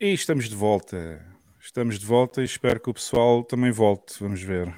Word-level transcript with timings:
E 0.00 0.12
estamos 0.12 0.48
de 0.48 0.56
volta. 0.56 1.24
Estamos 1.60 1.98
de 1.98 2.04
volta 2.04 2.42
e 2.42 2.44
espero 2.44 2.80
que 2.80 2.90
o 2.90 2.94
pessoal 2.94 3.44
também 3.44 3.70
volte. 3.70 4.20
Vamos 4.20 4.42
ver. 4.42 4.74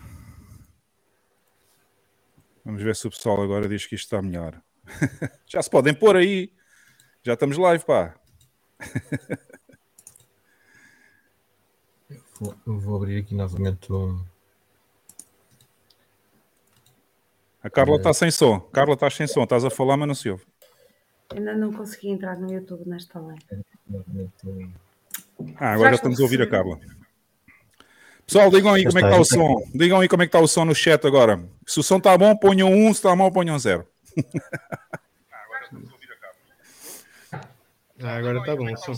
Vamos 2.65 2.83
ver 2.83 2.95
se 2.95 3.07
o 3.07 3.11
pessoal 3.11 3.43
agora 3.43 3.67
diz 3.69 3.87
que 3.87 3.95
isto 3.95 4.05
está 4.05 4.21
melhor. 4.21 4.61
Já 5.47 5.63
se 5.63 5.71
podem 5.71 5.95
pôr 5.95 6.17
aí. 6.17 6.53
Já 7.23 7.33
estamos 7.33 7.57
live, 7.57 7.85
pá. 7.85 8.15
Vou, 12.39 12.55
vou 12.67 12.97
abrir 12.97 13.23
aqui 13.23 13.35
novamente 13.35 13.91
o. 13.91 14.23
A 17.63 17.71
Carla 17.71 17.97
está 17.97 18.13
sem 18.13 18.31
som. 18.31 18.61
Carla, 18.61 18.93
estás 18.93 19.15
sem 19.15 19.27
som. 19.27 19.43
Estás 19.43 19.65
a 19.65 19.71
falar, 19.71 19.97
mas 19.97 20.09
não 20.09 20.15
se 20.15 20.29
ouve. 20.29 20.45
Ainda 21.31 21.57
não 21.57 21.73
consegui 21.73 22.11
entrar 22.11 22.39
no 22.39 22.53
YouTube 22.53 22.87
nesta 22.87 23.19
live. 23.19 23.43
Ah, 25.59 25.73
agora 25.73 25.91
já 25.91 25.97
estamos 25.97 26.21
a 26.21 26.23
ouvir 26.23 26.41
a 26.43 26.49
Carla. 26.49 26.79
Pessoal, 28.27 28.51
digam 28.51 28.75
aí 28.75 28.85
como 28.85 28.99
é 28.99 29.03
que 29.03 29.09
está 29.09 29.21
o 29.21 29.25
som. 29.25 29.63
Digam 29.75 30.01
aí 30.01 30.09
como 30.09 30.23
é 30.23 30.27
que 30.27 30.29
está 30.29 30.41
o 30.41 30.49
som 30.49 30.65
no 30.65 30.75
chat 30.75 31.07
agora. 31.07 31.41
Se 31.67 31.79
o 31.79 31.83
som 31.83 31.99
está 31.99 32.17
bom, 32.19 32.37
ponham 32.37 32.73
um. 32.73 32.93
Se 32.93 32.99
está 32.99 33.15
mal, 33.15 33.31
ponham 33.31 33.59
zero. 33.59 33.87
Ah, 37.99 38.17
agora 38.17 38.39
está 38.41 38.55
bom 38.55 38.71
o 38.71 38.77
som. 38.77 38.93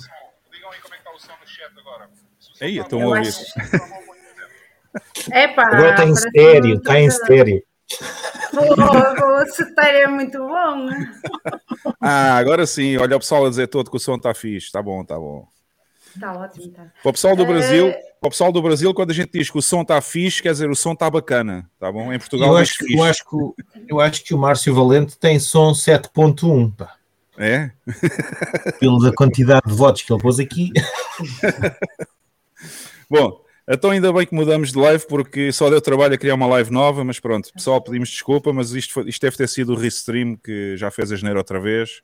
Digam 0.52 0.70
aí 0.73 0.80
como 0.80 0.95
é 0.95 0.97
que 0.97 1.09
está 1.09 1.12
o 1.12 1.20
som 1.20 1.33
no 1.41 1.47
chat 1.47 1.70
agora. 1.78 2.11
Aí, 2.61 2.78
estão 2.78 3.00
a 3.00 3.06
ouvir. 3.06 3.33
Agora 5.56 5.91
está 5.91 6.05
em 6.05 6.14
parece 6.14 6.27
estéreo, 6.27 6.77
está 6.77 7.00
em 7.00 7.06
estéreo. 7.06 7.62
Pô, 8.50 8.61
O 8.61 9.80
é 9.80 10.06
muito 10.09 10.39
bom. 10.39 10.89
Ah, 12.00 12.36
agora 12.36 12.66
sim. 12.66 12.97
Olha 12.97 13.16
o 13.16 13.20
pessoal 13.20 13.47
a 13.47 13.50
dizer 13.50 13.69
todo 13.69 13.91
que 13.91 13.97
o 13.97 14.00
som 14.00 14.16
está 14.16 14.34
fixe. 14.34 14.66
Está 14.66 14.83
bom, 14.83 15.02
está 15.02 15.16
bom. 15.16 15.48
Está 16.15 16.33
ótimo, 16.33 16.67
está. 16.67 16.85
Para 17.03 17.11
o 17.11 17.12
pessoal 17.12 17.37
do 17.37 17.43
Eh, 17.43 17.47
Brasil, 17.47 17.91
para 18.21 18.27
o 18.27 18.30
pessoal 18.30 18.53
do 18.53 18.62
Brasil, 18.62 18.92
quando 18.95 19.11
a 19.11 19.14
gente 19.14 19.31
diz 19.33 19.51
que 19.51 19.59
o 19.59 19.62
som 19.62 19.83
está 19.83 20.01
fixe, 20.01 20.42
quer 20.42 20.53
dizer 20.53 20.69
o 20.70 20.75
som 20.77 20.92
está 20.92 21.09
bacana, 21.11 21.70
tá 21.78 21.91
bom? 21.92 22.12
Em 22.12 22.19
Portugal 22.19 22.48
Eu 22.56 22.62
diz 22.62 22.70
acho, 22.70 22.78
que- 22.78 22.84
fixe. 22.87 22.98
eu, 22.98 23.05
acho 23.05 23.25
que, 23.28 23.37
o- 23.37 23.55
eu 23.89 24.00
acho 24.00 24.25
que 24.25 24.34
o 24.34 24.39
Márcio 24.39 24.75
Valente 24.75 25.17
tem 25.19 25.39
som 25.39 25.73
7.1, 25.75 26.70
pá. 26.70 26.95
É? 27.41 27.70
Pela 28.81 29.12
quantidade 29.15 29.62
de 29.69 29.73
votos 29.75 30.03
que 30.03 30.12
ele 30.12 30.20
pôs 30.20 30.41
aqui. 30.41 30.73
Bom, 33.09 33.41
então 33.69 33.91
ainda 33.91 34.12
bem 34.12 34.27
que 34.27 34.34
mudamos 34.34 34.72
de 34.72 34.78
live 34.78 35.06
porque 35.06 35.53
só 35.53 35.70
deu 35.70 35.81
trabalho 35.81 36.15
a 36.15 36.19
criar 36.19 36.34
uma 36.34 36.47
live 36.47 36.70
nova, 36.72 37.05
mas 37.05 37.20
pronto, 37.20 37.53
pessoal, 37.53 37.81
pedimos 37.81 38.09
desculpa, 38.11 38.53
mas 38.53 38.72
isto, 38.72 38.93
foi- 38.95 39.09
isto 39.09 39.20
deve 39.22 39.37
ter 39.37 39.48
sido 39.48 39.72
o 39.72 39.77
Restream 39.77 40.37
que 40.37 40.77
já 40.77 40.91
fez 40.91 41.12
a 41.12 41.17
janeiro 41.17 41.39
outra 41.39 41.61
vez. 41.61 42.03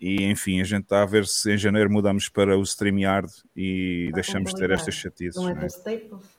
E 0.00 0.24
enfim, 0.24 0.60
a 0.60 0.64
gente 0.64 0.82
está 0.84 1.02
a 1.02 1.06
ver 1.06 1.26
se 1.26 1.52
em 1.52 1.58
janeiro 1.58 1.90
mudamos 1.90 2.28
para 2.28 2.56
o 2.58 2.64
StreamYard 2.64 3.28
e 3.56 4.10
deixamos 4.14 4.52
de 4.52 4.60
ter 4.60 4.70
estas 4.70 4.94
chatices. 4.94 5.36
Não 5.36 5.48
é 5.48 5.64
é? 5.64 5.66
Staples? 5.66 6.36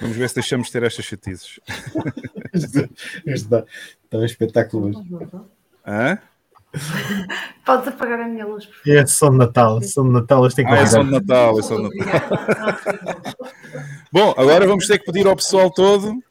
Vamos 0.00 0.16
ver 0.16 0.28
se 0.28 0.34
deixamos 0.36 0.66
de 0.68 0.72
ter 0.72 0.82
estas 0.84 1.04
chatices. 1.04 1.58
Está, 3.26 3.64
está 4.04 4.18
um 4.18 4.24
espetáculo 4.24 4.88
hoje. 4.88 5.28
Hã? 5.86 6.18
Podes 7.64 7.88
apagar 7.88 8.20
a 8.20 8.28
minha 8.28 8.46
luz, 8.46 8.66
por 8.66 8.76
favor. 8.76 8.96
É 8.98 9.06
som 9.06 9.30
de 9.30 9.36
Natal, 9.38 9.82
som 9.82 10.04
de 10.04 10.10
Natal, 10.10 10.48
têm 10.50 10.64
que 10.66 10.72
Ah, 10.72 10.76
é 10.76 10.86
som 10.86 10.98
convidar. 10.98 11.18
de 11.20 11.26
Natal, 11.26 11.58
é 11.58 11.62
som 11.62 11.88
de 11.88 11.96
Natal. 11.98 12.76
Bom, 14.12 14.34
agora 14.36 14.66
vamos 14.66 14.86
ter 14.86 14.98
que 14.98 15.04
pedir 15.06 15.26
ao 15.26 15.34
pessoal 15.36 15.70
todo. 15.72 16.22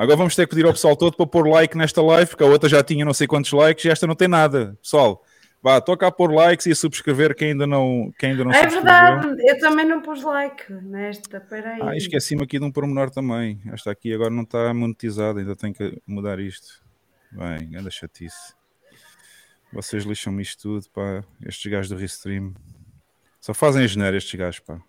Agora 0.00 0.16
vamos 0.16 0.34
ter 0.34 0.46
que 0.46 0.54
pedir 0.54 0.64
ao 0.64 0.72
pessoal 0.72 0.96
todo 0.96 1.14
para 1.14 1.26
pôr 1.26 1.46
like 1.46 1.76
nesta 1.76 2.00
live, 2.00 2.30
porque 2.30 2.42
a 2.42 2.46
outra 2.46 2.70
já 2.70 2.82
tinha 2.82 3.04
não 3.04 3.12
sei 3.12 3.26
quantos 3.26 3.52
likes 3.52 3.84
e 3.84 3.90
esta 3.90 4.06
não 4.06 4.14
tem 4.14 4.28
nada. 4.28 4.74
Pessoal, 4.80 5.22
vá, 5.62 5.78
toca 5.78 6.06
a 6.06 6.10
pôr 6.10 6.32
likes 6.32 6.64
e 6.64 6.70
a 6.70 6.74
subscrever 6.74 7.36
quem 7.36 7.48
ainda 7.48 7.66
não, 7.66 8.10
quem 8.18 8.30
ainda 8.30 8.42
não 8.42 8.50
É 8.50 8.66
verdade, 8.66 9.36
eu 9.46 9.58
também 9.58 9.84
não 9.84 10.00
pus 10.00 10.22
like 10.22 10.72
nesta. 10.72 11.38
Peraí. 11.38 11.82
Ah, 11.82 11.94
esqueci-me 11.94 12.42
aqui 12.42 12.58
de 12.58 12.64
um 12.64 12.72
pormenor 12.72 13.10
também. 13.10 13.60
Esta 13.70 13.90
aqui 13.90 14.14
agora 14.14 14.30
não 14.30 14.44
está 14.44 14.72
monetizada, 14.72 15.38
ainda 15.38 15.54
tenho 15.54 15.74
que 15.74 16.00
mudar 16.06 16.38
isto. 16.38 16.82
Bem, 17.30 17.76
anda 17.76 17.90
chatice. 17.90 18.54
Vocês 19.70 20.04
lixam-me 20.04 20.40
isto 20.40 20.62
tudo, 20.62 20.90
pá. 20.94 21.22
Estes 21.44 21.70
gajos 21.70 21.90
do 21.90 21.96
Restream. 21.96 22.54
Só 23.38 23.52
fazem 23.52 23.84
a 23.84 23.86
geneira 23.86 24.16
estes 24.16 24.34
gajos, 24.34 24.60
pá. 24.60 24.80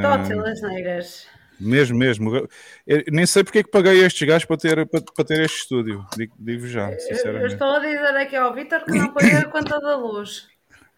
Tótil, 0.00 0.46
as 0.46 0.62
neiras. 0.62 1.37
Mesmo, 1.60 1.98
mesmo. 1.98 2.48
Eu 2.86 3.02
nem 3.10 3.26
sei 3.26 3.42
porque 3.42 3.58
é 3.58 3.62
que 3.62 3.70
paguei 3.70 4.04
estes 4.04 4.26
gajos 4.26 4.44
para 4.44 4.56
ter, 4.56 4.86
para, 4.86 5.00
para 5.00 5.24
ter 5.24 5.40
este 5.40 5.58
estúdio. 5.62 6.04
Digo, 6.16 6.34
digo 6.38 6.66
já, 6.66 6.88
Eu, 6.88 6.94
eu 6.94 7.00
sinceramente. 7.00 7.52
estou 7.52 7.68
a 7.68 7.78
dizer 7.80 8.16
aqui 8.16 8.36
ao 8.36 8.54
Vitor 8.54 8.84
que 8.84 8.92
não 8.92 9.12
paguei 9.12 9.36
a 9.36 9.44
conta 9.44 9.80
da 9.80 9.96
luz. 9.96 10.48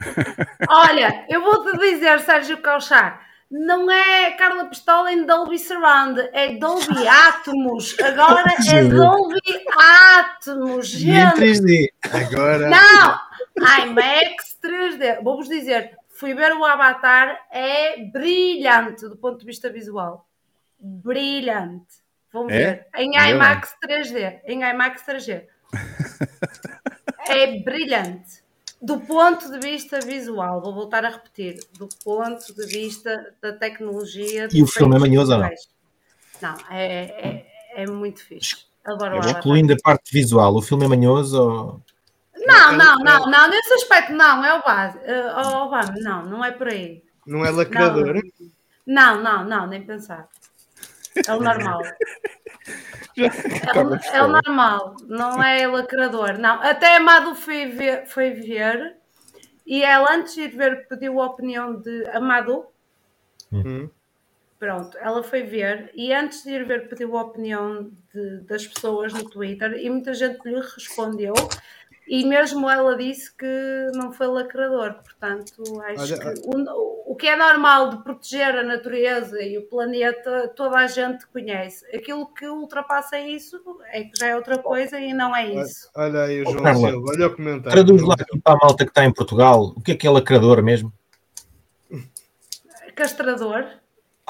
Olha, 0.69 1.25
eu 1.29 1.43
vou-te 1.43 1.79
dizer, 1.79 2.21
Sérgio 2.21 2.59
Calchá, 2.59 3.21
não 3.51 3.91
é 3.91 4.31
Carla 4.33 4.67
Pistola 4.67 5.13
em 5.13 5.27
Dolby 5.27 5.59
Surround, 5.59 6.21
é 6.33 6.55
Dolby 6.55 7.07
Atmos. 7.09 7.97
Agora 8.01 8.55
é. 8.73 8.85
Dolby 8.85 9.41
Atmos, 9.77 10.95
E 10.95 11.11
em 11.11 11.15
gente. 11.15 11.37
3D. 11.41 11.89
Agora. 12.13 12.69
Não! 12.71 13.21
IMAX 13.85 14.57
3D. 14.63 15.23
Vou-vos 15.23 15.49
dizer, 15.49 15.91
fui 16.09 16.33
ver 16.35 16.53
o 16.53 16.65
Avatar, 16.65 17.47
é 17.51 18.01
brilhante 18.05 19.09
do 19.09 19.17
ponto 19.17 19.41
de 19.41 19.47
vista 19.47 19.69
visual. 19.71 20.27
Brilhante. 20.81 22.01
Vão 22.33 22.49
É? 22.49 22.59
ver. 22.59 22.87
Em 22.97 23.17
É, 23.17 23.31
IMAX 23.31 23.75
3D. 23.85 24.41
Em 24.47 24.63
IMAX 24.63 25.03
3D. 25.05 25.45
É 27.29 27.61
brilhante. 27.61 28.43
Do 28.83 28.99
ponto 28.99 29.53
de 29.53 29.61
vista 29.61 30.01
visual, 30.01 30.61
vou 30.63 30.75
voltar 30.75 31.05
a 31.05 31.11
repetir, 31.11 31.61
do 31.79 31.87
ponto 32.03 32.55
de 32.55 32.67
vista 32.67 33.35
da 33.41 33.53
tecnologia. 33.53 34.49
E 34.51 34.63
o 34.63 34.67
filme 34.67 34.97
é 34.97 34.99
manhoso 34.99 35.33
ou 35.33 35.39
não? 35.39 35.51
Não, 36.41 36.57
é, 36.71 37.05
é, 37.29 37.83
é 37.83 37.87
muito 37.87 38.25
fixe. 38.25 38.65
Adoro 38.85 39.17
É 39.17 39.19
Avatar. 39.19 39.39
Incluindo 39.39 39.75
a 39.75 39.77
parte 39.83 40.11
visual, 40.13 40.57
o 40.57 40.63
filme 40.63 40.87
é 40.87 40.89
manhoso 40.89 41.41
ou... 41.41 41.81
Não, 42.47 42.73
não, 42.73 42.97
não, 43.01 43.31
não, 43.31 43.51
nesse 43.51 43.75
aspecto 43.75 44.13
não, 44.15 44.43
é 44.43 44.55
o 44.55 44.63
base. 44.63 44.97
Uh, 44.99 45.63
Obama, 45.63 45.95
não, 45.99 46.25
não 46.25 46.45
é 46.45 46.51
por 46.51 46.69
aí. 46.69 47.05
Não 47.27 47.45
é 47.45 47.51
lacrador. 47.51 48.19
Não, 48.87 49.23
não, 49.23 49.45
não, 49.45 49.67
nem 49.67 49.83
pensar. 49.83 50.27
É 51.27 51.35
o 51.35 51.41
normal. 51.41 51.83
É 53.17 53.81
o, 53.83 53.95
é 54.15 54.23
o 54.23 54.29
normal, 54.29 54.97
não 55.07 55.43
é 55.43 55.67
lacrador. 55.67 56.39
Não, 56.39 56.63
até 56.63 56.97
a 56.97 57.01
Madu 57.01 57.35
foi 57.35 57.67
ver, 57.67 58.07
foi 58.07 58.31
ver 58.31 58.97
e 59.67 59.83
ela 59.83 60.15
antes 60.15 60.35
de 60.35 60.43
ir 60.43 60.57
ver 60.57 60.87
pediu 60.89 61.21
a 61.21 61.27
opinião 61.27 61.75
de 61.81 62.07
a 62.09 62.21
Madu. 62.21 62.67
Hum. 63.53 63.91
Pronto, 64.59 64.97
ela 64.99 65.23
foi 65.23 65.43
ver 65.43 65.91
e 65.95 66.13
antes 66.15 66.45
de 66.45 66.51
ir 66.51 66.65
ver 66.65 66.89
pediu 66.89 67.17
a 67.19 67.23
opinião 67.23 67.91
de- 68.15 68.41
das 68.43 68.67
pessoas 68.67 69.13
no 69.13 69.29
Twitter 69.29 69.73
e 69.75 69.91
muita 69.91 70.15
gente 70.15 70.39
lhe 70.49 70.61
respondeu 70.61 71.35
e 72.07 72.25
mesmo 72.25 72.69
ela 72.71 72.97
disse 72.97 73.35
que 73.37 73.91
não 73.95 74.13
foi 74.13 74.29
lacrador, 74.29 74.95
portanto 75.03 75.63
acho 75.83 76.15
Olha, 76.15 76.35
que 76.35 76.41
o 76.45 77.00
que 77.21 77.29
é 77.29 77.37
normal 77.37 77.91
de 77.91 78.03
proteger 78.03 78.57
a 78.57 78.63
natureza 78.63 79.43
e 79.43 79.59
o 79.59 79.69
planeta 79.69 80.49
toda 80.57 80.79
a 80.79 80.87
gente 80.87 81.27
conhece. 81.27 81.85
Aquilo 81.95 82.27
que 82.33 82.47
ultrapassa 82.47 83.19
isso 83.19 83.61
é 83.93 84.05
que 84.05 84.13
já 84.19 84.29
é 84.29 84.37
outra 84.37 84.57
coisa 84.59 84.99
e 84.99 85.13
não 85.13 85.37
é 85.37 85.53
isso. 85.53 85.91
olha 85.95 86.23
aí 86.23 86.41
o 86.41 86.49
Oh, 86.49 86.53
João 86.53 86.65
Carla, 86.65 86.91
Silva, 86.91 87.11
olha 87.11 87.27
o 87.27 87.37
comentário. 87.37 87.71
Traduz 87.71 88.03
lá 88.03 88.15
aqui 88.19 88.41
para 88.41 88.55
a 88.55 88.57
malta 88.57 88.85
que 88.85 88.91
está 88.91 89.05
em 89.05 89.13
Portugal. 89.13 89.75
O 89.77 89.83
que 89.83 89.93
é 89.93 89.95
que 89.95 90.07
é 90.07 90.11
lacrador 90.11 90.63
mesmo? 90.63 90.91
Castrador 92.95 93.67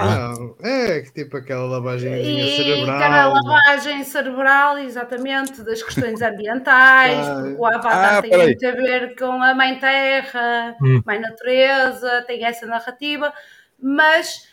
Não, 0.04 0.56
é 0.62 1.00
que 1.02 1.12
tipo 1.12 1.36
aquela 1.36 1.64
lavagem 1.66 2.12
e 2.20 2.56
cerebral. 2.56 2.98
cada 2.98 3.28
lavagem 3.28 4.04
cerebral, 4.04 4.78
exatamente, 4.78 5.62
das 5.62 5.82
questões 5.82 6.20
ambientais, 6.22 7.26
Ah, 7.28 7.34
porque 7.42 7.54
o 7.58 7.66
Avatar 7.66 8.18
ah, 8.18 8.22
tem 8.22 8.30
peraí. 8.30 8.46
muito 8.46 8.66
a 8.66 8.70
ver 8.72 9.16
com 9.16 9.42
a 9.42 9.54
Mãe 9.54 9.78
Terra, 9.78 10.76
Hum. 10.82 11.02
Mãe 11.04 11.18
Natureza, 11.20 12.24
tem 12.26 12.44
essa 12.44 12.66
narrativa, 12.66 13.32
mas 13.78 14.48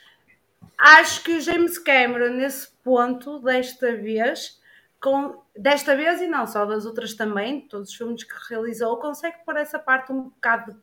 acho 0.78 1.24
que 1.24 1.34
o 1.38 1.42
James 1.42 1.78
Cameron, 1.80 2.34
nesse 2.34 2.70
ponto, 2.84 3.40
desta 3.40 3.96
vez, 3.96 4.60
com, 5.02 5.42
desta 5.56 5.96
vez 5.96 6.22
e 6.22 6.28
não 6.28 6.46
só 6.48 6.66
das 6.66 6.86
outras 6.86 7.14
também, 7.14 7.62
todos 7.62 7.90
os 7.90 7.96
filmes 7.96 8.24
que 8.24 8.34
realizou, 8.50 8.98
consegue 8.98 9.38
pôr 9.46 9.58
essa 9.58 9.80
parte 9.80 10.12
um 10.12 10.24
bocado 10.24 10.76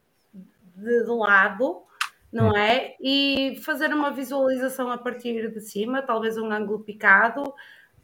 de, 0.77 1.05
de 1.05 1.11
lado, 1.11 1.83
não 2.35 2.55
é? 2.57 2.97
E 3.01 3.61
fazer 3.65 3.95
uma 3.95 4.11
visualização 4.11 4.91
a 4.91 4.99
partir 4.99 5.53
de 5.53 5.61
cima, 5.61 6.03
talvez 6.03 6.37
um 6.37 6.51
ângulo 6.51 6.81
picado, 6.81 7.55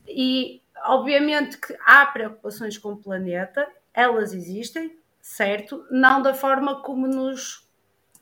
e 0.06 0.62
obviamente 0.84 1.58
que 1.58 1.76
há 1.84 2.06
preocupações 2.06 2.78
com 2.78 2.92
o 2.92 2.96
planeta, 2.96 3.66
elas 3.92 4.32
existem, 4.32 4.96
certo? 5.20 5.84
Não 5.90 6.22
da 6.22 6.32
forma 6.32 6.80
como 6.80 7.08
nos 7.08 7.68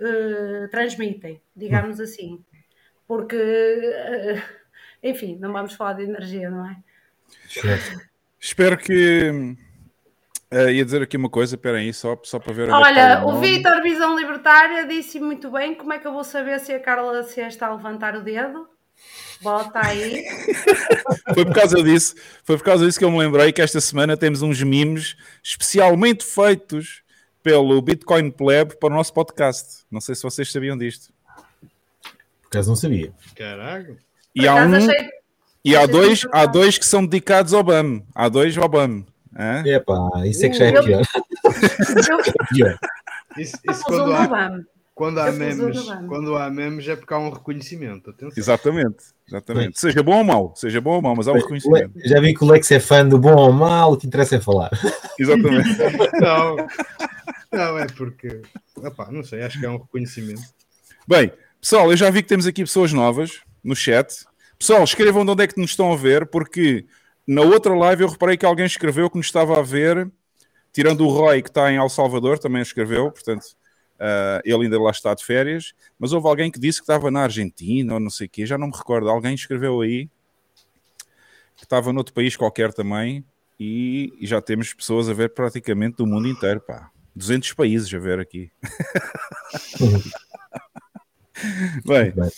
eh, 0.00 0.66
transmitem, 0.70 1.42
digamos 1.54 2.00
assim. 2.00 2.42
Porque, 3.06 3.36
eh, 3.36 4.42
enfim, 5.02 5.36
não 5.38 5.52
vamos 5.52 5.74
falar 5.74 5.92
de 5.92 6.04
energia, 6.04 6.48
não 6.48 6.70
é? 6.70 6.76
Espero 8.40 8.78
que 8.78 9.56
Uh, 10.50 10.70
ia 10.70 10.84
dizer 10.84 11.02
aqui 11.02 11.16
uma 11.16 11.28
coisa, 11.28 11.56
espera 11.56 11.76
aí, 11.76 11.92
só, 11.92 12.18
só 12.24 12.38
para 12.38 12.52
ver. 12.54 12.68
é 12.68 12.72
Olha, 12.72 13.26
o. 13.26 13.38
Vitor 13.38 13.82
Visão 13.82 14.18
Libertária 14.18 14.86
disse 14.86 15.20
muito 15.20 15.50
bem. 15.50 15.74
Como 15.74 15.92
é 15.92 15.98
que 15.98 16.06
eu 16.06 16.12
vou 16.12 16.24
saber 16.24 16.58
se 16.60 16.72
a 16.72 16.80
Carla 16.80 17.22
se 17.22 17.40
está 17.42 17.66
a 17.66 17.74
levantar 17.74 18.16
o 18.16 18.22
dedo? 18.22 18.66
Bota 19.42 19.80
aí. 19.86 20.24
Foi 21.34 21.44
por 21.44 21.54
causa 21.54 21.82
disso, 21.82 22.14
foi 22.42 22.56
por 22.56 22.64
causa 22.64 22.84
disso 22.84 22.98
que 22.98 23.04
eu 23.04 23.10
me 23.10 23.18
lembrei 23.18 23.52
que 23.52 23.62
esta 23.62 23.80
semana 23.80 24.16
temos 24.16 24.42
uns 24.42 24.60
memes 24.62 25.16
especialmente 25.44 26.24
feitos 26.24 27.02
pelo 27.42 27.80
Bitcoin 27.80 28.30
Pleb 28.30 28.76
para 28.80 28.92
o 28.92 28.96
nosso 28.96 29.12
podcast. 29.12 29.84
Não 29.90 30.00
sei 30.00 30.14
se 30.16 30.22
vocês 30.24 30.50
sabiam 30.50 30.76
disto. 30.76 31.12
Por 32.42 32.48
acaso 32.48 32.70
não 32.70 32.76
sabia. 32.76 33.12
Caralho. 33.36 33.96
E 34.34 34.48
há, 34.48 34.54
um, 34.56 34.74
achei- 34.74 35.10
e 35.64 35.76
há 35.76 35.86
dois, 35.86 36.26
há 36.32 36.46
dois 36.46 36.76
que 36.78 36.86
são 36.86 37.04
dedicados 37.06 37.52
ao 37.54 37.62
BAM. 37.62 38.02
Há 38.14 38.28
dois 38.28 38.56
ao 38.58 38.68
BAM. 38.68 39.04
Hã? 39.36 39.62
Epá, 39.66 40.26
isso 40.26 40.46
é 40.46 40.48
que 40.48 40.56
já 40.56 40.66
é 40.66 40.82
pior. 40.82 41.02
Isso, 43.36 43.56
quando, 43.84 44.12
há, 44.12 44.60
quando, 44.94 45.20
há 45.20 45.30
memes, 45.30 45.86
quando 46.08 46.36
há 46.36 46.50
memes 46.50 46.88
é 46.88 46.96
porque 46.96 47.14
há 47.14 47.18
um 47.18 47.30
reconhecimento. 47.30 48.10
Atenção. 48.10 48.32
Exatamente, 48.36 49.04
exatamente. 49.28 49.78
Seja 49.78 50.02
bom 50.02 50.18
ou 50.18 50.24
mau, 50.24 50.52
seja 50.56 50.80
bom 50.80 50.94
ou 50.94 51.02
mau, 51.02 51.14
mas 51.14 51.28
há 51.28 51.32
um 51.32 51.36
reconhecimento. 51.36 51.92
Já 52.04 52.20
vi 52.20 52.34
que 52.34 52.42
o 52.42 52.48
Lex 52.48 52.68
é 52.72 52.80
fã 52.80 53.06
do 53.06 53.16
bom 53.16 53.36
ou 53.36 53.52
mal, 53.52 53.92
o 53.92 53.96
que 53.96 54.08
interessa 54.08 54.36
é 54.36 54.40
falar. 54.40 54.70
Exatamente. 55.18 55.68
Não, 56.20 56.56
não, 57.52 57.78
é 57.78 57.86
porque. 57.86 58.42
Epá, 58.84 59.10
não 59.10 59.22
sei, 59.22 59.42
acho 59.42 59.58
que 59.58 59.66
é 59.66 59.70
um 59.70 59.78
reconhecimento. 59.78 60.42
Bem, 61.06 61.32
pessoal, 61.60 61.90
eu 61.90 61.96
já 61.96 62.10
vi 62.10 62.22
que 62.22 62.28
temos 62.28 62.46
aqui 62.46 62.62
pessoas 62.62 62.92
novas 62.92 63.40
no 63.64 63.74
chat. 63.74 64.26
Pessoal, 64.58 64.84
escrevam 64.84 65.24
de 65.24 65.30
onde 65.30 65.44
é 65.44 65.46
que 65.46 65.58
nos 65.58 65.70
estão 65.70 65.92
a 65.92 65.96
ver, 65.96 66.26
porque 66.26 66.84
na 67.28 67.42
outra 67.42 67.74
live 67.74 68.02
eu 68.02 68.08
reparei 68.08 68.38
que 68.38 68.46
alguém 68.46 68.64
escreveu 68.64 69.10
que 69.10 69.18
nos 69.18 69.26
estava 69.26 69.58
a 69.58 69.62
ver, 69.62 70.10
tirando 70.72 71.04
o 71.04 71.08
Roy 71.08 71.42
que 71.42 71.50
está 71.50 71.70
em 71.70 71.76
El 71.76 71.90
Salvador, 71.90 72.38
também 72.38 72.62
escreveu, 72.62 73.12
portanto, 73.12 73.44
ah, 74.00 74.40
ele 74.44 74.64
ainda 74.64 74.80
lá 74.80 74.90
está 74.90 75.12
de 75.12 75.22
férias, 75.22 75.74
mas 75.98 76.14
houve 76.14 76.26
alguém 76.26 76.50
que 76.50 76.58
disse 76.58 76.78
que 76.78 76.84
estava 76.84 77.10
na 77.10 77.24
Argentina 77.24 77.92
ou 77.92 78.00
não 78.00 78.08
sei 78.08 78.26
o 78.26 78.30
quê, 78.30 78.46
já 78.46 78.56
não 78.56 78.68
me 78.68 78.76
recordo, 78.76 79.10
alguém 79.10 79.34
escreveu 79.34 79.82
aí 79.82 80.08
que 81.54 81.64
estava 81.64 81.92
noutro 81.92 82.14
país 82.14 82.34
qualquer 82.34 82.72
também, 82.72 83.22
e, 83.60 84.12
e 84.20 84.26
já 84.26 84.40
temos 84.40 84.72
pessoas 84.72 85.08
a 85.08 85.12
ver 85.12 85.34
praticamente 85.34 85.96
do 85.96 86.06
mundo 86.06 86.28
inteiro, 86.28 86.60
pá. 86.60 86.88
200 87.14 87.52
países 87.54 87.92
a 87.92 87.98
ver 87.98 88.20
aqui. 88.20 88.50
Bem, 91.84 92.12
Bem. 92.12 92.30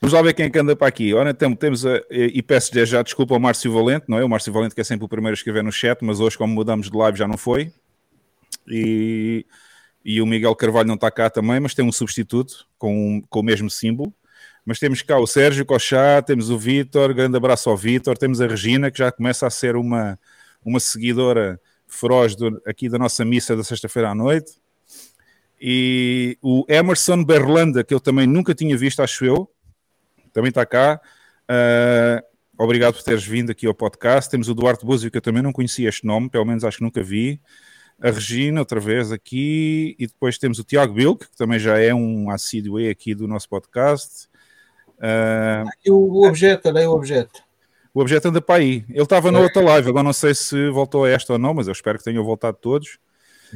Vamos 0.00 0.12
lá 0.12 0.20
ver 0.22 0.34
quem 0.34 0.46
é 0.46 0.50
que 0.50 0.58
anda 0.58 0.76
para 0.76 0.86
aqui. 0.86 1.14
Ora, 1.14 1.30
então, 1.30 1.54
temos 1.54 1.86
a, 1.86 2.00
e 2.10 2.42
peço 2.42 2.70
já 2.84 3.02
desculpa 3.02 3.34
ao 3.34 3.40
Márcio 3.40 3.72
Valente, 3.72 4.04
não 4.08 4.18
é? 4.18 4.24
O 4.24 4.28
Márcio 4.28 4.52
Valente 4.52 4.74
que 4.74 4.80
é 4.80 4.84
sempre 4.84 5.06
o 5.06 5.08
primeiro 5.08 5.32
a 5.32 5.38
escrever 5.38 5.62
no 5.64 5.72
chat, 5.72 5.98
mas 6.02 6.20
hoje, 6.20 6.36
como 6.36 6.52
mudamos 6.52 6.90
de 6.90 6.96
live, 6.96 7.18
já 7.18 7.26
não 7.26 7.38
foi. 7.38 7.72
E, 8.68 9.46
e 10.04 10.20
o 10.20 10.26
Miguel 10.26 10.54
Carvalho 10.54 10.86
não 10.86 10.96
está 10.96 11.10
cá 11.10 11.30
também, 11.30 11.58
mas 11.60 11.74
tem 11.74 11.84
um 11.84 11.92
substituto 11.92 12.66
com, 12.78 13.22
com 13.28 13.40
o 13.40 13.42
mesmo 13.42 13.70
símbolo. 13.70 14.12
Mas 14.64 14.78
temos 14.78 15.00
cá 15.00 15.18
o 15.18 15.26
Sérgio 15.26 15.64
Cochá, 15.64 16.20
temos 16.20 16.50
o 16.50 16.58
Vítor, 16.58 17.14
grande 17.14 17.36
abraço 17.36 17.70
ao 17.70 17.76
Vítor, 17.76 18.18
temos 18.18 18.40
a 18.40 18.46
Regina, 18.46 18.90
que 18.90 18.98
já 18.98 19.10
começa 19.12 19.46
a 19.46 19.50
ser 19.50 19.76
uma, 19.76 20.18
uma 20.64 20.80
seguidora 20.80 21.60
feroz 21.86 22.34
do- 22.34 22.60
aqui 22.66 22.88
da 22.88 22.98
nossa 22.98 23.24
missa 23.24 23.56
da 23.56 23.62
sexta-feira 23.62 24.10
à 24.10 24.14
noite. 24.14 24.52
E 25.60 26.36
o 26.42 26.66
Emerson 26.68 27.24
Berlanda, 27.24 27.82
que 27.82 27.94
eu 27.94 28.00
também 28.00 28.26
nunca 28.26 28.54
tinha 28.54 28.76
visto, 28.76 29.00
acho 29.00 29.24
eu, 29.24 29.48
também 30.36 30.50
está 30.50 30.66
cá. 30.66 31.00
Ah, 31.48 32.22
obrigado 32.58 32.92
por 32.92 33.02
teres 33.02 33.24
vindo 33.24 33.50
aqui 33.50 33.66
ao 33.66 33.72
podcast. 33.72 34.30
Temos 34.30 34.50
o 34.50 34.54
Duarte 34.54 34.84
Búzio, 34.84 35.10
que 35.10 35.16
eu 35.16 35.22
também 35.22 35.42
não 35.42 35.50
conhecia 35.50 35.88
este 35.88 36.06
nome, 36.06 36.28
pelo 36.28 36.44
menos 36.44 36.62
acho 36.62 36.76
que 36.76 36.84
nunca 36.84 37.02
vi. 37.02 37.40
A 37.98 38.10
Regina, 38.10 38.60
outra 38.60 38.78
vez 38.78 39.10
aqui. 39.10 39.96
E 39.98 40.06
depois 40.06 40.36
temos 40.36 40.58
o 40.58 40.64
Tiago 40.64 40.92
Bilk, 40.92 41.26
que 41.26 41.36
também 41.38 41.58
já 41.58 41.78
é 41.78 41.94
um 41.94 42.28
assíduo 42.28 42.76
aqui 42.90 43.14
do 43.14 43.26
nosso 43.26 43.48
podcast. 43.48 44.28
Ah, 45.00 45.64
E 45.82 45.90
o, 45.90 46.26
objeto, 46.26 46.68
olha 46.68 46.80
aí 46.80 46.86
o 46.86 46.92
objeto. 46.92 47.40
o 47.94 48.00
objeto 48.02 48.28
anda 48.28 48.42
para 48.42 48.56
aí. 48.56 48.84
Ele 48.90 49.02
estava 49.02 49.32
na 49.32 49.40
outra 49.40 49.62
live, 49.62 49.88
agora 49.88 50.04
não 50.04 50.12
sei 50.12 50.34
se 50.34 50.68
voltou 50.68 51.06
a 51.06 51.08
esta 51.08 51.32
ou 51.32 51.38
não, 51.38 51.54
mas 51.54 51.66
eu 51.66 51.72
espero 51.72 51.96
que 51.96 52.04
tenham 52.04 52.22
voltado 52.22 52.58
todos. 52.60 52.98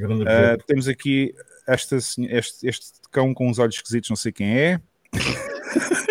Objeto. 0.02 0.64
temos 0.66 0.88
aqui 0.88 1.34
esta, 1.68 1.96
este, 1.96 2.66
este 2.66 2.92
cão 3.10 3.34
com 3.34 3.50
os 3.50 3.58
olhos 3.58 3.74
esquisitos, 3.74 4.08
não 4.08 4.16
sei 4.16 4.32
quem 4.32 4.56
é. 4.58 4.80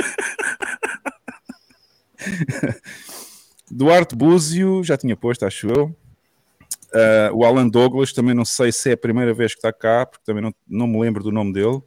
Duarte 3.71 4.15
Búzio, 4.15 4.83
já 4.83 4.97
tinha 4.97 5.15
posto, 5.15 5.45
acho 5.45 5.67
eu. 5.67 5.95
Ah, 6.93 7.29
o 7.33 7.45
Alan 7.45 7.67
Douglas, 7.67 8.13
também 8.13 8.33
não 8.33 8.45
sei 8.45 8.71
se 8.71 8.89
é 8.89 8.93
a 8.93 8.97
primeira 8.97 9.33
vez 9.33 9.53
que 9.53 9.59
está 9.59 9.71
cá, 9.71 10.05
porque 10.05 10.25
também 10.25 10.43
não, 10.43 10.53
não 10.67 10.87
me 10.87 10.99
lembro 10.99 11.23
do 11.23 11.31
nome 11.31 11.53
dele. 11.53 11.81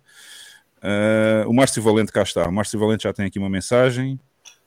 Ah, 0.81 1.45
o 1.47 1.53
Márcio 1.53 1.83
Valente 1.83 2.13
cá 2.13 2.23
está. 2.23 2.49
O 2.49 2.53
Márcio 2.53 2.79
Valente 2.79 3.05
já 3.05 3.13
tem 3.13 3.27
aqui 3.27 3.39
uma 3.39 3.51
mensagem 3.51 4.19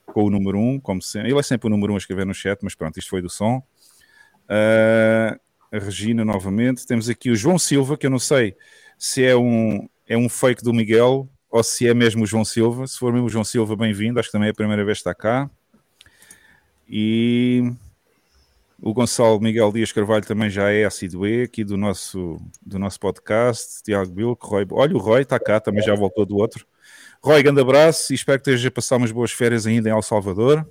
com 0.08 0.24
o 0.24 0.30
número 0.30 0.58
1, 0.58 0.80
como 0.80 1.02
sempre. 1.02 1.32
Ele 1.32 1.40
é 1.40 1.44
sempre 1.44 1.68
o 1.68 1.70
número 1.70 1.94
1 1.94 1.96
a 1.96 2.00
escrever 2.00 2.26
no 2.26 2.34
chat, 2.34 2.60
mas 2.64 2.76
pronto, 2.76 2.98
isto 2.98 3.10
foi 3.10 3.22
do 3.22 3.30
som. 3.30 3.62
Ah, 4.48 5.38
a 5.72 5.80
Regina 5.80 6.24
novamente. 6.24 6.86
Temos 6.86 7.10
aqui 7.10 7.30
o 7.30 7.36
João 7.36 7.60
Silva, 7.60 7.98
que 7.98 8.06
eu 8.06 8.10
não 8.10 8.20
sei 8.20 8.56
se 8.98 9.24
é 9.24 9.36
um, 9.36 9.88
é 10.08 10.18
um 10.18 10.30
fake 10.30 10.64
do 10.64 10.74
Miguel 10.74 11.30
ou 11.50 11.64
se 11.64 11.88
é 11.88 11.94
mesmo 11.94 12.24
o 12.24 12.28
João 12.28 12.46
Silva. 12.46 12.88
Se 12.88 12.98
for 12.98 13.12
mesmo 13.12 13.28
o 13.28 13.30
João 13.30 13.44
Silva, 13.44 13.76
bem-vindo. 13.76 14.20
Acho 14.20 14.30
que 14.30 14.34
também 14.34 14.48
é 14.48 14.52
a 14.52 14.56
primeira 14.56 14.84
vez 14.84 14.98
que 14.98 15.02
está 15.02 15.16
cá. 15.16 15.50
E 16.88 17.72
o 18.82 18.94
Gonçalo 18.94 19.40
Miguel 19.40 19.72
Dias 19.72 19.92
Carvalho 19.92 20.26
também 20.26 20.50
já 20.50 20.72
é 20.72 20.86
assíduo 20.86 21.24
aqui 21.44 21.64
do 21.64 21.78
nosso, 21.78 22.40
do 22.66 22.78
nosso 22.78 23.00
podcast. 23.00 23.82
Tiago 23.84 24.12
Bilk, 24.12 24.46
Roy. 24.46 24.66
Olha, 24.72 24.96
o 24.96 25.00
Roy 25.00 25.22
está 25.22 25.40
cá, 25.40 25.60
também 25.60 25.84
já 25.84 25.96
voltou 25.96 26.26
do 26.26 26.38
outro. 26.38 26.66
Roy, 27.22 27.42
grande 27.42 27.62
abraço 27.62 28.14
e 28.14 28.16
espero 28.16 28.40
que 28.40 28.50
esteja 28.50 28.68
a 28.68 28.72
passar 28.72 28.98
umas 28.98 29.12
boas 29.12 29.32
férias 29.32 29.66
ainda 29.66 29.90
em 29.90 29.92
El 29.92 30.02
Salvador. 30.02 30.68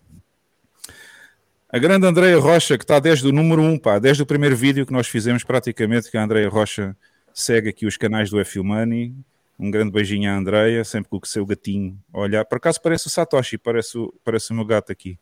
A 1.69 1.79
grande 1.79 2.07
Andreia 2.07 2.39
Rocha, 2.39 2.79
que 2.79 2.85
está 2.85 3.01
desde 3.01 3.27
o 3.27 3.33
número 3.33 3.61
1, 3.61 3.79
pá, 3.79 3.99
desde 3.99 4.23
o 4.23 4.27
primeiro 4.27 4.55
vídeo 4.55 4.87
que 4.87 4.93
nós 4.93 5.09
fizemos, 5.09 5.43
praticamente, 5.43 6.09
que 6.09 6.17
a 6.17 6.23
Andreia 6.23 6.49
Rocha 6.49 6.97
segue 7.33 7.69
aqui 7.69 7.85
os 7.85 7.97
canais 7.97 8.31
do 8.31 8.39
F 8.39 8.61
Money. 8.61 9.13
Um 9.59 9.73
grande 9.73 9.91
beijinho 9.91 10.31
à 10.31 10.37
Andreia, 10.37 10.85
sempre 10.85 11.11
com 11.11 11.17
o 11.17 11.27
seu 11.27 11.45
gatinho 11.45 11.99
a 12.13 12.21
olhar. 12.21 12.45
Por 12.45 12.59
acaso 12.59 12.81
parece 12.81 13.09
o 13.09 13.11
Satoshi, 13.11 13.59
parece 13.59 13.99
o, 13.99 14.15
parece 14.23 14.53
o 14.53 14.55
meu 14.55 14.65
gato 14.65 14.93
aqui. 14.93 15.19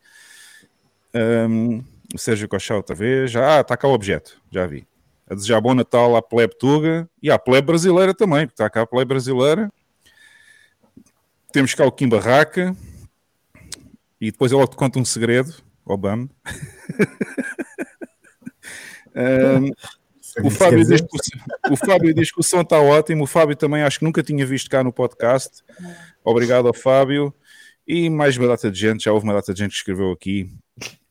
Um, 1.14 1.82
o 2.14 2.19
Sérgio 2.19 2.49
Cochá 2.49 2.76
outra 2.76 2.94
vez. 2.94 3.35
Ah, 3.37 3.61
está 3.61 3.76
cá 3.76 3.88
o 3.88 3.93
objeto, 3.93 4.41
já 4.50 4.67
vi. 4.67 4.87
A 5.29 5.35
desejar 5.35 5.61
bom 5.61 5.75
Natal 5.75 6.14
à 6.17 6.23
plebe 6.23 6.56
Tuga 6.59 7.09
e 7.23 7.31
à 7.31 7.38
plebe 7.38 7.67
brasileira 7.67 8.14
também, 8.14 8.47
porque 8.47 8.55
está 8.55 8.69
cá 8.69 8.82
a 8.82 8.87
plebe 8.87 9.09
brasileira. 9.09 9.73
Temos 11.53 11.75
cá 11.75 11.86
o 11.86 11.93
Kim 11.93 12.08
Barraca. 12.08 12.77
E 14.20 14.31
depois 14.31 14.53
eu 14.53 14.58
logo 14.58 14.70
te 14.70 14.77
conto 14.77 14.98
um 14.98 15.05
segredo, 15.05 15.55
Obama. 15.84 16.29
Um, 19.15 19.70
o 20.46 20.51
Fábio, 20.51 20.84
diz 20.84 21.01
que 21.01 21.06
o, 21.70 21.72
o 21.75 21.77
Fábio 21.77 22.15
diz 22.15 22.32
que 22.32 22.41
o 22.41 22.43
som 22.43 22.63
está 22.63 22.81
ótimo. 22.81 23.25
O 23.25 23.27
Fábio 23.27 23.55
também 23.55 23.82
acho 23.82 23.98
que 23.98 24.05
nunca 24.05 24.22
tinha 24.22 24.46
visto 24.46 24.70
cá 24.70 24.82
no 24.82 24.93
podcast. 24.93 25.63
Obrigado 26.25 26.67
ao 26.67 26.75
Fábio. 26.75 27.34
E 27.86 28.08
mais 28.08 28.36
uma 28.36 28.48
data 28.48 28.70
de 28.70 28.79
gente, 28.79 29.05
já 29.05 29.13
houve 29.13 29.25
uma 29.25 29.34
data 29.34 29.53
de 29.53 29.60
gente 29.60 29.72
que 29.72 29.77
escreveu 29.77 30.13
aqui. 30.13 30.51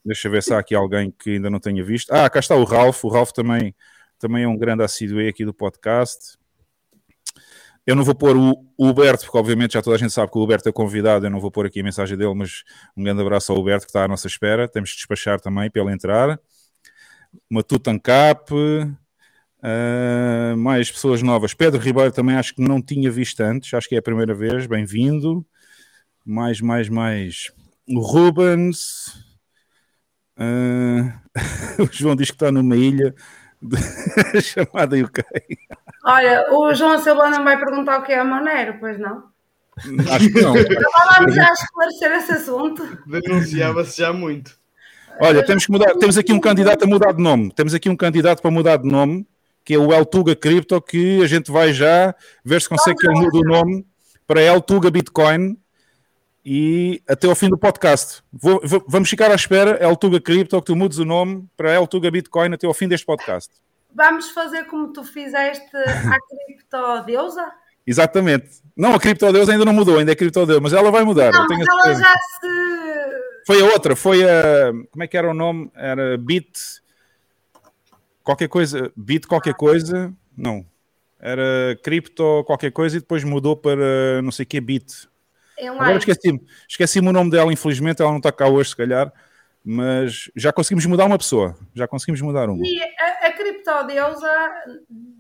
Deixa 0.03 0.29
ver 0.29 0.41
se 0.41 0.53
há 0.53 0.60
aqui 0.60 0.74
alguém 0.74 1.12
que 1.12 1.31
ainda 1.31 1.50
não 1.50 1.60
tenha 1.60 1.84
visto. 1.84 2.12
Ah, 2.12 2.29
cá 2.29 2.39
está 2.39 2.55
o 2.55 2.63
Ralph. 2.63 3.03
O 3.03 3.10
Ralph 3.10 3.31
também, 3.31 3.75
também 4.17 4.43
é 4.43 4.48
um 4.48 4.58
grande 4.58 4.84
assíduo 4.84 5.27
aqui 5.27 5.46
do 5.46 5.53
podcast. 5.53 6.39
Eu 7.86 7.96
não 7.96 8.03
vou 8.03 8.13
pôr 8.13 8.38
o 8.38 8.53
Huberto, 8.77 9.25
porque 9.25 9.38
obviamente 9.38 9.74
já 9.74 9.81
toda 9.81 9.96
a 9.96 10.00
gente 10.00 10.13
sabe 10.13 10.31
que 10.31 10.38
o 10.38 10.41
Huberto 10.41 10.70
é 10.70 10.72
convidado. 10.72 11.25
Eu 11.25 11.29
não 11.29 11.39
vou 11.39 11.51
pôr 11.51 11.65
aqui 11.65 11.79
a 11.79 11.84
mensagem 11.84 12.17
dele, 12.17 12.34
mas 12.34 12.63
um 12.96 13.03
grande 13.03 13.22
abraço 13.22 13.51
ao 13.51 13.60
Huberto 13.60 13.86
que 13.86 13.89
está 13.89 14.03
à 14.03 14.08
nossa 14.08 14.27
espera. 14.27 14.67
Temos 14.67 14.91
de 14.91 14.98
despachar 14.98 15.39
também 15.39 15.70
para 15.70 15.81
ele 15.81 15.91
entrar. 15.91 16.39
Uma 17.50 17.63
Tutancap. 17.63 18.53
Uh, 18.53 20.58
mais 20.58 20.91
pessoas 20.91 21.22
novas. 21.22 21.53
Pedro 21.53 21.79
Ribeiro 21.79 22.12
também 22.12 22.36
acho 22.36 22.55
que 22.55 22.62
não 22.62 22.81
tinha 22.81 23.12
visto 23.12 23.41
antes, 23.41 23.72
acho 23.75 23.88
que 23.88 23.96
é 23.96 24.00
a 24.00 24.01
primeira 24.01 24.34
vez. 24.34 24.65
Bem-vindo. 24.65 25.46
Mais, 26.25 26.62
mais, 26.62 26.89
mais. 26.89 27.51
O 27.88 28.00
Rubens. 28.00 29.31
Uh, 30.38 31.12
o 31.84 31.90
João 31.92 32.16
diz 32.16 32.30
que 32.30 32.36
está 32.36 32.52
numa 32.52 32.76
ilha 32.76 33.14
de... 33.62 33.78
chamada 34.42 34.96
UK. 34.98 35.24
Olha, 36.04 36.52
o 36.52 36.74
João 36.74 37.00
Silva 37.00 37.30
não 37.30 37.44
vai 37.44 37.60
perguntar 37.60 38.00
o 38.00 38.04
que 38.04 38.12
é 38.12 38.24
Monero, 38.24 38.78
pois 38.80 39.00
não? 39.00 39.32
Acho 40.12 40.32
que 40.32 40.42
não. 40.42 40.54
Vamos 40.54 41.36
já 41.36 41.52
esclarecer 41.54 42.12
esse 42.14 42.32
assunto. 42.34 42.98
Denunciava-se 43.06 44.02
já 44.02 44.12
muito. 44.12 44.60
Olha, 45.20 45.46
temos 45.46 45.66
que 45.66 45.72
mudar. 45.72 45.94
Temos 45.96 46.18
aqui 46.18 46.34
um 46.34 46.40
candidato 46.40 46.84
a 46.84 46.88
mudar 46.88 47.14
de 47.14 47.22
nome. 47.22 47.52
Temos 47.54 47.74
aqui 47.74 47.90
um 47.90 47.96
candidato 47.96 48.42
para 48.42 48.52
mudar 48.52 48.78
de 48.78 48.88
nome, 48.88 49.28
que 49.64 49.74
é 49.74 49.78
o 49.78 49.94
El 49.94 50.06
Tuga 50.06 50.36
Crypto, 50.36 50.82
que 50.82 51.22
a 51.24 51.28
gente 51.28 51.52
vai 51.52 51.74
já 51.74 52.16
ver 52.44 52.62
se 52.62 52.70
consegue 52.70 52.98
que 52.98 53.08
ele 53.08 53.20
mude 53.20 53.38
o 53.38 53.44
nome 53.44 53.86
para 54.26 54.42
El 54.42 54.62
Tuga 54.62 54.90
Bitcoin 54.90 55.58
e 56.44 57.02
até 57.08 57.28
ao 57.28 57.36
fim 57.36 57.50
do 57.50 57.58
podcast. 57.58 58.24
Vou, 58.32 58.62
vamos 58.88 59.10
ficar 59.10 59.32
à 59.32 59.36
espera, 59.36 59.78
El 59.82 59.96
Tuga 59.96 60.20
Crypto, 60.20 60.60
que 60.60 60.66
tu 60.66 60.76
mudes 60.76 60.98
o 60.98 61.06
nome 61.06 61.46
para 61.56 61.72
El 61.74 61.88
Tuga 61.88 62.10
Bitcoin 62.10 62.54
até 62.54 62.68
ao 62.68 62.74
fim 62.74 62.88
deste 62.88 63.06
podcast. 63.06 63.52
vamos 63.94 64.32
fazer 64.32 64.66
como 64.66 64.92
tu 64.92 65.04
fizeste 65.04 65.76
à 65.76 66.18
criptodeusa? 66.48 67.52
Exatamente. 67.86 68.62
Não, 68.76 68.94
a 68.94 69.00
criptodeus 69.00 69.50
ainda 69.50 69.66
não 69.66 69.74
mudou, 69.74 69.98
ainda 69.98 70.12
é 70.12 70.16
criptodeus, 70.16 70.60
mas 70.60 70.74
ela 70.74 70.92
vai 70.92 71.04
mudar. 71.04 71.32
Não, 71.32 71.46
mas 71.48 71.68
a 71.68 71.88
ela 71.88 71.96
já 71.96 72.14
se. 72.14 73.46
Foi 73.46 73.62
a 73.62 73.66
outra, 73.66 73.96
foi 73.96 74.24
a. 74.24 74.72
Como 74.92 75.04
é 75.04 75.08
que 75.08 75.18
era 75.18 75.30
o 75.30 75.34
nome? 75.34 75.72
Era 75.76 76.18
Bit. 76.18 76.60
Qualquer 78.24 78.48
coisa. 78.48 78.92
Bit 78.96 79.28
qualquer 79.28 79.56
coisa. 79.56 80.14
Não. 80.38 80.66
Era 81.20 81.78
cripto 81.84 82.44
qualquer 82.46 82.72
coisa 82.72 82.98
e 82.98 83.00
depois 83.00 83.24
mudou 83.24 83.56
para 83.56 84.22
não 84.22 84.32
sei 84.32 84.44
o 84.44 84.48
que 84.48 84.62
Bit. 84.62 85.11
É 85.62 85.72
um 85.72 85.75
Agora 85.75 85.98
esqueci-me. 85.98 86.41
Esqueci-me 86.68 87.08
o 87.08 87.13
nome 87.13 87.30
dela, 87.30 87.53
infelizmente, 87.53 88.01
ela 88.01 88.10
não 88.10 88.18
está 88.18 88.32
cá 88.32 88.48
hoje, 88.48 88.70
se 88.70 88.75
calhar. 88.75 89.13
Mas 89.63 90.32
já 90.36 90.51
conseguimos 90.51 90.88
mudar 90.88 91.06
uma 91.06 91.20
pessoa. 91.20 91.56
Já 91.75 91.88
conseguimos 91.88 92.20
mudar 92.20 92.50
uma. 92.50 92.65
E 92.65 92.82
a, 93.00 93.27
a 93.27 93.32
criptodeusa, 93.32 94.51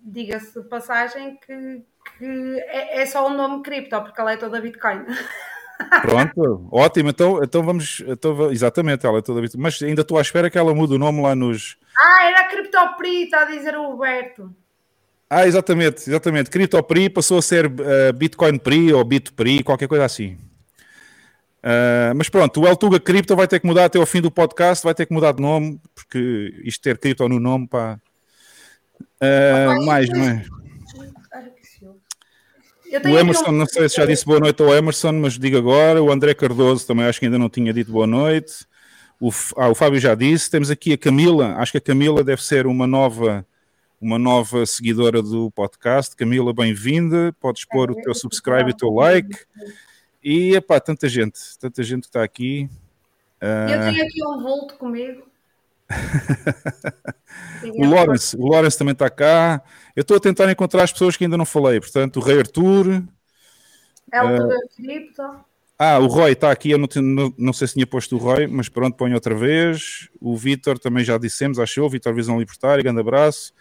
diga-se 0.03 0.59
de 0.59 0.67
passagem 0.67 1.37
que, 1.45 1.83
que 2.17 2.59
é, 2.65 3.01
é 3.01 3.05
só 3.05 3.27
o 3.27 3.29
nome 3.29 3.61
cripto, 3.61 4.01
porque 4.01 4.19
ela 4.19 4.31
é 4.31 4.37
toda 4.37 4.59
Bitcoin. 4.59 5.05
Pronto, 6.01 6.67
ótimo. 6.71 7.09
Então, 7.09 7.43
então 7.43 7.61
vamos. 7.61 8.03
Então, 8.07 8.51
exatamente, 8.51 9.05
ela 9.05 9.19
é 9.19 9.21
toda. 9.21 9.47
Mas 9.57 9.79
ainda 9.83 10.01
estou 10.01 10.17
à 10.17 10.21
espera 10.21 10.49
que 10.49 10.57
ela 10.57 10.73
mude 10.73 10.95
o 10.95 10.99
nome 10.99 11.21
lá 11.21 11.35
nos. 11.35 11.77
Ah, 11.95 12.25
era 12.25 12.39
a 12.41 12.47
criptopri, 12.49 13.25
está 13.25 13.41
a 13.41 13.45
dizer 13.45 13.77
o 13.77 13.91
Roberto. 13.91 14.55
Ah, 15.33 15.47
exatamente, 15.47 16.09
exatamente. 16.09 16.49
CryptoPri 16.49 17.09
passou 17.09 17.37
a 17.37 17.41
ser 17.41 17.65
uh, 17.65 18.11
Bitcoin 18.13 18.57
Pri 18.57 18.91
ou 18.91 19.01
BitPri, 19.05 19.63
qualquer 19.63 19.87
coisa 19.87 20.03
assim. 20.03 20.37
Uh, 21.63 22.11
mas 22.17 22.27
pronto, 22.27 22.59
o 22.59 22.67
Eltuga 22.67 22.99
Cripto 22.99 23.33
vai 23.33 23.47
ter 23.47 23.61
que 23.61 23.65
mudar 23.65 23.85
até 23.85 23.97
ao 23.97 24.05
fim 24.05 24.19
do 24.19 24.29
podcast, 24.29 24.83
vai 24.83 24.93
ter 24.93 25.05
que 25.05 25.13
mudar 25.13 25.31
de 25.31 25.41
nome, 25.41 25.79
porque 25.95 26.53
isto 26.65 26.81
ter 26.81 26.97
cripto 26.97 27.29
no 27.29 27.39
nome, 27.39 27.65
pá. 27.65 27.97
Uh, 29.21 29.85
mais, 29.85 30.09
mais. 30.09 30.45
Eu 32.91 32.99
O 33.01 33.17
Emerson, 33.17 33.51
não 33.53 33.65
sei 33.65 33.87
se 33.87 33.95
já 33.95 34.05
disse 34.05 34.25
boa 34.25 34.41
noite 34.41 34.61
ao 34.61 34.73
Emerson, 34.75 35.13
mas 35.13 35.39
digo 35.39 35.57
agora. 35.57 36.03
O 36.03 36.11
André 36.11 36.33
Cardoso 36.33 36.85
também 36.85 37.05
acho 37.05 37.21
que 37.21 37.25
ainda 37.27 37.39
não 37.39 37.47
tinha 37.47 37.71
dito 37.71 37.89
boa 37.89 38.05
noite. 38.05 38.65
O, 39.17 39.29
ah, 39.55 39.69
o 39.69 39.75
Fábio 39.75 39.97
já 39.97 40.13
disse. 40.13 40.51
Temos 40.51 40.69
aqui 40.69 40.91
a 40.91 40.97
Camila. 40.97 41.55
Acho 41.55 41.71
que 41.71 41.77
a 41.77 41.81
Camila 41.81 42.21
deve 42.21 42.43
ser 42.43 42.67
uma 42.67 42.85
nova, 42.85 43.45
uma 44.01 44.17
nova 44.17 44.65
seguidora 44.65 45.21
do 45.21 45.51
podcast. 45.51 46.15
Camila, 46.15 46.51
bem-vinda. 46.53 47.33
Podes 47.39 47.65
pôr 47.65 47.91
o 47.91 47.95
teu 47.95 48.15
subscribe 48.15 48.71
e 48.71 48.73
o 48.73 48.77
teu 48.77 48.89
like. 48.89 49.37
E, 50.23 50.55
epá, 50.55 50.79
tanta 50.79 51.07
gente, 51.07 51.39
tanta 51.59 51.83
gente 51.83 52.01
que 52.01 52.07
está 52.07 52.23
aqui. 52.23 52.67
Eu 53.39 53.47
Ah, 53.47 53.91
tenho 53.91 54.03
aqui 54.03 54.25
um 54.25 54.41
vulto 54.41 54.75
comigo. 54.75 55.23
o 57.75 57.85
Lawrence, 57.85 58.35
o 58.37 58.47
Lawrence 58.49 58.77
também 58.77 58.93
está 58.93 59.09
cá. 59.09 59.61
Eu 59.95 60.01
estou 60.01 60.17
a 60.17 60.19
tentar 60.19 60.49
encontrar 60.51 60.83
as 60.83 60.91
pessoas 60.91 61.15
que 61.15 61.23
ainda 61.25 61.37
não 61.37 61.45
falei. 61.45 61.79
Portanto, 61.79 62.17
o 62.17 62.23
Rei 62.23 62.39
Arthur. 62.39 63.03
É 64.11 64.23
o 64.23 64.49
Cripto. 64.75 65.21
Ah, 65.77 65.97
o 65.97 66.05
Roy 66.05 66.33
está 66.33 66.51
aqui, 66.51 66.69
eu 66.69 66.77
não, 66.77 66.87
não- 67.01 67.33
não 67.37 67.53
sei 67.53 67.67
se 67.67 67.73
tinha 67.73 67.87
posto 67.87 68.15
o 68.15 68.19
Roy, 68.19 68.45
mas 68.45 68.69
pronto, 68.69 68.95
ponho 68.95 69.15
outra 69.15 69.33
vez. 69.33 70.09
O 70.19 70.37
Vitor 70.37 70.77
também 70.77 71.03
já 71.03 71.17
dissemos, 71.17 71.57
achou, 71.57 71.89
Vitor 71.89 72.13
Visão 72.13 72.37
Libertária, 72.39 72.83
grande 72.83 72.99
abraço. 72.99 73.51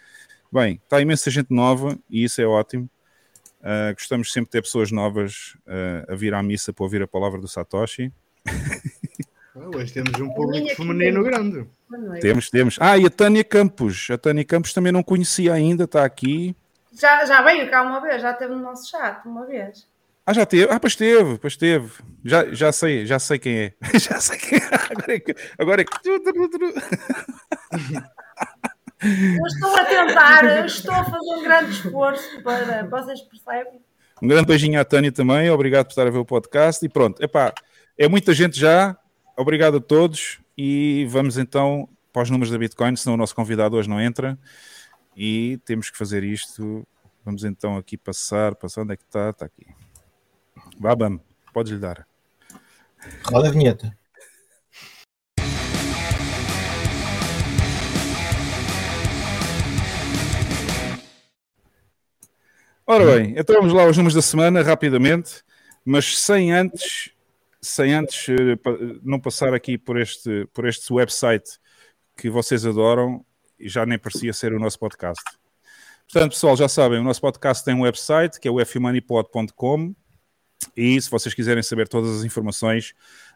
Bem, 0.51 0.81
está 0.83 0.99
imensa 0.99 1.31
gente 1.31 1.53
nova 1.53 1.97
e 2.09 2.25
isso 2.25 2.41
é 2.41 2.45
ótimo. 2.45 2.89
Ah, 3.63 3.93
gostamos 3.93 4.33
sempre 4.33 4.47
de 4.47 4.51
ter 4.51 4.61
pessoas 4.61 4.91
novas 4.91 5.55
ah, 5.65 6.11
a 6.11 6.15
vir 6.15 6.33
à 6.33 6.43
missa 6.43 6.73
para 6.73 6.83
ouvir 6.83 7.01
a 7.01 7.07
palavra 7.07 7.39
do 7.39 7.47
Satoshi. 7.47 8.11
Ah, 9.53 9.67
Hoje 9.75 9.91
temos 9.91 10.17
um 10.17 10.29
público 10.29 10.73
feminino 10.77 11.21
grande. 11.25 11.67
Temos, 12.21 12.49
temos. 12.49 12.77
Ah, 12.79 12.97
e 12.97 13.05
a 13.05 13.09
Tânia 13.09 13.43
Campos. 13.43 14.07
A 14.09 14.17
Tânia 14.17 14.45
Campos 14.45 14.71
também 14.71 14.93
não 14.93 15.03
conhecia 15.03 15.53
ainda, 15.53 15.83
está 15.83 16.05
aqui. 16.05 16.55
Já, 16.97 17.25
já 17.25 17.41
veio 17.41 17.69
cá 17.69 17.81
uma 17.81 17.99
vez, 17.99 18.21
já 18.21 18.33
teve 18.33 18.55
no 18.55 18.61
nosso 18.61 18.89
chat 18.89 19.25
uma 19.25 19.45
vez. 19.45 19.85
Ah, 20.25 20.31
já 20.31 20.45
teve. 20.45 20.71
Ah, 20.71 20.79
pois 20.79 20.95
teve, 20.95 21.37
pois 21.37 21.57
teve. 21.57 21.91
Já, 22.23 22.45
já 22.53 22.71
sei, 22.71 23.05
já 23.05 23.19
sei 23.19 23.39
quem 23.39 23.57
é. 23.57 23.73
já 23.99 24.21
sei 24.21 24.37
quem 24.37 24.57
é. 24.57 24.61
Agora 24.89 25.15
é 25.15 25.19
que. 25.19 25.35
Agora 25.57 25.81
é 25.81 25.83
que... 25.83 25.91
Eu 29.03 29.45
estou 29.47 29.75
a 29.75 29.85
tentar, 29.85 30.65
estou 30.65 30.93
a 30.93 31.03
fazer 31.03 31.35
um 31.35 31.43
grande 31.43 31.71
esforço 31.71 32.41
para. 32.43 32.85
Vocês 32.85 33.21
percebem? 33.21 33.81
Um 34.21 34.27
grande 34.27 34.45
beijinho 34.45 34.79
à 34.79 34.85
Tânia 34.85 35.11
também, 35.11 35.49
obrigado 35.49 35.85
por 35.85 35.91
estar 35.91 36.05
a 36.05 36.11
ver 36.11 36.19
o 36.19 36.25
podcast. 36.25 36.85
E 36.85 36.89
pronto, 36.89 37.21
epá, 37.23 37.51
é 37.97 38.07
muita 38.07 38.31
gente 38.33 38.59
já, 38.59 38.95
obrigado 39.35 39.77
a 39.77 39.81
todos. 39.81 40.39
E 40.55 41.07
vamos 41.09 41.39
então 41.39 41.89
para 42.13 42.21
os 42.21 42.29
números 42.29 42.51
da 42.51 42.57
Bitcoin, 42.59 42.95
senão 42.95 43.15
o 43.15 43.17
nosso 43.17 43.33
convidado 43.33 43.75
hoje 43.75 43.89
não 43.89 43.99
entra. 43.99 44.37
E 45.17 45.59
temos 45.65 45.89
que 45.89 45.97
fazer 45.97 46.23
isto. 46.23 46.87
Vamos 47.25 47.43
então 47.43 47.77
aqui 47.77 47.97
passar, 47.97 48.53
passar 48.53 48.81
onde 48.81 48.93
é 48.93 48.97
que 48.97 49.03
está? 49.03 49.31
Está 49.31 49.45
aqui. 49.47 49.65
Vá, 50.79 50.95
Bam, 50.95 51.19
podes 51.51 51.71
lhe 51.71 51.79
dar. 51.79 52.05
Roda 53.25 53.47
a 53.47 53.51
vinheta. 53.51 53.97
Ora 62.93 63.05
bem, 63.05 63.33
então 63.37 63.55
vamos 63.55 63.73
lá 63.73 63.83
aos 63.83 63.95
números 63.95 64.13
da 64.15 64.21
semana, 64.21 64.61
rapidamente, 64.61 65.43
mas 65.85 66.17
sem 66.19 66.51
antes, 66.51 67.11
sem 67.61 67.93
antes 67.93 68.27
eh, 68.29 68.55
pa- 68.57 68.75
não 69.03 69.19
passar 69.19 69.53
aqui 69.53 69.77
por 69.77 69.99
este, 69.99 70.45
por 70.53 70.67
este 70.67 70.91
website 70.91 71.51
que 72.17 72.29
vocês 72.29 72.65
adoram, 72.65 73.23
e 73.59 73.69
já 73.69 73.85
nem 73.85 73.97
parecia 73.97 74.33
ser 74.33 74.53
o 74.53 74.59
nosso 74.59 74.77
podcast. 74.79 75.23
Portanto, 76.11 76.33
pessoal, 76.33 76.57
já 76.57 76.67
sabem, 76.67 76.99
o 76.99 77.03
nosso 77.03 77.21
podcast 77.21 77.63
tem 77.63 77.73
um 77.73 77.81
website 77.83 78.39
que 78.39 78.47
é 78.47 78.51
o 78.51 78.59
fmoneypod.com 78.65 79.93
e 80.75 81.01
se 81.01 81.09
vocês 81.09 81.33
quiserem 81.33 81.63
saber 81.63 81.87
todas 81.87 82.17
as 82.17 82.23
informações, 82.25 82.93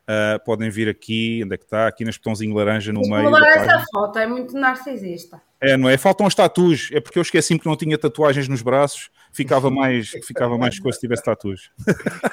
ah, 0.08 0.40
podem 0.46 0.70
vir 0.70 0.90
aqui, 0.90 1.42
onde 1.46 1.56
é 1.56 1.58
que 1.58 1.64
está? 1.64 1.88
Aqui 1.88 2.04
neste 2.04 2.20
botãozinho 2.20 2.54
laranja 2.54 2.92
no 2.92 3.02
Vou 3.02 3.10
meio. 3.12 3.24
mudar 3.24 3.40
da 3.40 3.48
essa 3.50 3.86
foto, 3.94 4.20
é 4.20 4.28
muito 4.28 4.54
narcisista. 4.58 5.42
É, 5.62 5.76
não 5.78 5.90
é? 5.90 5.98
Faltam 5.98 6.28
as 6.28 6.36
tatuas. 6.36 6.90
É 6.92 7.00
porque 7.00 7.18
eu 7.18 7.22
esqueci-me 7.24 7.60
que 7.60 7.66
não 7.66 7.76
tinha 7.78 7.98
tatuagens 7.98 8.48
nos 8.48 8.62
braços. 8.62 9.10
Ficava 9.36 9.70
mais, 9.70 10.10
ficava 10.26 10.58
mais 10.58 10.80
coisa 10.80 10.96
se 10.96 11.02
tivesse 11.02 11.24
tatuas. 11.24 11.70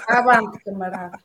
Avante, 0.08 0.58
camarada. 0.64 1.18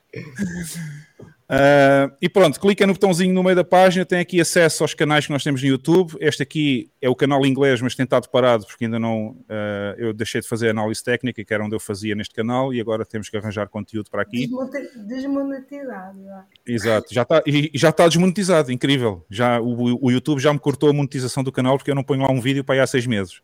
Ah, 1.49 2.11
e 2.21 2.27
pronto, 2.27 2.59
clica 2.59 2.85
no 2.85 2.91
botãozinho 2.91 3.33
no 3.33 3.41
meio 3.41 3.55
da 3.55 3.63
página, 3.63 4.03
tem 4.05 4.19
aqui 4.19 4.41
acesso 4.41 4.83
aos 4.83 4.93
canais 4.93 5.25
que 5.25 5.31
nós 5.31 5.41
temos 5.43 5.61
no 5.61 5.67
YouTube. 5.69 6.17
Este 6.19 6.43
aqui 6.43 6.91
é 7.01 7.07
o 7.09 7.15
canal 7.15 7.45
inglês, 7.45 7.79
mas 7.81 7.95
tem 7.95 8.03
estado 8.03 8.27
parado 8.27 8.65
porque 8.65 8.83
ainda 8.83 8.99
não. 8.99 9.37
ah, 9.47 9.95
eu 9.97 10.13
deixei 10.13 10.41
de 10.41 10.47
fazer 10.47 10.69
análise 10.69 11.01
técnica, 11.01 11.43
que 11.45 11.53
era 11.53 11.63
onde 11.63 11.73
eu 11.73 11.79
fazia 11.79 12.15
neste 12.15 12.35
canal, 12.35 12.73
e 12.73 12.81
agora 12.81 13.05
temos 13.05 13.29
que 13.29 13.37
arranjar 13.37 13.69
conteúdo 13.69 14.09
para 14.11 14.23
aqui. 14.23 14.39
Desmoneti- 14.45 14.97
Desmonetizado. 15.07 16.19
Exato, 16.65 17.13
já 17.13 17.21
está, 17.21 17.41
e 17.45 17.71
já 17.73 17.89
está 17.89 18.07
desmonetizado, 18.07 18.69
incrível. 18.71 19.25
Já, 19.29 19.61
o, 19.61 20.05
o 20.05 20.11
YouTube 20.11 20.39
já 20.41 20.51
me 20.51 20.59
cortou 20.59 20.89
a 20.89 20.93
monetização 20.93 21.43
do 21.45 21.51
canal 21.51 21.77
porque 21.77 21.91
eu 21.91 21.95
não 21.95 22.03
ponho 22.03 22.23
lá 22.23 22.29
um 22.31 22.41
vídeo 22.41 22.63
para 22.63 22.75
aí 22.75 22.81
há 22.81 22.87
seis 22.87 23.07
meses. 23.07 23.41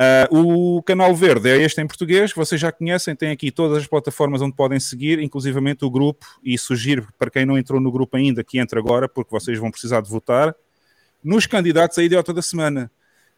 Ah, 0.00 0.28
o 0.30 0.80
canal 0.84 1.12
verde 1.12 1.48
é 1.48 1.60
este 1.60 1.80
em 1.80 1.86
português, 1.86 2.32
que 2.32 2.38
vocês 2.38 2.60
já 2.60 2.70
conhecem, 2.70 3.16
tem 3.16 3.32
aqui 3.32 3.50
todas 3.50 3.78
as 3.78 3.86
plataformas 3.86 4.40
onde 4.40 4.54
podem 4.54 4.78
seguir, 4.78 5.18
inclusivamente 5.18 5.84
o 5.84 5.90
grupo, 5.90 6.24
e 6.40 6.56
sugiro 6.56 7.08
para 7.18 7.28
quem 7.28 7.44
não 7.44 7.58
entrou 7.58 7.80
no 7.80 7.90
grupo 7.90 8.16
ainda 8.16 8.44
que 8.44 8.60
entre 8.60 8.78
agora, 8.78 9.08
porque 9.08 9.32
vocês 9.32 9.58
vão 9.58 9.72
precisar 9.72 10.00
de 10.00 10.08
votar, 10.08 10.54
nos 11.22 11.46
candidatos 11.46 11.98
a 11.98 12.04
idiota 12.04 12.32
da 12.32 12.40
semana. 12.40 12.88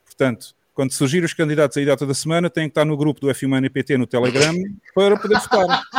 Portanto, 0.05 0.55
quando 0.75 0.93
surgir 0.93 1.25
os 1.25 1.33
candidatos 1.33 1.79
a 1.79 1.81
idiota 1.81 2.05
da 2.05 2.12
semana, 2.12 2.50
têm 2.50 2.64
que 2.64 2.73
estar 2.73 2.85
no 2.85 2.97
grupo 2.97 3.23
do 3.23 3.31
F-Humano 3.31 3.71
PT 3.71 3.97
no 3.97 4.07
Telegram 4.07 4.55
para 4.95 5.17
poder 5.17 5.38
votar. 5.38 5.83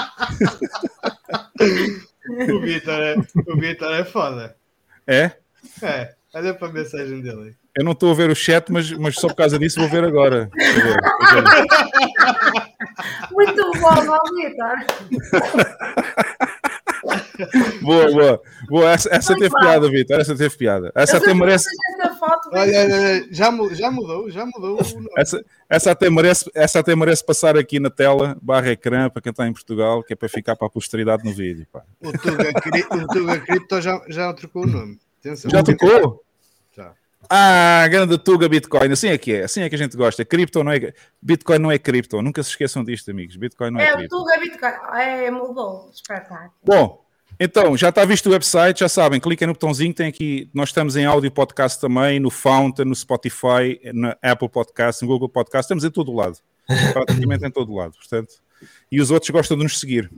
O 2.31 2.61
Vitor 2.61 3.01
é, 3.01 3.15
o 3.15 3.93
é 3.93 4.05
foda. 4.05 4.55
É? 5.07 5.31
É, 5.81 6.15
olha 6.33 6.53
para 6.53 6.67
a 6.67 6.71
mensagem 6.71 7.19
dele. 7.19 7.57
Eu 7.77 7.85
não 7.85 7.93
estou 7.93 8.11
a 8.11 8.13
ver 8.13 8.29
o 8.29 8.35
chat, 8.35 8.69
mas, 8.71 8.91
mas 8.91 9.15
só 9.15 9.27
por 9.27 9.35
causa 9.35 9.57
disso 9.57 9.79
vou 9.79 9.89
ver 9.89 10.03
agora. 10.03 10.49
Eu 10.53 10.73
ver, 10.73 10.97
eu 11.35 11.43
ver. 11.43 11.67
Muito 13.31 13.71
bom, 13.79 13.95
Vitor. 14.35 14.75
Boa, 17.81 18.11
boa. 18.11 18.41
boa. 18.69 18.91
Essa, 18.91 19.09
essa 19.11 19.35
teve 19.35 19.49
piada, 19.49 19.89
Vitor. 19.89 20.19
Essa 20.19 20.35
teve 20.35 20.55
piada. 20.55 20.91
Essa 20.93 21.17
até 21.17 21.33
merece. 21.33 21.69
foto. 22.19 22.49
Já, 23.31 23.51
já 23.71 23.91
mudou, 23.91 24.29
já 24.29 24.45
mudou 24.45 24.77
o 24.79 24.95
nome. 24.95 25.09
Essa, 25.17 25.43
essa, 25.69 25.91
até 25.91 26.09
merece, 26.09 26.51
essa 26.53 26.79
até 26.79 26.95
merece 26.95 27.25
passar 27.25 27.57
aqui 27.57 27.79
na 27.79 27.89
tela, 27.89 28.37
barra 28.41 28.71
ecrã, 28.71 29.09
para 29.09 29.21
quem 29.21 29.31
está 29.31 29.47
em 29.47 29.53
Portugal, 29.53 30.03
que 30.03 30.13
é 30.13 30.15
para 30.15 30.29
ficar 30.29 30.55
para 30.55 30.67
a 30.67 30.69
posteridade 30.69 31.23
no 31.23 31.33
vídeo. 31.33 31.65
pá. 31.71 31.83
O 32.01 32.11
Tuga, 32.11 32.49
o 32.91 33.07
Tuga 33.07 33.39
Crypto 33.39 33.81
já, 33.81 34.01
já 34.07 34.33
trocou 34.33 34.63
o 34.63 34.67
nome. 34.67 34.99
Atenção. 35.19 35.49
Já 35.49 35.63
tocou? 35.63 36.23
Ah, 37.33 37.87
grande 37.87 38.17
Tuga 38.17 38.49
Bitcoin. 38.49 38.91
Assim 38.91 39.07
é 39.07 39.17
que 39.17 39.33
é. 39.35 39.43
Assim 39.45 39.61
é 39.61 39.69
que 39.69 39.75
a 39.75 39.77
gente 39.77 39.95
gosta. 39.95 40.25
Cripto 40.25 40.61
não 40.63 40.71
é. 40.73 40.93
Bitcoin 41.21 41.59
não 41.59 41.71
é 41.71 41.79
cripto. 41.79 42.21
Nunca 42.21 42.43
se 42.43 42.49
esqueçam 42.49 42.83
disto, 42.83 43.09
amigos. 43.09 43.37
Bitcoin 43.37 43.71
não 43.71 43.79
é, 43.79 43.87
É, 43.87 43.93
o 43.93 43.97
cripto. 43.97 44.17
Tuga 44.17 44.37
Bitcoin. 44.37 44.73
É, 44.99 45.31
mudou. 45.31 45.89
Espetáculo. 45.93 46.51
Bom, 46.61 47.05
Então, 47.39 47.77
já 47.77 47.87
está 47.87 48.03
visto 48.03 48.27
o 48.27 48.33
website, 48.33 48.81
já 48.81 48.89
sabem, 48.89 49.19
cliquem 49.19 49.47
no 49.47 49.53
botãozinho, 49.53 49.93
tem 49.93 50.07
aqui, 50.07 50.49
nós 50.53 50.69
estamos 50.69 50.95
em 50.95 51.05
áudio 51.05 51.31
podcast 51.31 51.79
também, 51.79 52.19
no 52.19 52.29
Fountain, 52.29 52.85
no 52.85 52.93
Spotify, 52.93 53.79
na 53.93 54.15
Apple 54.21 54.49
Podcast, 54.49 55.01
no 55.01 55.07
Google 55.07 55.29
Podcast, 55.29 55.63
estamos 55.65 55.83
em 55.83 55.89
todo 55.89 56.13
lado, 56.13 56.37
praticamente 56.93 57.43
em 57.43 57.49
todo 57.49 57.73
lado, 57.73 57.93
portanto, 57.93 58.35
e 58.91 59.01
os 59.01 59.09
outros 59.09 59.31
gostam 59.31 59.57
de 59.57 59.63
nos 59.63 59.79
seguir, 59.79 60.11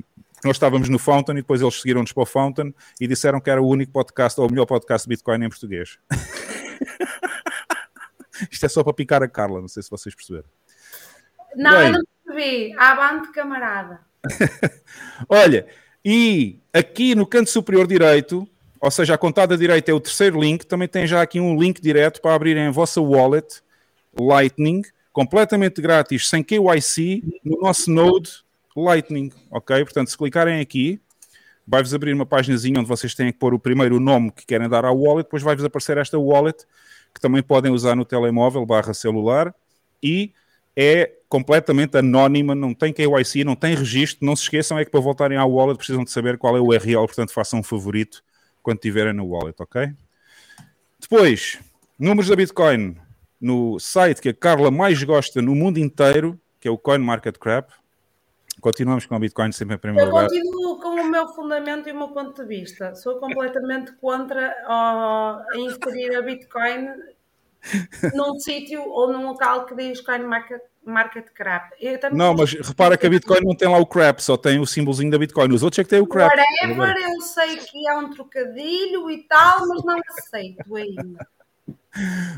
nós 0.48 0.56
estávamos 0.56 0.90
no 0.90 1.00
Fountain 1.00 1.34
e 1.34 1.42
depois 1.42 1.62
eles 1.62 1.80
seguiram-nos 1.80 2.12
para 2.12 2.24
o 2.24 2.26
Fountain 2.26 2.74
e 3.00 3.08
disseram 3.08 3.40
que 3.40 3.50
era 3.50 3.62
o 3.62 3.68
único 3.68 3.92
podcast, 3.92 4.40
ou 4.40 4.48
o 4.48 4.50
melhor 4.50 4.66
podcast 4.66 5.08
de 5.08 5.10
Bitcoin 5.10 5.46
em 5.46 5.50
português. 5.50 5.98
Isto 8.52 8.66
é 8.66 8.70
só 8.70 8.84
para 8.84 8.94
picar 8.94 9.24
a 9.24 9.28
Carla, 9.28 9.62
não 9.62 9.68
sei 9.68 9.84
se 9.84 9.90
vocês 9.90 10.16
perceberam. 10.16 10.46
Não, 11.56 11.72
Bem. 11.72 11.88
eu 11.88 11.94
não 11.94 12.04
percebi. 12.26 12.74
Avante, 12.78 13.32
camarada. 13.32 14.00
Olha, 15.30 15.68
e 16.04 16.60
aqui 16.74 17.16
no 17.16 17.26
canto 17.26 17.50
superior 17.50 17.88
direito, 17.88 18.48
ou 18.80 18.92
seja, 18.92 19.14
a 19.14 19.18
contada 19.18 19.58
direita 19.58 19.92
é 19.92 19.94
o 19.94 20.00
terceiro 20.00 20.42
link, 20.42 20.66
também 20.66 20.88
tem 20.88 21.08
já 21.08 21.22
aqui 21.22 21.40
um 21.40 21.60
link 21.60 21.82
direto 21.82 22.22
para 22.22 22.36
abrirem 22.36 22.68
a 22.68 22.72
vossa 22.72 23.00
wallet 23.00 23.62
Lightning, 24.20 24.82
completamente 25.12 25.82
grátis, 25.82 26.28
sem 26.28 26.44
KYC, 26.44 27.24
no 27.44 27.62
nosso 27.62 27.92
Node 27.92 28.44
Lightning, 28.76 29.32
ok? 29.52 29.84
Portanto, 29.84 30.10
se 30.10 30.18
clicarem 30.18 30.60
aqui, 30.60 31.00
vai-vos 31.68 31.94
abrir 31.94 32.14
uma 32.14 32.26
páginazinha 32.26 32.80
onde 32.80 32.88
vocês 32.88 33.14
têm 33.14 33.32
que 33.32 33.38
pôr 33.38 33.54
o 33.54 33.60
primeiro 33.60 34.00
nome 34.00 34.32
que 34.32 34.46
querem 34.46 34.68
dar 34.68 34.86
à 34.86 34.92
wallet, 34.92 35.26
depois 35.26 35.44
vai-vos 35.44 35.64
aparecer 35.64 35.98
esta 35.98 36.18
wallet, 36.18 36.66
que 37.14 37.22
também 37.22 37.44
podem 37.44 37.72
usar 37.72 37.96
no 37.96 38.06
telemóvel 38.06 38.66
barra 38.66 38.94
celular, 38.94 39.54
e 40.02 40.34
é 40.76 41.12
completamente 41.30 41.98
anónima, 41.98 42.54
não 42.54 42.74
tem 42.74 42.92
KYC, 42.92 43.44
não 43.44 43.56
tem 43.56 43.76
registro, 43.76 44.26
não 44.26 44.36
se 44.36 44.44
esqueçam 44.44 44.78
é 44.78 44.86
que 44.86 44.92
para 44.92 45.00
voltarem 45.00 45.38
à 45.38 45.46
wallet 45.46 45.78
precisam 45.78 46.04
de 46.04 46.12
saber 46.12 46.38
qual 46.38 46.58
é 46.58 46.60
o 46.60 46.68
URL, 46.68 47.06
portanto 47.06 47.32
façam 47.32 47.60
um 47.60 47.64
favorito 47.64 48.24
quando 48.62 48.80
tiverem 48.80 49.14
no 49.14 49.26
wallet, 49.26 49.56
ok? 49.60 49.92
Depois, 51.00 51.60
números 52.00 52.30
da 52.30 52.36
Bitcoin 52.36 52.96
no 53.40 53.78
site 53.78 54.22
que 54.22 54.30
a 54.30 54.34
Carla 54.34 54.72
mais 54.72 55.04
gosta 55.04 55.42
no 55.42 55.54
mundo 55.54 55.78
inteiro, 55.78 56.40
que 56.62 56.68
é 56.68 56.72
o 56.72 56.78
CoinMarketCap. 56.78 57.74
Continuamos 58.64 59.06
com 59.06 59.16
a 59.16 59.20
Bitcoin 59.20 59.52
sempre 59.52 59.76
em 59.76 59.78
primeiro 59.78 60.10
Eu 60.10 60.14
lugar. 60.16 60.30
continuo 60.30 60.80
com 60.80 61.02
o 61.02 61.12
meu 61.12 61.28
fundamento 61.28 61.90
e 61.90 61.92
o 61.92 61.98
meu 61.98 62.08
ponto 62.08 62.42
de 62.42 62.48
vista. 62.48 62.96
Sou 62.96 63.20
completamente 63.20 63.92
contra 63.98 64.56
ó, 64.66 65.42
inserir 65.54 66.16
a 66.16 66.22
Bitcoin 66.22 66.88
num 68.16 68.40
sítio 68.40 68.82
ou 68.82 69.12
num 69.12 69.26
local 69.26 69.66
que 69.66 69.76
diz 69.76 70.00
Coin 70.00 70.20
Market, 70.20 70.62
market 70.86 71.26
Crap. 71.34 71.74
Eu 71.78 72.00
Não, 72.14 72.34
mas 72.34 72.54
repara 72.54 72.98
que 72.98 73.06
a 73.06 73.10
Bitcoin 73.10 73.42
não 73.44 73.54
tem 73.54 73.68
lá 73.68 73.80
o 73.80 73.86
crap, 73.86 74.22
só 74.22 74.38
tem 74.38 74.58
o 74.62 74.66
símbolozinho 74.66 75.12
da 75.12 75.20
Bitcoin. 75.20 75.52
Os 75.52 75.62
outros 75.62 75.80
é 75.80 75.84
que 75.84 75.90
tem 75.90 76.00
o 76.00 76.08
crap. 76.08 76.32
Whatever, 76.32 76.96
eu 77.04 77.20
sei 77.20 77.58
que 77.58 77.86
é 77.86 77.98
um 77.98 78.12
trocadilho 78.12 79.12
e 79.12 79.28
tal, 79.28 79.68
mas 79.68 79.84
não 79.84 80.00
aceito 80.08 80.74
ainda. 80.74 81.28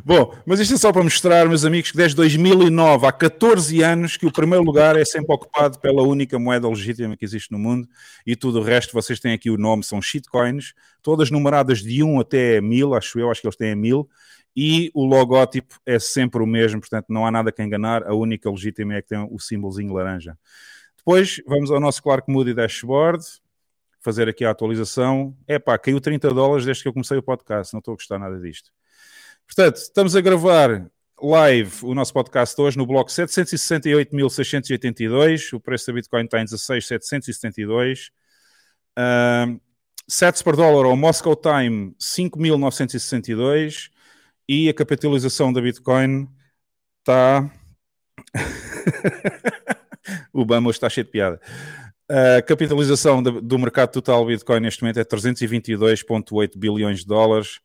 Bom, 0.03 0.35
mas 0.45 0.59
isto 0.59 0.73
é 0.73 0.77
só 0.77 0.91
para 0.91 1.03
mostrar, 1.03 1.47
meus 1.47 1.63
amigos, 1.63 1.91
que 1.91 1.97
desde 1.97 2.15
2009, 2.17 3.05
há 3.05 3.11
14 3.11 3.81
anos, 3.81 4.17
que 4.17 4.25
o 4.25 4.31
primeiro 4.31 4.63
lugar 4.63 4.97
é 4.97 5.05
sempre 5.05 5.33
ocupado 5.33 5.79
pela 5.79 6.03
única 6.03 6.37
moeda 6.37 6.67
legítima 6.67 7.15
que 7.15 7.23
existe 7.23 7.51
no 7.53 7.59
mundo 7.59 7.87
e 8.25 8.35
tudo 8.35 8.59
o 8.59 8.63
resto, 8.63 8.91
vocês 8.91 9.19
têm 9.19 9.33
aqui 9.33 9.49
o 9.49 9.57
nome, 9.57 9.83
são 9.83 10.01
shitcoins, 10.01 10.73
todas 11.01 11.31
numeradas 11.31 11.79
de 11.79 12.03
1 12.03 12.19
até 12.19 12.59
1000, 12.59 12.93
acho 12.95 13.17
eu, 13.17 13.31
acho 13.31 13.39
que 13.39 13.47
eles 13.47 13.55
têm 13.55 13.73
1000, 13.75 14.09
e 14.55 14.91
o 14.93 15.05
logótipo 15.05 15.79
é 15.85 15.99
sempre 15.99 16.43
o 16.43 16.45
mesmo, 16.45 16.81
portanto 16.81 17.05
não 17.09 17.25
há 17.25 17.31
nada 17.31 17.51
que 17.51 17.63
enganar, 17.63 18.03
a 18.03 18.13
única 18.13 18.49
legítima 18.49 18.95
é 18.95 19.01
que 19.01 19.09
tem 19.09 19.27
o 19.31 19.39
símbolozinho 19.39 19.93
laranja. 19.93 20.37
Depois 20.97 21.41
vamos 21.47 21.71
ao 21.71 21.79
nosso 21.79 22.03
Clark 22.03 22.29
Moody 22.29 22.53
dashboard, 22.53 23.23
fazer 24.01 24.27
aqui 24.27 24.43
a 24.43 24.51
atualização. 24.51 25.35
Epá, 25.47 25.77
caiu 25.77 25.99
30 25.99 26.29
dólares 26.29 26.65
desde 26.65 26.83
que 26.83 26.89
eu 26.89 26.93
comecei 26.93 27.17
o 27.17 27.23
podcast, 27.23 27.73
não 27.73 27.79
estou 27.79 27.93
a 27.93 27.95
gostar 27.95 28.19
nada 28.19 28.39
disto. 28.39 28.71
Portanto, 29.47 29.77
estamos 29.77 30.15
a 30.15 30.21
gravar 30.21 30.87
live 31.21 31.71
o 31.83 31.93
nosso 31.93 32.11
podcast 32.11 32.59
hoje 32.59 32.75
no 32.77 32.85
bloco 32.85 33.09
768.682. 33.09 35.53
O 35.53 35.59
preço 35.59 35.87
da 35.87 35.93
Bitcoin 35.93 36.25
está 36.25 36.41
em 36.41 36.45
16.772. 36.45 38.09
Uh, 38.97 39.59
sets 40.07 40.41
por 40.41 40.55
dólar 40.55 40.85
ao 40.85 40.95
Moscow 40.95 41.35
Time 41.35 41.93
5.962. 41.99 43.89
E 44.47 44.69
a 44.69 44.73
capitalização 44.73 45.51
da 45.53 45.61
Bitcoin 45.61 46.27
está. 46.99 47.51
o 50.33 50.45
Bama 50.45 50.71
está 50.71 50.89
cheio 50.89 51.05
de 51.05 51.11
piada. 51.11 51.39
A 52.07 52.39
capitalização 52.43 53.23
do 53.23 53.57
mercado 53.57 53.91
total 53.91 54.23
Bitcoin 54.25 54.59
neste 54.59 54.83
momento 54.83 54.99
é 54.99 55.03
322,8 55.03 56.55
bilhões 56.55 56.99
de 56.99 57.07
dólares. 57.07 57.59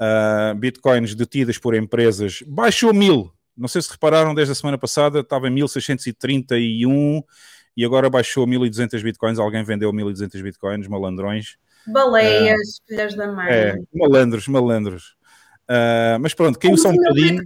Uh, 0.00 0.54
bitcoins 0.54 1.14
detidas 1.14 1.58
por 1.58 1.74
empresas 1.74 2.42
baixou 2.46 2.94
mil. 2.94 3.32
Não 3.56 3.66
sei 3.66 3.82
se 3.82 3.90
repararam, 3.90 4.34
desde 4.34 4.52
a 4.52 4.54
semana 4.54 4.78
passada 4.78 5.20
estava 5.20 5.48
em 5.48 5.50
1631 5.50 7.22
e 7.76 7.84
agora 7.84 8.08
baixou 8.08 8.46
1200 8.46 9.02
bitcoins. 9.02 9.38
Alguém 9.38 9.64
vendeu 9.64 9.92
1200 9.92 10.40
bitcoins, 10.40 10.86
malandrões. 10.86 11.56
Baleias, 11.86 12.80
filhas 12.86 13.16
da 13.16 13.32
mãe. 13.32 13.50
É, 13.50 13.76
malandros, 13.92 14.46
malandros. 14.46 15.16
Uh, 15.68 16.18
mas 16.20 16.34
pronto, 16.34 16.58
caiu 16.58 16.76
só 16.76 16.90
um 16.90 16.94
bocadinho. 16.94 17.42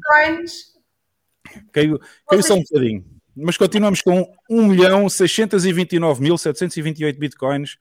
Caiu, 1.72 1.98
caiu 2.28 2.42
só 2.42 2.54
um 2.54 2.62
bocadinho. 2.62 3.04
Mas 3.34 3.56
continuamos 3.56 4.02
com 4.02 4.30
1.629.728 4.50 7.18
bitcoins 7.18 7.78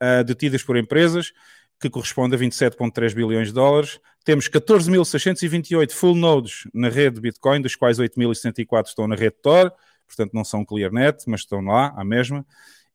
uh, 0.00 0.22
detidas 0.24 0.62
por 0.62 0.76
empresas, 0.76 1.32
que 1.80 1.88
corresponde 1.88 2.36
a 2.36 2.38
27,3 2.38 3.14
bilhões 3.14 3.48
de 3.48 3.54
dólares. 3.54 3.98
Temos 4.24 4.48
14.628 4.48 5.90
full 5.92 6.14
nodes 6.14 6.68
na 6.74 6.90
rede 6.90 7.14
de 7.16 7.22
Bitcoin, 7.22 7.62
dos 7.62 7.74
quais 7.74 7.98
8.074 7.98 8.86
estão 8.86 9.08
na 9.08 9.16
rede 9.16 9.36
Tor, 9.42 9.72
portanto 10.06 10.34
não 10.34 10.44
são 10.44 10.62
ClearNet, 10.64 11.24
mas 11.26 11.40
estão 11.40 11.60
lá, 11.62 11.92
à 11.96 12.04
mesma. 12.04 12.46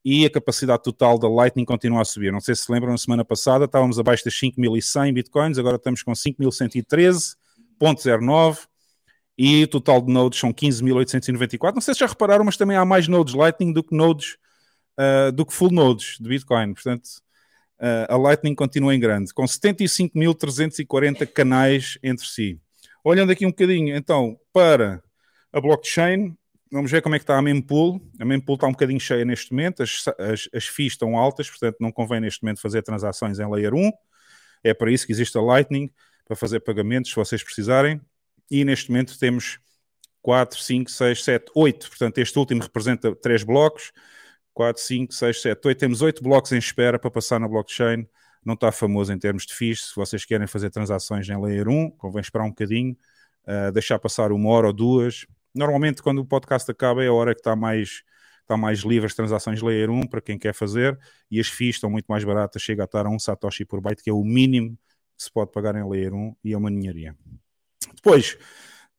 E 0.04 0.24
a 0.24 0.30
capacidade 0.30 0.84
total 0.84 1.18
da 1.18 1.28
Lightning 1.28 1.66
continua 1.66 2.04
a 2.04 2.06
subir. 2.06 2.32
Não 2.32 2.40
sei 2.40 2.54
se 2.54 2.62
se 2.62 2.72
lembram, 2.72 2.92
na 2.92 2.98
semana 2.98 3.26
passada 3.26 3.66
estávamos 3.66 3.98
abaixo 3.98 4.24
das 4.24 4.36
5.100 4.36 5.14
Bitcoins, 5.14 5.58
agora 5.58 5.78
estamos 5.78 6.04
com 6.04 6.12
5.113.09 6.12 8.68
e 9.36 9.64
o 9.64 9.68
total 9.68 10.00
de 10.02 10.14
nodes 10.14 10.40
são 10.40 10.54
15.894. 10.54 11.74
Não 11.74 11.82
sei 11.82 11.96
se 11.96 12.02
já 12.02 12.06
repararam, 12.06 12.46
mas 12.46 12.56
também 12.56 12.78
há 12.78 12.86
mais 12.86 13.08
nodes 13.08 13.34
Lightning 13.34 13.74
do 13.74 13.84
que 13.84 13.96
nodes 13.96 14.38
uh, 15.00 15.32
do 15.32 15.44
que 15.44 15.54
full 15.54 15.72
nodes 15.72 16.18
de 16.20 16.30
Bitcoin. 16.30 16.76
Portanto, 16.76 17.25
a 18.10 18.16
Lightning 18.16 18.56
continua 18.56 18.96
em 18.96 19.00
grande, 19.00 19.34
com 19.34 19.44
75.340 19.44 21.28
canais 21.28 21.98
entre 22.02 22.26
si. 22.26 22.60
Olhando 23.04 23.32
aqui 23.32 23.46
um 23.46 23.50
bocadinho, 23.50 23.96
então, 23.96 24.40
para 24.52 25.04
a 25.52 25.62
blockchain, 25.62 26.36
vamos 26.72 26.90
ver 26.90 27.02
como 27.02 27.16
é 27.16 27.20
que 27.20 27.24
está 27.24 27.38
a 27.38 27.42
mempool. 27.42 28.02
A 28.20 28.26
mempool 28.26 28.56
está 28.56 28.68
um 28.68 28.72
bocadinho 28.72 29.00
cheia 29.00 29.24
neste 29.24 29.52
momento, 29.52 29.84
as, 29.84 30.06
as, 30.18 30.50
as 30.54 30.66
FIIs 30.66 30.94
estão 30.94 31.18
altas, 31.18 31.50
portanto 31.50 31.78
não 31.80 31.92
convém 31.92 32.20
neste 32.20 32.44
momento 32.44 32.62
fazer 32.62 32.82
transações 32.82 33.40
em 33.40 33.50
Layer 33.50 33.74
1. 33.74 33.92
É 34.64 34.74
para 34.74 34.92
isso 34.92 35.06
que 35.06 35.12
existe 35.12 35.38
a 35.38 35.42
Lightning, 35.42 35.92
para 36.26 36.36
fazer 36.36 36.60
pagamentos, 36.62 37.12
se 37.12 37.16
vocês 37.16 37.44
precisarem 37.44 38.02
e 38.50 38.64
neste 38.66 38.90
momento 38.90 39.18
temos 39.18 39.60
4, 40.22 40.60
5, 40.60 40.90
6, 40.90 41.24
7, 41.24 41.52
8. 41.54 41.90
Portanto, 41.90 42.18
este 42.18 42.38
último 42.40 42.62
representa 42.62 43.16
3 43.16 43.44
blocos. 43.44 43.92
4, 44.56 44.82
5, 44.82 45.14
6, 45.14 45.42
7, 45.42 45.68
8. 45.68 45.78
Temos 45.78 46.02
8 46.02 46.24
blocos 46.24 46.52
em 46.54 46.58
espera 46.58 46.98
para 46.98 47.12
passar 47.12 47.40
na 47.40 47.48
blockchain. 47.48 48.08
Não 48.44 48.54
está 48.54 48.72
famoso 48.72 49.12
em 49.12 49.20
termos 49.20 49.46
de 49.46 49.54
FIIs. 49.54 49.90
Se 49.90 49.96
vocês 49.96 50.24
querem 50.26 50.48
fazer 50.48 50.70
transações 50.70 51.30
em 51.30 51.40
Layer 51.40 51.68
1, 51.68 51.92
convém 51.92 52.22
esperar 52.22 52.46
um 52.46 52.50
bocadinho, 52.50 52.96
uh, 53.46 53.72
deixar 53.74 54.00
passar 54.00 54.32
uma 54.32 54.50
hora 54.50 54.68
ou 54.68 54.74
duas. 54.74 55.28
Normalmente, 55.54 56.02
quando 56.02 56.20
o 56.20 56.26
podcast 56.26 56.72
acaba, 56.72 57.04
é 57.04 57.08
a 57.08 57.14
hora 57.14 57.36
que 57.36 57.42
está 57.42 57.54
mais, 57.56 58.04
está 58.42 58.56
mais 58.56 58.80
livre 58.80 59.06
as 59.06 59.14
transações 59.14 59.62
Layer 59.62 59.90
1 59.90 60.08
para 60.08 60.22
quem 60.22 60.40
quer 60.40 60.54
fazer. 60.54 60.98
E 61.30 61.38
as 61.38 61.48
FIIs 61.48 61.76
estão 61.76 61.90
muito 61.90 62.06
mais 62.06 62.24
baratas. 62.24 62.62
Chega 62.62 62.84
a 62.84 62.86
estar 62.86 63.06
a 63.06 63.10
1 63.10 63.20
Satoshi 63.20 63.66
por 63.66 63.82
byte, 63.82 64.02
que 64.02 64.10
é 64.10 64.14
o 64.14 64.24
mínimo 64.24 64.78
que 65.18 65.24
se 65.24 65.32
pode 65.32 65.52
pagar 65.52 65.76
em 65.76 65.88
Layer 65.88 66.14
1 66.14 66.36
e 66.46 66.54
é 66.54 66.58
uma 66.58 66.70
ninharia. 66.70 67.14
Depois, 67.94 68.38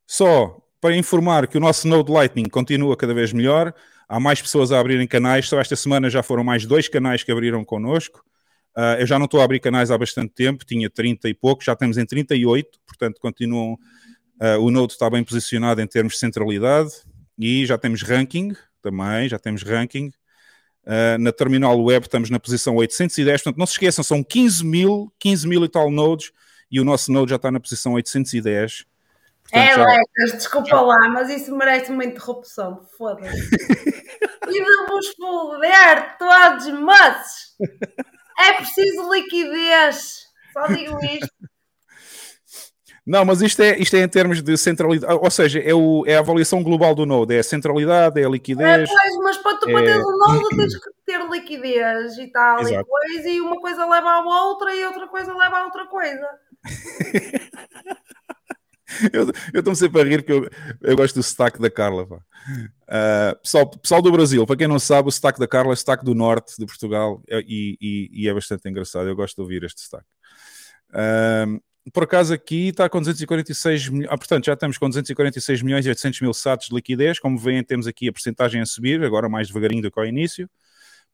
só 0.07 0.66
para 0.81 0.97
informar 0.97 1.47
que 1.47 1.57
o 1.57 1.61
nosso 1.61 1.89
Node 1.89 2.11
Lightning 2.11 2.49
continua 2.49 2.97
cada 2.97 3.15
vez 3.15 3.33
melhor, 3.33 3.75
há 4.09 4.21
mais 4.21 4.41
pessoas 4.41 4.73
a 4.73 4.79
abrirem 4.79 5.07
canais, 5.07 5.49
só 5.49 5.61
esta 5.61 5.77
semana 5.77 6.09
já 6.11 6.23
foram 6.23 6.45
mais 6.45 6.65
dois 6.67 6.89
canais 6.89 7.23
que 7.23 7.33
abriram 7.33 7.65
connosco. 7.65 8.25
Uh, 8.77 9.01
eu 9.01 9.07
já 9.07 9.19
não 9.19 9.25
estou 9.25 9.41
a 9.41 9.45
abrir 9.45 9.59
canais 9.59 9.91
há 9.91 9.97
bastante 9.97 10.35
tempo, 10.35 10.65
tinha 10.65 10.91
30 10.91 11.29
e 11.29 11.35
pouco, 11.35 11.65
já 11.65 11.73
estamos 11.73 11.97
em 11.97 12.05
38, 12.05 12.79
portanto 12.87 13.19
continuam, 13.21 13.73
uh, 13.73 14.61
o 14.61 14.71
Node 14.71 14.93
está 14.93 15.09
bem 15.09 15.25
posicionado 15.25 15.81
em 15.81 15.87
termos 15.87 16.15
de 16.15 16.19
centralidade 16.19 16.91
e 17.39 17.65
já 17.65 17.79
temos 17.79 18.03
ranking 18.03 18.55
também, 18.83 19.29
já 19.29 19.39
temos 19.39 19.63
ranking. 19.63 20.11
Uh, 20.85 21.19
na 21.19 21.33
terminal 21.33 21.83
web 21.83 22.07
estamos 22.07 22.31
na 22.31 22.39
posição 22.39 22.77
810, 22.77 23.43
portanto 23.43 23.59
não 23.59 23.67
se 23.67 23.73
esqueçam, 23.73 24.05
são 24.05 24.23
15 24.23 24.65
mil, 24.65 25.13
15 25.19 25.49
mil 25.49 25.65
e 25.65 25.69
tal 25.69 25.91
nodes, 25.91 26.31
e 26.71 26.79
o 26.79 26.85
nosso 26.85 27.11
Node 27.11 27.31
já 27.31 27.37
está 27.37 27.51
na 27.51 27.59
posição 27.59 27.95
810. 27.95 28.85
Portanto, 29.51 29.63
é, 29.71 29.75
já... 29.75 29.85
Lecas, 29.85 30.33
desculpa 30.39 30.81
lá, 30.81 31.09
mas 31.09 31.31
isso 31.31 31.55
merece 31.57 31.91
uma 31.93 32.05
interrupção, 32.05 32.81
foda-se. 32.99 33.31
e 34.49 34.65
de 34.65 34.87
vos 34.89 35.09
foder 35.17 36.17
todos 36.19 36.69
moços! 36.69 37.57
É 38.39 38.53
preciso 38.55 39.13
liquidez. 39.13 40.27
Só 40.53 40.67
digo 40.67 40.99
isto. 41.05 41.29
Não, 43.07 43.25
mas 43.25 43.41
isto 43.41 43.63
é, 43.63 43.79
isto 43.79 43.95
é 43.95 44.01
em 44.01 44.09
termos 44.09 44.43
de 44.43 44.57
centralidade, 44.59 45.15
ou 45.23 45.31
seja, 45.31 45.61
é, 45.61 45.73
o, 45.73 46.03
é 46.09 46.17
a 46.17 46.19
avaliação 46.19 46.61
global 46.61 46.93
do 46.93 47.07
Node, 47.07 47.37
é 47.37 47.39
a 47.39 47.43
centralidade, 47.45 48.21
é 48.21 48.25
a 48.25 48.27
É, 48.27 48.31
liquidez. 48.31 48.89
pois, 48.91 49.17
mas 49.23 49.37
para 49.37 49.57
tu 49.59 49.71
É. 49.71 49.81
teres 49.81 50.05
um 50.05 50.19
nome 50.19 50.49
tens 50.57 50.75
que 50.77 50.91
ter 51.07 51.25
liquidez 51.31 52.19
e 52.19 52.27
tal 52.33 52.59
e 52.63 52.73
Exato. 52.73 52.85
coisa, 52.85 53.29
e 53.29 53.41
uma 53.41 53.61
coisa 53.61 53.87
leva 53.87 54.11
à 54.11 54.21
outra 54.23 54.75
e 54.75 54.85
outra 54.85 55.07
coisa 55.07 55.33
leva 55.37 55.57
a 55.59 55.65
outra 55.67 55.87
coisa. 55.87 56.29
Eu 59.13 59.31
estou-me 59.61 59.77
sempre 59.77 60.01
a 60.01 60.05
rir 60.05 60.19
porque 60.23 60.33
eu, 60.33 60.51
eu 60.83 60.97
gosto 60.97 61.15
do 61.17 61.23
sotaque 61.23 61.61
da 61.61 61.71
Carla. 61.71 62.07
pá. 62.07 62.19
Ah, 62.89 63.37
pessoal, 63.43 63.69
pessoal 63.69 64.03
do 64.03 64.13
Brasil, 64.13 64.47
para 64.47 64.57
quem 64.57 64.69
não 64.69 64.79
sabe, 64.79 65.09
o 65.09 65.13
sotaque 65.13 65.39
da 65.41 65.49
Carla 65.49 65.73
é 65.73 65.77
sotaque 65.77 66.05
do 66.05 66.15
norte 66.15 66.55
de 66.59 66.67
Portugal 66.67 67.23
é- 67.29 67.41
e, 67.47 67.77
e- 67.81 68.11
e 68.25 68.29
é 68.29 68.35
bastante 68.35 68.69
engraçado. 68.69 69.09
Eu 69.09 69.17
gosto 69.17 69.35
de 69.37 69.43
ouvir 69.43 69.65
este 69.65 69.81
sotaque. 69.81 70.07
Ah, 70.93 71.47
por 71.93 72.03
acaso 72.05 72.35
aqui 72.35 72.69
está 72.69 72.89
com 72.89 72.99
246 73.01 73.89
milhões, 73.89 74.09
ah, 74.13 74.19
portanto 74.19 74.45
já 74.47 74.55
estamos 74.55 74.77
com 74.79 74.89
246 74.89 75.63
milhões 75.63 75.87
e 75.87 75.89
800 75.89 76.21
mil 76.21 76.33
SATs 76.35 76.69
de 76.69 76.75
liquidez. 76.75 77.19
Como 77.19 77.39
veem, 77.39 77.63
temos 77.63 77.87
aqui 77.87 78.09
a 78.09 78.13
porcentagem 78.13 78.61
a 78.61 78.67
subir, 78.67 79.03
agora 79.05 79.29
mais 79.29 79.49
devagarinho 79.49 79.83
do 79.83 79.91
que 79.91 79.99
ao 80.01 80.07
início, 80.07 80.49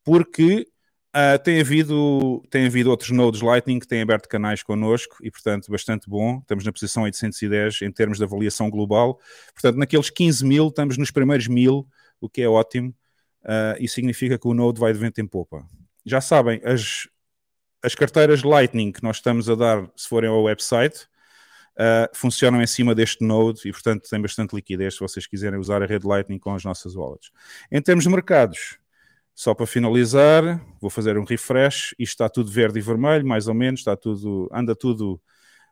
porque 0.04 0.66
ah, 1.12 1.38
tem, 1.38 1.60
havido, 1.60 2.42
tem 2.48 2.66
havido 2.66 2.90
outros 2.90 3.10
nodes 3.10 3.42
Lightning 3.42 3.78
que 3.78 3.86
têm 3.86 4.00
aberto 4.00 4.28
canais 4.28 4.62
connosco 4.62 5.16
e, 5.22 5.30
portanto, 5.30 5.70
bastante 5.70 6.08
bom. 6.08 6.38
Estamos 6.38 6.64
na 6.64 6.72
posição 6.72 7.02
810 7.02 7.82
em 7.82 7.92
termos 7.92 8.16
de 8.16 8.24
avaliação 8.24 8.70
global. 8.70 9.20
Portanto, 9.52 9.76
naqueles 9.76 10.08
15 10.08 10.44
mil, 10.44 10.68
estamos 10.68 10.96
nos 10.96 11.10
primeiros 11.10 11.48
mil, 11.48 11.86
o 12.20 12.28
que 12.28 12.40
é 12.40 12.48
ótimo, 12.48 12.94
ah, 13.44 13.76
e 13.78 13.86
significa 13.88 14.38
que 14.38 14.48
o 14.48 14.54
node 14.54 14.80
vai 14.80 14.92
de 14.92 14.98
vento 14.98 15.20
em 15.20 15.26
popa. 15.26 15.66
Já 16.04 16.20
sabem, 16.20 16.60
as, 16.64 17.06
as 17.82 17.94
carteiras 17.94 18.42
Lightning 18.42 18.90
que 18.90 19.02
nós 19.02 19.16
estamos 19.16 19.50
a 19.50 19.54
dar, 19.54 19.90
se 19.94 20.08
forem 20.08 20.30
ao 20.30 20.42
website, 20.42 21.06
ah, 21.76 22.08
funcionam 22.14 22.62
em 22.62 22.66
cima 22.66 22.94
deste 22.94 23.22
node 23.22 23.68
e, 23.68 23.72
portanto, 23.72 24.08
tem 24.08 24.20
bastante 24.20 24.54
liquidez 24.54 24.94
se 24.94 25.00
vocês 25.00 25.26
quiserem 25.26 25.58
usar 25.58 25.82
a 25.82 25.86
rede 25.86 26.06
Lightning 26.06 26.38
com 26.38 26.54
as 26.54 26.64
nossas 26.64 26.94
wallets. 26.94 27.30
Em 27.70 27.82
termos 27.82 28.04
de 28.04 28.10
mercados, 28.10 28.78
só 29.34 29.54
para 29.54 29.66
finalizar, 29.66 30.64
vou 30.80 30.90
fazer 30.90 31.18
um 31.18 31.24
refresh. 31.24 31.94
Isto 31.98 32.12
está 32.12 32.28
tudo 32.28 32.50
verde 32.50 32.78
e 32.78 32.82
vermelho, 32.82 33.26
mais 33.26 33.48
ou 33.48 33.54
menos, 33.54 33.80
está 33.80 33.96
tudo, 33.96 34.48
anda 34.52 34.74
tudo, 34.74 35.20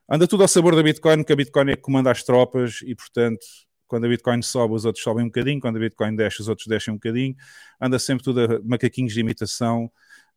anda 0.09 0.27
tudo 0.27 0.43
ao 0.43 0.49
sabor 0.49 0.75
da 0.75 0.83
Bitcoin, 0.83 1.19
porque 1.19 1.33
a 1.33 1.37
Bitcoin 1.37 1.71
é 1.71 1.77
que 1.77 1.83
comanda 1.83 2.11
as 2.11 2.23
tropas 2.23 2.81
e, 2.83 2.95
portanto, 2.95 3.45
quando 3.87 4.07
a 4.07 4.09
Bitcoin 4.09 4.41
sobe, 4.43 4.75
os 4.75 4.85
outros 4.85 5.03
sobem 5.03 5.25
um 5.25 5.29
bocadinho, 5.29 5.61
quando 5.61 5.77
a 5.77 5.81
Bitcoin 5.81 6.15
desce, 6.15 6.41
os 6.41 6.49
outros 6.49 6.67
descem 6.67 6.93
um 6.93 6.97
bocadinho. 6.97 7.35
Anda 7.81 7.99
sempre 7.99 8.23
tudo 8.25 8.41
a 8.41 8.61
macaquinhos 8.65 9.13
de 9.13 9.21
imitação 9.21 9.91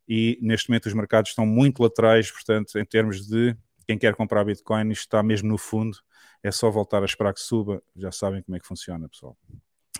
e 0.08 0.38
neste 0.42 0.68
momento 0.68 0.86
os 0.86 0.92
mercados 0.92 1.30
estão 1.30 1.46
muito 1.46 1.82
laterais, 1.82 2.30
portanto, 2.30 2.78
em 2.78 2.84
termos 2.84 3.26
de 3.26 3.56
quem 3.86 3.98
quer 3.98 4.14
comprar 4.14 4.44
Bitcoin, 4.44 4.90
isto 4.90 5.02
está 5.02 5.22
mesmo 5.22 5.48
no 5.48 5.58
fundo. 5.58 5.98
É 6.42 6.50
só 6.50 6.70
voltar 6.70 7.02
a 7.02 7.06
esperar 7.06 7.32
que 7.32 7.40
suba. 7.40 7.82
Já 7.96 8.12
sabem 8.12 8.42
como 8.42 8.56
é 8.56 8.60
que 8.60 8.66
funciona, 8.66 9.08
pessoal. 9.08 9.36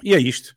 E 0.03 0.15
é 0.15 0.19
isto. 0.19 0.55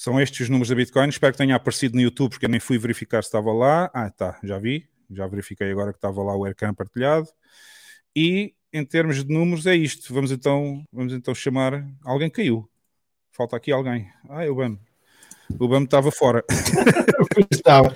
São 0.00 0.18
estes 0.18 0.40
os 0.40 0.48
números 0.48 0.70
da 0.70 0.74
Bitcoin. 0.74 1.10
Espero 1.10 1.30
que 1.30 1.36
tenha 1.36 1.54
aparecido 1.54 1.94
no 1.94 2.00
YouTube, 2.00 2.30
porque 2.30 2.46
eu 2.46 2.48
nem 2.48 2.58
fui 2.58 2.78
verificar 2.78 3.22
se 3.22 3.28
estava 3.28 3.52
lá. 3.52 3.90
Ah, 3.92 4.08
tá, 4.08 4.40
já 4.42 4.58
vi. 4.58 4.88
Já 5.10 5.26
verifiquei 5.26 5.70
agora 5.70 5.92
que 5.92 5.98
estava 5.98 6.22
lá 6.22 6.34
o 6.34 6.46
Aircam 6.46 6.72
partilhado. 6.72 7.28
E 8.16 8.54
em 8.72 8.82
termos 8.82 9.22
de 9.22 9.30
números 9.30 9.66
é 9.66 9.74
isto. 9.74 10.14
Vamos 10.14 10.32
então, 10.32 10.82
vamos 10.90 11.12
então 11.12 11.34
chamar. 11.34 11.86
Alguém 12.02 12.30
caiu. 12.30 12.66
Falta 13.30 13.58
aqui 13.58 13.72
alguém. 13.72 14.10
Ah, 14.30 14.42
é 14.42 14.48
o 14.48 14.54
BAM. 14.54 14.78
O 15.58 15.68
BAM 15.68 15.84
estava 15.84 16.10
fora. 16.10 16.42
Estava. 17.52 17.94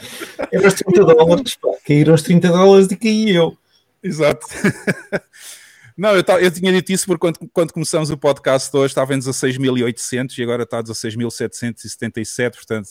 Eram 0.52 0.68
os 0.68 0.74
30 0.74 1.04
dólares, 1.06 1.56
pá. 1.56 1.70
Caíram 1.86 2.14
os 2.14 2.22
30 2.22 2.48
dólares 2.48 2.90
e 2.90 2.96
caí 2.96 3.30
eu. 3.30 3.56
Exato. 4.02 4.46
Não, 5.96 6.16
eu, 6.16 6.24
eu 6.40 6.50
tinha 6.50 6.72
dito 6.72 6.92
isso 6.92 7.06
porque 7.06 7.20
quando, 7.20 7.38
quando 7.52 7.72
começamos 7.72 8.10
o 8.10 8.16
podcast 8.16 8.74
hoje 8.76 8.86
estava 8.86 9.14
em 9.14 9.18
16.800 9.18 10.38
e 10.38 10.42
agora 10.42 10.64
está 10.64 10.78
a 10.78 10.82
16.777, 10.82 12.54
portanto 12.54 12.88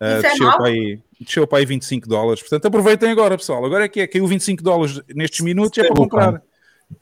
é 0.00 0.22
desceu, 0.22 0.50
para 0.56 0.66
aí, 0.66 1.02
desceu 1.20 1.46
para 1.46 1.58
aí 1.58 1.66
25 1.66 2.08
dólares. 2.08 2.40
Portanto, 2.40 2.66
aproveitem 2.66 3.10
agora, 3.10 3.36
pessoal. 3.36 3.64
Agora 3.64 3.84
é 3.84 3.88
que 3.88 4.00
é, 4.00 4.06
caiu 4.06 4.26
25 4.26 4.62
dólares 4.62 5.00
nestes 5.14 5.40
minutos, 5.40 5.76
é 5.78 5.86
para 5.86 5.94
comprar. 5.94 6.42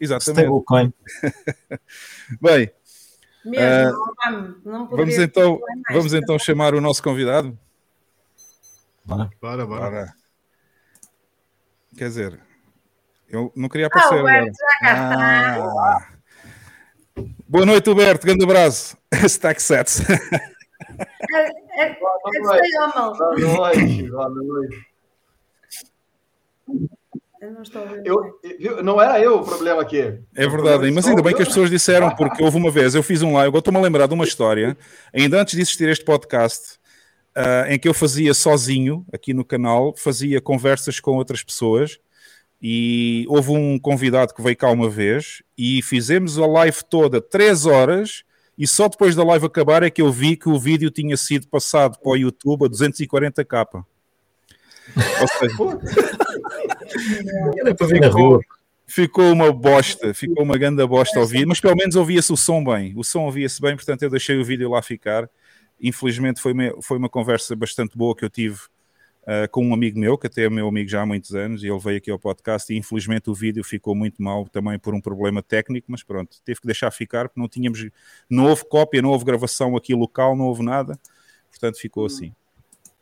Exatamente. 0.01 0.41
Stablecoin. 0.43 0.93
Bem, 2.43 2.71
Mesmo, 3.45 4.15
Ah, 4.21 4.31
não, 4.65 4.89
vamos, 4.89 5.17
então, 5.17 5.61
vamos 5.91 6.13
então 6.13 6.39
chamar 6.39 6.75
o 6.75 6.81
nosso 6.81 7.03
convidado. 7.03 7.57
Bora. 9.05 9.31
Bora, 9.41 9.67
bora. 9.67 9.87
Ora, 9.87 10.15
quer 11.97 12.09
dizer, 12.09 12.41
eu 13.31 13.53
não 13.55 13.69
queria 13.69 13.87
Ah, 13.87 13.89
aparecer 13.89 14.15
o 14.15 14.19
agora. 14.19 14.43
Berto 14.43 14.57
já 14.59 14.79
cá 14.81 14.93
está. 14.93 16.09
Ah. 16.15 16.19
Boa 17.49 17.67
noite, 17.67 17.91
Huberto. 17.91 18.27
Grande 18.27 18.45
abraço. 18.45 18.97
Stack 19.27 19.63
Sets. 19.63 20.01
É, 20.09 21.83
é, 21.83 21.99
Boa 21.99 22.21
é 22.35 22.39
noite. 22.41 22.79
homem. 22.79 23.17
Boa 23.17 23.73
noite. 23.75 24.11
Boa 24.11 24.29
noite. 24.29 24.87
Eu 27.41 27.53
não 27.53 27.63
estou. 27.63 27.83
Eu, 28.05 28.39
viu? 28.59 28.83
não 28.83 29.01
era 29.01 29.21
eu 29.21 29.37
o 29.39 29.45
problema 29.45 29.83
aqui. 29.83 30.19
É 30.35 30.49
verdade, 30.49 30.91
mas 30.91 31.07
ainda 31.07 31.23
bem 31.23 31.35
que 31.35 31.43
as 31.43 31.49
pessoas 31.49 31.71
disseram, 31.71 32.11
porque 32.17 32.43
houve 32.43 32.57
uma 32.57 32.71
vez, 32.71 32.95
eu 32.97 33.03
fiz 33.03 33.23
um 33.23 33.33
live, 33.35 33.55
eu 33.55 33.59
estou-me 33.61 33.79
a 33.79 33.83
lembrar 33.83 34.07
de 34.09 34.15
uma 34.15 34.25
história, 34.25 34.77
ainda 35.15 35.41
antes 35.41 35.55
de 35.55 35.63
existir 35.63 35.89
este 35.89 36.05
podcast, 36.05 36.79
ah, 37.35 37.67
em 37.69 37.79
que 37.79 37.89
eu 37.89 37.95
fazia 37.95 38.35
sozinho, 38.35 39.07
aqui 39.13 39.33
no 39.33 39.45
canal, 39.45 39.95
fazia 39.97 40.41
conversas 40.41 40.99
com 40.99 41.13
outras 41.13 41.45
pessoas, 41.45 42.01
e 42.61 43.25
houve 43.29 43.51
um 43.51 43.79
convidado 43.79 44.35
que 44.35 44.43
veio 44.43 44.57
cá 44.57 44.71
uma 44.71 44.91
vez, 44.91 45.43
e 45.57 45.81
fizemos 45.83 46.39
a 46.39 46.47
live 46.47 46.79
toda, 46.91 47.21
três 47.21 47.67
horas, 47.67 48.25
e 48.59 48.67
só 48.67 48.89
depois 48.89 49.15
da 49.15 49.23
live 49.23 49.47
acabar 49.47 49.83
é 49.85 49.91
que 49.91 50.03
eu 50.03 50.11
vi 50.11 50.37
que 50.37 50.49
o 50.49 50.59
vídeo 50.59 50.91
tinha 50.91 51.17
sido 51.17 51.47
passado 51.47 51.99
para 52.01 52.11
o 52.11 52.17
YouTube 52.17 52.67
a 52.67 52.69
240k. 52.69 53.85
Ou 55.21 55.29
seja, 55.29 55.57
Era 57.61 57.75
para 57.75 57.87
ver 57.87 58.01
na 58.01 58.09
rua. 58.09 58.41
ficou 58.87 59.31
uma 59.33 59.53
bosta, 59.53 60.13
ficou 60.13 60.43
uma 60.43 60.59
grande 60.59 60.85
bosta 60.87 61.19
ao 61.19 61.23
ouvir, 61.23 61.47
mas 61.47 61.61
pelo 61.61 61.77
menos 61.77 61.95
ouvia-se 61.95 62.33
o 62.33 62.37
som 62.37 62.65
bem. 62.65 62.95
O 62.97 63.05
som 63.05 63.25
ouvia-se 63.25 63.61
bem, 63.61 63.77
portanto 63.77 64.03
eu 64.03 64.11
deixei 64.11 64.37
o 64.37 64.45
vídeo 64.45 64.71
lá 64.71 64.83
ficar. 64.83 65.31
Infelizmente 65.81 66.41
foi 66.41 66.53
uma, 66.53 66.73
foi 66.83 66.99
uma 66.99 67.09
conversa 67.09 67.55
bastante 67.55 67.97
boa 67.97 68.17
que 68.17 68.25
eu 68.25 68.31
tive 68.31 68.59
ah, 69.31 69.47
com 69.47 69.63
um 69.63 69.75
amigo 69.75 69.99
meu, 69.99 70.17
que 70.17 70.27
até 70.27 70.45
é 70.45 70.49
meu 70.49 70.67
amigo 70.67 70.89
já 70.89 71.03
há 71.03 71.07
muitos 71.07 71.35
anos, 71.35 71.63
e 71.63 71.69
ele 71.69 71.79
veio 71.79 71.99
aqui 71.99 72.11
ao 72.11 72.19
podcast 72.19 72.73
e 72.73 72.79
infelizmente 72.79 73.29
o 73.29 73.35
vídeo 73.35 73.63
ficou 73.63 73.95
muito 73.95 74.23
mal 74.23 74.49
também 74.49 74.79
por 74.79 74.95
um 74.95 75.03
problema 75.03 75.43
técnico, 75.43 75.87
mas 75.91 76.03
pronto, 76.03 76.41
teve 76.43 76.59
que 76.63 76.67
deixar 76.67 76.91
ficar 76.91 77.29
porque 77.29 77.39
não 77.39 77.47
tínhamos, 77.47 77.91
não 78.31 78.47
houve 78.47 78.65
cópia, 78.65 79.03
não 79.03 79.11
houve 79.11 79.27
gravação 79.27 79.77
aqui 79.77 79.95
local, 79.95 80.35
não 80.35 80.47
houve 80.47 80.63
nada, 80.63 80.99
portanto 81.51 81.79
ficou 81.79 82.07
assim. 82.07 82.35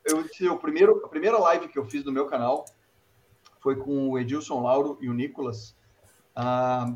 Eu 0.04 0.24
disse, 0.24 0.48
o 0.48 0.58
primeiro, 0.58 1.00
a 1.04 1.08
primeira 1.08 1.38
live 1.38 1.68
que 1.68 1.78
eu 1.78 1.84
fiz 1.84 2.04
no 2.04 2.10
meu 2.10 2.26
canal 2.26 2.64
foi 3.60 3.76
com 3.76 4.10
o 4.10 4.18
Edilson 4.18 4.60
Lauro 4.60 4.98
e 5.00 5.08
o 5.08 5.14
Nicolas. 5.14 5.76
ah, 6.34 6.92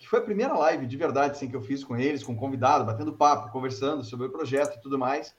que 0.00 0.08
foi 0.08 0.18
a 0.18 0.22
primeira 0.22 0.52
live 0.52 0.84
de 0.84 0.96
verdade 0.96 1.32
assim, 1.32 1.48
que 1.48 1.54
eu 1.54 1.62
fiz 1.62 1.84
com 1.84 1.96
eles, 1.96 2.24
com 2.24 2.36
convidado, 2.36 2.84
batendo 2.84 3.12
papo, 3.14 3.52
conversando 3.52 4.02
sobre 4.02 4.26
o 4.26 4.30
projeto 4.30 4.76
e 4.76 4.80
tudo 4.80 4.98
mais. 4.98 5.34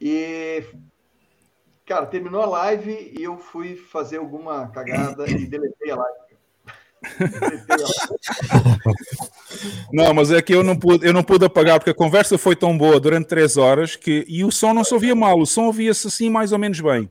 E, 0.00 0.62
cara, 1.88 2.06
terminou 2.06 2.42
a 2.42 2.46
live 2.46 3.12
e 3.18 3.22
eu 3.22 3.38
fui 3.38 3.74
fazer 3.74 4.18
alguma 4.18 4.68
cagada 4.68 5.28
e 5.28 5.46
deletei 5.46 5.90
a 5.90 5.96
live. 5.96 6.18
Não, 9.90 10.12
mas 10.12 10.30
é 10.30 10.42
que 10.42 10.52
eu 10.52 10.62
não 10.64 10.76
pude, 10.76 11.06
eu 11.06 11.12
não 11.12 11.22
pude 11.22 11.44
apagar 11.44 11.78
porque 11.78 11.90
a 11.90 11.94
conversa 11.94 12.36
foi 12.36 12.56
tão 12.56 12.76
boa 12.76 12.98
durante 12.98 13.28
três 13.28 13.56
horas 13.56 13.94
que 13.94 14.24
e 14.28 14.44
o 14.44 14.50
som 14.50 14.74
não 14.74 14.82
se 14.82 14.92
ouvia 14.92 15.14
mal, 15.14 15.38
o 15.38 15.46
som 15.46 15.66
ouvia-se 15.66 16.08
assim 16.08 16.28
mais 16.28 16.52
ou 16.52 16.58
menos 16.58 16.80
bem. 16.80 17.10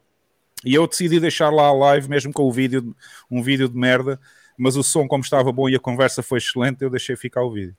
E 0.64 0.76
eu 0.76 0.88
decidi 0.88 1.20
deixar 1.20 1.50
lá 1.50 1.68
a 1.68 1.74
live, 1.74 2.10
mesmo 2.10 2.34
com 2.34 2.44
o 2.44 2.52
vídeo, 2.52 2.96
um 3.32 3.42
vídeo 3.42 3.70
de 3.70 3.78
merda, 3.78 4.20
mas 4.58 4.76
o 4.76 4.84
som, 4.84 5.08
como 5.08 5.24
estava 5.24 5.52
bom 5.52 5.70
e 5.70 5.76
a 5.76 5.80
conversa 5.80 6.22
foi 6.22 6.40
excelente, 6.40 6.84
eu 6.84 6.90
deixei 6.90 7.16
ficar 7.16 7.44
o 7.44 7.52
vídeo. 7.52 7.76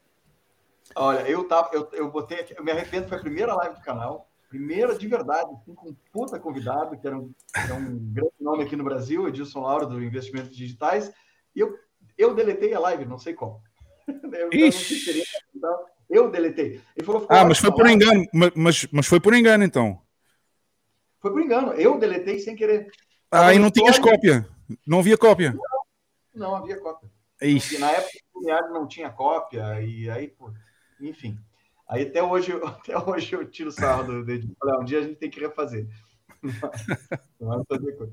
Olha, 0.97 1.21
eu 1.29 1.45
tava, 1.45 1.69
eu, 1.73 1.89
eu 1.93 2.11
botei 2.11 2.41
aqui, 2.41 2.55
eu 2.57 2.65
me 2.65 2.73
arrependo, 2.73 3.09
foi 3.09 3.19
a 3.19 3.21
primeira 3.21 3.55
live 3.55 3.77
do 3.77 3.83
canal, 3.83 4.28
primeira 4.49 4.97
de 4.97 5.07
verdade, 5.07 5.51
assim, 5.53 5.75
com 5.75 5.91
um 5.91 5.97
puta 6.13 6.39
convidado, 6.41 6.99
que 6.99 7.07
era 7.07 7.17
um, 7.19 7.33
que 7.53 7.71
é 7.71 7.75
um 7.75 7.99
grande 8.13 8.33
nome 8.41 8.65
aqui 8.65 8.75
no 8.77 8.85
Brasil, 8.85 9.29
Edilson 9.29 9.61
Lauro, 9.61 9.87
do 9.87 10.03
Investimentos 10.03 10.57
Digitais, 10.57 11.13
e 11.55 11.61
eu, 11.61 11.79
eu 12.17 12.35
deletei 12.35 12.73
a 12.75 12.81
live, 12.81 13.05
não 13.05 13.19
sei 13.19 13.35
como. 13.35 13.63
Eu, 14.09 14.49
não 14.49 14.51
teria, 15.05 15.25
então, 15.55 15.85
eu 16.09 16.31
deletei. 16.31 16.81
Ele 16.97 17.05
falou, 17.05 17.27
Ah, 17.29 17.45
mas 17.45 17.59
foi 17.59 17.71
por 17.71 17.85
live. 17.85 17.95
engano, 18.03 18.27
ma- 18.33 18.53
mas, 18.57 18.87
mas 18.91 19.07
foi 19.07 19.21
por 19.21 19.35
engano 19.35 19.63
então. 19.65 20.01
Foi 21.21 21.31
por 21.31 21.43
engano, 21.43 21.73
eu 21.73 21.99
deletei 21.99 22.39
sem 22.39 22.57
querer. 22.57 22.91
Ah, 23.31 23.53
e 23.53 23.59
não 23.59 23.71
tinhas 23.71 23.97
story, 23.97 24.15
cópia, 24.15 24.49
não 24.87 25.01
havia 25.01 25.19
cópia. 25.19 25.55
Não 26.35 26.55
havia 26.57 26.81
cópia. 26.81 27.11
Ixi. 27.43 27.77
Na 27.77 27.91
época 27.91 28.19
o 28.33 28.73
não 28.73 28.89
tinha 28.89 29.11
cópia, 29.11 29.79
e 29.83 30.09
aí, 30.09 30.29
pô, 30.29 30.51
enfim. 31.01 31.39
Aí 31.89 32.03
até 32.03 32.23
hoje, 32.23 32.53
eu- 32.53 32.67
até 32.67 32.99
hoje 32.99 33.35
eu 33.35 33.45
tiro 33.51 33.73
sarro 33.73 34.05
do 34.05 34.25
dedo. 34.25 34.55
Ah, 34.63 34.81
um 34.81 34.85
dia 34.85 34.99
a 34.99 35.03
gente 35.03 35.17
tem 35.17 35.31
que 35.31 35.41
refazer. 35.41 35.87
Não 37.41 37.49
vai 37.49 37.63
fazer 37.69 37.93
coisa. 37.93 38.13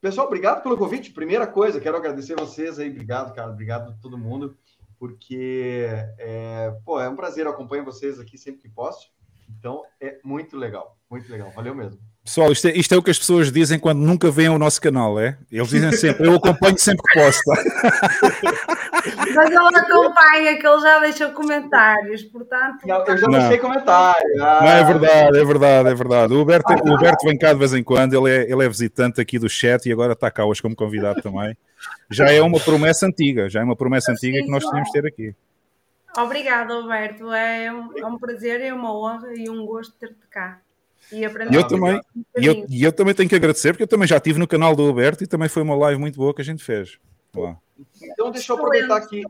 pessoal, 0.00 0.26
obrigado 0.26 0.62
pelo 0.62 0.76
convite. 0.76 1.10
Primeira 1.12 1.46
coisa, 1.46 1.80
quero 1.80 1.96
agradecer 1.96 2.36
vocês 2.36 2.78
aí. 2.78 2.90
Obrigado, 2.90 3.34
cara. 3.34 3.50
Obrigado 3.50 3.90
a 3.90 3.94
todo 3.94 4.18
mundo. 4.18 4.56
Porque, 4.98 5.86
é, 6.18 6.74
pô, 6.84 7.00
é 7.00 7.08
um 7.08 7.16
prazer. 7.16 7.44
Eu 7.46 7.50
acompanho 7.52 7.84
vocês 7.84 8.18
aqui 8.18 8.38
sempre 8.38 8.62
que 8.62 8.68
posso. 8.68 9.08
Então, 9.58 9.82
é 10.00 10.18
muito 10.24 10.56
legal. 10.56 10.96
Muito 11.10 11.30
legal. 11.30 11.50
Valeu 11.54 11.74
mesmo. 11.74 12.00
Pessoal, 12.24 12.50
isto 12.50 12.66
é, 12.66 12.72
isto 12.76 12.92
é 12.92 12.96
o 12.98 13.02
que 13.02 13.10
as 13.10 13.18
pessoas 13.18 13.52
dizem 13.52 13.78
quando 13.78 14.00
nunca 14.00 14.30
veem 14.32 14.48
o 14.48 14.58
nosso 14.58 14.80
canal, 14.80 15.20
é? 15.20 15.38
Eles 15.52 15.68
dizem 15.68 15.92
sempre, 15.92 16.26
eu 16.26 16.34
acompanho 16.34 16.76
sempre 16.76 17.02
que 17.04 17.20
posso. 17.20 17.40
tá? 17.44 17.54
Mas 19.34 19.50
ele 19.50 19.78
acompanha, 19.78 20.58
que 20.58 20.66
ele 20.66 20.80
já 20.80 20.98
deixou 21.00 21.30
comentários, 21.30 22.22
portanto. 22.24 22.86
Não, 22.86 23.04
eu 23.04 23.16
já 23.16 23.26
Não. 23.26 23.38
deixei 23.38 23.58
comentário. 23.58 24.42
Ah, 24.42 24.60
Não, 24.62 24.68
é 24.68 24.84
verdade, 24.84 25.38
é 25.38 25.44
verdade, 25.44 25.88
é 25.88 25.94
verdade. 25.94 26.34
O 26.34 26.40
Huberto, 26.40 26.72
o 26.72 26.94
Huberto 26.94 27.26
vem 27.26 27.38
cá 27.38 27.52
de 27.52 27.58
vez 27.58 27.74
em 27.74 27.82
quando, 27.82 28.14
ele 28.14 28.34
é, 28.34 28.50
ele 28.50 28.64
é 28.64 28.68
visitante 28.68 29.20
aqui 29.20 29.38
do 29.38 29.48
chat 29.48 29.86
e 29.86 29.92
agora 29.92 30.12
está 30.12 30.30
cá 30.30 30.44
hoje 30.44 30.62
como 30.62 30.76
convidado 30.76 31.20
também. 31.22 31.56
Já 32.10 32.30
é 32.30 32.40
uma 32.42 32.60
promessa 32.60 33.06
antiga, 33.06 33.48
já 33.48 33.60
é 33.60 33.64
uma 33.64 33.76
promessa 33.76 34.12
antiga 34.12 34.38
que 34.38 34.50
nós 34.50 34.64
tínhamos 34.64 34.90
de 34.90 34.92
ter 34.92 35.06
aqui. 35.06 35.34
Obrigada, 36.18 36.72
Alberto. 36.72 37.32
É 37.32 37.72
um, 37.72 37.98
é 37.98 38.06
um 38.06 38.18
prazer, 38.18 38.60
é 38.60 38.72
uma 38.72 38.96
honra 38.96 39.34
e 39.34 39.50
um 39.50 39.66
gosto 39.66 39.94
ter-te 39.98 40.26
cá. 40.30 40.60
E 41.12 41.24
aprender 41.24 41.52
E 41.52 41.56
eu 41.56 41.66
também, 41.66 42.00
e 42.38 42.46
eu, 42.46 42.66
e 42.68 42.82
eu 42.82 42.92
também 42.92 43.14
tenho 43.14 43.28
que 43.28 43.36
agradecer, 43.36 43.72
porque 43.72 43.82
eu 43.82 43.88
também 43.88 44.08
já 44.08 44.16
estive 44.16 44.38
no 44.38 44.48
canal 44.48 44.74
do 44.74 44.84
Huberto 44.88 45.22
e 45.22 45.26
também 45.26 45.48
foi 45.48 45.62
uma 45.62 45.76
live 45.76 46.00
muito 46.00 46.16
boa 46.16 46.34
que 46.34 46.42
a 46.42 46.44
gente 46.44 46.64
fez. 46.64 46.98
Lá. 47.34 47.56
Então, 48.02 48.30
deixa 48.30 48.52
eu 48.52 48.56
aproveitar 48.56 48.96
aqui. 48.96 49.22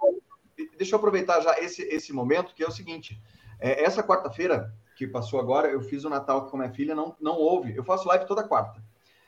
Deixa 0.77 0.95
eu 0.95 0.99
aproveitar 0.99 1.41
já 1.41 1.59
esse, 1.59 1.83
esse 1.83 2.13
momento, 2.13 2.55
que 2.55 2.63
é 2.63 2.67
o 2.67 2.73
seguinte: 2.73 3.21
é, 3.61 3.85
essa 3.85 4.03
quarta-feira 4.03 4.73
que 4.97 5.07
passou 5.07 5.39
agora, 5.39 5.69
eu 5.69 5.81
fiz 5.81 6.05
o 6.05 6.11
Natal 6.11 6.47
com 6.47 6.57
minha 6.57 6.73
filha, 6.73 6.95
não, 6.95 7.15
não 7.21 7.37
houve. 7.37 7.77
Eu 7.77 7.85
faço 7.85 8.09
live 8.09 8.27
toda 8.27 8.47
quarta. 8.47 8.83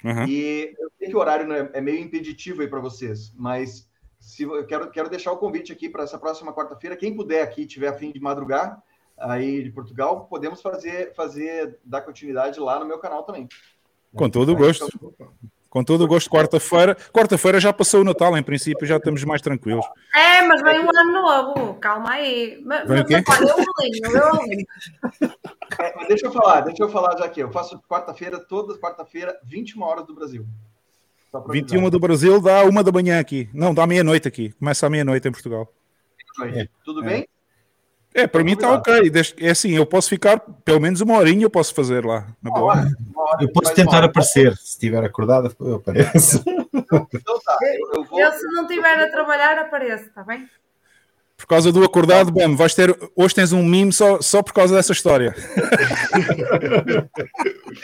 Uhum. 0.05 0.25
E 0.27 0.75
eu 0.79 0.91
sei 0.99 1.09
que 1.09 1.17
o 1.17 1.19
horário 1.19 1.47
né, 1.47 1.69
é 1.73 1.81
meio 1.81 2.01
impeditivo 2.01 2.63
aí 2.63 2.69
para 2.69 2.81
vocês, 2.81 3.33
mas 3.37 3.89
se, 4.19 4.45
eu 4.45 4.67
quero, 4.67 4.91
quero 4.91 5.11
deixar 5.11 5.33
o 5.33 5.37
convite 5.37 5.73
aqui 5.73 5.89
para 5.89 6.05
essa 6.05 6.19
próxima 6.19 6.53
quarta-feira. 6.53 6.97
Quem 6.97 7.15
puder 7.15 7.43
aqui, 7.43 7.67
tiver 7.67 7.89
a 7.89 7.93
fim 7.93 8.11
de 8.11 8.21
madrugar 8.21 8.83
aí 9.19 9.63
de 9.65 9.71
Portugal, 9.71 10.27
podemos 10.27 10.63
fazer, 10.63 11.13
fazer 11.15 11.79
dar 11.85 12.03
continuidade 12.03 12.61
lá 12.61 12.79
no 12.79 12.87
meu 12.87 12.99
canal 12.99 13.25
também. 13.25 13.49
Com 14.15 14.31
todo 14.31 14.53
o 14.53 14.57
gosto. 14.57 14.87
Com 15.69 15.85
todo 15.85 16.05
o 16.05 16.09
gosto, 16.09 16.31
quarta-feira. 16.31 16.97
Quarta-feira 17.13 17.61
já 17.61 17.73
passou 17.73 18.01
o 18.01 18.05
Natal, 18.05 18.37
em 18.37 18.43
princípio 18.43 18.87
já 18.87 18.97
estamos 18.97 19.23
mais 19.25 19.43
tranquilos. 19.43 19.85
É, 20.15 20.43
mas 20.43 20.63
vem 20.63 20.81
um 20.81 20.89
ano 20.89 21.13
novo, 21.13 21.75
calma 21.75 22.13
aí. 22.13 22.63
Mas, 22.65 22.89
Vem 22.89 23.01
o 23.01 23.05
quê? 23.05 23.23
mas, 23.27 23.41
olha, 23.41 23.65
eu 24.03 24.13
eu. 24.13 25.31
É, 25.79 26.07
deixa 26.09 26.27
eu 26.27 26.33
falar, 26.33 26.61
deixa 26.63 26.83
eu 26.83 26.89
falar 26.89 27.19
já 27.19 27.27
aqui. 27.27 27.41
Eu 27.41 27.53
faço 27.53 27.79
quarta-feira, 27.89 28.41
toda 28.41 28.79
quarta-feira, 28.79 29.39
21 29.45 29.83
horas 29.83 30.07
do 30.07 30.15
Brasil. 30.15 30.47
Só 31.31 31.41
pra 31.41 31.53
21 31.53 31.77
avisar. 31.77 31.91
do 31.91 32.01
Brasil 32.01 32.41
dá 32.41 32.65
uma 32.65 32.83
da 32.83 32.91
manhã 32.91 33.21
aqui. 33.21 33.51
Não, 33.53 33.75
dá 33.75 33.87
meia-noite 33.87 34.27
aqui. 34.27 34.53
Começa 34.53 34.87
à 34.87 34.91
meia-noite 34.91 35.29
em 35.29 35.33
Portugal. 35.33 35.71
Tudo 36.85 37.03
bem? 37.03 37.29
É, 38.15 38.27
para 38.27 38.43
mim 38.43 38.53
está 38.53 38.73
ok. 38.73 39.13
É 39.39 39.51
assim, 39.51 39.71
eu 39.73 39.85
posso 39.87 40.09
ficar 40.09 40.41
pelo 40.65 40.81
menos 40.81 41.01
uma 41.01 41.17
horinha, 41.19 41.45
eu 41.45 41.51
posso 41.51 41.75
fazer 41.75 42.05
lá. 42.05 42.27
Na 42.43 42.51
boa. 42.51 42.73
hora, 42.73 42.89
hora, 43.15 43.43
Eu 43.45 43.53
posso 43.53 43.75
tentar 43.75 44.03
aparecer. 44.03 44.57
Se 44.57 44.71
estiver 44.71 45.05
acordado, 45.05 45.55
eu 45.61 45.77
apareço. 45.77 46.43
Então 46.91 47.39
tá, 47.45 47.57
eu, 47.63 47.93
eu 47.97 48.05
vou. 48.05 48.19
Eu, 48.19 48.33
se 48.33 48.45
não 48.47 48.63
estiver 48.63 48.99
a 49.01 49.11
trabalhar, 49.11 49.59
apareço, 49.59 50.05
está 50.05 50.23
bem? 50.23 50.49
Por 51.37 51.47
causa 51.47 51.71
do 51.71 51.85
acordado, 51.85 52.33
bem, 52.33 52.55
vais 52.57 52.75
ter. 52.75 52.97
Hoje 53.15 53.35
tens 53.35 53.53
um 53.53 53.63
mime 53.63 53.93
só, 53.93 54.23
só 54.23 54.43
por 54.43 54.53
causa 54.55 54.75
dessa 54.75 54.93
história. 54.93 55.35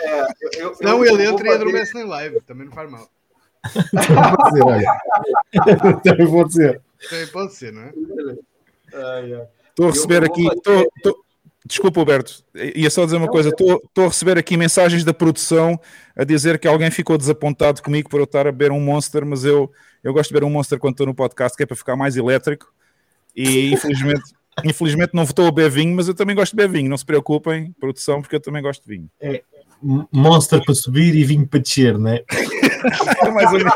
é, 0.01 0.61
eu- 0.63 0.71
eu- 0.71 0.77
Não, 0.81 1.05
ele 1.05 1.25
entra 1.27 1.47
e 1.49 1.53
adormece 1.53 1.95
na 1.95 2.05
live, 2.07 2.41
também 2.43 2.67
não 2.67 2.73
faz 2.73 2.91
mal. 2.91 3.07
Vou 3.75 4.51
dizer, 4.51 4.65
olha. 4.65 5.01
Também 6.03 6.27
vou 6.27 6.47
dizer. 6.47 6.81
Também 7.11 7.27
pode 7.29 7.55
ser, 7.55 7.73
não 7.73 7.83
é? 7.83 7.93
Ai, 8.95 9.35
ai. 9.35 9.47
Estou 9.75 9.89
a 9.89 9.91
receber 9.91 10.25
aqui. 10.25 10.45
tô- 10.63 10.89
tô- 11.03 11.25
Desculpa, 11.67 11.99
Alberto. 11.99 12.45
Ia 12.77 12.91
só 12.91 13.07
dizer 13.07 13.17
uma 13.17 13.27
coisa. 13.27 13.49
Estou 13.49 13.81
estou 13.83 14.05
a 14.05 14.09
receber 14.09 14.37
aqui 14.37 14.55
mensagens 14.55 15.03
da 15.03 15.15
produção 15.15 15.81
a 16.15 16.23
dizer 16.23 16.59
que 16.59 16.69
alguém 16.69 16.91
ficou 16.91 17.17
desapontado 17.17 17.83
comigo 17.83 18.09
por 18.11 18.21
eu 18.21 18.25
estar 18.25 18.47
a 18.47 18.53
beber 18.53 18.71
um 18.71 18.79
Monster, 18.79 19.25
mas 19.25 19.47
eu, 19.47 19.73
eu 20.03 20.13
gosto 20.13 20.29
de 20.29 20.35
beber 20.35 20.45
um 20.47 20.51
Monster 20.51 20.79
quando 20.79 20.93
estou 20.93 21.07
no 21.07 21.15
podcast, 21.15 21.57
que 21.57 21.63
é 21.63 21.67
para 21.67 21.75
ficar 21.77 21.97
mais 21.97 22.17
elétrico. 22.19 22.71
E 23.35 23.73
infelizmente, 23.73 24.23
infelizmente 24.63 25.15
não 25.15 25.25
votou 25.25 25.47
a 25.47 25.51
beber 25.51 25.71
vinho, 25.71 25.97
mas 25.97 26.07
eu 26.07 26.15
também 26.15 26.37
gosto 26.37 26.53
de 26.53 26.57
beber 26.59 26.79
vinho. 26.81 26.91
Não 26.91 26.99
se 26.99 27.05
preocupem, 27.07 27.73
produção, 27.81 28.21
porque 28.21 28.37
eu 28.37 28.41
também 28.41 28.63
gosto 28.63 28.83
de 28.83 28.89
vinho. 28.97 29.11
M- 29.83 30.07
Monster 30.13 30.63
para 30.63 30.75
subir 30.75 31.15
e 31.15 31.25
vinho 31.25 31.47
para 31.47 31.61
descer, 31.61 31.99
né? 31.99 32.21
É 32.31 32.45
mais 33.33 33.53
ou 33.53 33.59
menos. 33.59 33.73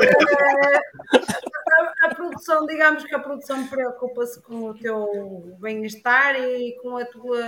A, 2.03 2.07
a 2.07 2.15
produção, 2.15 2.67
digamos 2.67 3.05
que 3.05 3.15
a 3.15 3.19
produção 3.19 3.67
preocupa-se 3.67 4.41
com 4.43 4.71
o 4.71 4.75
teu 4.75 5.57
bem-estar 5.61 6.35
e 6.37 6.77
com 6.83 6.97
a 6.97 7.05
tua 7.05 7.39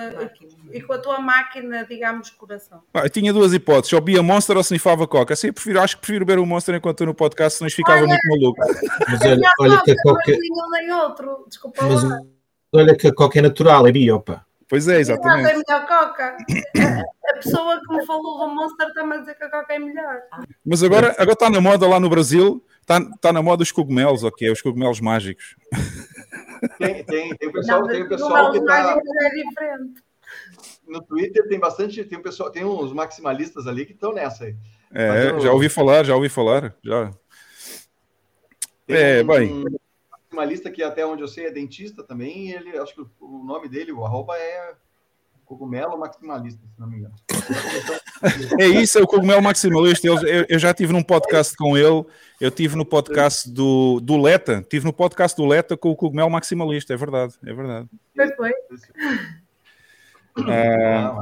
e 0.73 0.81
com 0.83 0.93
a 0.93 0.99
tua 0.99 1.21
máquina, 1.21 1.85
digamos, 1.85 2.31
coração. 2.31 2.83
Pá, 2.93 3.05
eu 3.05 3.11
tinha 3.11 3.33
duas 3.33 3.53
hipóteses, 3.53 3.93
ou 3.93 4.01
bebia 4.01 4.23
Monster 4.23 4.57
ou 4.57 4.63
snifava 4.63 5.07
Coca. 5.07 5.35
Assim, 5.35 5.49
eu 5.49 5.53
prefiro, 5.55 5.81
acho 5.81 5.97
que 5.97 6.03
prefiro 6.03 6.25
beber 6.25 6.39
o 6.41 6.47
Monster 6.47 6.75
enquanto 6.75 6.95
estou 6.97 7.07
no 7.07 7.15
podcast, 7.15 7.59
senão 7.59 7.67
isto 7.69 7.77
ficava 7.77 7.99
Olha- 8.01 8.09
muito 8.09 8.29
maluco. 8.29 8.61
Mas 9.09 9.21
olha, 9.23 9.51
olha 9.61 9.83
que 9.83 9.91
a 9.93 9.97
coca. 10.03 10.23
mas 10.27 10.39
nenhum 10.39 10.71
nem 10.71 10.93
outro, 10.93 11.45
desculpa 11.49 11.83
Mas 11.83 12.05
lá. 12.05 12.21
olha 12.75 12.97
que 12.97 13.09
a 13.09 13.15
coca 13.15 13.39
é 13.39 13.43
natural, 13.43 13.87
é 13.87 13.93
bio, 13.93 14.17
opa. 14.17 14.45
Pois 14.71 14.87
é, 14.87 14.93
Não, 14.95 15.01
exatamente. 15.01 15.51
é 15.51 15.59
melhor 15.59 15.87
coca. 15.89 16.37
A 17.29 17.35
pessoa 17.35 17.81
que 17.81 17.93
me 17.97 18.07
falou 18.07 18.39
do 18.39 18.55
Monster 18.55 18.87
está-me 18.89 19.15
a 19.15 19.19
dizer 19.19 19.35
que 19.35 19.43
a 19.45 19.51
coca 19.51 19.75
é 19.75 19.79
melhor. 19.81 20.21
Mas 20.65 20.83
agora, 20.85 21.09
agora 21.19 21.33
está 21.33 21.51
na 21.51 21.61
moda 21.61 21.89
lá 21.89 21.99
no 21.99 22.09
Brasil, 22.09 22.65
está, 22.81 22.99
está 22.99 23.33
na 23.33 23.43
moda 23.43 23.65
os 23.65 23.73
cogumelos, 23.73 24.23
ok? 24.23 24.49
Os 24.51 24.63
cogumelos 24.63 25.01
mágicos. 25.01 25.57
Tem, 26.79 27.03
tem, 27.05 27.35
tem 27.37 27.49
o 27.49 27.53
pessoal, 27.53 27.81
Não, 27.81 27.89
tem 27.89 28.03
o 28.03 28.09
pessoal 28.09 28.53
que 28.53 28.61
tá 28.61 28.65
mágico 28.85 29.01
é 29.23 29.31
diferente. 29.31 30.03
no 30.87 31.03
Twitter, 31.03 31.49
tem 31.49 31.59
bastante, 31.59 32.05
tem 32.05 32.23
pessoal, 32.23 32.51
tem 32.51 32.65
uns 32.65 32.93
maximalistas 32.93 33.67
ali 33.67 33.85
que 33.85 33.93
estão 33.93 34.13
nessa 34.13 34.45
aí. 34.45 34.55
É, 34.95 35.31
eu- 35.31 35.41
já 35.41 35.53
ouvi 35.53 35.69
falar, 35.69 36.05
já 36.05 36.15
ouvi 36.15 36.29
falar. 36.29 36.75
Já. 36.85 37.11
Tem 38.87 38.97
É, 38.97 39.23
um, 39.23 39.27
bem. 39.27 39.65
Maximalista 40.31 40.71
que 40.71 40.83
até 40.83 41.05
onde 41.05 41.23
eu 41.23 41.29
sei 41.29 41.47
é 41.47 41.51
dentista 41.51 42.03
também, 42.05 42.49
e 42.49 42.55
ele, 42.55 42.79
acho 42.79 42.95
que 42.95 43.05
o, 43.21 43.45
nome 43.45 43.69
dele, 43.69 43.93
o 43.93 44.05
arroba 44.05 44.37
é 44.37 44.75
cogumelo 45.45 45.99
maximalista, 45.99 46.65
se 46.65 46.81
não 46.81 46.89
me 46.89 46.99
engano. 46.99 47.15
É 48.61 48.67
isso, 48.67 48.99
é 48.99 49.03
o 49.03 49.07
cogumelo 49.07 49.43
maximalista. 49.43 50.07
Eu, 50.07 50.17
eu 50.49 50.59
já 50.59 50.71
estive 50.71 50.93
num 50.93 51.03
podcast 51.03 51.57
com 51.57 51.77
ele, 51.77 52.05
eu 52.41 52.49
estive 52.49 52.77
no 52.77 52.85
podcast 52.85 53.51
do, 53.51 53.99
do 54.01 54.17
Leta, 54.17 54.61
estive 54.61 54.85
no 54.85 54.93
podcast 54.93 55.37
do 55.37 55.47
Leta 55.47 55.77
com 55.77 55.91
o 55.91 55.97
cogumelo 55.97 56.31
maximalista, 56.31 56.95
é 56.95 56.97
verdade, 56.97 57.35
é 57.45 57.53
verdade. 57.53 57.89
Foi, 58.15 58.29
foi. 58.37 58.53
Ah, 60.47 61.21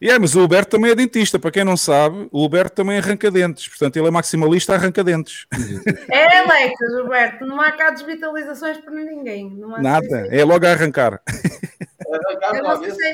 e 0.00 0.10
é, 0.10 0.18
mas 0.18 0.34
o 0.34 0.42
Huberto 0.42 0.70
também 0.70 0.92
é 0.92 0.94
dentista, 0.94 1.38
para 1.38 1.50
quem 1.50 1.64
não 1.64 1.76
sabe, 1.76 2.28
o 2.30 2.44
Huberto 2.44 2.76
também 2.76 2.98
arranca 2.98 3.30
dentes, 3.30 3.66
portanto 3.66 3.96
ele 3.96 4.08
é 4.08 4.10
maximalista, 4.10 4.74
arranca 4.74 5.02
dentes. 5.02 5.46
É 6.10 6.38
Alexas, 6.38 6.94
Roberto, 6.94 7.46
não 7.46 7.60
há 7.60 7.72
cá 7.72 7.90
desvitalizações 7.90 8.78
para 8.78 8.94
ninguém. 8.94 9.50
Não 9.50 9.74
há 9.74 9.82
Nada, 9.82 10.28
é 10.30 10.44
logo 10.44 10.66
a 10.66 10.70
arrancar. 10.70 11.20
Arrancar 12.10 12.56
Eu 12.56 12.62
não 12.62 12.82
sei 12.82 13.12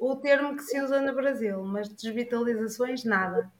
o 0.00 0.16
termo 0.16 0.56
que 0.56 0.62
se 0.62 0.80
usa 0.80 1.00
no 1.00 1.14
Brasil, 1.14 1.62
mas 1.62 1.88
desvitalizações, 1.88 3.04
nada. 3.04 3.50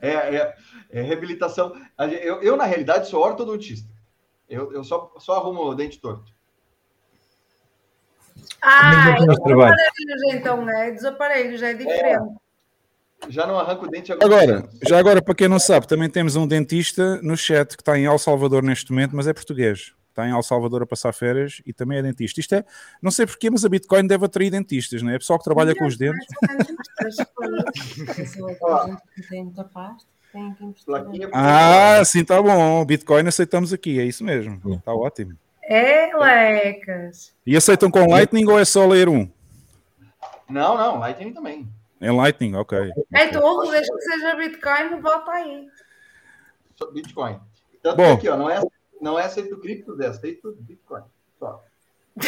é, 0.00 0.36
é, 0.36 0.56
é 0.90 1.02
reabilitação. 1.02 1.72
Eu, 2.22 2.42
eu, 2.42 2.56
na 2.56 2.64
realidade, 2.64 3.08
sou 3.08 3.22
ortodontista. 3.22 3.88
Eu, 4.48 4.72
eu 4.72 4.82
só, 4.82 5.14
só 5.18 5.36
arrumo 5.36 5.62
o 5.62 5.74
dente 5.74 6.00
torto. 6.00 6.32
Ah, 8.62 9.04
é 9.08 9.10
não 9.12 9.18
temos 9.26 9.38
trabalho. 9.40 9.76
desaparelhos 9.76 10.34
então, 10.34 10.70
é 10.70 10.90
desaparelhos, 10.90 11.62
é 11.62 11.74
diferente. 11.74 12.34
Já 13.28 13.46
não 13.46 13.58
arranco 13.58 13.86
o 13.86 13.90
dente 13.90 14.12
agora. 14.12 14.26
Agora, 14.26 14.68
já 14.88 14.98
agora, 14.98 15.22
para 15.22 15.34
quem 15.34 15.48
não 15.48 15.58
sabe, 15.58 15.86
também 15.86 16.08
temos 16.08 16.36
um 16.36 16.46
dentista 16.46 17.20
no 17.22 17.36
chat 17.36 17.76
que 17.76 17.82
está 17.82 17.98
em 17.98 18.06
El 18.06 18.18
Salvador 18.18 18.62
neste 18.62 18.90
momento, 18.92 19.14
mas 19.14 19.26
é 19.26 19.32
português. 19.32 19.92
Está 20.08 20.26
em 20.26 20.32
El 20.32 20.42
Salvador 20.42 20.82
a 20.82 20.86
passar 20.86 21.12
férias 21.12 21.62
e 21.64 21.72
também 21.72 21.98
é 21.98 22.02
dentista. 22.02 22.40
Isto 22.40 22.54
é, 22.56 22.64
não 23.00 23.10
sei 23.10 23.26
porquê, 23.26 23.50
mas 23.50 23.64
a 23.64 23.68
Bitcoin 23.68 24.06
deve 24.06 24.24
atrair 24.24 24.50
dentistas, 24.50 25.02
não 25.02 25.10
é? 25.10 25.18
Pessoal 25.18 25.38
que 25.38 25.44
trabalha 25.44 25.74
com 25.74 25.86
os 25.86 25.96
dentes. 25.96 26.26
Plaquinha 30.86 31.28
Ah, 31.32 32.02
sim, 32.04 32.20
está 32.20 32.40
bom. 32.40 32.84
Bitcoin 32.84 33.26
aceitamos 33.26 33.72
aqui, 33.72 34.00
é 34.00 34.04
isso 34.04 34.24
mesmo. 34.24 34.60
Está 34.74 34.94
ótimo. 34.94 35.32
É, 35.70 36.10
Lecas. 36.16 37.32
E 37.46 37.56
aceitam 37.56 37.92
com 37.92 38.10
Lightning 38.10 38.44
ou 38.48 38.58
é 38.58 38.64
só 38.64 38.84
ler 38.88 39.08
um? 39.08 39.30
Não, 40.48 40.76
não, 40.76 40.98
Lightning 40.98 41.32
também. 41.32 41.72
Em 42.00 42.10
Lightning, 42.10 42.56
ok. 42.56 42.90
É 43.14 43.28
tudo, 43.28 43.70
desde 43.70 43.88
que 43.88 44.00
seja 44.00 44.34
Bitcoin, 44.34 45.00
volta 45.00 45.30
aí. 45.30 45.68
Bitcoin. 46.92 47.38
Tanto 47.80 47.98
Bom. 47.98 48.14
aqui, 48.14 48.28
ó, 48.28 48.36
não 48.36 48.50
é, 48.50 48.60
não 49.00 49.16
é 49.16 49.26
aceito 49.26 49.60
cripto, 49.60 49.96
é 50.02 50.08
aceito 50.08 50.56
Bitcoin. 50.58 51.04
Só. 51.38 51.62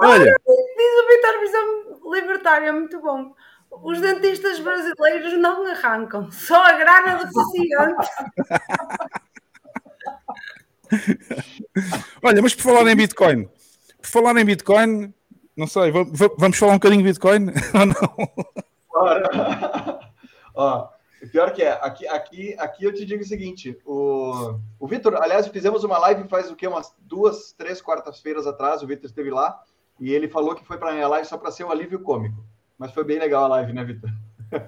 Olha, 0.00 0.34
Diz 0.46 0.92
o 1.00 1.08
Vitor 1.08 1.40
Visão 1.40 2.12
Libertário, 2.12 2.68
é 2.68 2.72
muito 2.72 3.00
bom. 3.00 3.34
Os 3.70 4.02
dentistas 4.02 4.60
brasileiros 4.60 5.32
não 5.38 5.66
arrancam, 5.66 6.30
só 6.30 6.62
a 6.62 6.72
grana 6.72 7.24
do 7.24 7.32
paciente. 7.32 8.10
Olha, 12.22 12.42
mas 12.42 12.54
por 12.54 12.62
falar 12.62 12.90
em 12.90 12.96
Bitcoin, 12.96 13.44
por 14.00 14.06
falar 14.06 14.36
em 14.40 14.44
Bitcoin, 14.44 15.12
não 15.56 15.66
sei, 15.66 15.90
va- 15.90 16.04
va- 16.04 16.34
vamos 16.38 16.56
falar 16.56 16.72
um 16.72 16.76
bocadinho 16.76 17.02
de 17.02 17.08
Bitcoin 17.08 17.46
ou 17.74 17.86
não? 17.86 18.30
Ora. 18.94 20.00
Ó, 20.54 20.88
o 21.22 21.28
pior 21.28 21.52
que 21.52 21.62
é, 21.62 21.72
aqui, 21.82 22.06
aqui, 22.06 22.54
aqui 22.58 22.84
eu 22.84 22.92
te 22.94 23.04
digo 23.04 23.22
o 23.22 23.26
seguinte: 23.26 23.76
o, 23.84 24.58
o 24.78 24.86
Vitor, 24.86 25.16
aliás, 25.16 25.46
fizemos 25.48 25.82
uma 25.84 25.98
live 25.98 26.28
faz 26.28 26.50
o 26.50 26.54
quê? 26.56 26.66
Umas 26.66 26.92
duas, 27.00 27.52
três 27.52 27.80
quartas-feiras 27.82 28.46
atrás. 28.46 28.82
O 28.82 28.86
Vitor 28.86 29.06
esteve 29.06 29.30
lá 29.30 29.58
e 29.98 30.12
ele 30.12 30.28
falou 30.28 30.54
que 30.54 30.64
foi 30.64 30.78
para 30.78 30.92
minha 30.92 31.08
live 31.08 31.26
só 31.26 31.36
para 31.36 31.50
ser 31.50 31.64
um 31.64 31.70
alívio 31.70 31.98
cômico. 32.00 32.44
Mas 32.78 32.92
foi 32.92 33.04
bem 33.04 33.18
legal 33.18 33.44
a 33.44 33.48
live, 33.48 33.72
né, 33.72 33.84
Vitor? 33.84 34.10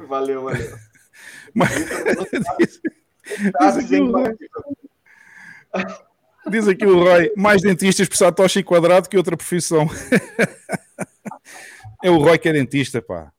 Valeu, 0.09 0.43
valeu. 0.45 0.77
Mas- 1.55 1.71
diz, 2.59 2.81
Tá. 5.73 6.06
Diz 6.51 6.69
aqui 6.69 6.85
o 6.87 7.03
Roy, 7.03 7.33
mais 7.37 7.63
dentistas 7.63 8.09
por 8.09 8.17
Satoshi 8.17 8.63
quadrado 8.63 9.09
que 9.09 9.17
outra 9.17 9.37
profissão. 9.37 9.89
É 12.03 12.11
o 12.11 12.19
Roy 12.19 12.39
que 12.39 12.49
é 12.49 12.53
dentista, 12.53 13.01
pá. 13.01 13.33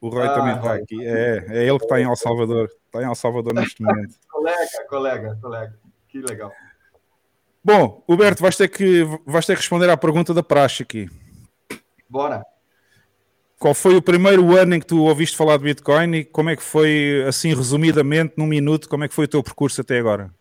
O 0.00 0.08
Roy 0.08 0.26
Ah, 0.26 0.34
também 0.34 0.56
está 0.56 0.74
aqui. 0.74 1.06
É, 1.06 1.44
é 1.48 1.68
ele 1.68 1.78
que 1.78 1.84
está 1.84 2.00
em 2.00 2.04
El 2.04 2.16
Salvador. 2.16 2.68
Está 2.86 3.00
em 3.02 3.06
El 3.06 3.14
Salvador 3.14 3.54
neste 3.54 3.82
momento. 3.82 4.14
colega, 4.28 4.86
colega, 4.88 5.38
colega. 5.40 5.74
Que 6.08 6.20
legal. 6.20 6.52
Bom, 7.64 8.02
Huberto, 8.08 8.42
vais 8.42 8.56
ter 8.56 8.68
que, 8.68 9.04
vais 9.24 9.46
ter 9.46 9.54
que 9.54 9.60
responder 9.60 9.88
à 9.88 9.96
pergunta 9.96 10.34
da 10.34 10.42
praxe 10.42 10.82
aqui. 10.82 11.08
Bora. 12.08 12.44
Qual 13.58 13.74
foi 13.74 13.94
o 13.94 14.02
primeiro 14.02 14.56
ano 14.56 14.74
em 14.74 14.80
que 14.80 14.86
tu 14.86 15.04
ouviste 15.04 15.36
falar 15.36 15.56
de 15.56 15.62
Bitcoin 15.62 16.16
e 16.16 16.24
como 16.24 16.50
é 16.50 16.56
que 16.56 16.62
foi, 16.62 17.24
assim, 17.28 17.54
resumidamente, 17.54 18.34
num 18.36 18.46
minuto, 18.46 18.88
como 18.88 19.04
é 19.04 19.08
que 19.08 19.14
foi 19.14 19.26
o 19.26 19.28
teu 19.28 19.42
percurso 19.42 19.80
até 19.80 20.00
agora? 20.00 20.34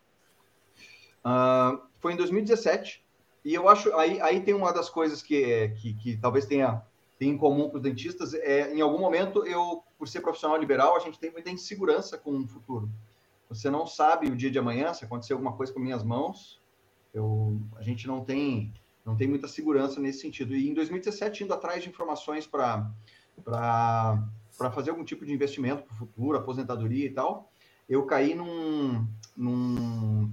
Ah, 1.24 1.78
foi 2.02 2.14
em 2.14 2.18
2017 2.18 3.04
e 3.46 3.54
eu 3.54 3.70
acho 3.70 3.96
aí, 3.96 4.20
aí 4.22 4.42
tem 4.42 4.54
uma 4.54 4.74
das 4.74 4.90
coisas 4.90 5.22
que, 5.22 5.70
que, 5.80 5.94
que 5.94 6.18
talvez 6.18 6.46
tenha, 6.46 6.82
tenha 7.18 7.34
em 7.34 7.38
comum 7.38 7.70
com 7.70 7.78
os 7.78 7.84
dentistas 7.84 8.34
é 8.34 8.74
em 8.74 8.82
algum 8.82 9.00
momento 9.00 9.46
eu 9.46 9.84
por 9.98 10.08
ser 10.08 10.22
profissional 10.22 10.58
liberal 10.58 10.96
a 10.96 11.00
gente 11.00 11.20
tem 11.20 11.32
muita 11.32 11.50
insegurança 11.50 12.18
com 12.18 12.32
o 12.40 12.48
futuro. 12.48 12.90
Você 13.50 13.70
não 13.70 13.86
sabe 13.86 14.28
o 14.28 14.36
dia 14.36 14.50
de 14.50 14.58
amanhã 14.58 14.94
se 14.94 15.06
acontecer 15.06 15.34
alguma 15.34 15.54
coisa 15.54 15.72
com 15.72 15.80
minhas 15.80 16.04
mãos 16.04 16.60
eu 17.14 17.60
a 17.76 17.84
gente 17.84 18.08
não 18.08 18.24
tem 18.24 18.74
não 19.06 19.16
tem 19.16 19.28
muita 19.28 19.48
segurança 19.48 20.00
nesse 20.00 20.22
sentido. 20.22 20.56
E 20.56 20.70
em 20.70 20.74
2017 20.74 21.44
indo 21.44 21.54
atrás 21.54 21.84
de 21.84 21.90
informações 21.90 22.48
para 22.48 22.90
para 23.44 24.24
para 24.58 24.72
fazer 24.72 24.92
algum 24.92 25.04
tipo 25.04 25.26
de 25.26 25.34
investimento 25.34 25.84
para 25.84 25.94
o 25.94 25.98
futuro 25.98 26.38
aposentadoria 26.38 27.06
e 27.06 27.12
tal 27.12 27.52
eu 27.90 28.06
caí 28.06 28.36
num, 28.36 29.08
num 29.36 30.32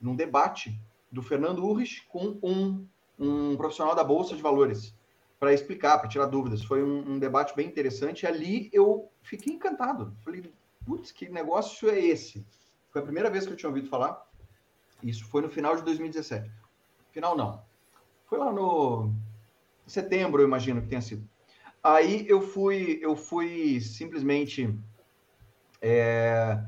num 0.00 0.16
debate 0.16 0.78
do 1.10 1.22
Fernando 1.22 1.64
Urrich 1.64 2.06
com 2.08 2.38
um, 2.42 2.86
um 3.18 3.56
profissional 3.56 3.94
da 3.94 4.04
Bolsa 4.04 4.34
de 4.34 4.42
Valores 4.42 4.94
para 5.38 5.52
explicar, 5.52 5.98
para 5.98 6.08
tirar 6.08 6.26
dúvidas. 6.26 6.64
Foi 6.64 6.82
um, 6.82 7.12
um 7.12 7.18
debate 7.18 7.54
bem 7.54 7.66
interessante. 7.66 8.26
Ali 8.26 8.70
eu 8.72 9.10
fiquei 9.22 9.54
encantado. 9.54 10.16
Falei, 10.24 10.50
putz, 10.84 11.12
que 11.12 11.28
negócio 11.28 11.90
é 11.90 11.98
esse? 11.98 12.44
Foi 12.90 13.02
a 13.02 13.04
primeira 13.04 13.30
vez 13.30 13.46
que 13.46 13.52
eu 13.52 13.56
tinha 13.56 13.68
ouvido 13.68 13.88
falar. 13.88 14.26
Isso 15.02 15.26
foi 15.26 15.42
no 15.42 15.50
final 15.50 15.76
de 15.76 15.82
2017. 15.82 16.50
Final 17.12 17.36
não. 17.36 17.62
Foi 18.26 18.38
lá 18.38 18.52
no 18.52 19.12
setembro, 19.86 20.42
eu 20.42 20.46
imagino 20.46 20.80
que 20.82 20.88
tenha 20.88 21.02
sido. 21.02 21.28
Aí 21.82 22.26
eu 22.28 22.40
fui, 22.40 22.98
eu 23.00 23.14
fui 23.14 23.80
simplesmente 23.80 24.76
é, 25.80 26.60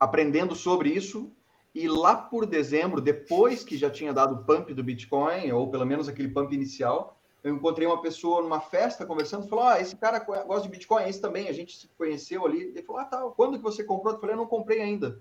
aprendendo 0.00 0.54
sobre 0.54 0.88
isso 0.88 1.30
e 1.74 1.88
lá 1.88 2.14
por 2.16 2.46
dezembro, 2.46 3.00
depois 3.00 3.64
que 3.64 3.76
já 3.76 3.90
tinha 3.90 4.12
dado 4.12 4.34
o 4.36 4.44
pump 4.44 4.72
do 4.72 4.84
Bitcoin, 4.84 5.50
ou 5.52 5.70
pelo 5.70 5.84
menos 5.84 6.08
aquele 6.08 6.28
pump 6.28 6.54
inicial, 6.54 7.18
eu 7.42 7.54
encontrei 7.54 7.86
uma 7.86 8.00
pessoa 8.00 8.40
numa 8.40 8.60
festa 8.60 9.04
conversando, 9.04 9.48
falou: 9.48 9.66
Ah, 9.66 9.80
esse 9.80 9.96
cara 9.96 10.18
gosta 10.20 10.62
de 10.62 10.68
Bitcoin, 10.68 11.08
esse 11.08 11.20
também, 11.20 11.48
a 11.48 11.52
gente 11.52 11.76
se 11.76 11.88
conheceu 11.98 12.46
ali. 12.46 12.62
Ele 12.62 12.82
falou: 12.82 13.02
Ah, 13.02 13.04
tá, 13.04 13.20
quando 13.36 13.58
que 13.58 13.62
você 13.62 13.84
comprou? 13.84 14.14
Eu 14.14 14.20
falei: 14.20 14.34
Eu 14.34 14.38
não 14.38 14.46
comprei 14.46 14.80
ainda. 14.80 15.20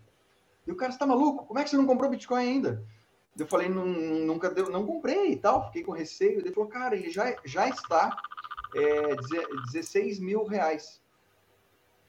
E 0.66 0.72
o 0.72 0.76
cara, 0.76 0.92
você 0.92 1.00
tá 1.00 1.06
maluco? 1.06 1.46
Como 1.46 1.60
é 1.60 1.63
que 1.63 1.70
você 1.70 1.76
não 1.76 1.86
comprou 1.86 2.10
Bitcoin 2.10 2.42
ainda? 2.48 2.84
Eu 3.38 3.48
falei: 3.48 3.68
"Nun- 3.68 4.26
Nunca 4.26 4.50
deu, 4.50 4.70
não 4.70 4.86
comprei 4.86 5.32
e 5.32 5.36
tal, 5.36 5.66
fiquei 5.66 5.84
com 5.84 5.92
receio. 5.92 6.39
Ele 6.39 6.52
falou: 6.54 6.70
Cara, 6.70 6.96
ele 6.96 7.10
já, 7.10 7.36
já 7.44 7.68
está 7.68 8.16
é, 8.74 9.16
deze- 9.16 9.48
16 9.74 10.20
mil 10.20 10.46
reais 10.46 11.02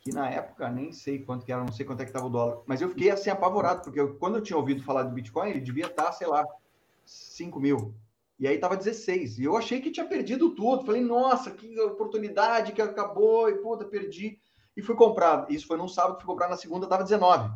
que 0.05 0.13
na 0.13 0.29
época 0.31 0.71
nem 0.71 0.93
sei 0.93 1.19
quanto 1.19 1.47
que 1.47 1.53
era, 1.53 1.65
não 1.65 1.73
sei 1.73 1.87
quanto 1.87 2.01
é 2.01 2.05
que 2.05 2.11
estava 2.11 2.27
o 2.27 2.31
dólar, 2.31 2.63
mas 2.67 2.83
eu 2.83 2.91
fiquei 2.91 3.11
assim 3.11 3.31
apavorado, 3.31 3.83
porque 3.83 3.99
eu- 3.99 4.17
quando 4.17 4.37
eu 4.37 4.43
tinha 4.43 4.57
ouvido 4.57 4.83
falar 4.83 5.05
do 5.05 5.15
Bitcoin, 5.15 5.49
ele 5.49 5.61
devia 5.61 5.87
estar, 5.87 6.13
sei 6.13 6.27
lá, 6.27 6.47
5 7.07 7.59
mil. 7.59 7.95
E 8.39 8.47
aí 8.47 8.57
estava 8.57 8.77
16. 8.77 9.39
E 9.39 9.45
eu 9.45 9.57
achei 9.57 9.81
que 9.81 9.91
tinha 9.91 10.07
perdido 10.07 10.55
tudo. 10.55 10.85
Falei, 10.85 11.01
nossa, 11.03 11.51
que 11.53 11.79
oportunidade 11.81 12.73
que 12.73 12.83
acabou, 12.83 13.49
e 13.49 13.57
puta, 13.59 13.85
perdi. 13.85 14.39
E 14.77 14.83
fui 14.83 14.95
comprar. 14.95 15.51
Isso 15.51 15.67
foi 15.67 15.79
num 15.79 15.89
sábado, 15.89 16.17
fui 16.19 16.27
comprar 16.27 16.49
na 16.49 16.57
segunda, 16.57 16.85
estava 16.85 17.05
19. 17.05 17.51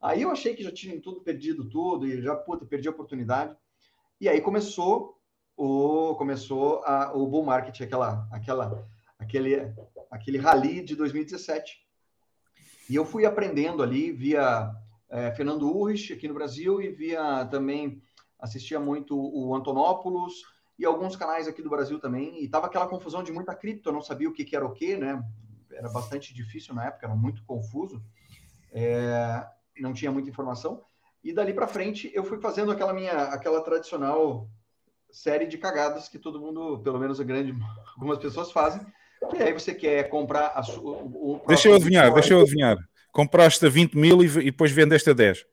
Aí 0.00 0.22
eu 0.22 0.30
achei 0.30 0.54
que 0.54 0.62
já 0.62 0.70
tinha 0.72 0.98
tudo 1.00 1.20
perdido, 1.20 1.68
tudo, 1.68 2.06
e 2.06 2.22
já, 2.22 2.34
puta, 2.36 2.64
perdi 2.64 2.88
a 2.88 2.92
oportunidade. 2.92 3.56
E 4.20 4.28
aí 4.28 4.40
começou 4.40 5.18
o 5.56 6.14
começou 6.16 6.82
a, 6.84 7.12
o 7.14 7.26
bull 7.26 7.44
market, 7.44 7.80
aquela, 7.80 8.28
aquela, 8.30 8.86
aquele, 9.18 9.72
aquele 10.10 10.38
rally 10.38 10.82
de 10.82 10.94
2017. 10.94 11.84
E 12.88 12.94
eu 12.94 13.04
fui 13.04 13.26
aprendendo 13.26 13.82
ali 13.82 14.12
via 14.12 14.70
eh, 15.10 15.32
Fernando 15.32 15.68
Urrich 15.68 16.12
aqui 16.12 16.28
no 16.28 16.34
Brasil 16.34 16.80
e 16.80 16.90
via 16.90 17.44
também 17.46 18.02
assistia 18.38 18.78
muito 18.78 19.16
o 19.18 19.54
Antonopoulos 19.54 20.34
e 20.78 20.84
alguns 20.84 21.16
canais 21.16 21.48
aqui 21.48 21.62
do 21.62 21.70
Brasil 21.70 21.98
também. 21.98 22.42
E 22.42 22.48
tava 22.48 22.66
aquela 22.66 22.86
confusão 22.86 23.22
de 23.22 23.32
muita 23.32 23.54
cripto, 23.54 23.88
eu 23.88 23.92
não 23.92 24.02
sabia 24.02 24.28
o 24.28 24.32
que, 24.32 24.44
que 24.44 24.54
era 24.54 24.64
o 24.66 24.72
que, 24.72 24.96
né? 24.96 25.22
Era 25.72 25.88
bastante 25.88 26.32
difícil 26.32 26.74
na 26.74 26.86
época, 26.86 27.06
era 27.06 27.14
muito 27.14 27.44
confuso. 27.44 28.02
É, 28.72 29.46
não 29.80 29.92
tinha 29.92 30.12
muita 30.12 30.30
informação. 30.30 30.84
E 31.24 31.32
dali 31.32 31.52
para 31.52 31.66
frente 31.66 32.10
eu 32.14 32.22
fui 32.22 32.38
fazendo 32.38 32.70
aquela 32.70 32.92
minha, 32.92 33.24
aquela 33.24 33.60
tradicional 33.60 34.48
série 35.10 35.46
de 35.46 35.58
cagadas 35.58 36.08
que 36.08 36.18
todo 36.18 36.40
mundo, 36.40 36.80
pelo 36.80 36.98
menos 36.98 37.18
a 37.20 37.24
grande, 37.24 37.52
algumas 37.96 38.18
pessoas 38.18 38.52
fazem. 38.52 38.80
E 39.34 39.42
aí 39.42 39.52
você 39.52 39.74
quer 39.74 40.08
comprar 40.08 40.52
a 40.54 40.62
o, 40.78 41.38
o 41.38 41.42
Deixa 41.46 41.68
eu 41.68 41.74
adivinhar, 41.74 42.12
deixa 42.12 42.34
eu 42.34 42.40
adivinhar. 42.40 42.76
Compraste 43.12 43.64
a 43.64 43.68
20 43.68 43.96
mil 43.96 44.22
e, 44.22 44.26
e 44.26 44.44
depois 44.50 44.70
vendeste 44.70 45.10
a 45.10 45.12
10. 45.12 45.44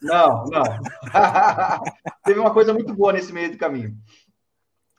Não, 0.00 0.44
não. 0.44 0.62
Teve 2.24 2.38
uma 2.38 2.52
coisa 2.52 2.72
muito 2.72 2.94
boa 2.94 3.12
nesse 3.12 3.32
meio 3.32 3.50
do 3.50 3.58
caminho. 3.58 3.96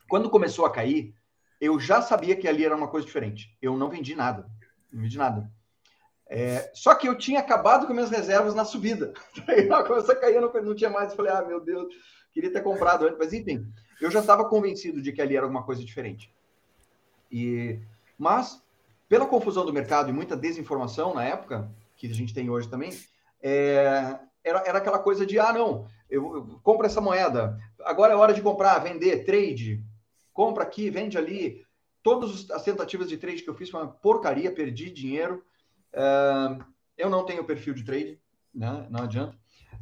Quando 0.08 0.28
começou 0.28 0.66
a 0.66 0.70
cair, 0.70 1.14
eu 1.60 1.80
já 1.80 2.02
sabia 2.02 2.36
que 2.36 2.48
ali 2.48 2.64
era 2.64 2.76
uma 2.76 2.88
coisa 2.88 3.06
diferente. 3.06 3.56
Eu 3.60 3.76
não 3.76 3.88
vendi 3.88 4.14
nada. 4.14 4.46
Não 4.92 5.02
vendi 5.02 5.16
nada. 5.16 5.50
É, 6.28 6.70
só 6.74 6.94
que 6.94 7.08
eu 7.08 7.18
tinha 7.18 7.40
acabado 7.40 7.86
com 7.86 7.92
minhas 7.92 8.10
reservas 8.10 8.54
na 8.54 8.64
subida. 8.64 9.12
Aí 9.48 9.66
começou 9.66 10.14
a 10.14 10.16
cair, 10.16 10.36
eu 10.36 10.42
não, 10.42 10.62
não 10.62 10.74
tinha 10.74 10.90
mais. 10.90 11.10
Eu 11.10 11.16
falei, 11.16 11.32
ah, 11.32 11.42
meu 11.42 11.60
Deus, 11.60 11.92
queria 12.32 12.52
ter 12.52 12.62
comprado 12.62 13.04
antes. 13.04 13.18
Mas 13.18 13.32
enfim, 13.32 13.66
eu 14.00 14.10
já 14.10 14.20
estava 14.20 14.48
convencido 14.48 15.02
de 15.02 15.12
que 15.12 15.20
ali 15.20 15.36
era 15.36 15.46
alguma 15.46 15.64
coisa 15.64 15.84
diferente. 15.84 16.32
E, 17.30 17.78
mas, 18.18 18.62
pela 19.08 19.26
confusão 19.26 19.64
do 19.64 19.72
mercado 19.72 20.10
e 20.10 20.12
muita 20.12 20.36
desinformação 20.36 21.14
na 21.14 21.24
época, 21.24 21.70
que 21.96 22.06
a 22.06 22.14
gente 22.14 22.34
tem 22.34 22.50
hoje 22.50 22.68
também, 22.68 22.90
é, 23.42 24.18
era, 24.42 24.62
era 24.66 24.78
aquela 24.78 24.98
coisa 24.98 25.24
de, 25.24 25.38
ah, 25.38 25.52
não, 25.52 25.86
eu, 26.08 26.34
eu 26.36 26.60
compro 26.62 26.86
essa 26.86 27.00
moeda, 27.00 27.58
agora 27.84 28.12
é 28.12 28.16
hora 28.16 28.34
de 28.34 28.42
comprar, 28.42 28.78
vender, 28.78 29.24
trade, 29.24 29.82
compra 30.32 30.64
aqui, 30.64 30.90
vende 30.90 31.16
ali. 31.16 31.64
Todas 32.02 32.50
as 32.50 32.62
tentativas 32.62 33.08
de 33.08 33.18
trade 33.18 33.42
que 33.42 33.50
eu 33.50 33.54
fiz 33.54 33.68
foi 33.68 33.80
uma 33.80 33.90
porcaria, 33.90 34.50
perdi 34.50 34.90
dinheiro. 34.90 35.44
Uh, 35.92 36.64
eu 36.96 37.10
não 37.10 37.24
tenho 37.24 37.44
perfil 37.44 37.74
de 37.74 37.84
trade, 37.84 38.18
né? 38.54 38.86
não 38.90 39.04
adianta. 39.04 39.36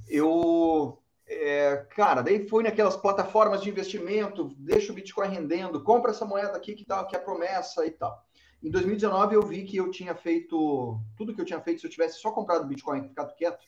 Eu, 0.09 1.01
é, 1.29 1.77
cara, 1.91 2.23
daí 2.23 2.49
fui 2.49 2.63
naquelas 2.63 2.97
plataformas 2.97 3.61
de 3.61 3.69
investimento, 3.69 4.55
deixa 4.57 4.91
o 4.91 4.95
Bitcoin 4.95 5.29
rendendo, 5.29 5.83
compra 5.83 6.11
essa 6.11 6.25
moeda 6.25 6.57
aqui 6.57 6.75
que, 6.75 6.85
tá, 6.85 7.05
que 7.05 7.15
é 7.15 7.19
promessa 7.19 7.87
e 7.87 7.91
tal. 7.91 8.27
Em 8.63 8.71
2019 8.71 9.37
eu 9.37 9.43
vi 9.43 9.65
que 9.65 9.77
eu 9.77 9.91
tinha 9.91 10.15
feito 10.15 10.99
tudo 11.17 11.35
que 11.35 11.41
eu 11.41 11.45
tinha 11.45 11.61
feito, 11.61 11.81
se 11.81 11.87
eu 11.87 11.91
tivesse 11.91 12.19
só 12.19 12.33
comprado 12.33 12.67
Bitcoin 12.67 13.05
e 13.05 13.09
ficado 13.09 13.35
quieto, 13.37 13.65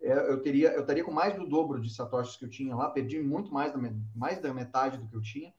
é, 0.00 0.12
eu 0.30 0.40
teria 0.40 0.72
eu 0.72 0.82
estaria 0.82 1.02
com 1.02 1.10
mais 1.10 1.34
do 1.34 1.46
dobro 1.46 1.80
de 1.80 1.92
satoshis 1.92 2.36
que 2.36 2.44
eu 2.44 2.50
tinha 2.50 2.74
lá, 2.76 2.88
perdi 2.88 3.20
muito 3.20 3.52
mais 3.52 3.72
da, 3.72 3.78
mais 4.14 4.40
da 4.40 4.54
metade 4.54 4.96
do 4.96 5.08
que 5.08 5.16
eu 5.16 5.22
tinha, 5.22 5.52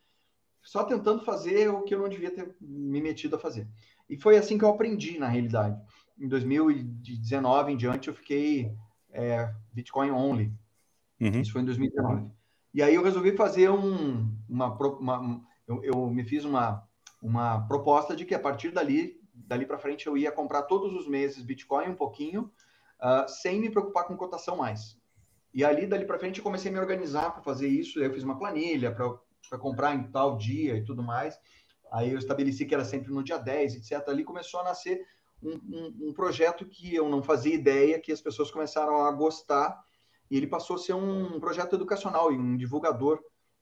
só 0.64 0.84
tentando 0.84 1.24
fazer 1.26 1.70
o 1.70 1.84
que 1.84 1.94
eu 1.94 2.00
não 2.00 2.10
devia 2.10 2.32
ter 2.32 2.56
me 2.62 3.02
metido 3.02 3.36
a 3.36 3.40
fazer. 3.40 3.68
E 4.10 4.18
foi 4.18 4.38
assim 4.38 4.58
que 4.58 4.64
eu 4.64 4.70
aprendi, 4.70 5.20
na 5.20 5.28
realidade. 5.28 5.80
Em 6.18 6.28
2019 6.28 7.74
em 7.74 7.78
diante, 7.78 8.08
eu 8.08 8.14
fiquei 8.14 8.74
é, 9.12 9.54
Bitcoin 9.74 10.12
only. 10.12 10.52
Uhum. 11.20 11.42
Isso 11.42 11.52
foi 11.52 11.62
em 11.62 11.66
2019. 11.66 12.30
E 12.74 12.82
aí 12.82 12.94
eu 12.94 13.04
resolvi 13.04 13.36
fazer 13.36 13.70
um, 13.70 14.32
uma, 14.48 14.68
uma 14.76 15.42
eu, 15.68 15.84
eu, 15.84 16.10
me 16.10 16.24
fiz 16.24 16.46
uma 16.46 16.88
uma 17.22 17.68
proposta 17.68 18.16
de 18.16 18.26
que 18.26 18.36
a 18.36 18.40
partir 18.40 18.72
dali, 18.72 19.20
dali 19.34 19.66
para 19.66 19.78
frente, 19.78 20.08
eu 20.08 20.18
ia 20.18 20.32
comprar 20.32 20.64
todos 20.64 20.94
os 20.94 21.08
meses 21.08 21.44
Bitcoin 21.44 21.90
um 21.90 21.96
pouquinho, 21.96 22.52
uh, 23.02 23.28
sem 23.28 23.60
me 23.60 23.70
preocupar 23.70 24.06
com 24.06 24.16
cotação 24.16 24.58
mais. 24.58 24.98
E 25.54 25.64
ali, 25.64 25.88
dali 25.88 26.06
para 26.06 26.20
frente, 26.20 26.38
eu 26.38 26.44
comecei 26.44 26.70
a 26.70 26.74
me 26.74 26.80
organizar 26.80 27.32
para 27.32 27.42
fazer 27.42 27.68
isso. 27.68 28.00
Eu 28.00 28.14
fiz 28.14 28.24
uma 28.24 28.38
planilha 28.38 28.92
para 28.94 29.58
comprar 29.58 29.96
em 29.96 30.04
tal 30.12 30.38
dia 30.38 30.76
e 30.78 30.84
tudo 30.84 31.02
mais. 31.02 31.40
Aí 31.92 32.12
eu 32.12 32.20
estabeleci 32.20 32.66
que 32.66 32.76
era 32.76 32.86
sempre 32.86 33.12
no 33.12 33.24
dia 33.24 33.38
10, 33.38 33.76
etc. 33.76 34.08
Ali 34.10 34.24
começou 34.24 34.60
a 34.60 34.66
nascer 34.66 35.04
um, 35.42 35.54
um, 35.54 36.10
um 36.10 36.14
projeto 36.14 36.66
que 36.66 36.94
eu 36.94 37.10
não 37.10 37.24
fazia 37.24 37.56
ideia, 37.56 38.00
que 38.00 38.12
as 38.12 38.22
pessoas 38.22 38.52
começaram 38.52 39.04
a 39.06 39.12
gostar. 39.12 39.84
E 40.30 40.38
ele 40.38 40.48
passou 40.48 40.76
a 40.76 40.80
ser 40.80 40.94
um 40.94 41.40
projeto 41.40 41.76
educacional 41.76 42.32
e 42.32 42.38
um 42.38 42.58
divulgador 42.58 43.20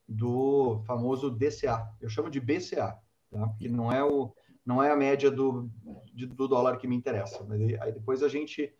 do 0.08 0.82
famoso 0.86 1.30
DCA. 1.30 1.88
Eu 2.00 2.10
chamo 2.10 2.30
de 2.30 2.40
BCA, 2.40 2.98
tá? 3.32 3.48
porque 3.48 3.68
não 3.68 3.92
é, 3.92 4.04
o, 4.04 4.34
não 4.66 4.82
é 4.82 4.92
a 4.92 4.96
média 4.96 5.32
do, 5.32 5.70
de, 6.14 6.26
do 6.26 6.48
dólar 6.48 6.78
que 6.78 6.88
me 6.88 6.96
interessa. 6.96 7.44
Mas 7.48 7.62
aí, 7.82 7.92
depois 7.92 8.24
a 8.24 8.28
gente. 8.28 8.74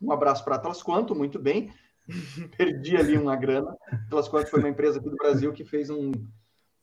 Um 0.00 0.10
abraço 0.10 0.44
para 0.44 0.56
Atlas 0.56 0.82
Quanto, 0.82 1.14
muito 1.14 1.38
bem. 1.38 1.72
Perdi 2.56 2.96
ali 2.96 3.16
uma 3.16 3.36
grana. 3.36 3.76
Atlas 4.06 4.28
Quanto 4.28 4.50
foi 4.50 4.60
uma 4.60 4.68
empresa 4.68 4.98
aqui 4.98 5.08
do 5.08 5.16
Brasil 5.16 5.52
que 5.52 5.64
fez 5.64 5.90
um. 5.90 6.10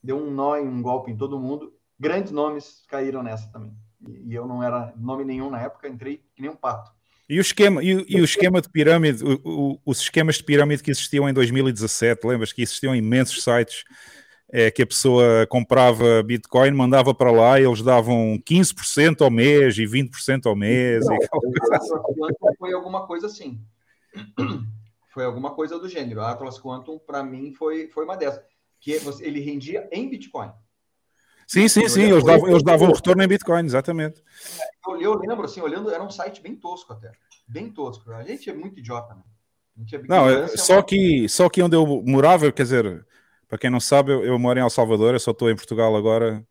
deu 0.01 0.17
um 0.17 0.31
nó 0.31 0.55
um 0.57 0.81
golpe 0.81 1.11
em 1.11 1.17
todo 1.17 1.39
mundo. 1.39 1.73
Grandes 1.99 2.31
nomes 2.31 2.83
caíram 2.87 3.21
nessa 3.21 3.51
também. 3.51 3.75
E, 4.07 4.31
e 4.31 4.35
eu 4.35 4.47
não 4.47 4.63
era 4.63 4.93
nome 4.95 5.25
nenhum 5.25 5.49
na 5.49 5.61
época, 5.61 5.87
entrei 5.87 6.17
que 6.35 6.41
nem 6.41 6.51
um 6.51 6.55
pato. 6.55 6.94
E 7.29 7.37
o 7.39 7.41
esquema, 7.41 7.83
e, 7.83 8.05
e 8.07 8.21
o 8.21 8.23
esquema 8.23 8.61
de 8.61 8.69
pirâmide, 8.69 9.23
o- 9.23 9.41
o- 9.43 9.79
os 9.85 9.99
esquemas 10.01 10.35
de 10.35 10.43
pirâmide 10.43 10.83
que 10.83 10.91
existiam 10.91 11.27
em 11.27 11.33
2017, 11.33 12.25
lembras 12.27 12.53
que 12.53 12.61
existiam 12.61 12.95
imensos 12.95 13.43
sites 13.43 13.83
é, 14.53 14.69
que 14.69 14.83
a 14.83 14.87
pessoa 14.87 15.45
comprava 15.47 16.21
Bitcoin, 16.21 16.71
mandava 16.71 17.13
para 17.15 17.31
lá 17.31 17.59
e 17.59 17.63
eles 17.65 17.81
davam 17.81 18.39
15% 18.45 19.21
ao 19.21 19.31
mês 19.31 19.75
e 19.77 19.85
20% 19.87 20.45
ao 20.45 20.55
mês. 20.55 21.03
e 21.05 21.13
aquela 21.13 21.41
coisa 21.41 21.75
assim. 21.75 21.93
Atlas 21.95 22.15
Quantum 22.15 22.55
foi 22.59 22.73
alguma 22.73 23.07
coisa 23.07 23.27
assim. 23.27 23.59
Foi 25.13 25.23
alguma 25.23 25.51
coisa 25.55 25.79
do 25.79 25.87
gênero. 25.87 26.19
A 26.19 26.31
Atlas 26.31 26.59
Quantum, 26.59 26.99
para 26.99 27.23
mim, 27.23 27.53
foi, 27.53 27.87
foi 27.87 28.03
uma 28.03 28.17
dessas. 28.17 28.43
Que 28.81 28.99
ele 29.21 29.39
rendia 29.39 29.87
em 29.89 30.09
Bitcoin. 30.09 30.51
Sim, 31.47 31.67
sim, 31.67 31.87
sim, 31.87 32.03
eles 32.03 32.23
davam, 32.23 32.49
eles 32.49 32.63
davam 32.63 32.89
o 32.89 32.93
retorno 32.93 33.23
em 33.23 33.27
Bitcoin, 33.27 33.65
exatamente. 33.65 34.21
Eu, 34.87 35.01
eu 35.01 35.13
lembro, 35.19 35.45
assim, 35.45 35.61
olhando, 35.61 35.91
era 35.91 36.03
um 36.03 36.09
site 36.09 36.41
bem 36.41 36.55
tosco 36.55 36.93
até. 36.93 37.11
Bem 37.47 37.69
tosco. 37.71 38.11
A 38.11 38.23
gente 38.23 38.49
é 38.49 38.53
muito 38.53 38.79
idiota, 38.79 39.13
né? 39.13 39.21
É 39.93 39.97
Não, 40.07 40.27
é- 40.27 40.31
ignorância, 40.31 40.57
só 40.57 40.81
que, 40.81 41.27
só 41.29 41.49
que 41.49 41.61
onde 41.61 41.75
eu 41.75 41.85
morava, 42.05 42.51
quer 42.51 42.63
dizer, 42.63 43.05
para 43.47 43.57
quem 43.57 43.69
não 43.69 43.79
sabe, 43.79 44.11
eu, 44.11 44.23
eu 44.23 44.39
moro 44.39 44.57
em 44.57 44.61
El 44.61 44.69
Salvador, 44.69 45.13
eu 45.13 45.19
só 45.19 45.31
estou 45.31 45.49
em 45.49 45.55
Portugal 45.55 45.95
agora. 45.95 46.43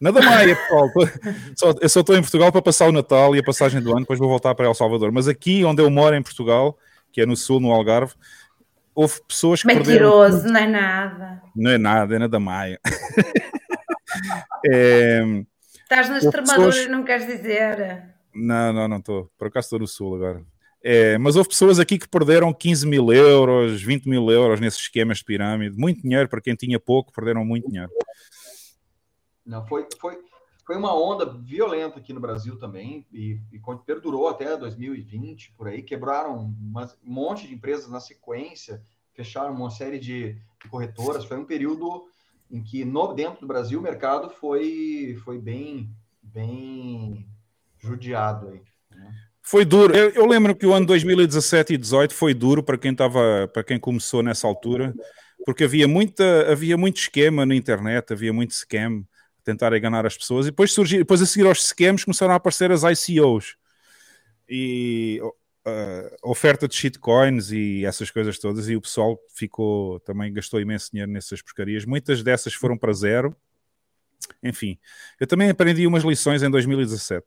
Nada 0.00 0.22
mais, 0.22 0.56
pessoal. 0.56 0.88
Só- 1.56 1.74
eu 1.80 1.88
só 1.88 2.00
estou 2.00 2.14
em 2.16 2.20
Portugal 2.20 2.52
para 2.52 2.62
passar 2.62 2.88
o 2.88 2.92
Natal 2.92 3.34
e 3.34 3.40
a 3.40 3.42
passagem 3.42 3.82
do 3.82 3.90
ano, 3.90 4.00
depois 4.02 4.18
vou 4.20 4.28
voltar 4.28 4.54
para 4.54 4.66
El 4.66 4.74
Salvador. 4.74 5.10
Mas 5.10 5.26
aqui 5.26 5.64
onde 5.64 5.82
eu 5.82 5.90
moro 5.90 6.14
em 6.14 6.22
Portugal, 6.22 6.78
que 7.12 7.20
é 7.20 7.26
no 7.26 7.36
sul, 7.36 7.58
no 7.58 7.72
Algarve, 7.72 8.14
houve 8.94 9.20
pessoas 9.26 9.60
que 9.62 9.66
perderam. 9.66 10.06
Mentiroso, 10.08 10.46
não 10.46 10.60
é 10.60 10.66
nada. 10.68 11.42
Não 11.56 11.70
é 11.72 11.78
nada, 11.78 12.14
é 12.14 12.18
nada 12.20 12.38
maia. 12.38 12.78
É, 14.66 15.20
Estás 15.82 16.08
na 16.08 16.16
Houve 16.16 16.26
Extremadura 16.26 16.66
pessoas- 16.68 16.86
e 16.86 16.88
não 16.88 17.04
queres 17.04 17.26
dizer. 17.26 18.14
Não, 18.34 18.72
não, 18.72 18.88
não 18.88 18.98
estou. 18.98 19.30
Por 19.38 19.48
acaso 19.48 19.66
estou 19.66 19.78
no 19.78 19.86
Sul 19.86 20.16
agora. 20.16 20.44
É, 20.82 21.18
mas 21.18 21.34
houve 21.34 21.48
pessoas 21.48 21.78
aqui 21.80 21.98
que 21.98 22.08
perderam 22.08 22.52
15 22.52 22.86
mil 22.86 23.12
euros, 23.12 23.82
20 23.82 24.08
mil 24.08 24.30
euros 24.30 24.60
nesses 24.60 24.80
esquemas 24.80 25.18
de 25.18 25.24
pirâmide. 25.24 25.76
Muito 25.76 26.02
dinheiro 26.02 26.28
para 26.28 26.40
quem 26.40 26.54
tinha 26.54 26.78
pouco, 26.78 27.12
perderam 27.12 27.44
muito 27.44 27.68
dinheiro. 27.68 27.90
Não, 29.44 29.66
foi, 29.66 29.86
foi, 29.98 30.18
foi 30.64 30.76
uma 30.76 30.94
onda 30.94 31.24
violenta 31.42 31.98
aqui 31.98 32.12
no 32.12 32.20
Brasil 32.20 32.56
também, 32.58 33.06
e, 33.12 33.40
e 33.52 33.60
perdurou 33.86 34.28
até 34.28 34.56
2020, 34.56 35.52
por 35.56 35.68
aí. 35.68 35.82
Quebraram 35.82 36.36
umas- 36.60 36.94
um 37.04 37.12
monte 37.12 37.48
de 37.48 37.54
empresas 37.54 37.88
na 37.88 37.98
sequência, 37.98 38.82
fecharam 39.14 39.54
uma 39.54 39.70
série 39.70 39.98
de, 39.98 40.34
de 40.62 40.68
corretoras. 40.70 41.24
Foi 41.24 41.38
um 41.38 41.44
período 41.44 42.06
em 42.50 42.62
que, 42.62 42.84
no, 42.84 43.12
dentro 43.14 43.40
do 43.40 43.46
Brasil, 43.46 43.78
o 43.78 43.82
mercado 43.82 44.30
foi, 44.30 45.16
foi 45.24 45.38
bem, 45.38 45.90
bem 46.22 47.26
judiado 47.78 48.48
aí. 48.48 48.60
Foi 49.42 49.64
duro. 49.64 49.94
Eu, 49.96 50.10
eu 50.10 50.26
lembro 50.26 50.54
que 50.54 50.66
o 50.66 50.74
ano 50.74 50.86
2017 50.86 51.74
e 51.74 51.78
2018 51.78 52.14
foi 52.14 52.34
duro 52.34 52.62
para 52.62 52.76
quem 52.76 52.92
estava, 52.92 53.48
para 53.52 53.64
quem 53.64 53.78
começou 53.78 54.22
nessa 54.22 54.46
altura, 54.46 54.94
porque 55.44 55.64
havia 55.64 55.88
muita, 55.88 56.50
havia 56.50 56.76
muito 56.76 56.98
esquema 56.98 57.46
na 57.46 57.54
internet, 57.54 58.12
havia 58.12 58.32
muito 58.32 58.52
scam, 58.52 59.04
tentar 59.42 59.74
enganar 59.74 60.04
as 60.04 60.16
pessoas, 60.16 60.46
e 60.46 60.50
depois 60.50 60.72
surgiu, 60.72 60.98
depois 60.98 61.22
a 61.22 61.26
seguir 61.26 61.46
aos 61.46 61.66
scams 61.66 62.04
começaram 62.04 62.34
a 62.34 62.36
aparecer 62.36 62.70
as 62.70 62.82
ICOs 62.82 63.56
e 64.48 65.20
uh, 65.68 66.16
oferta 66.22 66.66
de 66.66 66.74
shitcoins 66.74 67.50
e 67.50 67.84
essas 67.84 68.10
coisas 68.10 68.38
todas, 68.38 68.68
e 68.68 68.76
o 68.76 68.80
pessoal 68.80 69.18
ficou 69.34 70.00
também 70.00 70.32
gastou 70.32 70.60
imenso 70.60 70.90
dinheiro 70.90 71.10
nessas 71.10 71.42
porcarias. 71.42 71.84
Muitas 71.84 72.22
dessas 72.22 72.54
foram 72.54 72.76
para 72.76 72.92
zero. 72.92 73.36
Enfim, 74.42 74.78
eu 75.18 75.26
também 75.26 75.50
aprendi 75.50 75.86
umas 75.86 76.02
lições 76.02 76.42
em 76.42 76.50
2017. 76.50 77.26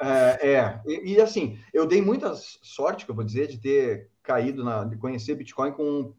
É, 0.00 0.48
é. 0.54 0.82
E, 0.86 1.14
e, 1.14 1.20
assim, 1.20 1.58
eu 1.72 1.86
dei 1.86 2.00
muita 2.00 2.34
sorte, 2.34 3.04
que 3.04 3.10
eu 3.10 3.14
vou 3.14 3.24
dizer, 3.24 3.46
de 3.48 3.58
ter 3.58 4.10
caído 4.22 4.64
na, 4.64 4.84
de 4.84 4.96
conhecer 4.96 5.34
Bitcoin 5.34 5.72
com, 5.72 6.14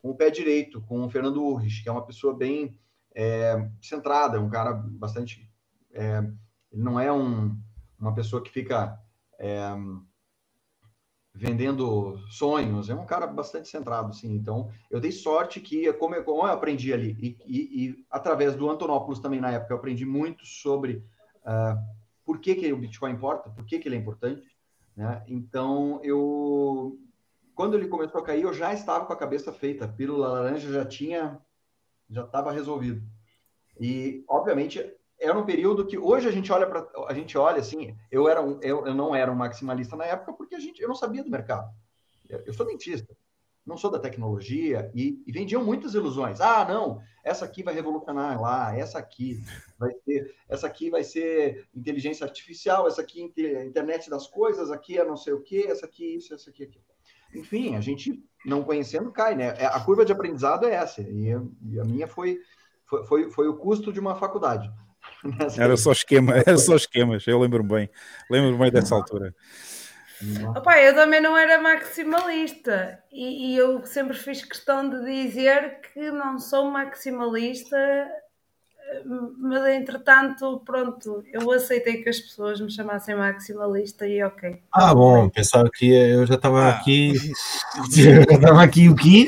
com 0.00 0.10
o 0.10 0.14
pé 0.14 0.30
direito, 0.30 0.80
com 0.82 1.04
o 1.04 1.10
Fernando 1.10 1.42
Urrich, 1.42 1.82
que 1.82 1.88
é 1.88 1.92
uma 1.92 2.06
pessoa 2.06 2.34
bem 2.34 2.78
é, 3.14 3.68
centrada, 3.80 4.40
um 4.40 4.50
cara 4.50 4.72
bastante. 4.72 5.48
É, 5.92 6.18
ele 6.72 6.82
não 6.82 6.98
é 6.98 7.12
um, 7.12 7.56
uma 7.98 8.14
pessoa 8.14 8.42
que 8.42 8.50
fica 8.50 8.98
é, 9.38 9.74
vendendo 11.34 12.18
sonhos, 12.30 12.88
é 12.88 12.94
um 12.94 13.06
cara 13.06 13.26
bastante 13.26 13.68
centrado, 13.68 14.10
assim. 14.10 14.32
Então, 14.32 14.70
eu 14.90 15.00
dei 15.00 15.10
sorte 15.10 15.60
que, 15.60 15.92
como 15.94 16.14
eu, 16.14 16.24
como 16.24 16.46
eu 16.46 16.52
aprendi 16.52 16.92
ali, 16.92 17.16
e, 17.20 17.36
e, 17.44 17.86
e 17.86 18.06
através 18.10 18.54
do 18.54 18.70
Antonopoulos 18.70 19.20
também 19.20 19.40
na 19.40 19.50
época, 19.50 19.72
eu 19.72 19.78
aprendi 19.78 20.06
muito 20.06 20.46
sobre. 20.46 21.04
Uh, 21.44 22.04
por 22.24 22.40
que, 22.40 22.54
que 22.54 22.72
o 22.72 22.76
Bitcoin 22.76 23.12
importa, 23.12 23.50
por 23.50 23.64
que, 23.64 23.78
que 23.78 23.86
ele 23.86 23.96
é 23.96 23.98
importante. 23.98 24.56
Né? 24.96 25.22
Então, 25.28 26.00
eu, 26.02 26.98
quando 27.54 27.74
ele 27.76 27.88
começou 27.88 28.20
a 28.20 28.24
cair, 28.24 28.42
eu 28.42 28.52
já 28.52 28.72
estava 28.72 29.04
com 29.04 29.12
a 29.12 29.16
cabeça 29.16 29.52
feita, 29.52 29.84
a 29.84 29.88
pílula 29.88 30.28
laranja 30.28 30.72
já 30.72 30.84
tinha, 30.84 31.38
já 32.08 32.24
estava 32.24 32.50
resolvido. 32.50 33.02
E, 33.78 34.24
obviamente, 34.28 34.80
era 35.20 35.38
um 35.38 35.44
período 35.44 35.86
que 35.86 35.96
hoje 35.96 36.28
a 36.28 36.32
gente 36.32 36.52
olha 36.52 36.66
para, 36.66 36.86
a 37.06 37.14
gente 37.14 37.36
olha 37.38 37.58
assim, 37.58 37.96
eu 38.10 38.28
era 38.28 38.42
um, 38.42 38.60
eu, 38.60 38.86
eu 38.86 38.94
não 38.94 39.14
era 39.14 39.30
um 39.30 39.34
maximalista 39.34 39.96
na 39.96 40.04
época 40.04 40.32
porque 40.32 40.54
a 40.54 40.60
gente, 40.60 40.80
eu 40.80 40.88
não 40.88 40.94
sabia 40.94 41.22
do 41.22 41.30
mercado. 41.30 41.70
Eu, 42.28 42.52
sou 42.54 42.66
dentista, 42.66 43.14
não 43.66 43.76
sou 43.76 43.90
da 43.90 43.98
tecnologia 43.98 44.90
e, 44.94 45.22
e, 45.26 45.32
vendiam 45.32 45.64
muitas 45.64 45.94
ilusões. 45.94 46.40
Ah, 46.40 46.64
não, 46.64 47.00
essa 47.22 47.44
aqui 47.44 47.62
vai 47.62 47.74
revolucionar 47.74 48.40
lá, 48.40 48.76
essa 48.76 48.98
aqui 48.98 49.42
vai 49.78 49.92
ser, 50.04 50.34
essa 50.48 50.66
aqui 50.66 50.90
vai 50.90 51.04
ser 51.04 51.66
inteligência 51.74 52.24
artificial, 52.24 52.86
essa 52.86 53.02
aqui 53.02 53.22
internet 53.22 54.10
das 54.10 54.26
coisas, 54.26 54.70
aqui 54.70 54.98
é 54.98 55.04
não 55.04 55.16
sei 55.16 55.32
o 55.32 55.42
que, 55.42 55.66
essa 55.66 55.86
aqui 55.86 56.16
isso, 56.16 56.34
essa 56.34 56.50
aqui 56.50 56.64
aquilo. 56.64 56.84
Enfim, 57.34 57.74
a 57.74 57.80
gente 57.80 58.22
não 58.44 58.62
conhecendo 58.62 59.10
cai, 59.10 59.34
né? 59.34 59.50
A 59.66 59.80
curva 59.80 60.04
de 60.04 60.12
aprendizado 60.12 60.66
é 60.66 60.74
essa 60.74 61.02
e 61.02 61.28
e 61.62 61.80
a 61.80 61.84
minha 61.84 62.06
foi, 62.06 62.40
foi, 62.84 63.04
foi 63.04 63.30
foi 63.30 63.48
o 63.48 63.56
custo 63.56 63.92
de 63.92 64.00
uma 64.00 64.14
faculdade. 64.14 64.70
Era 65.58 65.76
só 65.76 65.92
esquema, 65.92 66.36
era 66.36 66.56
só 66.58 66.76
esquemas. 66.76 67.26
Eu 67.26 67.38
lembro 67.40 67.62
bem, 67.62 67.88
lembro 68.30 68.58
bem 68.58 68.70
dessa 68.70 68.94
altura. 68.94 69.34
Opa, 70.56 70.80
eu 70.80 70.94
também 70.94 71.20
não 71.20 71.36
era 71.36 71.60
maximalista 71.60 72.98
e, 73.12 73.52
e, 73.52 73.56
eu 73.56 73.84
sempre 73.84 74.16
fiz 74.16 74.44
questão 74.44 74.88
de 74.88 75.04
dizer 75.04 75.80
que 75.92 76.10
não 76.10 76.38
sou 76.38 76.70
maximalista, 76.70 77.76
mas 79.38 79.66
entretanto, 79.68 80.62
pronto, 80.64 81.22
eu 81.32 81.50
aceitei 81.50 82.02
que 82.02 82.08
as 82.08 82.20
pessoas 82.20 82.60
me 82.60 82.70
chamassem 82.70 83.14
maximalista 83.14 84.06
e 84.06 84.22
ok. 84.22 84.62
Ah, 84.72 84.94
bom, 84.94 85.28
pensava 85.28 85.68
que 85.70 85.92
eu 85.92 86.24
já 86.26 86.36
estava 86.36 86.68
aqui. 86.68 87.12
já 87.92 88.20
estava 88.22 88.62
aqui 88.62 88.88
o 88.88 88.94
quê? 88.94 89.26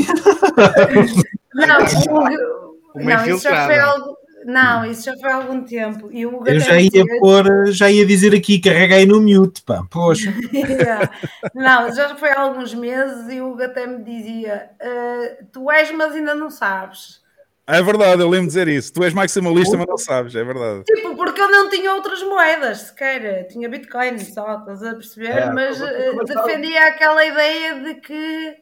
Não, 1.52 1.78
o, 2.94 3.04
não 3.04 3.26
isso 3.26 3.42
já 3.42 3.66
foi 3.66 3.78
algo. 3.78 4.15
Não, 4.46 4.84
isso 4.84 5.02
já 5.02 5.16
foi 5.16 5.28
há 5.28 5.34
algum 5.34 5.64
tempo. 5.64 6.08
E 6.12 6.24
o 6.24 6.40
eu 6.46 6.60
já 6.60 6.80
ia 6.80 6.88
dizer... 6.88 7.18
pôr, 7.18 7.66
já 7.72 7.90
ia 7.90 8.06
dizer 8.06 8.32
aqui, 8.32 8.60
carrega 8.60 8.94
aí 8.94 9.04
no 9.04 9.20
mute, 9.20 9.60
pá, 9.62 9.82
poxa. 9.90 10.32
yeah. 10.54 11.10
Não, 11.52 11.92
já 11.92 12.14
foi 12.14 12.30
há 12.30 12.40
alguns 12.42 12.72
meses 12.72 13.28
e 13.28 13.40
o 13.40 13.50
Hugo 13.50 13.64
até 13.64 13.88
me 13.88 14.04
dizia: 14.04 14.70
uh, 14.80 15.46
Tu 15.52 15.70
és, 15.72 15.90
mas 15.90 16.14
ainda 16.14 16.32
não 16.32 16.48
sabes. 16.48 17.20
É 17.66 17.82
verdade, 17.82 18.22
eu 18.22 18.28
lembro 18.28 18.46
de 18.46 18.54
dizer 18.54 18.68
isso. 18.68 18.92
Tu 18.92 19.02
és 19.02 19.12
maximalista, 19.12 19.76
mas 19.76 19.88
não 19.88 19.98
sabes, 19.98 20.36
é 20.36 20.44
verdade. 20.44 20.84
Tipo, 20.84 21.16
porque 21.16 21.40
eu 21.40 21.50
não 21.50 21.68
tinha 21.68 21.92
outras 21.92 22.22
moedas 22.22 22.82
sequer. 22.82 23.48
Tinha 23.48 23.68
Bitcoin 23.68 24.20
só, 24.20 24.58
estás 24.60 24.84
a 24.84 24.94
perceber? 24.94 25.38
É, 25.38 25.52
mas 25.52 25.80
uh, 25.80 26.24
defendia 26.24 26.86
aquela 26.86 27.26
ideia 27.26 27.74
de 27.80 27.94
que 27.96 28.56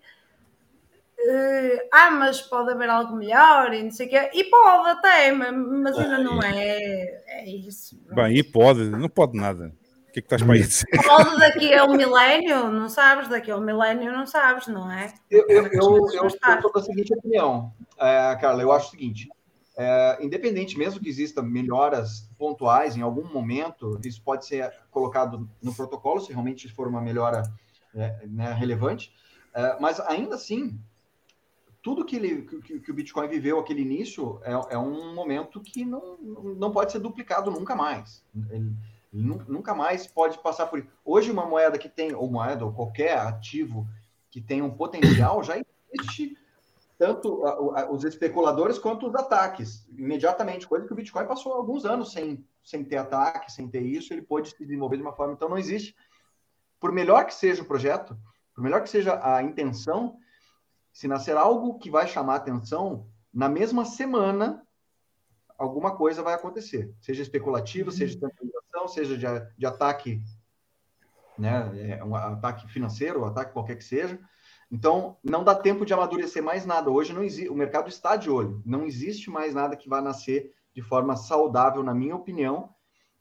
eh, 1.26 1.88
ah, 1.92 2.10
mas 2.10 2.40
pode 2.40 2.72
haver 2.72 2.88
algo 2.88 3.16
melhor 3.16 3.72
e 3.72 3.82
não 3.82 3.90
sei 3.90 4.06
o 4.06 4.10
quê. 4.10 4.30
E 4.34 4.44
pode 4.44 4.88
até, 4.90 5.32
ma- 5.32 5.52
mas 5.52 5.96
ainda 5.98 6.18
não 6.18 6.42
é. 6.42 7.22
É 7.26 7.48
isso. 7.48 7.98
Bem, 8.12 8.36
e 8.36 8.42
pode, 8.42 8.84
não 8.90 9.08
pode 9.08 9.38
nada. 9.38 9.72
O 10.08 10.12
que 10.12 10.20
é 10.20 10.22
que 10.22 10.26
estás 10.26 10.42
para 10.42 10.54
aí 10.54 10.62
a 10.62 10.66
dizer? 10.66 10.86
Pode 11.04 11.40
daqui 11.40 11.74
a 11.74 11.84
um 11.84 11.96
milénio, 11.96 12.70
não 12.70 12.88
sabes, 12.88 13.28
daqui 13.28 13.50
a 13.50 13.56
um 13.56 13.60
milénio 13.60 14.12
não 14.12 14.24
sabes, 14.24 14.68
não 14.68 14.88
é? 14.88 15.12
Eu, 15.28 15.44
eu, 15.48 15.66
eu, 15.66 15.72
eu, 15.72 16.30
sou 16.30 16.72
da 16.72 16.82
seguinte 16.82 17.12
opinião, 17.12 17.72
é, 17.98 18.36
Carla. 18.40 18.62
Eu 18.62 18.70
acho 18.70 18.86
o 18.86 18.90
seguinte: 18.92 19.28
é, 19.76 20.18
independente, 20.20 20.78
mesmo 20.78 21.00
que 21.00 21.08
exista 21.08 21.42
melhoras 21.42 22.30
pontuais 22.38 22.96
em 22.96 23.02
algum 23.02 23.24
momento, 23.24 23.98
isso 24.04 24.22
pode 24.22 24.46
ser 24.46 24.72
colocado 24.88 25.48
no 25.60 25.74
protocolo, 25.74 26.20
se 26.20 26.30
realmente 26.30 26.68
for 26.68 26.86
uma 26.86 27.00
melhora 27.00 27.42
é, 27.92 28.24
né, 28.28 28.52
relevante. 28.52 29.12
É, 29.52 29.76
mas 29.80 29.98
ainda 29.98 30.36
assim, 30.36 30.78
tudo 31.84 32.02
que, 32.02 32.16
ele, 32.16 32.42
que, 32.62 32.80
que 32.80 32.90
o 32.90 32.94
Bitcoin 32.94 33.28
viveu 33.28 33.60
aquele 33.60 33.82
início 33.82 34.40
é, 34.42 34.74
é 34.74 34.78
um 34.78 35.14
momento 35.14 35.60
que 35.60 35.84
não, 35.84 36.16
não 36.16 36.72
pode 36.72 36.90
ser 36.90 36.98
duplicado 36.98 37.50
nunca 37.50 37.76
mais. 37.76 38.24
Ele, 38.50 38.72
ele 39.12 39.22
nu- 39.22 39.44
nunca 39.46 39.74
mais 39.74 40.06
pode 40.06 40.38
passar 40.38 40.66
por 40.66 40.78
isso. 40.78 40.88
Hoje, 41.04 41.30
uma 41.30 41.44
moeda 41.44 41.76
que 41.76 41.90
tem, 41.90 42.14
ou 42.14 42.30
moeda, 42.30 42.64
ou 42.64 42.72
qualquer 42.72 43.18
ativo 43.18 43.86
que 44.30 44.40
tem 44.40 44.62
um 44.62 44.70
potencial, 44.70 45.44
já 45.44 45.62
existe 45.92 46.38
tanto 46.96 47.42
os 47.90 48.02
especuladores 48.02 48.78
quanto 48.78 49.06
os 49.06 49.14
ataques, 49.14 49.86
imediatamente, 49.98 50.66
coisa 50.66 50.86
que 50.86 50.92
o 50.92 50.96
Bitcoin 50.96 51.26
passou 51.26 51.52
alguns 51.52 51.84
anos 51.84 52.12
sem, 52.12 52.42
sem 52.62 52.82
ter 52.82 52.96
ataque, 52.96 53.52
sem 53.52 53.68
ter 53.68 53.82
isso, 53.82 54.14
ele 54.14 54.22
pôde 54.22 54.48
se 54.48 54.64
desenvolver 54.64 54.96
de 54.96 55.02
uma 55.02 55.12
forma, 55.12 55.34
então 55.34 55.50
não 55.50 55.58
existe. 55.58 55.94
Por 56.80 56.92
melhor 56.92 57.26
que 57.26 57.34
seja 57.34 57.62
o 57.62 57.66
projeto, 57.66 58.16
por 58.54 58.62
melhor 58.62 58.80
que 58.82 58.88
seja 58.88 59.20
a 59.22 59.42
intenção, 59.42 60.16
se 60.94 61.08
nascer 61.08 61.36
algo 61.36 61.76
que 61.76 61.90
vai 61.90 62.06
chamar 62.06 62.36
atenção, 62.36 63.08
na 63.32 63.48
mesma 63.48 63.84
semana, 63.84 64.64
alguma 65.58 65.96
coisa 65.96 66.22
vai 66.22 66.34
acontecer, 66.34 66.94
seja 67.00 67.20
especulativo, 67.20 67.90
seja 67.90 68.14
de 68.14 68.20
tentativação, 68.20 68.86
seja 68.86 69.18
de, 69.18 69.56
de 69.58 69.66
ataque, 69.66 70.22
né, 71.36 71.96
é, 71.98 72.04
um 72.04 72.14
ataque 72.14 72.68
financeiro, 72.68 73.22
um 73.22 73.24
ataque 73.24 73.52
qualquer 73.52 73.74
que 73.74 73.82
seja. 73.82 74.20
Então, 74.70 75.18
não 75.22 75.42
dá 75.42 75.52
tempo 75.56 75.84
de 75.84 75.92
amadurecer 75.92 76.42
mais 76.42 76.64
nada. 76.64 76.90
Hoje 76.90 77.12
não 77.12 77.24
existe, 77.24 77.48
o 77.48 77.56
mercado 77.56 77.88
está 77.88 78.14
de 78.14 78.30
olho. 78.30 78.62
Não 78.64 78.84
existe 78.84 79.28
mais 79.30 79.52
nada 79.52 79.76
que 79.76 79.88
vá 79.88 80.00
nascer 80.00 80.54
de 80.72 80.80
forma 80.80 81.16
saudável, 81.16 81.82
na 81.82 81.92
minha 81.92 82.14
opinião, 82.14 82.72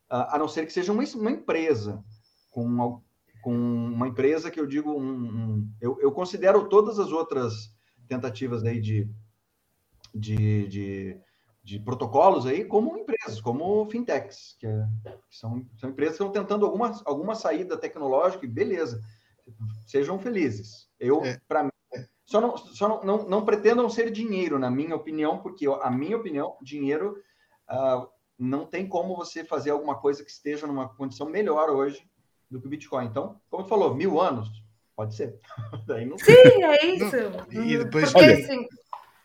a 0.08 0.38
não 0.38 0.48
ser 0.48 0.68
que 0.68 0.74
seja 0.74 0.92
uma, 0.92 1.04
uma 1.16 1.32
empresa 1.32 2.04
com, 2.52 3.02
com 3.44 3.54
uma 3.54 4.08
empresa 4.08 4.50
que 4.50 4.60
eu 4.60 4.66
digo 4.66 4.90
um, 4.92 5.12
um- 5.12 5.70
eu, 5.82 6.00
eu 6.00 6.12
considero 6.14 6.70
todas 6.70 6.98
as 6.98 7.12
outras 7.12 7.76
tentativas 8.08 8.64
aí 8.64 8.80
de, 8.80 9.08
de, 10.16 10.68
de, 10.68 11.18
de 11.64 11.80
protocolos 11.80 12.46
aí 12.46 12.64
como 12.64 12.98
empresas, 12.98 13.42
como 13.42 13.86
fintechs, 13.90 14.56
que, 14.58 14.66
é- 14.66 14.88
que 15.30 15.38
são, 15.38 15.66
são 15.78 15.90
empresas 15.90 16.18
que 16.18 16.24
estão 16.24 16.32
tentando 16.32 16.66
alguma, 16.66 16.92
alguma 17.06 17.36
saída 17.36 17.78
tecnológica 17.78 18.46
e 18.46 18.50
beleza, 18.50 19.02
sejam 19.86 20.18
felizes. 20.18 20.90
Eu, 21.00 21.22
É. 21.24 21.40
para 21.48 21.64
mim, 21.64 21.70
só, 22.26 22.40
não, 22.40 22.56
só 22.58 22.88
não, 22.88 23.04
não, 23.04 23.30
não 23.30 23.46
pretendam 23.46 23.90
ser 23.90 24.10
dinheiro, 24.10 24.58
na 24.58 24.72
minha 24.72 24.96
opinião, 24.96 25.40
porque 25.40 25.68
a 25.68 25.92
minha 25.92 26.16
opinião, 26.16 26.56
dinheiro 26.62 27.18
ah, 27.68 28.08
não 28.40 28.66
tem 28.66 28.88
como 28.88 29.18
você 29.18 29.44
fazer 29.44 29.72
alguma 29.72 29.96
coisa 30.00 30.24
que 30.24 30.32
esteja 30.32 30.66
numa 30.66 30.88
condição 30.88 31.28
melhor 31.30 31.70
hoje 31.70 32.08
do 32.54 32.62
que 32.62 32.68
o 32.68 32.70
Bitcoin. 32.70 33.06
Então, 33.08 33.40
como 33.50 33.68
falou, 33.68 33.94
mil 33.96 34.22
anos, 34.22 34.48
pode 34.96 35.16
ser. 35.16 35.36
Daí 35.88 36.06
não 36.06 36.18
Sim, 36.18 36.32
é 36.32 36.86
isso. 36.86 37.16
E 37.52 37.78
depois- 37.78 38.12
Porque 38.12 38.26
Olha, 38.26 38.34
assim, 38.36 38.68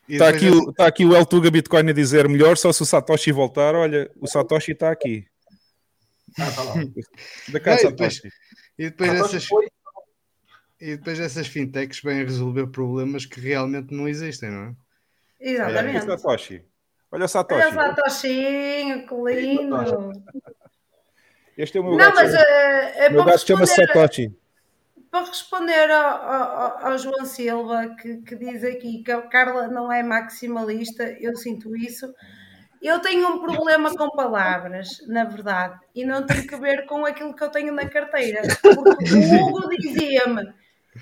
Está 0.07 0.29
aqui, 0.29 0.49
o, 0.49 0.73
tá 0.73 0.87
aqui 0.87 1.05
o 1.05 1.15
El 1.15 1.23
Tuga 1.25 1.51
Bitcoin 1.51 1.87
a 1.87 1.93
dizer 1.93 2.27
melhor 2.27 2.57
só 2.57 2.73
se 2.73 2.81
o 2.81 2.85
Satoshi 2.85 3.31
voltar. 3.31 3.75
Olha, 3.75 4.09
o 4.19 4.25
Satoshi 4.27 4.71
está 4.71 4.89
aqui. 4.91 5.27
Ah, 6.39 6.51
tá 6.51 6.63
lá. 6.63 6.73
Da 6.73 6.81
Não, 6.81 6.85
e 6.87 7.51
depois- 7.53 7.81
Satoshi. 7.81 8.29
E 8.77 8.83
depois, 8.89 9.11
Satoshi 9.19 9.47
foi- 9.47 9.67
e 10.81 10.95
depois 10.97 11.19
essas 11.19 11.45
fintechs 11.47 12.01
vêm 12.01 12.23
resolver 12.23 12.65
problemas 12.67 13.25
que 13.27 13.39
realmente 13.39 13.93
não 13.93 14.07
existem, 14.07 14.49
não 14.49 14.63
é? 14.63 14.67
Olha 15.41 15.51
exatamente. 15.51 15.97
aqui 15.97 16.05
o 16.07 16.17
Satoshi. 16.17 16.53
Olha 16.53 16.63
o 16.63 16.65
Olha 17.11 17.27
Satoshi. 17.27 17.67
o 17.67 17.73
Satoshinho, 17.73 19.07
que 19.07 19.15
lindo. 19.15 19.75
Este 21.63 21.77
é 21.77 21.81
o 21.81 21.83
meu 21.83 21.91
Não, 21.93 21.97
gato. 21.97 22.15
mas 22.15 22.33
é 22.33 23.09
meu 23.09 23.23
para 23.23 23.31
gato 23.33 23.47
chama-se 23.47 23.75
responder, 23.81 23.93
Satoshi. 24.01 24.25
para 25.11 25.25
responder 25.25 25.91
ao, 25.91 26.31
ao- 26.31 26.87
ao 26.87 26.97
João 26.97 27.25
Silva, 27.25 27.95
que, 28.01 28.17
que 28.17 28.35
diz 28.35 28.63
aqui 28.63 29.03
que 29.03 29.11
a 29.11 29.21
Carla 29.23 29.67
não 29.67 29.91
é 29.91 30.01
maximalista, 30.01 31.03
eu 31.19 31.35
sinto 31.35 31.75
isso. 31.75 32.13
Eu 32.81 32.99
tenho 33.01 33.27
um 33.27 33.39
problema 33.41 33.93
com 33.93 34.09
palavras, 34.11 35.05
na 35.07 35.25
verdade, 35.25 35.77
e 35.93 36.05
não 36.05 36.25
tem 36.25 36.47
que 36.47 36.55
ver 36.55 36.85
com 36.85 37.05
aquilo 37.05 37.35
que 37.35 37.43
eu 37.43 37.49
tenho 37.49 37.73
na 37.73 37.85
carteira. 37.89 38.41
Porque 38.61 39.13
o 39.15 39.47
Hugo 39.47 39.67
dizia-me 39.77 40.53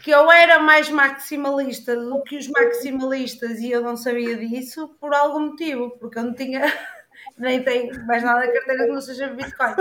que 0.03 0.09
eu 0.09 0.31
era 0.31 0.57
mais 0.57 0.89
maximalista 0.89 1.95
do 1.95 2.23
que 2.23 2.35
os 2.35 2.47
maximalistas 2.47 3.59
e 3.59 3.69
eu 3.69 3.81
não 3.81 3.95
sabia 3.95 4.35
disso 4.37 4.95
por 4.99 5.13
algum 5.13 5.51
motivo, 5.51 5.91
porque 5.99 6.17
eu 6.17 6.23
não 6.23 6.33
tinha, 6.33 6.61
nem 7.37 7.61
tenho 7.63 7.93
mais 8.07 8.23
nada 8.23 8.39
na 8.47 8.51
carteira 8.51 8.85
que 8.85 8.91
não 8.91 9.01
seja 9.01 9.27
Bitcoin. 9.27 9.75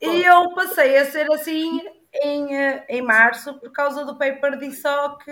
E 0.00 0.24
eu 0.24 0.54
passei 0.54 0.96
a 0.98 1.04
ser 1.04 1.30
assim 1.32 1.80
em, 2.22 2.54
eh, 2.54 2.84
em 2.88 3.02
março 3.02 3.54
por 3.54 3.70
causa 3.72 4.04
do 4.04 4.16
paper 4.16 4.58
de 4.58 4.72
SOC 4.72 5.24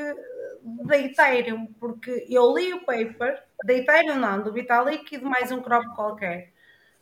da 0.87 0.99
Ethereum, 0.99 1.67
porque 1.79 2.27
eu 2.29 2.55
li 2.55 2.73
o 2.73 2.85
paper 2.85 3.43
da 3.65 3.75
Ethereum, 3.75 4.17
não, 4.17 4.43
do 4.43 4.53
Vitalik 4.53 5.15
e 5.15 5.19
de 5.19 5.25
mais 5.25 5.53
um 5.53 5.61
crop 5.61 5.87
qualquer. 5.95 6.53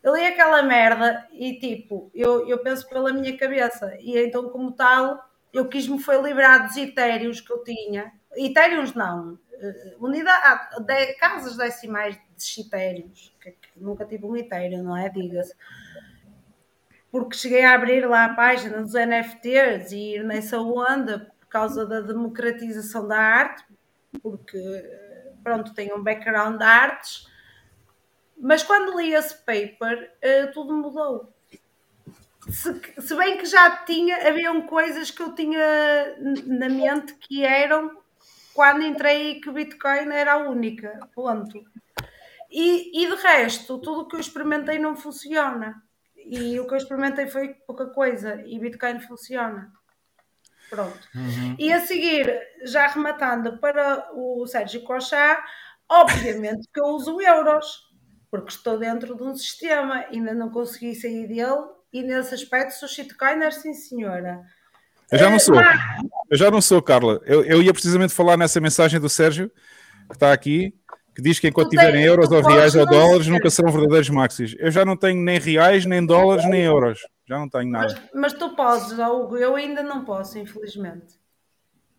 Eu 0.03 0.15
li 0.15 0.25
aquela 0.25 0.63
merda 0.63 1.29
e 1.33 1.59
tipo, 1.61 2.11
eu, 2.13 2.47
eu 2.49 2.59
penso 2.59 2.89
pela 2.89 3.13
minha 3.13 3.37
cabeça, 3.37 3.97
e 4.01 4.19
então, 4.19 4.49
como 4.51 4.73
tal, 4.73 5.25
eu 5.53 5.69
quis-me 5.69 6.01
foi 6.01 6.21
livrar 6.21 6.67
dos 6.67 6.77
Ethereums 6.77 7.41
que 7.41 7.53
eu 7.53 7.63
tinha. 7.63 8.13
Ethereums 8.35 8.95
não, 8.95 9.39
eh, 9.53 9.95
unidade, 10.01 10.43
ah, 10.45 10.81
de, 10.81 11.15
casas 11.15 11.57
decimais 11.57 12.19
de 12.37 12.61
Ethereums, 12.61 13.33
que, 13.41 13.53
que 13.53 13.69
nunca 13.77 14.05
tive 14.05 14.27
um 14.27 14.37
Ethereum, 14.37 14.83
não 14.83 14.97
é? 14.97 15.09
Diga-se 15.09 15.55
porque 17.13 17.37
cheguei 17.37 17.63
a 17.63 17.75
abrir 17.75 18.09
lá 18.09 18.25
a 18.25 18.35
página 18.35 18.81
dos 18.81 18.95
NFTs 18.95 19.93
e 19.93 20.15
ir 20.17 20.25
nessa 20.25 20.59
onda 20.59 21.31
por 21.39 21.47
causa 21.47 21.85
da 21.85 22.01
democratização 22.01 23.07
da 23.07 23.19
arte, 23.19 23.63
porque 24.23 24.59
pronto, 25.45 25.75
tenho 25.75 25.99
um 25.99 26.03
background 26.03 26.57
de 26.57 26.65
artes, 26.65 27.29
mas 28.41 28.63
quando 28.63 28.99
li 28.99 29.13
esse 29.13 29.37
paper, 29.45 30.11
eh, 30.23 30.47
tudo 30.47 30.75
mudou. 30.75 31.31
Se, 32.49 32.81
se 32.99 33.15
bem 33.15 33.37
que 33.37 33.45
já 33.45 33.85
tinha, 33.85 34.27
haviam 34.27 34.63
coisas 34.63 35.11
que 35.11 35.23
eu 35.23 35.35
tinha 35.35 36.17
na 36.47 36.69
mente 36.69 37.15
que 37.15 37.45
eram 37.45 38.03
quando 38.55 38.83
entrei 38.85 39.39
que 39.41 39.51
o 39.51 39.53
Bitcoin 39.53 40.11
era 40.13 40.33
a 40.35 40.49
única, 40.49 41.09
ponto. 41.15 41.63
E, 42.51 43.05
e 43.05 43.07
de 43.07 43.23
resto, 43.23 43.79
tudo 43.79 44.01
o 44.01 44.09
que 44.09 44.17
eu 44.17 44.21
experimentei 44.21 44.79
não 44.79 44.97
funciona. 44.97 45.83
E 46.27 46.59
o 46.61 46.67
que 46.67 46.75
eu 46.75 46.79
experimentei 46.79 47.27
foi 47.27 47.55
pouca 47.67 47.87
coisa. 47.87 48.43
E 48.47 48.59
Bitcoin 48.59 49.01
funciona. 49.01 49.73
Pronto. 50.71 50.99
E 51.59 51.73
a 51.73 51.81
seguir, 51.81 52.33
já 52.65 52.87
rematando 52.87 53.59
para 53.59 54.09
o 54.15 54.47
Sérgio 54.47 54.83
Cochá, 54.83 55.45
obviamente 55.89 56.67
que 56.73 56.81
eu 56.81 56.87
uso 56.87 57.21
euros, 57.21 57.67
porque 58.31 58.49
estou 58.51 58.79
dentro 58.79 59.15
de 59.15 59.23
um 59.23 59.35
sistema, 59.37 60.07
ainda 60.11 60.33
não 60.33 60.49
consegui 60.49 60.95
sair 60.95 61.27
dele, 61.29 61.67
e 61.93 62.03
nesse 62.03 62.35
aspecto 62.35 62.73
sou 62.73 62.89
shitcoiner, 62.89 63.53
sim 63.53 63.75
senhora. 63.75 64.43
Eu 65.11 65.19
já 65.19 65.29
não 65.29 65.39
sou. 65.39 65.57
Mas- 65.57 65.79
Eu 66.31 66.39
já 66.39 66.51
não 66.51 66.63
sou, 66.63 66.81
Carla. 66.81 67.21
Eu, 67.27 67.45
eu 67.45 67.63
ia 67.63 67.73
precisamente 67.75 68.15
falar 68.15 68.39
nessa 68.39 68.59
mensagem 68.59 68.99
do 68.99 69.11
Sérgio, 69.11 69.51
que 70.09 70.15
está 70.15 70.33
aqui, 70.33 70.75
que 71.15 71.21
diz 71.23 71.39
que 71.39 71.49
enquanto 71.49 71.71
tiverem 71.71 72.03
euros 72.05 72.31
ou 72.31 72.41
reais 72.41 72.75
ou 72.75 72.87
dólares, 72.87 73.27
ser. 73.27 73.31
nunca 73.33 73.51
serão 73.51 73.71
verdadeiros 73.73 74.09
maxis. 74.11 74.57
Eu 74.59 74.71
já 74.71 74.85
não 74.85 74.97
tenho 74.97 75.21
nem 75.21 75.39
reais, 75.39 75.85
nem 75.85 76.05
dólares, 76.05 76.49
nem 76.49 76.63
euros. 76.63 77.01
Já 77.27 77.39
não 77.39 77.49
tenho 77.49 77.71
Mas, 77.71 77.95
nada. 77.95 78.09
mas 78.15 78.33
tu 78.33 78.55
podes, 78.57 78.93
Hugo, 78.93 79.37
eu 79.37 79.55
ainda 79.55 79.83
não 79.83 80.05
posso, 80.05 80.39
infelizmente. 80.39 81.21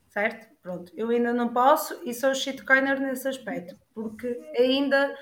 Certo? 0.10 0.48
Pronto, 0.62 0.92
eu 0.96 1.10
ainda 1.10 1.34
não 1.34 1.50
posso 1.50 2.00
e 2.06 2.14
sou 2.14 2.34
shitcoiner 2.34 3.00
nesse 3.00 3.28
aspecto, 3.28 3.76
porque 3.94 4.40
ainda 4.58 5.14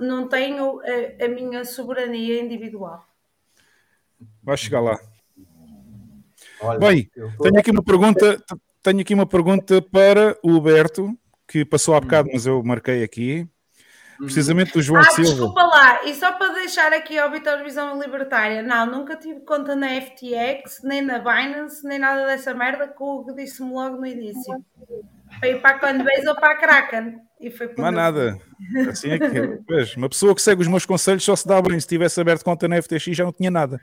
não 0.00 0.28
tenho 0.28 0.80
a, 0.80 1.24
a 1.24 1.28
minha 1.28 1.64
soberania 1.64 2.42
individual. 2.42 3.06
Vai 4.42 4.56
chegar 4.56 4.80
lá. 4.80 4.98
Olha, 6.60 6.78
Bem, 6.78 7.10
tô- 7.14 7.42
tenho 7.44 7.58
aqui 7.58 7.70
uma 7.70 7.82
pergunta, 7.82 8.42
tenho 8.82 9.00
aqui 9.00 9.14
uma 9.14 9.26
pergunta 9.26 9.80
para 9.82 10.36
o 10.42 10.52
Huberto, 10.52 11.16
que 11.46 11.64
passou 11.64 11.94
há 11.94 12.00
bocado, 12.00 12.28
mas 12.32 12.46
eu 12.46 12.62
marquei 12.62 13.02
aqui. 13.02 13.48
Precisamente 14.18 14.72
do 14.72 14.80
João 14.80 15.00
ah, 15.00 15.10
Silva. 15.10 15.30
desculpa 15.30 15.62
lá, 15.62 16.04
e 16.04 16.14
só 16.14 16.32
para 16.32 16.54
deixar 16.54 16.92
aqui 16.92 17.18
ao 17.18 17.30
Vitor 17.30 17.62
Visão 17.62 18.00
Libertária, 18.00 18.62
não, 18.62 18.86
nunca 18.86 19.14
tive 19.14 19.40
conta 19.40 19.76
na 19.76 19.88
FTX, 20.00 20.82
nem 20.82 21.02
na 21.02 21.18
Binance, 21.18 21.86
nem 21.86 21.98
nada 21.98 22.24
dessa 22.26 22.54
merda 22.54 22.88
que 22.88 23.02
o 23.02 23.18
Hugo 23.18 23.34
disse-me 23.34 23.70
logo 23.70 23.98
no 23.98 24.06
início. 24.06 24.54
Ir 25.44 25.60
para 25.60 25.76
a 25.76 25.78
Coinbase 25.78 26.26
ou 26.28 26.34
para 26.34 26.52
a 26.52 26.56
Kraken. 26.56 27.18
E 27.38 27.50
foi 27.50 27.70
Não 27.76 27.84
há 27.84 27.90
nada. 27.90 28.38
Assim 28.88 29.10
é 29.10 29.18
que 29.18 29.38
é. 29.38 29.58
Pois, 29.66 29.94
uma 29.96 30.08
pessoa 30.08 30.34
que 30.34 30.40
segue 30.40 30.62
os 30.62 30.68
meus 30.68 30.86
conselhos 30.86 31.22
só 31.22 31.36
se 31.36 31.46
dá 31.46 31.60
bem. 31.60 31.78
Se 31.78 31.86
tivesse 31.86 32.18
aberto 32.18 32.42
conta 32.42 32.66
na 32.66 32.80
FTX 32.80 33.14
já 33.14 33.24
não 33.24 33.32
tinha 33.32 33.50
nada. 33.50 33.78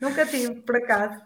Nunca 0.00 0.24
tive, 0.24 0.54
por 0.62 0.76
acaso. 0.76 1.20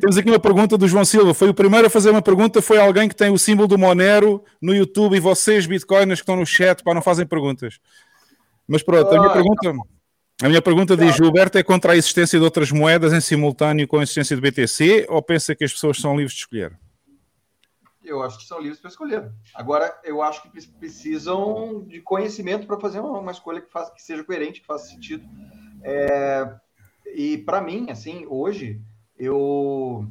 Temos 0.00 0.16
aqui 0.16 0.28
uma 0.30 0.38
pergunta 0.38 0.78
do 0.78 0.86
João 0.86 1.04
Silva. 1.04 1.34
Foi 1.34 1.48
o 1.48 1.54
primeiro 1.54 1.86
a 1.86 1.90
fazer 1.90 2.10
uma 2.10 2.22
pergunta. 2.22 2.62
Foi 2.62 2.78
alguém 2.78 3.08
que 3.08 3.14
tem 3.16 3.30
o 3.30 3.38
símbolo 3.38 3.66
do 3.68 3.76
Monero 3.78 4.44
no 4.60 4.74
YouTube 4.74 5.16
e 5.16 5.20
vocês, 5.20 5.66
bitcoiners, 5.66 6.20
que 6.20 6.22
estão 6.22 6.36
no 6.36 6.46
chat, 6.46 6.82
para 6.82 6.94
não 6.94 7.02
fazem 7.02 7.26
perguntas. 7.26 7.78
Mas 8.68 8.82
pronto, 8.82 9.08
a 9.14 9.18
minha 9.18 9.30
Ah, 9.30 9.32
pergunta, 9.32 9.72
a 10.42 10.48
minha 10.48 10.62
pergunta 10.62 10.96
diz: 10.96 11.16
Gilberto 11.16 11.58
é 11.58 11.62
contra 11.62 11.92
a 11.92 11.96
existência 11.96 12.38
de 12.38 12.44
outras 12.44 12.70
moedas 12.70 13.12
em 13.12 13.20
simultâneo 13.20 13.86
com 13.88 13.98
a 13.98 14.02
existência 14.02 14.34
de 14.36 14.42
BTC 14.42 15.06
ou 15.08 15.22
pensa 15.22 15.54
que 15.54 15.64
as 15.64 15.72
pessoas 15.72 15.98
são 15.98 16.16
livres 16.16 16.34
de 16.34 16.40
escolher? 16.40 16.72
Eu 18.02 18.22
acho 18.22 18.38
que 18.38 18.44
são 18.44 18.60
livres 18.60 18.78
para 18.80 18.90
escolher. 18.90 19.32
Agora, 19.54 19.98
eu 20.04 20.20
acho 20.22 20.42
que 20.42 20.50
pre- 20.50 20.68
precisam 20.78 21.84
de 21.88 22.00
conhecimento 22.02 22.66
para 22.66 22.78
fazer 22.78 23.00
uma, 23.00 23.18
uma 23.18 23.32
escolha 23.32 23.62
que, 23.62 23.70
faça, 23.72 23.92
que 23.94 24.02
seja 24.02 24.22
coerente, 24.22 24.60
que 24.60 24.66
faça 24.66 24.88
sentido. 24.88 25.24
É, 25.82 26.50
e 27.14 27.38
para 27.38 27.62
mim, 27.62 27.86
assim, 27.90 28.26
hoje, 28.28 28.78
eu 29.24 30.06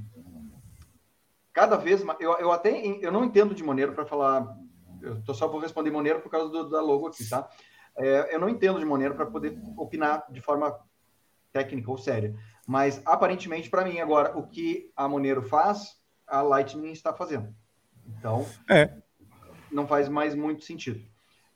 cada 1.51 1.77
vez 1.77 2.03
mais, 2.03 2.19
eu, 2.19 2.31
eu 2.39 2.51
até 2.51 2.71
eu 3.01 3.11
não 3.11 3.23
entendo 3.23 3.53
de 3.53 3.63
Monero 3.63 3.93
para 3.93 4.05
falar, 4.05 4.57
eu 5.01 5.21
tô 5.23 5.33
só 5.33 5.47
vou 5.47 5.59
responder 5.59 5.91
Monero 5.91 6.19
por 6.21 6.29
causa 6.29 6.49
do- 6.49 6.69
da 6.69 6.81
logo 6.81 7.07
aqui, 7.07 7.27
tá? 7.29 7.47
É, 7.95 8.33
eu 8.35 8.39
não 8.39 8.49
entendo 8.49 8.79
de 8.79 8.85
Monero 8.85 9.13
para 9.15 9.25
poder 9.27 9.59
opinar 9.77 10.25
de 10.31 10.41
forma 10.41 10.75
técnica 11.51 11.91
ou 11.91 11.97
séria, 11.97 12.35
mas 12.67 13.01
aparentemente 13.05 13.69
para 13.69 13.85
mim 13.85 13.99
agora 13.99 14.35
o 14.37 14.47
que 14.47 14.91
a 14.95 15.07
Monero 15.07 15.43
faz, 15.43 16.01
a 16.25 16.41
Lightning 16.41 16.91
está 16.91 17.13
fazendo. 17.13 17.53
Então, 18.07 18.45
É. 18.67 18.97
não 19.71 19.85
faz 19.87 20.09
mais 20.09 20.33
muito 20.33 20.63
sentido. 20.63 20.99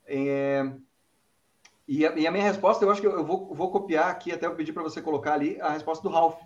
É, 0.06 0.72
e, 1.86 2.06
a, 2.06 2.16
e 2.16 2.26
a 2.26 2.30
minha 2.30 2.44
resposta, 2.44 2.84
eu 2.84 2.90
acho 2.90 3.00
que 3.00 3.06
eu, 3.06 3.12
eu 3.12 3.24
vou, 3.24 3.52
vou 3.54 3.70
copiar 3.72 4.10
aqui, 4.10 4.30
até 4.30 4.46
eu 4.46 4.54
pedir 4.54 4.72
para 4.72 4.82
você 4.82 5.02
colocar 5.02 5.32
ali 5.34 5.60
a 5.60 5.70
resposta 5.70 6.02
do 6.06 6.14
Ralph. 6.14 6.40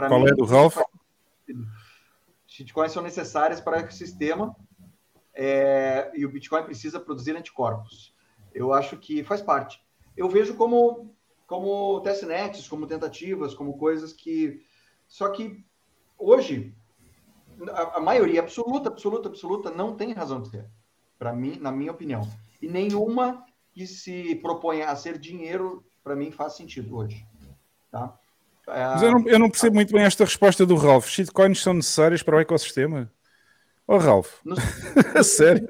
Pra 0.00 0.08
Qual 0.08 0.26
é 0.26 0.34
do 0.34 0.46
Ralph? 0.46 0.78
Shitcoins 2.46 2.90
são 2.90 3.02
necessárias 3.02 3.60
para 3.60 3.76
o 3.76 3.80
ecossistema 3.80 4.56
é, 5.34 6.10
e 6.14 6.24
o 6.24 6.30
Bitcoin 6.30 6.62
precisa 6.62 6.98
produzir 6.98 7.36
anticorpos. 7.36 8.14
Eu 8.54 8.72
acho 8.72 8.96
que 8.96 9.22
faz 9.22 9.42
parte. 9.42 9.78
Eu 10.16 10.26
vejo 10.30 10.54
como, 10.54 11.14
como 11.46 12.00
testnets, 12.00 12.66
como 12.66 12.86
tentativas, 12.86 13.54
como 13.54 13.76
coisas 13.76 14.10
que. 14.14 14.64
Só 15.06 15.28
que 15.28 15.62
hoje, 16.16 16.74
a, 17.70 17.98
a 17.98 18.00
maioria 18.00 18.40
absoluta, 18.40 18.88
absoluta, 18.88 19.28
absoluta, 19.28 19.70
não 19.70 19.94
tem 19.94 20.14
razão 20.14 20.40
de 20.40 20.48
ser. 20.48 20.66
Para 21.18 21.34
mim, 21.34 21.58
na 21.60 21.70
minha 21.70 21.92
opinião. 21.92 22.22
E 22.62 22.66
nenhuma 22.66 23.44
que 23.70 23.86
se 23.86 24.34
proponha 24.36 24.88
a 24.88 24.96
ser 24.96 25.18
dinheiro, 25.18 25.84
para 26.02 26.16
mim, 26.16 26.30
faz 26.30 26.54
sentido 26.54 26.96
hoje. 26.96 27.26
Tá? 27.90 28.18
Mas 28.72 29.02
eu 29.02 29.12
não, 29.12 29.28
eu 29.28 29.38
não 29.38 29.50
percebo 29.50 29.74
muito 29.74 29.92
bem 29.92 30.02
esta 30.02 30.24
resposta 30.24 30.66
do 30.66 30.76
Ralph. 30.76 31.08
Shitcoins 31.08 31.62
são 31.62 31.74
necessárias 31.74 32.22
para 32.22 32.36
o 32.36 32.40
ecossistema? 32.40 33.10
Oh, 33.86 33.98
Ralph, 33.98 34.38
no- 34.44 34.54
sério? 35.24 35.66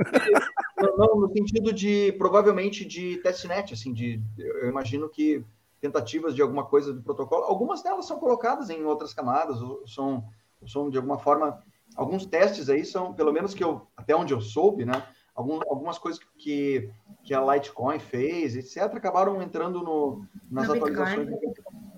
Não, 0.77 0.97
não, 0.97 1.21
no 1.21 1.33
sentido 1.33 1.73
de, 1.73 2.13
provavelmente, 2.13 2.85
de 2.85 3.17
testnet, 3.19 3.73
assim, 3.73 3.93
de, 3.93 4.21
eu 4.37 4.69
imagino 4.69 5.09
que 5.09 5.43
tentativas 5.81 6.35
de 6.35 6.43
alguma 6.43 6.65
coisa 6.65 6.93
do 6.93 7.03
protocolo, 7.03 7.45
algumas 7.45 7.83
delas 7.83 8.07
são 8.07 8.19
colocadas 8.19 8.69
em 8.69 8.85
outras 8.85 9.15
camadas, 9.15 9.63
ou 9.63 9.87
são, 9.87 10.25
ou 10.61 10.69
são 10.69 10.91
de 10.91 10.99
alguma 10.99 11.19
forma, 11.19 11.63
alguns 11.97 12.27
testes 12.27 12.69
aí 12.69 12.85
são, 12.85 13.15
pelo 13.15 13.33
menos 13.33 13.55
que 13.55 13.65
eu, 13.65 13.87
até 13.97 14.15
onde 14.15 14.35
eu 14.35 14.41
soube, 14.43 14.85
né, 14.85 15.03
algum, 15.35 15.61
algumas 15.69 15.99
coisas 15.99 16.21
que, 16.37 16.91
que 17.25 17.33
a 17.33 17.41
Litecoin 17.41 17.99
fez, 17.99 18.55
etc., 18.55 18.85
acabaram 18.99 19.41
entrando 19.41 19.83
no, 19.83 20.27
nas 20.51 20.69
No 20.69 20.75
atualizações 20.75 21.27
do, 21.27 21.39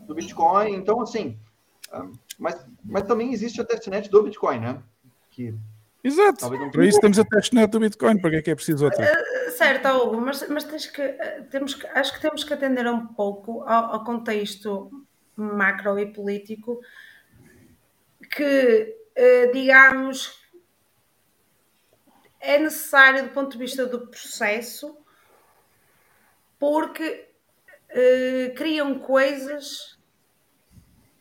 do 0.07 0.15
Bitcoin, 0.15 0.75
então, 0.75 1.01
assim, 1.01 1.39
ah, 1.91 2.07
mas, 2.39 2.65
mas 2.85 3.03
também 3.05 3.33
existe 3.33 3.61
a 3.61 3.65
testnet 3.65 4.11
do 4.11 4.23
Bitcoin, 4.23 4.61
né, 4.61 4.83
que 5.31 5.55
Exato. 6.05 6.51
Para 6.73 6.85
isso 6.85 7.01
temos 7.01 7.19
a 7.19 7.25
testnet 7.25 7.71
do 7.71 7.79
Bitcoin. 7.79 8.21
Para 8.21 8.31
que 8.31 8.37
é 8.37 8.43
que 8.43 8.51
é 8.51 8.55
preciso 8.57 8.85
outra? 8.87 9.07
Certo, 9.53 9.89
Hugo, 9.89 10.21
mas, 10.21 10.49
mas 10.49 10.65
tens 10.65 10.87
que, 10.87 11.01
eh, 11.01 11.47
temos 11.51 11.75
que, 11.75 11.87
acho 11.87 12.13
que 12.15 12.21
temos 12.21 12.43
que 12.43 12.53
atender 12.53 12.87
um 12.89 13.07
pouco 13.07 13.63
ao, 13.63 13.95
ao 13.95 14.05
contexto 14.05 14.91
macro 15.37 15.99
e 15.99 16.07
político 16.07 16.81
que, 18.35 18.97
eh, 19.15 19.47
digamos, 19.53 20.43
é 22.41 22.59
necessário 22.59 23.25
do 23.25 23.29
ponto 23.31 23.53
de 23.53 23.59
vista 23.59 23.87
do 23.87 24.09
processo 24.09 24.97
porque 26.59 27.29
eh, 27.95 28.53
criam 28.57 28.99
coisas 28.99 29.99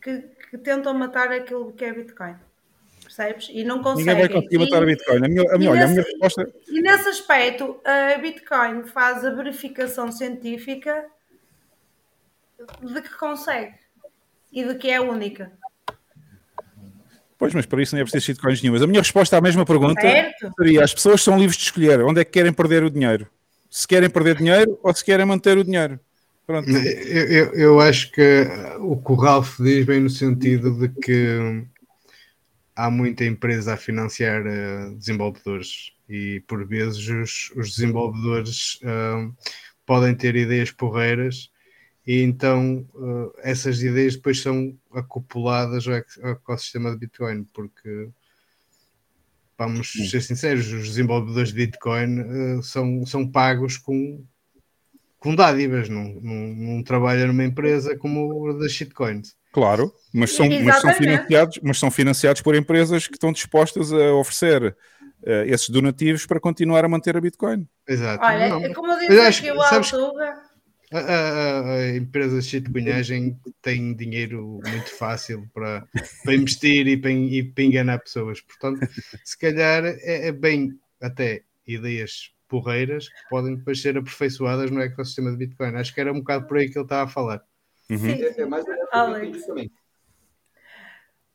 que, 0.01 0.19
que 0.49 0.57
tentam 0.57 0.93
matar 0.93 1.32
aquilo 1.32 1.72
que 1.74 1.86
é 1.86 1.93
Bitcoin. 1.93 2.36
Percebes? 3.03 3.49
E 3.51 3.63
não 3.63 3.82
conseguem. 3.82 4.05
Ninguém 4.15 4.28
vai 4.28 4.30
conseguir 4.41 4.57
matar 4.59 4.82
a 4.82 4.84
E- 4.84 4.86
Bitcoin. 4.88 5.17
A 5.17 5.28
minha, 5.28 5.53
a 5.53 5.57
minha, 5.57 5.69
e 5.69 5.74
olha, 5.74 5.84
a 5.84 5.88
minha 5.88 5.97
nesse- 5.97 6.09
resposta. 6.11 6.53
e 6.69 6.82
nesse 6.82 7.09
aspecto, 7.09 7.80
a 7.84 8.17
Bitcoin 8.17 8.84
faz 8.86 9.26
a 9.26 9.32
verificação 9.32 10.11
científica 10.11 11.05
de 12.82 13.01
que 13.01 13.09
consegue 13.17 13.74
e 14.51 14.63
de 14.63 14.76
que 14.76 14.89
é 14.89 14.99
única. 15.01 15.51
Pois, 17.38 17.53
mas 17.55 17.65
para 17.65 17.82
isso 17.82 17.95
não 17.95 18.01
é 18.01 18.03
preciso 18.03 18.26
shitcoins 18.28 18.61
nenhumas. 18.61 18.84
A 18.84 18.88
minha 18.88 19.01
resposta 19.01 19.36
à 19.36 19.41
mesma 19.41 19.65
pergunta 19.65 19.99
Certo? 19.99 20.51
seria: 20.57 20.84
as 20.84 20.93
pessoas 20.93 21.22
são 21.24 21.38
livres 21.39 21.57
de 21.57 21.63
escolher 21.63 21.99
onde 22.03 22.22
é 22.22 22.26
que 22.26 22.32
querem 22.32 22.53
perder 22.53 22.84
o 22.84 22.89
dinheiro. 22.89 23.28
Se 23.69 23.88
querem 23.88 24.09
perder 24.09 24.36
dinheiro 24.38 24.80
ou 24.84 24.93
se 24.93 25.03
querem 25.03 25.26
manter 25.26 25.57
o 25.57 25.63
dinheiro. 25.63 25.99
Pronto. 26.46 26.70
Eu, 26.70 27.28
eu, 27.28 27.54
eu 27.54 27.80
acho 27.80 28.12
que 28.12 28.46
o 28.80 28.98
que 28.98 29.12
o 29.12 29.16
Ralph 29.16 29.60
diz 29.60 29.86
bem 29.86 30.02
no 30.02 30.10
sentido 30.10 30.78
de 30.78 30.89
que 30.89 31.66
há 32.76 32.89
muita 32.89 33.26
empresa 33.26 33.74
a 33.74 33.78
financiar 33.78 34.46
eh, 34.46 34.89
desenvolvedores 34.96 35.94
e 36.10 36.44
por 36.48 36.66
vezes 36.68 37.08
os, 37.08 37.52
os 37.56 37.76
desenvolvedores 37.76 38.80
ah, 38.84 39.30
podem 39.86 40.16
ter 40.16 40.36
ideias 40.36 40.72
porreiras 40.72 41.52
e 42.06 42.22
então 42.22 42.88
eh, 42.96 43.52
essas 43.52 43.82
ideias 43.84 44.16
depois 44.16 44.42
são 44.42 44.76
acopladas 44.94 45.88
ao, 45.88 45.94
ao 46.24 46.32
ecossistema 46.32 46.92
de 46.92 46.98
Bitcoin 46.98 47.44
porque 47.54 48.10
vamos 49.58 49.92
ser 50.10 50.22
sinceros, 50.22 50.66
os 50.74 50.88
desenvolvedores 50.88 51.50
de 51.50 51.68
Bitcoin 51.68 52.64
são, 52.64 53.06
são 53.06 53.28
pagos 53.28 53.78
com 53.78 54.26
com 55.22 55.34
dádivas, 55.36 55.88
não, 55.88 56.03
não, 56.03 56.34
não 56.76 56.84
trabalha 56.84 57.26
numa 57.28 57.43
empresa 57.45 57.95
como 57.95 58.49
a 58.49 58.53
das 58.59 58.72
shitcoins. 58.74 59.36
Claro, 59.53 59.93
mas 60.13 60.32
são, 60.32 60.47
mas, 60.63 60.82
são 60.82 60.93
financiados, 60.93 61.59
mas 61.61 61.78
são 61.80 61.91
financiados 61.91 62.41
por 62.41 62.55
empresas 62.55 63.07
que 63.07 63.13
estão 63.13 63.32
dispostas 63.32 63.93
a 63.93 64.13
oferecer 64.15 64.76
eh, 65.26 65.45
esses 65.47 65.69
donativos 65.69 66.26
para 66.26 66.39
continuar 66.39 66.84
a 66.84 66.89
manter 66.89 67.15
a 67.15 67.22
Bitcoin. 67.22 67.67
Exato. 67.88 68.24
Olha, 68.26 68.49
Não, 68.49 68.74
como 68.74 68.97
diz 68.99 69.09
acho 69.19 69.39
aqui 69.41 69.51
que- 69.51 69.57
o 69.57 69.61
sabes- 69.63 69.93
Altuga, 69.93 70.34
a, 70.93 70.97
a- 70.99 71.74
a 71.76 71.95
empresa 71.97 72.39
de 72.39 72.45
shitcoinhagem 72.47 73.38
tem 73.61 73.93
dinheiro 73.95 74.59
muito 74.65 74.89
fácil 74.97 75.47
para, 75.53 75.86
para 76.24 76.34
investir 76.34 76.88
e 76.88 76.97
para, 76.97 77.11
e 77.11 77.43
para 77.43 77.63
enganar 77.63 77.99
pessoas. 77.99 78.41
Portanto, 78.41 78.80
se 79.24 79.38
calhar 79.38 79.84
é, 79.86 80.28
é 80.28 80.32
bem 80.32 80.72
até 81.01 81.43
ideias 81.67 82.32
porreiras 82.52 83.08
que 83.08 83.30
podem 83.30 83.56
depois 83.56 83.82
ser 83.82 83.97
aperfeiçoadas 83.97 84.70
no 84.70 84.82
ecossistema 84.82 85.32
de 85.32 85.38
Bitcoin. 85.38 85.76
Acho 85.78 85.93
que 85.93 86.02
era 86.02 86.12
um 86.12 86.20
bocado 86.20 86.45
por 86.47 86.58
aí 86.58 86.70
que 86.70 86.78
ele 86.78 86.84
estava 86.86 87.04
a 87.10 87.14
falar. 87.14 87.41
Uhum. 87.89 87.97
sim, 87.97 88.22
É, 88.22 88.41
é 88.41 88.45
mais 88.45 88.66
Alex. 88.91 89.47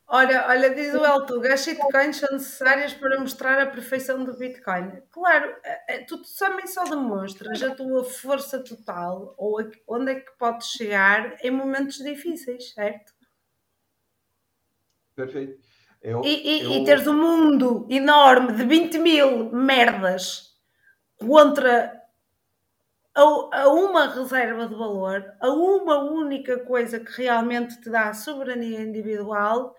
Olha, 0.09 0.47
olha, 0.47 0.73
diz 0.73 0.95
o 0.95 1.05
Altuga, 1.05 1.53
as 1.53 1.64
shitcoins 1.64 2.19
são 2.19 2.29
necessárias 2.33 2.95
para 2.95 3.19
mostrar 3.19 3.61
a 3.61 3.67
perfeição 3.67 4.23
do 4.25 4.37
Bitcoin. 4.39 4.93
Claro, 5.11 5.53
eh, 5.64 5.81
eh, 5.89 5.99
tu 6.05 6.23
também 6.39 6.64
só 6.69 6.85
demonstras 6.85 7.61
a 7.61 7.75
tua 7.75 8.05
força 8.05 8.62
total 8.62 9.35
ou 9.37 9.59
a- 9.59 9.69
onde 9.89 10.12
é 10.12 10.21
que 10.21 10.31
podes 10.39 10.69
chegar 10.69 11.37
em 11.43 11.51
momentos 11.51 11.97
difíceis, 11.99 12.73
certo? 12.73 13.12
Perfeito. 15.17 15.59
Eu, 16.01 16.23
E, 16.25 16.29
e- 16.29 16.62
eu- 16.62 16.73
e 16.75 16.85
teres 16.85 17.07
um 17.09 17.14
mundo 17.21 17.85
enorme 17.91 18.53
de 18.53 18.64
20 18.64 18.99
mil 18.99 19.51
merdas 19.51 20.46
contra 21.19 22.03
a, 23.14 23.62
a 23.62 23.69
uma 23.69 24.14
reserva 24.14 24.69
de 24.69 24.75
valor, 24.75 25.25
a 25.41 25.49
uma 25.49 25.99
única 25.99 26.59
coisa 26.61 27.01
que 27.01 27.23
realmente 27.23 27.81
te 27.81 27.91
dá 27.91 28.12
soberania 28.12 28.81
individual 28.81 29.75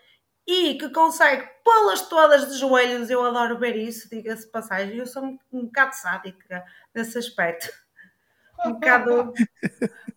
e 0.45 0.75
que 0.75 0.89
consegue 0.89 1.47
pô-las 1.63 2.07
todas 2.07 2.49
de 2.49 2.57
joelhos. 2.57 3.09
Eu 3.09 3.23
adoro 3.23 3.59
ver 3.59 3.75
isso, 3.75 4.09
diga-se 4.09 4.49
passagem. 4.49 4.97
Eu 4.97 5.05
sou 5.05 5.23
um, 5.23 5.37
um 5.51 5.65
bocado 5.65 5.95
sádica 5.95 6.65
nesse 6.95 7.17
aspecto. 7.17 7.69
Um 8.65 8.73
bocado. 8.73 9.33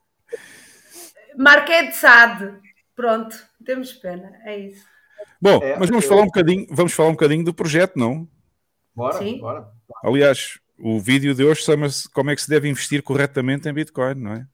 Marquês 1.36 1.90
de 1.90 1.96
Sade. 1.96 2.58
Pronto, 2.94 3.36
temos 3.64 3.92
pena, 3.92 4.40
é 4.44 4.58
isso. 4.58 4.84
Bom, 5.40 5.62
É, 5.62 5.78
mas 5.78 5.88
vamos 5.88 6.04
falar 6.04 6.22
um 6.22 6.26
bocadinho, 6.26 6.66
vamos 6.70 6.92
falar 6.92 7.08
um 7.08 7.12
bocadinho 7.12 7.44
do 7.44 7.54
projeto, 7.54 7.98
não? 7.98 8.28
Bora, 8.94 9.18
Sim. 9.18 9.40
bora. 9.40 9.68
Aliás, 10.04 10.58
o 10.82 11.00
vídeo 11.00 11.34
de 11.34 11.44
hoje 11.44 11.62
chama-se 11.62 12.08
Como 12.10 12.30
é 12.30 12.36
que 12.36 12.42
se 12.42 12.48
deve 12.48 12.68
investir 12.68 13.02
corretamente 13.02 13.68
em 13.68 13.72
Bitcoin, 13.72 14.14
não 14.16 14.32
é? 14.34 14.46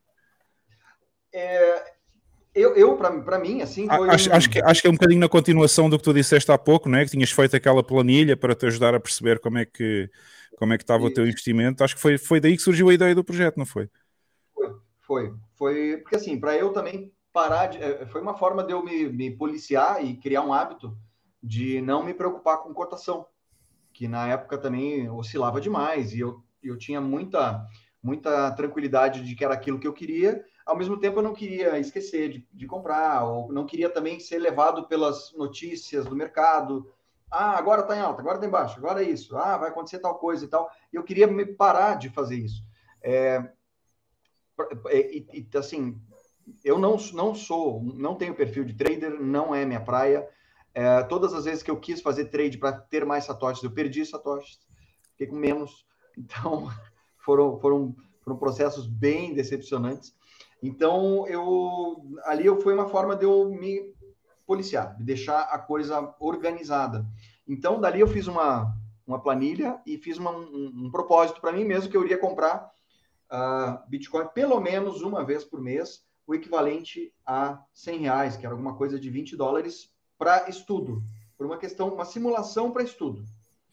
Eu, 2.55 2.75
eu 2.75 2.97
para 2.97 3.39
mim, 3.39 3.61
assim, 3.63 3.89
foi. 3.91 4.11
Acho, 4.11 4.33
um- 4.33 4.33
acho 4.33 4.51
que, 4.51 4.61
acho 4.61 4.81
que 4.83 4.89
é 4.89 4.91
um 4.91 4.95
bocadinho 4.95 5.21
na 5.21 5.29
continuação 5.29 5.89
do 5.89 5.97
que 5.99 6.03
tu 6.05 6.13
disseste 6.13 6.51
há 6.51 6.59
pouco, 6.59 6.89
não 6.89 6.99
é? 6.99 7.05
Que 7.05 7.11
tinhas 7.13 7.31
feito 7.31 7.55
aquela 7.55 7.83
planilha 7.85 8.37
para 8.37 8.55
te 8.55 8.67
ajudar 8.67 8.95
a 8.95 9.01
perceber 9.01 9.39
como 9.39 9.59
é 9.59 9.65
que, 9.65 10.11
como 10.57 10.73
é 10.73 10.77
que 10.79 10.83
estava 10.83 11.05
o 11.05 11.11
teu 11.11 11.25
investimento. 11.27 11.85
Acho 11.85 11.95
que 11.95 12.01
foi, 12.01 12.19
foi 12.19 12.41
daí 12.41 12.57
que 12.57 12.63
surgiu 12.63 12.89
a 12.89 12.95
ideia 12.95 13.15
do 13.15 13.23
projeto, 13.25 13.57
não 13.59 13.67
foi? 13.67 13.89
Foi, 15.01 15.33
foi, 15.55 15.99
porque 15.99 16.17
assim, 16.17 16.39
para 16.39 16.57
eu 16.57 16.73
também 16.73 17.13
parar 17.33 17.67
de. 17.69 17.79
eh, 17.79 18.07
Foi 18.07 18.21
uma 18.21 18.37
forma 18.37 18.65
de 18.65 18.73
eu 18.73 18.83
me, 18.85 19.09
me 19.09 19.31
policiar 19.37 20.05
e 20.05 20.17
criar 20.17 20.43
um 20.43 20.53
hábito 20.53 20.97
de 21.43 21.81
não 21.81 22.03
me 22.05 22.13
preocupar 22.13 22.59
com 22.63 22.75
cotação, 22.75 23.27
que 23.97 24.07
na 24.07 24.29
época 24.29 24.59
também 24.59 25.09
oscilava 25.09 25.59
demais 25.59 26.13
e 26.13 26.21
eu, 26.21 26.45
eu 26.63 26.77
tinha 26.77 27.01
muita, 27.01 27.67
muita 28.03 28.51
tranquilidade 28.51 29.25
de 29.25 29.35
que 29.35 29.43
era 29.43 29.55
aquilo 29.55 29.79
que 29.79 29.87
eu 29.87 29.93
queria. 29.95 30.45
Ao 30.67 30.77
mesmo 30.77 31.01
tempo, 31.01 31.21
eu 31.21 31.23
não 31.23 31.33
queria 31.33 31.79
esquecer 31.79 32.29
de, 32.29 32.49
de 32.53 32.67
comprar, 32.67 33.25
ou 33.25 33.51
não 33.51 33.65
queria 33.65 33.89
também 33.89 34.21
ser 34.21 34.39
levado 34.39 34.87
pelas 34.87 35.33
notícias 35.33 36.05
do 36.05 36.15
mercado. 36.15 36.93
Ah, 37.31 37.57
agora 37.57 37.81
está 37.81 37.97
em 37.97 38.01
alta, 38.01 38.21
agora 38.21 38.37
está 38.37 38.47
em 38.47 38.51
baixa, 38.51 38.77
agora 38.77 39.03
é 39.03 39.09
isso. 39.09 39.35
Ah, 39.35 39.57
vai 39.57 39.71
acontecer 39.71 39.99
tal 39.99 40.19
coisa 40.19 40.45
e 40.45 40.49
tal. 40.49 40.71
Eu 40.93 41.03
queria 41.03 41.27
me 41.27 41.47
parar 41.47 41.95
de 41.95 42.11
fazer 42.11 42.37
isso. 42.37 42.63
É, 43.03 43.51
e, 44.93 45.27
e, 45.33 45.57
assim, 45.57 45.99
eu 46.63 46.79
não, 46.79 46.99
não 47.15 47.35
sou, 47.35 47.83
não 47.83 48.15
tenho 48.15 48.35
perfil 48.35 48.65
de 48.65 48.75
trader, 48.75 49.19
não 49.19 49.55
é 49.55 49.65
minha 49.65 49.81
praia. 49.81 50.29
É, 50.77 51.03
todas 51.05 51.33
as 51.33 51.47
vezes 51.47 51.63
que 51.63 51.71
eu 51.71 51.81
quis 51.81 52.03
fazer 52.03 52.27
trade 52.27 52.59
para 52.59 52.71
ter 52.71 53.03
mais 53.03 53.25
satoshis, 53.25 53.65
eu 53.65 53.71
perdi 53.71 54.05
satoshis, 54.05 54.61
fiquei 55.13 55.27
com 55.27 55.37
menos. 55.37 55.87
Então, 56.19 56.71
foram, 57.19 57.61
foram, 57.61 57.95
foram 58.23 58.39
processos 58.39 58.87
bem 58.87 59.35
decepcionantes. 59.35 60.15
Então, 60.63 61.27
eu 61.27 62.03
ali 62.25 62.47
eu 62.47 62.59
foi 62.63 62.73
uma 62.73 62.89
forma 62.89 63.15
de 63.15 63.27
eu 63.27 63.51
me 63.51 63.93
policiar, 64.47 64.97
de 64.97 65.05
deixar 65.05 65.43
a 65.43 65.59
coisa 65.59 66.15
organizada. 66.19 67.07
Então, 67.47 67.79
dali 67.79 68.01
eu 68.01 68.09
fiz 68.09 68.27
uma, 68.27 68.75
uma 69.07 69.21
planilha 69.21 69.79
e 69.85 69.99
fiz 69.99 70.17
uma, 70.17 70.31
um, 70.31 70.87
um 70.87 70.91
propósito 70.91 71.39
para 71.39 71.53
mim 71.53 71.67
mesmo 71.67 71.91
que 71.91 71.97
eu 71.99 72.05
iria 72.05 72.17
comprar 72.17 72.71
uh, 73.31 73.91
Bitcoin 73.91 74.29
pelo 74.29 74.59
menos 74.59 75.03
uma 75.03 75.23
vez 75.23 75.45
por 75.45 75.61
mês, 75.61 76.03
o 76.27 76.35
equivalente 76.35 77.13
a 77.27 77.63
100 77.75 77.99
reais, 77.99 78.37
que 78.39 78.47
era 78.47 78.55
alguma 78.55 78.75
coisa 78.75 78.99
de 78.99 79.11
20 79.11 79.37
dólares 79.37 79.95
para 80.19 80.49
estudo, 80.49 81.03
por 81.37 81.47
uma 81.47 81.59
questão, 81.59 81.93
uma 81.93 82.05
simulação 82.05 82.71
para 82.71 82.83
estudo. 82.83 83.25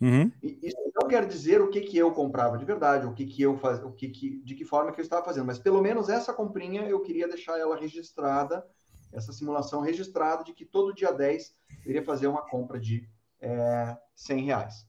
Uhum. 0.02 0.32
Isso 0.42 0.76
não 0.96 1.08
quer 1.08 1.26
dizer 1.26 1.62
o 1.62 1.70
que, 1.70 1.80
que 1.82 1.98
eu 1.98 2.12
comprava 2.12 2.58
de 2.58 2.66
verdade, 2.66 3.06
o 3.06 3.14
que, 3.14 3.26
que 3.26 3.42
eu 3.42 3.58
faz, 3.58 3.82
o 3.84 3.92
que, 3.92 4.10
que 4.10 4.42
de 4.44 4.54
que 4.54 4.66
forma 4.66 4.92
que 4.92 5.00
eu 5.00 5.04
estava 5.04 5.24
fazendo, 5.24 5.46
mas 5.46 5.60
pelo 5.60 5.82
menos 5.82 6.10
essa 6.10 6.34
comprinha 6.34 6.82
eu 6.82 7.00
queria 7.00 7.28
deixar 7.28 7.58
ela 7.58 7.78
registrada, 7.78 8.66
essa 9.14 9.32
simulação 9.32 9.82
registrada 9.82 10.44
de 10.44 10.54
que 10.54 10.66
todo 10.66 10.94
dia 10.94 11.12
10 11.12 11.56
eu 11.86 11.92
iria 11.92 12.04
fazer 12.04 12.28
uma 12.28 12.42
compra 12.42 12.80
de 12.80 13.08
é, 13.40 13.98
100 14.16 14.44
reais. 14.44 14.88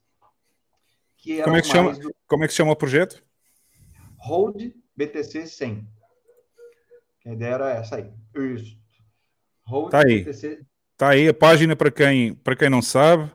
Que 1.16 1.42
Como 1.42 1.56
é 1.56 1.62
que, 1.62 1.68
chama, 1.68 1.92
do... 1.94 2.14
como 2.26 2.44
é 2.44 2.48
que 2.48 2.52
chama 2.52 2.72
o 2.72 2.76
projeto? 2.76 3.24
Hold 4.18 4.74
BTC 4.96 5.46
100. 5.46 5.88
A 7.26 7.32
ideia 7.32 7.54
era 7.54 7.70
essa 7.70 7.96
aí. 7.96 8.12
Isso. 8.34 8.78
Hold 9.66 9.90
tá 9.90 10.02
aí. 10.04 10.22
BTC. 10.22 10.64
Tá 10.96 11.10
aí 11.10 11.28
a 11.28 11.34
página 11.34 11.74
para 11.74 11.90
quem, 11.90 12.34
para 12.34 12.54
quem 12.54 12.70
não 12.70 12.80
sabe. 12.80 13.28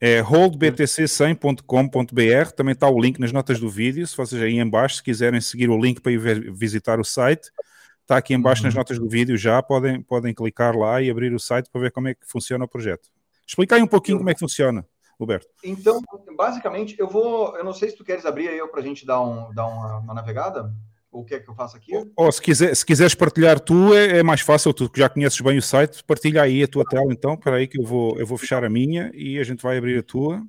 É 0.00 0.20
holdbtc100.com.br. 0.20 2.52
Também 2.56 2.72
está 2.72 2.88
o 2.88 2.98
link 3.00 3.20
nas 3.20 3.30
notas 3.30 3.60
do 3.60 3.68
vídeo. 3.68 4.06
Se 4.06 4.16
vocês 4.16 4.42
aí 4.42 4.58
em 4.58 4.68
baixo, 4.68 4.96
se 4.96 5.02
quiserem 5.02 5.40
seguir 5.40 5.70
o 5.70 5.80
link 5.80 6.00
para 6.00 6.10
ir 6.10 6.52
visitar 6.52 6.98
o 6.98 7.04
site, 7.04 7.52
está 8.00 8.16
aqui 8.16 8.34
em 8.34 8.40
baixo 8.40 8.62
uhum. 8.62 8.66
nas 8.66 8.74
notas 8.74 8.98
do 8.98 9.08
vídeo 9.08 9.36
já. 9.36 9.62
Podem, 9.62 10.02
podem 10.02 10.34
clicar 10.34 10.76
lá 10.76 11.00
e 11.00 11.08
abrir 11.08 11.32
o 11.32 11.38
site 11.38 11.68
para 11.70 11.82
ver 11.82 11.92
como 11.92 12.08
é 12.08 12.14
que 12.14 12.26
funciona 12.26 12.64
o 12.64 12.68
projeto. 12.68 13.08
Explica 13.46 13.76
aí 13.76 13.82
um 13.82 13.86
pouquinho 13.86 14.18
como 14.18 14.30
é 14.30 14.34
que 14.34 14.40
funciona. 14.40 14.84
Roberto. 15.20 15.46
Então, 15.62 16.00
basicamente, 16.36 16.96
eu 16.98 17.06
vou. 17.06 17.56
Eu 17.56 17.62
não 17.62 17.72
sei 17.72 17.90
se 17.90 17.96
tu 17.96 18.02
queres 18.02 18.26
abrir 18.26 18.48
aí 18.48 18.58
para 18.66 18.80
a 18.80 18.82
gente 18.82 19.06
dar, 19.06 19.20
um, 19.20 19.54
dar 19.54 19.66
uma, 19.66 19.98
uma 19.98 20.14
navegada. 20.14 20.74
Ou 21.12 21.20
o 21.20 21.24
que 21.26 21.34
é 21.34 21.40
que 21.40 21.48
eu 21.48 21.54
faço 21.54 21.76
aqui? 21.76 21.94
Ou, 21.94 22.10
ou 22.16 22.32
se, 22.32 22.40
quiser, 22.40 22.74
se 22.74 22.86
quiseres 22.86 23.14
partilhar 23.14 23.60
tu, 23.60 23.94
é, 23.94 24.18
é, 24.18 24.22
mais 24.22 24.40
fácil, 24.40 24.72
tu 24.72 24.88
que 24.88 24.98
já 24.98 25.10
conheces 25.10 25.38
bem 25.42 25.58
o 25.58 25.62
site, 25.62 26.02
partilha 26.02 26.42
aí 26.42 26.62
a 26.62 26.68
tua 26.68 26.86
tela 26.86 27.12
então, 27.12 27.36
para 27.36 27.56
aí 27.56 27.68
que 27.68 27.78
eu 27.78 27.84
vou, 27.84 28.18
eu 28.18 28.26
vou 28.26 28.38
fechar 28.38 28.64
a 28.64 28.70
minha 28.70 29.12
e 29.14 29.38
a 29.38 29.44
gente 29.44 29.62
vai 29.62 29.76
abrir 29.76 29.98
a 29.98 30.02
tua. 30.02 30.42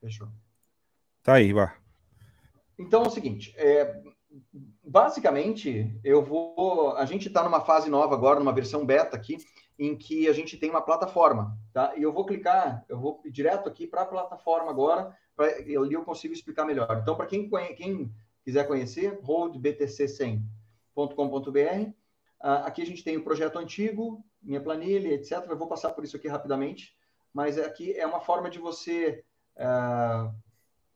Fechou. 0.00 0.28
Tá 1.22 1.34
aí, 1.34 1.52
vá. 1.52 1.76
Então 2.76 3.04
é 3.04 3.06
o 3.06 3.10
seguinte, 3.10 3.54
é, 3.56 4.02
basicamente 4.82 5.96
eu 6.02 6.24
vou. 6.24 6.96
A 6.96 7.04
gente 7.04 7.28
está 7.28 7.44
numa 7.44 7.60
fase 7.60 7.88
nova 7.88 8.14
agora, 8.16 8.40
numa 8.40 8.52
versão 8.52 8.84
beta 8.84 9.16
aqui, 9.16 9.38
em 9.78 9.96
que 9.96 10.26
a 10.26 10.32
gente 10.32 10.56
tem 10.56 10.70
uma 10.70 10.82
plataforma, 10.82 11.56
tá? 11.72 11.94
E 11.96 12.02
eu 12.02 12.12
vou 12.12 12.26
clicar, 12.26 12.84
eu 12.88 12.98
vou 12.98 13.22
direto 13.30 13.68
aqui 13.68 13.86
para 13.86 14.02
a 14.02 14.06
plataforma 14.06 14.70
agora, 14.70 15.16
para 15.36 15.46
ali 15.46 15.92
eu 15.92 16.02
consigo 16.02 16.34
explicar 16.34 16.64
melhor. 16.64 16.98
Então, 17.00 17.14
para 17.14 17.26
quem, 17.26 17.48
quem 17.76 18.12
quiser 18.44 18.66
conhecer, 18.66 19.18
holdbtc100.com.br. 19.22 21.90
Uh, 22.42 22.64
aqui 22.64 22.82
a 22.82 22.86
gente 22.86 23.04
tem 23.04 23.16
o 23.16 23.24
projeto 23.24 23.58
antigo, 23.58 24.24
minha 24.42 24.60
planilha, 24.60 25.14
etc. 25.14 25.44
Eu 25.48 25.56
vou 25.56 25.68
passar 25.68 25.90
por 25.90 26.04
isso 26.04 26.16
aqui 26.16 26.28
rapidamente, 26.28 26.94
mas 27.32 27.58
aqui 27.58 27.96
é 27.96 28.06
uma 28.06 28.20
forma 28.20 28.50
de 28.50 28.58
você 28.58 29.24
uh, 29.56 30.34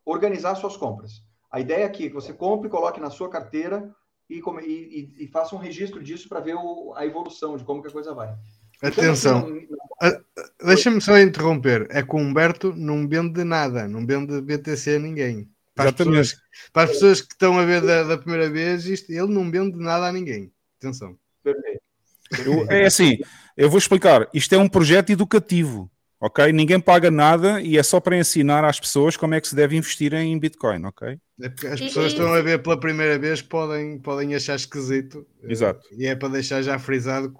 organizar 0.05 0.55
suas 0.57 0.77
compras. 0.77 1.25
A 1.51 1.61
ideia 1.61 1.87
aqui 1.87 2.07
é 2.07 2.09
que 2.09 2.15
você 2.15 2.33
compre, 2.33 2.69
coloque 2.69 3.01
na 3.01 3.11
sua 3.11 3.31
carteira 3.31 3.95
e, 4.29 4.43
e, 4.65 5.25
e 5.25 5.29
faça 5.29 5.55
um 5.55 5.59
registro 5.59 6.03
disso 6.03 6.29
para 6.29 6.41
ver 6.41 6.57
o, 6.57 6.93
a 6.97 7.07
evolução 7.07 7.57
de 7.57 7.65
como 7.65 7.81
que 7.81 7.89
a 7.89 7.93
coisa 7.93 8.13
vai. 8.13 8.37
Atenção, 8.83 9.57
então, 9.57 9.79
assim, 10.01 10.19
deixa-me 10.63 11.01
só 11.01 11.19
interromper. 11.19 11.87
É 11.91 12.03
que 12.03 12.15
o 12.15 12.19
Humberto 12.19 12.75
não 12.77 13.09
vende 13.09 13.43
nada, 13.43 13.89
não 13.89 14.07
vende 14.07 14.41
BTC 14.41 14.97
a 14.97 14.99
ninguém. 14.99 15.51
Para 15.77 15.91
as, 15.91 15.95
pessoas, 15.95 16.37
para 16.73 16.83
as 16.85 16.91
pessoas 16.93 17.21
que 17.21 17.35
estão 17.35 17.59
a 17.59 17.65
ver 17.67 17.83
da, 17.83 18.03
da, 18.03 18.17
primeira 18.17 18.49
vez, 18.49 18.87
isto, 18.87 19.13
ele 19.13 19.27
não 19.27 19.51
vende 19.51 19.77
nada 19.77 20.07
a 20.07 20.13
ninguém. 20.13 20.51
Atenção. 20.79 21.19
Eu, 21.45 22.67
é 22.71 22.87
assim, 22.87 23.19
eu 23.55 23.69
vou 23.69 23.79
explicar. 23.79 24.27
Isto 24.33 24.55
é 24.55 24.59
um 24.59 24.71
projeto 24.71 25.11
educativo, 25.11 25.91
ok? 26.19 26.51
Ninguém 26.51 26.81
paga 26.81 27.11
nada 27.11 27.61
e 27.61 27.77
é 27.77 27.83
só 27.83 28.01
para 28.01 28.17
ensinar 28.17 28.65
às 28.65 28.81
pessoas 28.81 29.19
como 29.19 29.35
é 29.35 29.41
que 29.41 29.49
se 29.49 29.55
deve 29.55 29.77
investir 29.77 30.15
em 30.15 30.39
Bitcoin, 30.39 30.87
ok? 30.87 31.19
É 31.43 31.49
porque 31.51 31.67
as 31.67 31.79
pessoas 31.79 32.15
que 32.15 32.21
estão 32.21 32.33
a 32.33 32.41
ver 32.41 32.63
pela 32.63 32.81
primeira 32.81 33.19
vez 33.19 33.43
podem, 33.43 33.99
podem 33.99 34.35
achar 34.35 34.57
esquisito. 34.57 35.27
Exato. 35.43 35.87
E 35.93 36.07
é 36.07 36.17
para 36.17 36.31
deixar 36.31 36.63
já 36.63 36.79
frisado 36.79 37.31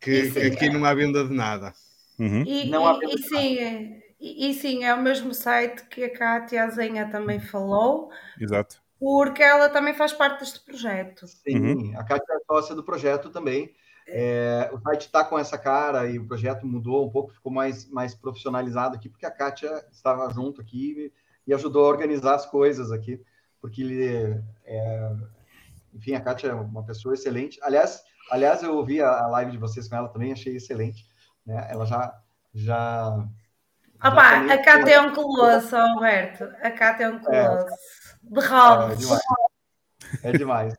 que, 0.00 0.22
que, 0.22 0.30
que 0.30 0.40
aqui 0.40 0.70
não 0.70 0.86
há 0.86 0.94
venda 0.94 1.22
de 1.22 1.34
nada. 1.34 1.74
Uhum. 2.18 2.44
E, 2.46 2.66
Não 2.70 2.86
há 2.86 2.98
e, 3.02 3.14
e 3.14 3.18
sim, 3.18 3.58
é, 3.58 4.05
e, 4.26 4.50
e 4.50 4.54
sim, 4.54 4.84
é 4.84 4.94
o 4.94 5.02
mesmo 5.02 5.32
site 5.34 5.84
que 5.88 6.04
a 6.04 6.12
Cátia 6.12 6.64
Azenha 6.64 7.10
também 7.10 7.40
falou, 7.40 8.10
Exato. 8.38 8.82
porque 8.98 9.42
ela 9.42 9.68
também 9.68 9.94
faz 9.94 10.12
parte 10.12 10.40
deste 10.40 10.60
projeto. 10.60 11.26
Sim, 11.26 11.58
Uhum. 11.58 11.98
a 11.98 12.04
Cátia 12.04 12.34
é 12.34 12.38
sócia 12.46 12.74
do 12.74 12.84
projeto 12.84 13.30
também. 13.30 13.74
É, 14.08 14.70
o 14.72 14.78
site 14.80 15.02
está 15.06 15.24
com 15.24 15.38
essa 15.38 15.58
cara 15.58 16.08
e 16.08 16.18
o 16.18 16.26
projeto 16.26 16.64
mudou 16.66 17.06
um 17.06 17.10
pouco, 17.10 17.32
ficou 17.32 17.52
mais, 17.52 17.88
mais 17.90 18.14
profissionalizado 18.14 18.94
aqui, 18.96 19.08
porque 19.08 19.26
a 19.26 19.30
Kátia 19.30 19.84
estava 19.90 20.28
junto 20.32 20.60
aqui 20.60 21.12
e, 21.46 21.50
e 21.50 21.54
ajudou 21.54 21.84
a 21.84 21.88
organizar 21.88 22.34
as 22.36 22.46
coisas 22.46 22.92
aqui, 22.92 23.20
porque 23.60 23.82
ele, 23.82 24.40
é, 24.64 25.12
enfim, 25.92 26.14
a 26.14 26.20
Kátia 26.20 26.48
é 26.48 26.54
uma 26.54 26.84
pessoa 26.84 27.14
excelente. 27.14 27.58
Aliás, 27.62 28.00
aliás, 28.30 28.62
eu 28.62 28.76
ouvi 28.76 29.02
a 29.02 29.26
live 29.26 29.50
de 29.52 29.58
vocês 29.58 29.88
com 29.88 29.96
ela 29.96 30.08
também, 30.08 30.32
achei 30.32 30.54
excelente. 30.56 31.04
Né? 31.44 31.66
Ela 31.70 31.84
já, 31.84 32.16
já 32.54 33.28
Opa, 33.98 34.52
a 34.52 34.62
Cátia 34.62 34.94
é 34.94 35.00
um 35.00 35.14
colosso, 35.14 35.74
Alberto. 35.74 36.44
A 36.62 36.70
Cátia 36.70 37.04
é 37.04 37.08
um 37.08 37.18
colosso. 37.18 37.66
De 38.22 38.40
É, 38.40 38.92
é 38.92 38.96
demais. 38.96 39.22
É 40.22 40.32
demais. 40.32 40.74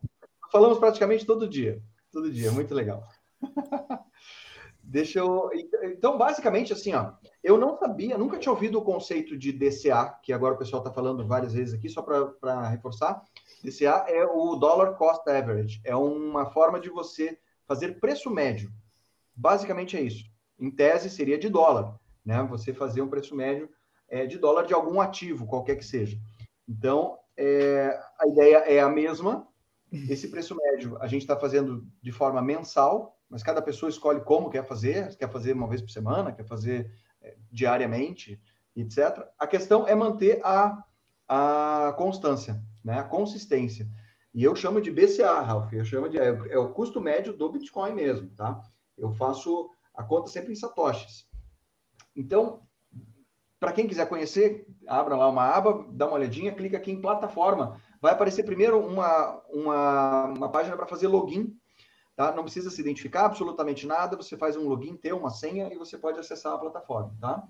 Falamos 0.51 0.79
praticamente 0.79 1.25
todo 1.25 1.47
dia. 1.47 1.81
Todo 2.11 2.31
dia, 2.31 2.51
muito 2.51 2.73
legal. 2.73 3.03
Deixa 4.81 5.19
eu. 5.19 5.49
Então, 5.83 6.17
basicamente, 6.17 6.71
assim, 6.71 6.93
ó, 6.93 7.11
eu 7.43 7.57
não 7.57 7.77
sabia, 7.77 8.17
nunca 8.17 8.39
tinha 8.39 8.51
ouvido 8.51 8.79
o 8.79 8.83
conceito 8.83 9.37
de 9.37 9.51
DCA, 9.51 10.17
que 10.23 10.31
agora 10.31 10.55
o 10.55 10.57
pessoal 10.57 10.81
está 10.81 10.93
falando 10.93 11.27
várias 11.27 11.53
vezes 11.53 11.73
aqui, 11.73 11.89
só 11.89 12.01
para 12.01 12.69
reforçar. 12.69 13.21
DCA 13.61 14.05
é 14.07 14.25
o 14.25 14.55
Dollar 14.55 14.95
Cost 14.95 15.27
Average, 15.29 15.81
é 15.83 15.93
uma 15.93 16.45
forma 16.51 16.79
de 16.79 16.89
você 16.89 17.37
fazer 17.65 17.99
preço 17.99 18.29
médio. 18.29 18.71
Basicamente 19.35 19.97
é 19.97 20.01
isso. 20.01 20.23
Em 20.57 20.71
tese, 20.71 21.09
seria 21.09 21.37
de 21.37 21.49
dólar, 21.49 21.99
né? 22.27 22.43
Você 22.43 22.73
fazer 22.73 23.01
um 23.01 23.07
preço 23.07 23.33
médio 23.33 23.69
é, 24.09 24.25
de 24.25 24.37
dólar 24.37 24.65
de 24.65 24.73
algum 24.73 24.99
ativo, 24.99 25.47
qualquer 25.47 25.77
que 25.77 25.85
seja. 25.85 26.19
Então, 26.67 27.17
é, 27.37 27.97
a 28.19 28.27
ideia 28.27 28.57
é 28.57 28.81
a 28.81 28.89
mesma, 28.89 29.47
Esse 30.09 30.27
preço 30.27 30.53
médio 30.53 30.97
a 30.99 31.07
gente 31.07 31.21
está 31.21 31.37
fazendo 31.37 31.87
de 32.01 32.11
forma 32.11 32.41
mensal, 32.41 33.17
mas 33.29 33.41
cada 33.41 33.61
pessoa 33.61 33.89
escolhe 33.89 34.19
como 34.19 34.49
quer 34.49 34.65
fazer, 34.65 35.15
quer 35.15 35.31
fazer 35.31 35.53
uma 35.53 35.67
vez 35.69 35.81
por 35.81 35.89
semana, 35.89 36.33
quer 36.33 36.43
fazer 36.43 36.91
é, 37.21 37.37
diariamente, 37.49 38.37
etc. 38.75 39.25
A 39.39 39.47
questão 39.47 39.87
é 39.87 39.95
manter 39.95 40.41
a, 40.43 40.83
a 41.25 41.93
constância, 41.97 42.61
né? 42.83 42.99
a 42.99 43.03
consistência. 43.03 43.87
E 44.33 44.43
eu 44.43 44.53
chamo 44.57 44.81
de 44.81 44.91
BCA, 44.91 45.39
Ralph, 45.39 45.71
eu 45.71 45.85
chamo 45.85 46.09
de 46.09 46.19
é, 46.19 46.37
é 46.49 46.57
o 46.57 46.73
custo 46.73 46.99
médio 46.99 47.31
do 47.31 47.49
Bitcoin 47.49 47.93
mesmo, 47.93 48.29
tá? 48.35 48.61
Eu 48.97 49.13
faço 49.13 49.69
a 49.93 50.03
conta 50.03 50.27
sempre 50.27 50.51
em 50.51 50.55
satoshis. 50.55 51.25
Então, 52.17 52.63
para 53.59 53.71
quem 53.71 53.87
quiser 53.87 54.09
conhecer, 54.09 54.67
abra 54.87 55.15
lá 55.15 55.29
uma 55.29 55.43
aba, 55.43 55.85
dá 55.91 56.07
uma 56.07 56.15
olhadinha, 56.15 56.53
clica 56.53 56.77
aqui 56.77 56.91
em 56.91 56.99
plataforma. 56.99 57.79
Vai 58.01 58.13
aparecer 58.13 58.43
primeiro 58.43 58.79
uma, 58.79 59.41
uma, 59.49 60.25
uma 60.25 60.49
página 60.49 60.75
para 60.75 60.87
fazer 60.87 61.07
login. 61.07 61.55
Tá? 62.15 62.33
Não 62.33 62.43
precisa 62.43 62.71
se 62.71 62.81
identificar 62.81 63.25
absolutamente 63.25 63.85
nada. 63.85 64.17
Você 64.17 64.35
faz 64.35 64.57
um 64.57 64.67
login, 64.67 64.97
ter 64.97 65.13
uma 65.13 65.29
senha 65.29 65.71
e 65.71 65.77
você 65.77 65.95
pode 65.95 66.19
acessar 66.19 66.53
a 66.53 66.57
plataforma. 66.57 67.15
Tá? 67.21 67.47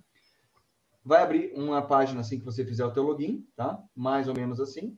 Vai 1.04 1.24
abrir 1.24 1.54
uma 1.56 1.82
página 1.82 2.20
assim 2.20 2.38
que 2.38 2.46
você 2.46 2.66
fizer 2.66 2.86
o 2.86 2.92
teu 2.92 3.04
login, 3.04 3.48
tá? 3.56 3.82
mais 3.96 4.28
ou 4.28 4.36
menos 4.36 4.60
assim. 4.60 4.98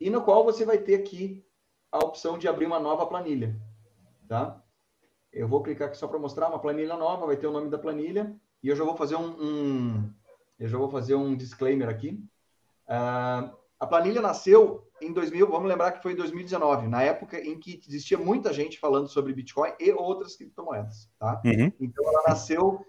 E 0.00 0.10
no 0.10 0.22
qual 0.22 0.42
você 0.42 0.64
vai 0.64 0.78
ter 0.78 0.96
aqui 0.96 1.44
a 1.92 1.98
opção 1.98 2.36
de 2.36 2.48
abrir 2.48 2.66
uma 2.66 2.80
nova 2.80 3.06
planilha. 3.06 3.56
Tá? 4.26 4.60
Eu 5.32 5.46
vou 5.46 5.62
clicar 5.62 5.88
aqui 5.88 5.96
só 5.96 6.08
para 6.08 6.18
mostrar 6.18 6.48
uma 6.48 6.58
planilha 6.58 6.96
nova, 6.96 7.26
vai 7.26 7.36
ter 7.36 7.46
o 7.46 7.52
nome 7.52 7.70
da 7.70 7.78
planilha 7.78 8.36
e 8.62 8.68
eu 8.68 8.76
já 8.76 8.84
vou 8.84 8.96
fazer 8.96 9.16
um, 9.16 9.36
um 9.40 10.10
eu 10.58 10.68
já 10.68 10.78
vou 10.78 10.88
fazer 10.88 11.14
um 11.14 11.34
disclaimer 11.34 11.88
aqui. 11.88 12.22
Uh, 12.86 13.50
a 13.80 13.86
planilha 13.86 14.20
nasceu 14.20 14.86
em 15.00 15.12
2000, 15.12 15.48
vamos 15.48 15.68
lembrar 15.68 15.90
que 15.90 16.02
foi 16.02 16.12
em 16.12 16.16
2019, 16.16 16.86
na 16.86 17.02
época 17.02 17.40
em 17.40 17.58
que 17.58 17.80
existia 17.88 18.16
muita 18.16 18.52
gente 18.52 18.78
falando 18.78 19.08
sobre 19.08 19.32
Bitcoin 19.32 19.72
e 19.80 19.90
outras 19.90 20.36
criptomoedas, 20.36 21.10
tá? 21.18 21.42
Uhum. 21.44 21.72
Então 21.80 22.08
ela 22.08 22.22
nasceu 22.28 22.86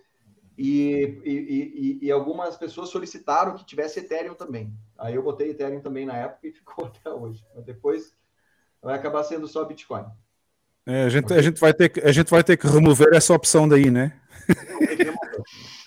e, 0.56 1.20
e, 1.26 2.00
e, 2.02 2.06
e, 2.06 2.12
algumas 2.12 2.56
pessoas 2.56 2.90
solicitaram 2.90 3.56
que 3.56 3.66
tivesse 3.66 4.00
Ethereum 4.00 4.36
também. 4.36 4.72
Aí 5.00 5.16
eu 5.16 5.24
botei 5.24 5.50
Ethereum 5.50 5.82
também 5.82 6.06
na 6.06 6.16
época 6.16 6.48
e 6.48 6.52
ficou 6.52 6.86
até 6.94 7.10
hoje. 7.10 7.44
Mas 7.56 7.66
depois 7.66 8.14
vai 8.80 8.94
acabar 8.94 9.24
sendo 9.24 9.48
só 9.48 9.66
Bitcoin. 9.66 10.06
É, 10.86 11.06
a, 11.06 11.10
gente, 11.10 11.34
a, 11.34 11.42
gente 11.42 11.60
vai 11.60 11.74
ter 11.74 11.90
que, 11.90 12.02
a 12.02 12.12
gente 12.12 12.30
vai 12.30 12.44
ter 12.44 12.58
que 12.58 12.68
remover 12.68 13.14
essa 13.14 13.34
opção 13.34 13.68
daí, 13.68 13.90
né? 13.90 14.20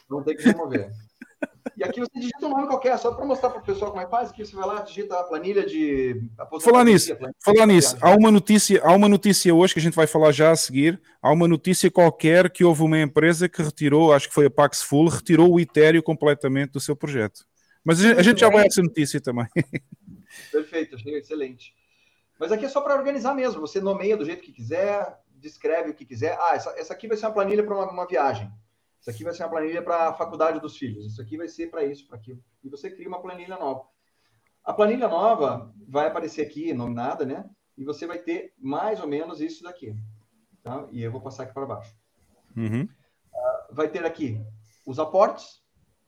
Não 0.08 0.22
tem 0.22 0.36
que 0.36 0.42
remover. 0.42 0.90
Que. 0.90 1.06
E 1.76 1.84
aqui 1.84 2.00
você 2.00 2.18
digita 2.18 2.46
um 2.46 2.50
nome 2.50 2.66
qualquer, 2.66 2.96
só 2.98 3.12
para 3.12 3.24
mostrar 3.24 3.50
para 3.50 3.60
o 3.60 3.64
pessoal 3.64 3.90
como 3.90 4.00
é 4.00 4.06
que 4.06 4.10
faz. 4.10 4.30
Aqui 4.30 4.44
você 4.44 4.56
vai 4.56 4.66
lá, 4.66 4.80
digita 4.80 5.18
a 5.18 5.24
planilha 5.24 5.66
de. 5.66 6.30
Falar 6.60 6.84
nisso, 6.84 7.14
falar 7.44 7.66
nisso, 7.66 7.96
há 8.00 8.14
uma, 8.14 8.30
notícia, 8.30 8.80
há 8.82 8.92
uma 8.92 9.08
notícia 9.08 9.54
hoje 9.54 9.74
que 9.74 9.80
a 9.80 9.82
gente 9.82 9.94
vai 9.94 10.06
falar 10.06 10.32
já 10.32 10.52
a 10.52 10.56
seguir. 10.56 11.00
Há 11.20 11.30
uma 11.30 11.46
notícia 11.46 11.90
qualquer 11.90 12.50
que 12.50 12.64
houve 12.64 12.82
uma 12.82 12.98
empresa 12.98 13.48
que 13.48 13.62
retirou, 13.62 14.12
acho 14.12 14.28
que 14.28 14.34
foi 14.34 14.46
a 14.46 14.50
Pax 14.50 14.82
Full, 14.82 15.08
retirou 15.08 15.52
o 15.52 15.60
Ethereum 15.60 16.02
completamente 16.02 16.70
do 16.72 16.80
seu 16.80 16.96
projeto. 16.96 17.44
Mas 17.84 18.00
a 18.00 18.08
gente, 18.08 18.18
a 18.18 18.22
gente 18.22 18.40
já 18.40 18.48
vai 18.48 18.62
a 18.62 18.66
essa 18.66 18.82
notícia 18.82 19.20
também. 19.20 19.46
Perfeito, 20.50 20.96
achei 20.96 21.18
excelente. 21.18 21.74
Mas 22.38 22.52
aqui 22.52 22.64
é 22.64 22.68
só 22.68 22.80
para 22.80 22.94
organizar 22.94 23.34
mesmo. 23.34 23.60
Você 23.60 23.80
nomeia 23.80 24.16
do 24.16 24.24
jeito 24.24 24.42
que 24.42 24.52
quiser, 24.52 25.18
descreve 25.34 25.90
o 25.90 25.94
que 25.94 26.04
quiser. 26.04 26.36
Ah, 26.40 26.54
essa, 26.54 26.70
essa 26.78 26.92
aqui 26.92 27.06
vai 27.08 27.16
ser 27.16 27.26
uma 27.26 27.32
planilha 27.32 27.62
para 27.62 27.74
uma, 27.74 27.90
uma, 27.90 28.06
viagem. 28.06 28.50
Isso 29.00 29.10
aqui 29.10 29.24
vai 29.24 29.32
ser 29.32 29.44
uma 29.44 29.50
planilha 29.50 29.82
para 29.82 30.08
a 30.08 30.14
faculdade 30.14 30.60
dos 30.60 30.76
filhos. 30.76 31.06
Isso 31.06 31.20
aqui 31.20 31.36
vai 31.36 31.48
ser 31.48 31.70
para 31.70 31.84
isso, 31.84 32.06
para 32.06 32.16
aquilo. 32.16 32.42
E 32.62 32.68
você 32.68 32.90
cria 32.90 33.08
uma 33.08 33.20
planilha 33.20 33.56
nova. 33.56 33.84
A 34.64 34.72
planilha 34.72 35.08
nova 35.08 35.72
vai 35.86 36.08
aparecer 36.08 36.42
aqui, 36.42 36.72
nominada, 36.72 37.24
né? 37.24 37.48
E 37.78 37.84
você 37.84 38.06
vai 38.06 38.18
ter 38.18 38.52
mais 38.58 39.00
ou 39.00 39.06
menos 39.06 39.40
isso 39.40 39.62
daqui. 39.62 39.94
Tá? 40.62 40.88
E 40.90 41.02
eu 41.02 41.12
vou 41.12 41.20
passar 41.20 41.44
aqui 41.44 41.54
para 41.54 41.66
baixo. 41.66 41.94
Uhum. 42.56 42.82
Uh, 42.82 43.74
vai 43.74 43.88
ter 43.88 44.04
aqui 44.04 44.40
os 44.84 44.98
aportes, 44.98 45.62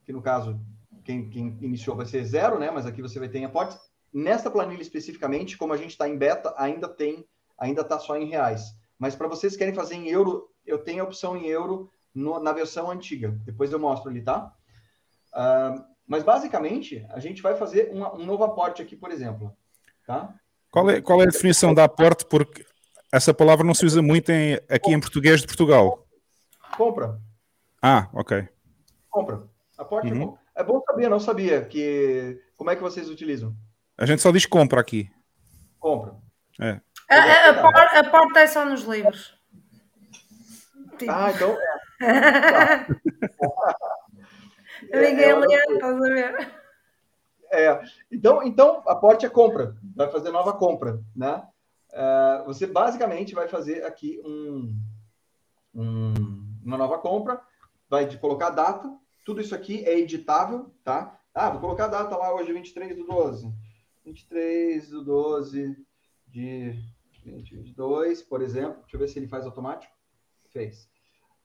que 0.05 0.13
no 0.13 0.21
caso, 0.23 0.61
quem, 1.05 1.29
quem 1.31 1.57
iniciou 1.61 1.95
vai 1.95 2.07
ser 2.07 2.25
zero, 2.25 2.59
né? 2.59 2.71
Mas 2.71 2.87
aqui 2.87 3.01
você 3.01 3.19
vai 3.19 3.29
ter 3.29 3.45
aportes. 3.45 3.79
Nesta 4.13 4.51
planilha 4.51 4.83
especificamente, 4.83 5.57
como 5.57 5.73
a 5.73 5.77
gente 5.77 5.91
está 5.91 6.09
em 6.09 6.17
beta, 6.17 6.53
ainda 6.57 6.89
tem, 6.89 7.25
ainda 7.57 7.83
está 7.83 7.99
só 7.99 8.17
em 8.17 8.27
reais. 8.27 8.75
Mas 8.99 9.15
para 9.15 9.29
vocês 9.29 9.53
que 9.53 9.59
querem 9.61 9.75
fazer 9.75 9.95
em 9.95 10.09
euro, 10.09 10.49
eu 10.67 10.79
tenho 10.83 11.03
a 11.03 11.07
opção 11.07 11.37
em 11.37 11.47
euro 11.47 11.91
no, 12.19 12.39
na 12.41 12.53
versão 12.53 12.91
antiga. 12.91 13.31
Depois 13.45 13.73
eu 13.73 13.79
mostro 13.79 14.11
ali, 14.11 14.23
tá? 14.23 14.53
Uh, 15.33 15.85
mas 16.07 16.23
basicamente, 16.23 17.07
a 17.11 17.21
gente 17.21 17.41
vai 17.41 17.55
fazer 17.55 17.91
uma, 17.93 18.15
um 18.15 18.25
novo 18.25 18.45
aporte 18.45 18.83
aqui, 18.83 18.97
por 18.97 19.11
exemplo. 19.11 19.55
Tá? 20.07 20.35
Qual 20.71 20.91
é, 20.91 21.01
qual 21.01 21.21
é 21.21 21.25
a 21.25 21.29
definição 21.29 21.73
de 21.73 21.81
aporte? 21.81 22.25
Porque 22.25 22.65
essa 23.13 23.33
palavra 23.33 23.65
não 23.65 23.75
se 23.75 23.87
usa 23.87 24.03
muito 24.03 24.31
em, 24.31 24.55
aqui 24.69 24.93
em 24.93 25.01
português 25.01 25.41
de 25.41 25.47
Portugal. 25.47 26.07
Compra. 26.77 27.21
Ah, 27.81 28.09
ok. 28.13 28.49
Compra. 29.09 29.43
Aporte 29.77 30.13
uhum. 30.13 30.37
é 30.57 30.65
bom 30.65 30.83
saber, 30.85 31.09
não 31.09 31.21
sabia 31.21 31.65
que 31.65 32.43
como 32.57 32.71
é 32.71 32.77
que 32.77 32.83
vocês 32.83 33.09
utilizam. 33.09 33.55
A 33.97 34.05
gente 34.05 34.23
só 34.23 34.33
diz 34.33 34.45
compra 34.45 34.81
aqui. 34.81 35.11
Compra. 35.79 36.17
É. 36.61 36.81
A, 37.09 37.15
a, 37.15 37.51
a, 37.51 37.55
porta, 37.63 37.99
a 38.01 38.11
porta 38.11 38.41
é 38.41 38.47
só 38.47 38.65
nos 38.65 38.83
livros. 38.83 39.39
Ah, 41.09 41.31
então. 41.31 41.57
É. 44.91 45.11
Ninguém 45.11 45.35
lê, 45.35 45.75
estás 45.75 45.97
a 45.97 45.99
ver? 45.99 46.59
É, 47.51 47.81
então, 48.13 48.43
então, 48.43 48.83
a 48.87 48.95
porta 48.95 49.27
é 49.27 49.29
compra, 49.29 49.77
vai 49.97 50.11
fazer 50.11 50.31
nova 50.31 50.53
compra, 50.53 51.03
né? 51.17 51.47
Uh, 51.91 52.45
você 52.45 52.67
basicamente 52.67 53.35
vai 53.35 53.49
fazer 53.49 53.85
aqui 53.85 54.21
um, 54.25 54.79
um, 55.75 56.15
uma 56.63 56.77
nova 56.77 56.99
compra, 56.99 57.41
vai 57.89 58.07
de 58.07 58.19
colocar 58.19 58.51
data, 58.51 58.95
tudo 59.25 59.41
isso 59.41 59.55
aqui 59.55 59.85
é 59.85 59.99
editável, 59.99 60.71
tá? 60.85 61.19
Ah, 61.35 61.51
vou 61.51 61.61
colocar 61.61 61.87
a 61.87 61.89
data 61.89 62.17
lá 62.17 62.35
hoje, 62.35 62.53
23 62.53 62.97
do 62.97 63.05
12. 63.05 63.53
23 64.05 64.91
do 64.91 65.05
12 65.05 65.77
de 66.27 66.73
2022, 67.25 68.23
por 68.23 68.43
exemplo. 68.43 68.81
Deixa 68.83 68.97
eu 68.97 69.01
ver 69.01 69.09
se 69.09 69.19
ele 69.19 69.29
faz 69.29 69.45
automático. 69.45 69.93
Fez. 70.51 70.89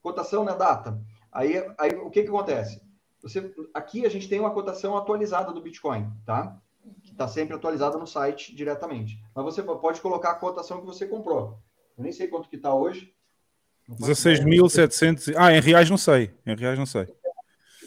Cotação 0.04 0.44
na 0.44 0.54
data. 0.54 1.02
Aí, 1.32 1.56
aí 1.80 1.96
o 1.96 2.10
que, 2.10 2.22
que 2.22 2.28
acontece? 2.28 2.82
Você, 3.22 3.56
aqui 3.74 4.06
a 4.06 4.10
gente 4.10 4.28
tem 4.28 4.40
uma 4.40 4.52
cotação 4.52 4.98
atualizada 4.98 5.54
do 5.54 5.62
Bitcoin, 5.62 6.12
tá? 6.26 6.62
Que 7.02 7.12
está 7.12 7.28
sempre 7.28 7.56
atualizada 7.56 7.98
no 7.98 8.06
site 8.06 8.54
diretamente. 8.54 9.18
Mas 9.34 9.46
você 9.46 9.64
pode 9.64 10.02
colocar 10.02 10.32
a 10.32 10.36
cotação 10.36 10.82
que 10.82 10.86
você 10.86 11.08
comprou. 11.08 11.58
Eu 11.98 12.04
nem 12.04 12.12
sei 12.12 12.28
quanto 12.28 12.50
que 12.50 12.58
está 12.58 12.76
hoje. 12.76 13.16
16.700. 13.90 15.34
Ah, 15.38 15.54
em 15.54 15.62
reais 15.62 15.90
não 15.90 15.98
sei. 15.98 16.34
Em 16.46 16.56
reais 16.56 16.78
não 16.78 16.86
sei. 16.86 17.08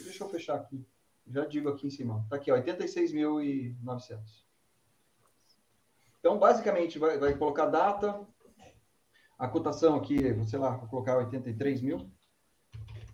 Deixa 0.03 0.23
eu 0.23 0.29
fechar 0.29 0.55
aqui. 0.55 0.83
Já 1.29 1.45
digo 1.45 1.69
aqui 1.69 1.85
em 1.85 1.91
cima. 1.91 2.21
Está 2.23 2.37
aqui, 2.37 2.49
86.900. 2.51 4.17
Então, 6.19 6.39
basicamente, 6.39 6.97
vai, 6.97 7.17
vai 7.19 7.35
colocar 7.35 7.67
data, 7.67 8.19
a 9.37 9.47
cotação 9.47 9.95
aqui, 9.95 10.17
sei 10.45 10.57
lá, 10.57 10.71
vou 10.71 10.87
colocar 10.87 11.17
83 11.17 11.81
mil. 11.81 12.09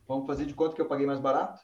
Vamos 0.07 0.25
fazer 0.25 0.45
de 0.45 0.53
quanto 0.53 0.75
que 0.75 0.81
eu 0.81 0.87
paguei 0.87 1.05
mais 1.05 1.19
barato. 1.19 1.61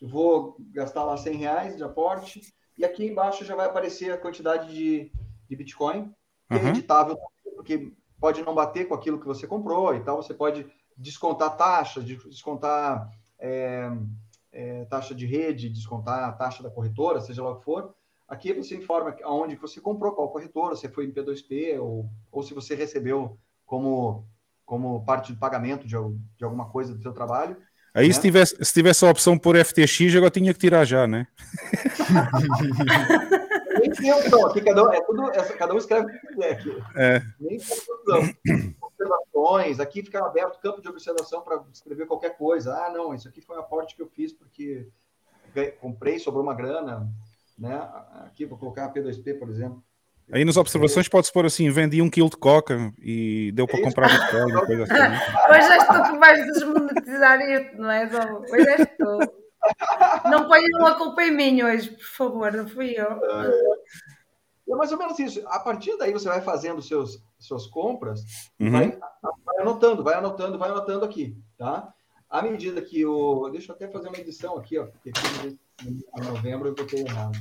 Eu 0.00 0.08
vou 0.08 0.56
gastar 0.72 1.04
lá 1.04 1.16
100 1.16 1.36
reais 1.36 1.76
de 1.76 1.84
aporte. 1.84 2.40
E 2.76 2.84
aqui 2.84 3.06
embaixo 3.06 3.44
já 3.44 3.54
vai 3.54 3.66
aparecer 3.66 4.12
a 4.12 4.18
quantidade 4.18 4.72
de, 4.72 5.12
de 5.48 5.56
Bitcoin, 5.56 6.12
que 6.48 6.56
uhum. 6.56 6.66
é 6.66 6.70
editável, 6.70 7.16
porque 7.54 7.92
pode 8.18 8.42
não 8.42 8.54
bater 8.54 8.88
com 8.88 8.94
aquilo 8.94 9.20
que 9.20 9.26
você 9.26 9.46
comprou 9.46 9.94
e 9.94 10.00
tal. 10.00 10.22
Você 10.22 10.34
pode 10.34 10.66
descontar 10.96 11.56
taxa, 11.56 12.00
descontar 12.00 13.08
é, 13.38 13.88
é, 14.50 14.84
taxa 14.86 15.14
de 15.14 15.26
rede, 15.26 15.68
descontar 15.68 16.28
a 16.28 16.32
taxa 16.32 16.62
da 16.62 16.70
corretora, 16.70 17.20
seja 17.20 17.42
lá 17.42 17.50
o 17.50 17.58
que 17.58 17.64
for. 17.64 17.94
Aqui 18.26 18.52
você 18.52 18.76
informa 18.76 19.14
aonde 19.22 19.56
você 19.56 19.80
comprou, 19.80 20.12
qual 20.12 20.30
corretora, 20.30 20.74
se 20.74 20.88
foi 20.88 21.04
em 21.06 21.12
P2P 21.12 21.78
ou, 21.80 22.08
ou 22.30 22.42
se 22.42 22.54
você 22.54 22.74
recebeu 22.74 23.38
como, 23.72 24.28
como 24.66 25.02
parte 25.02 25.32
de 25.32 25.38
pagamento 25.38 25.86
de, 25.86 25.96
de 26.36 26.44
alguma 26.44 26.68
coisa 26.68 26.94
do 26.94 27.00
seu 27.00 27.14
trabalho. 27.14 27.56
Aí 27.94 28.06
né? 28.06 28.12
se, 28.12 28.20
tivesse, 28.20 28.54
se 28.62 28.70
tivesse 28.70 29.02
a 29.02 29.10
opção 29.10 29.38
por 29.38 29.56
FTX, 29.56 30.14
agora 30.14 30.30
tinha 30.30 30.52
que 30.52 30.60
tirar 30.60 30.84
já, 30.84 31.06
né? 31.06 31.26
Nem 33.80 33.90
tem 33.90 34.12
opção, 34.12 34.46
aqui 34.46 34.60
cada 34.60 34.84
um, 34.84 34.92
é 34.92 35.00
tudo, 35.00 35.22
cada 35.56 35.72
um 35.72 35.78
escreve 35.78 36.04
o 36.04 36.10
que 36.10 36.18
quiser 36.26 36.52
aqui. 36.52 36.82
É. 36.94 37.22
Nem 37.40 37.58
tem 37.58 37.78
opção. 37.78 38.20
Observações, 38.82 39.80
aqui 39.80 40.02
fica 40.02 40.22
aberto 40.22 40.60
campo 40.60 40.82
de 40.82 40.88
observação 40.88 41.40
para 41.40 41.64
escrever 41.72 42.06
qualquer 42.06 42.36
coisa. 42.36 42.74
Ah, 42.74 42.90
não, 42.90 43.14
isso 43.14 43.26
aqui 43.26 43.40
foi 43.40 43.56
um 43.56 43.60
aporte 43.60 43.96
que 43.96 44.02
eu 44.02 44.06
fiz 44.06 44.34
porque 44.34 44.86
comprei, 45.80 46.18
sobrou 46.18 46.42
uma 46.42 46.52
grana. 46.52 47.10
Né? 47.58 47.74
Aqui 48.26 48.44
vou 48.44 48.58
colocar 48.58 48.84
a 48.84 48.92
P2P, 48.92 49.38
por 49.38 49.48
exemplo. 49.48 49.82
Aí 50.30 50.44
nas 50.44 50.56
observações 50.56 51.08
pode-se 51.08 51.32
pôr 51.32 51.46
assim: 51.46 51.70
vendi 51.70 52.00
um 52.00 52.08
quilo 52.10 52.30
de 52.30 52.36
coca 52.36 52.92
e 52.98 53.50
deu 53.52 53.66
para 53.66 53.78
é 53.78 53.82
comprar 53.82 54.08
Bitcoin, 54.08 54.66
coisa 54.66 54.82
assim. 54.84 54.92
Né? 54.92 55.20
Hoje 55.50 55.72
és 55.72 55.86
tu 55.86 56.02
que 56.02 56.18
vais 56.18 56.46
desmonetizar 56.46 57.40
isto, 57.40 57.76
não 57.78 57.90
é? 57.90 58.04
Hoje 58.04 58.68
és 58.68 58.88
tu. 58.96 59.18
Não 60.30 60.48
ponham 60.48 60.86
a 60.86 60.94
culpa 60.96 61.22
em 61.22 61.30
mim 61.30 61.62
hoje, 61.62 61.90
por 61.90 62.04
favor, 62.04 62.52
não 62.52 62.68
fui 62.68 62.94
eu. 62.96 63.06
É 64.68 64.74
mais 64.74 64.90
ou 64.92 64.98
menos 64.98 65.18
isso. 65.18 65.42
A 65.48 65.60
partir 65.60 65.96
daí 65.98 66.12
você 66.12 66.28
vai 66.28 66.40
fazendo 66.40 66.80
seus, 66.80 67.22
suas 67.38 67.66
compras, 67.66 68.20
Uhum. 68.58 68.70
vai, 68.70 68.98
vai 69.44 69.58
anotando, 69.60 70.02
vai 70.02 70.14
anotando, 70.14 70.58
vai 70.58 70.70
anotando 70.70 71.04
aqui, 71.04 71.36
tá? 71.58 71.92
À 72.30 72.40
medida 72.40 72.80
que 72.80 73.04
o. 73.04 73.50
Deixa 73.50 73.72
eu 73.72 73.76
até 73.76 73.86
fazer 73.88 74.08
uma 74.08 74.16
edição 74.18 74.56
aqui, 74.56 74.78
ó. 74.78 74.86
Porque 74.86 75.10
aqui 75.10 75.58
em 75.84 76.24
novembro 76.24 76.68
eu 76.68 76.74
botei 76.74 77.00
errado. 77.02 77.38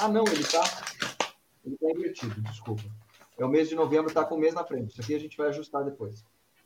Ah, 0.00 0.08
não, 0.08 0.24
ele 0.24 0.44
tá. 0.44 0.64
Ele 1.64 1.76
tá 1.76 1.90
invertido, 1.90 2.40
desculpa. 2.42 2.82
É 3.38 3.44
o 3.44 3.48
mês 3.48 3.68
de 3.68 3.74
novembro, 3.74 4.12
tá 4.12 4.24
com 4.24 4.36
o 4.36 4.38
mês 4.38 4.54
na 4.54 4.64
frente. 4.64 4.92
Isso 4.92 5.00
aqui 5.00 5.14
a 5.14 5.18
gente 5.18 5.36
vai 5.36 5.48
ajustar 5.48 5.84
depois. 5.84 6.24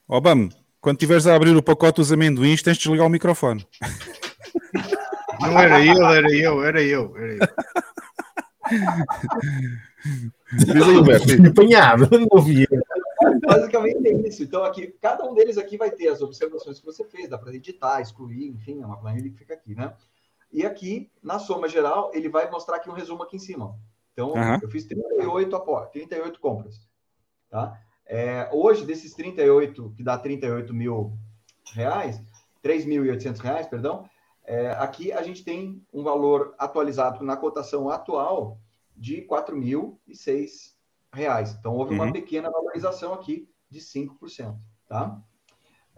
Ó, 0.09 0.20
Bam, 0.20 0.49
quando 0.80 0.99
tiveres 0.99 1.26
a 1.26 1.34
abrir 1.34 1.57
o 1.57 1.62
pacote 1.62 1.96
dos 1.96 2.12
amendoins, 2.12 2.62
tens 2.62 2.76
de 2.76 2.82
desligar 2.84 3.07
o 3.07 3.11
microfone. 3.11 3.66
Não 5.40 5.59
era 5.59 5.84
eu, 5.84 6.05
era 6.05 6.32
eu, 6.34 6.64
era 6.64 6.82
eu, 6.82 7.16
era 7.16 7.32
eu. 7.32 7.49
Diz 10.53 10.82
aí, 10.82 10.96
Humberto. 10.96 11.46
Apanhado, 11.49 12.09
não 12.11 12.26
ouvi. 12.32 12.66
Basicamente 13.46 14.09
é 14.09 14.28
isso. 14.28 14.42
Então, 14.42 14.64
aqui, 14.64 14.88
cada 15.01 15.24
um 15.24 15.34
deles 15.34 15.57
aqui 15.57 15.76
vai 15.76 15.90
ter 15.90 16.09
as 16.09 16.20
observações 16.20 16.80
que 16.80 16.86
você 16.86 17.05
fez, 17.05 17.28
dá 17.28 17.38
para 17.38 17.55
editar, 17.55 18.01
excluir, 18.01 18.49
enfim, 18.49 18.82
é 18.82 18.86
uma 18.86 18.99
planilha 18.99 19.30
que 19.30 19.38
fica 19.38 19.55
aqui, 19.55 19.74
né? 19.74 19.94
E 20.53 20.66
aqui, 20.66 21.11
na 21.22 21.38
soma 21.38 21.68
geral, 21.68 22.11
ele 22.14 22.28
vai 22.28 22.51
mostrar 22.51 22.76
aqui 22.76 22.90
um 22.90 22.94
resumo 22.94 23.22
aqui 23.22 23.36
em 23.36 23.40
cima. 23.40 23.76
Então, 24.19 24.35
Aham. 24.37 24.59
eu 24.61 24.69
fiz 24.69 24.85
38, 24.85 25.55
apo- 25.55 25.87
38 25.93 26.41
compras. 26.41 26.81
Tá? 27.49 27.81
É, 28.05 28.51
hoje, 28.53 28.85
desses 28.85 29.14
38, 29.14 29.93
que 29.97 30.03
dá 30.03 30.19
38 30.19 30.75
mil 30.75 31.12
reais, 31.73 32.21
3.800 32.61 33.39
reais, 33.39 33.69
perdão, 33.69 34.11
é, 34.45 34.71
aqui 34.73 35.12
a 35.12 35.23
gente 35.23 35.45
tem 35.45 35.81
um 35.93 36.03
valor 36.03 36.53
atualizado 36.59 37.25
na 37.25 37.37
cotação 37.37 37.89
atual 37.91 38.59
de 38.97 39.23
4.006 39.23 40.75
reais. 41.14 41.55
Então, 41.57 41.77
houve 41.77 41.95
uma 41.95 42.07
Uhum. 42.07 42.12
pequena 42.12 42.51
valorização 42.51 43.14
aqui 43.14 43.49
de 43.71 43.81
5%, 43.81 44.59
tá? 44.89 45.16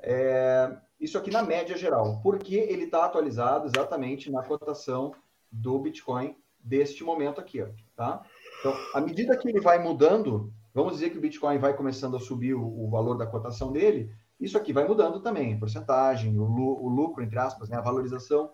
É, 0.02 0.76
isso 1.00 1.16
aqui 1.16 1.30
na 1.30 1.42
média 1.42 1.74
geral, 1.74 2.20
porque 2.22 2.54
ele 2.54 2.84
está 2.84 3.06
atualizado 3.06 3.66
exatamente 3.66 4.30
na 4.30 4.42
cotação 4.42 5.14
do 5.50 5.78
Bitcoin 5.78 6.36
deste 6.62 7.02
momento 7.04 7.40
aqui, 7.40 7.62
ó, 7.62 7.66
tá? 7.96 8.22
Então, 8.58 8.74
à 8.94 9.00
medida 9.00 9.36
que 9.36 9.48
ele 9.48 9.60
vai 9.60 9.82
mudando, 9.82 10.52
vamos 10.74 10.94
dizer 10.94 11.10
que 11.10 11.18
o 11.18 11.20
Bitcoin 11.20 11.58
vai 11.58 11.74
começando 11.74 12.16
a 12.16 12.20
subir 12.20 12.54
o, 12.54 12.62
o 12.62 12.88
valor 12.90 13.16
da 13.16 13.26
cotação 13.26 13.72
dele, 13.72 14.10
isso 14.38 14.56
aqui 14.56 14.72
vai 14.72 14.86
mudando 14.86 15.20
também, 15.20 15.54
a 15.54 15.58
porcentagem, 15.58 16.38
o, 16.38 16.42
o 16.44 16.88
lucro, 16.88 17.22
entre 17.22 17.38
aspas, 17.38 17.68
né, 17.68 17.76
a 17.76 17.82
valorização. 17.82 18.50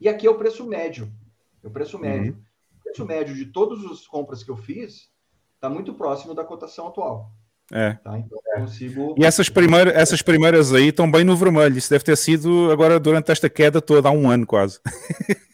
E 0.00 0.08
aqui 0.08 0.26
é 0.26 0.30
o 0.30 0.38
preço 0.38 0.66
médio, 0.66 1.12
é 1.62 1.68
o 1.68 1.70
preço 1.70 1.98
médio. 1.98 2.38
O 2.78 2.82
preço 2.82 3.04
médio 3.04 3.34
de 3.34 3.46
todas 3.46 3.84
as 3.84 4.06
compras 4.06 4.42
que 4.42 4.50
eu 4.50 4.56
fiz 4.56 5.10
está 5.54 5.68
muito 5.68 5.92
próximo 5.94 6.34
da 6.34 6.42
cotação 6.42 6.88
atual, 6.88 7.30
É. 7.70 7.92
tá? 7.94 8.18
Então, 8.18 8.38
eu 8.56 8.60
consigo... 8.62 9.14
E 9.18 9.24
essas 9.24 9.50
primeiras, 9.50 9.94
essas 9.94 10.22
primeiras 10.22 10.72
aí 10.72 10.88
estão 10.88 11.10
bem 11.10 11.22
no 11.22 11.36
vermelho. 11.36 11.76
Isso 11.76 11.90
deve 11.90 12.02
ter 12.02 12.16
sido 12.16 12.70
agora 12.72 12.98
durante 12.98 13.30
esta 13.30 13.50
queda 13.50 13.80
toda, 13.82 14.08
há 14.08 14.12
um 14.12 14.30
ano 14.30 14.46
quase. 14.46 14.80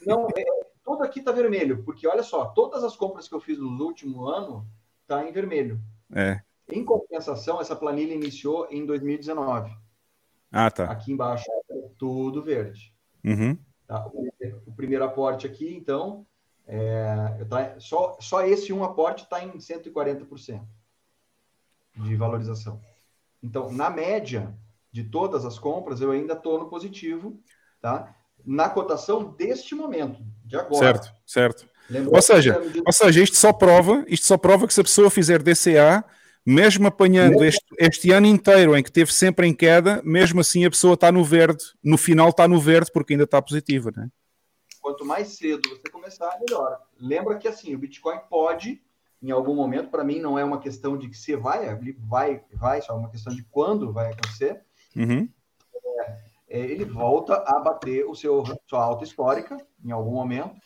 Não, 0.06 0.28
é, 0.36 0.44
tudo 0.86 1.02
aqui 1.02 1.18
está 1.18 1.32
vermelho, 1.32 1.82
porque 1.82 2.06
olha 2.06 2.22
só, 2.22 2.46
todas 2.46 2.84
as 2.84 2.94
compras 2.94 3.26
que 3.28 3.34
eu 3.34 3.40
fiz 3.40 3.58
no 3.58 3.84
último 3.84 4.24
ano 4.24 4.64
tá 5.04 5.28
em 5.28 5.32
vermelho. 5.32 5.80
É. 6.14 6.40
Em 6.70 6.84
compensação, 6.84 7.60
essa 7.60 7.74
planilha 7.74 8.14
iniciou 8.14 8.68
em 8.70 8.86
2019. 8.86 9.76
Ah, 10.52 10.70
tá. 10.70 10.84
Aqui 10.84 11.12
embaixo 11.12 11.44
é 11.70 11.88
tudo 11.98 12.40
verde. 12.40 12.94
Uhum. 13.24 13.58
tá? 13.86 14.06
O, 14.06 14.28
o 14.66 14.72
primeiro 14.72 15.04
aporte 15.04 15.44
aqui, 15.44 15.74
então, 15.74 16.24
é, 16.66 17.44
tá- 17.50 17.80
só, 17.80 18.16
só 18.20 18.46
esse 18.46 18.72
um 18.72 18.84
aporte 18.84 19.24
está 19.24 19.44
em 19.44 19.58
140% 19.58 20.64
de 21.96 22.14
valorização. 22.14 22.80
Então, 23.42 23.72
na 23.72 23.90
média 23.90 24.56
de 24.92 25.02
todas 25.02 25.44
as 25.44 25.58
compras, 25.58 26.00
eu 26.00 26.12
ainda 26.12 26.34
estou 26.34 26.60
no 26.60 26.68
positivo, 26.68 27.40
tá? 27.80 28.14
Na 28.44 28.68
cotação 28.68 29.32
deste 29.32 29.74
momento, 29.74 30.24
de 30.46 30.56
agora. 30.56 30.78
Certo, 30.78 31.12
certo. 31.26 31.68
Lembrando 31.88 32.14
Ou 32.14 32.22
seja, 32.22 32.60
Ou 32.84 32.92
seja, 32.92 33.22
isto 33.22 33.36
só 33.36 33.52
prova, 33.52 34.04
isto 34.08 34.26
só 34.26 34.36
prova 34.36 34.66
que 34.66 34.74
se 34.74 34.80
a 34.80 34.84
pessoa 34.84 35.10
fizer 35.10 35.42
DCA, 35.42 36.04
mesmo 36.44 36.86
apanhando 36.86 37.44
este, 37.44 37.64
este 37.78 38.10
ano 38.12 38.26
inteiro 38.26 38.76
em 38.76 38.82
que 38.82 38.90
teve 38.90 39.12
sempre 39.12 39.46
em 39.46 39.54
queda, 39.54 40.00
mesmo 40.04 40.40
assim 40.40 40.64
a 40.64 40.70
pessoa 40.70 40.94
está 40.94 41.12
no 41.12 41.24
verde, 41.24 41.62
no 41.82 41.98
final 41.98 42.30
está 42.30 42.48
no 42.48 42.60
verde 42.60 42.90
porque 42.92 43.14
ainda 43.14 43.24
está 43.24 43.40
positiva, 43.42 43.92
né? 43.96 44.08
quanto 44.86 45.04
mais 45.04 45.36
cedo 45.36 45.68
você 45.68 45.90
começar, 45.90 46.38
melhor. 46.38 46.80
Lembra 46.96 47.36
que 47.36 47.48
assim, 47.48 47.74
o 47.74 47.78
Bitcoin 47.78 48.20
pode, 48.30 48.80
em 49.20 49.32
algum 49.32 49.52
momento, 49.52 49.90
para 49.90 50.04
mim 50.04 50.20
não 50.20 50.38
é 50.38 50.44
uma 50.44 50.60
questão 50.60 50.96
de 50.96 51.08
que 51.08 51.18
você 51.18 51.36
vai, 51.36 51.68
ele 51.68 51.98
vai, 51.98 52.44
vai, 52.52 52.80
só 52.80 52.92
é 52.92 52.96
uma 52.96 53.10
questão 53.10 53.34
de 53.34 53.42
quando 53.42 53.92
vai 53.92 54.12
acontecer. 54.12 54.62
Uhum. 54.94 55.28
é, 55.74 56.16
ele 56.48 56.84
volta 56.84 57.34
a 57.46 57.58
bater 57.60 58.04
o 58.06 58.14
seu 58.14 58.44
sua 58.66 58.82
alta 58.82 59.04
histórica 59.04 59.56
em 59.84 59.90
algum 59.90 60.12
momento. 60.12 60.60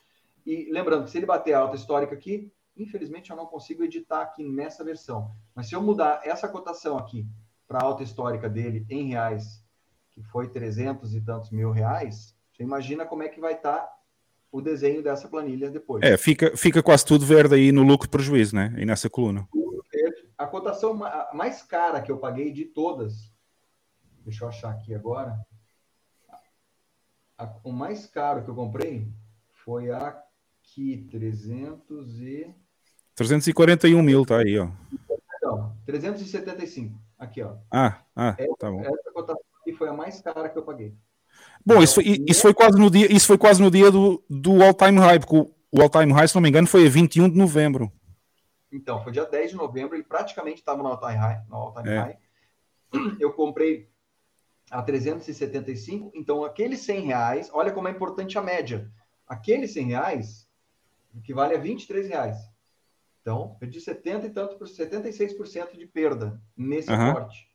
E 0.45 0.71
lembrando 0.71 1.05
que 1.05 1.11
se 1.11 1.19
ele 1.19 1.27
bater 1.27 1.55
a 1.55 1.61
alta 1.61 1.77
histórica 1.77 2.15
aqui, 2.15 2.53
infelizmente 2.77 3.31
eu 3.31 3.37
não 3.37 3.47
consigo 3.47 3.83
editar 3.83 4.23
aqui 4.23 4.45
nessa 4.45 4.85
versão. 4.85 5.31
Mas 5.55 5.69
se 5.69 5.75
eu 5.75 5.83
mudar 5.83 6.21
essa 6.25 6.49
cotação 6.49 6.99
aqui 6.99 7.27
para 7.67 7.79
a 7.79 7.85
alta 7.85 8.03
histórica 8.03 8.49
dele 8.49 8.85
em 8.91 9.09
reais, 9.09 9.65
que 10.11 10.23
foi 10.23 10.49
300 10.49 11.15
e 11.15 11.21
tantos 11.21 11.51
mil 11.51 11.71
reais, 11.71 12.35
você 12.53 12.63
imagina 12.63 13.07
como 13.07 13.23
é 13.23 13.29
que 13.29 13.41
vai 13.41 13.55
estar 13.55 13.89
o 14.53 14.61
desenho 14.61 15.03
dessa 15.03 15.29
planilha 15.29 15.71
depois. 15.71 16.03
É, 16.03 16.17
fica, 16.17 16.57
fica 16.57 16.83
quase 16.83 17.05
tudo 17.05 17.25
verde 17.25 17.55
aí 17.55 17.71
no 17.71 17.83
lucro 17.83 18.09
e 18.09 18.11
prejuízo, 18.11 18.57
né? 18.57 18.75
Aí 18.77 18.85
nessa 18.85 19.09
coluna. 19.09 19.49
A 20.37 20.47
cotação 20.47 20.99
mais 21.35 21.63
cara 21.63 22.01
que 22.01 22.11
eu 22.11 22.19
paguei 22.19 22.51
de 22.51 22.65
todas, 22.65 23.33
deixa 24.25 24.45
eu 24.45 24.49
achar 24.49 24.71
aqui 24.71 24.95
agora. 24.95 25.39
A- 27.41 27.57
o 27.65 27.73
mais 27.73 28.07
caro 28.07 28.43
que 28.45 28.51
eu 28.51 28.55
comprei 28.55 29.09
foi 29.65 29.91
aqui, 29.91 31.09
300 31.11 32.21
e... 32.21 32.55
341 33.15 34.03
mil, 34.03 34.25
tá 34.27 34.39
aí, 34.39 34.59
ó. 34.59 34.69
Não, 35.43 35.75
375. 35.87 36.95
Aqui, 37.19 37.43
ó. 37.43 37.57
Ah, 37.71 37.99
ah, 38.15 38.37
tá 38.59 38.71
bom. 38.71 38.81
Essa 38.83 39.11
cotação 39.13 39.43
aqui 39.61 39.73
foi 39.75 39.89
a 39.89 39.93
mais 39.93 40.21
cara 40.21 40.49
que 40.49 40.57
eu 40.59 40.63
paguei. 40.63 40.95
Bom, 41.65 41.83
isso 41.83 41.95
foi, 41.97 42.05
isso 42.27 42.43
foi 42.43 42.55
quase 42.55 42.79
no 42.79 42.91
dia, 42.91 43.11
isso 43.13 43.27
foi 43.27 43.39
quase 43.39 43.61
no 43.61 43.71
dia 43.71 43.91
do, 43.91 44.23
do 44.29 44.63
all-time 44.63 44.99
high, 44.99 45.19
porque 45.19 45.37
o, 45.37 45.51
o 45.73 45.81
all-time 45.83 46.13
high, 46.13 46.29
se 46.29 46.35
não 46.35 46.43
me 46.43 46.49
engano, 46.49 46.67
foi 46.67 46.87
a 46.87 46.91
21 46.91 47.29
de 47.31 47.37
novembro. 47.37 47.91
Então, 48.73 49.03
foi 49.03 49.13
dia 49.13 49.25
10 49.25 49.51
de 49.51 49.57
novembro, 49.57 49.97
ele 49.97 50.05
praticamente 50.05 50.59
estava 50.61 50.83
no 50.83 50.89
all-time 50.89 51.17
high, 51.17 51.43
no 51.49 51.57
all-time 51.57 51.89
É. 51.89 51.99
high. 51.99 52.19
Eu 53.19 53.33
comprei 53.33 53.89
a 54.71 54.81
375, 54.83 56.13
então 56.15 56.45
aqueles 56.45 56.81
100 56.81 57.01
reais, 57.07 57.51
olha 57.53 57.73
como 57.73 57.89
é 57.89 57.91
importante 57.91 58.39
a 58.39 58.43
média. 58.43 58.89
Aqueles 59.27 59.73
100 59.73 59.87
reais 59.89 60.49
equivale 61.17 61.55
a 61.55 61.59
23 61.59 62.09
reais. 62.09 62.39
Então, 63.21 63.57
perdi 63.59 63.81
70 63.81 64.27
e 64.27 64.31
tanto 64.31 64.57
por 64.57 64.67
76% 64.67 65.77
de 65.77 65.87
perda 65.87 66.41
nesse 66.57 66.91
Aham. 66.91 67.11
aporte. 67.11 67.51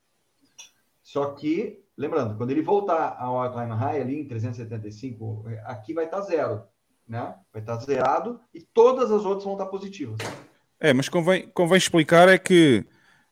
Só 1.01 1.31
que, 1.33 1.83
lembrando, 1.97 2.37
quando 2.37 2.51
ele 2.51 2.61
voltar 2.61 3.15
ao 3.17 3.39
all-time 3.39 3.73
high 3.73 4.01
ali 4.01 4.19
em 4.19 4.27
375, 4.27 5.45
aqui 5.63 5.93
vai 5.93 6.05
estar 6.05 6.21
zero, 6.21 6.63
né? 7.07 7.35
Vai 7.53 7.61
estar 7.61 7.77
zerado 7.77 8.39
e 8.53 8.61
todas 8.61 9.11
as 9.11 9.23
outras 9.23 9.43
vão 9.43 9.53
estar 9.53 9.67
positivas. 9.67 10.17
É, 10.79 10.93
mas 10.93 11.07
convém, 11.07 11.47
convém 11.49 11.77
explicar 11.77 12.27
é 12.27 12.37
que, 12.37 12.85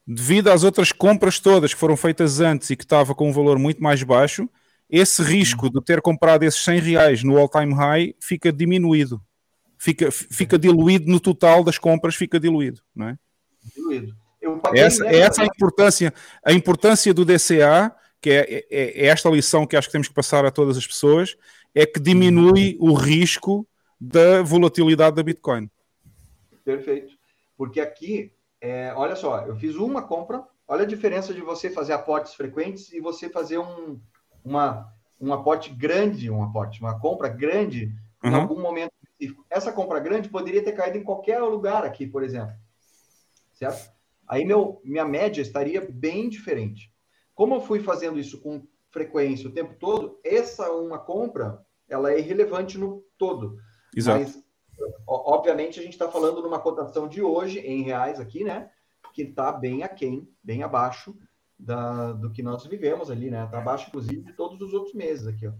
devido 0.06 0.49
às 0.49 0.64
outras 0.64 0.91
compras 0.91 1.39
todas 1.39 1.74
que 1.74 1.80
foram 1.80 1.95
feitas 1.95 2.39
antes 2.39 2.70
e 2.70 2.76
que 2.76 2.84
estava 2.84 3.16
com 3.16 3.30
um 3.30 3.34
valor 3.34 3.58
muito 3.58 3.82
mais 3.82 4.04
baixo, 4.04 4.49
esse 4.89 5.22
risco 5.24 5.70
de 5.72 5.82
ter 5.82 6.01
comprado 6.01 6.43
esses 6.43 6.62
100 6.64 6.80
reais 6.80 7.24
no 7.24 7.38
all-time 7.38 7.74
high 7.74 8.16
fica 8.20 8.51
diminuído. 8.51 9.22
Fica, 9.78 10.12
fica 10.12 10.58
diluído 10.58 11.10
no 11.12 11.20
total 11.20 11.64
das 11.64 11.78
compras, 11.78 12.16
fica 12.16 12.39
diluído, 12.39 12.82
não 12.95 13.10
é? 13.10 13.18
diluído. 13.76 14.16
Eu 14.41 14.60
Essa, 14.74 15.04
nessa- 15.06 15.18
essa 15.18 15.41
é 15.41 15.45
a 15.45 15.47
importância, 15.47 16.14
a 16.45 16.51
importância 16.54 17.14
do 17.14 17.24
DCA, 17.26 17.93
que 18.22 18.30
é, 18.30 18.66
é- 18.70 19.06
é 19.06 19.06
esta 19.08 19.30
lição 19.30 19.66
que 19.66 19.76
acho 19.76 19.88
que 19.88 19.91
temos 19.93 20.08
que 20.10 20.14
passar 20.14 20.45
a 20.45 20.51
todas 20.51 20.78
as 20.78 20.86
pessoas, 20.86 21.36
é 21.74 21.86
que 21.86 21.99
diminui 21.99 22.78
o 22.80 22.93
risco 22.93 23.66
da 23.99 24.41
volatilidade 24.41 25.16
da 25.16 25.24
Bitcoin. 25.24 25.70
Perfeito. 26.64 27.14
Porque 27.58 27.80
aqui, 27.80 28.32
é, 28.64 28.93
olha 28.95 29.14
só, 29.14 29.41
eu 29.45 29.57
fiz 29.57 29.76
uma 29.76 30.01
compra, 30.01 30.41
olha 30.66 30.84
a 30.84 30.88
diferença 30.88 31.34
de 31.34 31.41
você 31.41 31.70
fazer 31.70 31.91
aportes 31.91 32.34
frequentes 32.34 32.93
e 32.93 33.01
você 33.01 33.28
fazer 33.28 33.57
um, 33.57 33.99
uma, 34.41 34.89
um 35.20 35.34
aporte 35.34 35.70
grande, 35.70 36.32
um 36.32 36.41
aporte, 36.41 36.80
uma 36.80 36.97
compra 36.97 37.28
grande 37.28 37.93
em 38.24 38.30
Uhum. 38.30 38.36
algum 38.38 38.61
momento 38.61 38.93
específico. 39.03 39.45
Essa 39.49 39.70
compra 39.74 39.99
grande 39.99 40.30
poderia 40.30 40.64
ter 40.64 40.72
caído 40.72 40.97
em 40.97 41.03
qualquer 41.03 41.39
lugar 41.41 41.84
aqui, 41.84 42.07
por 42.07 42.24
exemplo. 42.24 42.55
Certo? 43.53 43.91
Aí 44.26 44.45
meu, 44.45 44.80
minha 44.86 45.03
média 45.03 45.41
estaria 45.41 45.86
bem 45.91 46.30
diferente. 46.30 46.89
Como 47.36 47.55
eu 47.55 47.59
fui 47.59 47.82
fazendo 47.82 48.18
isso 48.18 48.39
com 48.39 48.66
frequência 48.89 49.49
o 49.49 49.51
tempo 49.51 49.76
todo, 49.78 50.22
essa 50.24 50.72
uma 50.72 50.99
compra, 50.99 51.59
ela 51.89 52.14
é 52.14 52.20
irrelevante 52.20 52.78
no 52.78 53.03
todo. 53.18 53.57
Exato. 53.93 54.20
Mas 54.24 54.41
obviamente, 55.07 55.79
a 55.79 55.84
gente 55.84 55.93
está 55.93 56.09
falando 56.09 56.41
numa 56.41 56.59
cotação 56.59 57.07
de 57.07 57.21
hoje, 57.21 57.59
em 57.59 57.84
reais 57.84 58.19
aqui, 58.19 58.43
né? 58.43 58.69
Que 59.13 59.23
está 59.23 59.51
bem 59.51 59.84
aquém, 59.84 60.27
bem 60.43 60.63
abaixo 60.63 61.15
da, 61.57 62.13
do 62.13 62.31
que 62.31 62.41
nós 62.43 62.65
vivemos 62.65 63.09
ali, 63.11 63.29
né? 63.29 63.45
Está 63.45 63.59
abaixo, 63.59 63.88
inclusive, 63.88 64.21
de 64.23 64.34
todos 64.34 64.59
os 64.61 64.73
outros 64.73 64.93
meses 64.93 65.27
aqui, 65.27 65.47
ó. 65.47 65.53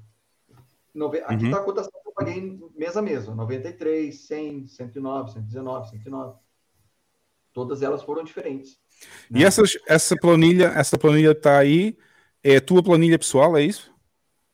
Nove... 0.93 1.19
Aqui 1.21 1.36
Uhum. 1.45 1.45
está 1.45 1.57
a 1.57 1.63
cotação 1.63 1.91
que 2.01 2.07
eu 2.09 2.13
paguei 2.13 2.59
mês 2.76 2.95
a 2.97 3.01
mês, 3.01 3.28
ó, 3.28 3.34
93, 3.36 4.15
100, 4.28 4.67
109, 4.67 5.32
119, 5.34 5.89
109. 5.89 6.38
Todas 7.51 7.82
elas 7.84 8.01
foram 8.03 8.24
diferentes. 8.24 8.80
né? 9.30 9.39
E 9.41 9.43
essas, 9.43 9.78
essa 9.88 10.15
planilha, 10.15 10.65
essa 10.76 10.97
planilha 10.97 11.32
está 11.32 11.57
aí, 11.59 11.95
é 12.43 12.59
tua 12.59 12.82
planilha 12.84 13.17
pessoal, 13.19 13.55
é 13.55 13.63
isso? 13.63 13.93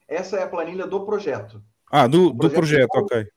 Essa 0.08 0.38
é 0.38 0.44
a 0.44 0.48
planilha 0.50 0.86
do 0.86 1.06
projeto. 1.06 1.64
Ah, 1.92 2.08
do, 2.08 2.30
do 2.32 2.50
projeto- 2.50 2.56
projeto, 2.56 2.96
ok. 2.96 3.28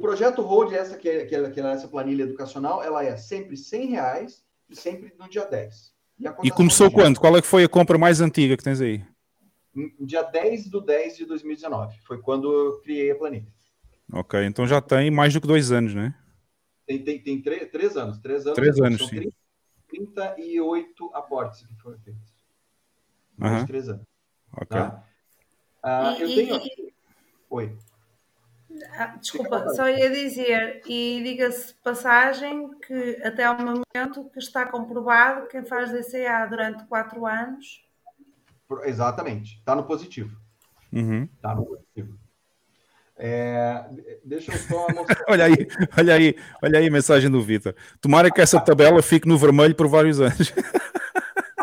O 0.00 0.02
projeto 0.02 0.40
Hold, 0.40 0.72
essa 0.72 0.96
que 0.96 1.06
é, 1.06 1.26
que 1.26 1.34
é- 1.34 1.50
que 1.50 1.60
é 1.60 1.62
essa 1.72 1.86
planilha 1.86 2.22
educacional, 2.22 2.82
ela 2.82 3.04
é 3.04 3.14
sempre 3.18 3.54
100 3.54 3.90
reais 3.90 4.42
e 4.70 4.74
sempre 4.74 5.12
no 5.18 5.28
dia 5.28 5.44
10. 5.44 5.92
a 5.92 6.22
E 6.22 6.32
cotação 6.32 6.56
começou 6.56 6.88
dia? 6.88 6.96
quando? 6.98 7.20
Qual 7.20 7.36
é 7.36 7.40
que 7.42 7.46
foi 7.46 7.64
a 7.64 7.68
compra 7.68 7.98
mais 7.98 8.22
antiga 8.22 8.56
que 8.56 8.64
tens 8.64 8.80
aí? 8.80 9.04
No 9.74 10.06
Dia 10.06 10.22
10 10.22 10.68
do 10.70 10.80
10 10.80 11.18
de 11.18 11.26
2019. 11.26 11.98
Foi 12.00 12.18
quando 12.18 12.50
eu 12.50 12.80
criei 12.80 13.10
a 13.10 13.14
planilha. 13.14 13.46
Ok, 14.10 14.42
então 14.46 14.66
já 14.66 14.80
tem 14.80 15.10
mais 15.10 15.34
do 15.34 15.40
que 15.42 15.46
dois 15.46 15.70
anos, 15.70 15.94
né? 15.94 16.14
Tem, 16.86 17.04
tem, 17.04 17.22
tem 17.22 17.42
três, 17.42 17.70
três 17.70 17.94
anos. 17.96 18.18
Três 18.18 18.46
anos, 18.46 18.56
Três 18.56 18.80
anos, 18.80 18.98
são 19.00 19.08
sim. 19.08 19.30
30, 19.88 20.28
38 20.34 21.10
aportes 21.14 21.66
que 21.66 21.74
foram 21.76 21.98
feitos. 21.98 22.32
Mais 23.36 23.64
três 23.66 23.86
anos. 23.88 24.06
Ok. 24.56 24.66
Tá? 24.68 25.04
Ah, 25.82 26.16
E- 26.18 26.22
eu 26.22 26.28
e- 26.28 26.34
tenho. 26.34 26.56
e- 26.56 26.92
Oi. 27.50 27.76
Ah, 28.96 29.16
desculpa, 29.20 29.68
só 29.70 29.88
ia 29.88 30.10
dizer, 30.10 30.82
e 30.86 31.20
diga-se 31.22 31.74
passagem 31.82 32.70
que 32.78 33.20
até 33.22 33.44
ao 33.44 33.56
momento 33.58 34.30
que 34.30 34.38
está 34.38 34.64
comprovado 34.66 35.48
quem 35.48 35.64
faz 35.64 35.90
DCA 35.90 36.46
durante 36.46 36.84
4 36.86 37.26
anos. 37.26 37.84
Exatamente. 38.84 39.58
Está 39.58 39.74
no 39.74 39.84
positivo. 39.84 40.36
Uhum. 40.92 41.28
Está 41.34 41.54
no 41.54 41.66
positivo. 41.66 42.18
É, 43.16 43.84
deixa 44.24 44.52
eu 44.52 44.58
só 44.58 44.86
mostrar. 44.94 45.24
Olha 45.28 45.44
aí, 45.44 45.68
olha 45.98 46.14
aí, 46.14 46.36
olha 46.62 46.78
aí 46.78 46.86
a 46.86 46.90
mensagem 46.90 47.30
do 47.30 47.42
Vitor. 47.42 47.74
Tomara 48.00 48.30
que 48.30 48.40
essa 48.40 48.60
tabela 48.60 49.02
fique 49.02 49.28
no 49.28 49.36
vermelho 49.36 49.74
por 49.74 49.88
vários 49.88 50.20
anos. 50.20 50.52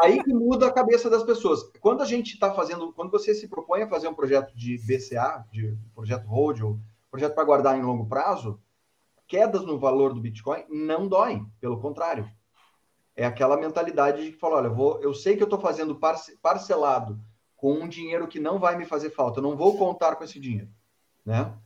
Aí 0.04 0.24
que 0.24 0.32
muda 0.32 0.68
a 0.68 0.72
cabeça 0.72 1.10
das 1.10 1.24
pessoas. 1.24 1.60
Quando 1.82 2.04
a 2.04 2.06
gente 2.06 2.34
está 2.34 2.54
fazendo, 2.54 2.94
quando 2.94 3.10
você 3.10 3.34
se 3.34 3.48
propõe 3.48 3.82
a 3.82 3.90
fazer 3.90 4.08
um 4.08 4.14
projeto 4.14 4.56
de 4.56 4.78
BCA, 4.78 5.44
de 5.52 5.76
projeto 5.96 6.28
hold 6.28 6.62
ou 6.62 6.80
projeto 7.10 7.36
para 7.36 7.44
guardar 7.44 7.78
em 7.78 7.82
longo 7.82 8.06
prazo, 8.08 8.62
quedas 9.28 9.64
no 9.66 9.78
valor 9.80 10.14
do 10.14 10.22
Bitcoin 10.22 10.64
não 10.70 11.08
doem, 11.08 11.46
pelo 11.60 11.80
contrário. 11.80 12.30
É 13.16 13.26
aquela 13.26 13.58
mentalidade 13.58 14.24
de 14.24 14.32
que 14.32 14.38
fala, 14.38 14.58
olha, 14.58 14.68
eu, 14.68 14.76
vou, 14.76 15.02
eu 15.02 15.14
sei 15.14 15.36
que 15.36 15.42
eu 15.44 15.48
estou 15.48 15.60
fazendo 15.60 15.96
parce- 15.96 16.38
parcelado 16.38 17.20
com 17.56 17.74
um 17.74 17.88
dinheiro 17.88 18.28
que 18.28 18.40
não 18.40 18.60
vai 18.60 18.78
me 18.78 18.86
fazer 18.86 19.10
falta, 19.10 19.40
eu 19.40 19.44
não 19.44 19.56
vou 19.58 19.78
contar 19.78 20.16
com 20.16 20.24
esse 20.24 20.40
dinheiro, 20.40 20.70
né? 21.26 21.58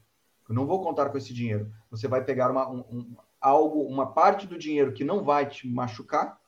Eu 0.48 0.56
não 0.56 0.66
vou 0.66 0.82
contar 0.82 1.10
com 1.10 1.18
esse 1.18 1.34
dinheiro. 1.34 1.72
Você 1.89 2.08
vai 2.08 2.24
pegar 2.24 2.50
uma, 2.52 2.70
um- 2.70 2.86
um- 2.89 3.16
algo, 3.39 3.84
uma 3.84 4.12
parte 4.14 4.48
do 4.48 4.58
dinheiro 4.58 4.94
que 4.94 5.04
não 5.04 5.24
vai 5.24 5.48
te 5.48 5.68
machucar 5.68 6.39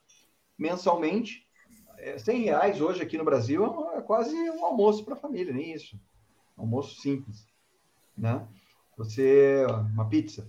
mensalmente 0.58 1.48
é, 1.98 2.18
100 2.18 2.42
reais 2.44 2.82
hoje 2.82 3.02
aqui 3.02 3.18
no 3.18 3.24
Brasil 3.24 3.92
é 3.94 4.02
quase 4.02 4.36
um 4.36 4.66
almoço 4.66 5.04
para 5.06 5.14
a 5.14 5.18
família, 5.18 5.54
nem 5.54 5.74
isso. 5.74 5.98
Almoço 6.58 7.00
simples, 7.02 7.48
né? 8.18 8.46
Você, 8.98 9.66
uma 9.94 10.08
pizza, 10.08 10.48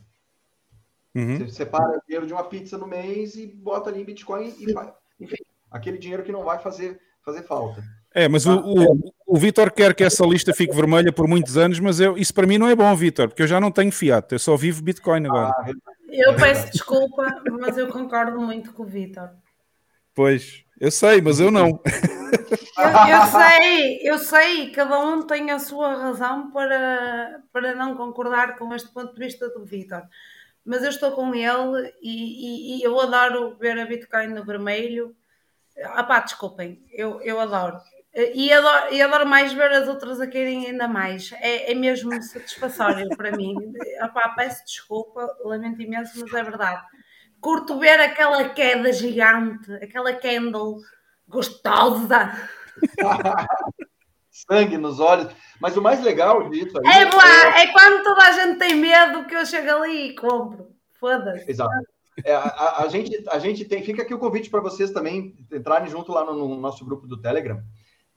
Uhum. 1.15 1.39
você 1.39 1.49
separa 1.49 1.97
o 1.97 2.01
dinheiro 2.05 2.27
de 2.27 2.33
uma 2.33 2.43
pizza 2.43 2.77
no 2.77 2.89
mês 2.89 3.37
e 3.37 3.47
bota 3.47 3.89
ali 3.89 4.01
em 4.01 4.05
Bitcoin 4.05 4.53
e, 4.59 4.67
enfim, 5.21 5.37
aquele 5.71 5.97
dinheiro 5.97 6.25
que 6.25 6.33
não 6.33 6.43
vai 6.43 6.59
fazer, 6.59 6.99
fazer 7.25 7.45
falta. 7.45 7.85
É, 8.13 8.29
mas 8.29 8.47
o, 8.47 8.59
o, 8.59 9.13
o 9.27 9.37
Vitor 9.37 9.71
quer 9.71 9.95
que 9.95 10.03
essa 10.03 10.27
lista 10.27 10.53
fique 10.53 10.75
vermelha 10.75 11.13
por 11.13 11.29
muitos 11.29 11.57
anos, 11.57 11.79
mas 11.79 12.01
eu, 12.01 12.19
isso 12.19 12.35
para 12.35 12.47
mim 12.49 12.59
não 12.59 12.69
é 12.69 12.75
bom, 12.75 12.93
Vitor, 12.97 13.29
porque 13.29 13.43
eu 13.43 13.47
já 13.47 13.61
não 13.61 13.71
tenho 13.71 13.93
fiat, 13.93 14.27
eu 14.33 14.39
só 14.41 14.57
vivo 14.57 14.83
Bitcoin 14.83 15.27
agora. 15.27 15.53
Ah, 15.57 15.71
Eu 16.09 16.35
peço 16.35 16.73
desculpa, 16.73 17.43
mas 17.61 17.79
eu 17.79 17.87
concordo 17.89 18.41
muito 18.41 18.73
com 18.73 18.83
o 18.83 18.87
Vitor. 18.87 19.31
Pois, 20.15 20.64
eu 20.81 20.91
sei, 20.91 21.20
mas 21.20 21.41
eu 21.41 21.51
não. 21.51 21.81
Eu, 22.77 22.89
eu 23.09 23.27
sei, 23.27 23.99
eu 24.03 24.18
sei, 24.18 24.70
cada 24.72 24.99
um 24.99 25.22
tem 25.27 25.51
a 25.51 25.59
sua 25.59 25.95
razão 25.95 26.51
para, 26.51 27.41
para 27.53 27.75
não 27.75 27.97
concordar 27.97 28.57
com 28.57 28.75
este 28.75 28.93
ponto 28.93 29.14
de 29.14 29.20
vista 29.25 29.49
do 29.51 29.64
Vitor. 29.64 30.03
Mas 30.64 30.83
eu 30.83 30.89
estou 30.91 31.12
com 31.12 31.35
ele 31.35 31.95
e, 32.03 32.77
e- 32.77 32.79
e 32.79 32.83
eu 32.83 32.99
adoro 33.01 33.57
ver 33.59 33.79
a 33.79 33.87
Bitcoin 33.87 34.29
no 34.29 34.45
vermelho. 34.45 35.14
Ah 35.85 36.03
pá, 36.05 36.20
desculpem, 36.20 36.83
eu, 36.93 37.20
eu 37.20 37.39
adoro. 37.41 37.79
E 38.14 38.53
adoro, 38.53 38.95
e 38.95 39.03
adoro 39.03 39.27
mais 39.27 39.53
ver 39.53 39.72
as 39.72 39.89
outras 39.89 40.20
a 40.20 40.27
caírem 40.27 40.66
ainda 40.66 40.87
mais. 40.89 41.33
É, 41.41 41.72
é 41.72 41.75
mesmo 41.75 42.20
satisfatório 42.22 43.09
para 43.16 43.33
mim. 43.37 43.57
Ah 44.01 44.29
peço 44.31 44.64
desculpa, 44.64 45.37
lamento 45.45 45.83
imenso, 45.83 46.18
mas 46.20 46.33
é 46.33 46.43
verdade. 46.43 46.83
Curto 47.45 47.79
ver 47.79 48.01
aquela 48.01 48.49
queda 48.49 48.91
gigante, 48.91 49.71
aquela 49.75 50.15
candle 50.15 50.79
gostosa. 51.29 52.33
sangue 54.31 54.79
nos 54.79 54.99
olhos. 54.99 55.31
Mas 55.61 55.77
o 55.77 55.83
mais 55.83 56.03
legal 56.03 56.49
disso 56.49 56.79
aí 56.79 57.03
É 57.03 57.05
boa, 57.05 57.59
é 57.59 57.67
quando 57.71 58.03
toda 58.03 58.23
a 58.23 58.33
gente 58.33 58.59
tem 58.59 58.75
medo 58.77 59.27
que 59.27 59.37
eu 59.37 59.45
chego 59.45 59.83
ali 59.83 60.09
e 60.09 60.15
compro. 60.15 60.71
Foda-se. 60.99 61.51
Exato. 61.51 61.71
É, 62.25 62.35
a, 62.35 62.41
a- 62.41 62.83
a 62.85 62.89
gente, 62.89 63.29
a 63.29 63.39
gente 63.39 63.63
tem. 63.67 63.85
Fica 63.85 64.01
aqui 64.01 64.15
o 64.15 64.19
convite 64.19 64.49
para 64.49 64.63
vocês 64.63 64.91
também 64.91 65.37
entrarem 65.53 65.91
junto 65.91 66.13
lá 66.13 66.25
no, 66.25 66.49
no 66.49 66.57
nosso 66.59 66.83
grupo 66.83 67.07
do 67.07 67.21
Telegram, 67.21 67.63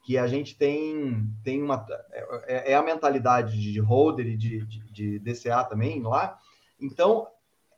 que 0.06 0.18
a 0.18 0.26
gente 0.26 0.58
tem, 0.58 1.28
tem 1.44 1.62
uma. 1.62 1.86
É, 2.48 2.72
é 2.72 2.76
a 2.76 2.82
mentalidade 2.82 3.60
de 3.60 3.78
holder 3.82 4.26
e 4.26 4.38
de, 4.38 4.66
de, 4.66 4.80
de 4.90 5.20
DCA 5.20 5.66
também 5.66 6.02
lá. 6.02 6.38
Então, 6.80 7.28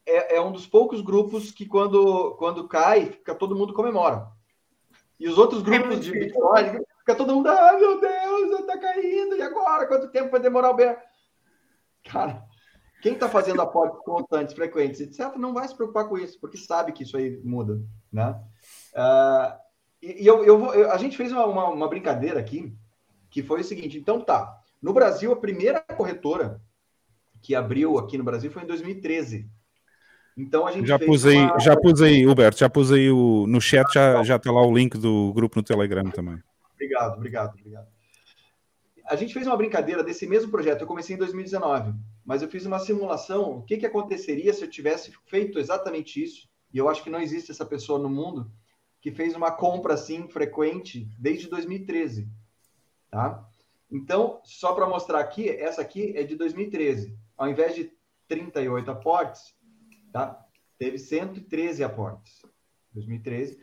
é, 0.09 0.35
é 0.37 0.41
um 0.41 0.51
dos 0.51 0.65
poucos 0.65 1.01
grupos 1.01 1.51
que, 1.51 1.65
quando, 1.65 2.35
quando 2.37 2.67
cai, 2.67 3.07
fica 3.07 3.35
todo 3.35 3.55
mundo 3.55 3.73
comemora. 3.73 4.27
E 5.19 5.27
os 5.27 5.37
outros 5.37 5.61
grupos 5.61 5.87
muito 5.87 6.01
de. 6.01 6.11
Bitcoin, 6.11 6.79
fica 6.99 7.15
todo 7.15 7.35
mundo, 7.35 7.47
ah, 7.49 7.77
meu 7.77 7.99
Deus, 7.99 8.65
tá 8.65 8.77
caindo, 8.77 9.35
e 9.35 9.41
agora? 9.41 9.85
Quanto 9.87 10.09
tempo 10.11 10.31
vai 10.31 10.39
demorar 10.39 10.69
o 10.71 10.75
bear? 10.75 11.01
Cara, 12.05 12.43
quem 13.01 13.13
está 13.13 13.27
fazendo 13.27 13.61
aportes 13.61 13.99
constantes, 14.03 14.53
frequentes, 14.53 15.01
etc., 15.01 15.35
não 15.35 15.53
vai 15.53 15.67
se 15.67 15.75
preocupar 15.75 16.07
com 16.07 16.17
isso, 16.17 16.39
porque 16.39 16.57
sabe 16.57 16.91
que 16.91 17.03
isso 17.03 17.17
aí 17.17 17.39
muda, 17.43 17.81
né? 18.11 18.41
Ah, 18.95 19.59
e 20.01 20.23
e 20.23 20.27
eu, 20.27 20.45
eu 20.45 20.57
vou- 20.57 20.73
eu- 20.73 20.91
a 20.91 20.97
gente 20.97 21.17
fez 21.17 21.31
uma, 21.31 21.45
uma, 21.45 21.67
uma 21.69 21.87
brincadeira 21.89 22.39
aqui, 22.39 22.73
que 23.29 23.43
foi 23.43 23.61
o 23.61 23.63
seguinte, 23.63 23.97
então 23.97 24.21
tá, 24.21 24.57
no 24.81 24.93
Brasil, 24.93 25.31
a 25.33 25.35
primeira 25.35 25.81
corretora 25.81 26.61
que 27.41 27.53
abriu 27.53 27.97
aqui 27.97 28.17
no 28.17 28.23
Brasil 28.23 28.49
foi 28.49 28.63
em 28.63 28.67
2013. 28.67 29.49
Então 30.39 30.65
a 30.65 30.71
gente 30.71 30.87
Já 30.87 30.97
pus 30.97 31.25
aí, 31.25 31.35
uma- 31.35 31.59
já 31.59 31.75
pus 31.75 32.01
aí, 32.01 32.25
Huberto, 32.25 32.59
já 32.59 32.69
pus 32.69 32.91
aí 32.93 33.11
o, 33.11 33.45
no 33.45 33.59
chat, 33.59 33.85
já 33.93 34.23
já 34.23 34.37
está 34.37 34.49
lá 34.51 34.65
o 34.65 34.73
link 34.73 34.97
do 34.97 35.33
grupo 35.33 35.57
no 35.57 35.63
Telegram 35.63 36.09
também. 36.09 36.41
Obrigado, 36.73 37.17
obrigado, 37.17 37.49
obrigado. 37.59 37.87
A 39.05 39.15
gente 39.17 39.33
fez 39.33 39.45
uma 39.45 39.57
brincadeira 39.57 40.01
desse 40.01 40.25
mesmo 40.25 40.49
projeto. 40.49 40.81
Eu 40.81 40.87
comecei 40.87 41.15
em 41.15 41.19
2019, 41.19 41.93
mas 42.23 42.41
eu 42.41 42.47
fiz 42.47 42.65
uma 42.65 42.79
simulação. 42.79 43.57
O 43.57 43.63
que, 43.63 43.75
que 43.75 43.85
aconteceria 43.85 44.53
se 44.53 44.63
eu 44.63 44.69
tivesse 44.69 45.11
feito 45.25 45.59
exatamente 45.59 46.23
isso? 46.23 46.47
E 46.73 46.77
eu 46.77 46.87
acho 46.87 47.03
que 47.03 47.09
não 47.09 47.19
existe 47.19 47.51
essa 47.51 47.65
pessoa 47.65 47.99
no 47.99 48.09
mundo 48.09 48.49
que 49.01 49.11
fez 49.11 49.35
uma 49.35 49.51
compra 49.51 49.95
assim 49.95 50.27
frequente 50.29 51.09
desde 51.17 51.49
2013, 51.49 52.29
tá? 53.11 53.43
Então, 53.91 54.39
só 54.43 54.73
para 54.73 54.87
mostrar 54.87 55.19
aqui, 55.19 55.49
essa 55.49 55.81
aqui 55.81 56.13
é 56.15 56.23
de 56.23 56.35
2013. 56.35 57.17
Ao 57.35 57.49
invés 57.49 57.73
de 57.75 57.91
38 58.27 58.91
aportes, 58.91 59.55
tá? 60.11 60.45
Teve 60.77 60.97
113 60.97 61.83
aportes. 61.83 62.41
2013. 62.93 63.59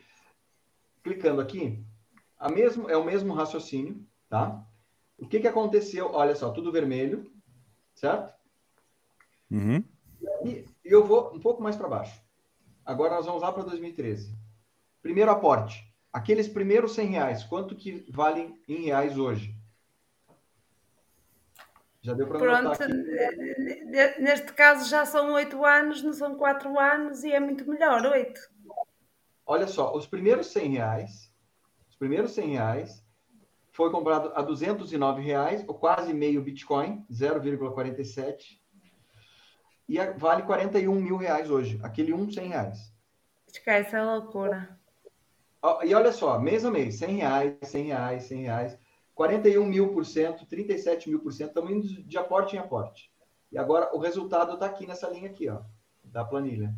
Clicando 1.03 1.41
aqui, 1.41 1.85
a 2.39 2.49
mesmo, 2.49 2.91
é 2.91 2.97
o 2.97 3.05
mesmo 3.05 3.33
raciocínio, 3.33 4.05
tá? 4.29 4.67
O 5.19 5.27
que, 5.27 5.41
que 5.41 5.49
aconteceu? 5.49 6.11
Olha 6.13 6.35
só, 6.35 6.51
tudo 6.51 6.73
vermelho, 6.73 7.31
certo? 7.95 8.35
Uhum. 9.51 9.83
E 10.45 10.65
eu 10.85 11.05
vou 11.05 11.35
um 11.35 11.41
pouco 11.41 11.63
mais 11.63 11.77
para 11.77 11.89
baixo. 11.89 12.21
Agora 12.85 13.15
nós 13.15 13.27
vamos 13.27 13.43
lá 13.43 13.51
para 13.53 13.65
2013. 13.65 14.37
Primeiro 15.01 15.31
aporte. 15.31 15.93
Aqueles 16.13 16.49
primeiros 16.49 16.93
100 16.93 17.09
reais, 17.09 17.45
quanto 17.45 17.75
que 17.75 18.05
valem 18.11 18.61
em 18.69 18.85
reais 18.85 19.19
hoje? 19.19 19.56
Já 22.07 22.15
deu 22.15 22.29
para 22.29 22.39
Pronto, 22.39 22.79
ne- 22.89 24.19
neste 24.21 24.53
caso 24.53 24.89
já 24.89 25.05
são 25.05 25.33
oito 25.33 25.65
anos, 25.65 26.05
não 26.05 26.13
são 26.13 26.37
quatro 26.37 26.79
anos 26.79 27.25
e 27.25 27.33
é 27.33 27.41
muito 27.41 27.69
melhor, 27.69 28.01
oito. 28.07 28.41
Olha 29.45 29.67
só, 29.67 29.93
os 29.93 30.07
primeiros 30.07 30.47
100 30.53 30.71
reais, 30.75 31.35
os 31.91 31.97
primeiros 31.97 32.31
100 32.31 32.53
reais 32.53 33.05
foi 33.73 33.91
comprado 33.91 34.31
a 34.37 34.43
209 34.43 35.21
reais, 35.21 35.65
ou 35.67 35.75
quase 35.75 36.15
meio 36.15 36.41
Bitcoin, 36.41 37.05
0,47. 37.11 38.61
e 39.89 39.99
vale 40.17 40.45
41 40.45 40.95
mil 40.95 41.17
reais 41.17 41.51
hoje. 41.51 41.81
Aquele 41.83 42.13
um, 42.13 42.31
100 42.31 42.49
reais. 42.49 42.95
Esquece, 43.49 43.97
é 43.97 44.03
loucura. 44.03 44.79
E 45.85 45.93
olha 45.93 46.13
só, 46.13 46.39
mês 46.39 46.65
a 46.65 46.71
mês, 46.71 46.95
100 47.01 47.17
reais, 47.17 47.57
100 47.65 47.87
reais, 47.87 48.23
100 48.25 48.43
reais, 48.43 48.79
41 49.17 49.65
mil 49.65 49.95
por 49.95 50.05
cento, 50.05 50.45
37 50.45 51.09
mil 51.09 51.19
por 51.21 51.33
cento, 51.33 51.49
estamos 51.49 51.71
indo 51.71 52.03
de 52.05 52.19
aporte 52.19 52.55
em 52.55 52.59
aporte. 52.59 53.11
E 53.51 53.57
agora 53.57 53.91
o 53.97 53.99
resultado 53.99 54.53
está 54.53 54.67
aqui 54.67 54.87
nessa 54.87 55.09
linha 55.09 55.31
aqui, 55.31 55.49
ó, 55.49 55.63
da 56.05 56.23
planilha. 56.23 56.75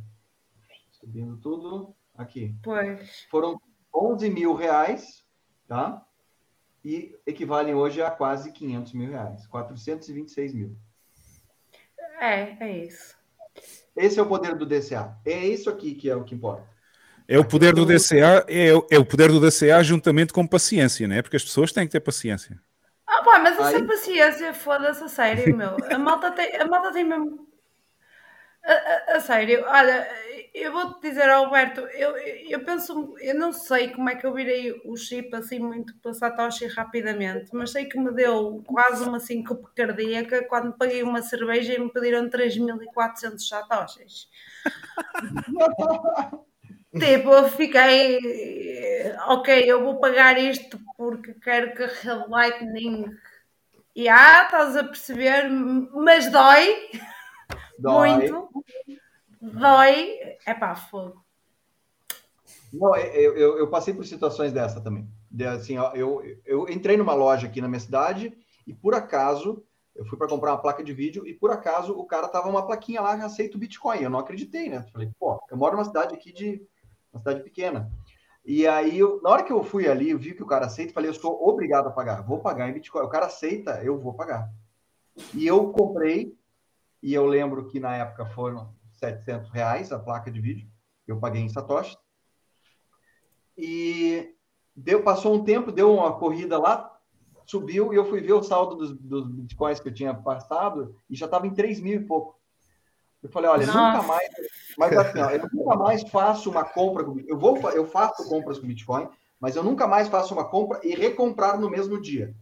Subindo 0.93 1.37
tudo 1.39 1.93
aqui. 2.15 2.55
Pois. 2.63 3.27
Foram 3.29 3.61
11 3.93 4.31
mil 4.31 4.55
reais, 4.55 5.27
tá? 5.67 6.07
E 6.85 7.19
equivalem 7.27 7.75
hoje 7.75 8.01
a 8.01 8.11
quase 8.11 8.53
500 8.53 8.93
mil 8.93 9.11
reais, 9.11 9.45
426 9.49 10.55
mil. 10.55 10.77
É, 12.21 12.65
é 12.65 12.85
isso. 12.85 13.17
Esse 13.97 14.21
é 14.21 14.23
o 14.23 14.29
poder 14.29 14.55
do 14.55 14.65
DCA. 14.65 15.19
É 15.25 15.45
isso 15.45 15.69
aqui 15.69 15.93
que 15.93 16.09
é 16.09 16.15
o 16.15 16.23
que 16.23 16.37
importa. 16.37 16.68
É 17.29 17.39
o 17.39 17.45
poder 17.45 17.75
do 17.75 17.85
DCA, 17.85 18.45
é, 18.49 18.75
o- 18.75 18.87
é 18.91 18.99
o 18.99 19.05
poder 19.05 19.31
do 19.31 19.39
DCA 19.39 19.83
juntamente 19.83 20.33
com 20.33 20.47
paciência, 20.47 21.07
né? 21.07 21.21
Porque 21.21 21.37
as 21.37 21.45
pessoas 21.45 21.71
têm 21.73 21.87
que 21.87 21.93
ter 21.93 22.01
paciência. 22.01 22.59
Ah, 23.07 23.23
pá, 23.23 23.39
mas 23.39 23.59
essa 23.59 23.77
Aí- 23.77 23.87
paciência, 23.87 24.55
foda-se, 24.55 25.05
a 25.05 25.09
sério, 25.09 25.45
meu. 25.57 25.77
A 25.93 25.99
malta 25.99 26.31
tem, 26.31 26.57
a 26.57 26.65
malta 26.67 26.91
tem 26.93 27.05
mesmo. 27.05 27.47
A, 28.65 28.73
a- 28.73 29.17
a 29.17 29.21
sério, 29.21 29.63
olha, 29.67 30.09
eu 30.55 30.73
vou-te 30.73 31.01
dizer, 31.09 31.29
Alberto, 31.29 31.81
eu, 31.83 32.17
eu 32.17 32.65
penso, 32.65 33.15
eu 33.21 33.35
não 33.35 33.53
sei 33.53 33.91
como 33.91 34.09
é 34.09 34.15
que 34.15 34.27
eu 34.27 34.33
virei 34.35 34.73
o 34.85 34.97
chip 34.97 35.35
assim 35.37 35.59
muito 35.59 35.95
para 36.01 36.13
Satoshi 36.15 36.67
rapidamente, 36.67 37.51
mas 37.53 37.71
sei 37.73 37.85
que 37.87 37.99
me 37.99 38.11
deu 38.13 38.63
quase 38.67 39.05
uma 39.07 39.21
síncope 39.21 39.69
cardíaca 39.75 40.45
quando 40.49 40.73
paguei 40.77 41.03
uma 41.03 41.21
cerveja 41.23 41.75
e 41.75 41.79
me 41.79 41.93
pediram 41.93 42.29
3.400 42.31 43.47
Satoshis. 43.49 44.29
Tipo, 46.99 47.31
eu 47.31 47.49
fiquei, 47.51 48.19
ok, 49.27 49.71
eu 49.71 49.85
vou 49.85 50.01
pagar 50.01 50.39
isto 50.39 50.79
porque 50.97 51.35
quero 51.35 51.75
que 51.75 51.83
a 51.83 51.87
Red 51.87 52.29
Lightning. 52.29 53.07
E 53.95 54.09
ah, 54.09 54.45
estás 54.45 54.77
a 54.77 54.85
perceber, 54.85 55.49
mas 55.49 56.31
dói, 56.31 56.89
Dói. 57.79 58.11
muito. 58.11 58.49
Dói. 59.41 60.19
É 60.47 60.55
pá, 60.55 60.75
fogo. 60.75 61.25
Não, 62.73 62.97
eu, 62.97 63.37
eu, 63.37 63.59
eu 63.59 63.71
passei 63.71 63.95
por 63.95 64.05
situações 64.07 64.53
dessa 64.53 64.81
também. 64.81 65.09
De, 65.31 65.45
assim, 65.45 65.77
eu, 65.95 66.23
eu 66.45 66.69
entrei 66.69 66.97
numa 66.97 67.15
loja 67.15 67.47
aqui 67.47 67.61
na 67.61 67.69
minha 67.69 67.81
cidade 67.81 68.37
e 68.67 68.75
por 68.75 68.95
acaso 68.95 69.65
eu 69.95 70.05
fui 70.05 70.17
para 70.17 70.29
comprar 70.29 70.53
uma 70.53 70.63
placa 70.63 70.83
de 70.85 70.93
vídeo 70.93 71.27
e 71.27 71.35
por 71.35 71.51
acaso 71.51 71.93
o 71.93 72.07
cara 72.07 72.29
tava 72.29 72.49
uma 72.49 72.65
plaquinha 72.65 73.01
lá 73.01 73.15
aceito 73.25 73.59
Bitcoin. 73.59 74.01
Eu 74.01 74.11
não 74.11 74.21
acreditei, 74.21 74.69
né? 74.69 74.87
Falei, 74.93 75.11
pô, 75.19 75.43
eu 75.51 75.57
moro 75.57 75.77
numa 75.77 75.85
cidade 75.85 76.15
aqui 76.15 76.33
de 76.33 76.63
uma 77.13 77.19
cidade 77.19 77.43
pequena. 77.43 77.91
E 78.45 78.67
aí, 78.67 78.99
eu, 78.99 79.21
na 79.23 79.31
hora 79.31 79.43
que 79.43 79.53
eu 79.53 79.63
fui 79.63 79.87
ali, 79.87 80.11
eu 80.11 80.19
vi 80.19 80.35
que 80.35 80.43
o 80.43 80.47
cara 80.47 80.67
aceita, 80.67 80.95
falei, 80.95 81.11
eu 81.11 81.15
sou 81.15 81.47
obrigado 81.47 81.89
a 81.89 81.91
pagar, 81.91 82.23
vou 82.23 82.41
pagar 82.41 82.69
em 82.69 82.73
Bitcoin. 82.73 83.05
O 83.05 83.09
cara 83.09 83.27
aceita, 83.27 83.83
eu 83.83 83.99
vou 83.99 84.15
pagar. 84.15 84.51
E 85.35 85.47
eu 85.47 85.71
comprei, 85.71 86.35
e 87.03 87.13
eu 87.13 87.27
lembro 87.27 87.67
que 87.67 87.79
na 87.79 87.95
época 87.97 88.25
foram 88.27 88.73
700 88.93 89.51
reais 89.51 89.93
a 89.93 89.99
placa 89.99 90.31
de 90.31 90.41
vídeo, 90.41 90.69
eu 91.07 91.19
paguei 91.19 91.43
em 91.43 91.49
Satoshi. 91.49 91.97
E 93.57 94.35
deu, 94.75 95.03
passou 95.03 95.35
um 95.35 95.45
tempo, 95.45 95.73
deu 95.73 95.93
uma 95.93 96.17
corrida 96.19 96.59
lá, 96.59 96.97
subiu 97.45 97.93
e 97.93 97.97
eu 97.97 98.05
fui 98.05 98.21
ver 98.21 98.35
o 98.35 98.43
saldo 98.43 98.77
dos, 98.77 98.93
dos 98.99 99.29
bitcoins 99.29 99.81
que 99.81 99.89
eu 99.89 99.95
tinha 99.95 100.15
passado 100.15 100.95
e 101.11 101.17
já 101.17 101.27
estava 101.27 101.47
em 101.47 101.55
3 101.55 101.81
mil 101.81 102.01
e 102.01 102.05
pouco. 102.05 102.38
Eu 103.23 103.29
falei, 103.29 103.51
olha, 103.51 103.67
Nossa. 103.67 103.81
nunca 103.81 104.03
mais, 104.03 104.29
mas 104.77 104.97
assim, 104.97 105.19
ó, 105.19 105.31
eu 105.31 105.49
nunca 105.53 105.77
mais 105.77 106.03
faço 106.09 106.51
uma 106.51 106.65
compra 106.65 107.03
com 107.03 107.19
eu 107.27 107.37
vou 107.37 107.59
eu 107.73 107.87
faço 107.87 108.29
compras 108.29 108.59
com 108.59 108.67
Bitcoin, 108.67 109.09
mas 109.41 109.57
eu 109.57 109.63
nunca 109.65 109.87
mais 109.87 110.09
faço 110.09 110.35
uma 110.35 110.49
compra 110.49 110.81
e 110.85 110.95
recomprar 110.95 111.59
no 111.59 111.69
mesmo 111.69 112.01
dia. 112.01 112.33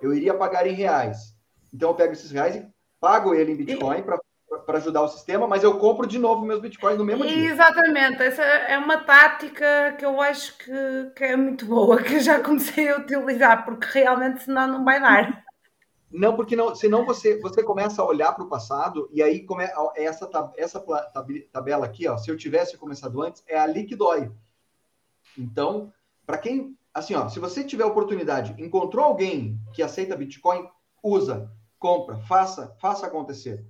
Eu 0.00 0.14
iria 0.14 0.34
pagar 0.34 0.66
em 0.66 0.74
reais. 0.74 1.34
Então 1.74 1.90
eu 1.90 1.94
pego 1.94 2.12
esses 2.12 2.30
reais 2.30 2.54
e 2.56 2.66
pago 3.00 3.34
ele 3.34 3.52
em 3.52 3.56
Bitcoin 3.56 4.02
para 4.02 4.78
ajudar 4.78 5.02
o 5.02 5.08
sistema, 5.08 5.46
mas 5.46 5.62
eu 5.62 5.78
compro 5.78 6.06
de 6.06 6.18
novo 6.18 6.44
meus 6.44 6.60
Bitcoins 6.60 6.98
no 6.98 7.04
mesmo 7.04 7.26
dia. 7.26 7.50
Exatamente, 7.50 8.22
essa 8.22 8.42
é 8.42 8.78
uma 8.78 8.98
tática 8.98 9.96
que 9.98 10.04
eu 10.04 10.20
acho 10.20 10.56
que, 10.58 11.10
que 11.14 11.24
é 11.24 11.36
muito 11.36 11.66
boa, 11.66 12.00
que 12.02 12.14
eu 12.14 12.20
já 12.20 12.40
comecei 12.40 12.88
a 12.88 12.98
utilizar, 12.98 13.64
porque 13.64 13.86
realmente 13.98 14.44
senão 14.44 14.66
não 14.68 14.84
vai 14.84 15.00
dar. 15.00 15.45
Não, 16.10 16.36
porque 16.36 16.54
não, 16.54 16.74
senão 16.74 17.04
você, 17.04 17.40
você 17.40 17.62
começa 17.62 18.00
a 18.00 18.06
olhar 18.06 18.32
para 18.32 18.44
o 18.44 18.48
passado 18.48 19.08
e 19.12 19.22
aí 19.22 19.44
come, 19.44 19.64
essa, 19.96 20.28
essa 20.56 20.84
tabela 21.52 21.84
aqui, 21.84 22.06
ó, 22.06 22.16
se 22.16 22.30
eu 22.30 22.36
tivesse 22.36 22.76
começado 22.76 23.20
antes, 23.22 23.42
é 23.46 23.58
ali 23.58 23.84
que 23.84 23.96
dói. 23.96 24.30
Então, 25.36 25.92
para 26.24 26.38
quem, 26.38 26.76
assim, 26.94 27.14
ó, 27.14 27.28
se 27.28 27.40
você 27.40 27.64
tiver 27.64 27.84
oportunidade, 27.84 28.54
encontrou 28.62 29.04
alguém 29.04 29.60
que 29.74 29.82
aceita 29.82 30.16
Bitcoin, 30.16 30.68
usa, 31.02 31.50
compra, 31.78 32.18
faça, 32.20 32.74
faça 32.80 33.06
acontecer. 33.06 33.66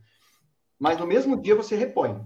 Mas 0.78 0.98
no 0.98 1.06
mesmo 1.06 1.40
dia 1.40 1.54
você 1.54 1.74
repõe, 1.74 2.22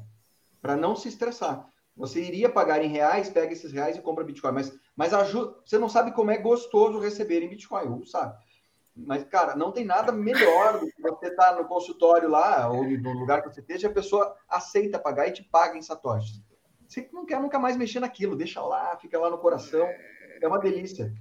para 0.61 0.77
não 0.77 0.97
se 0.97 1.09
estressar. 1.09 1.69
Você 1.97 2.23
iria 2.23 2.49
pagar 2.49 2.83
em 2.83 2.89
reais, 2.89 3.29
pega 3.29 3.53
esses 3.53 3.73
reais 3.73 3.97
e 3.97 4.03
compra 4.03 4.25
Bitcoin, 4.25 4.53
mas, 4.53 4.73
mas 4.97 5.15
ajuda, 5.15 5.55
você 5.65 5.79
não 5.79 5.89
sabe 5.89 6.13
como 6.13 6.31
é 6.31 6.39
gostoso 6.39 6.99
receber 6.99 7.43
em 7.43 7.49
Bitcoin, 7.49 8.05
sabe. 8.07 8.37
Mas, 9.07 9.25
cara, 9.25 9.57
não 9.57 9.73
tem 9.73 9.85
nada 9.85 10.13
melhor 10.13 10.79
do 10.79 10.87
que 10.87 11.03
você 11.03 11.29
estar 11.29 11.57
no 11.57 11.67
consultório 11.67 12.29
lá, 12.29 12.69
ou 12.69 12.85
no 12.85 13.13
lugar 13.13 13.43
que 13.43 13.53
você 13.53 13.61
esteja, 13.61 13.87
e 13.87 13.91
a 13.91 13.95
pessoa 13.95 14.35
aceita 14.49 14.99
pagar 14.99 15.29
e 15.29 15.33
te 15.33 15.43
paga 15.43 15.77
em 15.77 15.83
satoshis. 15.83 16.41
Você 16.87 17.09
não 17.13 17.25
quer 17.25 17.41
nunca 17.41 17.59
mais 17.59 17.77
mexer 17.77 18.01
naquilo, 18.01 18.37
deixa 18.37 18.61
lá, 18.61 18.97
fica 19.01 19.19
lá 19.19 19.31
no 19.31 19.39
coração. 19.39 19.87
É 20.43 20.49
uma 20.49 20.59
delícia. 20.59 21.13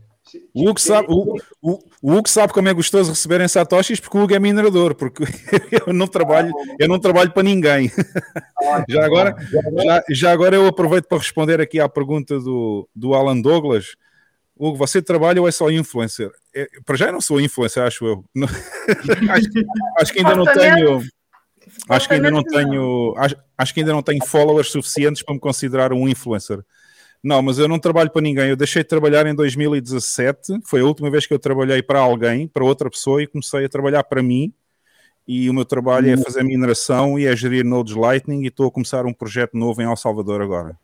O 0.54 0.70
Hugo, 0.70 0.80
sabe, 0.80 1.08
o, 1.10 1.36
o, 1.62 1.80
o 2.02 2.14
Hugo 2.14 2.30
sabe 2.30 2.54
como 2.54 2.68
é 2.68 2.74
gostoso 2.74 3.12
receber 3.12 3.42
em 3.42 3.48
satoshis 3.48 4.00
porque 4.00 4.18
o 4.18 4.24
Hugo 4.24 4.36
é 4.36 4.40
minerador, 4.40 4.94
porque 4.94 5.24
eu 5.88 5.94
não 5.94 6.08
trabalho, 6.08 6.52
eu 6.78 6.88
não 6.88 7.00
trabalho 7.00 7.32
para 7.32 7.44
ninguém. 7.44 7.92
Já 8.88 9.06
agora, 9.06 9.36
já, 9.50 10.04
já 10.10 10.32
agora 10.32 10.56
eu 10.56 10.68
aproveito 10.68 11.08
para 11.08 11.18
responder 11.18 11.60
aqui 11.60 11.80
à 11.80 11.90
pergunta 11.90 12.40
do, 12.40 12.88
do 12.96 13.16
Alan 13.16 13.40
Douglas. 13.42 13.96
Hugo, 14.60 14.76
você 14.76 15.02
trabalha 15.02 15.42
ou 15.42 15.48
é 15.48 15.52
só 15.52 15.72
influencer? 15.72 16.30
É, 16.54 16.68
para 16.86 16.98
já 16.98 17.06
eu 17.08 17.14
não 17.14 17.22
sou 17.22 17.40
influencer, 17.40 17.82
acho 17.82 18.06
eu. 18.06 18.26
Não- 18.36 18.48
acho, 19.32 19.50
que- 19.50 19.66
acho 20.00 20.12
que 20.14 20.20
ainda 20.20 20.36
não 20.36 20.44
tenho. 20.46 21.02
Acho 21.88 22.08
que 22.08 22.14
ainda 22.16 22.30
não 22.32 22.44
tenho. 22.44 23.14
Acho, 23.18 23.36
acho 23.58 23.74
que 23.74 23.80
ainda 23.80 23.94
não 23.94 24.04
tenho 24.04 24.26
followers 24.26 24.70
suficientes 24.70 25.24
para 25.24 25.34
me 25.34 25.40
considerar 25.40 25.94
um 25.94 26.10
influencer. 26.10 26.60
Não, 27.24 27.42
mas 27.42 27.58
eu 27.58 27.68
não 27.68 27.80
trabalho 27.80 28.10
para 28.12 28.22
ninguém. 28.22 28.50
Eu 28.50 28.56
deixei 28.56 28.82
de 28.84 28.90
trabalhar 28.90 29.26
em 29.26 29.34
2017. 29.36 30.60
Foi 30.66 30.82
a 30.82 30.86
última 30.86 31.10
vez 31.10 31.26
que 31.26 31.34
eu 31.34 31.40
trabalhei 31.40 31.82
para 31.82 32.00
alguém, 32.00 32.48
para 32.48 32.64
outra 32.64 32.90
pessoa, 32.90 33.22
e 33.24 33.28
comecei 33.28 33.64
a 33.66 33.70
trabalhar 33.70 34.04
para 34.04 34.22
mim. 34.22 34.54
E 35.28 35.50
o 35.50 35.54
meu 35.54 35.64
trabalho 35.66 36.10
é 36.10 36.18
fazer 36.18 36.44
mineração 36.44 37.20
e 37.20 37.26
é 37.26 37.36
gerir 37.36 37.64
nodes 37.64 37.94
Lightning. 37.96 38.44
E 38.44 38.48
estou 38.48 38.68
a 38.68 38.72
começar 38.72 39.06
um 39.06 39.14
projeto 39.14 39.56
novo 39.56 39.82
em 39.82 39.86
El 39.86 39.96
Salvador 39.96 40.42
agora. 40.42 40.78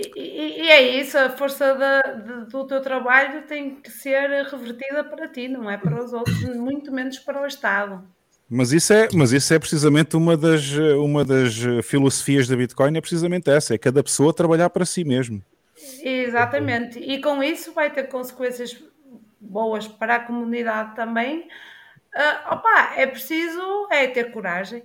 E, 0.00 0.20
e- 0.20 0.62
e 0.64 0.70
é 0.70 1.00
isso, 1.00 1.18
a 1.18 1.30
força 1.30 1.74
da- 1.74 2.02
de- 2.02 2.50
do 2.50 2.66
teu 2.66 2.80
trabalho 2.80 3.42
tem 3.46 3.74
que 3.74 3.90
ser 3.90 4.28
revertida 4.44 5.02
para 5.02 5.26
ti, 5.28 5.48
não 5.48 5.68
é 5.68 5.76
para 5.76 6.02
os 6.04 6.12
outros, 6.12 6.38
muito 6.54 6.92
menos 6.92 7.18
para 7.18 7.42
o 7.42 7.46
Estado. 7.46 8.04
Mas 8.48 8.72
isso 8.72 8.92
é, 8.92 9.08
mas 9.12 9.32
isso 9.32 9.52
é 9.52 9.58
precisamente 9.58 10.16
uma 10.16 10.36
das, 10.36 10.70
uma 10.98 11.24
das 11.24 11.54
filosofias 11.84 12.46
da 12.48 12.56
Bitcoin, 12.56 12.96
é 12.96 13.00
precisamente 13.00 13.50
essa: 13.50 13.74
é 13.74 13.78
cada 13.78 14.02
pessoa 14.02 14.32
trabalhar 14.32 14.70
para 14.70 14.86
si 14.86 15.04
mesmo. 15.04 15.42
Exatamente, 16.02 16.98
e 16.98 17.20
com 17.20 17.42
isso 17.42 17.72
vai 17.72 17.92
ter 17.92 18.04
consequências 18.04 18.76
boas 19.40 19.86
para 19.86 20.16
a 20.16 20.20
comunidade 20.20 20.94
também. 20.94 21.48
Ah, 22.14 22.54
opa, 22.56 22.94
é 22.96 23.06
preciso 23.06 23.88
é 23.90 24.06
ter 24.08 24.32
coragem. 24.32 24.82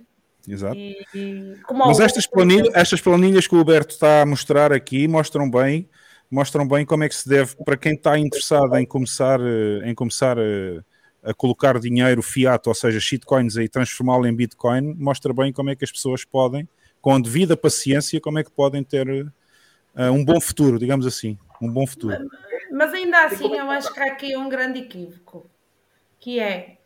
Exato. 0.48 0.76
E, 0.76 1.04
e- 1.14 1.56
Mas 1.72 2.00
estas 2.00 2.26
planilhas, 2.26 2.74
estas 2.74 3.00
planilhas 3.00 3.46
que 3.46 3.54
o 3.54 3.60
Huberto 3.60 3.94
está 3.94 4.22
a 4.22 4.26
mostrar 4.26 4.72
aqui 4.72 5.08
mostram 5.08 5.50
bem, 5.50 5.88
mostram 6.30 6.66
bem 6.66 6.84
como 6.84 7.04
é 7.04 7.08
que 7.08 7.14
se 7.14 7.28
deve, 7.28 7.54
para 7.64 7.76
quem 7.76 7.94
está 7.94 8.18
interessado 8.18 8.76
em 8.76 8.84
começar, 8.86 9.40
eh, 9.40 9.88
em 9.88 9.94
começar 9.94 10.36
eh, 10.38 10.80
a 11.22 11.32
colocar 11.32 11.78
dinheiro 11.78 12.22
fiat, 12.22 12.68
ou 12.68 12.74
seja, 12.74 13.00
shitcoins 13.00 13.56
e 13.56 13.68
transformá-lo 13.68 14.26
em 14.26 14.34
Bitcoin, 14.34 14.94
mostra 14.98 15.32
bem 15.32 15.52
como 15.52 15.70
é 15.70 15.76
que 15.76 15.84
as 15.84 15.90
pessoas 15.90 16.24
podem, 16.24 16.68
com 17.00 17.14
a 17.14 17.20
devida 17.20 17.56
paciência, 17.56 18.20
como 18.20 18.38
é 18.38 18.44
que 18.44 18.50
podem 18.50 18.82
ter 18.82 19.08
eh, 19.96 20.10
um 20.10 20.24
bom 20.24 20.40
futuro, 20.40 20.78
digamos 20.78 21.06
assim, 21.06 21.38
um 21.60 21.70
bom 21.70 21.86
futuro. 21.86 22.28
Mas 22.70 22.92
ainda 22.92 23.24
assim, 23.24 23.56
eu 23.56 23.70
acho 23.70 23.92
que 23.92 24.00
há 24.00 24.06
aqui 24.06 24.36
um 24.36 24.48
grande 24.48 24.80
equívoco, 24.80 25.48
que 26.18 26.40
é 26.40 26.78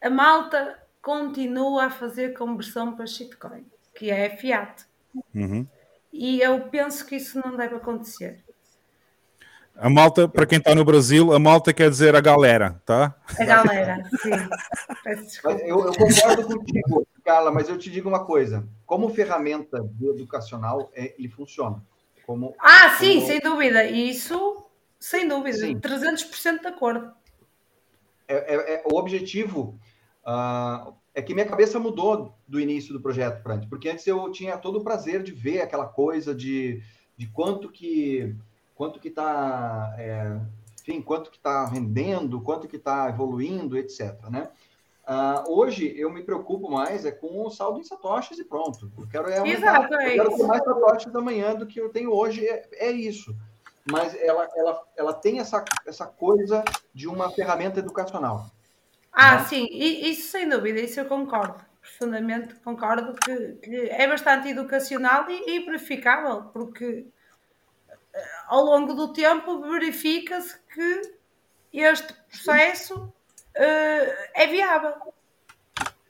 a 0.00 0.08
malta 0.08 0.78
continua 1.04 1.84
a 1.84 1.90
fazer 1.90 2.32
conversão 2.32 2.96
para 2.96 3.06
shitcoin, 3.06 3.66
que 3.94 4.10
é 4.10 4.34
fiat. 4.36 4.86
Uhum. 5.34 5.66
E 6.10 6.40
eu 6.40 6.62
penso 6.68 7.04
que 7.04 7.16
isso 7.16 7.38
não 7.44 7.54
deve 7.56 7.74
acontecer. 7.76 8.42
A 9.76 9.90
malta, 9.90 10.26
para 10.26 10.46
quem 10.46 10.58
está 10.58 10.74
no 10.74 10.84
Brasil, 10.84 11.32
a 11.34 11.38
malta 11.38 11.74
quer 11.74 11.90
dizer 11.90 12.14
a 12.16 12.20
galera, 12.20 12.80
tá? 12.86 13.14
A 13.38 13.44
galera, 13.44 14.02
sim. 14.22 14.30
Eu, 15.66 15.86
eu 15.86 15.92
concordo 15.92 16.46
contigo, 16.46 17.06
Carla, 17.24 17.50
mas 17.50 17.68
eu 17.68 17.76
te 17.76 17.90
digo 17.90 18.08
uma 18.08 18.24
coisa: 18.24 18.66
como 18.86 19.12
ferramenta 19.12 19.84
educacional, 20.00 20.90
é, 20.94 21.14
ele 21.18 21.28
funciona. 21.28 21.82
Como, 22.24 22.54
Ah, 22.58 22.90
sim, 22.98 23.16
como- 23.16 23.26
sem 23.26 23.40
dúvida. 23.40 23.84
Isso, 23.84 24.64
sem 24.98 25.28
dúvida. 25.28 25.58
Sim. 25.58 25.78
300% 25.78 26.60
de 26.62 26.68
acordo. 26.68 27.12
é, 28.26 28.54
é- 28.54 28.74
é- 28.76 28.82
o 28.90 28.96
objetivo 28.96 29.78
ah, 30.24 30.92
é 31.14 31.22
que 31.22 31.34
minha 31.34 31.46
cabeça 31.46 31.78
mudou 31.78 32.34
do 32.46 32.58
início 32.60 32.92
do 32.92 33.00
projeto, 33.00 33.42
Frank, 33.42 33.68
porque 33.68 33.88
antes 33.88 34.06
eu 34.06 34.30
tinha 34.32 34.58
todo 34.58 34.78
o 34.78 34.84
prazer 34.84 35.22
de 35.22 35.32
ver 35.32 35.60
aquela 35.60 35.86
coisa 35.86 36.34
de, 36.34 36.82
de 37.16 37.26
quanto 37.28 37.70
que 37.70 38.36
quanto 38.74 38.98
que 38.98 39.08
está, 39.08 39.94
enfim, 40.80 41.00
quanto 41.00 41.30
que 41.30 41.36
está 41.36 41.64
rendendo, 41.66 42.40
quanto 42.40 42.66
que 42.66 42.76
está 42.76 43.08
evoluindo, 43.08 43.78
etc. 43.78 44.20
Né? 44.28 44.50
Ah, 45.06 45.44
hoje 45.46 45.94
eu 45.96 46.10
me 46.10 46.22
preocupo 46.22 46.70
mais 46.70 47.04
é 47.04 47.12
com 47.12 47.46
o 47.46 47.50
saldo 47.50 47.78
em 47.78 47.84
satoshis 47.84 48.38
e 48.38 48.44
pronto. 48.44 48.90
Eu 48.98 49.06
quero 49.06 49.30
é 49.30 49.38
aumentar, 49.38 49.88
é 49.92 50.18
eu 50.18 50.24
quero 50.24 50.36
ter 50.36 50.46
mais 50.46 50.64
satoshis 50.64 51.14
amanhã 51.14 51.54
do 51.54 51.66
que 51.66 51.80
eu 51.80 51.90
tenho 51.90 52.12
hoje, 52.12 52.46
é, 52.46 52.68
é 52.72 52.90
isso. 52.90 53.36
Mas 53.90 54.14
ela, 54.14 54.48
ela, 54.56 54.82
ela 54.96 55.12
tem 55.12 55.40
essa, 55.40 55.62
essa 55.86 56.06
coisa 56.06 56.64
de 56.92 57.06
uma 57.06 57.30
ferramenta 57.30 57.80
educacional. 57.80 58.46
Ah, 59.14 59.38
Não. 59.38 59.46
sim, 59.46 59.66
i- 59.70 60.10
isso 60.10 60.28
sem 60.30 60.48
dúvida, 60.48 60.80
isso 60.80 60.98
eu 61.00 61.06
concordo. 61.06 61.64
Profundamente 61.80 62.54
concordo 62.56 63.14
que, 63.14 63.52
que 63.62 63.76
é 63.90 64.08
bastante 64.08 64.48
educacional 64.48 65.30
e, 65.30 65.50
e 65.56 65.64
verificável, 65.64 66.44
porque 66.52 67.06
eh, 67.88 68.24
ao 68.46 68.64
longo 68.64 68.92
do 68.94 69.12
tempo 69.12 69.60
verifica-se 69.62 70.58
que 70.72 71.14
este 71.72 72.12
processo 72.28 73.12
eh, 73.54 74.30
é 74.34 74.46
viável. 74.46 74.94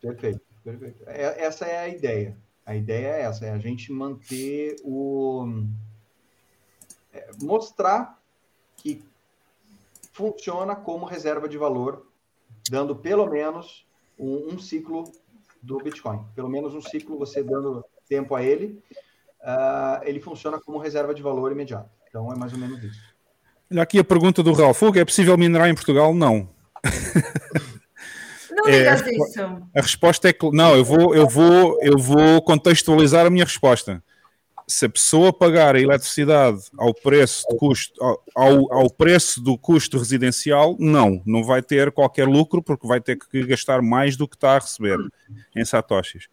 Perfeito, 0.01 0.41
perfeito. 0.63 1.03
É- 1.07 1.43
essa 1.45 1.67
é 1.67 1.79
a 1.81 1.89
ideia. 1.89 2.37
A 2.65 2.75
ideia 2.75 3.09
é 3.09 3.21
essa, 3.23 3.45
é 3.45 3.51
a 3.51 3.59
gente 3.59 3.93
manter 3.93 4.77
o. 4.83 5.47
é, 7.13 7.31
mostrar 7.43 8.19
que 8.79 9.05
funciona 10.13 10.75
como 10.75 11.05
reserva 11.05 11.47
de 11.49 11.59
valor, 11.59 12.07
dando 12.69 12.97
pelo 12.97 13.27
menos 13.27 13.87
um, 14.19 14.55
um 14.55 14.59
ciclo 14.59 15.05
do 15.63 15.79
Bitcoin. 15.79 16.25
Pelo 16.35 16.49
menos 16.49 16.75
um 16.75 16.81
ciclo 16.81 17.19
você 17.19 17.43
dando 17.43 17.85
tempo 18.09 18.35
a 18.35 18.43
ele, 18.43 18.83
ah, 19.43 20.01
ele 20.05 20.21
funciona 20.21 20.61
como 20.61 20.79
reserva 20.79 21.15
de 21.15 21.23
valor 21.23 21.53
imediato. 21.53 21.91
Então 22.09 22.33
é 22.33 22.37
mais 22.37 22.53
ou 22.53 22.59
menos 22.59 22.83
isso. 22.83 23.01
Olha 23.71 23.83
aqui 23.83 23.99
a 23.99 24.05
pergunta 24.05 24.43
do 24.43 24.53
Ralf. 24.53 24.79
Fogo, 24.79 24.99
é 24.99 25.05
possível 25.05 25.37
minerar 25.37 25.69
em 25.69 25.75
Portugal? 25.75 26.15
Não. 26.15 26.49
Não 28.51 28.69
É, 28.69 28.79
digas 28.79 29.07
isso. 29.07 29.41
A 29.75 29.81
resposta 29.81 30.29
é 30.29 30.33
que 30.33 30.49
não, 30.53 30.77
eu 30.77 30.85
vou, 30.85 31.15
eu 31.15 31.29
vou, 31.29 31.79
eu 31.83 31.99
vou 31.99 32.41
contextualizar 32.41 33.27
a 33.27 33.31
minha 33.31 33.45
resposta. 33.45 34.01
Se 34.67 34.87
a 34.87 34.89
pessoa 34.89 35.33
pagar 35.33 35.77
a 35.77 35.81
eletricidade 35.81 36.59
ao 36.79 36.95
preço 36.95 37.45
de 37.51 37.57
custo, 37.57 38.03
ao, 38.35 38.73
ao, 38.73 38.91
preço 38.91 39.43
do 39.43 39.59
custo 39.59 39.99
residencial, 39.99 40.77
não, 40.79 41.23
não 41.27 41.45
vai 41.45 41.63
ter 41.63 41.93
qualquer 41.93 42.27
lucro 42.27 42.63
porque 42.63 42.87
vai 42.87 43.01
ter 43.01 43.19
que 43.19 43.47
gastar 43.47 43.83
mais 43.83 44.17
do 44.17 44.27
que 44.27 44.37
está 44.37 44.57
a 44.57 44.59
receber 44.59 44.99
em 45.55 45.65
satoshis. 45.65 46.29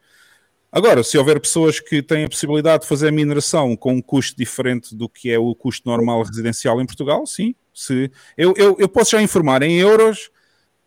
Agora, 0.71 1.03
se 1.03 1.17
houver 1.17 1.37
pessoas 1.41 1.81
que 1.81 2.01
têm 2.01 2.23
a 2.23 2.29
possibilidade 2.29 2.83
de 2.83 2.87
fazer 2.87 3.09
a 3.09 3.11
mineração 3.11 3.75
com 3.75 3.95
um 3.95 4.01
custo 4.01 4.37
diferente 4.37 4.95
do 4.95 5.09
que 5.09 5.29
é 5.29 5.37
o 5.37 5.53
custo 5.53 5.89
normal 5.89 6.23
residencial 6.23 6.79
em 6.81 6.85
Portugal, 6.85 7.27
sim. 7.27 7.53
Se, 7.73 8.09
eu, 8.37 8.53
eu, 8.55 8.77
eu 8.79 8.87
posso 8.87 9.11
já 9.11 9.21
informar 9.21 9.63
em 9.63 9.77
euros, 9.79 10.30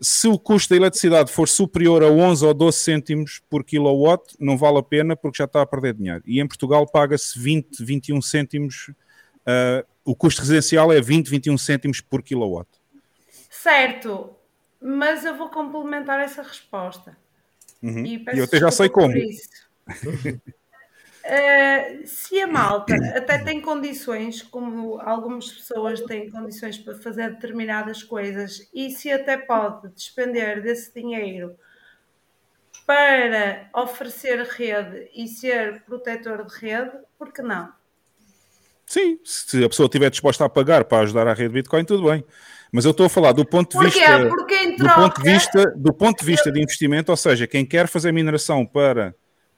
se 0.05 0.29
o 0.29 0.39
custo 0.39 0.71
da 0.71 0.77
eletricidade 0.77 1.33
for 1.33 1.49
superior 1.49 2.03
a 2.03 2.09
11 2.09 2.45
ou 2.45 2.53
12 2.53 2.79
cêntimos 2.79 3.41
por 3.49 3.65
kilowatt, 3.65 4.37
não 4.39 4.57
vale 4.57 4.79
a 4.79 4.83
pena 4.83 5.17
porque 5.17 5.39
já 5.39 5.45
está 5.45 5.63
a 5.63 5.67
perder 5.67 5.95
dinheiro. 5.95 6.23
E 6.27 6.41
em 6.41 6.47
Portugal 6.47 6.87
paga-se 6.87 7.39
20, 7.39 7.83
21 7.83 8.21
cêntimos. 8.21 8.91
ah, 9.47 9.85
o 10.05 10.15
custo 10.15 10.43
residencial 10.43 10.93
é 10.93 11.01
20, 11.01 11.29
21 11.29 11.57
cêntimos 11.57 12.01
por 12.03 12.23
kilowatt. 12.23 12.69
Certo, 13.49 14.37
mas 14.79 15.25
eu 15.25 15.35
vou 15.37 15.49
complementar 15.49 16.21
essa 16.21 16.43
resposta. 16.43 17.17
Uhum. 17.83 18.05
E, 18.05 18.23
E 18.35 18.39
eu 18.39 18.45
até 18.45 18.59
já 18.59 18.71
sei 18.71 18.91
como. 18.91 19.15
Eh, 21.27 22.03
se 22.05 22.39
a 22.43 22.47
malta 22.47 22.95
até 23.17 23.39
tem 23.39 23.59
condições, 23.59 24.43
como 24.43 25.01
algumas 25.01 25.51
pessoas 25.51 26.03
têm 26.03 26.31
condições 26.31 26.77
para 26.77 26.95
fazer 26.99 27.31
determinadas 27.31 28.03
coisas, 28.03 28.69
e 28.75 28.91
se 28.91 29.11
até 29.11 29.39
pode 29.39 29.89
despender 29.89 30.63
desse 30.63 30.93
dinheiro 30.93 31.57
para 32.87 33.71
oferecer 33.75 34.43
rede 34.43 35.09
e 35.15 35.27
ser 35.27 35.83
protetor 35.85 36.45
de 36.45 36.59
rede, 36.59 36.93
por 37.19 37.33
que 37.33 37.41
não? 37.41 37.73
Sim, 38.85 39.19
se 39.25 39.65
a 39.65 39.69
pessoa 39.71 39.87
estiver 39.87 40.11
disposta 40.11 40.45
a 40.45 40.49
pagar 40.51 40.85
para 40.85 41.05
ajudar 41.05 41.27
a 41.27 41.33
rede 41.33 41.55
Bitcoin, 41.55 41.87
tudo 41.87 42.11
bem. 42.11 42.23
Mas 42.71 42.85
eu 42.85 42.91
estou 42.91 43.07
a 43.07 43.09
falar 43.09 43.33
do 43.33 43.47
ponto 43.47 43.79
de 43.79 43.85
vista. 43.87 44.19
Em 44.19 44.25
do 44.25 44.29
ponto 44.29 44.47
de 44.47 44.77
troca. 44.77 45.23
vista, 45.23 45.73
do 45.75 45.95
ponto 45.95 46.19
de 46.19 46.27
vista 46.27 46.53
de 46.53 46.61
investimento, 46.61 47.11
ou 47.11 47.17
seja, 47.17 47.47
quem 47.47 47.65
quer 47.65 47.89
fazer 47.89 48.13
mineração 48.13 48.67
para 48.67 49.15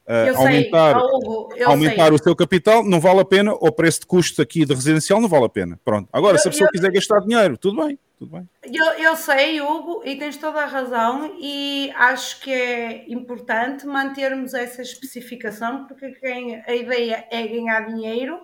ah, 0.06 0.26
Eu 0.26 0.34
sei, 0.36 0.46
aumentar, 0.46 0.96
ó, 0.96 1.06
Hugo, 1.16 1.48
eu 1.56 1.68
aumentar 1.70 2.06
sei. 2.06 2.14
o 2.14 2.22
seu 2.22 2.36
capital, 2.36 2.84
não 2.84 3.00
vale 3.00 3.20
a 3.20 3.24
pena, 3.24 3.52
o 3.54 3.72
preço 3.72 4.00
de 4.00 4.06
custo 4.06 4.40
aqui 4.42 4.64
de 4.64 4.74
residencial 4.74 5.20
não 5.20 5.28
vale 5.28 5.46
a 5.46 5.48
pena. 5.48 5.80
Pronto. 5.84 6.08
Agora, 6.12 6.36
Eu- 6.36 6.40
se 6.40 6.48
a 6.48 6.50
pessoa 6.50 6.68
eu- 6.68 6.72
quiser 6.72 6.90
gastar 6.92 7.20
dinheiro, 7.20 7.56
tudo 7.58 7.84
bem, 7.84 7.98
tudo 8.18 8.30
bem. 8.32 8.48
Eu, 8.64 8.84
eu 8.94 9.16
sei, 9.16 9.60
Hugo, 9.60 10.02
e 10.04 10.16
tens 10.16 10.36
toda 10.36 10.60
a 10.62 10.66
razão, 10.66 11.36
e 11.40 11.92
acho 11.96 12.40
que 12.40 12.52
é 12.52 13.04
importante 13.10 13.86
mantermos 13.86 14.54
essa 14.54 14.80
especificação, 14.82 15.86
porque 15.86 16.12
quem, 16.12 16.62
a 16.66 16.74
ideia 16.74 17.26
é 17.30 17.46
ganhar 17.46 17.86
dinheiro, 17.86 18.40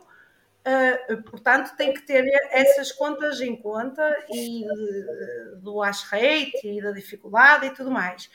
eh, 0.64 1.16
portanto, 1.30 1.74
tem 1.76 1.92
que 1.92 2.02
ter 2.02 2.24
essas 2.50 2.92
contas 2.92 3.40
em 3.40 3.56
conta 3.56 4.02
e 4.30 4.64
eh, 4.64 5.56
do 5.56 5.80
hash 5.80 6.02
rate 6.04 6.52
e 6.64 6.80
da 6.82 6.92
dificuldade 6.92 7.66
e 7.66 7.70
tudo 7.70 7.90
mais. 7.90 8.30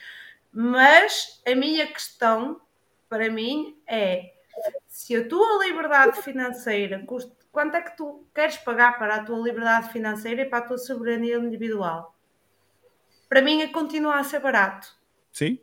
Mas 0.52 1.40
a 1.46 1.54
minha 1.54 1.86
questão, 1.86 2.60
para 3.08 3.30
mim, 3.30 3.76
é 3.86 4.32
se 4.86 5.16
a 5.16 5.26
tua 5.26 5.64
liberdade 5.64 6.20
financeira 6.22 7.02
custa, 7.06 7.32
quanto 7.52 7.76
é 7.76 7.80
que 7.80 7.96
tu 7.96 8.26
queres 8.34 8.56
pagar 8.56 8.98
para 8.98 9.16
a 9.16 9.24
tua 9.24 9.38
liberdade 9.38 9.92
financeira 9.92 10.42
e 10.42 10.44
para 10.44 10.58
a 10.58 10.68
tua 10.68 10.78
soberania 10.78 11.36
individual? 11.36 12.14
Para 13.28 13.42
mim, 13.42 13.62
é 13.62 13.68
continua 13.68 14.16
a 14.16 14.24
ser 14.24 14.40
barato. 14.40 14.88
Sim. 15.32 15.58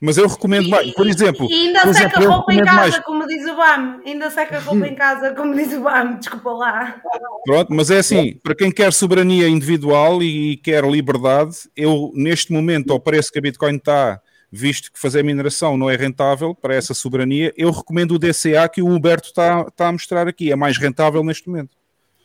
Mas 0.00 0.18
eu 0.18 0.26
recomendo 0.26 0.68
mais. 0.68 0.92
Por 0.92 1.06
exemplo, 1.06 1.46
E 1.50 1.68
ainda 1.68 1.80
por 1.80 1.94
seca 1.94 2.18
exemplo, 2.18 2.34
roupa 2.34 2.52
em 2.52 2.64
casa, 2.64 2.74
mais. 2.74 2.98
como 2.98 3.26
diz 3.26 3.46
o 3.46 3.56
BAM. 3.56 4.02
Ainda 4.04 4.30
seca 4.30 4.56
a 4.56 4.60
roupa 4.60 4.86
em 4.86 4.94
casa, 4.94 5.34
como 5.34 5.54
diz 5.54 5.72
o 5.72 5.80
BAM. 5.80 6.16
Desculpa 6.16 6.50
lá. 6.52 7.00
Pronto, 7.44 7.72
mas 7.72 7.90
é 7.90 7.98
assim, 7.98 8.34
para 8.42 8.54
quem 8.54 8.70
quer 8.70 8.92
soberania 8.92 9.48
individual 9.48 10.22
e 10.22 10.58
quer 10.58 10.84
liberdade, 10.84 11.56
eu 11.74 12.10
neste 12.14 12.52
momento, 12.52 12.92
ao 12.92 13.00
preço 13.00 13.32
que 13.32 13.38
a 13.38 13.42
Bitcoin 13.42 13.76
está, 13.76 14.20
visto 14.56 14.92
que 14.92 14.98
fazer 14.98 15.22
mineração 15.22 15.76
não 15.76 15.88
é 15.88 15.96
rentável 15.96 16.54
para 16.54 16.74
essa 16.74 16.94
soberania, 16.94 17.52
eu 17.56 17.70
recomendo 17.70 18.12
o 18.12 18.18
DCA 18.18 18.68
que 18.68 18.82
o 18.82 18.88
Huberto 18.88 19.28
está, 19.28 19.66
está 19.68 19.88
a 19.88 19.92
mostrar 19.92 20.26
aqui, 20.26 20.50
é 20.50 20.56
mais 20.56 20.78
rentável 20.78 21.22
neste 21.22 21.48
momento. 21.48 21.76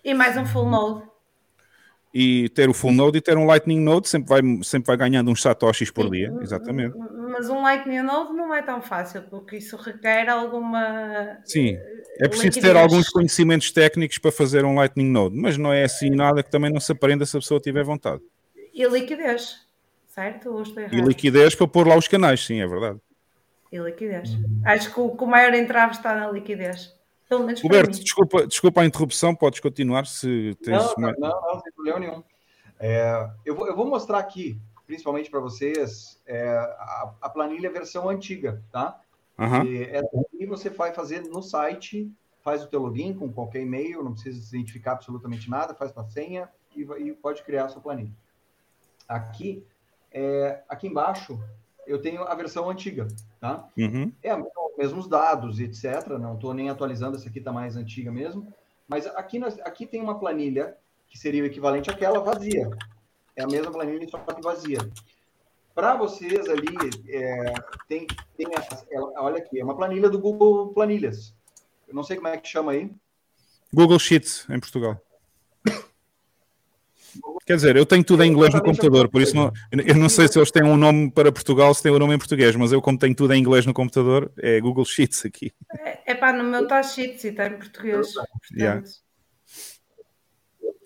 E 0.03 0.13
mais 0.13 0.37
um 0.37 0.45
full 0.45 0.69
node. 0.69 1.03
E 2.13 2.49
ter 2.49 2.69
o 2.69 2.73
full 2.73 2.91
node 2.91 3.17
e 3.17 3.21
ter 3.21 3.37
um 3.37 3.45
lightning 3.45 3.79
node 3.79 4.09
sempre 4.09 4.27
vai, 4.27 4.41
sempre 4.63 4.87
vai 4.87 4.97
ganhando 4.97 5.31
uns 5.31 5.41
satoshis 5.41 5.89
por 5.89 6.05
Sim. 6.05 6.11
dia, 6.11 6.33
exatamente. 6.41 6.97
Mas 7.31 7.49
um 7.49 7.61
Lightning 7.61 8.01
Node 8.01 8.33
não 8.33 8.53
é 8.53 8.61
tão 8.61 8.81
fácil, 8.81 9.23
porque 9.23 9.57
isso 9.57 9.77
requer 9.77 10.29
alguma. 10.29 11.37
Sim, 11.45 11.77
é 12.19 12.27
preciso 12.27 12.59
ter 12.59 12.75
alguns 12.75 13.09
conhecimentos 13.09 13.71
técnicos 13.71 14.17
para 14.17 14.31
fazer 14.31 14.65
um 14.65 14.75
lightning 14.75 15.09
node, 15.09 15.35
mas 15.37 15.57
não 15.57 15.71
é 15.71 15.83
assim 15.83 16.09
nada 16.09 16.43
que 16.43 16.51
também 16.51 16.71
não 16.71 16.79
se 16.79 16.91
aprenda 16.91 17.25
se 17.25 17.37
a 17.37 17.39
pessoa 17.39 17.59
tiver 17.59 17.83
vontade. 17.83 18.21
E 18.73 18.85
liquidez, 18.85 19.55
certo? 20.11 20.49
Ou 20.51 20.61
estou 20.61 20.83
errado? 20.83 20.95
E 20.95 21.01
liquidez 21.01 21.55
para 21.55 21.67
pôr 21.67 21.87
lá 21.87 21.97
os 21.97 22.07
canais, 22.07 22.45
sim, 22.45 22.61
é 22.61 22.67
verdade. 22.67 22.99
E 23.71 23.77
liquidez. 23.77 24.29
Acho 24.65 24.93
que 24.93 24.99
o, 24.99 25.15
que 25.15 25.23
o 25.23 25.27
maior 25.27 25.53
entrave 25.53 25.93
está 25.93 26.13
na 26.13 26.29
liquidez. 26.29 26.93
Pelo 27.27 27.45
menos 27.45 27.61
Roberto, 27.61 27.91
desculpa, 27.91 28.45
desculpa 28.45 28.81
a 28.81 28.85
interrupção, 28.85 29.33
podes 29.33 29.61
continuar 29.61 30.05
se 30.05 30.53
tens 30.61 30.83
Não, 30.83 30.95
mais. 30.97 31.17
não, 31.17 31.29
não, 31.29 31.59
sem 31.61 31.71
problema 31.71 31.99
nenhum. 31.99 32.23
É, 32.77 33.29
eu, 33.45 33.55
vou, 33.55 33.67
eu 33.67 33.75
vou 33.75 33.87
mostrar 33.87 34.19
aqui, 34.19 34.59
principalmente 34.85 35.29
para 35.31 35.39
vocês, 35.39 36.19
é, 36.25 36.49
a, 36.57 37.13
a 37.21 37.29
planilha 37.29 37.71
versão 37.71 38.09
antiga, 38.09 38.61
tá? 38.69 38.99
Aham. 39.39 39.63
E 39.63 39.83
essa 39.83 40.09
aqui 40.19 40.45
você 40.45 40.69
vai 40.69 40.93
fazer 40.93 41.21
no 41.21 41.41
site, 41.41 42.11
faz 42.43 42.63
o 42.63 42.67
teu 42.67 42.81
login 42.81 43.13
com 43.13 43.31
qualquer 43.31 43.61
e-mail, 43.61 44.03
não 44.03 44.11
precisa 44.11 44.41
se 44.41 44.53
identificar 44.53 44.93
absolutamente 44.93 45.49
nada, 45.49 45.73
faz 45.73 45.93
tua 45.93 46.03
senha 46.03 46.49
e, 46.75 46.81
e 46.81 47.13
pode 47.13 47.43
criar 47.43 47.65
a 47.65 47.69
sua 47.69 47.81
planilha. 47.81 48.11
Aqui, 49.07 49.65
é, 50.11 50.61
aqui 50.67 50.87
embaixo, 50.87 51.39
eu 51.87 52.01
tenho 52.01 52.23
a 52.23 52.35
versão 52.35 52.69
antiga, 52.69 53.07
tá? 53.39 53.67
Uhum. 53.77 54.11
É, 54.21 54.33
os 54.35 54.45
mesmos 54.77 55.07
dados, 55.07 55.59
etc. 55.59 56.07
Não 56.19 56.35
estou 56.35 56.53
nem 56.53 56.69
atualizando, 56.69 57.17
essa 57.17 57.27
aqui 57.29 57.39
está 57.39 57.51
mais 57.51 57.75
antiga 57.75 58.11
mesmo. 58.11 58.53
Mas 58.87 59.05
aqui, 59.07 59.39
nós, 59.39 59.59
aqui 59.61 59.85
tem 59.85 60.01
uma 60.01 60.19
planilha 60.19 60.75
que 61.07 61.17
seria 61.17 61.43
o 61.43 61.45
equivalente 61.45 61.89
àquela 61.89 62.19
vazia. 62.19 62.69
É 63.35 63.43
a 63.43 63.47
mesma 63.47 63.71
planilha, 63.71 64.07
só 64.09 64.17
que 64.19 64.41
vazia. 64.41 64.79
Para 65.73 65.95
vocês 65.95 66.47
ali, 66.49 66.67
é, 67.07 67.53
tem, 67.87 68.05
tem 68.35 68.47
essa, 68.57 68.85
ela- 68.91 69.13
olha 69.17 69.37
aqui, 69.37 69.59
é 69.59 69.63
uma 69.63 69.75
planilha 69.75 70.09
do 70.09 70.19
Google 70.19 70.73
Planilhas. 70.73 71.33
Eu 71.87 71.95
não 71.95 72.03
sei 72.03 72.17
como 72.17 72.27
é 72.27 72.37
que 72.37 72.47
chama 72.47 72.73
aí. 72.73 72.91
Google 73.73 73.99
Sheets 73.99 74.45
em 74.49 74.59
Portugal. 74.59 74.99
Quer 77.45 77.55
dizer, 77.55 77.75
eu 77.75 77.85
tenho 77.85 78.03
tudo 78.03 78.23
em 78.23 78.31
inglês 78.31 78.53
no 78.53 78.61
computador, 78.61 79.09
por 79.09 79.21
isso 79.21 79.35
não, 79.35 79.51
eu 79.71 79.95
não 79.95 80.07
sei 80.07 80.27
se 80.27 80.37
eles 80.37 80.51
têm 80.51 80.63
um 80.63 80.77
nome 80.77 81.11
para 81.11 81.31
Portugal, 81.31 81.73
se 81.73 81.83
têm 81.83 81.91
um 81.91 81.99
nome 81.99 82.15
em 82.15 82.17
português, 82.17 82.55
mas 82.55 82.71
eu, 82.71 82.81
como 82.81 82.97
tenho 82.97 83.15
tudo 83.15 83.33
em 83.33 83.39
inglês 83.39 83.65
no 83.65 83.73
computador, 83.73 84.31
é 84.37 84.59
Google 84.59 84.85
Sheets 84.85 85.25
aqui. 85.25 85.51
É 86.05 86.13
pá, 86.13 86.31
no 86.31 86.43
meu 86.43 86.63
está 86.63 86.81
sheets 86.83 87.23
e 87.23 87.29
está 87.29 87.47
em 87.47 87.57
português. 87.57 88.13
Portanto, 88.13 88.31
Yeah. 88.53 88.83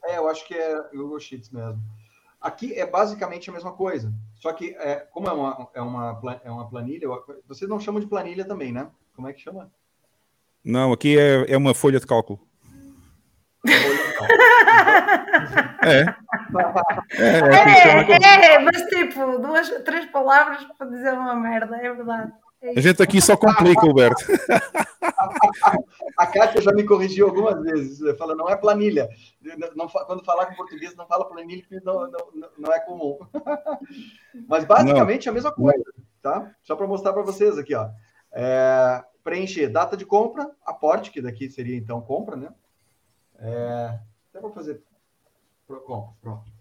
É, 0.05 0.17
eu 0.17 0.27
acho 0.29 0.47
que 0.47 0.53
é 0.53 0.81
Google 0.93 1.19
Sheets 1.19 1.49
mesmo. 1.49 1.81
Aqui 2.39 2.73
é 2.73 2.85
basicamente 2.85 3.49
a 3.49 3.53
mesma 3.53 3.73
coisa. 3.73 4.13
Só 4.35 4.53
que, 4.53 4.75
é, 4.77 4.97
como 5.11 5.27
é 5.27 5.31
uma, 5.31 5.69
é, 5.73 5.81
uma, 5.81 6.41
é 6.43 6.51
uma 6.51 6.69
planilha, 6.69 7.07
vocês 7.47 7.67
não 7.69 7.79
chamam 7.79 7.99
de 7.99 8.07
planilha 8.07 8.45
também, 8.45 8.71
né? 8.71 8.87
Como 9.15 9.27
é 9.27 9.33
que 9.33 9.41
chama? 9.41 9.71
Não, 10.63 10.93
aqui 10.93 11.17
é, 11.17 11.51
é 11.51 11.57
uma 11.57 11.73
folha 11.73 11.99
de 11.99 12.05
cálculo. 12.05 12.39
É. 13.67 13.71
É, 15.83 15.99
é, 16.01 17.75
se 17.75 17.81
chama. 17.81 18.03
É, 18.03 18.45
é, 18.55 18.59
mas 18.59 18.81
tipo, 18.83 19.37
duas, 19.39 19.69
três 19.83 20.05
palavras 20.07 20.63
para 20.77 20.87
dizer 20.87 21.13
uma 21.13 21.35
merda, 21.35 21.77
é 21.77 21.93
verdade. 21.93 22.31
É 22.61 22.77
A 22.77 22.81
gente 22.81 23.01
aqui 23.03 23.21
só 23.21 23.37
complica, 23.37 23.85
Alberto. 23.85 24.23
A 26.17 26.25
Kátia 26.27 26.61
já 26.61 26.71
me 26.71 26.83
corrigiu 26.83 27.27
algumas 27.27 27.61
vezes. 27.61 28.17
Fala, 28.17 28.35
não 28.35 28.49
é 28.49 28.55
planilha. 28.55 29.09
Não 29.75 29.87
quando 29.87 30.23
falar 30.23 30.47
com 30.47 30.55
português, 30.55 30.95
não 30.95 31.05
fala 31.05 31.27
planilha, 31.27 31.61
porque 31.61 31.83
não, 31.85 32.09
não, 32.09 32.27
não- 32.33 32.49
não 32.57 32.73
é 32.73 32.79
comum. 32.79 33.19
Mas 34.47 34.65
basicamente 34.65 35.27
é 35.27 35.31
a 35.31 35.33
mesma 35.33 35.51
coisa, 35.51 35.83
tá? 36.21 36.51
Só 36.63 36.75
para 36.75 36.87
mostrar 36.87 37.13
para 37.13 37.21
vocês 37.21 37.57
aqui, 37.57 37.75
ó. 37.75 37.89
É, 38.31 39.03
preencher 39.23 39.67
data 39.67 39.95
de 39.95 40.05
compra, 40.05 40.49
aporte, 40.65 41.11
que 41.11 41.21
daqui 41.21 41.49
seria 41.49 41.77
então 41.77 42.01
compra, 42.01 42.35
né? 42.35 42.49
É, 43.37 43.99
até 44.29 44.39
vou 44.39 44.51
fazer 44.51 44.81
pro- 45.65 45.81
compra, 45.81 46.13
pronto. 46.21 46.51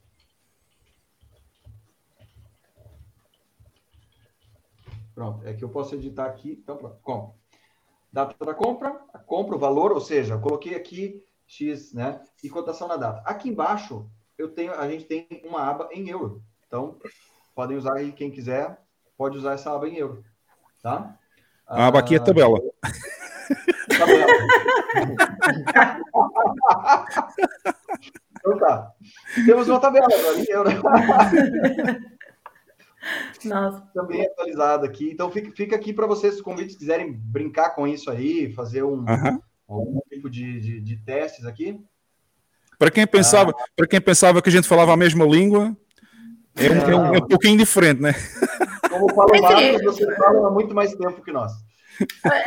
Pronto, 5.14 5.46
é 5.46 5.54
que 5.54 5.62
eu 5.62 5.68
posso 5.68 5.94
editar 5.94 6.26
aqui, 6.26 6.58
então 6.60 6.76
pronto, 6.76 6.98
compra. 7.02 7.34
Data 8.12 8.44
da 8.44 8.54
compra, 8.54 9.00
a 9.12 9.18
compra, 9.18 9.56
o 9.56 9.58
valor, 9.58 9.92
ou 9.92 10.00
seja, 10.00 10.34
eu 10.34 10.40
coloquei 10.40 10.74
aqui 10.74 11.24
X, 11.46 11.92
né? 11.92 12.22
E 12.42 12.48
cotação 12.48 12.88
na 12.88 12.96
data. 12.96 13.22
Aqui 13.28 13.48
embaixo, 13.48 14.08
eu 14.38 14.52
tenho, 14.52 14.72
a 14.72 14.88
gente 14.88 15.04
tem 15.04 15.26
uma 15.44 15.62
aba 15.62 15.88
em 15.92 16.08
euro. 16.08 16.42
Então, 16.66 16.98
podem 17.54 17.76
usar 17.76 17.94
aí, 17.96 18.12
quem 18.12 18.30
quiser, 18.30 18.80
pode 19.16 19.36
usar 19.38 19.52
essa 19.54 19.74
aba 19.74 19.88
em 19.88 19.96
euro. 19.96 20.24
Tá? 20.82 21.18
A 21.66 21.86
aba 21.86 21.98
aqui 22.00 22.14
é 22.14 22.18
tabela. 22.20 22.58
tabela. 23.88 24.32
então 28.46 28.58
tá. 28.58 28.92
Temos 29.46 29.68
uma 29.68 29.80
tabela 29.80 30.06
agora 30.06 30.44
euro. 30.48 30.70
Nossa, 33.44 33.80
Também 33.94 34.24
atualizada 34.26 34.86
aqui. 34.86 35.10
Então, 35.10 35.30
fica, 35.30 35.52
fica 35.54 35.76
aqui 35.76 35.92
para 35.92 36.06
vocês, 36.06 36.36
os 36.36 36.40
convites, 36.40 36.76
quiserem 36.76 37.12
brincar 37.12 37.70
com 37.74 37.86
isso 37.86 38.10
aí, 38.10 38.50
fazer 38.54 38.82
um, 38.82 39.04
Aham. 39.08 39.38
algum 39.68 40.00
tipo 40.10 40.30
de, 40.30 40.58
de, 40.60 40.80
de 40.80 40.96
testes 41.04 41.44
aqui. 41.44 41.78
Para 42.78 42.90
quem, 42.90 43.06
pensava, 43.06 43.54
para 43.76 43.86
quem 43.86 44.00
pensava 44.00 44.40
que 44.40 44.48
a 44.48 44.52
gente 44.52 44.66
falava 44.66 44.92
a 44.92 44.96
mesma 44.96 45.24
língua, 45.26 45.76
é 46.56 46.70
um, 46.70 46.74
é 46.74 46.96
um- 46.96 47.14
é 47.14 47.18
um 47.18 47.26
pouquinho 47.26 47.58
diferente, 47.58 48.00
né? 48.00 48.14
Como 48.90 49.08
fala 49.14 49.36
o. 49.38 49.42
Marcos, 49.42 49.82
vocês 49.82 50.16
falam 50.16 50.46
há 50.46 50.50
muito 50.50 50.74
mais 50.74 50.94
tempo 50.94 51.22
que 51.22 51.30
nós. 51.32 51.52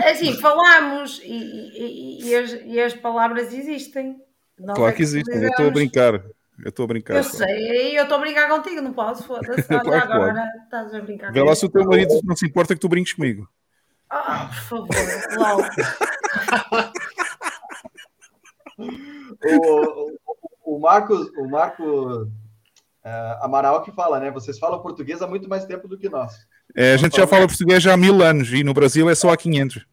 assim, 0.09 0.33
falamos 0.41 1.21
e, 1.23 1.27
e- 1.31 2.25
e 2.29 2.35
as, 2.35 2.51
e 2.65 2.79
as 2.81 2.93
palavras 2.95 3.53
existem. 3.53 4.17
Nós 4.59 4.75
Claro 4.75 4.95
que 4.95 5.01
existem, 5.03 5.41
eu 5.41 5.49
estou 5.49 5.67
a 5.67 5.71
brincar. 5.71 6.13
Eu 6.63 6.69
estou 6.69 6.85
a 6.85 6.87
brincar. 6.87 7.15
Eu 7.17 7.23
só. 7.23 7.37
sei, 7.37 7.97
eu 7.97 8.03
estou 8.03 8.17
a 8.17 8.21
brincar 8.21 8.49
contigo, 8.49 8.81
não 8.81 8.93
posso, 8.93 9.23
foda-se. 9.23 9.61
Claro 9.67 9.85
que 9.85 9.95
agora 9.95 10.43
estás 10.63 10.93
a 10.93 10.99
brincar 11.01 11.31
Vê 11.31 11.43
lá 11.43 11.55
se 11.55 11.65
o 11.65 11.69
teu 11.69 11.85
marido 11.85 12.19
não 12.23 12.35
se 12.35 12.45
importa 12.45 12.73
que 12.73 12.81
tu 12.81 12.89
brinques 12.89 13.13
comigo. 13.13 13.47
Ah, 14.09 14.49
por 14.69 14.87
favor, 14.87 15.37
Lau. 15.37 15.59
O, 18.79 20.13
o, 20.65 20.75
o 20.75 20.79
Marcos, 20.79 21.27
o 21.35 21.47
Marco 21.47 22.29
eh, 23.07 23.37
Amaral 23.41 23.81
que 23.81 23.91
fala, 23.91 24.19
né? 24.19 24.29
Vocês 24.29 24.59
falam 24.59 24.81
português 24.81 25.21
há 25.21 25.27
muito 25.27 25.47
mais 25.47 25.65
tempo 25.65 25.87
do 25.87 25.97
que 25.97 26.09
nós. 26.09 26.45
É, 26.75 26.93
a 26.93 26.97
gente 26.97 27.15
já 27.15 27.25
fala 27.25 27.47
português 27.47 27.81
já 27.81 27.93
há 27.93 27.97
mil 27.97 28.21
anos 28.21 28.51
e 28.51 28.63
no 28.63 28.73
Brasil 28.73 29.09
é 29.09 29.15
só 29.15 29.31
há 29.31 29.37
500. 29.37 29.85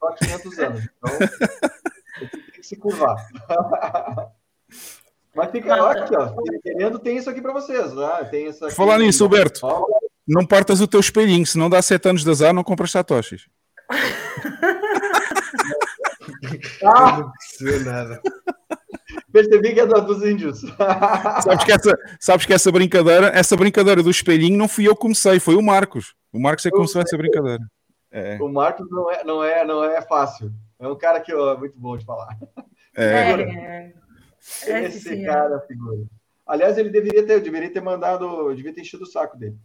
Só 0.00 0.12
500 0.12 0.58
anos. 0.58 0.88
Então, 0.98 1.18
que 2.66 2.74
se 2.74 2.76
curvar. 2.76 3.16
Mas 5.34 5.50
fica 5.50 5.82
ó, 5.82 5.90
aqui, 5.90 6.16
ó. 6.16 6.32
Querendo, 6.62 6.98
tem 6.98 7.16
isso 7.18 7.28
aqui 7.30 7.40
para 7.42 7.52
vocês, 7.52 7.92
né? 7.94 8.24
Tem 8.30 8.46
essa 8.48 8.66
Por 8.68 8.74
falar 8.74 8.98
nisso, 8.98 9.24
Huberto. 9.24 9.60
Ó, 9.62 9.84
Não 10.26 10.46
partas 10.46 10.80
o 10.80 10.88
teu 10.88 10.98
espelhinho, 10.98 11.46
se 11.46 11.58
não 11.58 11.68
dá 11.70 11.80
7 11.82 12.08
anos 12.08 12.24
de 12.24 12.30
azar, 12.30 12.52
não 12.54 12.64
compras 12.64 12.90
satoshis. 12.90 13.46
Ah, 16.84 17.18
Não 17.18 17.32
percebeu 17.32 17.84
nada. 17.84 18.20
percebi 19.32 19.74
que 19.74 19.80
é 19.80 19.86
do- 19.86 20.00
dos 20.00 20.24
índios. 20.24 20.60
Sabes 21.44 21.64
que, 21.64 21.72
essa, 21.72 21.98
sabes 22.18 22.46
que 22.46 22.52
essa 22.54 22.72
brincadeira, 22.72 23.28
essa 23.28 23.56
brincadeira 23.56 24.02
do 24.02 24.10
espelhinho 24.10 24.56
não 24.56 24.66
fui 24.68 24.88
eu 24.88 24.94
que 24.94 25.02
comecei, 25.02 25.38
foi 25.38 25.54
o 25.54 25.62
Marcos. 25.62 26.14
O 26.32 26.40
Marcos 26.40 26.64
é 26.66 26.70
que 26.70 26.76
começou 26.76 27.02
essa 27.02 27.16
brincadeira. 27.16 27.62
É, 28.10 28.38
O 28.40 28.48
Marcos 28.48 28.86
não 28.90 29.10
é, 29.10 29.24
não 29.24 29.44
é, 29.44 29.64
não 29.64 29.84
é 29.84 30.00
fácil. 30.02 30.50
É 30.78 30.88
um 30.88 30.96
cara 30.96 31.20
que 31.20 31.32
ó, 31.34 31.54
é 31.54 31.56
muito 31.56 31.78
bom 31.78 31.96
de 31.96 32.04
falar. 32.04 32.36
é. 32.94 33.92
É, 34.48 34.72
é, 34.72 34.84
Esse 34.86 35.00
sim, 35.00 35.08
senhor. 35.16 35.32
cara, 35.32 35.56
é 35.56 35.66
figura. 35.66 36.04
Aliás, 36.46 36.78
ele 36.78 36.88
deveria 36.90 37.26
ter, 37.26 37.34
eu 37.34 37.40
deveria 37.40 37.72
ter 37.72 37.80
mandado, 37.80 38.24
eu 38.24 38.54
devia 38.54 38.72
ter 38.72 38.82
enchido 38.82 39.02
o 39.02 39.06
saco 39.06 39.36
dele. 39.36 39.56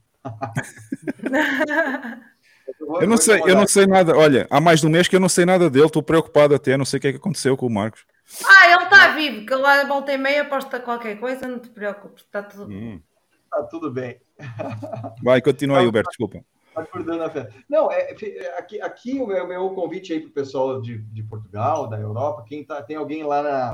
vou- 2.79 3.01
Eu 3.01 3.07
não 3.07 3.17
sei, 3.17 3.41
eu 3.45 3.55
não 3.55 3.67
sei 3.67 3.85
nada. 3.85 4.15
Olha, 4.17 4.47
há 4.49 4.59
mais 4.59 4.79
de 4.79 4.87
um 4.87 4.89
mês 4.89 5.07
que 5.07 5.15
eu 5.15 5.19
não 5.19 5.29
sei 5.29 5.45
nada 5.45 5.69
dele, 5.69 5.85
estou 5.85 6.01
preocupado 6.01 6.55
até, 6.55 6.75
não 6.75 6.85
sei 6.85 6.97
o 6.97 7.01
que 7.01 7.07
é 7.07 7.11
que 7.11 7.17
aconteceu 7.17 7.55
com 7.55 7.67
o 7.67 7.69
Marcos. 7.69 8.05
Ah, 8.45 8.67
ele 8.71 8.83
está 8.83 9.07
vivo, 9.15 9.45
que 9.45 9.53
lá 9.55 9.83
volta 9.83 10.13
e 10.13 10.17
meia 10.17 10.45
posta 10.45 10.79
qualquer 10.79 11.19
coisa, 11.19 11.47
não 11.47 11.59
te 11.59 11.69
preocupes, 11.69 12.23
está 12.23 12.41
tudo 12.41 12.67
bem. 12.67 13.03
Tá 13.49 13.63
tudo 13.63 13.91
bem. 13.91 14.19
Vai, 15.23 15.41
continua 15.41 15.79
aí, 15.79 15.87
Huberto, 15.87 16.09
desculpa. 16.09 16.43
Tá 16.73 16.81
acordando 16.81 17.23
a 17.23 17.29
fé. 17.29 17.49
Não, 17.69 17.91
é, 17.91 18.11
é, 18.13 18.57
aqui, 18.57 18.81
aqui 18.81 19.19
o 19.19 19.27
meu, 19.27 19.45
meu 19.47 19.69
convite 19.71 20.13
aí 20.13 20.21
para 20.21 20.29
o 20.29 20.33
pessoal 20.33 20.81
de, 20.81 20.99
de 20.99 21.21
Portugal, 21.23 21.87
da 21.89 21.99
Europa, 21.99 22.45
quem 22.47 22.63
tá, 22.63 22.81
tem 22.81 22.95
alguém 22.95 23.23
lá 23.23 23.43
na, 23.43 23.71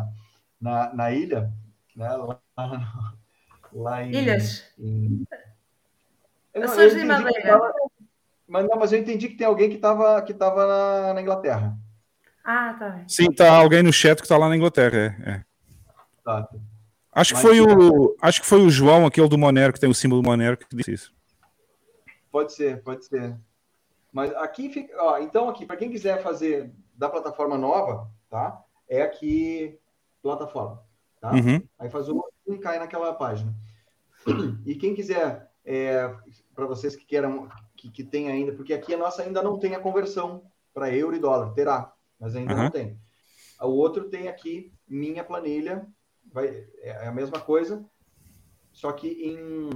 na, 0.59 0.93
na 0.93 1.11
ilha, 1.11 1.51
né? 1.95 2.09
Lá, 2.15 2.39
lá 3.71 4.03
em. 4.03 4.11
Ilhas. 4.13 4.63
em- 4.79 5.25
Eu 6.53 6.61
não- 6.61 6.69
Açores 6.69 6.93
eu 6.93 6.99
de 6.99 7.05
Madeira. 7.05 7.41
tava- 7.43 7.73
mas, 8.47 8.67
não, 8.67 8.77
mas 8.79 8.91
eu 8.93 8.99
entendi 8.99 9.27
que 9.29 9.35
tem 9.37 9.45
alguém 9.45 9.69
que 9.69 9.75
estava 9.75 10.21
que 10.23 10.33
tava 10.33 10.65
na, 10.65 11.13
na 11.13 11.21
Inglaterra. 11.21 11.77
Ah, 12.43 12.73
bem. 12.79 13.03
Sim, 13.07 13.27
está 13.29 13.51
alguém 13.51 13.83
no 13.83 13.91
chat 13.93 14.17
que 14.17 14.23
está 14.23 14.37
lá 14.37 14.47
na 14.49 14.55
Inglaterra. 14.55 14.97
é, 14.97 15.31
é. 15.31 15.43
Tá. 16.23 16.47
Acho 17.11 17.35
que 17.35 17.41
foi 17.41 17.59
o, 17.59 18.15
acho 18.21 18.41
que 18.41 18.47
foi 18.47 18.61
o 18.61 18.69
João, 18.69 19.05
aquele 19.05 19.27
do 19.27 19.37
Monero 19.37 19.73
que 19.73 19.79
tem 19.79 19.89
o 19.89 19.93
símbolo 19.93 20.21
do 20.21 20.25
Monero, 20.29 20.55
que 20.57 20.65
disse 20.75 20.93
isso. 20.93 21.16
Pode 22.37 22.53
ser, 22.53 22.83
pode 22.83 23.03
ser. 23.03 23.35
Mas 24.11 24.31
aqui 24.35 24.69
fica, 24.69 24.93
ó, 25.01 25.17
então 25.17 25.49
aqui 25.49 25.65
para 25.65 25.75
quem 25.75 25.89
quiser 25.89 26.21
fazer 26.21 26.71
da 26.93 27.09
plataforma 27.09 27.57
nova, 27.57 28.11
tá? 28.29 28.63
É 28.87 29.01
aqui 29.01 29.79
plataforma, 30.21 30.83
tá? 31.19 31.31
Uhum. 31.31 31.67
Aí 31.79 31.89
faz 31.89 32.07
o 32.07 32.23
e 32.47 32.59
cai 32.59 32.77
naquela 32.77 33.11
página. 33.15 33.55
E 34.67 34.75
quem 34.75 34.93
quiser, 34.93 35.51
para 36.53 36.67
vocês 36.67 36.95
que 36.95 37.05
queiram, 37.05 37.49
que, 37.75 37.89
que 37.89 38.03
tem 38.03 38.29
ainda, 38.29 38.53
porque 38.53 38.75
aqui 38.75 38.93
a 38.93 38.99
nossa 38.99 39.23
ainda 39.23 39.41
não 39.41 39.57
tem 39.57 39.73
a 39.73 39.79
conversão 39.79 40.43
para 40.75 40.93
euro 40.93 41.15
e 41.15 41.19
dólar, 41.19 41.55
terá, 41.55 41.91
mas 42.19 42.35
ainda 42.35 42.53
Aham. 42.53 42.63
não 42.65 42.69
tem. 42.69 42.99
O 43.59 43.69
outro 43.69 44.09
tem 44.09 44.27
aqui 44.27 44.71
minha 44.87 45.23
planilha, 45.23 45.87
vai, 46.31 46.67
é 46.81 47.07
a 47.07 47.11
mesma 47.11 47.39
coisa, 47.39 47.83
só 48.71 48.91
que 48.91 49.07
em 49.07 49.71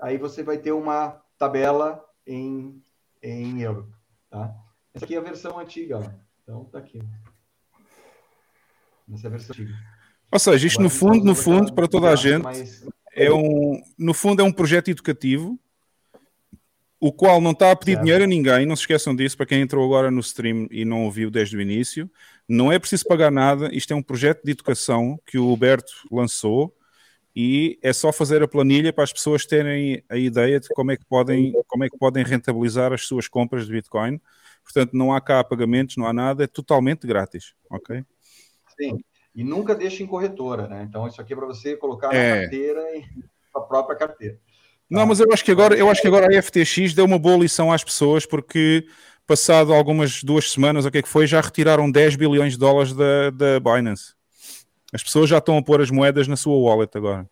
aí 0.00 0.18
você 0.18 0.42
vai 0.42 0.58
ter 0.58 0.72
uma 0.72 1.24
tabela 1.38 2.04
em, 2.26 2.82
em 3.22 3.60
euro, 3.62 3.92
tá? 4.30 4.54
Essa 4.94 5.04
aqui 5.04 5.14
é 5.14 5.18
a 5.18 5.22
versão 5.22 5.58
antiga, 5.58 5.98
ó. 5.98 6.10
então 6.42 6.64
tá 6.66 6.78
aqui. 6.78 7.00
Essa 9.12 9.26
é 9.26 9.28
a 9.28 9.30
versão 9.30 9.54
antiga. 9.54 9.74
Ou 10.32 10.38
seja, 10.38 10.66
isto 10.66 10.82
no 10.82 10.90
fundo, 10.90 11.24
no 11.24 11.34
vamos 11.34 11.40
fundo, 11.44 11.72
para 11.74 11.86
toda 11.86 12.10
a 12.10 12.16
gente, 12.16 12.42
mais- 12.42 12.84
é 13.12 13.32
um, 13.32 13.80
no 13.96 14.12
fundo 14.12 14.42
é 14.42 14.44
um 14.44 14.52
projeto 14.52 14.88
educativo, 14.88 15.58
o 16.98 17.12
qual 17.12 17.40
não 17.40 17.52
está 17.52 17.70
a 17.70 17.76
pedir 17.76 17.92
Certo. 17.92 18.04
dinheiro 18.04 18.24
a 18.24 18.26
ninguém, 18.26 18.66
não 18.66 18.74
se 18.74 18.82
esqueçam 18.82 19.14
disso, 19.14 19.36
para 19.36 19.46
quem 19.46 19.60
entrou 19.60 19.84
agora 19.84 20.10
no 20.10 20.20
stream 20.20 20.66
e 20.70 20.84
não 20.84 21.04
ouviu 21.04 21.30
desde 21.30 21.56
o 21.56 21.60
início, 21.60 22.10
Não 22.48 22.70
é 22.70 22.78
preciso 22.78 23.04
pagar 23.06 23.30
nada, 23.32 23.68
isto 23.74 23.92
é 23.92 23.96
um 23.96 24.02
projeto 24.02 24.44
de 24.44 24.52
educação 24.52 25.20
que 25.26 25.36
o 25.36 25.52
Huberto 25.52 25.92
lançou 26.12 26.72
e 27.38 27.78
é 27.82 27.92
só 27.92 28.10
fazer 28.10 28.42
a 28.42 28.48
planilha 28.48 28.94
para 28.94 29.04
as 29.04 29.12
pessoas 29.12 29.44
terem 29.44 30.02
a 30.08 30.16
ideia 30.16 30.58
de 30.58 30.70
como 30.70 30.90
é 30.90 30.96
que 30.96 31.04
podem, 31.04 31.52
como 31.68 31.84
é 31.84 31.90
que 31.90 31.98
podem 31.98 32.24
rentabilizar 32.24 32.94
as 32.94 33.02
suas 33.06 33.28
compras 33.28 33.66
de 33.66 33.72
Bitcoin. 33.72 34.18
Portanto, 34.64 34.94
não 34.94 35.12
há 35.12 35.20
cá 35.20 35.44
pagamentos, 35.44 35.98
não 35.98 36.06
há 36.06 36.14
nada, 36.14 36.44
é 36.44 36.46
totalmente 36.46 37.06
grátis, 37.06 37.52
ok? 37.70 38.02
Sim. 38.80 38.98
E 39.34 39.44
nunca 39.44 39.74
deixa 39.74 40.02
em 40.02 40.06
corretora, 40.06 40.66
né? 40.66 40.86
Então, 40.88 41.06
isso 41.06 41.20
aqui 41.20 41.34
é 41.34 41.36
para 41.36 41.44
você 41.44 41.76
colocar 41.76 42.08
na 42.08 42.14
É. 42.14 42.40
carteira 42.40 42.80
e 42.96 43.04
a 43.54 43.60
própria 43.60 43.96
carteira. 43.98 44.40
Não, 44.88 45.04
mas 45.04 45.20
eu 45.20 45.30
acho 45.30 45.44
que 45.44 45.50
agora, 45.50 45.76
eu 45.76 45.90
acho 45.90 46.00
que 46.00 46.08
agora 46.08 46.26
a 46.26 46.42
FTX 46.42 46.94
deu 46.94 47.04
uma 47.04 47.18
boa 47.18 47.36
lição 47.36 47.70
às 47.70 47.84
pessoas 47.84 48.24
porque 48.24 48.86
passado 49.26 49.74
algumas 49.74 50.22
duas 50.22 50.50
semanas, 50.50 50.86
o 50.86 50.90
que 50.90 50.98
é 50.98 51.02
que 51.02 51.08
foi, 51.08 51.26
já 51.26 51.40
retiraram 51.40 51.90
10 51.90 52.16
bilhões 52.16 52.54
de 52.54 52.58
dólares 52.58 52.94
da, 52.94 53.28
da 53.30 53.60
Binance. 53.60 54.14
As 54.96 55.02
pessoas 55.02 55.28
já 55.28 55.36
estão 55.36 55.58
a 55.58 55.62
pôr 55.62 55.82
as 55.82 55.90
moedas 55.90 56.26
na 56.26 56.36
sua 56.36 56.56
wallet 56.56 56.96
agora. 56.96 57.28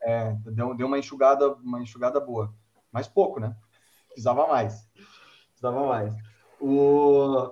É, 0.00 0.36
deu, 0.52 0.72
deu 0.72 0.86
uma 0.86 1.00
enxugada, 1.00 1.52
uma 1.54 1.82
enxugada 1.82 2.20
boa. 2.20 2.54
Mas 2.92 3.08
pouco, 3.08 3.40
né? 3.40 3.56
Precisava 4.06 4.46
mais. 4.46 4.88
Precisava 5.48 5.84
mais. 5.84 6.14
O 6.60 7.50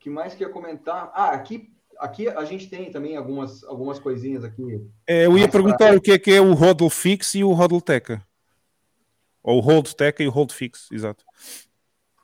que 0.00 0.08
mais 0.08 0.34
que 0.34 0.42
ia 0.42 0.48
comentar? 0.48 1.12
Ah, 1.12 1.32
aqui, 1.32 1.70
aqui 1.98 2.30
a 2.30 2.46
gente 2.46 2.70
tem 2.70 2.90
também 2.90 3.14
algumas, 3.14 3.62
algumas 3.64 3.98
coisinhas 3.98 4.42
aqui. 4.42 4.82
É, 5.06 5.26
eu 5.26 5.36
ia 5.36 5.50
perguntar 5.50 5.76
prático. 5.76 5.98
o 5.98 6.00
que 6.00 6.12
é 6.12 6.18
que 6.18 6.32
é 6.32 6.40
o 6.40 6.54
hodl 6.54 6.88
fix 6.88 7.34
e 7.34 7.44
o 7.44 7.52
hodl 7.52 7.78
teca. 7.78 8.26
Ou 9.42 9.58
o 9.58 9.60
hold 9.60 9.92
teca 9.92 10.22
e 10.22 10.26
o 10.26 10.30
hold 10.30 10.50
fix, 10.50 10.90
exato. 10.90 11.26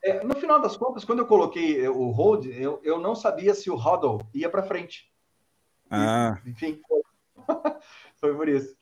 É, 0.03 0.23
no 0.23 0.33
final 0.33 0.59
das 0.59 0.75
contas, 0.75 1.05
quando 1.05 1.19
eu 1.19 1.27
coloquei 1.27 1.87
o 1.87 2.09
hold, 2.09 2.47
eu, 2.47 2.81
eu 2.83 2.99
não 2.99 3.13
sabia 3.13 3.53
se 3.53 3.69
o 3.69 3.75
hodl 3.75 4.25
ia 4.33 4.49
para 4.49 4.63
frente. 4.63 5.09
Ah, 5.89 6.39
Enfim, 6.45 6.79
foi, 8.17 8.35
por 8.35 8.47
isso. 8.47 8.75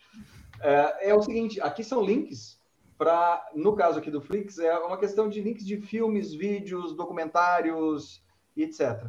É, 0.59 1.09
é 1.09 1.15
o 1.15 1.21
seguinte, 1.21 1.61
aqui 1.61 1.84
são 1.84 2.03
links 2.03 2.59
para, 2.97 3.47
no 3.53 3.75
caso 3.75 3.99
aqui 3.99 4.09
do 4.09 4.19
Flix, 4.21 4.57
é 4.57 4.75
uma 4.79 4.97
questão 4.97 5.29
de 5.29 5.39
links 5.39 5.65
de 5.65 5.79
filmes, 5.79 6.34
vídeos, 6.34 6.95
documentários 6.95 8.23
e 8.55 8.63
etc. 8.63 9.05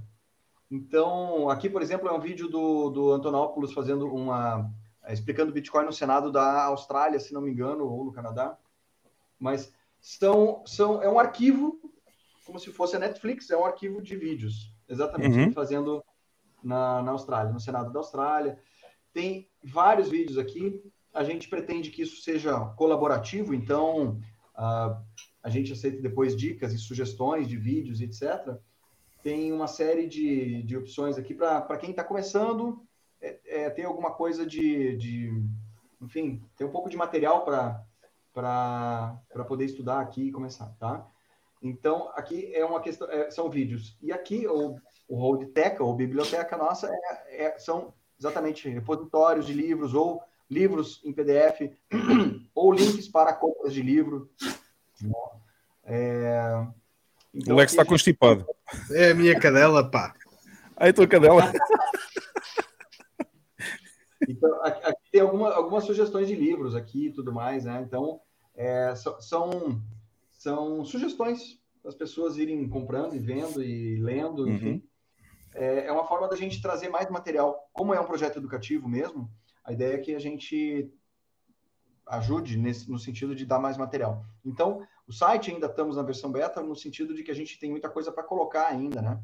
Então, 0.70 1.48
aqui, 1.48 1.70
por 1.70 1.80
exemplo, 1.80 2.08
é 2.08 2.12
um 2.12 2.20
vídeo 2.20 2.48
do, 2.48 2.90
do 2.90 3.12
Antonopoulos 3.12 3.72
fazendo 3.72 4.06
uma. 4.14 4.70
é, 5.02 5.14
explicando 5.14 5.52
Bitcoin 5.52 5.86
no 5.86 5.92
Senado 5.92 6.30
da 6.30 6.64
Austrália, 6.64 7.18
se 7.18 7.32
não 7.32 7.40
me 7.40 7.50
engano, 7.50 7.86
ou 7.86 8.04
no 8.04 8.12
Canadá. 8.12 8.58
Mas 9.38 9.72
são, 10.00 10.62
são, 10.66 11.02
é 11.02 11.08
um 11.08 11.18
arquivo, 11.18 11.80
como 12.44 12.58
se 12.58 12.70
fosse 12.70 12.96
a 12.96 12.98
Netflix, 12.98 13.50
é 13.50 13.56
um 13.56 13.64
arquivo 13.64 14.02
de 14.02 14.14
vídeos. 14.16 14.70
Exatamente, 14.86 15.38
Uhum. 15.38 15.52
fazendo 15.52 16.04
na, 16.62 17.02
na 17.02 17.12
Austrália, 17.12 17.52
no 17.52 17.60
Senado 17.60 17.92
da 17.92 17.98
Austrália. 17.98 18.58
Tem 19.12 19.48
vários 19.62 20.08
vídeos 20.08 20.38
aqui. 20.38 20.82
A 21.12 21.24
gente 21.24 21.48
pretende 21.48 21.90
que 21.90 22.02
isso 22.02 22.22
seja 22.22 22.58
colaborativo, 22.76 23.54
então 23.54 24.20
ah, 24.54 25.00
a 25.42 25.48
gente 25.48 25.72
aceita 25.72 26.00
depois 26.00 26.36
dicas 26.36 26.72
e 26.72 26.78
sugestões 26.78 27.48
de 27.48 27.56
vídeos, 27.56 28.00
etc. 28.00 28.56
Tem 29.22 29.52
uma 29.52 29.66
série 29.66 30.06
de, 30.06 30.62
de 30.62 30.76
opções 30.76 31.16
aqui 31.16 31.34
para 31.34 31.76
quem 31.78 31.90
está 31.90 32.04
começando, 32.04 32.86
é, 33.20 33.38
é, 33.46 33.70
tem 33.70 33.84
alguma 33.84 34.12
coisa 34.12 34.46
de, 34.46 34.96
de. 34.96 35.42
Enfim, 36.00 36.42
tem 36.56 36.66
um 36.66 36.70
pouco 36.70 36.88
de 36.88 36.96
material 36.96 37.44
para 37.44 37.84
poder 39.46 39.64
estudar 39.64 40.00
aqui 40.00 40.28
e 40.28 40.32
começar, 40.32 40.72
tá? 40.78 41.06
Então, 41.60 42.10
aqui 42.14 42.54
é 42.54 42.64
uma 42.64 42.80
questão, 42.80 43.10
é, 43.10 43.30
são 43.30 43.50
vídeos. 43.50 43.96
E 44.00 44.12
aqui, 44.12 44.46
o, 44.46 44.76
o 45.08 45.16
Holdteca, 45.16 45.82
ou 45.82 45.94
biblioteca 45.94 46.56
nossa, 46.56 46.88
é- 47.30 47.46
é- 47.46 47.58
são 47.58 47.92
exatamente 48.18 48.68
repositórios 48.68 49.46
de 49.46 49.52
livros, 49.54 49.94
ou 49.94 50.22
livros 50.50 51.00
em 51.04 51.12
PDF, 51.12 51.72
ou 52.54 52.72
links 52.72 53.08
para 53.08 53.32
compras 53.32 53.72
de 53.72 53.82
livro. 53.82 54.30
É, 55.84 56.66
o 57.34 57.38
então, 57.38 57.56
Lex 57.56 57.72
aqui 57.72 57.72
está 57.72 57.82
gente- 57.82 57.88
constipado. 57.90 58.46
É 58.92 59.10
a 59.10 59.14
minha 59.14 59.38
cadela, 59.38 59.88
pá. 59.90 60.14
Aí 60.76 60.92
tua 60.92 61.06
cadela. 61.06 61.42
Então, 64.28 64.52
aqui, 64.64 64.92
tem 65.12 65.20
alguma, 65.20 65.50
algumas 65.54 65.84
sugestões 65.84 66.26
de 66.26 66.34
livros 66.34 66.74
aqui 66.74 67.06
e 67.06 67.12
tudo 67.12 67.32
mais, 67.32 67.64
né? 67.64 67.82
Então, 67.86 68.20
é, 68.54 68.92
são, 69.20 69.80
são 70.32 70.84
sugestões 70.84 71.58
para 71.80 71.90
as 71.90 71.94
pessoas 71.94 72.36
irem 72.36 72.68
comprando 72.68 73.14
e 73.14 73.18
vendo 73.18 73.62
e 73.62 73.96
lendo, 74.00 74.44
Uhum. 74.44 74.82
É, 75.58 75.86
é 75.86 75.92
uma 75.92 76.06
forma 76.06 76.28
da 76.28 76.36
gente 76.36 76.62
trazer 76.62 76.88
mais 76.88 77.10
material. 77.10 77.68
Como 77.72 77.92
é 77.92 78.00
um 78.00 78.04
projeto 78.06 78.38
educativo 78.38 78.88
mesmo, 78.88 79.28
a 79.64 79.72
ideia 79.72 79.94
é 79.94 79.98
que 79.98 80.14
a 80.14 80.18
gente 80.20 80.88
ajude 82.06 82.56
nesse, 82.56 82.88
no 82.90 82.98
sentido 82.98 83.34
de 83.34 83.44
dar 83.44 83.58
mais 83.58 83.76
material. 83.76 84.24
Então, 84.44 84.82
o 85.06 85.12
site 85.12 85.50
ainda 85.50 85.66
estamos 85.66 85.96
na 85.96 86.02
versão 86.02 86.30
beta, 86.30 86.62
no 86.62 86.76
sentido 86.76 87.12
de 87.14 87.22
que 87.22 87.30
a 87.30 87.34
gente 87.34 87.58
tem 87.58 87.70
muita 87.70 87.88
coisa 87.88 88.12
para 88.12 88.22
colocar 88.22 88.68
ainda, 88.68 89.02
né? 89.02 89.18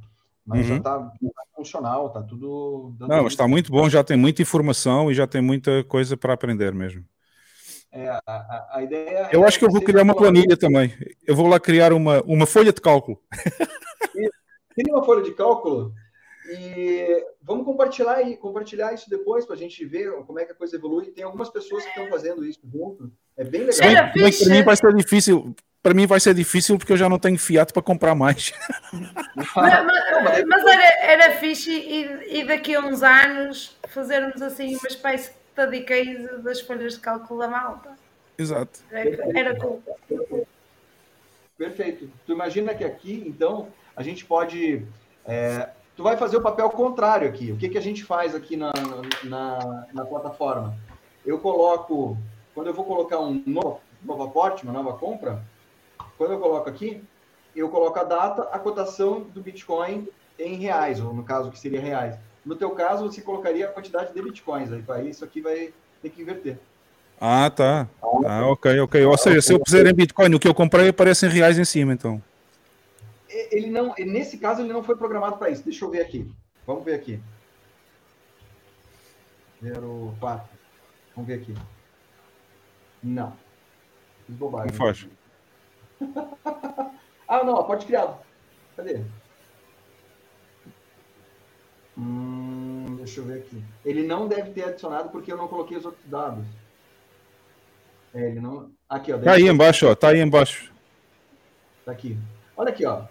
Mas 0.45 0.67
já 0.67 0.73
Uhum. 0.75 0.79
está 0.79 1.13
funcional, 1.55 2.09
está 2.09 2.23
tudo 2.23 2.95
Não, 3.01 3.23
mas 3.23 3.33
está 3.33 3.49
muito 3.49 3.71
bom, 3.71 3.89
já 3.89 4.05
tem 4.05 4.17
muita 4.17 4.43
informação 4.43 5.11
e 5.11 5.15
já 5.15 5.27
tem 5.27 5.41
muita 5.41 5.83
coisa 5.85 6.17
para 6.17 6.35
aprender 6.35 6.75
mesmo. 6.75 7.05
É, 7.91 8.09
a, 8.27 8.67
a- 8.73 8.83
ideia 8.83 9.29
Eu 9.33 9.45
é 9.45 9.47
acho 9.47 9.59
que 9.59 9.65
eu 9.65 9.71
vou 9.71 9.81
criar 9.81 10.03
uma 10.03 10.17
planilha 10.17 10.57
também. 10.57 10.93
Eu 11.27 11.37
vou 11.37 11.47
lá 11.47 11.61
criar 11.61 11.93
uma, 11.93 12.21
uma 12.23 12.45
folha 12.45 12.73
de 12.73 12.81
cálculo. 12.81 13.23
Cria 14.75 14.93
uma 14.93 15.05
folha 15.05 15.23
de 15.23 15.33
cálculo 15.33 15.95
e 16.47 17.25
vamos 17.43 17.65
compartilhar 17.65 18.15
aí, 18.17 18.37
compartilhar 18.37 18.93
isso 18.93 19.09
depois 19.09 19.47
para 19.47 19.55
a 19.55 19.59
gente 19.59 19.85
ver 19.85 20.13
como 20.27 20.39
é 20.39 20.45
que 20.45 20.53
a 20.53 20.55
coisa 20.55 20.77
evolui. 20.77 21.07
Tem 21.07 21.25
algumas 21.25 21.49
pessoas 21.49 21.83
que 21.85 21.91
estão 21.91 22.07
fazendo 22.09 22.45
isso 22.45 22.61
junto. 22.71 23.11
É 23.37 23.45
bem 23.45 23.63
legal. 23.63 24.13
Para 24.13 24.55
mim 24.55 24.63
vai 24.63 24.77
ser 24.77 24.95
difícil. 24.95 25.55
Para 25.83 25.93
mim 25.95 26.07
vai 26.07 26.19
ser 26.21 26.35
difícil 26.35 26.79
porque 26.79 26.93
eu 26.93 26.97
já 26.97 27.09
não 27.09 27.19
tenho 27.19 27.39
fiato 27.39 27.73
para 27.75 27.83
comprar 27.83 28.15
mais. 28.15 28.53
Mas, 29.37 29.55
mas- 29.55 30.45
mas 30.47 30.65
era, 30.65 31.13
era 31.13 31.31
fixe 31.37 31.71
e, 31.71 32.41
e 32.41 32.45
daqui 32.47 32.75
a 32.75 32.81
uns 32.81 33.03
anos 33.03 33.77
fazermos 33.89 34.41
assim 34.41 34.77
uma 34.77 34.87
espécie 34.89 35.33
de 35.71 35.81
case 35.83 36.39
das 36.43 36.61
folhas 36.61 36.95
de 36.95 37.01
cálculo 37.01 37.41
da 37.41 37.49
malta. 37.49 37.91
Exato. 38.39 38.81
Era, 38.91 39.39
era 39.39 39.57
cool. 39.61 39.83
Perfeito. 41.57 42.11
Tu 42.27 42.33
imagina 42.33 42.75
que 42.75 42.85
aqui, 42.85 43.23
então, 43.27 43.69
a 43.97 44.03
gente 44.03 44.25
pode. 44.25 44.83
é, 45.25 45.69
tu 45.97 46.03
vai 46.03 46.17
fazer 46.17 46.37
o 46.37 46.43
papel 46.43 46.69
contrário 46.71 47.29
aqui. 47.29 47.53
O 47.53 47.57
que, 47.57 47.69
que 47.69 47.79
a 47.79 47.83
gente 47.83 48.05
faz 48.05 48.35
aqui 48.35 48.57
na, 48.57 48.73
na, 49.23 49.87
na 49.93 50.05
plataforma? 50.05 50.77
Eu 51.25 51.39
coloco, 51.39 52.17
quando 52.55 52.67
eu 52.67 52.75
vou 52.75 52.85
colocar 52.85 53.21
um 53.21 53.43
novo, 53.47 53.81
novo 54.03 54.23
aporte, 54.25 54.65
uma 54.65 54.73
nova 54.73 54.93
compra, 54.95 55.43
quando 56.19 56.33
eu 56.33 56.39
coloco 56.39 56.69
aqui, 56.69 57.03
eu 57.55 57.69
coloco 57.69 57.99
a 57.99 58.05
data, 58.05 58.43
a 58.53 58.59
cotação 58.59 59.21
do 59.21 59.41
Bitcoin 59.41 60.09
em 60.39 60.57
reais, 60.57 61.01
ou 61.01 61.15
no 61.15 61.23
caso 61.23 61.51
que 61.51 61.59
seria 61.59 61.81
reais. 61.81 62.17
No 62.45 62.57
teu 62.57 62.71
caso, 62.71 63.11
você 63.11 63.23
colocaria 63.23 63.67
a 63.67 63.73
quantidade 63.73 64.13
de 64.13 64.21
Bitcoins. 64.21 64.71
Aí, 64.71 64.85
aí 64.89 65.11
isso 65.11 65.25
aqui 65.25 65.41
vai 65.41 65.73
ter 66.03 66.11
que 66.11 66.21
inverter. 66.21 66.59
Ah, 67.21 67.49
tá. 67.49 67.89
Ah, 68.27 68.47
ok, 68.49 68.81
ok. 68.81 69.05
Ou 69.07 69.17
seja, 69.17 69.41
se 69.41 69.53
eu 69.53 69.61
puser 69.61 69.87
em 69.87 69.95
Bitcoin 69.95 70.35
o 70.35 70.39
que 70.39 70.49
eu 70.49 70.55
comprei, 70.55 70.89
aparece 70.89 71.27
em 71.27 71.31
reais 71.31 71.59
em 71.59 71.65
cima, 71.65 71.93
então. 71.93 72.21
E- 73.35 73.49
Ele 73.57 73.69
não, 73.71 73.93
e 73.99 74.05
nesse 74.05 74.39
caso, 74.39 74.63
ele 74.63 74.73
não 74.73 74.83
foi 74.85 74.97
programado 74.97 75.37
para 75.37 75.51
isso. 75.51 75.65
Deixa 75.65 75.85
eu 75.85 75.91
ver 75.91 76.01
aqui. 76.01 76.31
Vamos 76.67 76.85
ver 76.85 76.95
aqui. 76.95 77.21
04. 79.61 80.49
Vamos 81.15 81.29
ver 81.29 81.35
aqui. 81.41 81.55
Não. 83.03 83.37
Fiz 84.27 84.37
bobagem. 84.37 84.71
Não 84.71 84.79
faz. 84.79 85.09
Ah, 87.27 87.43
não, 87.43 87.57
aporte 87.57 87.87
criado. 87.87 88.21
Cadê? 88.77 89.03
Hum, 91.97 92.97
deixa 92.99 93.21
eu 93.21 93.25
ver 93.25 93.39
aqui. 93.41 93.65
Ele 93.83 94.03
não 94.07 94.29
deve 94.29 94.51
ter 94.51 94.65
adicionado 94.65 95.09
porque 95.09 95.33
eu 95.33 95.37
não 95.39 95.49
coloquei 95.49 95.77
os 95.77 95.87
outros 95.87 96.05
dados. 96.07 96.45
É, 98.15 98.29
ele 98.29 98.41
não. 98.41 98.71
Aqui, 98.89 99.11
ó. 99.11 99.19
Tá 99.19 99.33
aí 99.33 99.49
embaixo, 99.49 99.89
ó. 99.89 99.95
Tá 99.95 100.09
aí 100.09 100.21
embaixo. 100.21 100.71
Tá 101.85 101.93
aqui. 101.93 102.19
Olha 102.57 102.69
aqui, 102.71 102.85
ó. 102.85 103.07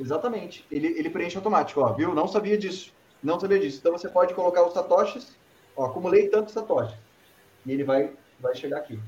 Exatamente. 0.00 0.64
Ele, 0.70 0.86
ele 0.98 1.10
preenche 1.10 1.36
automático, 1.36 1.80
ó. 1.80 1.92
Viu? 1.92 2.14
Não 2.14 2.26
sabia 2.26 2.56
disso. 2.56 2.92
Não 3.22 3.38
sabia 3.38 3.58
disso. 3.58 3.78
Então 3.78 3.92
você 3.92 4.08
pode 4.08 4.32
colocar 4.32 4.66
os 4.66 4.72
satoshis. 4.72 5.36
Ó, 5.76 5.84
acumulei 5.84 6.28
tantos 6.28 6.54
satoshis. 6.54 6.96
E 7.66 7.72
ele 7.72 7.84
vai, 7.84 8.10
vai 8.40 8.54
chegar 8.54 8.78
aqui. 8.78 8.98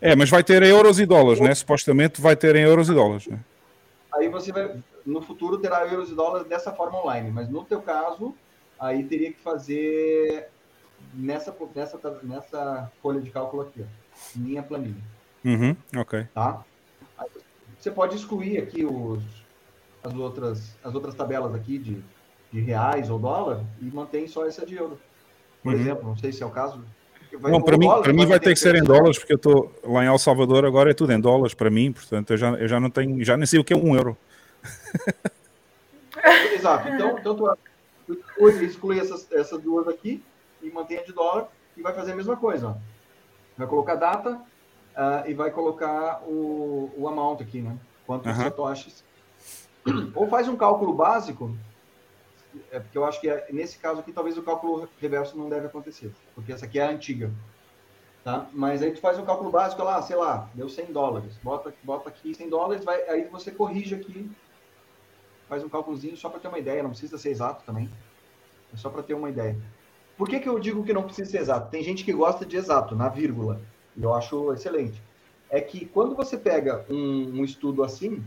É, 0.00 0.16
mas 0.16 0.30
vai 0.30 0.42
ter 0.42 0.62
em 0.62 0.68
euros 0.68 0.98
e 0.98 1.04
dólares, 1.04 1.40
né? 1.40 1.54
Supostamente 1.54 2.20
vai 2.20 2.34
ter 2.34 2.56
em 2.56 2.62
euros 2.62 2.88
e 2.88 2.94
dólares, 2.94 3.26
né? 3.26 3.38
Aí 4.14 4.28
você 4.28 4.50
vai, 4.50 4.74
no 5.04 5.20
futuro, 5.20 5.58
terá 5.58 5.86
euros 5.86 6.10
e 6.10 6.14
dólares 6.14 6.46
dessa 6.48 6.72
forma 6.72 6.98
online. 7.00 7.30
Mas 7.30 7.48
no 7.50 7.64
teu 7.64 7.82
caso, 7.82 8.34
aí 8.78 9.04
teria 9.04 9.32
que 9.32 9.40
fazer 9.40 10.48
nessa, 11.12 11.54
nessa, 11.74 12.20
nessa 12.22 12.92
folha 13.02 13.20
de 13.20 13.30
cálculo 13.30 13.62
aqui, 13.62 13.82
ó. 13.82 14.08
Minha 14.34 14.62
planilha. 14.62 15.02
Uhum, 15.44 15.76
ok. 15.96 16.26
tá? 16.34 16.64
Aí 17.18 17.28
Você 17.78 17.90
pode 17.90 18.16
excluir 18.16 18.58
aqui 18.58 18.84
os, 18.84 19.22
as, 20.02 20.14
outras, 20.14 20.78
as 20.82 20.94
outras 20.94 21.14
tabelas 21.14 21.54
aqui 21.54 21.78
de 21.78 22.04
de 22.50 22.60
reais 22.60 23.10
ou 23.10 23.18
dólar 23.18 23.62
e 23.78 23.90
mantém 23.90 24.26
só 24.26 24.46
essa 24.46 24.64
de 24.64 24.74
euro. 24.74 24.98
Por 25.62 25.74
Uhum. 25.74 25.80
exemplo, 25.80 26.08
não 26.08 26.16
sei 26.16 26.32
se 26.32 26.42
é 26.42 26.46
o 26.46 26.50
caso. 26.50 26.82
Vai- 27.40 27.52
Não, 27.52 27.60
para 27.60 27.76
mim, 27.76 27.86
dólar 27.86 28.02
para 28.02 28.12
mim 28.12 28.26
vai 28.26 28.40
ter 28.40 28.54
que 28.54 28.58
ser 28.58 28.74
em 28.74 28.82
dólares, 28.82 29.18
porque 29.18 29.34
eu 29.34 29.36
estou 29.36 29.78
lá 29.84 30.02
em 30.02 30.06
El 30.06 30.18
Salvador, 30.18 30.64
agora 30.64 30.90
é 30.90 30.94
tudo 30.94 31.12
em 31.12 31.20
dólares 31.20 31.54
para 31.54 31.70
mim, 31.70 31.92
portanto 31.92 32.30
eu 32.30 32.36
já, 32.38 32.50
eu 32.52 32.66
já 32.66 32.80
não 32.80 32.90
tenho, 32.90 33.22
já 33.22 33.36
nem 33.36 33.44
sei 33.44 33.60
o 33.60 33.64
que 33.64 33.74
é 33.74 33.76
um 33.76 33.94
euro. 33.94 34.16
Exato. 36.54 36.88
Então, 36.88 37.18
então 37.18 37.36
tu 37.36 37.46
exclui, 38.08 38.64
exclui 38.64 38.98
essas, 38.98 39.30
essas 39.30 39.60
duas 39.62 39.86
aqui 39.88 40.24
e 40.62 40.70
mantém 40.70 40.98
a 40.98 41.02
de 41.02 41.12
dólar 41.12 41.48
e 41.76 41.82
vai 41.82 41.94
fazer 41.94 42.12
a 42.12 42.16
mesma 42.16 42.36
coisa. 42.36 42.68
ó. 42.68 42.74
Vai 43.56 43.66
colocar 43.66 43.96
data 43.96 44.40
ah, 44.96 45.24
e 45.26 45.34
vai 45.34 45.50
colocar 45.50 46.22
o, 46.24 46.94
o 46.96 47.06
amount 47.08 47.42
aqui, 47.42 47.60
né? 47.60 47.78
Quantos 48.06 48.30
Aham. 48.30 48.44
satoshis. 48.44 49.04
Ou 50.14 50.28
faz 50.28 50.48
um 50.48 50.56
cálculo 50.56 50.92
básico, 50.92 51.54
é 52.70 52.80
porque 52.80 52.98
eu 52.98 53.04
acho 53.04 53.20
que 53.20 53.28
é- 53.28 53.46
nesse 53.52 53.78
caso 53.78 54.00
aqui 54.00 54.12
talvez 54.12 54.36
o 54.36 54.42
cálculo 54.42 54.88
reverso 55.00 55.36
não 55.36 55.48
deve 55.48 55.66
acontecer, 55.66 56.12
porque 56.34 56.52
essa 56.52 56.66
aqui 56.66 56.78
é 56.78 56.84
a 56.84 56.90
antiga. 56.90 57.30
Tá? 58.24 58.46
Mas 58.52 58.82
aí 58.82 58.90
tu 58.90 59.00
faz 59.00 59.18
um 59.18 59.24
cálculo 59.24 59.50
básico 59.50 59.82
lá, 59.82 60.02
sei 60.02 60.16
lá, 60.16 60.50
deu 60.54 60.68
100 60.68 60.86
dólares. 60.86 61.36
Bota, 61.42 61.72
bota 61.82 62.08
aqui 62.08 62.34
100 62.34 62.48
dólares, 62.48 62.84
vai, 62.84 63.00
aí 63.08 63.24
você 63.24 63.50
corrige 63.50 63.94
aqui 63.94 64.30
faz 65.48 65.64
um 65.64 65.68
cálculozinho 65.68 66.16
só 66.16 66.28
para 66.28 66.38
ter 66.38 66.48
uma 66.48 66.58
ideia, 66.58 66.82
não 66.82 66.90
precisa 66.90 67.16
ser 67.16 67.30
exato 67.30 67.64
também. 67.64 67.88
É 68.72 68.76
só 68.76 68.90
para 68.90 69.02
ter 69.02 69.14
uma 69.14 69.30
ideia. 69.30 69.56
Por 70.16 70.28
que, 70.28 70.38
que 70.38 70.48
eu 70.48 70.58
digo 70.58 70.84
que 70.84 70.92
não 70.92 71.04
precisa 71.04 71.30
ser 71.30 71.38
exato? 71.38 71.70
Tem 71.70 71.82
gente 71.82 72.04
que 72.04 72.12
gosta 72.12 72.44
de 72.44 72.56
exato, 72.56 72.94
na 72.94 73.08
vírgula, 73.08 73.60
e 73.96 74.02
eu 74.02 74.12
acho 74.12 74.52
excelente. 74.52 75.00
É 75.48 75.60
que 75.60 75.86
quando 75.86 76.14
você 76.14 76.36
pega 76.36 76.84
um, 76.90 77.40
um 77.40 77.44
estudo 77.44 77.82
assim, 77.82 78.22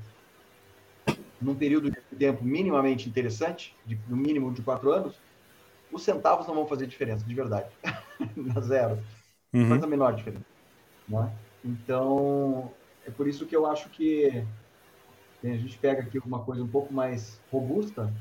num 1.41 1.57
período 1.57 1.89
de 1.91 2.01
tempo 2.17 2.43
minimamente 2.43 3.09
interessante, 3.09 3.75
de, 3.85 3.99
no 4.07 4.17
mínimo 4.17 4.53
de 4.53 4.63
quatro 4.63 4.91
anos, 4.91 5.21
os 5.91 6.03
centavos 6.03 6.47
não 6.47 6.55
vão 6.55 6.67
fazer 6.67 6.87
diferença, 6.87 7.25
de 7.25 7.35
verdade. 7.35 7.75
na 8.37 8.61
zero. 8.61 8.97
Não 8.97 9.21
Uhum. 9.61 9.69
faz 9.69 9.83
a 9.83 9.87
menor 9.87 10.15
diferença. 10.15 10.45
Né? 11.07 11.39
Então, 11.63 12.75
é 13.05 13.11
por 13.11 13.27
isso 13.27 13.47
que 13.47 13.55
eu 13.55 13.65
acho 13.65 13.89
que 13.91 14.45
a 15.43 15.57
gente 15.57 15.79
pega 15.79 16.03
aqui 16.03 16.19
uma 16.19 16.45
coisa 16.45 16.63
um 16.63 16.69
pouco 16.69 16.93
mais 16.93 17.41
robusta, 17.51 18.13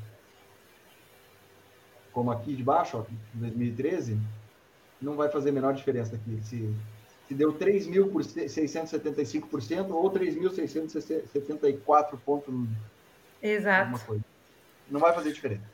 como 2.11 2.31
aqui 2.31 2.55
de 2.55 2.63
baixo, 2.63 2.97
ó, 2.97 3.05
2013, 3.33 4.19
não 4.99 5.15
vai 5.15 5.29
fazer 5.31 5.49
a 5.49 5.53
menor 5.53 5.73
diferença 5.73 6.15
aqui. 6.15 6.43
Se, 6.43 6.75
se 7.27 7.35
deu 7.35 7.57
3.675% 7.57 9.91
ou 9.91 10.11
3.674 10.11 12.19
pontos 12.19 12.53
alguma 12.53 12.90
Exato. 13.41 13.99
coisa. 14.05 14.23
Não 14.89 14.99
vai 14.99 15.13
fazer 15.13 15.31
diferença. 15.31 15.71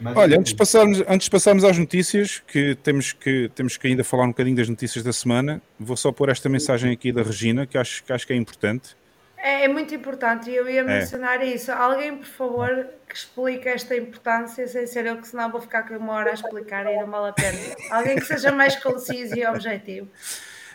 Mas 0.00 0.16
Olha, 0.16 0.38
antes 0.38 0.52
de, 0.52 0.56
passarmos, 0.56 1.02
antes 1.08 1.24
de 1.24 1.30
passarmos 1.30 1.64
às 1.64 1.76
notícias, 1.76 2.40
que 2.46 2.76
temos, 2.76 3.12
que 3.12 3.50
temos 3.54 3.76
que 3.76 3.88
ainda 3.88 4.04
falar 4.04 4.24
um 4.24 4.28
bocadinho 4.28 4.56
das 4.56 4.68
notícias 4.68 5.02
da 5.02 5.12
semana, 5.12 5.60
vou 5.78 5.96
só 5.96 6.12
pôr 6.12 6.28
esta 6.28 6.48
mensagem 6.48 6.92
aqui 6.92 7.10
da 7.10 7.22
Regina, 7.22 7.66
que 7.66 7.76
acho 7.76 8.04
que, 8.04 8.12
acho 8.12 8.26
que 8.26 8.32
é 8.32 8.36
importante. 8.36 8.96
É, 9.36 9.64
é 9.64 9.68
muito 9.68 9.92
importante 9.94 10.50
e 10.50 10.54
eu 10.54 10.68
ia 10.68 10.84
mencionar 10.84 11.44
isso. 11.44 11.72
Alguém, 11.72 12.16
por 12.16 12.26
favor, 12.26 12.86
que 13.08 13.14
explique 13.14 13.68
esta 13.68 13.96
importância 13.96 14.66
sem 14.68 14.86
ser 14.86 15.06
eu, 15.06 15.16
que 15.16 15.26
senão 15.26 15.50
vou 15.50 15.60
ficar 15.60 15.80
aqui 15.80 15.94
uma 15.94 16.12
hora 16.12 16.30
a 16.30 16.34
explicar 16.34 16.86
e 16.86 16.96
não 16.96 17.06
vale 17.08 17.30
a 17.30 17.32
pena. 17.32 17.58
Alguém 17.90 18.16
que 18.16 18.24
seja 18.24 18.52
mais 18.52 18.76
conciso 18.76 19.36
e 19.36 19.44
objetivo. 19.46 20.08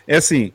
É 0.06 0.16
assim, 0.16 0.52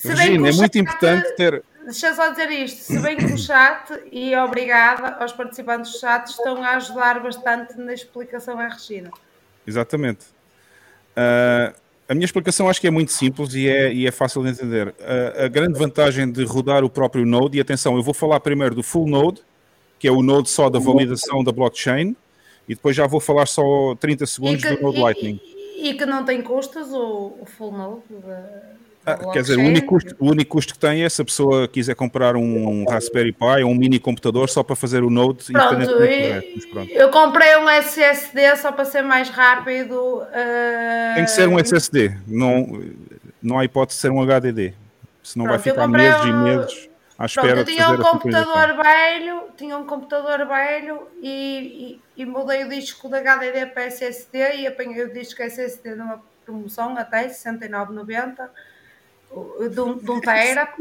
que 0.00 0.08
Regina, 0.08 0.48
é 0.48 0.52
muito 0.52 0.78
importante 0.78 1.34
ter. 1.36 1.62
Deixa 1.86 2.12
só 2.16 2.30
dizer 2.30 2.50
isto, 2.50 2.80
se 2.80 2.98
bem 2.98 3.16
que 3.16 3.26
o 3.26 3.38
chat, 3.38 3.92
e 4.10 4.34
obrigada 4.34 5.18
aos 5.20 5.32
participantes 5.32 5.92
do 5.92 5.98
chat, 6.00 6.26
estão 6.26 6.60
a 6.60 6.70
ajudar 6.70 7.22
bastante 7.22 7.78
na 7.78 7.94
explicação 7.94 8.58
à 8.58 8.66
Regina. 8.66 9.08
Exatamente. 9.64 10.26
Ah, 11.14 11.72
a 12.08 12.14
minha 12.14 12.24
explicação 12.24 12.68
acho 12.68 12.80
que 12.80 12.88
é 12.88 12.90
muito 12.90 13.12
simples 13.12 13.54
e 13.54 13.68
é, 13.68 13.92
e 13.92 14.04
é 14.04 14.10
fácil 14.10 14.42
de 14.42 14.50
entender. 14.50 14.92
Ah, 15.00 15.44
a 15.44 15.48
grande 15.48 15.78
vantagem 15.78 16.28
de 16.28 16.42
rodar 16.42 16.82
o 16.82 16.90
próprio 16.90 17.24
Node, 17.24 17.56
e 17.56 17.60
atenção, 17.60 17.96
eu 17.96 18.02
vou 18.02 18.12
falar 18.12 18.40
primeiro 18.40 18.74
do 18.74 18.82
Full 18.82 19.06
Node, 19.06 19.40
que 19.96 20.08
é 20.08 20.10
o 20.10 20.22
Node 20.24 20.50
só 20.50 20.68
da 20.68 20.80
validação 20.80 21.44
da 21.44 21.52
blockchain, 21.52 22.16
e 22.68 22.74
depois 22.74 22.96
já 22.96 23.06
vou 23.06 23.20
falar 23.20 23.46
só 23.46 23.94
30 24.00 24.26
segundos 24.26 24.60
do 24.60 24.82
Node 24.82 24.98
e- 24.98 25.00
Lightning. 25.02 25.40
e 25.78 25.94
que 25.94 26.04
não 26.04 26.24
tem 26.24 26.42
custos 26.42 26.92
o, 26.92 27.36
o 27.40 27.46
full 27.46 27.70
node 27.70 28.02
da, 28.26 28.74
Ah, 29.06 29.14
quer 29.32 29.40
dizer, 29.42 29.56
o 29.56 29.62
único, 29.62 29.86
custo, 29.86 30.16
o 30.18 30.30
único 30.30 30.50
custo 30.50 30.72
que 30.74 30.80
tem 30.80 31.04
é 31.04 31.08
se 31.08 31.22
a 31.22 31.24
pessoa 31.24 31.68
quiser 31.68 31.94
comprar 31.94 32.34
um 32.34 32.84
Raspberry 32.90 33.32
Pi 33.32 33.62
ou 33.62 33.70
um 33.70 33.74
mini 33.74 34.00
computador 34.00 34.48
só 34.48 34.64
para 34.64 34.74
fazer 34.74 35.04
o 35.04 35.10
Node 35.10 35.44
Pronto, 35.44 35.80
e- 36.02 36.52
mas 36.56 36.66
pronto. 36.66 36.90
eu 36.90 37.08
comprei 37.10 37.56
um 37.56 37.68
SSD 37.68 38.56
só 38.56 38.72
para 38.72 38.84
ser 38.84 39.02
mais 39.02 39.28
rápido. 39.30 40.22
ah, 40.32 41.12
Tem 41.14 41.24
que 41.24 41.30
ser 41.30 41.48
um 41.48 41.56
SSD, 41.56 42.16
não, 42.26 42.82
não 43.40 43.58
há 43.60 43.64
hipótese 43.64 43.98
de 43.98 44.00
ser 44.02 44.10
um 44.10 44.20
HDD, 44.20 44.74
senão 45.22 45.46
vai 45.46 45.54
Pronto, 45.58 45.68
eu 45.68 45.74
ficar 45.74 45.86
meses 45.88 46.24
e 46.24 46.32
um- 46.32 46.42
meses 46.42 46.88
à 47.16 47.16
Pronto, 47.16 47.28
espera 47.28 47.60
eu 47.60 47.64
de 47.64 47.72
tinha 47.72 47.84
fazer 47.84 48.00
um 48.00 48.02
computador 48.02 48.76
velho, 48.84 49.42
tinha 49.56 49.78
um 49.78 49.84
computador 49.86 50.46
velho 50.48 51.02
e, 51.22 52.00
e, 52.16 52.22
e 52.22 52.26
mudei 52.26 52.64
o 52.64 52.68
disco 52.68 53.08
da 53.08 53.18
HDD 53.20 53.66
para 53.66 53.84
SSD 53.84 54.56
e 54.56 54.66
apanhei 54.66 55.04
o 55.04 55.12
disco 55.12 55.40
SSD 55.42 55.94
numa 55.94 56.20
promoção 56.44 56.96
até 56.98 57.28
69,90 57.28 58.42
o- 58.44 58.48
de 59.70 59.80
um, 59.80 59.98
de 59.98 60.10
um 60.10 60.20
tera. 60.20 60.72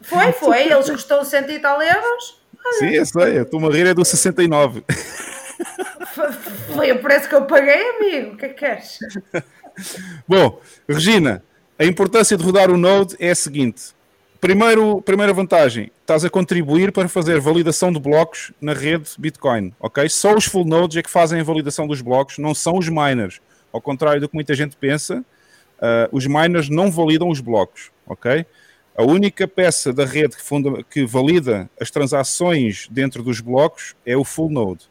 Foi, 0.00 0.32
foi, 0.32 0.62
eles 0.72 0.88
custou 0.88 1.24
100 1.24 1.50
e 1.50 1.58
tal 1.58 1.82
euros. 1.82 2.40
Sim, 2.78 2.90
eu 2.90 3.06
sei, 3.06 3.38
eu 3.38 3.42
estou-me 3.42 3.68
a 3.68 3.70
rir 3.70 3.86
é 3.86 3.94
do 3.94 4.04
69. 4.04 4.84
Foi, 6.14 6.32
foi 6.74 6.92
o 6.92 7.00
preço 7.00 7.28
que 7.28 7.34
eu 7.34 7.44
paguei, 7.44 7.90
amigo. 7.90 8.34
O 8.34 8.36
que 8.36 8.46
é 8.46 8.48
que 8.48 8.54
queres? 8.54 8.98
Bom, 10.26 10.60
Regina, 10.88 11.42
a 11.78 11.84
importância 11.84 12.36
de 12.36 12.42
rodar 12.42 12.70
o 12.70 12.76
Node 12.76 13.16
é 13.18 13.30
a 13.30 13.34
seguinte. 13.34 13.94
Primeiro, 14.40 15.00
primeira 15.02 15.32
vantagem, 15.32 15.90
estás 16.00 16.24
a 16.24 16.30
contribuir 16.30 16.92
para 16.92 17.08
fazer 17.08 17.40
validação 17.40 17.92
de 17.92 17.98
blocos 17.98 18.52
na 18.60 18.74
rede 18.74 19.10
Bitcoin, 19.18 19.74
ok? 19.80 20.08
Só 20.08 20.34
os 20.34 20.44
full 20.44 20.64
nodes 20.64 20.96
é 20.96 21.02
que 21.02 21.10
fazem 21.10 21.40
a 21.40 21.44
validação 21.44 21.86
dos 21.86 22.00
blocos, 22.00 22.38
não 22.38 22.54
são 22.54 22.76
os 22.78 22.88
miners. 22.88 23.40
Ao 23.72 23.80
contrário 23.80 24.20
do 24.20 24.28
que 24.28 24.34
muita 24.34 24.54
gente 24.54 24.76
pensa, 24.76 25.24
ah, 25.80 26.08
os 26.12 26.26
miners 26.26 26.68
não 26.68 26.90
validam 26.90 27.28
os 27.28 27.40
blocos, 27.40 27.90
ok? 28.06 28.44
A 28.96 29.02
única 29.02 29.46
peça 29.46 29.92
da 29.92 30.04
rede 30.04 30.36
que, 30.36 30.42
funda- 30.42 30.82
que 30.82 31.04
valida 31.04 31.68
as 31.78 31.90
transações 31.90 32.88
dentro 32.90 33.22
dos 33.22 33.40
blocos 33.40 33.94
é 34.06 34.16
o 34.16 34.24
full 34.24 34.50
node. 34.50 34.88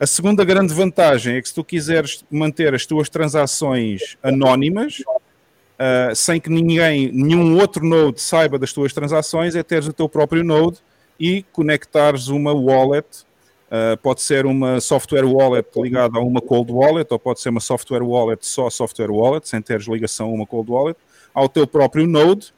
A 0.00 0.06
segunda 0.06 0.44
grande 0.44 0.72
vantagem 0.74 1.36
é 1.36 1.42
que 1.42 1.48
se 1.48 1.54
tu 1.54 1.62
quiseres 1.62 2.24
manter 2.30 2.74
as 2.74 2.84
tuas 2.84 3.08
transações 3.08 4.16
anónimas, 4.22 5.00
uh, 5.00 6.14
sem 6.14 6.40
que 6.40 6.50
ninguém, 6.50 7.12
nenhum 7.12 7.58
outro 7.58 7.84
node 7.84 8.20
saiba 8.20 8.58
das 8.58 8.72
tuas 8.72 8.92
transações, 8.92 9.54
é 9.54 9.62
teres 9.62 9.86
o 9.86 9.92
teu 9.92 10.08
próprio 10.08 10.42
node 10.42 10.78
e 11.20 11.44
conectares 11.52 12.28
uma 12.28 12.52
wallet. 12.52 13.06
Uh, 13.74 13.96
pode 13.96 14.22
ser 14.22 14.46
uma 14.46 14.80
software 14.80 15.24
wallet 15.24 15.68
ligada 15.74 16.16
a 16.16 16.22
uma 16.22 16.40
cold 16.40 16.70
wallet, 16.70 17.12
ou 17.12 17.18
pode 17.18 17.40
ser 17.40 17.48
uma 17.48 17.58
software 17.58 18.04
wallet 18.04 18.46
só 18.46 18.70
software 18.70 19.10
wallet, 19.10 19.48
sem 19.48 19.60
teres 19.60 19.88
ligação 19.88 20.26
a 20.26 20.32
uma 20.32 20.46
cold 20.46 20.70
wallet, 20.70 20.96
ao 21.34 21.48
teu 21.48 21.66
próprio 21.66 22.06
node, 22.06 22.54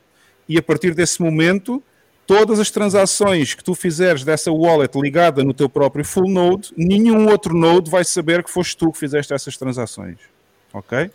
e 0.46 0.58
a 0.58 0.62
partir 0.62 0.92
desse 0.92 1.22
momento 1.22 1.82
todas 2.26 2.60
as 2.60 2.70
transações 2.70 3.54
que 3.54 3.64
tu 3.64 3.74
fizeres 3.74 4.24
dessa 4.24 4.52
wallet 4.52 4.94
ligada 5.00 5.42
no 5.42 5.54
teu 5.54 5.70
próprio 5.70 6.04
full 6.04 6.28
node, 6.28 6.70
nenhum 6.76 7.30
outro 7.30 7.54
node 7.54 7.90
vai 7.90 8.04
saber 8.04 8.42
que 8.42 8.50
foste 8.50 8.76
tu 8.76 8.92
que 8.92 8.98
fizeste 8.98 9.32
essas 9.32 9.56
transações. 9.56 10.18
Ok? 10.70 11.10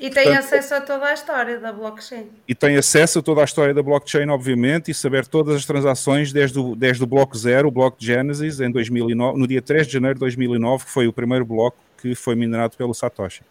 E 0.00 0.08
tem 0.08 0.24
Portanto- 0.24 0.44
acesso 0.44 0.74
a 0.74 0.80
toda 0.80 1.04
a 1.04 1.12
história 1.12 1.58
da 1.60 1.72
blockchain. 1.72 2.26
E 2.48 2.54
tem 2.54 2.76
acesso 2.78 3.18
a 3.18 3.22
toda 3.22 3.42
a 3.42 3.44
história 3.44 3.74
da 3.74 3.82
blockchain, 3.82 4.28
obviamente, 4.30 4.90
e 4.90 4.94
saber 4.94 5.26
todas 5.26 5.54
as 5.54 5.66
transações 5.66 6.32
desde 6.32 6.58
o, 6.58 6.74
desde 6.74 7.04
o 7.04 7.06
bloco 7.06 7.36
zero, 7.36 7.68
o 7.68 7.70
bloco 7.70 8.00
de 8.00 8.06
Genesis, 8.06 8.60
em 8.60 8.70
2009, 8.70 9.38
no 9.38 9.46
dia 9.46 9.60
3 9.60 9.86
de 9.86 9.92
janeiro 9.92 10.14
de 10.14 10.20
2009, 10.20 10.86
que 10.86 10.90
foi 10.90 11.06
o 11.06 11.12
primeiro 11.12 11.44
bloco 11.44 11.76
que 12.00 12.14
foi 12.14 12.34
minerado 12.34 12.78
pelo 12.78 12.94
Satoshi. 12.94 13.42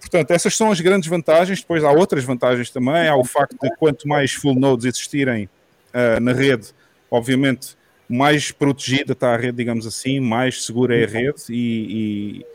Portanto, 0.00 0.30
essas 0.30 0.56
são 0.56 0.72
as 0.72 0.80
grandes 0.80 1.08
vantagens. 1.08 1.60
Depois 1.60 1.84
há 1.84 1.92
outras 1.92 2.24
vantagens 2.24 2.70
também. 2.70 3.06
Há 3.06 3.14
o 3.14 3.24
facto 3.24 3.56
de 3.62 3.70
quanto 3.76 4.08
mais 4.08 4.32
full 4.32 4.54
nodes 4.54 4.86
existirem 4.86 5.48
ah, 5.92 6.18
na 6.18 6.32
rede, 6.32 6.68
obviamente, 7.10 7.76
mais 8.08 8.50
protegida 8.50 9.12
está 9.12 9.34
a 9.34 9.36
rede, 9.36 9.58
digamos 9.58 9.86
assim, 9.86 10.20
mais 10.20 10.64
segura 10.64 10.98
é 10.98 11.04
a 11.04 11.06
rede. 11.06 11.42
E, 11.50 12.46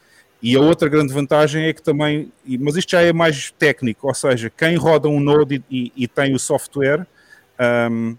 e, 0.42 0.56
a 0.56 0.60
outra 0.60 0.88
grande 0.88 1.14
vantagem 1.14 1.66
é 1.66 1.74
que 1.74 1.82
também, 1.82 2.32
mas 2.60 2.76
isto 2.76 2.92
já 2.92 3.02
é 3.02 3.12
mais 3.12 3.52
técnico, 3.52 4.08
ou 4.08 4.14
seja, 4.14 4.50
quem 4.50 4.76
roda 4.76 5.08
um 5.08 5.20
node 5.20 5.64
e, 5.70 5.92
e- 5.96 6.08
tem 6.08 6.34
o 6.34 6.40
software, 6.40 7.08
ahm, 7.58 8.16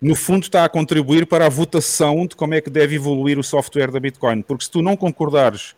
no 0.00 0.14
fundo 0.14 0.44
está 0.44 0.64
a 0.64 0.68
contribuir 0.68 1.26
para 1.26 1.46
a 1.46 1.48
votação 1.48 2.26
de 2.26 2.34
como 2.34 2.54
é 2.54 2.60
que 2.60 2.70
deve 2.70 2.96
evoluir 2.96 3.38
o 3.38 3.44
software 3.44 3.90
da 3.90 4.00
Bitcoin. 4.00 4.40
Porque 4.40 4.64
se 4.64 4.70
tu 4.70 4.80
não 4.80 4.96
concordares 4.96 5.74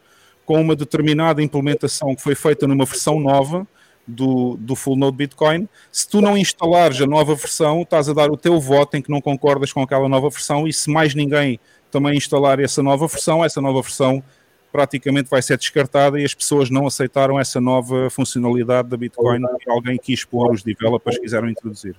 com 0.47 0.61
uma 0.61 0.77
determinada 0.77 1.43
implementação 1.43 2.15
que 2.15 2.23
foi 2.23 2.37
feita 2.37 2.69
numa 2.69 2.85
versão 2.85 3.19
nova, 3.19 3.67
do, 4.07 4.57
do 4.59 4.75
full 4.75 4.97
node 4.97 5.17
Bitcoin. 5.17 5.69
Se 5.91 6.09
tu 6.09 6.21
não 6.21 6.37
instalares 6.37 7.01
a 7.01 7.07
nova 7.07 7.35
versão, 7.35 7.83
estás 7.83 8.09
a 8.09 8.13
dar 8.13 8.31
o 8.31 8.37
teu 8.37 8.59
voto 8.61 8.97
em 8.97 9.03
que 9.03 9.11
não 9.11 9.21
concordas 9.21 9.73
com 9.73 9.83
aquela 9.83 10.09
nova 10.09 10.29
versão 10.29 10.67
e 10.67 10.73
se 10.73 10.91
mais 10.91 11.15
ninguém 11.15 11.59
também 11.91 12.17
instalar 12.17 12.59
essa 12.61 12.83
nova 12.83 13.07
versão, 13.07 13.45
essa 13.45 13.61
nova 13.61 13.81
versão 13.83 14.23
praticamente 14.73 15.29
vai 15.29 15.43
ser 15.43 15.57
descartada 15.59 16.19
e 16.21 16.25
as 16.25 16.35
pessoas 16.35 16.71
não 16.71 16.87
aceitaram 16.87 17.39
essa 17.39 17.61
nova 17.61 18.09
funcionalidade 18.11 18.89
da 18.89 18.97
Bitcoin 18.97 19.43
que 19.61 19.71
alguém 19.71 19.99
quis 19.99 20.25
pôr, 20.25 20.51
os 20.51 20.63
developers 20.63 21.19
quiseram 21.19 21.49
introduzir. 21.49 21.95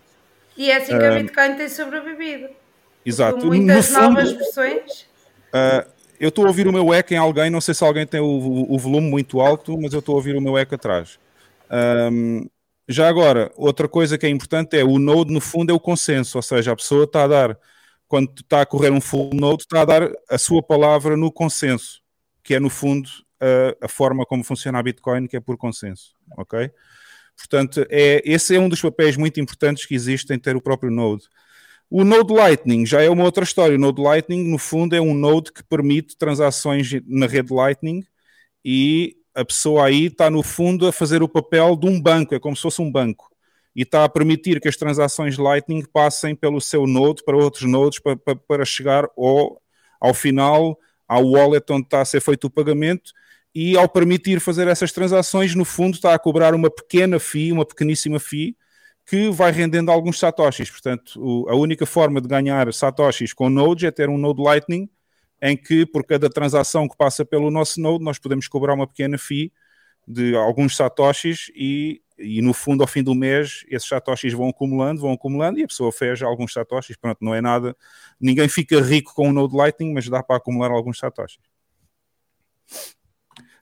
E 0.57 0.69
é 0.71 0.77
assim 0.77 0.97
que 0.97 1.05
a 1.05 1.11
Bitcoin 1.15 1.55
tem 1.55 1.69
sobrevivido. 1.69 2.47
Exato. 3.05 3.39
Com 3.39 3.47
muitas 3.47 3.89
No 3.89 3.95
fundo, 3.95 4.09
novas 4.09 4.31
versões. 4.31 5.01
Uh, 5.53 5.89
eu 6.19 6.29
estou 6.29 6.45
a 6.45 6.47
ouvir 6.47 6.67
o 6.67 6.73
meu 6.73 6.93
eco 6.93 7.13
em 7.13 7.17
alguém, 7.17 7.49
não 7.49 7.59
sei 7.61 7.73
se 7.73 7.83
alguém 7.83 8.05
tem 8.07 8.19
o, 8.19 8.25
o- 8.25 8.73
o 8.75 8.77
volume 8.79 9.09
muito 9.09 9.39
alto, 9.41 9.77
mas 9.79 9.93
eu 9.93 9.99
estou 9.99 10.13
a 10.13 10.15
ouvir 10.17 10.35
o 10.35 10.41
meu 10.41 10.57
eco 10.57 10.75
atrás. 10.75 11.19
Um, 11.71 12.45
já 12.87 13.07
agora, 13.07 13.51
outra 13.55 13.87
coisa 13.87 14.17
que 14.17 14.25
é 14.25 14.29
importante 14.29 14.77
é 14.77 14.83
o 14.83 14.99
node, 14.99 15.33
no 15.33 15.41
fundo, 15.41 15.71
é 15.71 15.73
o 15.73 15.79
consenso, 15.79 16.37
ou 16.37 16.41
seja, 16.41 16.71
a 16.71 16.75
pessoa 16.75 17.05
está 17.05 17.23
a 17.23 17.27
dar, 17.27 17.57
quando 18.07 18.31
está 18.39 18.61
a 18.61 18.65
correr 18.65 18.91
um 18.91 19.01
full 19.01 19.31
node, 19.33 19.63
está 19.63 19.81
a 19.81 19.85
dar 19.85 20.11
a 20.29 20.37
sua 20.37 20.61
palavra 20.61 21.17
no 21.17 21.31
consenso, 21.31 22.01
que 22.43 22.53
é, 22.53 22.59
no 22.59 22.69
fundo, 22.69 23.09
a, 23.39 23.85
a 23.85 23.87
forma 23.87 24.25
como 24.25 24.43
funciona 24.43 24.79
a 24.79 24.83
Bitcoin, 24.83 25.27
que 25.27 25.37
é 25.37 25.39
por 25.39 25.57
consenso, 25.57 26.15
ok? 26.37 26.71
Portanto, 27.37 27.85
é, 27.89 28.21
esse 28.25 28.55
é 28.55 28.59
um 28.59 28.69
dos 28.69 28.81
papéis 28.81 29.17
muito 29.17 29.39
importantes 29.39 29.85
que 29.85 29.95
existe 29.95 30.33
em 30.33 30.39
ter 30.39 30.55
o 30.55 30.61
próprio 30.61 30.91
node. 30.91 31.23
O 31.89 32.03
Node 32.03 32.33
Lightning 32.33 32.85
já 32.85 33.01
é 33.01 33.09
uma 33.09 33.23
outra 33.23 33.43
história. 33.43 33.75
O 33.75 33.79
Node 33.79 34.01
Lightning, 34.01 34.49
no 34.49 34.57
fundo, 34.57 34.95
é 34.95 35.01
um 35.01 35.13
node 35.13 35.51
que 35.51 35.63
permite 35.63 36.17
transações 36.17 36.89
na 37.05 37.27
rede 37.27 37.53
Lightning 37.53 38.03
e 38.65 39.15
a 39.35 39.43
pessoa 39.43 39.85
aí 39.85 40.05
está, 40.05 40.29
no 40.29 40.43
fundo, 40.43 40.87
a 40.87 40.91
fazer 40.91 41.21
o 41.23 41.27
papel 41.27 41.75
de 41.75 41.87
um 41.87 42.01
banco, 42.01 42.33
é 42.33 42.39
como 42.39 42.55
se 42.55 42.61
fosse 42.61 42.81
um 42.81 42.91
banco. 42.91 43.29
E 43.75 43.81
está 43.81 44.03
a 44.03 44.09
permitir 44.09 44.59
que 44.61 44.67
as 44.67 44.77
transações 44.77 45.37
Lightning 45.37 45.83
passem 45.85 46.35
pelo 46.35 46.61
seu 46.61 46.85
node 46.85 47.23
para 47.23 47.35
outros 47.35 47.63
nodes 47.63 47.99
para, 47.99 48.15
para, 48.15 48.35
para 48.35 48.65
chegar 48.65 49.07
ao, 49.17 49.61
ao 49.99 50.13
final 50.13 50.77
ao 51.13 51.25
wallet 51.25 51.65
onde 51.71 51.85
está 51.85 52.01
a 52.01 52.05
ser 52.05 52.21
feito 52.21 52.45
o 52.47 52.49
pagamento 52.49 53.11
e 53.55 53.77
ao 53.77 53.87
permitir 53.87 54.39
fazer 54.39 54.67
essas 54.67 54.91
transações, 54.91 55.53
no 55.55 55.65
fundo, 55.65 55.95
está 55.95 56.13
a 56.13 56.19
cobrar 56.19 56.55
uma 56.55 56.69
pequena 56.69 57.19
fee, 57.19 57.51
uma 57.51 57.65
pequeníssima 57.65 58.19
fee, 58.19 58.57
que 59.05 59.29
vai 59.29 59.51
rendendo 59.51 59.91
alguns 59.91 60.17
satoshis. 60.17 60.71
Portanto, 60.71 61.19
o- 61.21 61.49
a 61.49 61.55
única 61.55 61.85
forma 61.85 62.21
de 62.21 62.27
ganhar 62.27 62.71
satoshis 62.73 63.33
com 63.33 63.49
nodes 63.49 63.83
é 63.83 63.91
ter 63.91 64.09
um 64.09 64.17
node 64.17 64.41
Lightning, 64.41 64.89
em 65.41 65.57
que 65.57 65.85
por 65.85 66.05
cada 66.05 66.29
transação 66.29 66.87
que 66.87 66.95
passa 66.97 67.25
pelo 67.25 67.51
nosso 67.51 67.79
node, 67.81 68.03
nós 68.03 68.17
podemos 68.17 68.47
cobrar 68.47 68.73
uma 68.73 68.87
pequena 68.87 69.17
fee 69.17 69.51
de 70.07 70.35
alguns 70.35 70.75
satoshis 70.75 71.51
e, 71.55 72.01
e 72.17 72.41
no 72.41 72.53
fundo, 72.53 72.81
ao 72.81 72.87
fim 72.87 73.03
do 73.03 73.15
mês, 73.15 73.65
esses 73.69 73.87
satoshis 73.87 74.33
vão 74.33 74.49
acumulando, 74.49 75.01
vão 75.01 75.13
acumulando 75.13 75.59
e 75.59 75.63
a 75.63 75.67
pessoa 75.67 75.91
fez 75.91 76.21
alguns 76.21 76.53
satoshis. 76.53 76.95
Pronto, 76.95 77.17
não 77.21 77.33
é 77.33 77.41
nada, 77.41 77.75
ninguém 78.19 78.47
fica 78.47 78.79
rico 78.81 79.13
com 79.13 79.29
o 79.29 79.33
node 79.33 79.55
Lightning, 79.55 79.93
mas 79.93 80.07
dá 80.07 80.21
para 80.21 80.37
acumular 80.37 80.71
alguns 80.71 80.99
satoshis. 80.99 81.41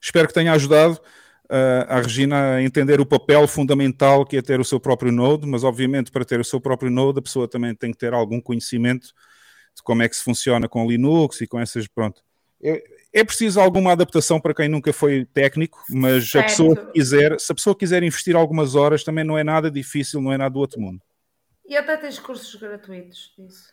Espero 0.01 0.27
que 0.27 0.33
tenha 0.33 0.53
ajudado 0.53 0.95
uh, 1.45 1.85
a 1.87 2.01
Regina 2.01 2.55
a 2.55 2.63
entender 2.63 2.99
o 2.99 3.05
papel 3.05 3.47
fundamental 3.47 4.25
que 4.25 4.37
é 4.37 4.41
ter 4.41 4.59
o 4.59 4.65
seu 4.65 4.79
próprio 4.79 5.11
node, 5.11 5.45
mas 5.47 5.63
obviamente 5.63 6.11
para 6.11 6.25
ter 6.25 6.39
o 6.39 6.45
seu 6.45 6.59
próprio 6.59 6.89
node 6.89 7.19
a 7.19 7.21
pessoa 7.21 7.47
também 7.47 7.75
tem 7.75 7.91
que 7.91 7.97
ter 7.97 8.13
algum 8.13 8.41
conhecimento 8.41 9.07
de 9.75 9.83
como 9.83 10.01
é 10.01 10.09
que 10.09 10.15
se 10.15 10.23
funciona 10.23 10.67
com 10.67 10.87
Linux 10.87 11.41
e 11.41 11.47
com 11.47 11.59
essas, 11.59 11.87
pronto. 11.87 12.21
É, 12.61 12.83
é 13.13 13.23
preciso 13.23 13.59
alguma 13.59 13.91
adaptação 13.91 14.39
para 14.39 14.53
quem 14.53 14.69
nunca 14.69 14.93
foi 14.93 15.25
técnico, 15.25 15.83
mas 15.89 16.33
a 16.35 16.43
pessoa 16.43 16.75
que 16.75 16.91
quiser, 16.93 17.39
se 17.39 17.51
a 17.51 17.55
pessoa 17.55 17.75
quiser 17.77 18.03
investir 18.03 18.35
algumas 18.35 18.75
horas, 18.75 19.03
também 19.03 19.23
não 19.23 19.37
é 19.37 19.43
nada 19.43 19.69
difícil, 19.69 20.21
não 20.21 20.31
é 20.31 20.37
nada 20.37 20.53
do 20.53 20.59
outro 20.59 20.79
mundo. 20.79 21.01
E 21.67 21.75
até 21.75 21.97
tens 21.97 22.19
cursos 22.19 22.53
gratuitos 22.55 23.33
disso. 23.37 23.71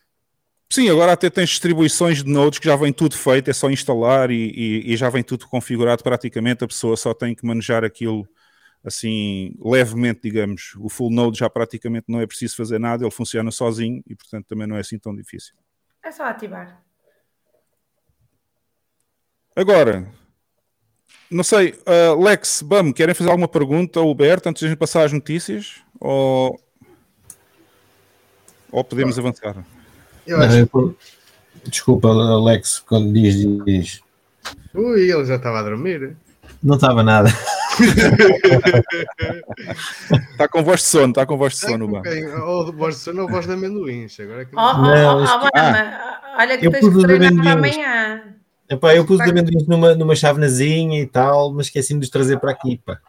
Sim, 0.71 0.91
agora 0.91 1.13
até 1.13 1.31
tens 1.31 1.49
distribuições 1.51 2.23
de 2.23 2.31
nodes 2.31 2.59
que 2.59 2.67
já 2.67 2.77
vem 2.77 2.93
tudo 2.93 3.17
feito, 3.17 3.49
é 3.49 3.53
só 3.55 3.71
instalar 3.71 4.31
e, 4.31 4.51
e- 4.55 4.93
e 4.93 4.97
já 4.97 5.09
vem 5.09 5.23
tudo 5.23 5.47
configurado 5.49 6.03
praticamente, 6.03 6.63
a 6.63 6.69
pessoa 6.69 6.97
só 6.97 7.15
tem 7.15 7.35
que 7.35 7.47
manejar 7.47 7.85
aquilo 7.85 8.29
assim 8.85 9.55
levemente, 9.65 10.21
digamos. 10.23 10.75
O 10.79 10.89
full 10.89 11.11
node 11.11 11.39
já 11.39 11.49
praticamente 11.49 12.07
não 12.09 12.21
é 12.21 12.27
preciso 12.27 12.55
fazer 12.57 12.79
nada, 12.79 13.03
ele 13.05 13.11
funciona 13.11 13.51
sozinho 13.51 14.03
e 14.07 14.15
portanto 14.15 14.47
também 14.47 14.67
não 14.67 14.77
é 14.77 14.81
assim 14.81 14.99
tão 14.99 15.15
difícil. 15.15 15.55
É 16.05 16.13
só 16.13 16.25
ativar. 16.25 16.83
Agora, 19.59 20.07
não 21.29 21.43
sei, 21.43 21.75
uh, 21.85 22.23
Lex, 22.23 22.63
Bam, 22.63 22.93
querem 22.93 23.13
fazer 23.13 23.29
alguma 23.29 23.49
pergunta 23.49 23.99
ao 23.99 24.09
Huberto 24.09 24.49
antes 24.49 24.61
de 24.61 24.67
a 24.67 24.69
gente 24.69 24.79
passar 24.79 25.05
às 25.05 25.13
notícias? 25.13 25.81
Ou, 25.99 26.61
ou 28.71 28.85
podemos 28.85 29.19
avançar? 29.19 29.57
Eu 30.25 30.39
Não, 30.39 30.47
acho 30.47 30.69
eu- 30.73 30.97
Desculpa, 31.65 32.07
Alex, 32.07 32.79
quando 32.79 33.13
diz, 33.13 33.35
diz. 33.65 34.01
Ui, 34.73 35.11
ele 35.11 35.25
já 35.25 35.35
estava 35.35 35.59
a 35.59 35.63
dormir. 35.65 36.17
Não 36.63 36.77
estava 36.77 37.03
nada. 37.03 37.29
Está 40.31 40.47
com 40.47 40.63
voz 40.63 40.83
de 40.83 40.87
sono, 40.87 41.09
está 41.09 41.27
com 41.27 41.37
voz 41.37 41.55
de 41.55 41.59
sono, 41.59 42.01
quem? 42.03 42.27
Ou 42.33 42.65
de 42.71 42.77
voz 42.77 42.95
de 42.95 43.01
sono 43.03 43.23
ou 43.23 43.29
voz 43.29 43.45
de 43.45 43.53
amendoins. 43.55 44.21
Agora 44.21 44.43
é 44.43 44.45
que 44.45 44.55
Oh, 44.55 44.61
oh, 44.61 44.63
oh, 44.63 45.25
oh, 45.25 45.51
Bama, 45.53 46.21
olha 46.39 46.59
que 46.59 46.67
eu 46.69 46.71
tens 46.71 46.89
que 46.89 47.03
treinar 47.03 47.49
amanhã. 47.57 48.38
Epá, 48.71 48.95
eu 48.95 49.05
pus 49.07 49.19
os 49.21 49.27
amendoins 49.27 49.67
numa, 49.67 49.95
numa 49.95 50.15
chávenazinha 50.15 51.01
e 51.01 51.07
tal, 51.07 51.53
mas 51.53 51.67
esqueci-me 51.67 52.01
de 52.01 52.05
os 52.05 52.11
trazer 52.11 52.39
para 52.39 52.51
aqui. 52.51 52.79
Pá. 52.85 53.01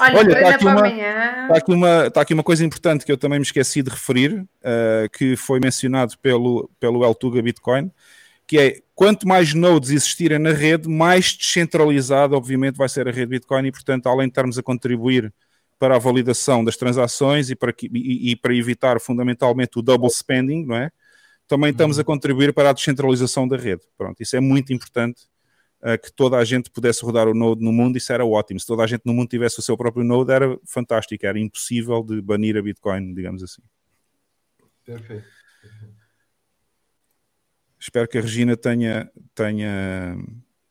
Olha, 0.00 0.18
Olha, 0.18 0.30
treina 0.30 0.42
tá 0.42 0.54
aqui 0.54 0.64
para 0.64 0.72
uma- 0.72 0.86
amanhã. 0.86 1.42
Está 1.42 1.56
aqui, 1.58 1.72
uma, 1.74 2.06
está 2.06 2.20
aqui 2.22 2.34
uma 2.34 2.42
coisa 2.42 2.64
importante 2.64 3.04
que 3.04 3.12
eu 3.12 3.16
também 3.18 3.38
me 3.38 3.44
esqueci 3.44 3.82
de 3.82 3.90
referir, 3.90 4.44
eh, 4.62 5.08
que 5.12 5.36
foi 5.36 5.60
mencionado 5.60 6.14
pelo, 6.22 6.70
pelo 6.80 7.04
El 7.04 7.14
Tuga 7.14 7.42
Bitcoin, 7.42 7.90
que 8.46 8.58
é 8.58 8.80
quanto 8.94 9.28
mais 9.28 9.52
nodes 9.54 9.90
existirem 9.90 10.38
na 10.38 10.50
rede, 10.52 10.88
mais 10.88 11.34
descentralizada, 11.36 12.34
obviamente, 12.34 12.76
vai 12.76 12.88
ser 12.88 13.06
a 13.06 13.12
rede 13.12 13.26
Bitcoin, 13.26 13.66
e 13.66 13.72
portanto, 13.72 14.06
além 14.08 14.26
de 14.26 14.30
estarmos 14.32 14.58
a 14.58 14.62
contribuir 14.62 15.32
para 15.78 15.96
a 15.96 15.98
validação 15.98 16.64
das 16.64 16.76
transações 16.76 17.50
e 17.50 17.54
para, 17.54 17.72
que- 17.72 17.90
e- 17.92 18.30
e 18.30 18.36
para 18.36 18.54
evitar 18.54 18.98
fundamentalmente 19.00 19.78
o 19.78 19.82
double 19.82 20.08
spending, 20.10 20.64
não 20.64 20.76
é? 20.76 20.90
Também 21.52 21.70
estamos 21.70 21.98
a 21.98 22.04
contribuir 22.04 22.54
para 22.54 22.70
a 22.70 22.72
descentralização 22.72 23.46
da 23.46 23.58
rede. 23.58 23.82
Pronto, 23.98 24.18
isso 24.22 24.34
é 24.34 24.40
muito 24.40 24.72
importante 24.72 25.28
uh, 25.82 26.00
que 26.02 26.10
toda 26.10 26.38
a 26.38 26.44
gente 26.46 26.70
pudesse 26.70 27.04
rodar 27.04 27.28
o 27.28 27.34
Node 27.34 27.62
no 27.62 27.70
mundo, 27.70 27.98
isso 27.98 28.10
era 28.10 28.24
ótimo. 28.24 28.58
Se 28.58 28.66
toda 28.66 28.82
a 28.82 28.86
gente 28.86 29.02
no 29.04 29.12
mundo 29.12 29.28
tivesse 29.28 29.58
o 29.58 29.62
seu 29.62 29.76
próprio 29.76 30.02
Node, 30.02 30.32
era 30.32 30.58
fantástico, 30.64 31.26
era 31.26 31.38
impossível 31.38 32.02
de 32.02 32.22
banir 32.22 32.56
a 32.56 32.62
Bitcoin, 32.62 33.12
digamos 33.12 33.42
assim. 33.42 33.60
Perfeito. 34.82 35.26
Espero 37.78 38.08
que 38.08 38.16
a 38.16 38.22
Regina 38.22 38.56
tenha, 38.56 39.12
tenha, 39.34 40.16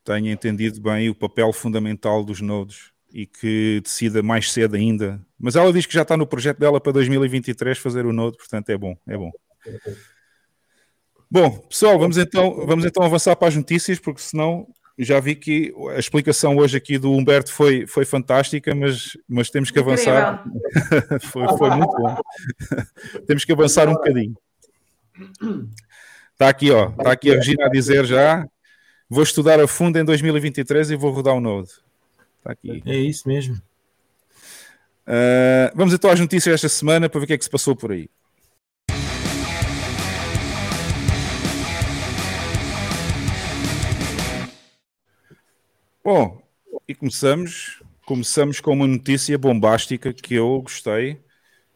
tenha 0.02 0.32
entendido 0.32 0.80
bem 0.80 1.08
o 1.08 1.14
papel 1.14 1.52
fundamental 1.52 2.24
dos 2.24 2.40
nodes 2.40 2.90
e 3.12 3.24
que 3.24 3.80
decida 3.84 4.20
mais 4.20 4.50
cedo 4.50 4.74
ainda. 4.74 5.24
Mas 5.38 5.54
ela 5.54 5.72
diz 5.72 5.86
que 5.86 5.94
já 5.94 6.02
está 6.02 6.16
no 6.16 6.26
projeto 6.26 6.58
dela 6.58 6.80
para 6.80 6.90
2023 6.90 7.78
fazer 7.78 8.04
o 8.04 8.12
Node, 8.12 8.36
portanto 8.36 8.68
é 8.70 8.76
bom, 8.76 8.96
é 9.06 9.16
bom. 9.16 9.30
Bom, 11.32 11.50
pessoal, 11.60 11.98
vamos 11.98 12.18
então, 12.18 12.66
vamos 12.66 12.84
então 12.84 13.02
avançar 13.02 13.34
para 13.34 13.48
as 13.48 13.56
notícias, 13.56 13.98
porque 13.98 14.20
senão 14.20 14.68
já 14.98 15.18
vi 15.18 15.34
que 15.34 15.72
a 15.96 15.98
explicação 15.98 16.58
hoje 16.58 16.76
aqui 16.76 16.98
do 16.98 17.10
Humberto 17.10 17.50
foi, 17.50 17.86
foi 17.86 18.04
fantástica, 18.04 18.74
mas, 18.74 19.16
mas 19.26 19.48
temos 19.48 19.70
que 19.70 19.78
avançar. 19.78 20.44
foi, 21.32 21.48
foi 21.56 21.70
muito 21.70 21.96
bom. 21.96 22.16
temos 23.26 23.46
que 23.46 23.52
avançar 23.52 23.88
um 23.88 23.94
bocadinho. 23.94 24.36
Está 26.34 26.50
aqui, 26.50 26.70
ó. 26.70 26.90
Está 26.90 27.12
aqui 27.12 27.30
a 27.30 27.36
Regina 27.36 27.64
a 27.64 27.70
dizer 27.70 28.04
já. 28.04 28.46
Vou 29.08 29.22
estudar 29.22 29.58
a 29.58 29.66
fundo 29.66 29.98
em 29.98 30.04
2023 30.04 30.90
e 30.90 30.96
vou 30.96 31.12
rodar 31.12 31.32
o 31.32 31.40
Node. 31.40 31.70
Está 32.40 32.52
aqui. 32.52 32.82
É 32.84 32.94
isso 32.94 33.26
mesmo. 33.26 33.54
Uh, 35.06 35.72
vamos 35.74 35.94
então 35.94 36.10
às 36.10 36.20
notícias 36.20 36.52
desta 36.52 36.68
semana 36.68 37.08
para 37.08 37.20
ver 37.20 37.24
o 37.24 37.26
que 37.28 37.32
é 37.32 37.38
que 37.38 37.44
se 37.44 37.48
passou 37.48 37.74
por 37.74 37.90
aí. 37.90 38.10
Bom, 46.04 46.42
e 46.88 46.94
começamos. 46.94 47.80
Começamos 48.04 48.58
com 48.58 48.72
uma 48.72 48.86
notícia 48.86 49.38
bombástica 49.38 50.12
que 50.12 50.34
eu 50.34 50.60
gostei. 50.62 51.20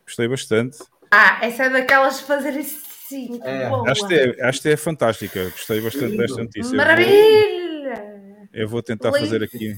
Gostei 0.04 0.26
bastante. 0.26 0.78
Ah, 1.10 1.38
essa 1.40 1.64
é 1.64 1.70
daquelas 1.70 2.18
de 2.18 2.24
fazer 2.24 2.58
assim. 2.58 3.38
que 3.38 3.46
É, 3.46 3.68
boa. 3.68 3.88
Esta 3.88 4.14
é, 4.14 4.34
esta 4.38 4.70
é 4.70 4.76
fantástica. 4.76 5.44
Gostei 5.50 5.80
bastante 5.80 6.16
desta 6.16 6.42
notícia. 6.42 6.76
Maravilha! 6.76 8.48
Eu 8.52 8.68
vou 8.68 8.82
tentar 8.82 9.10
Lindo. 9.10 9.20
fazer 9.20 9.42
aqui. 9.44 9.76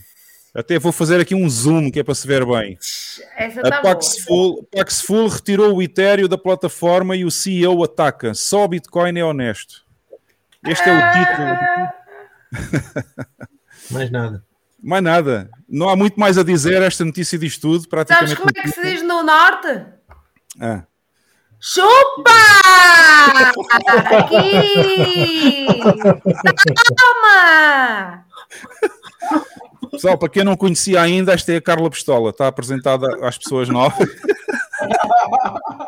Até 0.54 0.78
vou 0.78 0.92
fazer 0.92 1.20
aqui 1.20 1.34
um 1.34 1.48
zoom 1.48 1.90
que 1.90 2.00
é 2.00 2.02
para 2.02 2.14
se 2.14 2.26
ver 2.26 2.46
bem. 2.46 2.78
Essa 3.36 3.60
A 3.60 3.70
boa. 3.70 3.82
Paxful, 3.82 4.64
Paxful 4.74 5.28
retirou 5.28 5.76
o 5.76 5.82
Ethereum 5.82 6.26
da 6.26 6.38
plataforma 6.38 7.14
e 7.14 7.26
o 7.26 7.30
CEO 7.30 7.84
ataca. 7.84 8.32
Só 8.32 8.64
o 8.64 8.68
Bitcoin 8.68 9.18
é 9.18 9.24
honesto. 9.24 9.84
Este 10.66 10.88
é 10.88 10.92
o 10.92 11.12
título. 11.12 11.48
Ah, 11.48 11.94
Mais 13.90 14.10
nada. 14.10 14.44
Mais 14.82 15.02
nada. 15.02 15.50
Não 15.68 15.88
há 15.88 15.96
muito 15.96 16.18
mais 16.18 16.38
a 16.38 16.42
dizer. 16.42 16.82
Esta 16.82 17.04
notícia 17.04 17.38
diz 17.38 17.58
tudo. 17.58 17.80
Sabes 17.80 17.88
Praticamente. 17.88 18.36
como 18.36 18.50
é 18.50 18.62
que 18.62 18.68
se 18.68 18.82
diz 18.82 19.02
no 19.02 19.22
norte? 19.22 19.86
Ah. 20.60 20.84
Chupa! 21.60 22.30
Aqui! 24.16 25.66
Toma! 26.96 28.24
Pessoal, 29.90 30.16
para 30.16 30.28
quem 30.28 30.44
não 30.44 30.56
conhecia 30.56 31.00
ainda, 31.00 31.32
esta 31.32 31.52
é 31.52 31.56
a 31.56 31.60
Carla 31.60 31.90
Pistola. 31.90 32.30
Está 32.30 32.46
apresentada 32.46 33.26
às 33.26 33.36
pessoas 33.36 33.68
novas. 33.68 34.08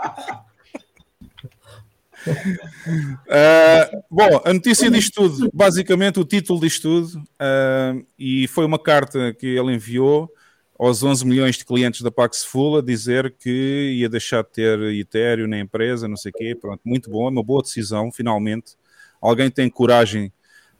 Ah, 3.29 3.91
bom, 4.11 4.41
a 4.45 4.53
notícia 4.53 4.91
diz 4.91 5.11
tudo. 5.11 5.51
Basicamente, 5.53 6.21
o 6.21 6.25
título 6.25 6.61
diz 6.61 6.79
tudo. 6.79 7.23
ah, 7.39 7.95
e 8.19 8.47
foi 8.49 8.65
uma 8.65 8.79
carta 8.79 9.35
que 9.35 9.47
ele 9.47 9.75
enviou 9.75 10.31
aos 10.79 11.03
11 11.03 11.27
milhões 11.27 11.57
de 11.57 11.65
clientes 11.65 12.01
da 12.01 12.11
Pax 12.11 12.43
Full 12.43 12.79
a 12.79 12.83
dizer 12.83 13.37
que 13.39 13.97
ia 13.99 14.09
deixar 14.09 14.43
de 14.43 14.51
ter 14.51 14.81
Ethereum 14.95 15.47
na 15.47 15.59
empresa, 15.59 16.09
não 16.09 16.17
sei 16.17 16.31
o 16.31 16.35
quê. 16.35 16.57
Pronto, 16.59 16.81
muito 16.85 17.11
bom, 17.11 17.27
é 17.27 17.31
uma 17.31 17.43
boa 17.43 17.63
decisão, 17.63 18.11
finalmente. 18.11 18.77
Alguém 19.21 19.51
tem 19.51 19.69
coragem. 19.69 20.33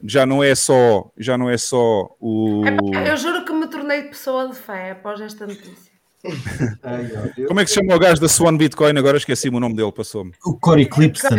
Já 0.03 0.25
não 0.25 0.43
é 0.43 0.55
só, 0.55 1.11
já 1.19 1.37
não 1.37 1.51
é 1.51 1.59
só 1.59 2.17
o. 2.19 2.63
Eu 3.07 3.17
juro 3.19 3.45
que 3.45 3.53
me 3.53 3.67
tornei 3.67 4.05
pessoa 4.05 4.49
de 4.49 4.55
fé 4.55 4.93
após 4.93 5.21
esta 5.21 5.47
notícia. 5.47 5.90
Como 7.47 7.61
é 7.61 7.65
que 7.65 7.71
se 7.71 7.77
chama 7.77 7.95
o 7.95 7.99
gajo 7.99 8.21
da 8.21 8.29
Swan 8.29 8.57
Bitcoin? 8.57 8.97
Agora 8.99 9.17
esqueci-me 9.17 9.57
o 9.57 9.61
nome 9.61 9.75
dele, 9.77 9.93
passou-me. 9.93 10.33
O 10.45 10.55
Corey 10.59 10.87
Clipston. 10.87 11.37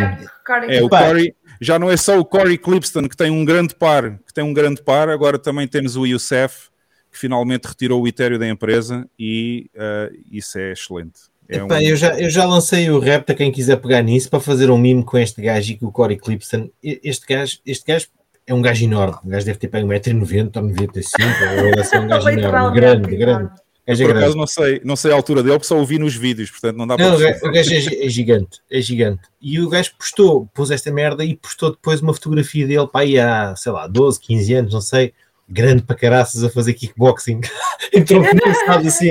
É 0.68 0.82
o. 0.82 0.88
Corey, 0.88 1.34
já 1.60 1.78
não 1.78 1.90
é 1.90 1.96
só 1.96 2.18
o 2.18 2.24
Corey 2.24 2.58
Clipston 2.58 3.08
que 3.08 3.16
tem 3.16 3.30
um 3.30 3.44
grande 3.44 3.74
par, 3.74 4.18
que 4.26 4.32
tem 4.34 4.42
um 4.44 4.52
grande 4.52 4.82
par, 4.82 5.08
agora 5.08 5.38
também 5.38 5.66
temos 5.68 5.96
o 5.96 6.04
Youssef, 6.06 6.68
que 7.10 7.18
finalmente 7.18 7.66
retirou 7.66 8.02
o 8.02 8.08
Ethereum 8.08 8.38
da 8.38 8.48
empresa 8.48 9.06
e 9.18 9.70
eh, 9.74 10.10
isso 10.30 10.58
é 10.58 10.72
excelente. 10.72 11.20
É 11.48 11.62
um- 11.62 11.66
Epá, 11.66 11.82
eu, 11.82 11.94
já, 11.94 12.18
eu 12.18 12.30
já 12.30 12.44
lancei 12.46 12.88
o 12.90 12.98
rap 12.98 13.30
a 13.30 13.34
quem 13.34 13.52
quiser 13.52 13.76
pegar 13.76 14.02
nisso 14.02 14.30
para 14.30 14.40
fazer 14.40 14.70
um 14.70 14.78
mimo 14.78 15.04
com 15.04 15.18
este 15.18 15.42
gajo 15.42 15.72
e 15.72 15.76
com 15.76 15.86
o 15.86 15.92
Corey 15.92 16.16
Clipston. 16.16 16.70
Este 16.82 17.26
gajo, 17.26 17.58
este 17.66 17.84
gajo 17.86 18.06
é 18.46 18.54
um 18.54 18.62
gajo 18.62 18.84
enorme. 18.84 19.18
O 19.24 19.28
gajo 19.28 19.44
deve 19.46 19.58
ter 19.58 19.68
pego 19.68 19.86
1,90m 19.88 20.50
ou 20.56 20.62
95 20.62 21.22
ou 21.58 21.70
deve 21.70 21.84
ser 21.84 22.00
um 22.00 22.08
gajo 22.08 22.28
enorme, 22.30 22.80
grande, 22.80 23.16
grande. 23.16 23.50
É 23.84 23.96
Por 23.96 24.16
acaso 24.16 24.36
não 24.36 24.46
sei, 24.46 24.80
não 24.84 24.94
sei 24.94 25.10
a 25.10 25.14
altura 25.14 25.42
dele, 25.42 25.56
porque 25.56 25.66
só 25.66 25.76
o 25.76 25.84
vi 25.84 25.98
nos 25.98 26.14
vídeos, 26.14 26.50
portanto 26.50 26.76
não 26.76 26.86
dá 26.86 26.96
para 26.96 27.10
Não, 27.10 27.18
gajo, 27.18 27.46
o 27.46 27.50
gajo 27.50 27.74
é, 27.74 28.06
é 28.06 28.08
gigante, 28.08 28.60
é 28.70 28.80
gigante. 28.80 29.22
E 29.40 29.58
o 29.58 29.68
gajo 29.68 29.90
postou, 29.98 30.48
pôs 30.54 30.70
esta 30.70 30.92
merda 30.92 31.24
e 31.24 31.36
postou 31.36 31.72
depois 31.72 32.00
uma 32.00 32.14
fotografia 32.14 32.64
dele 32.64 32.86
para 32.86 33.00
aí 33.00 33.18
há, 33.18 33.56
sei 33.56 33.72
lá, 33.72 33.88
12, 33.88 34.20
15 34.20 34.54
anos, 34.54 34.72
não 34.72 34.80
sei, 34.80 35.12
grande 35.48 35.82
para 35.82 35.96
caraças 35.96 36.44
a 36.44 36.50
fazer 36.50 36.74
kickboxing. 36.74 37.40
Entrou 37.92 38.24
começado 38.24 38.86
assim, 38.86 39.10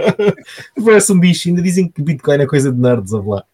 parece 0.84 1.12
um 1.12 1.20
bicho. 1.20 1.48
Ainda 1.48 1.62
dizem 1.62 1.86
que 1.86 2.02
Bitcoin 2.02 2.40
é 2.40 2.46
coisa 2.46 2.72
de 2.72 2.80
nerds, 2.80 3.12
lá. 3.12 3.44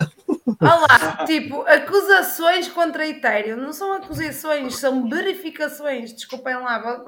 Olá, 0.61 1.25
tipo, 1.27 1.63
acusações 1.63 2.69
contra 2.69 3.07
Ethereum 3.07 3.57
não 3.57 3.73
são 3.73 3.93
acusações, 3.93 4.77
são 4.77 5.09
verificações. 5.09 6.15
Desculpem 6.15 6.55
lá, 6.55 7.05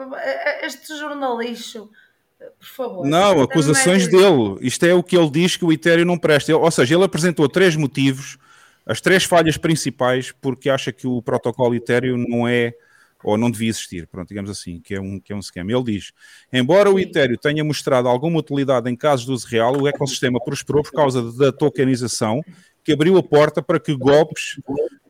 este 0.63 0.97
jornalista, 0.99 1.85
por 2.59 2.67
favor. 2.67 3.07
Não, 3.07 3.43
acusações 3.43 4.07
Também 4.07 4.27
é 4.27 4.31
dele. 4.31 4.59
Isto 4.61 4.87
é 4.87 4.95
o 4.95 5.03
que 5.03 5.17
ele 5.17 5.31
diz 5.31 5.57
que 5.57 5.65
o 5.65 5.73
Ethereum 5.73 6.07
não 6.07 6.19
presta. 6.19 6.57
Ou 6.57 6.71
seja, 6.71 6.95
ele 6.95 7.05
apresentou 7.05 7.49
três 7.49 7.77
motivos, 7.77 8.39
as 8.87 9.01
três 9.01 9.25
falhas 9.25 9.57
principais, 9.57 10.33
porque 10.41 10.71
acha 10.71 10.93
que 10.93 11.07
o 11.07 11.23
protocolo 11.23 11.75
Ethereum 11.75 12.25
não 12.29 12.49
é 12.49 12.75
ou 13.23 13.37
não 13.37 13.51
devia 13.51 13.69
existir, 13.69 14.07
pronto, 14.07 14.29
digamos 14.29 14.51
assim, 14.51 14.81
que 14.81 14.95
é 14.95 15.01
um, 15.01 15.21
que 15.21 15.33
é 15.33 15.37
um 15.37 15.41
esquema. 15.41 15.71
Ele 15.71 15.85
diz, 15.85 16.13
embora 16.53 16.91
o 16.91 16.99
Ethereum 16.99 17.37
tenha 17.37 17.63
mostrado 17.63 18.09
alguma 18.09 18.39
utilidade 18.39 18.89
em 18.91 18.97
casos 18.97 19.27
de 19.27 19.33
uso 19.33 19.47
real, 19.47 19.77
o 19.77 19.87
ecossistema 19.87 20.41
prosperou 20.43 20.83
por 20.83 20.93
causa 20.93 21.31
da 21.33 21.53
tokenização, 21.53 22.43
que 22.83 22.93
abriu 22.93 23.19
a 23.19 23.23
porta 23.23 23.63
para 23.63 23.79
que 23.79 23.95
golpes 23.95 24.59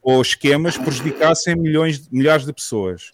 ou 0.03 0.21
esquemas 0.21 0.77
prejudicassem 0.77 1.55
milhões, 1.55 2.09
milhares 2.09 2.45
de 2.45 2.53
pessoas. 2.53 3.13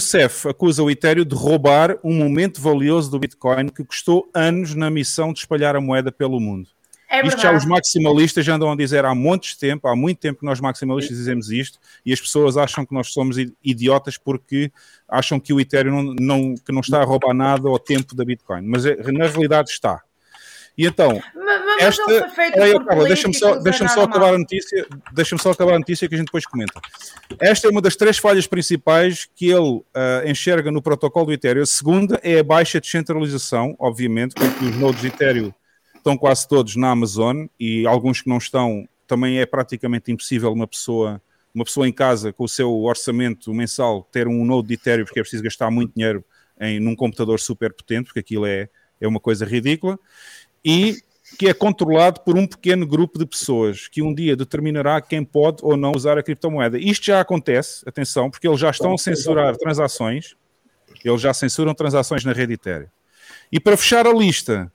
CEF 0.00 0.46
acusa 0.48 0.82
o 0.82 0.90
Ethereum 0.90 1.24
de 1.24 1.34
roubar 1.34 1.96
um 2.04 2.14
momento 2.14 2.60
valioso 2.60 3.10
do 3.10 3.18
Bitcoin 3.18 3.68
que 3.68 3.84
custou 3.84 4.28
anos 4.34 4.74
na 4.74 4.90
missão 4.90 5.32
de 5.32 5.38
espalhar 5.40 5.76
a 5.76 5.80
moeda 5.80 6.10
pelo 6.12 6.40
mundo. 6.40 6.68
É 7.12 7.26
isto 7.26 7.40
já 7.40 7.52
os 7.52 7.64
maximalistas 7.64 8.44
já 8.46 8.54
andam 8.54 8.70
a 8.70 8.76
dizer 8.76 9.04
há 9.04 9.12
montes 9.14 9.54
de 9.54 9.58
tempo, 9.58 9.88
há 9.88 9.96
muito 9.96 10.18
tempo 10.18 10.40
que 10.40 10.46
nós 10.46 10.60
maximalistas 10.60 11.16
dizemos 11.16 11.50
isto, 11.50 11.78
e 12.06 12.12
as 12.12 12.20
pessoas 12.20 12.56
acham 12.56 12.86
que 12.86 12.94
nós 12.94 13.12
somos 13.12 13.36
idiotas 13.64 14.16
porque 14.16 14.70
acham 15.08 15.40
que 15.40 15.52
o 15.52 15.58
Ethereum 15.60 16.02
não, 16.02 16.14
não- 16.14 16.54
que 16.54 16.70
não 16.70 16.80
está 16.80 17.00
a 17.00 17.04
roubar 17.04 17.34
nada 17.34 17.68
ao 17.68 17.78
tempo 17.80 18.14
da 18.14 18.24
Bitcoin. 18.24 18.62
Mas 18.64 18.86
é- 18.86 18.94
na 19.10 19.26
realidade 19.26 19.70
está. 19.70 20.02
E 20.80 20.86
então, 20.86 21.20
Mas, 21.34 21.64
mas 21.66 21.82
esta, 21.82 22.10
ele 22.10 22.20
foi 22.20 22.28
feito 22.30 22.54
Peraí, 22.54 22.72
por 22.72 22.86
Carla, 22.86 23.04
deixa-me 23.04 23.34
só, 23.34 23.54
deixa 23.56 23.84
é 23.84 23.88
só 23.88 24.04
acabar 24.04 24.32
a 24.32 24.38
notícia, 24.38 24.86
deixa-me 25.12 25.42
só 25.42 25.50
acabar 25.50 25.74
a 25.74 25.78
notícia 25.78 26.08
que 26.08 26.14
a 26.14 26.16
gente 26.16 26.28
depois 26.28 26.46
comenta. 26.46 26.80
Esta 27.38 27.68
é 27.68 27.70
uma 27.70 27.82
das 27.82 27.96
três 27.96 28.16
falhas 28.16 28.46
principais 28.46 29.28
que 29.36 29.50
ele 29.50 29.82
ah, 29.92 30.22
enxerga 30.24 30.70
no 30.70 30.80
protocolo 30.80 31.26
do 31.26 31.32
Ethereum. 31.34 31.64
A 31.64 31.66
segunda 31.66 32.18
é 32.22 32.38
a 32.38 32.42
baixa 32.42 32.80
descentralização, 32.80 33.76
obviamente, 33.78 34.34
porque 34.34 34.64
os 34.64 34.76
nodos 34.76 35.04
Ethereum 35.04 35.52
estão 35.94 36.16
quase 36.16 36.48
todos 36.48 36.76
na 36.76 36.92
Amazon 36.92 37.44
e 37.60 37.86
alguns 37.86 38.22
que 38.22 38.30
não 38.30 38.38
estão 38.38 38.88
também 39.06 39.38
é 39.38 39.44
praticamente 39.44 40.10
impossível 40.10 40.50
uma 40.50 40.66
pessoa 40.66 41.20
uma 41.54 41.64
pessoa 41.64 41.86
em 41.86 41.92
casa 41.92 42.32
com 42.32 42.44
o 42.44 42.48
seu 42.48 42.72
orçamento 42.84 43.52
mensal 43.52 44.08
ter 44.10 44.26
um 44.26 44.46
node 44.46 44.68
de 44.68 44.74
Ethereum 44.74 45.04
porque 45.04 45.20
é 45.20 45.22
preciso 45.22 45.42
gastar 45.42 45.70
muito 45.70 45.92
dinheiro 45.94 46.24
em 46.58 46.80
num 46.80 46.96
computador 46.96 47.38
super 47.38 47.70
potente, 47.70 48.04
porque 48.04 48.20
aquilo 48.20 48.46
é, 48.46 48.70
é 48.98 49.06
uma 49.06 49.20
coisa 49.20 49.44
ridícula 49.44 49.98
e 50.64 50.96
que 51.38 51.48
é 51.48 51.54
controlado 51.54 52.20
por 52.20 52.36
um 52.36 52.46
pequeno 52.46 52.86
grupo 52.86 53.18
de 53.18 53.24
pessoas 53.24 53.88
que 53.88 54.02
um 54.02 54.14
dia 54.14 54.36
determinará 54.36 55.00
quem 55.00 55.24
pode 55.24 55.58
ou 55.62 55.76
não 55.76 55.92
usar 55.92 56.18
a 56.18 56.22
criptomoeda. 56.22 56.78
Isto 56.78 57.06
já 57.06 57.20
acontece, 57.20 57.82
atenção, 57.86 58.30
porque 58.30 58.46
eles 58.46 58.60
já 58.60 58.70
estão 58.70 58.94
a 58.94 58.98
censurar 58.98 59.56
transações, 59.56 60.34
eles 61.04 61.20
já 61.20 61.32
censuram 61.32 61.72
transações 61.72 62.24
na 62.24 62.32
rede 62.32 62.54
Ethereum. 62.54 62.88
E 63.50 63.58
para 63.58 63.76
fechar 63.76 64.06
a 64.06 64.12
lista, 64.12 64.70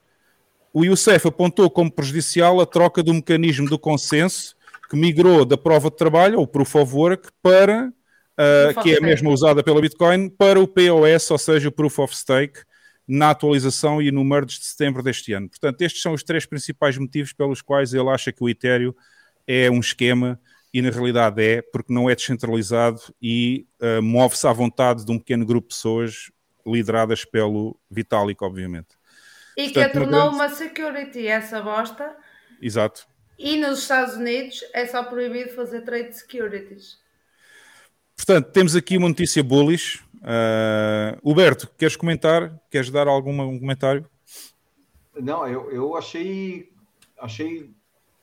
o 0.74 0.84
Youssef 0.84 1.28
apontou 1.28 1.70
como 1.70 1.91
prejudicial 1.91 2.60
a 2.60 2.66
troca 2.66 3.03
do 3.03 3.14
mecanismo 3.14 3.70
do 3.70 3.78
consenso 3.78 4.56
que 4.90 4.95
migrou 4.95 5.45
da 5.45 5.57
prova 5.57 5.90
de 5.90 5.95
trabalho, 5.98 6.40
ou 6.40 6.48
Proof 6.48 6.76
of 6.76 6.95
Work, 6.95 7.30
para, 7.41 7.94
of 8.70 8.82
que 8.82 8.94
é 8.94 8.98
a 8.98 9.02
mesma 9.02 9.30
usada 9.30 9.64
pela 9.64 9.82
Bitcoin, 9.82 10.30
para 10.30 10.60
o 10.60 10.68
POS, 10.68 11.32
ou 11.32 11.38
seja, 11.38 11.70
o 11.70 11.72
Proof 11.72 11.99
of 11.99 12.16
Stake, 12.16 12.60
na 13.07 13.30
atualização 13.30 14.02
e 14.02 14.11
no 14.11 14.23
merge 14.23 14.60
de 14.60 14.65
setembro 14.65 15.03
deste 15.03 15.32
ano. 15.34 15.49
Portanto, 15.49 15.82
estes 15.82 16.02
são 16.02 16.14
os 16.14 16.23
três 16.23 16.45
principais 16.45 16.98
motivos 16.98 17.34
pelos 17.34 17.61
quais 17.61 17.94
ele 17.94 18.10
acha 18.10 18.32
que 18.32 18.44
o 18.44 18.49
Ethereum 18.49 18.94
é 19.48 19.69
um 19.69 19.80
esquema 19.80 20.40
e 20.73 20.82
na 20.82 20.90
realidade 20.90 21.41
é, 21.41 21.61
porque 21.61 21.94
não 21.94 22.10
é 22.10 22.15
descentralizado 22.15 22.99
e 23.22 23.65
ah, 23.80 24.02
move-se 24.02 24.45
à 24.48 24.52
vontade 24.52 25.06
de 25.06 25.11
um 25.11 25.18
pequeno 25.19 25.45
grupo 25.45 25.69
de 25.69 25.76
pessoas 25.76 26.32
lideradas 26.65 27.23
pelo 27.23 27.80
Vitalik, 27.90 28.44
obviamente. 28.44 28.90
E 29.56 29.69
que 29.69 29.80
a 29.80 29.88
tornou 29.88 30.22
grande- 30.22 30.36
uma 30.36 30.49
security 30.49 31.27
essa 31.27 31.61
bosta. 31.61 32.14
Exato. 32.61 33.07
E 33.38 33.56
nos 33.57 33.80
Estados 33.80 34.15
Unidos 34.15 34.61
é 34.73 34.86
só 34.88 35.03
proibido 35.03 35.52
fazer 35.52 35.82
trade 35.82 36.14
securities. 36.18 36.98
Portanto, 38.18 38.52
temos 38.52 38.76
aqui 38.76 38.98
uma 38.98 39.10
notícia 39.10 39.44
bullish. 39.44 40.02
Ah, 40.27 41.18
Huberto, 41.23 41.69
queres 41.77 41.95
comentar? 41.95 42.60
Queres 42.72 42.89
dar 42.89 43.07
algum 43.07 43.39
um 43.41 43.60
comentário? 43.60 44.10
Não, 45.15 45.47
eu, 45.47 45.69
eu 45.72 45.95
achei, 45.95 46.72
achei 47.19 47.72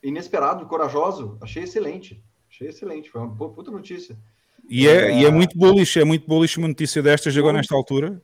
inesperado, 0.03 0.66
corajoso, 0.66 1.39
achei 1.41 1.62
excelente. 1.62 2.23
Achei 2.51 2.69
excelente, 2.69 3.09
foi 3.09 3.20
uma 3.20 3.35
pu- 3.35 3.51
puta 3.51 3.70
notícia. 3.70 4.19
E 4.69 4.87
é, 4.87 5.20
e 5.20 5.24
é 5.24 5.31
muito 5.31 5.57
bullish, 5.57 5.99
é 5.99 6.05
muito 6.05 6.27
bullish 6.27 6.59
uma 6.59 6.69
notícia 6.69 7.01
destas 7.03 7.37
agora 7.37 7.57
nesta 7.57 7.74
altura. 7.74 8.20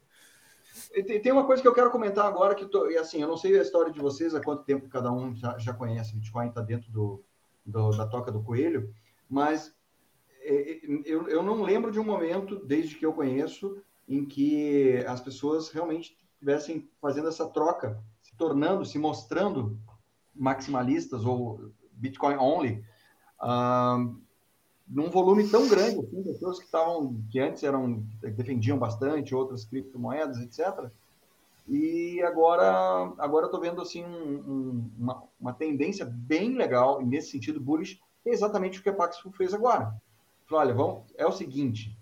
E 0.92 1.02
tem, 1.02 1.30
uma 1.32 1.46
coisa 1.46 1.62
que 1.62 1.68
eu 1.68 1.74
quero 1.74 1.90
comentar 1.90 2.26
agora, 2.26 2.54
que 2.54 2.66
tô, 2.66 2.90
e 2.90 2.96
assim, 2.96 3.22
eu 3.22 3.28
não 3.28 3.36
sei 3.36 3.58
a 3.58 3.62
história 3.62 3.92
de 3.92 4.00
vocês, 4.00 4.34
há 4.34 4.40
quanto 4.40 4.64
tempo 4.64 4.88
cada 4.88 5.12
um 5.12 5.34
já, 5.34 5.56
já 5.58 5.72
conhece 5.72 6.14
Bitcoin, 6.14 6.48
está 6.48 6.60
dentro 6.60 6.90
do, 6.90 7.22
do- 7.64 7.90
da 7.96 8.06
toca 8.06 8.32
do 8.32 8.42
coelho, 8.42 8.92
mas 9.28 9.68
é, 9.68 9.68
é, 9.68 9.77
eu, 11.04 11.28
eu 11.28 11.42
não 11.42 11.62
lembro 11.62 11.90
de 11.90 12.00
um 12.00 12.04
momento, 12.04 12.64
desde 12.64 12.94
que 12.96 13.04
eu 13.04 13.12
conheço, 13.12 13.80
em 14.08 14.24
que 14.24 15.04
as 15.06 15.20
pessoas 15.20 15.68
realmente 15.68 16.16
estivessem 16.34 16.88
fazendo 17.00 17.28
essa 17.28 17.46
troca, 17.46 18.02
se 18.22 18.34
tornando, 18.36 18.84
se 18.84 18.98
mostrando 18.98 19.78
maximalistas 20.34 21.24
ou 21.24 21.70
Bitcoin 21.92 22.36
only, 22.36 22.84
ah, 23.40 23.98
num 24.88 25.10
volume 25.10 25.48
tão 25.48 25.68
grande, 25.68 25.98
assim, 25.98 26.22
pessoas 26.22 26.58
que 26.58 26.64
estavam, 26.64 27.20
que 27.30 27.38
antes 27.38 27.62
eram, 27.62 28.02
defendiam 28.34 28.78
bastante 28.78 29.34
outras 29.34 29.64
criptomoedas, 29.64 30.38
etc. 30.38 30.90
E 31.68 32.22
agora, 32.22 33.12
agora 33.18 33.44
eu 33.44 33.48
estou 33.48 33.60
vendo 33.60 33.82
assim 33.82 34.02
um- 34.02 34.38
um- 34.38 34.90
uma, 34.98 35.22
uma 35.38 35.52
tendência 35.52 36.06
bem 36.06 36.56
legal 36.56 37.04
nesse 37.04 37.30
sentido 37.30 37.60
bullish, 37.60 38.00
é 38.24 38.30
exatamente 38.30 38.80
o 38.80 38.82
que 38.82 38.88
a 38.88 38.94
Paxful 38.94 39.32
fez 39.32 39.52
agora. 39.52 39.94
Falou, 40.48 40.64
olha, 40.64 40.74
vamos, 40.74 41.02
é 41.16 41.26
o 41.26 41.32
seguinte, 41.32 41.96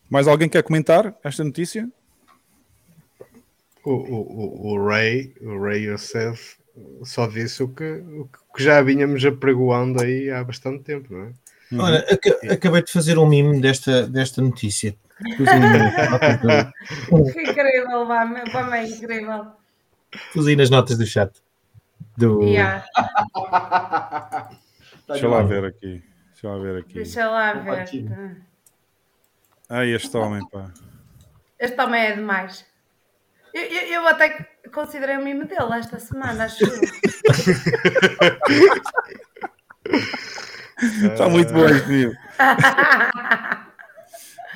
Mais 0.09 0.29
alguém 0.29 0.49
quer 0.49 0.63
comentar 0.63 1.17
esta 1.25 1.43
notícia? 1.43 1.91
O, 3.85 3.91
o, 3.91 4.21
o, 4.21 4.73
o 4.75 4.87
Ray, 4.87 5.35
o 5.41 5.61
Ray 5.61 5.87
Youssef, 5.87 6.57
só 7.03 7.27
disse 7.27 7.65
o 7.65 7.69
que, 7.69 7.83
o 7.85 8.29
que 8.55 8.63
já 8.63 8.81
vínhamos 8.81 9.25
apregoando 9.25 10.01
aí 10.01 10.31
há 10.31 10.45
bastante 10.45 10.85
tempo, 10.85 11.13
não 11.13 11.25
é? 11.25 11.33
Uhum. 11.73 11.81
Olha, 11.81 12.07
aca- 12.09 12.53
acabei 12.53 12.85
de 12.85 12.93
fazer 12.93 13.19
um 13.19 13.27
mimo 13.27 13.61
desta, 13.61 14.07
desta 14.07 14.41
notícia. 14.41 14.97
Incrível, 17.35 18.07
vá, 18.07 18.25
vá 18.53 18.63
bem, 18.71 18.91
incrível. 18.93 19.47
pus 20.33 20.47
aí 20.47 20.55
nas 20.55 20.71
notas 20.71 20.97
do 20.97 21.05
chat. 21.05 21.33
Do... 22.17 22.41
Yeah, 22.43 22.85
Deixa 25.09 25.27
lá 25.27 25.43
ver 25.43 25.65
aqui. 25.65 26.14
Deixa 26.45 26.57
lá 26.57 26.59
ver 26.59 26.79
aqui. 26.81 26.95
deixa 26.95 27.31
lá 27.31 27.53
ver. 27.55 27.89
Ai, 29.71 29.93
este 29.93 30.15
homem, 30.15 30.47
pá. 30.51 30.71
Este 31.59 31.75
também 31.75 32.05
é 32.05 32.13
demais. 32.15 32.67
Eu, 33.55 33.63
eu, 33.63 33.83
eu 33.93 34.07
até 34.09 34.47
considerei 34.71 35.17
o 35.17 35.25
mimo 35.25 35.47
dele 35.47 35.73
esta 35.79 35.99
semana, 35.99 36.45
acho. 36.45 36.63
Está 41.03 41.29
muito 41.33 41.51
bom 41.51 41.65
este 41.65 41.89
vídeo. 41.89 42.15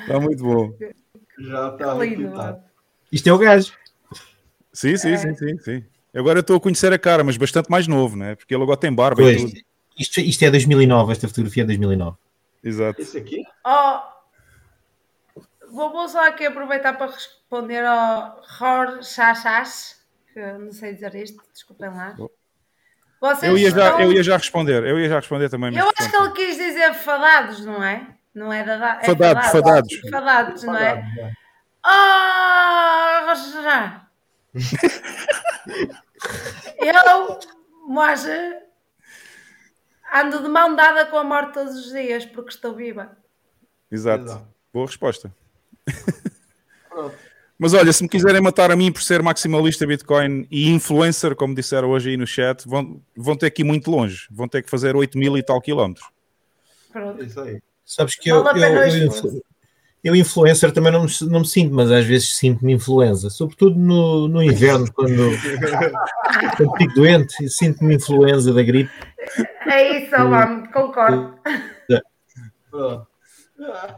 Está 0.01 0.21
muito 0.21 0.45
bom. 0.45 0.77
Já 1.39 1.69
está 1.71 1.95
lindo. 1.95 2.23
retweetado. 2.23 2.63
Isto 3.11 3.29
é 3.31 3.33
o 3.33 3.39
gajo. 3.39 3.73
Sim, 4.75 4.97
sim, 4.99 5.17
sim, 5.17 5.35
sim, 5.35 5.59
sim. 5.59 5.85
Agora 6.15 6.39
eu 6.39 6.43
estou 6.43 6.57
a 6.57 6.61
conhecer 6.61 6.93
a 6.93 6.99
cara, 6.99 7.25
mas 7.25 7.39
bastante 7.39 7.71
mais 7.71 7.87
novo, 7.87 8.15
né? 8.15 8.35
Porque 8.35 8.55
ele 8.55 8.63
agora 8.63 8.79
tem 8.79 8.93
barba 8.93 9.23
e 9.23 9.25
Pois, 9.25 9.43
tudo. 9.43 9.68
Isto, 9.99 10.21
isto 10.21 10.45
é 10.45 10.51
2009, 10.51 11.13
esta 11.13 11.29
fotografia 11.29 11.63
é 11.63 11.67
2009. 11.67 12.17
Exato. 12.63 13.01
Esse 13.01 13.19
aqui? 13.19 13.43
Oh, 13.65 14.01
vou, 15.71 16.09
só 16.09 16.27
aqui 16.27 16.47
aproveitar 16.47 16.95
para 16.95 17.11
responder 17.13 17.85
ao 17.85 18.43
Ror 18.59 19.03
Chachas, 19.03 20.01
que 20.33 20.39
eu 20.41 20.59
não 20.59 20.73
sei 20.73 20.95
dizer 20.95 21.15
isto, 21.15 21.43
desculpem 21.53 21.89
lá. 21.91 22.17
Vocês 23.21 23.51
Eu 23.51 23.59
ia, 23.59 23.71
já, 23.71 23.87
estão- 23.91 24.01
eu 24.01 24.13
ia 24.13 24.23
já 24.23 24.37
responder, 24.37 24.85
eu 24.85 24.99
ia 24.99 25.09
já 25.09 25.17
responder 25.17 25.49
também. 25.49 25.77
Eu 25.77 25.91
acho 25.99 26.11
que 26.11 26.17
ele 26.17 26.31
quis 26.33 26.57
dizer 26.57 26.95
fadados, 26.95 27.65
não 27.65 27.83
é? 27.83 28.07
Não 28.35 28.53
é 28.53 28.63
da 28.63 29.01
é 29.03 29.07
Fadados, 29.07 29.47
fadados. 29.49 30.01
Fadados, 30.11 30.63
não 30.63 30.77
é? 30.77 31.03
Fadado, 31.03 31.15
já. 31.17 31.33
Oh, 33.25 33.63
já. 33.63 34.09
Eu, 36.79 37.39
mas 37.89 38.27
ando 40.13 40.43
de 40.43 40.49
mão 40.49 40.75
dada 40.75 41.07
com 41.07 41.17
a 41.17 41.25
morte 41.25 41.55
todos 41.55 41.75
os 41.75 41.93
dias 41.93 42.25
porque 42.27 42.51
estou 42.51 42.75
viva. 42.75 43.17
Exato. 43.91 44.25
Exato. 44.25 44.49
Boa 44.73 44.87
resposta. 44.87 45.33
Mas 47.59 47.75
olha, 47.75 47.93
se 47.93 48.03
me 48.03 48.09
quiserem 48.09 48.41
matar 48.41 48.71
a 48.71 48.77
mim 48.77 48.93
por 48.93 49.03
ser 49.03 49.23
maximalista 49.23 49.87
Bitcoin 49.87 50.47
e 50.51 50.69
influencer, 50.71 51.35
como 51.35 51.55
disseram 51.55 51.91
hoje 51.91 52.11
aí 52.11 52.17
no 52.17 52.27
chat, 52.27 52.69
vão, 52.69 53.01
vão 53.17 53.37
ter 53.37 53.51
que 53.51 53.63
ir 53.63 53.65
muito 53.65 53.91
longe. 53.91 54.29
Vão 54.31 54.47
ter 54.47 54.63
que 54.63 54.71
fazer 54.71 54.95
8 54.95 55.19
mil 55.19 55.37
e 55.37 55.43
tal 55.43 55.61
quilómetros. 55.61 56.07
Pronto. 56.93 57.21
É 57.21 57.27
Isso 57.27 57.41
aí. 57.41 57.61
Sabes 57.85 58.17
que 58.17 58.29
eu, 58.29 58.45
eu, 58.45 58.57
eu, 58.57 59.43
eu 60.05 60.15
influencer 60.15 60.71
também 60.73 60.93
não 60.93 61.05
me, 61.05 61.11
não 61.23 61.41
me 61.41 61.47
sinto, 61.47 61.75
mas 61.75 61.91
às 61.91 62.05
vezes 62.05 62.37
sinto-me 62.37 62.75
influenza, 62.75 63.31
sobretudo 63.31 63.77
no, 63.79 64.29
no 64.29 64.43
inverno, 64.43 64.87
quando, 64.93 65.31
quando 66.57 66.77
fico 66.77 66.95
doente, 66.95 67.45
e 67.45 67.49
sinto-me 67.49 67.97
influenza 67.97 68.53
da 68.53 68.63
gripe. 68.63 68.93
É 69.71 69.99
isso, 69.99 70.11
vamos, 70.11 70.69
concordo. 70.73 71.39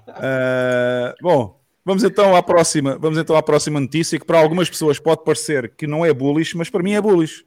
Ah, 0.08 1.14
bom, 1.22 1.60
vamos 1.84 2.02
então 2.04 2.34
à 2.34 2.42
próxima. 2.42 2.98
Vamos 2.98 3.18
então 3.18 3.36
à 3.36 3.42
próxima 3.42 3.80
notícia 3.80 4.18
que 4.18 4.26
para 4.26 4.38
algumas 4.38 4.68
pessoas 4.68 4.98
pode 4.98 5.24
parecer 5.24 5.74
que 5.76 5.86
não 5.86 6.04
é 6.04 6.12
bullish, 6.12 6.56
mas 6.56 6.70
para 6.70 6.82
mim 6.82 6.94
é 6.94 7.00
bullish. 7.00 7.44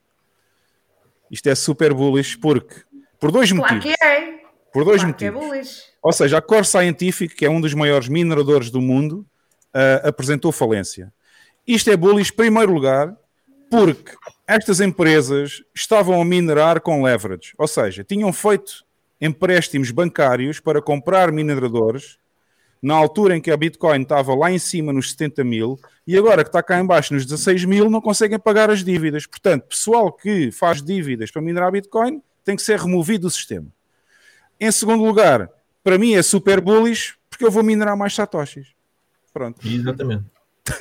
Isto 1.30 1.50
é 1.50 1.56
super 1.56 1.94
bullish 1.94 2.36
porque 2.38 2.76
por 3.20 3.32
dois 3.32 3.52
Claro 3.52 3.76
motivos. 3.76 3.96
que 3.98 4.06
é. 4.06 4.44
Por 4.72 4.86
dois 4.86 5.02
Claro 5.02 5.10
é 5.10 5.12
motivos. 5.32 5.46
bullish. 5.48 5.82
Ou 6.02 6.12
seja, 6.12 6.38
a 6.38 6.42
Core 6.42 6.66
Scientific, 6.66 7.36
que 7.36 7.46
é 7.46 7.50
um 7.50 7.62
dos 7.62 7.74
maiores 7.74 8.08
mineradores 8.08 8.70
do 8.70 8.82
mundo, 8.82 9.26
ah, 9.74 10.02
apresentou 10.10 10.52
falência. 10.52 11.12
Isto 11.66 11.90
é 11.92 11.98
bullish, 11.98 12.32
em 12.32 12.36
primeiro 12.36 12.74
lugar, 12.74 13.16
porque 13.72 14.12
estas 14.48 14.80
empresas 14.80 15.64
estavam 15.74 16.22
a 16.22 16.26
minerar 16.26 16.82
com 16.82 17.04
leverage. 17.04 17.54
Ou 17.58 17.68
seja, 17.68 18.04
tinham 18.04 18.32
feito 18.34 18.86
empréstimos 19.20 19.90
bancários 19.92 20.60
para 20.60 20.82
comprar 20.82 21.32
mineradores 21.32 22.18
na 22.82 22.94
altura 22.94 23.38
em 23.38 23.42
que 23.42 23.50
a 23.50 23.56
Bitcoin 23.56 24.02
estava 24.02 24.36
lá 24.36 24.52
em 24.52 24.60
cima 24.60 24.92
nos 24.92 25.12
70 25.12 25.44
mil 25.46 25.80
e 26.06 26.18
agora 26.18 26.44
que 26.44 26.50
está 26.50 26.62
cá 26.62 26.78
em 26.78 26.86
baixo 26.86 27.14
nos 27.14 27.26
16 27.26 27.64
mil 27.64 27.90
não 27.90 28.02
conseguem 28.02 28.38
pagar 28.38 28.70
as 28.70 28.84
dívidas. 28.84 29.26
Portanto, 29.26 29.68
pessoal 29.68 30.12
que 30.12 30.52
faz 30.52 30.82
dívidas 30.82 31.32
para 31.32 31.42
minerar 31.42 31.72
Bitcoin 31.72 32.22
tem 32.44 32.58
que 32.58 32.62
ser 32.62 32.78
removido 32.78 33.28
do 33.28 33.30
sistema. 33.30 33.68
Em 34.60 34.70
segundo 34.70 35.06
lugar, 35.06 35.50
para 35.82 35.98
mim 35.98 36.14
é 36.14 36.22
super 36.22 36.60
bullish 36.60 37.16
porque 37.30 37.46
eu 37.46 37.52
vou 37.52 37.64
minerar 37.64 37.96
mais 37.96 38.14
satoshis. 38.14 38.68
Pronto. 39.34 39.66
Exatamente. 39.66 40.26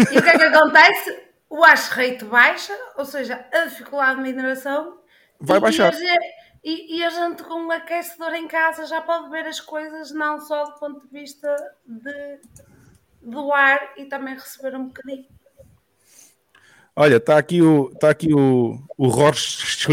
E 0.00 0.18
o 0.18 0.22
que 0.22 0.28
é 0.28 0.38
que 0.38 0.42
acontece? 0.42 1.21
O 1.54 1.60
hash 1.64 1.88
rate 1.88 2.24
baixa, 2.24 2.74
ou 2.96 3.04
seja, 3.04 3.44
a 3.52 3.66
dificuldade 3.66 4.16
de 4.16 4.22
mineração. 4.22 4.98
Vai 5.38 5.58
e, 5.58 5.60
baixar. 5.60 5.92
E 5.92 5.96
a, 5.96 5.98
gente, 5.98 6.34
e- 6.64 7.04
a 7.04 7.10
gente 7.10 7.42
com 7.42 7.66
um 7.66 7.70
aquecedor 7.70 8.32
em 8.32 8.48
casa 8.48 8.86
já 8.86 9.02
pode 9.02 9.28
ver 9.28 9.44
as 9.46 9.60
coisas 9.60 10.12
não 10.12 10.40
só 10.40 10.64
do 10.64 10.78
ponto 10.78 11.02
de 11.02 11.08
vista 11.12 11.54
de, 11.86 12.38
do 13.20 13.52
ar 13.52 13.92
e 13.98 14.06
também 14.06 14.32
receber 14.32 14.74
um 14.74 14.86
bocadinho. 14.86 15.26
Olha, 16.96 17.16
está 17.16 17.36
aqui 17.36 17.60
o, 17.60 17.90
está 17.92 18.08
aqui 18.08 18.32
o, 18.32 18.82
o 18.96 19.08
Roche 19.08 19.86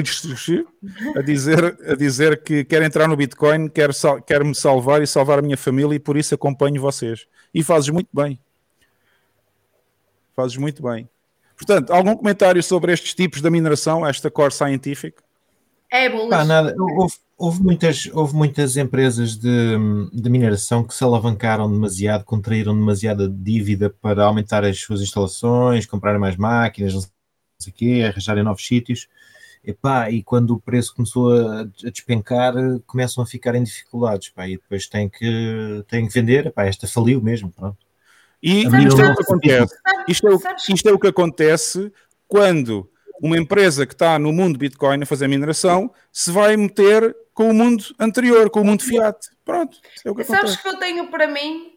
a 1.18 1.22
dizer, 1.22 1.78
a 1.92 1.96
dizer 1.96 2.42
que 2.42 2.64
quer 2.64 2.82
entrar 2.84 3.10
no 3.10 3.18
Bitcoin, 3.18 3.68
quer, 3.68 3.94
sal- 3.94 4.22
quer 4.22 4.46
me 4.46 4.56
salvar 4.56 5.02
e 5.02 5.08
salvar 5.08 5.40
a 5.40 5.42
minha 5.42 5.58
família 5.58 5.96
e 5.96 6.00
por 6.00 6.16
isso 6.16 6.34
acompanho 6.34 6.82
vocês. 6.82 7.28
E 7.54 7.62
fazes 7.64 7.90
muito 7.90 8.10
bem. 8.14 8.40
Fazes 10.34 10.56
muito 10.56 10.82
bem. 10.82 11.10
Portanto, 11.60 11.92
algum 11.92 12.16
comentário 12.16 12.64
sobre 12.64 12.94
estes 12.94 13.14
tipos 13.14 13.42
da 13.42 13.52
mineração, 13.52 14.08
esta 14.08 14.32
Core 14.32 14.54
Scientific? 14.54 15.18
É. 15.92 16.10
Pá, 16.30 16.46
nada. 16.46 16.74
Houve, 16.80 17.16
houve 17.38 17.62
muitas, 17.62 18.10
houve 18.14 18.34
muitas 18.34 18.78
empresas 18.78 19.36
de, 19.36 19.76
de 20.14 20.30
mineração 20.30 20.86
que 20.86 20.94
se 20.96 21.04
alavancaram 21.04 21.70
demasiado, 21.70 22.24
contraíram 22.24 22.74
demasiada 22.74 23.28
dívida 23.28 23.90
para 23.90 24.24
aumentar 24.24 24.64
as 24.64 24.80
suas 24.80 25.02
instalações, 25.02 25.86
comprarem 25.86 26.20
mais 26.20 26.38
máquinas, 26.38 26.94
não 26.94 27.02
sei 27.60 27.74
o 27.74 27.76
quê, 27.76 28.06
arranjarem 28.08 28.44
novos 28.44 28.66
sítios. 28.66 29.10
Epá, 29.62 30.10
e 30.10 30.24
quando 30.24 30.52
o 30.52 30.62
preço 30.62 30.96
começou 30.96 31.34
a, 31.34 31.62
a 31.62 31.90
despencar, 31.92 32.54
começam 32.88 33.22
a 33.22 33.28
ficar 33.28 33.54
em 33.56 33.64
dificuldades. 33.64 34.30
Pá, 34.30 34.48
e 34.48 34.56
depois 34.56 34.88
têm 34.88 35.10
que, 35.10 35.84
têm 35.90 36.08
que 36.08 36.14
vender. 36.14 36.46
Epá, 36.46 36.66
esta 36.66 36.88
faliu 36.88 37.22
mesmo. 37.22 37.52
Pronto. 37.52 37.89
E 38.42 38.64
isto 38.64 39.02
é 39.02 39.12
o 39.12 39.16
que 39.16 39.22
acontece. 39.24 39.76
Isto 40.08 40.28
é 40.28 40.32
o, 40.32 40.40
isto 40.74 40.90
é 40.90 40.92
o 40.92 40.98
que 40.98 41.08
acontece 41.08 41.94
quando 42.28 42.90
uma 43.22 43.38
empresa 43.38 43.86
que 43.86 43.94
está 43.94 44.18
no 44.18 44.32
mundo 44.32 44.58
Bitcoin 44.58 45.04
a 45.04 45.06
fazer 45.06 45.28
mineração 45.28 45.94
se 46.12 46.32
vai 46.32 46.58
meter 46.58 47.16
com 47.34 47.52
o 47.52 47.54
mundo 47.54 47.84
anterior, 48.00 48.50
com 48.50 48.62
o 48.62 48.66
mundo 48.66 48.84
Fiat. 48.84 49.30
Pronto, 49.46 49.78
é 50.04 50.10
o 50.10 50.16
que 50.16 50.24
Sabes 50.24 50.56
que 50.56 50.68
eu 50.68 50.78
tenho 50.78 51.10
para 51.12 51.28
mim, 51.28 51.74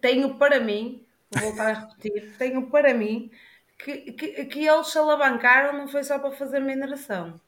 tenho 0.00 0.34
para 0.36 0.58
mim, 0.58 1.04
vou 1.30 1.50
voltar 1.50 1.68
a 1.68 1.72
repetir, 1.80 2.34
tenho 2.38 2.70
para 2.70 2.94
mim 2.94 3.30
que, 3.78 4.12
que, 4.12 4.44
que 4.46 4.66
eles 4.66 4.88
se 4.88 4.98
alavancaram 4.98 5.76
não 5.76 5.88
foi 5.88 6.02
só 6.02 6.18
para 6.18 6.30
fazer 6.32 6.60
mineração. 6.60 7.38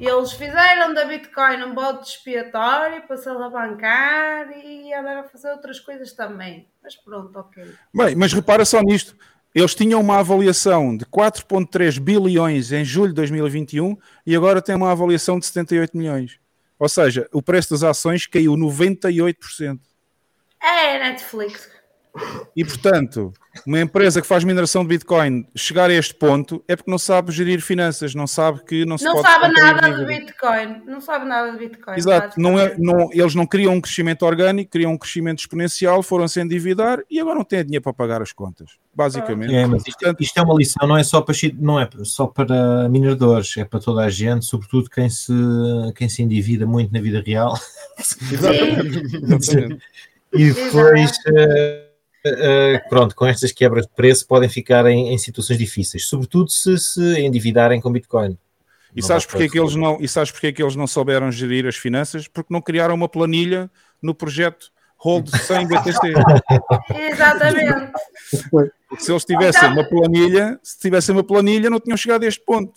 Eles 0.00 0.32
fizeram 0.32 0.94
da 0.94 1.04
Bitcoin 1.04 1.64
um 1.64 1.74
bode 1.74 2.06
expiatório 2.06 3.02
para 3.02 3.16
se 3.16 3.28
alavancar 3.28 4.48
e 4.64 4.94
andaram 4.94 5.20
a 5.20 5.24
fazer 5.24 5.50
outras 5.50 5.80
coisas 5.80 6.12
também. 6.12 6.68
Mas 6.82 6.94
pronto, 6.94 7.36
ok. 7.36 7.64
Bem, 7.92 8.14
mas 8.14 8.32
repara 8.32 8.64
só 8.64 8.80
nisto. 8.80 9.16
Eles 9.52 9.74
tinham 9.74 10.00
uma 10.00 10.20
avaliação 10.20 10.96
de 10.96 11.04
4,3 11.06 11.98
bilhões 11.98 12.70
em 12.70 12.84
julho 12.84 13.08
de 13.08 13.14
2021 13.14 13.96
e 14.24 14.36
agora 14.36 14.62
têm 14.62 14.76
uma 14.76 14.92
avaliação 14.92 15.38
de 15.38 15.46
78 15.46 15.96
milhões. 15.96 16.38
Ou 16.78 16.88
seja, 16.88 17.28
o 17.32 17.42
preço 17.42 17.70
das 17.70 17.82
ações 17.82 18.24
caiu 18.24 18.52
98%. 18.52 19.80
É 20.62 20.98
Netflix. 20.98 21.77
E, 22.56 22.64
portanto, 22.64 23.32
uma 23.66 23.80
empresa 23.80 24.20
que 24.20 24.26
faz 24.26 24.44
mineração 24.44 24.82
de 24.82 24.88
Bitcoin 24.88 25.46
chegar 25.56 25.90
a 25.90 25.92
este 25.92 26.14
ponto 26.14 26.62
é 26.66 26.76
porque 26.76 26.90
não 26.90 26.98
sabe 26.98 27.32
gerir 27.32 27.60
finanças, 27.60 28.14
não 28.14 28.26
sabe 28.26 28.64
que 28.64 28.84
não 28.84 28.98
se 28.98 29.04
Não 29.04 29.14
pode 29.14 29.28
sabe 29.28 29.54
nada 29.54 29.90
de. 29.92 30.04
Bitcoin. 30.04 30.82
Não 30.86 31.00
sabe 31.00 31.24
nada 31.26 31.52
de 31.52 31.58
Bitcoin. 31.58 31.96
Exato, 31.96 32.40
não 32.40 32.58
é, 32.58 32.76
não, 32.78 33.10
eles 33.12 33.34
não 33.34 33.46
criam 33.46 33.74
um 33.74 33.80
crescimento 33.80 34.24
orgânico, 34.24 34.70
criam 34.70 34.92
um 34.92 34.98
crescimento 34.98 35.40
exponencial, 35.40 36.02
foram 36.02 36.26
se 36.28 36.40
endividar 36.40 37.00
e 37.10 37.20
agora 37.20 37.36
não 37.36 37.44
têm 37.44 37.64
dinheiro 37.64 37.82
para 37.82 37.92
pagar 37.92 38.22
as 38.22 38.32
contas, 38.32 38.72
basicamente. 38.94 39.54
É, 39.54 39.66
mas 39.66 39.86
isto, 39.86 39.98
Portanto, 39.98 40.20
isto 40.22 40.38
é 40.38 40.42
uma 40.42 40.54
lição, 40.54 40.86
não 40.86 40.96
é 40.96 41.02
só 41.02 41.20
para 41.20 41.34
não 41.58 41.80
é 41.80 41.88
só 42.02 42.26
para 42.26 42.88
mineradores, 42.88 43.56
é 43.56 43.64
para 43.64 43.80
toda 43.80 44.02
a 44.02 44.10
gente, 44.10 44.44
sobretudo 44.44 44.88
quem 44.90 45.08
se, 45.08 45.32
quem 45.96 46.08
se 46.08 46.22
endivida 46.22 46.66
muito 46.66 46.92
na 46.92 47.00
vida 47.00 47.22
real. 47.24 47.58
exatamente. 47.98 49.78
E 50.32 50.52
depois, 50.52 51.12
eh, 52.24 52.82
pronto, 52.88 53.14
com 53.14 53.26
estas 53.26 53.52
quebras 53.52 53.86
de 53.86 53.92
preço 53.92 54.26
podem 54.26 54.48
ficar 54.48 54.86
em, 54.86 55.12
em 55.12 55.18
situações 55.18 55.58
difíceis, 55.58 56.06
sobretudo 56.06 56.50
se 56.50 56.76
se 56.78 57.20
endividarem 57.20 57.80
com 57.80 57.92
Bitcoin. 57.92 58.36
E 58.94 59.02
sabes 59.02 59.26
porque 59.26 59.44
é 59.44 59.48
que 59.48 59.58
eles 59.58 59.74
não, 59.74 59.98
e 60.00 60.08
sabes 60.08 60.30
porque 60.30 60.48
é 60.48 60.52
que 60.52 60.62
eles 60.62 60.74
não 60.74 60.86
souberam 60.86 61.30
gerir 61.30 61.66
as 61.66 61.76
finanças? 61.76 62.26
Porque 62.26 62.52
não 62.52 62.60
criaram 62.60 62.94
uma 62.94 63.08
planilha 63.08 63.70
no 64.02 64.14
projeto 64.14 64.70
Hold 65.00 65.28
100 65.28 65.66
BTC. 65.68 66.00
Exatamente. 67.10 67.92
Se 68.98 69.12
eles 69.12 69.24
tivessem 69.24 69.68
uma 69.70 69.84
planilha, 69.88 70.58
se 70.62 70.78
tivessem 70.80 71.14
uma 71.14 71.22
planilha, 71.22 71.70
não 71.70 71.78
tinham 71.78 71.96
chegado 71.96 72.24
a 72.24 72.26
este 72.26 72.42
ponto. 72.44 72.72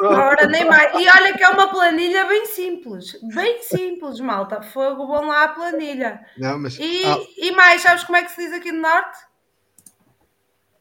Ora, 0.00 0.46
nem 0.46 0.64
mais. 0.64 0.92
E 0.94 1.08
olha 1.08 1.32
que 1.36 1.42
é 1.44 1.48
uma 1.48 1.68
planilha 1.68 2.26
bem 2.26 2.46
simples. 2.46 3.16
Bem 3.34 3.62
simples, 3.62 4.18
malta. 4.20 4.62
Fogo, 4.62 5.06
bom 5.06 5.26
lá 5.26 5.44
a 5.44 5.48
planilha. 5.48 6.20
Não, 6.38 6.58
mas 6.58 6.76
E, 6.78 7.04
ah, 7.06 7.18
e 7.36 7.52
mais, 7.52 7.82
sabes 7.82 8.02
como 8.04 8.16
é 8.16 8.24
que 8.24 8.32
se 8.32 8.42
diz 8.44 8.52
aqui 8.52 8.72
no 8.72 8.80
Norte? 8.82 9.18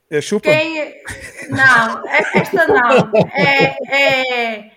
É 0.10 0.22
chupa. 0.22 0.50
Quem. 0.50 0.80
é- 0.82 1.02
Não, 1.50 2.08
é- 2.08 2.24
esta 2.40 2.68
não. 2.68 3.12
É, 3.34 3.76
é, 4.58 4.72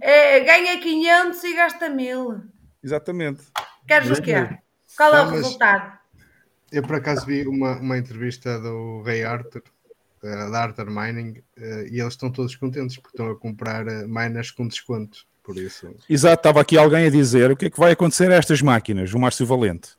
é, 0.00 0.40
ganha 0.40 0.78
500 0.78 1.42
e 1.44 1.54
gasta 1.54 1.88
1000. 1.88 2.42
Exatamente. 2.82 3.44
Queres 3.86 4.10
o 4.10 4.20
quê? 4.20 4.48
Qual 4.96 5.14
é 5.14 5.22
o 5.22 5.26
mas- 5.26 5.34
resultado? 5.42 5.98
eu 6.70 6.82
por 6.82 6.96
acaso 6.96 7.26
vi 7.26 7.46
uma, 7.46 7.76
uma 7.76 7.98
entrevista 7.98 8.58
do 8.58 9.02
Ray 9.02 9.24
Arthur, 9.24 9.62
eh, 10.24 10.50
da 10.50 10.62
Arthur 10.62 10.90
Mining, 10.90 11.42
eh, 11.56 11.88
e 11.90 12.00
eles 12.00 12.14
estão 12.14 12.30
todos 12.30 12.56
contentes 12.56 12.96
porque 12.96 13.10
estão 13.16 13.30
a 13.30 13.36
comprar 13.38 13.86
eh, 13.88 14.06
miners 14.06 14.50
com 14.50 14.66
desconto. 14.66 15.26
Por 15.42 15.56
isso, 15.58 15.92
Exato, 16.08 16.36
estava 16.40 16.60
aqui 16.60 16.78
alguém 16.78 17.06
a 17.06 17.10
dizer 17.10 17.50
o 17.50 17.56
que 17.56 17.66
é 17.66 17.70
que 17.70 17.78
vai 17.78 17.92
acontecer 17.92 18.30
a 18.30 18.36
estas 18.36 18.62
máquinas, 18.62 19.12
o 19.12 19.18
Márcio 19.18 19.44
Valente. 19.44 19.90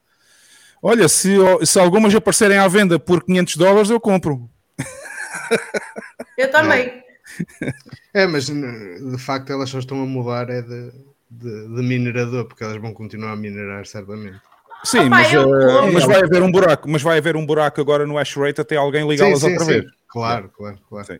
Olha, 0.81 1.07
se, 1.09 1.35
se 1.65 1.79
algumas 1.79 2.15
aparecerem 2.15 2.57
à 2.57 2.67
venda 2.67 2.97
por 2.97 3.23
500 3.23 3.55
dólares, 3.57 3.89
eu 3.89 3.99
compro. 3.99 4.49
Eu 6.37 6.49
também. 6.51 7.03
É, 8.13 8.25
mas 8.25 8.49
n- 8.49 9.11
de 9.11 9.17
facto 9.17 9.51
elas 9.51 9.69
só 9.69 9.79
estão 9.79 10.01
a 10.01 10.05
mudar 10.05 10.49
é 10.49 10.61
de, 10.61 10.91
de, 11.29 11.67
de 11.75 11.81
minerador, 11.83 12.45
porque 12.45 12.63
elas 12.63 12.77
vão 12.81 12.93
continuar 12.93 13.31
a 13.33 13.35
minerar 13.35 13.85
certamente. 13.85 14.39
Sim, 14.83 14.99
Opa, 14.99 15.09
mas, 15.09 15.33
eu 15.33 15.43
compro. 15.43 15.93
mas 15.93 16.03
vai 16.05 16.21
haver 16.21 16.41
um 16.41 16.51
buraco, 16.51 16.89
mas 16.89 17.01
vai 17.01 17.17
haver 17.17 17.35
um 17.35 17.45
buraco 17.45 17.79
agora 17.79 18.05
no 18.05 18.17
hash 18.17 18.35
rate 18.35 18.61
até 18.61 18.75
alguém 18.75 19.07
ligá-las 19.07 19.43
outra 19.43 19.59
sim. 19.59 19.65
vez. 19.65 19.85
Claro, 20.07 20.49
claro, 20.49 20.77
claro. 20.89 21.07
Sim. 21.07 21.19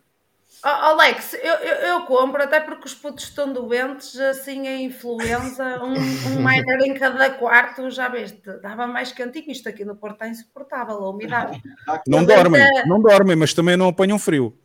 Alex, 0.62 1.34
eu, 1.34 1.54
eu, 1.56 1.74
eu 1.88 2.00
compro 2.06 2.42
até 2.42 2.58
porque 2.58 2.86
os 2.86 2.94
putos 2.94 3.24
estão 3.24 3.52
doentes, 3.52 4.18
assim 4.18 4.66
a 4.66 4.80
influenza, 4.80 5.82
um, 5.82 5.92
um 5.92 6.36
miner 6.42 6.80
em 6.86 6.94
cada 6.94 7.28
quarto, 7.30 7.90
já 7.90 8.08
viste, 8.08 8.40
dava 8.62 8.86
mais 8.86 9.12
cantinho. 9.12 9.50
Isto 9.50 9.68
aqui 9.68 9.84
no 9.84 9.94
Porto 9.94 10.14
está 10.14 10.28
insuportável, 10.28 10.96
a 10.96 11.10
umidade. 11.10 11.60
Não 12.08 12.24
dormem, 12.24 12.62
eh, 12.62 12.86
não 12.86 13.00
dormem, 13.00 13.36
mas 13.36 13.52
também 13.52 13.76
não 13.76 13.88
apanham 13.88 14.18
frio. 14.18 14.56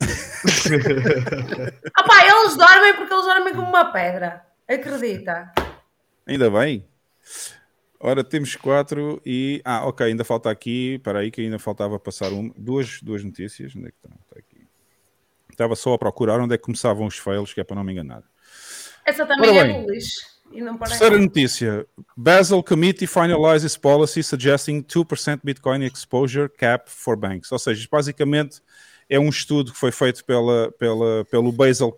Ah 1.94 2.02
pá, 2.02 2.24
eles 2.24 2.56
dormem 2.56 2.94
porque 2.94 3.12
eles 3.12 3.26
dormem 3.26 3.54
como 3.54 3.68
uma 3.68 3.92
pedra. 3.92 4.42
Acredita? 4.66 5.52
Ainda 6.26 6.50
bem. 6.50 6.86
Ora, 8.02 8.24
temos 8.24 8.56
quatro 8.56 9.20
e. 9.26 9.60
Ah, 9.62 9.86
ok, 9.86 10.06
ainda 10.06 10.24
falta 10.24 10.50
aqui. 10.50 10.94
Espera 10.94 11.18
aí, 11.18 11.30
que 11.30 11.42
ainda 11.42 11.58
faltava 11.58 11.98
passar 12.00 12.32
uma. 12.32 12.52
Duas, 12.56 13.02
duas 13.02 13.22
notícias. 13.22 13.76
Onde 13.76 13.88
é 13.88 13.90
que 13.90 13.96
estão? 13.96 14.18
Está 14.24 14.38
aqui. 14.38 14.66
Estava 15.50 15.76
só 15.76 15.92
a 15.92 15.98
procurar 15.98 16.40
onde 16.40 16.54
é 16.54 16.58
que 16.58 16.64
começavam 16.64 17.06
os 17.06 17.18
fails, 17.18 17.52
que 17.52 17.60
é 17.60 17.64
para 17.64 17.76
não 17.76 17.84
me 17.84 17.92
enganar. 17.92 18.22
Essa 19.04 19.26
também 19.26 19.50
Ora 19.50 19.68
é 19.68 19.72
bem. 19.72 19.82
bullish. 19.82 20.30
Terceira 20.88 21.16
notícia. 21.18 21.86
Basel 22.16 22.62
Committee 22.62 23.06
finalizes 23.06 23.76
policy 23.76 24.22
suggesting 24.22 24.82
2% 24.82 25.40
Bitcoin 25.44 25.84
exposure 25.84 26.48
cap 26.48 26.90
for 26.90 27.16
banks. 27.16 27.52
Ou 27.52 27.58
seja, 27.58 27.86
basicamente 27.90 28.60
é 29.08 29.18
um 29.18 29.28
estudo 29.28 29.72
que 29.72 29.78
foi 29.78 29.92
feito 29.92 30.24
pela, 30.24 30.72
pela, 30.72 31.24
pelo 31.26 31.52
Basel, 31.52 31.96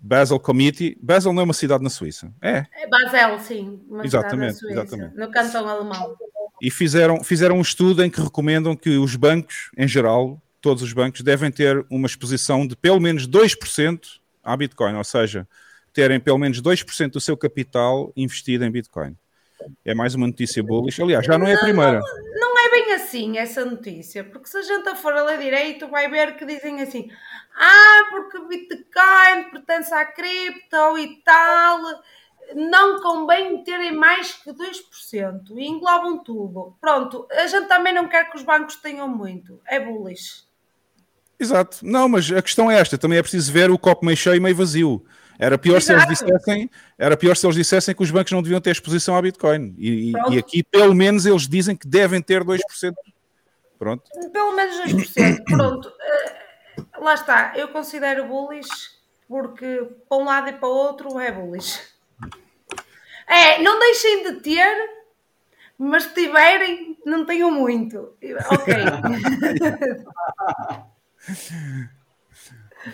Basel 0.00 0.40
Committee. 0.40 0.96
Basel 1.00 1.32
não 1.32 1.42
é 1.42 1.44
uma 1.44 1.54
cidade 1.54 1.84
na 1.84 1.90
Suíça. 1.90 2.32
É. 2.40 2.64
É 2.72 2.88
Basel, 2.88 3.38
sim. 3.38 3.80
Uma 3.88 4.04
Exatamente, 4.04 4.54
cidade 4.54 4.74
da 4.74 4.80
Suíça, 4.82 4.96
exatamente. 4.96 5.18
No 5.18 5.30
cantão 5.30 5.68
alemão. 5.68 6.16
E 6.62 6.70
fizeram, 6.70 7.22
fizeram 7.22 7.56
um 7.56 7.62
estudo 7.62 8.04
em 8.04 8.10
que 8.10 8.20
recomendam 8.20 8.74
que 8.76 8.96
os 8.98 9.16
bancos, 9.16 9.70
em 9.76 9.88
geral, 9.88 10.40
todos 10.60 10.82
os 10.82 10.92
bancos, 10.92 11.22
devem 11.22 11.50
ter 11.50 11.84
uma 11.90 12.06
exposição 12.06 12.66
de 12.66 12.76
pelo 12.76 13.00
menos 13.00 13.26
2% 13.28 14.00
à 14.42 14.56
Bitcoin. 14.56 14.94
Ou 14.94 15.04
seja, 15.04 15.46
terem 15.92 16.20
pelo 16.20 16.38
menos 16.38 16.60
2% 16.60 17.10
do 17.10 17.20
seu 17.20 17.36
capital 17.36 18.12
investido 18.16 18.64
em 18.64 18.70
Bitcoin. 18.70 19.16
É 19.84 19.94
mais 19.94 20.14
uma 20.14 20.26
notícia 20.26 20.62
bullish. 20.62 21.02
Aliás, 21.02 21.24
já 21.24 21.36
não 21.36 21.46
é 21.46 21.54
a 21.54 21.58
primeira. 21.58 22.00
Não 22.34 22.58
é 22.58 22.70
bem 22.70 22.92
assim 22.94 23.38
essa 23.38 23.64
notícia, 23.64 24.24
porque 24.24 24.48
se 24.48 24.56
a 24.56 24.62
gente 24.62 24.94
for 24.96 25.12
a 25.12 25.22
ler 25.22 25.38
direito, 25.38 25.88
vai 25.88 26.08
ver 26.08 26.36
que 26.36 26.46
dizem 26.46 26.80
assim: 26.80 27.10
ah, 27.54 28.06
porque 28.10 28.38
Bitcoin 28.40 29.50
pertence 29.50 29.92
à 29.92 30.04
cripto 30.06 30.98
e 30.98 31.22
tal, 31.24 31.80
não 32.54 33.00
convém 33.00 33.62
terem 33.64 33.94
mais 33.94 34.32
que 34.34 34.50
2% 34.52 35.56
e 35.56 35.66
englobam 35.66 36.22
tudo. 36.22 36.76
Pronto, 36.80 37.26
a 37.30 37.46
gente 37.46 37.68
também 37.68 37.94
não 37.94 38.08
quer 38.08 38.30
que 38.30 38.36
os 38.36 38.42
bancos 38.42 38.76
tenham 38.76 39.08
muito, 39.08 39.60
é 39.66 39.78
bullish. 39.78 40.48
Exato. 41.38 41.78
Não, 41.82 42.06
mas 42.06 42.30
a 42.30 42.42
questão 42.42 42.70
é 42.70 42.78
esta. 42.78 42.98
Também 42.98 43.18
é 43.18 43.22
preciso 43.22 43.50
ver 43.50 43.70
o 43.70 43.78
copo 43.78 44.04
meio 44.04 44.16
cheio 44.16 44.36
e 44.36 44.40
meio 44.40 44.54
vazio. 44.54 45.02
Era 45.38 45.56
pior, 45.56 45.80
se 45.80 45.90
eles 45.90 46.06
dissessem, 46.06 46.70
era 46.98 47.16
pior 47.16 47.34
se 47.34 47.46
eles 47.46 47.56
dissessem 47.56 47.94
que 47.94 48.02
os 48.02 48.10
bancos 48.10 48.30
não 48.30 48.42
deviam 48.42 48.60
ter 48.60 48.72
exposição 48.72 49.16
à 49.16 49.22
Bitcoin. 49.22 49.74
E, 49.78 50.12
e 50.30 50.38
aqui, 50.38 50.62
pelo 50.62 50.94
menos, 50.94 51.24
eles 51.24 51.48
dizem 51.48 51.74
que 51.74 51.88
devem 51.88 52.20
ter 52.20 52.44
2%. 52.44 52.58
Pronto. 53.78 54.04
Pelo 54.30 54.54
menos 54.54 54.76
2%. 54.92 55.44
Pronto. 55.44 55.90
Lá 57.00 57.14
está, 57.14 57.52
eu 57.56 57.68
considero 57.68 58.26
bullish 58.26 59.00
porque 59.26 59.88
para 60.08 60.18
um 60.18 60.24
lado 60.24 60.48
e 60.48 60.52
para 60.52 60.68
o 60.68 60.72
outro 60.72 61.18
é 61.18 61.32
bullish. 61.32 61.80
É, 63.26 63.62
não 63.62 63.78
deixem 63.78 64.24
de 64.24 64.40
ter, 64.40 64.90
mas 65.78 66.02
se 66.02 66.14
tiverem, 66.14 66.98
não 67.06 67.24
tenham 67.24 67.50
muito. 67.50 68.14
Ok. 68.50 68.74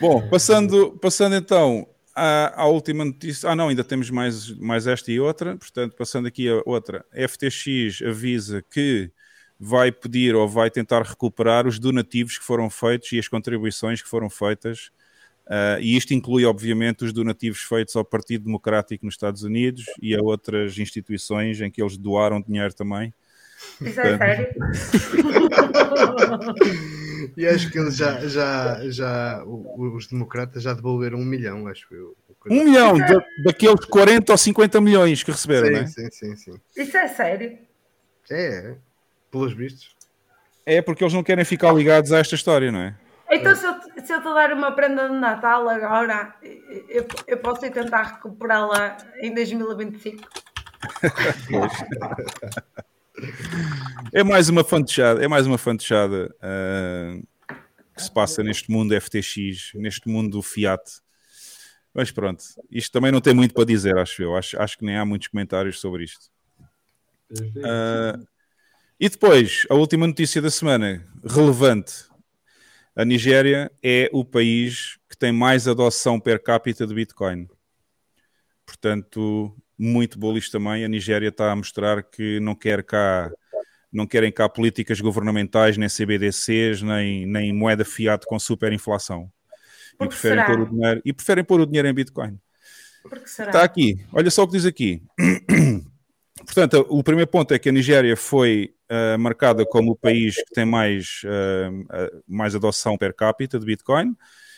Bom, 0.00 0.28
passando, 0.28 0.98
passando 1.00 1.36
então 1.36 1.88
à, 2.14 2.62
à 2.62 2.66
última 2.66 3.04
notícia. 3.04 3.48
Ah, 3.48 3.56
não, 3.56 3.68
ainda 3.68 3.82
temos 3.82 4.10
mais, 4.10 4.50
mais 4.58 4.86
esta 4.86 5.10
e 5.10 5.18
outra. 5.18 5.56
Portanto, 5.56 5.96
passando 5.96 6.28
aqui 6.28 6.48
a 6.48 6.60
outra. 6.66 7.04
FTX 7.12 8.02
avisa 8.06 8.62
que 8.70 9.10
vai 9.58 9.90
pedir 9.90 10.34
ou 10.34 10.48
vai 10.48 10.70
tentar 10.70 11.02
recuperar 11.02 11.66
os 11.66 11.78
donativos 11.78 12.38
que 12.38 12.44
foram 12.44 12.68
feitos 12.68 13.12
e 13.12 13.18
as 13.18 13.28
contribuições 13.28 14.02
que 14.02 14.08
foram 14.08 14.28
feitas. 14.28 14.90
Uh, 15.46 15.78
e 15.80 15.96
isto 15.96 16.12
inclui, 16.12 16.44
obviamente, 16.44 17.04
os 17.04 17.12
donativos 17.12 17.60
feitos 17.60 17.94
ao 17.94 18.04
Partido 18.04 18.44
Democrático 18.44 19.06
nos 19.06 19.14
Estados 19.14 19.42
Unidos 19.42 19.84
e 20.02 20.14
a 20.14 20.20
outras 20.20 20.76
instituições 20.78 21.60
em 21.60 21.70
que 21.70 21.80
eles 21.80 21.96
doaram 21.96 22.40
dinheiro 22.40 22.74
também. 22.74 23.14
Isso 23.80 24.00
é 24.00 24.18
sério? 24.18 24.54
E 27.36 27.46
acho 27.46 27.70
que 27.70 27.78
eles 27.78 27.96
já, 27.96 28.26
já, 28.26 28.90
já 28.90 29.44
os 29.44 30.06
democratas 30.06 30.62
já 30.62 30.74
devolveram 30.74 31.18
um 31.18 31.24
milhão, 31.24 31.66
acho 31.66 31.92
eu. 31.94 32.16
Um 32.48 32.64
milhão 32.64 32.96
da, 32.96 33.24
daqueles 33.44 33.84
40 33.86 34.32
ou 34.32 34.38
50 34.38 34.80
milhões 34.80 35.22
que 35.22 35.32
receberam, 35.32 35.66
sim, 35.66 35.72
não 35.72 35.80
é? 35.80 35.86
Sim, 35.86 36.10
sim, 36.10 36.36
sim. 36.36 36.60
Isso 36.76 36.96
é 36.96 37.08
sério? 37.08 37.58
É, 38.30 38.70
é. 38.70 38.76
Pelos 39.36 39.52
vistos. 39.52 39.94
É 40.64 40.80
porque 40.80 41.04
eles 41.04 41.14
não 41.14 41.22
querem 41.22 41.44
ficar 41.44 41.72
ligados 41.72 42.10
a 42.12 42.18
esta 42.18 42.34
história, 42.34 42.72
não 42.72 42.80
é? 42.80 42.94
Então, 43.30 43.54
se 43.54 43.66
eu, 43.66 43.74
se 44.04 44.12
eu 44.12 44.18
te 44.18 44.24
dar 44.24 44.52
uma 44.52 44.72
prenda 44.72 45.08
de 45.08 45.14
Natal 45.14 45.68
agora, 45.68 46.34
eu, 46.88 47.06
eu 47.26 47.38
posso 47.38 47.64
ir 47.66 47.70
tentar 47.70 48.02
recuperá-la 48.14 48.96
em 49.20 49.34
2025? 49.34 50.28
É 54.12 54.22
mais 54.22 54.48
uma 54.48 54.62
fantechada, 54.62 55.24
é 55.24 55.28
mais 55.28 55.46
uma 55.46 55.58
fantechada 55.58 56.34
uh, 56.36 57.26
que 57.94 58.02
se 58.02 58.12
passa 58.12 58.42
neste 58.42 58.70
mundo 58.70 58.98
FTX, 59.00 59.72
neste 59.74 60.08
mundo 60.08 60.42
Fiat. 60.42 60.82
Mas 61.94 62.10
pronto, 62.10 62.44
isto 62.70 62.92
também 62.92 63.10
não 63.10 63.20
tem 63.20 63.34
muito 63.34 63.54
para 63.54 63.64
dizer, 63.64 63.96
acho 63.96 64.22
eu. 64.22 64.36
Acho, 64.36 64.60
acho 64.60 64.78
que 64.78 64.84
nem 64.84 64.98
há 64.98 65.04
muitos 65.04 65.28
comentários 65.28 65.80
sobre 65.80 66.04
isto. 66.04 66.26
Uh, 67.32 68.26
e 68.98 69.08
depois, 69.08 69.66
a 69.68 69.74
última 69.74 70.06
notícia 70.06 70.40
da 70.40 70.50
semana, 70.50 71.06
relevante. 71.24 72.06
A 72.94 73.04
Nigéria 73.04 73.70
é 73.82 74.08
o 74.10 74.24
país 74.24 74.98
que 75.08 75.16
tem 75.16 75.30
mais 75.32 75.68
adoção 75.68 76.18
per 76.18 76.42
capita 76.42 76.86
de 76.86 76.94
Bitcoin. 76.94 77.46
Portanto, 78.64 79.54
muito 79.78 80.18
bullish 80.18 80.50
também. 80.50 80.82
A 80.82 80.88
Nigéria 80.88 81.28
está 81.28 81.52
a 81.52 81.56
mostrar 81.56 82.02
que 82.02 82.40
não 82.40 82.54
quer 82.54 82.82
cá, 82.82 83.30
não 83.92 84.06
querem 84.06 84.32
cá 84.32 84.48
políticas 84.48 84.98
governamentais, 84.98 85.76
nem 85.76 85.88
CBDCs, 85.88 86.80
nem, 86.80 87.26
nem 87.26 87.52
moeda 87.52 87.84
fiat 87.84 88.24
com 88.26 88.38
superinflação. 88.38 89.30
E 90.00 90.08
preferem, 90.08 90.44
pôr 90.46 90.60
o 90.60 90.70
dinheiro, 90.70 91.02
e 91.04 91.12
preferem 91.12 91.44
pôr 91.44 91.60
o 91.60 91.66
dinheiro 91.66 91.88
em 91.88 91.94
Bitcoin. 91.94 92.38
Está 93.24 93.62
aqui, 93.62 94.04
olha 94.12 94.30
só 94.30 94.42
o 94.42 94.46
que 94.46 94.56
diz 94.56 94.64
aqui. 94.64 95.02
Portanto, 96.44 96.86
o 96.88 97.02
primeiro 97.02 97.30
ponto 97.30 97.52
é 97.54 97.58
que 97.58 97.68
a 97.68 97.72
Nigéria 97.72 98.16
foi 98.16 98.74
uh, 98.90 99.18
marcada 99.18 99.64
como 99.66 99.92
o 99.92 99.96
país 99.96 100.36
que 100.36 100.52
tem 100.54 100.64
mais, 100.64 101.22
uh, 101.24 102.22
mais 102.26 102.54
adoção 102.54 102.96
per 102.96 103.14
capita 103.14 103.58
de 103.58 103.66
Bitcoin. 103.66 104.16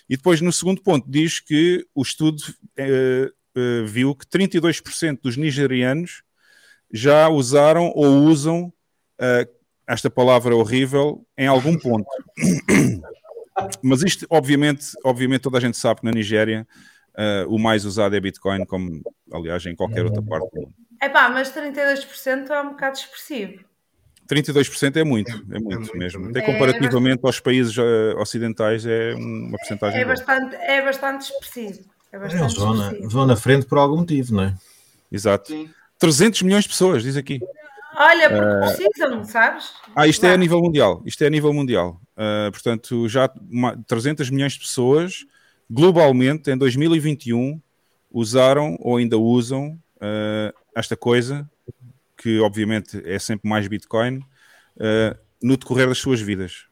E 0.08 0.16
depois, 0.16 0.40
no 0.40 0.52
segundo 0.52 0.82
ponto, 0.82 1.08
diz 1.10 1.40
que 1.40 1.86
o 1.94 2.02
estudo 2.02 2.42
uh, 2.78 3.84
viu 3.86 4.14
que 4.14 4.26
32% 4.26 5.20
dos 5.22 5.36
nigerianos 5.36 6.22
já 6.92 7.28
usaram 7.28 7.92
ou 7.94 8.06
usam 8.24 8.72
esta 9.86 10.08
palavra 10.08 10.54
horrível 10.54 11.26
em 11.36 11.48
algum 11.48 11.76
ponto. 11.76 12.06
Mas 13.82 14.02
isto, 14.02 14.24
obviamente, 14.30 14.86
obviamente, 15.04 15.42
toda 15.42 15.58
a 15.58 15.60
gente 15.60 15.76
sabe 15.76 16.00
que 16.00 16.06
na 16.06 16.12
Nigéria 16.12 16.64
o 17.48 17.58
mais 17.58 17.84
usado 17.84 18.14
é 18.14 18.20
Bitcoin, 18.20 18.64
como 18.64 19.02
aliás 19.32 19.66
em 19.66 19.74
qualquer 19.74 20.04
outra 20.04 20.22
parte 20.22 20.48
do 20.54 20.60
mundo. 20.60 20.74
É 21.00 21.08
pá, 21.08 21.28
mas 21.28 21.52
32% 21.52 22.50
é 22.50 22.60
um 22.60 22.70
bocado 22.70 22.96
expressivo. 22.96 23.67
32% 24.28 24.96
é 24.96 25.04
muito, 25.04 25.30
é 25.30 25.58
muito, 25.58 25.72
é 25.72 25.76
muito 25.78 25.96
mesmo. 25.96 26.28
Até 26.28 26.42
comparativamente 26.42 27.18
é 27.18 27.22
bastante... 27.22 27.26
aos 27.26 27.40
países 27.40 27.78
ocidentais 28.18 28.84
é 28.84 29.14
uma 29.14 29.56
porcentagem. 29.56 30.00
É 30.00 30.04
bastante, 30.04 30.56
é 30.56 30.82
bastante 30.82 31.22
expressivo. 31.22 31.80
É 32.12 32.16
Eles 32.16 32.54
vão 32.54 32.74
na, 32.74 32.92
vão 33.04 33.26
na, 33.26 33.36
frente 33.36 33.66
por 33.66 33.78
algum 33.78 33.98
motivo, 33.98 34.34
não 34.34 34.44
é? 34.44 34.54
Exato. 35.10 35.48
Sim. 35.48 35.70
300 35.98 36.42
milhões 36.42 36.64
de 36.64 36.70
pessoas, 36.70 37.02
diz 37.02 37.16
aqui. 37.16 37.40
Olha, 37.96 38.30
porque 38.30 38.44
uh, 38.44 38.60
precisam, 38.60 39.24
sabes? 39.24 39.72
Ah, 39.94 40.06
isto 40.06 40.24
é 40.24 40.32
a 40.32 40.36
nível 40.36 40.60
mundial. 40.60 41.02
Isto 41.04 41.24
é 41.24 41.26
a 41.26 41.30
nível 41.30 41.52
mundial. 41.52 42.00
Uh, 42.16 42.50
portanto, 42.52 43.08
já 43.08 43.28
300 43.86 44.30
milhões 44.30 44.52
de 44.52 44.60
pessoas, 44.60 45.24
globalmente, 45.68 46.50
em 46.50 46.56
2021, 46.56 47.60
usaram 48.10 48.76
ou 48.80 48.96
ainda 48.96 49.18
usam 49.18 49.78
uh, 49.96 50.54
esta 50.74 50.96
coisa, 50.96 51.48
que 52.18 52.40
obviamente 52.40 53.00
é 53.04 53.18
sempre 53.18 53.48
mais 53.48 53.66
Bitcoin, 53.68 54.20
no 55.42 55.56
decorrer 55.56 55.88
das 55.88 55.98
suas 55.98 56.20
vidas. 56.20 56.68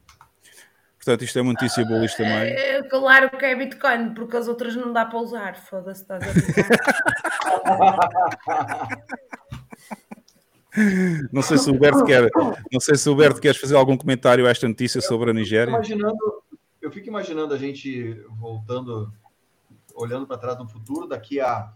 Portanto, 0.97 1.23
isto 1.23 1.39
é 1.39 1.43
uma 1.43 1.53
notícia 1.53 1.85
boa 1.85 2.05
isto 2.05 2.17
também. 2.17 2.53
É, 2.53 2.83
claro 2.83 3.31
que 3.31 3.45
é 3.45 3.55
Bitcoin, 3.55 4.13
porque 4.13 4.37
as 4.37 4.49
outras 4.49 4.75
não 4.75 4.93
dá 4.93 5.05
para 5.05 5.21
usar. 5.21 5.55
Foda-se, 5.55 6.03
estás 6.03 6.25
a 6.25 6.27
Não 11.33 11.43
sei 11.43 11.59
se 11.59 11.71
o 11.71 11.79
Berto 11.79 12.05
quer, 12.05 12.29
não 12.71 12.81
sei 12.81 12.97
se 12.97 13.09
o 13.09 13.15
Berto 13.15 13.41
queres 13.41 13.57
fazer 13.57 13.77
algum 13.77 13.97
comentário 13.97 14.47
a 14.47 14.51
esta 14.51 14.69
notícia 14.69 15.01
sobre 15.01 15.31
a 15.31 15.33
Nigéria. 15.33 15.73
Eu 15.73 15.83
fico 15.83 15.95
imaginando, 15.95 16.43
eu 16.83 16.91
fico 16.91 17.09
imaginando 17.09 17.55
a 17.55 17.57
gente 17.57 18.21
voltando, 18.29 19.11
olhando 19.95 20.27
para 20.27 20.39
trás 20.39 20.59
no 20.59 20.69
futuro, 20.69 21.07
daqui 21.07 21.41
a 21.41 21.73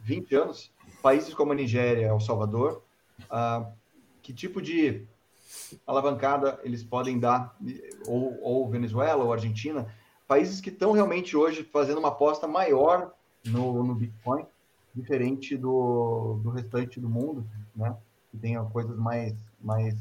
20 0.00 0.34
anos, 0.34 0.72
países 1.02 1.34
como 1.34 1.52
a 1.52 1.54
Nigéria, 1.54 2.06
El 2.06 2.20
Salvador, 2.20 2.85
uh, 3.30 3.66
que 4.22 4.32
tipo 4.32 4.60
de 4.60 5.06
alavancada 5.86 6.60
eles 6.62 6.82
podem 6.82 7.18
dar, 7.18 7.56
ou, 8.06 8.38
ou 8.42 8.68
Venezuela 8.68 9.24
ou 9.24 9.32
Argentina, 9.32 9.86
países 10.26 10.60
que 10.60 10.70
estão 10.70 10.92
realmente 10.92 11.36
hoje 11.36 11.64
fazendo 11.64 11.98
uma 11.98 12.08
aposta 12.08 12.46
maior 12.46 13.12
no, 13.44 13.84
no 13.84 13.94
Bitcoin, 13.94 14.44
diferente 14.94 15.56
do, 15.56 16.40
do 16.42 16.50
restante 16.50 16.98
do 16.98 17.08
mundo, 17.08 17.46
né? 17.74 17.96
Que 18.30 18.38
tenha 18.38 18.62
coisas 18.64 18.96
mais, 18.96 19.34
mais 19.60 19.94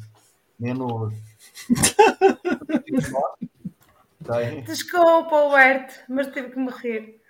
menos. 0.59 1.13
Desculpa, 4.65 5.35
Alberto, 5.35 5.93
mas 6.09 6.27
tive 6.27 6.49
que 6.49 6.57
morrer. 6.57 7.21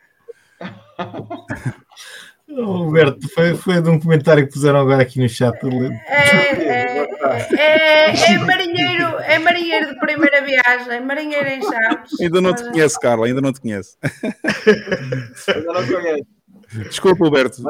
Roberto, 2.48 3.28
foi, 3.30 3.56
foi 3.56 3.82
de 3.82 3.90
um 3.90 4.00
comentário 4.00 4.46
que 4.46 4.54
puseram 4.54 4.80
agora 4.80 5.02
aqui 5.02 5.20
no 5.20 5.28
chat. 5.28 5.58
É, 6.08 6.14
é, 6.62 7.06
é, 7.58 8.34
é, 8.34 8.38
marinheiro, 8.38 9.04
é 9.20 9.40
marinheiro 9.40 9.94
de 9.94 10.00
primeira 10.00 10.46
viagem, 10.46 11.02
marinheiro 11.02 11.48
em 11.48 11.62
Chaves. 11.62 12.20
Ainda 12.22 12.40
não 12.42 12.54
te 12.54 12.64
conhece, 12.64 13.00
Carla, 13.00 13.26
ainda 13.26 13.42
não 13.42 13.52
te 13.52 13.62
conhece. 13.62 13.98
ainda 14.04 15.74
não 15.74 15.88
conhece. 15.88 16.28
Desculpa, 16.88 17.26
Roberto. 17.26 17.64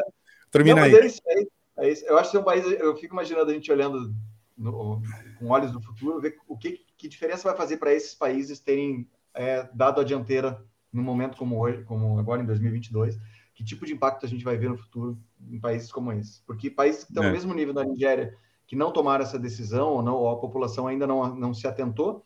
Termina 0.51 0.83
aí. 0.83 0.93
É 0.93 1.05
isso, 1.05 1.21
é 1.25 1.41
isso, 1.41 1.51
é 1.77 1.89
isso. 1.89 2.05
Eu 2.05 2.17
acho 2.17 2.31
que 2.31 2.37
é 2.37 2.39
um 2.39 2.43
país, 2.43 2.65
eu 2.65 2.95
fico 2.97 3.13
imaginando 3.13 3.51
a 3.51 3.53
gente 3.53 3.71
olhando 3.71 4.13
no, 4.57 5.01
com 5.39 5.47
olhos 5.47 5.71
do 5.71 5.81
futuro, 5.81 6.19
ver 6.19 6.35
o 6.47 6.57
que, 6.57 6.81
que 6.97 7.07
diferença 7.07 7.47
vai 7.47 7.57
fazer 7.57 7.77
para 7.77 7.93
esses 7.93 8.13
países 8.13 8.59
terem 8.59 9.07
é, 9.33 9.67
dado 9.73 10.01
a 10.01 10.03
dianteira 10.03 10.61
num 10.91 11.03
momento 11.03 11.37
como 11.37 11.59
hoje, 11.59 11.83
como 11.83 12.19
agora 12.19 12.41
em 12.41 12.45
2022 12.45 13.17
que 13.55 13.63
tipo 13.63 13.85
de 13.85 13.93
impacto 13.93 14.25
a 14.25 14.29
gente 14.29 14.43
vai 14.43 14.57
ver 14.57 14.69
no 14.69 14.77
futuro 14.77 15.17
em 15.49 15.59
países 15.59 15.91
como 15.91 16.11
esse. 16.11 16.41
Porque 16.45 16.69
países 16.69 17.05
que 17.05 17.11
estão 17.11 17.23
é. 17.23 17.27
no 17.27 17.33
mesmo 17.33 17.53
nível 17.53 17.73
da 17.73 17.85
Nigéria, 17.85 18.35
que 18.67 18.75
não 18.75 18.91
tomaram 18.91 19.23
essa 19.23 19.39
decisão, 19.39 19.93
ou, 19.93 20.03
não, 20.03 20.15
ou 20.15 20.29
a 20.29 20.37
população 20.37 20.87
ainda 20.87 21.07
não, 21.07 21.33
não 21.33 21.53
se 21.53 21.65
atentou, 21.65 22.21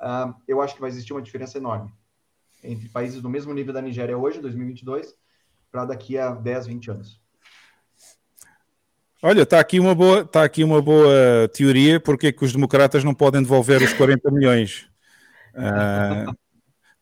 uh, 0.00 0.34
eu 0.48 0.62
acho 0.62 0.74
que 0.74 0.80
vai 0.80 0.88
existir 0.88 1.12
uma 1.12 1.22
diferença 1.22 1.58
enorme 1.58 1.92
entre 2.64 2.88
países 2.88 3.20
do 3.20 3.28
mesmo 3.28 3.52
nível 3.52 3.74
da 3.74 3.82
Nigéria 3.82 4.16
hoje, 4.16 4.40
2022, 4.40 5.14
para 5.70 5.84
daqui 5.84 6.16
a 6.16 6.30
10, 6.30 6.66
20 6.68 6.90
anos. 6.90 7.20
Olha, 9.22 9.42
está 9.42 9.60
aqui 9.60 9.78
uma 9.78 9.94
boa, 9.94 10.24
tá 10.24 10.42
aqui 10.42 10.64
uma 10.64 10.80
boa 10.80 11.48
teoria 11.52 12.00
porque 12.00 12.32
que 12.32 12.44
os 12.44 12.52
democratas 12.52 13.04
não 13.04 13.14
podem 13.14 13.42
devolver 13.42 13.82
os 13.82 13.92
40 13.92 14.30
milhões. 14.30 14.88
Uh, 15.54 16.32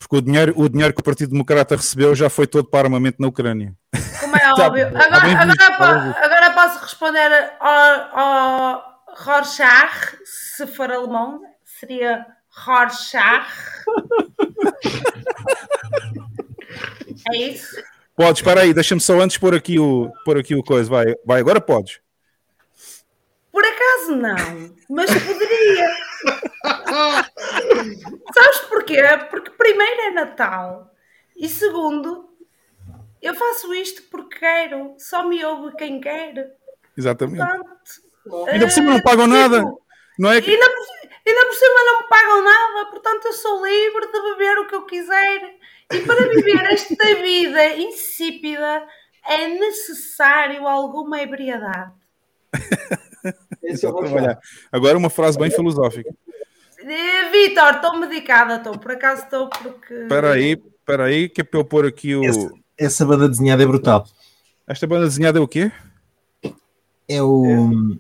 porque 0.01 0.16
o 0.16 0.22
dinheiro, 0.22 0.55
o 0.56 0.68
dinheiro 0.68 0.94
que 0.94 1.01
o 1.01 1.05
Partido 1.05 1.31
Democrata 1.31 1.77
recebeu 1.77 2.14
já 2.14 2.31
foi 2.31 2.47
todo 2.47 2.64
para 2.64 2.86
armamento 2.86 3.20
na 3.20 3.28
Ucrânia. 3.28 3.74
Como 4.18 4.35
é 4.35 4.40
tá 4.56 4.66
óbvio. 4.66 4.86
Agora, 4.89 5.05
agora, 5.05 5.52
agora, 5.52 6.16
agora, 6.24 6.51
posso 6.52 6.81
responder 6.81 7.52
ao, 7.60 8.18
ao 8.18 9.05
Rorschach, 9.18 10.16
se 10.24 10.66
for 10.66 10.90
alemão, 10.90 11.43
seria 11.64 12.27
Rorschach. 12.48 13.47
É 17.32 17.36
isso? 17.36 17.77
Podes, 18.16 18.40
espera 18.40 18.62
aí, 18.62 18.72
deixa-me 18.72 19.01
só 19.01 19.20
antes 19.20 19.36
pôr 19.36 19.55
aqui 19.55 19.78
o, 19.78 20.10
pôr 20.24 20.39
aqui 20.39 20.55
o 20.55 20.62
coisa. 20.62 20.89
Vai, 20.89 21.14
vai, 21.24 21.40
agora 21.40 21.60
podes. 21.60 22.01
Por 23.52 23.64
acaso 23.64 24.16
não, 24.16 24.36
mas 24.89 25.10
poderia. 25.10 25.90
Sabes 28.35 28.59
porquê? 28.69 29.01
Porque 29.31 29.51
primeiro 29.51 30.01
é 30.03 30.11
Natal 30.11 30.91
e 31.37 31.49
segundo, 31.49 32.29
eu 33.23 33.35
faço 33.35 33.73
isto 33.75 34.03
porque 34.11 34.39
quero, 34.39 34.95
só 34.99 35.27
me 35.27 35.43
ouve 35.45 35.77
quem 35.77 36.01
quer. 36.01 36.57
Exatamente. 36.97 37.39
Portanto, 37.39 38.49
Ainda 38.49 38.67
por 38.67 38.73
cima 38.73 38.91
não 38.91 38.99
eh, 38.99 39.03
pagam 39.03 39.25
tipo, 39.25 39.37
nada. 39.37 39.65
Não 40.19 40.33
é 40.33 40.43
que... 40.43 40.51
Ainda 40.51 40.67
por, 40.67 40.87
ainda 41.27 41.47
por 41.47 41.55
cima 41.55 41.85
não 41.85 42.01
me 42.01 42.09
pagam 42.09 42.45
nada, 42.45 42.91
portanto 42.91 43.27
eu 43.27 43.33
sou 43.33 43.65
livre 43.65 44.07
de 44.07 44.23
beber 44.23 44.59
o 44.59 44.67
que 44.67 44.75
eu 44.75 44.85
quiser. 44.85 45.55
E 45.93 46.01
para 46.01 46.29
viver 46.29 46.73
esta 46.73 47.07
vida 47.17 47.69
insípida 47.77 48.87
é 49.27 49.49
necessário 49.49 50.67
alguma 50.67 51.23
ebriedade. 51.23 51.93
Esse 53.63 53.87
é 53.87 53.89
o 53.89 53.93
Rorschach. 53.93 54.23
Olha, 54.23 54.39
agora 54.71 54.99
uma 54.99 55.11
frase 55.11 55.39
bem 55.39 55.51
filosófica. 55.51 56.15
Eh, 56.79 57.31
Vitor, 57.31 57.75
estou 57.75 57.99
medicada, 57.99 58.57
estou. 58.57 58.79
Por 58.79 58.93
acaso 58.93 59.25
estou 59.25 59.49
porque. 59.49 59.95
Espera 59.95 60.33
aí, 60.33 60.53
espera 60.79 61.05
aí, 61.05 61.29
que 61.29 61.41
é 61.41 61.45
para 61.45 61.61
eu 61.61 61.65
pôr 61.65 61.87
aqui 61.87 62.15
o... 62.15 62.25
Essa, 62.25 62.51
essa 62.79 63.07
banda 63.07 63.29
desenhada 63.29 63.63
é 63.63 63.67
brutal. 63.67 64.07
Esta 64.67 64.87
banda 64.87 65.07
desenhada 65.07 65.39
é 65.39 65.43
o 65.43 65.49
quê? 65.49 65.71
É 67.09 67.23
o. 67.23 67.99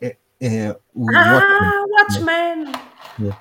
É, 0.00 0.16
é 0.40 0.76
o 0.94 1.04
Watchmen. 1.04 1.14
Ah, 1.16 1.84
Watchmen! 1.88 2.72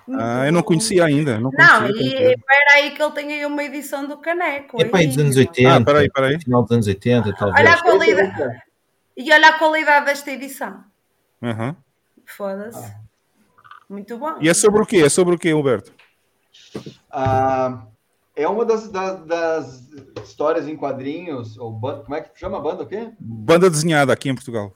Ah, 0.09 0.45
eu 0.45 0.51
não 0.51 0.61
conhecia 0.63 1.05
ainda. 1.05 1.39
Não, 1.39 1.51
Não, 1.51 1.81
conhecia, 1.81 2.31
e 2.31 2.33
espera 2.33 2.73
aí 2.73 2.91
que 2.91 3.01
ele 3.01 3.11
tem 3.11 3.33
aí 3.33 3.45
uma 3.45 3.63
edição 3.63 4.07
do 4.07 4.17
caneco. 4.17 4.81
É 4.81 4.85
para 4.85 4.99
aí 4.99 5.07
dos 5.07 5.17
anos 5.17 5.37
aí. 5.37 5.45
80. 5.45 5.69
Ah, 5.71 5.77
espera 5.79 5.99
aí, 5.99 6.05
espera 6.05 6.27
aí. 6.27 6.41
Final 6.41 6.61
dos 6.63 6.71
anos 6.71 6.87
80, 6.87 7.33
talvez. 7.33 7.59
Olha 7.59 7.69
a 7.69 7.77
é 7.77 7.79
o 7.79 7.83
qualidade. 7.83 8.61
E 9.15 9.31
olha 9.31 9.49
a 9.49 9.59
qualidade 9.59 10.05
desta 10.05 10.31
edição. 10.31 10.83
Aham. 11.41 11.75
Foda-se. 12.25 12.95
Muito 13.89 14.17
bom. 14.17 14.35
E 14.41 14.49
é 14.49 14.53
sobre 14.53 14.81
o 14.81 14.85
quê? 14.85 14.97
É 14.97 15.09
sobre 15.09 15.35
o 15.35 15.37
quê, 15.37 15.53
Humberto? 15.53 15.91
Ah, 17.11 17.85
é 18.35 18.47
uma 18.47 18.65
das, 18.65 18.89
das, 18.89 19.25
das 19.25 19.83
histórias 20.23 20.67
em 20.67 20.75
quadrinhos, 20.75 21.57
ou 21.57 21.79
como 21.79 22.15
é 22.15 22.21
que 22.21 22.37
chama 22.39 22.57
a 22.57 22.61
banda 22.61 22.83
o 22.83 22.87
quê? 22.87 23.11
Banda 23.19 23.69
desenhada 23.69 24.11
aqui 24.11 24.29
em 24.29 24.35
Portugal. 24.35 24.73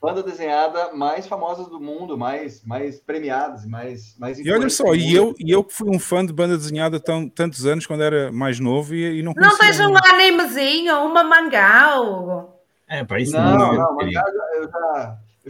Banda 0.00 0.22
desenhada 0.22 0.92
mais 0.94 1.26
famosas 1.26 1.68
do 1.68 1.80
mundo, 1.80 2.16
mais, 2.16 2.62
mais 2.64 3.00
premiadas, 3.00 3.66
mais, 3.66 4.16
mais 4.18 4.38
E 4.38 4.50
olha 4.50 4.70
só, 4.70 4.94
e 4.94 5.14
eu, 5.14 5.34
e 5.38 5.50
eu 5.50 5.64
que 5.64 5.74
fui 5.74 5.88
um 5.90 5.98
fã 5.98 6.24
de 6.24 6.32
banda 6.32 6.56
desenhada 6.56 7.00
tão, 7.00 7.28
tantos 7.28 7.66
anos 7.66 7.86
quando 7.86 8.02
era 8.02 8.30
mais 8.30 8.60
novo 8.60 8.94
e, 8.94 9.18
e 9.18 9.22
não 9.22 9.32
Não 9.36 9.58
tens 9.58 9.80
um 9.80 9.94
animezinho, 9.96 10.98
uma 11.04 11.24
mangau, 11.24 12.55
É, 12.88 13.04
para 13.04 13.20
isso 13.20 13.32
Não, 13.32 13.56
não, 13.56 13.74
não, 13.74 14.00
eu 14.02 14.12
já. 14.12 14.24
Eu, 14.54 14.70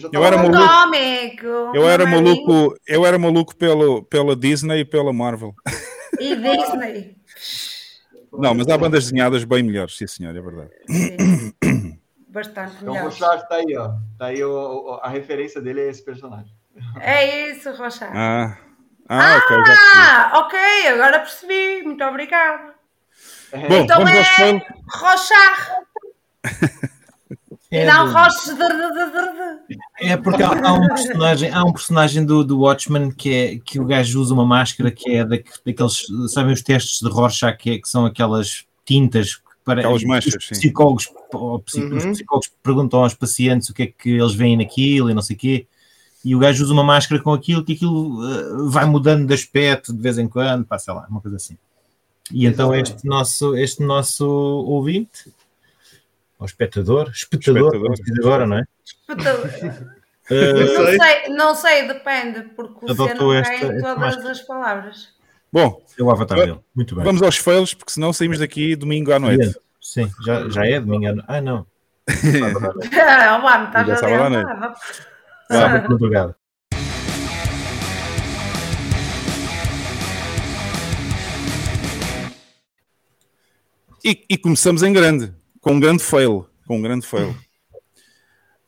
já 0.00 0.08
Eu 0.12 0.24
era 0.24 0.36
maluco. 0.36 0.56
Eu 1.74 1.88
era 1.88 2.04
maninha 2.06 2.22
maluco, 2.22 2.76
eu 2.86 3.06
era 3.06 3.18
maluco 3.18 3.56
pelo, 3.56 4.02
pela 4.04 4.34
Disney 4.36 4.80
e 4.80 4.84
pela 4.84 5.12
Marvel. 5.12 5.54
E 6.18 6.34
Disney. 6.34 7.16
Não, 8.32 8.54
mas 8.54 8.68
há 8.68 8.76
bandas 8.78 9.04
desenhadas 9.04 9.44
bem 9.44 9.62
melhores, 9.62 9.96
sim 9.96 10.06
senhor, 10.06 10.34
é 10.36 10.40
verdade. 10.40 10.70
Sim. 10.88 11.98
Bastante 12.28 12.74
Então 12.82 12.88
o 12.88 12.96
melhor. 12.96 13.04
Rorschach 13.04 13.48
tá 13.48 13.54
aí, 13.56 13.76
ó. 13.76 13.88
Tá 14.18 14.26
aí 14.26 14.44
o, 14.44 14.50
o- 14.52 15.00
a 15.02 15.08
referência 15.08 15.60
dele 15.60 15.80
é 15.80 15.88
esse 15.88 16.04
personagem. 16.04 16.52
É 17.00 17.50
isso, 17.50 17.70
Rocha. 17.72 18.06
Ah, 18.12 18.58
ah. 19.08 19.40
Ah, 19.88 20.38
ok, 20.40 20.58
agora 20.88 21.20
percebi. 21.20 21.82
Muito 21.84 22.04
obrigada. 22.04 22.74
É, 23.52 23.68
Bom, 23.68 23.76
Então 23.84 23.96
vamos 23.98 24.12
é 24.12 24.18
aos 24.18 24.28
spoilers. 24.28 24.64
Rochar. 27.70 27.72
E 27.72 27.76
É, 27.76 27.86
não 27.86 28.12
Roches. 28.12 28.48
é 30.00 30.16
porque 30.16 30.42
há, 30.42 30.48
há 30.68 30.72
um 30.74 30.86
personagem, 30.88 31.50
há 31.50 31.64
um 31.64 31.72
personagem 31.72 32.24
do, 32.24 32.44
do 32.44 32.60
Watchmen 32.60 33.10
que, 33.10 33.34
é, 33.34 33.58
que 33.58 33.80
o 33.80 33.84
gajo 33.84 34.20
usa 34.20 34.32
uma 34.34 34.44
máscara 34.46 34.90
que 34.90 35.10
é 35.10 35.24
da, 35.24 35.36
daqueles, 35.64 36.06
sabem 36.28 36.52
os 36.52 36.62
testes 36.62 37.00
de 37.00 37.08
Rorschach, 37.08 37.56
que, 37.58 37.70
é- 37.70 37.78
que 37.78 37.88
são 37.88 38.06
aquelas 38.06 38.64
tintas 38.84 39.40
para 39.64 39.80
Aquelas 39.80 40.04
manchas, 40.04 40.34
os 40.34 40.46
psicólogos, 40.46 41.08
psi- 41.64 41.80
Uhum. 41.82 41.96
os 41.96 42.04
psicólogos 42.06 42.50
perguntam 42.62 43.02
aos 43.02 43.14
pacientes 43.14 43.68
o 43.68 43.74
que 43.74 43.82
é 43.82 43.86
que 43.86 44.10
eles 44.10 44.32
veem 44.32 44.56
naquilo 44.56 45.10
e 45.10 45.14
não 45.14 45.22
sei 45.22 45.34
o 45.34 45.38
quê. 45.38 45.66
E 46.24 46.36
o 46.36 46.38
gajo 46.38 46.62
usa 46.62 46.72
uma 46.72 46.84
máscara 46.84 47.20
com 47.20 47.32
aquilo, 47.32 47.64
que 47.64 47.72
aquilo 47.72 48.20
eh, 48.30 48.68
vai 48.70 48.84
mudando 48.84 49.26
de 49.26 49.34
aspecto 49.34 49.92
de 49.92 50.00
vez 50.00 50.18
em 50.18 50.28
quando, 50.28 50.64
pá, 50.64 50.78
sei 50.78 50.94
lá, 50.94 51.04
uma 51.10 51.20
coisa 51.20 51.36
assim. 51.36 51.56
E 52.32 52.46
então 52.46 52.72
este 52.74 53.04
nosso, 53.04 53.56
este 53.56 53.82
nosso 53.82 54.24
ouvinte, 54.28 55.32
ou 56.38 56.46
espectador, 56.46 57.10
espectador, 57.10 57.74
Espectador. 57.74 57.94
diz 58.04 58.18
agora, 58.18 58.46
não 58.46 58.58
é? 58.58 58.64
Eu 60.28 60.54
Não 60.66 60.86
sei. 60.86 60.98
sei, 60.98 61.28
não 61.34 61.54
sei, 61.54 61.86
depende, 61.88 62.42
porque 62.56 62.84
o 62.86 62.90
Adotou 62.90 63.16
não 63.28 63.34
esta- 63.34 63.52
cai 63.54 63.62
esta 63.62 63.80
todas 63.80 63.98
máscara. 63.98 64.30
as 64.32 64.40
palavras. 64.42 65.08
Bom, 65.52 65.82
É 65.98 66.02
o 66.02 66.10
avatar 66.10 66.38
dele. 66.38 66.58
Muito 66.74 66.94
bem. 66.96 67.04
vamos 67.04 67.22
aos 67.22 67.36
fails, 67.36 67.72
porque 67.74 67.92
senão 67.92 68.12
saímos 68.12 68.38
daqui 68.40 68.74
domingo 68.76 69.12
à 69.12 69.18
noite. 69.18 69.56
Sim, 69.80 70.10
já, 70.24 70.48
já 70.48 70.66
é 70.66 70.80
domingo. 70.80 71.06
à 71.06 71.12
no- 71.14 71.24
Ah, 71.28 71.40
não. 71.40 71.66
Ah, 72.08 73.58
me 73.58 73.66
estás 73.66 73.86
Já 73.86 73.94
a 73.94 73.96
sábado 73.96 74.22
à 74.22 74.30
noite. 74.30 74.78
Sábado 75.48 75.90
madrugada. 75.90 76.36
E, 84.04 84.24
e 84.30 84.38
começamos 84.38 84.82
em 84.82 84.92
grande, 84.92 85.32
com 85.66 85.72
um 85.72 85.80
grande 85.80 86.00
fail. 86.00 86.46
Com 86.64 86.78
um 86.78 86.80
grande 86.80 87.04
fail. 87.04 87.30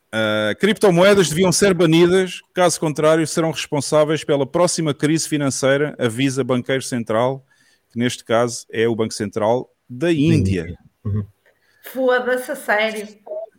Uh, 0.09 0.59
criptomoedas 0.59 1.29
deviam 1.29 1.53
ser 1.53 1.73
banidas, 1.73 2.41
caso 2.53 2.81
contrário, 2.81 3.25
serão 3.25 3.53
responsáveis 3.53 4.25
pela 4.25 4.45
próxima 4.45 4.93
crise 4.93 5.29
financeira, 5.29 5.95
avisa 5.97 6.43
Banqueiro 6.43 6.83
Central, 6.83 7.47
que 7.93 8.01
neste 8.01 8.25
caso 8.25 8.67
é 8.69 8.89
o 8.89 8.97
Banco 8.97 9.15
Central 9.15 9.73
da 9.89 10.13
Índia. 10.13 10.77
Foda-se 11.93 12.51
a 12.51 12.57
sério. 12.57 13.07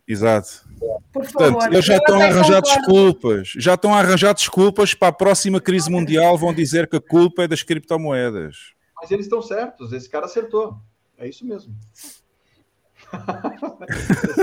Exato. 0.06 0.68
Por 1.10 1.24
favor. 1.24 1.52
Portanto, 1.52 1.72
eles 1.72 1.84
já 1.86 1.96
estão 1.96 2.20
a 2.20 2.24
arranjar 2.24 2.62
concordo. 2.62 2.82
desculpas, 2.82 3.52
já 3.56 3.74
estão 3.74 3.94
a 3.94 3.98
arranjar 4.00 4.34
desculpas 4.34 4.92
para 4.92 5.08
a 5.08 5.12
próxima 5.12 5.62
crise 5.62 5.90
mundial, 5.90 6.36
vão 6.36 6.52
dizer 6.52 6.86
que 6.86 6.96
a 6.96 7.00
culpa 7.00 7.44
é 7.44 7.48
das 7.48 7.62
criptomoedas. 7.62 8.74
Mas 9.00 9.10
eles 9.10 9.24
estão 9.24 9.40
certos, 9.40 9.94
esse 9.94 10.10
cara 10.10 10.26
acertou. 10.26 10.76
É 11.16 11.26
isso 11.26 11.46
mesmo. 11.46 11.74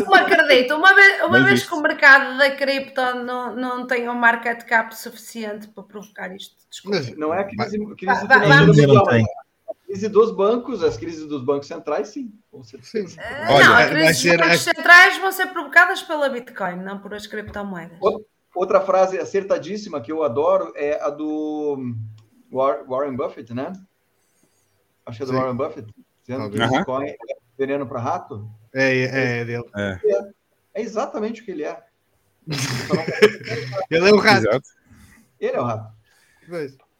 Não 0.06 0.14
acredito. 0.14 0.76
Uma 0.76 0.94
vez, 0.94 1.22
uma 1.24 1.44
vez 1.44 1.66
que 1.66 1.74
o 1.74 1.82
mercado 1.82 2.38
da 2.38 2.52
cripto 2.56 3.02
não, 3.16 3.56
não 3.56 3.88
tem 3.88 4.10
um 4.10 4.16
market 4.16 4.64
cap 4.64 4.96
suficiente 4.98 5.68
para 5.70 5.84
provocar 5.84 6.36
isto. 6.36 6.56
Desculpa. 6.70 6.98
Mas 6.98 7.18
Não 7.18 7.34
é 7.34 7.42
a 7.42 7.44
crise, 7.46 7.78
Vai- 8.06 8.48
vai-. 8.48 9.24
A 9.70 9.74
crise 9.86 10.10
dos 10.10 10.32
bancos, 10.32 10.84
as 10.84 10.98
crises 10.98 11.26
dos 11.28 11.44
bancos 11.44 11.68
centrais, 11.68 12.10
sim. 12.10 12.34
Com 12.52 12.64
certeza. 12.64 13.08
Sim. 13.10 13.20
Ah, 13.20 13.48
Olha, 13.54 13.64
não, 13.66 13.74
vai 13.74 13.84
as 13.84 13.90
crises 13.90 14.22
ser- 14.22 14.38
dos 14.38 14.48
bancos 14.48 14.62
centrais 14.62 15.18
vão 15.20 15.32
ser 15.32 15.48
provocadas 15.48 16.02
pela 16.04 16.30
Bitcoin, 16.30 16.78
não 16.78 17.00
por 17.00 17.14
as 17.14 17.26
criptomoedas. 17.28 17.98
Outra 18.56 18.82
frase 18.82 19.20
acertadíssima 19.20 20.02
que 20.02 20.12
eu 20.12 20.24
adoro 20.24 20.74
é 20.76 21.00
a 21.02 21.10
do 21.10 21.96
War- 22.52 22.84
Warren 22.88 23.16
Buffett, 23.16 23.54
né? 23.54 23.72
Acho 25.06 25.18
que 25.18 25.24
é 25.24 25.26
do 25.28 25.32
Sim. 25.32 25.38
Warren 25.38 25.56
Buffett. 25.56 25.94
Dizendo 26.26 26.50
que 26.50 26.58
Bitcoin 26.60 27.06
é 27.08 27.16
veneno 27.58 27.88
para 27.88 28.00
rato. 28.00 28.50
É, 28.74 28.98
é, 28.98 29.40
é 29.40 29.46
dele. 29.46 29.66
É 30.74 30.82
exatamente 30.82 31.42
o 31.42 31.46
que 31.46 31.52
ele 31.52 31.64
é. 31.64 31.78
Ele 33.92 34.10
é 34.10 34.14
o 34.14 34.18
rato. 34.18 34.48
Exato. 34.48 34.70
Ele 35.40 35.56
é 35.56 35.60
o 35.60 35.64
rato. 35.64 35.94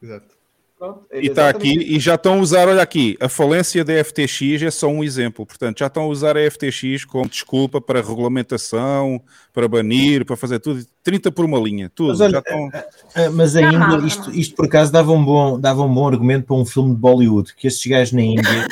Exato. 0.02 0.38
Pronto, 0.78 1.06
E 1.12 1.26
é 1.26 1.30
está 1.30 1.48
aqui, 1.48 1.76
e 1.76 1.98
já 1.98 2.14
estão 2.14 2.34
a 2.34 2.36
usar, 2.36 2.68
olha 2.68 2.82
aqui, 2.82 3.16
a 3.20 3.28
falência 3.28 3.84
da 3.84 3.92
FTX 4.04 4.62
é 4.62 4.70
só 4.70 4.86
um 4.86 5.02
exemplo. 5.02 5.44
Portanto, 5.44 5.80
já 5.80 5.88
estão 5.88 6.04
a 6.04 6.06
usar 6.06 6.36
a 6.36 6.50
FTX 6.50 7.04
como 7.04 7.28
desculpa 7.28 7.80
para 7.80 8.00
regulamentação, 8.00 9.20
para 9.52 9.66
banir, 9.66 10.24
para 10.24 10.36
fazer 10.36 10.60
tudo. 10.60 10.86
30 11.02 11.32
por 11.32 11.44
uma 11.44 11.58
linha, 11.58 11.90
tudo. 11.92 12.10
Mas 12.10 12.20
olha, 12.20 12.30
já 12.30 12.38
estão... 12.38 12.70
Ah, 12.72 13.30
Mas 13.32 13.54
Não, 13.54 13.68
ainda, 13.68 14.06
isto, 14.06 14.30
isto 14.30 14.54
por 14.54 14.66
acaso 14.66 14.92
dava 14.92 15.10
um, 15.10 15.24
bom, 15.24 15.58
dava 15.58 15.82
um 15.82 15.92
bom 15.92 16.06
argumento 16.06 16.46
para 16.46 16.56
um 16.56 16.64
filme 16.64 16.94
de 16.94 17.00
Bollywood, 17.00 17.54
que 17.56 17.66
estes 17.66 17.90
gajos 17.90 18.12
na 18.12 18.22
Índia 18.22 18.68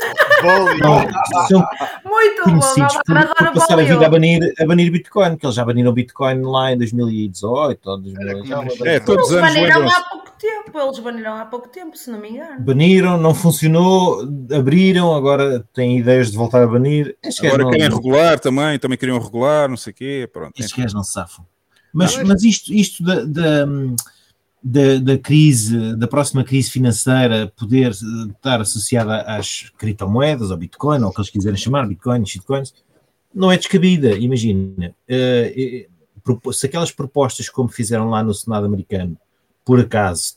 são 1.48 1.60
Muito 2.05 2.36
bom, 2.36 2.43
conhecidos 2.44 2.94
por, 3.06 3.16
agora 3.16 3.35
por 3.35 3.47
adoro 3.47 3.60
passar 3.60 3.78
a 3.78 3.82
vida 3.85 4.06
a 4.06 4.09
banir, 4.10 4.55
a 4.60 4.66
banir 4.66 4.90
Bitcoin, 4.90 5.36
que 5.36 5.47
eles 5.47 5.56
já 5.56 5.64
baniram 5.64 5.93
Bitcoin 5.93 6.43
lá 6.43 6.73
em 6.73 6.78
2018 6.78 7.90
ou 7.90 7.98
2000, 7.98 8.44
já, 8.47 8.56
como 8.56 8.70
É, 8.86 9.01
todos 9.01 9.27
os 9.27 9.32
Eles 9.32 9.43
anos 9.44 9.55
baniram 9.55 9.89
há 9.89 10.01
pouco 10.02 10.31
tempo, 10.39 10.78
eles 10.78 10.98
baniram 10.98 11.35
há 11.35 11.44
pouco 11.47 11.68
tempo, 11.68 11.97
se 11.97 12.10
não 12.10 12.18
me 12.20 12.31
engano. 12.31 12.60
baniram, 12.60 13.16
não 13.18 13.35
funcionou, 13.35 14.20
abriram, 14.55 15.14
agora 15.14 15.64
têm 15.73 15.98
ideias 15.98 16.31
de 16.31 16.36
voltar 16.36 16.62
a 16.62 16.66
banir. 16.66 17.16
Gajos 17.24 17.40
Agora 17.44 17.62
não, 17.64 17.70
querem 17.70 17.89
regular 17.89 18.39
também, 18.40 18.78
também 18.78 18.98
queriam 18.98 19.18
regular, 19.18 19.68
não 19.68 19.77
sei 19.77 19.93
o 19.93 19.97
quê. 19.97 20.31
Pronto. 20.32 20.52
estes 20.59 20.77
gajos 20.77 20.94
não 20.94 21.05
safam. 21.05 21.44
Mas, 21.93 22.12
Não, 22.12 22.18
mas- 22.18 22.28
mas 22.28 22.43
isto, 22.44 22.74
isto 22.74 23.02
da, 23.02 23.24
da, 23.24 23.66
da, 24.69 24.99
da 24.99 25.17
crise, 25.19 25.95
da 25.97 26.09
próxima 26.09 26.43
crise 26.43 26.71
financeira 26.71 27.53
poder 27.57 27.93
eh, 27.93 28.33
estar 28.33 28.61
associada 28.61 29.21
às 29.23 29.71
criptomoedas, 29.79 30.51
ao 30.51 30.57
Bitcoin, 30.57 31.03
ou 31.03 31.11
o 31.11 31.13
que 31.13 31.21
eles 31.21 31.31
quiserem 31.31 31.57
chamar, 31.57 31.87
Bitcoin, 31.87 32.27
shitcoins, 32.27 32.75
não 33.33 33.53
é 33.53 33.57
descabida, 33.57 34.11
imagina. 34.17 34.93
Eh, 35.07 35.87
eh, 35.87 36.53
se 36.53 36.67
aquelas 36.67 36.91
propostas 36.91 37.49
como 37.49 37.69
fizeram 37.69 38.11
lá 38.11 38.23
no 38.25 38.35
Senado 38.35 38.67
americano, 38.67 39.17
por 39.65 39.79
acaso 39.79 40.35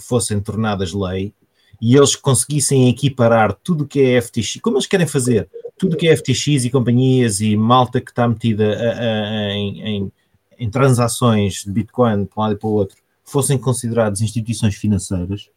fossem 0.00 0.40
tornadas 0.40 0.94
lei, 0.94 1.34
e 1.80 1.94
eles 1.94 2.16
conseguissem 2.16 2.88
equiparar 2.88 3.52
tudo 3.62 3.84
o 3.84 3.86
que 3.86 4.00
é 4.00 4.16
FTX, 4.22 4.58
como 4.62 4.76
eles 4.78 4.86
querem 4.86 5.06
fazer, 5.06 5.46
tudo 5.76 5.92
o 5.92 5.96
que 5.98 6.08
é 6.08 6.16
FTX 6.16 6.64
e 6.64 6.70
companhias 6.70 7.42
e 7.42 7.54
malta 7.54 8.00
que 8.00 8.10
está 8.10 8.26
metida 8.26 8.64
a- 8.74 8.98
a- 8.98 9.52
em, 9.52 9.80
em- 9.82 10.12
em 10.58 10.70
transações 10.70 11.62
de 11.64 11.70
Bitcoin 11.70 12.24
para 12.24 12.40
um 12.40 12.42
lado 12.44 12.54
e 12.54 12.58
para 12.58 12.68
o 12.68 12.72
outro, 12.72 12.96
fossem 13.26 13.58
considerados 13.58 14.20
instituições 14.22 14.76
financeiras, 14.76 15.50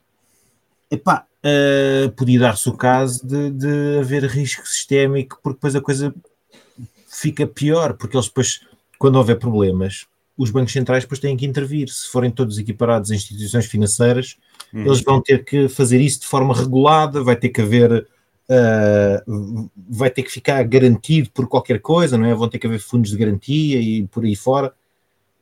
epá, 0.92 1.26
eh, 1.44 2.12
podia 2.18 2.40
dar-se 2.40 2.68
o 2.68 2.74
caso 2.74 3.26
de, 3.26 3.52
de 3.52 4.00
haver 4.00 4.26
risco 4.26 4.68
sistémico, 4.68 5.40
porque 5.42 5.58
depois 5.58 5.76
a 5.76 5.82
coisa 5.82 6.14
fica 7.08 7.48
pior, 7.48 7.94
porque 7.94 8.18
eles 8.18 8.28
depois, 8.28 8.62
quando 8.98 9.16
houver 9.18 9.38
problemas, 9.38 10.08
os 10.38 10.52
bancos 10.52 10.74
centrais 10.74 11.04
depois 11.04 11.20
têm 11.20 11.38
que 11.38 11.46
intervir. 11.46 11.90
Se 11.90 12.08
forem 12.10 12.32
todos 12.32 12.58
equiparados 12.58 13.12
a 13.12 13.16
instituições 13.16 13.66
financeiras, 13.68 14.36
Uhum. 14.74 14.86
eles 14.86 15.02
vão 15.02 15.20
ter 15.22 15.44
que 15.44 15.68
fazer 15.68 16.00
isso 16.00 16.20
de 16.22 16.28
forma 16.28 16.54
regulada, 16.54 17.24
vai 17.24 17.36
ter 17.36 17.50
que 17.50 17.62
haver. 17.62 18.08
uh, 18.50 19.70
vai 19.76 20.10
ter 20.10 20.24
que 20.24 20.32
ficar 20.32 20.64
garantido 20.64 21.30
por 21.32 21.48
qualquer 21.48 21.80
coisa, 21.82 22.18
não 22.18 22.26
é? 22.26 22.34
Vão 22.36 22.50
ter 22.50 22.60
que 22.60 22.68
haver 22.68 22.80
fundos 22.80 23.12
de 23.12 23.18
garantia 23.18 23.80
e 23.82 24.08
por 24.08 24.24
aí 24.24 24.36
fora. 24.36 24.74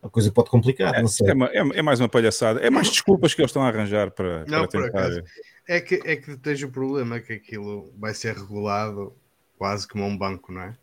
A 0.07 0.09
coisa 0.09 0.31
pode 0.31 0.49
complicar, 0.49 1.01
não 1.01 1.07
sei. 1.07 1.29
É, 1.29 1.33
uma- 1.33 1.47
é- 1.47 1.79
é 1.79 1.81
mais 1.81 1.99
uma 1.99 2.09
palhaçada. 2.09 2.59
É 2.61 2.69
mais 2.69 2.89
desculpas 2.89 3.33
que 3.33 3.41
eles 3.41 3.49
estão 3.49 3.61
a 3.63 3.67
arranjar 3.67 4.09
para, 4.11 4.39
Não, 4.45 4.59
para 4.59 4.67
por 4.67 4.83
tentar. 4.83 4.99
acaso. 4.99 5.23
É 5.67 5.81
que, 5.81 6.01
é 6.05 6.15
que 6.15 6.37
tens 6.37 6.61
o 6.63 6.69
problema 6.69 7.19
que 7.19 7.33
aquilo 7.33 7.91
vai 7.97 8.13
ser 8.13 8.35
regulado 8.35 9.13
quase 9.57 9.87
como 9.87 10.05
um 10.05 10.17
banco, 10.17 10.51
não 10.51 10.61
é? 10.61 10.75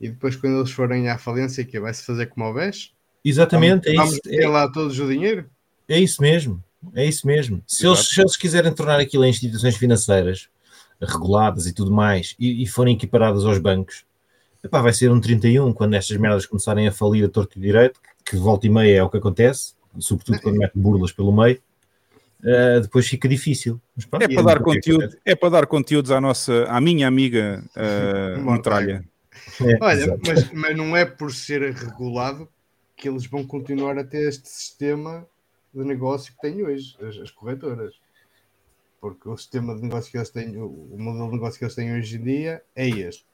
E 0.00 0.08
depois, 0.08 0.36
quando 0.36 0.58
eles 0.58 0.70
forem 0.70 1.08
à 1.08 1.18
falência, 1.18 1.64
que 1.64 1.78
vai-se 1.80 2.04
fazer 2.04 2.26
como 2.26 2.46
ao 2.46 2.54
BES? 2.54 2.92
Exatamente, 3.24 3.88
é 3.88 3.94
Vamos 3.94 4.12
isso. 4.12 4.22
ter 4.22 4.42
É, 4.42 4.48
lá 4.48 4.70
todos 4.70 4.98
o 5.00 5.06
dinheiro? 5.08 5.48
é 5.88 5.98
isso 6.00 6.22
mesmo. 6.22 6.62
É 6.94 7.04
isso 7.04 7.26
mesmo. 7.26 7.62
Se 7.66 7.86
eles, 7.86 8.08
se 8.08 8.20
eles 8.20 8.36
quiserem 8.36 8.72
tornar 8.72 9.00
aquilo 9.00 9.24
em 9.24 9.30
instituições 9.30 9.76
financeiras 9.76 10.48
reguladas 11.00 11.66
e 11.66 11.72
tudo 11.74 11.90
mais 11.90 12.34
e, 12.38 12.62
e 12.62 12.66
forem 12.66 12.94
equiparadas 12.94 13.44
aos 13.44 13.58
bancos, 13.58 14.04
epá, 14.62 14.80
vai 14.80 14.92
ser 14.92 15.10
um 15.10 15.20
31 15.20 15.72
quando 15.72 15.94
estas 15.94 16.16
merdas 16.16 16.46
começarem 16.46 16.86
a 16.86 16.92
falir 16.92 17.24
a 17.24 17.28
torto 17.28 17.58
e 17.58 17.60
direito, 17.60 18.00
que 18.28 18.36
volta 18.36 18.66
e 18.66 18.70
meia 18.70 18.98
é 18.98 19.02
o 19.02 19.08
que 19.08 19.18
acontece, 19.18 19.74
sobretudo 19.98 20.40
quando 20.40 20.58
mete 20.58 20.72
burlas 20.74 21.12
pelo 21.12 21.32
meio. 21.32 21.60
uh, 22.40 22.80
depois 22.80 23.06
fica 23.06 23.28
difícil. 23.28 23.80
Mas 23.94 24.04
pronto, 24.04 24.22
É 24.22 24.28
para 24.28 24.42
dar 24.42 24.62
conteúdo, 24.62 25.16
é 25.24 25.34
para 25.34 25.48
dar 25.48 25.66
conteúdos 25.66 26.10
à 26.10 26.20
nossa, 26.20 26.64
à 26.64 26.80
minha 26.80 27.06
amiga 27.06 27.62
uh, 27.76 28.40
Mortalha. 28.42 29.04
Metralha. 29.04 29.16
É, 29.60 29.78
Olha, 29.80 30.18
mas, 30.26 30.52
mas 30.52 30.76
não 30.76 30.96
é 30.96 31.04
por 31.04 31.32
ser 31.32 31.72
regulado 31.72 32.48
que 32.96 33.08
eles 33.08 33.26
vão 33.26 33.46
continuar 33.46 33.98
a 33.98 34.04
ter 34.04 34.28
este 34.28 34.48
sistema 34.48 35.26
de 35.72 35.84
negócio 35.84 36.32
que 36.32 36.40
têm 36.40 36.64
hoje, 36.64 36.96
as, 37.00 37.16
as 37.18 37.30
corretoras. 37.30 37.94
Porque 39.00 39.28
o 39.28 39.36
sistema 39.36 39.76
de 39.76 39.82
negócio 39.82 40.10
que 40.10 40.16
eles 40.16 40.30
têm, 40.30 40.56
o 40.56 40.66
o 40.66 40.98
modelo 40.98 41.26
de 41.28 41.34
negócio 41.34 41.58
que 41.58 41.64
eles 41.64 41.74
têm 41.74 41.94
hoje 41.94 42.16
em 42.16 42.22
dia 42.22 42.62
é 42.74 42.88
este. 42.88 43.24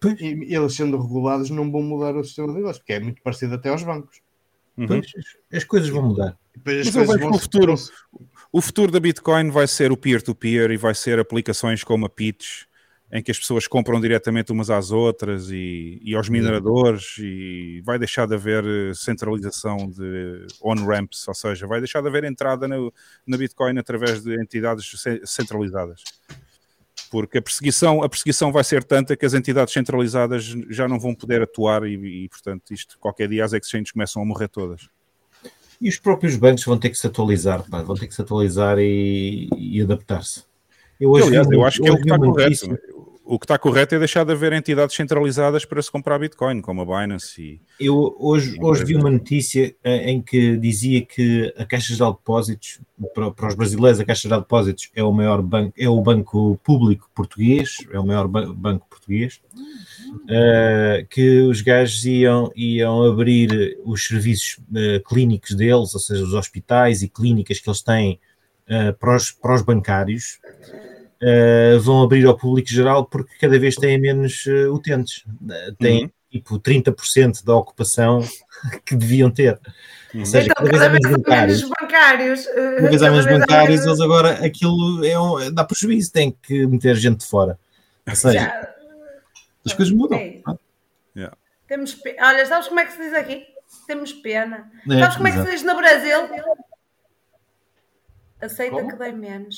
Pois. 0.00 0.20
E 0.20 0.54
eles 0.54 0.74
sendo 0.74 1.00
regulados 1.00 1.48
não 1.50 1.70
vão 1.70 1.82
mudar 1.82 2.16
o 2.16 2.24
sistema 2.24 2.48
de 2.48 2.54
negócio, 2.54 2.82
porque 2.82 2.92
é 2.92 3.00
muito 3.00 3.22
parecido 3.22 3.54
até 3.54 3.70
aos 3.70 3.82
bancos. 3.82 4.20
Uhum. 4.76 4.98
As- 4.98 5.56
as 5.58 5.64
coisas 5.64 5.88
vão 5.88 6.02
mudar. 6.02 6.36
Depois 6.56 6.86
Mas 6.86 6.96
eu 6.96 7.06
vejo 7.06 7.18
que 7.30 7.36
o 7.36 7.38
futuro- 7.38 7.74
O 8.52 8.60
futuro 8.60 8.92
da 8.92 9.00
Bitcoin 9.00 9.50
vai 9.50 9.66
ser 9.66 9.90
o 9.90 9.96
peer-to-peer 9.96 10.70
e 10.70 10.76
vai 10.76 10.94
ser 10.94 11.18
aplicações 11.18 11.82
como 11.82 12.06
a 12.06 12.08
Pitch, 12.08 12.62
em 13.12 13.22
que 13.22 13.30
as 13.30 13.38
pessoas 13.38 13.66
compram 13.68 14.00
diretamente 14.00 14.52
umas 14.52 14.70
às 14.70 14.90
outras 14.92 15.50
e, 15.50 16.00
e 16.02 16.14
aos 16.14 16.28
mineradores 16.28 17.16
e 17.18 17.80
vai 17.84 17.98
deixar 17.98 18.26
de 18.26 18.34
haver 18.34 18.64
eh, 18.64 18.92
centralização 18.94 19.88
de 19.90 20.46
on-ramps, 20.62 21.26
ou 21.28 21.34
seja, 21.34 21.66
vai 21.66 21.80
deixar 21.80 22.00
de 22.00 22.08
haver 22.08 22.24
entrada 22.24 22.66
no- 22.68 22.92
na 23.26 23.36
Bitcoin 23.36 23.76
através 23.78 24.22
de 24.22 24.40
entidades 24.40 24.88
ce- 25.00 25.20
centralizadas. 25.24 26.02
Porque 27.14 27.38
a 27.38 27.42
perseguição, 27.42 28.02
a 28.02 28.08
perseguição 28.08 28.50
vai 28.50 28.64
ser 28.64 28.82
tanta 28.82 29.16
que 29.16 29.24
as 29.24 29.34
entidades 29.34 29.72
centralizadas 29.72 30.42
já 30.68 30.88
não 30.88 30.98
vão 30.98 31.14
poder 31.14 31.42
atuar 31.42 31.86
e, 31.86 32.24
e, 32.24 32.28
portanto, 32.28 32.74
isto 32.74 32.98
qualquer 32.98 33.28
dia 33.28 33.44
as 33.44 33.52
exchanges 33.52 33.92
começam 33.92 34.20
a 34.20 34.24
morrer 34.24 34.48
todas. 34.48 34.88
E 35.80 35.88
os 35.88 35.96
próprios 35.96 36.34
bancos 36.34 36.64
vão 36.64 36.76
ter 36.76 36.90
que 36.90 36.98
se 36.98 37.06
atualizar, 37.06 37.62
pá, 37.70 37.82
vão 37.82 37.94
ter 37.94 38.08
que 38.08 38.14
se 38.16 38.20
atualizar 38.20 38.80
e, 38.80 39.48
e 39.56 39.80
adaptar-se. 39.80 40.42
Eu 41.00 41.10
hoje 41.12 41.28
Aliás, 41.28 41.46
vi 41.46 41.54
eu 41.54 41.64
acho 41.64 41.80
que 41.80 41.88
é 41.88 41.92
o 41.92 41.96
que 41.98 42.02
está 42.02 42.18
correto. 42.18 42.78
O 43.26 43.38
que 43.38 43.46
está 43.46 43.58
correto 43.58 43.94
é 43.94 43.98
deixar 43.98 44.22
de 44.22 44.32
haver 44.32 44.52
entidades 44.52 44.94
centralizadas 44.94 45.64
para 45.64 45.80
se 45.80 45.90
comprar 45.90 46.18
Bitcoin, 46.18 46.60
como 46.60 46.82
a 46.82 46.84
Binance. 46.84 47.40
E... 47.40 47.60
Eu 47.80 48.14
hoje, 48.18 48.54
hoje 48.60 48.84
vi 48.84 48.94
uma 48.96 49.10
notícia 49.10 49.74
eh, 49.82 50.10
em 50.10 50.20
que 50.20 50.58
dizia 50.58 51.00
que 51.00 51.50
a 51.56 51.64
Caixa 51.64 51.94
Geral 51.94 52.12
de 52.12 52.18
Depósitos, 52.18 52.80
para, 53.14 53.30
para 53.30 53.48
os 53.48 53.54
brasileiros, 53.54 53.98
a 53.98 54.04
Caixa 54.04 54.24
Geral 54.24 54.40
de 54.40 54.44
Depósitos 54.44 54.90
é 54.94 55.02
o 55.02 55.10
maior 55.10 55.40
banco, 55.40 55.72
é 55.78 55.88
o 55.88 55.98
banco 56.02 56.60
público 56.62 57.10
português, 57.14 57.78
é 57.90 57.98
o 57.98 58.06
maior 58.06 58.28
ba- 58.28 58.52
banco 58.52 58.86
português, 58.90 59.40
eh, 60.28 61.06
que 61.08 61.40
os 61.40 61.62
gajos 61.62 62.04
iam, 62.04 62.52
iam 62.54 63.04
abrir 63.04 63.78
os 63.86 64.06
serviços 64.06 64.58
eh, 64.76 65.00
clínicos 65.08 65.54
deles, 65.54 65.94
ou 65.94 66.00
seja, 66.00 66.22
os 66.22 66.34
hospitais 66.34 67.02
e 67.02 67.08
clínicas 67.08 67.58
que 67.58 67.70
eles 67.70 67.80
têm 67.80 68.20
eh, 68.68 68.92
para, 68.92 69.16
os, 69.16 69.32
para 69.32 69.54
os 69.54 69.62
bancários, 69.62 70.38
eh, 71.26 71.78
vão 71.78 72.02
abrir 72.02 72.26
ao 72.26 72.36
público 72.36 72.68
geral 72.68 73.06
porque 73.06 73.34
cada 73.40 73.58
vez 73.58 73.74
têm 73.76 73.98
menos 74.00 74.44
eh, 74.46 74.66
utentes. 74.68 75.24
Eh, 75.50 75.72
têm 75.78 76.02
Uhum. 76.04 76.10
tipo 76.30 76.58
30% 76.60 77.44
da 77.44 77.54
ocupação 77.56 78.20
que 78.84 78.94
deviam 78.94 79.30
ter. 79.30 79.58
Ou 80.14 80.24
seja, 80.26 80.48
Então, 80.50 80.64
cada 80.66 80.70
vez 80.70 80.82
há 80.82 80.88
menos 80.90 81.10
bancários. 81.10 81.62
bancários. 81.80 82.46
Cada 82.46 82.88
vez 82.90 83.02
há 83.02 83.10
menos 83.10 83.26
bancários, 83.26 83.84
eles 83.86 84.00
agora 84.00 84.44
aquilo 84.44 85.04
é 85.04 85.18
um, 85.18 85.52
dá 85.52 85.64
prejuízo, 85.64 86.12
têm 86.12 86.30
que 86.42 86.66
meter 86.66 86.94
gente 86.96 87.18
de 87.20 87.26
fora. 87.26 87.58
Ou 88.08 88.14
seja, 88.14 88.38
Já, 88.40 88.74
as 89.66 89.72
coisas 89.72 89.92
mudam. 89.94 90.18
É 90.18 90.40
Temos 91.66 91.94
pe- 91.94 92.16
Olha, 92.20 92.44
sabes 92.46 92.68
como 92.68 92.78
é 92.80 92.84
que 92.84 92.92
se 92.92 92.98
diz 92.98 93.14
aqui? 93.14 93.42
Temos 93.86 94.12
pena. 94.12 94.70
É, 94.90 94.98
sabes 95.00 95.16
como 95.16 95.28
é 95.28 95.32
que 95.32 95.42
se 95.42 95.50
diz 95.50 95.62
no 95.62 95.74
Brasil? 95.76 96.18
Aceita 98.40 98.76
Como? 98.76 98.88
que 98.90 98.96
dei 98.96 99.12
menos. 99.12 99.56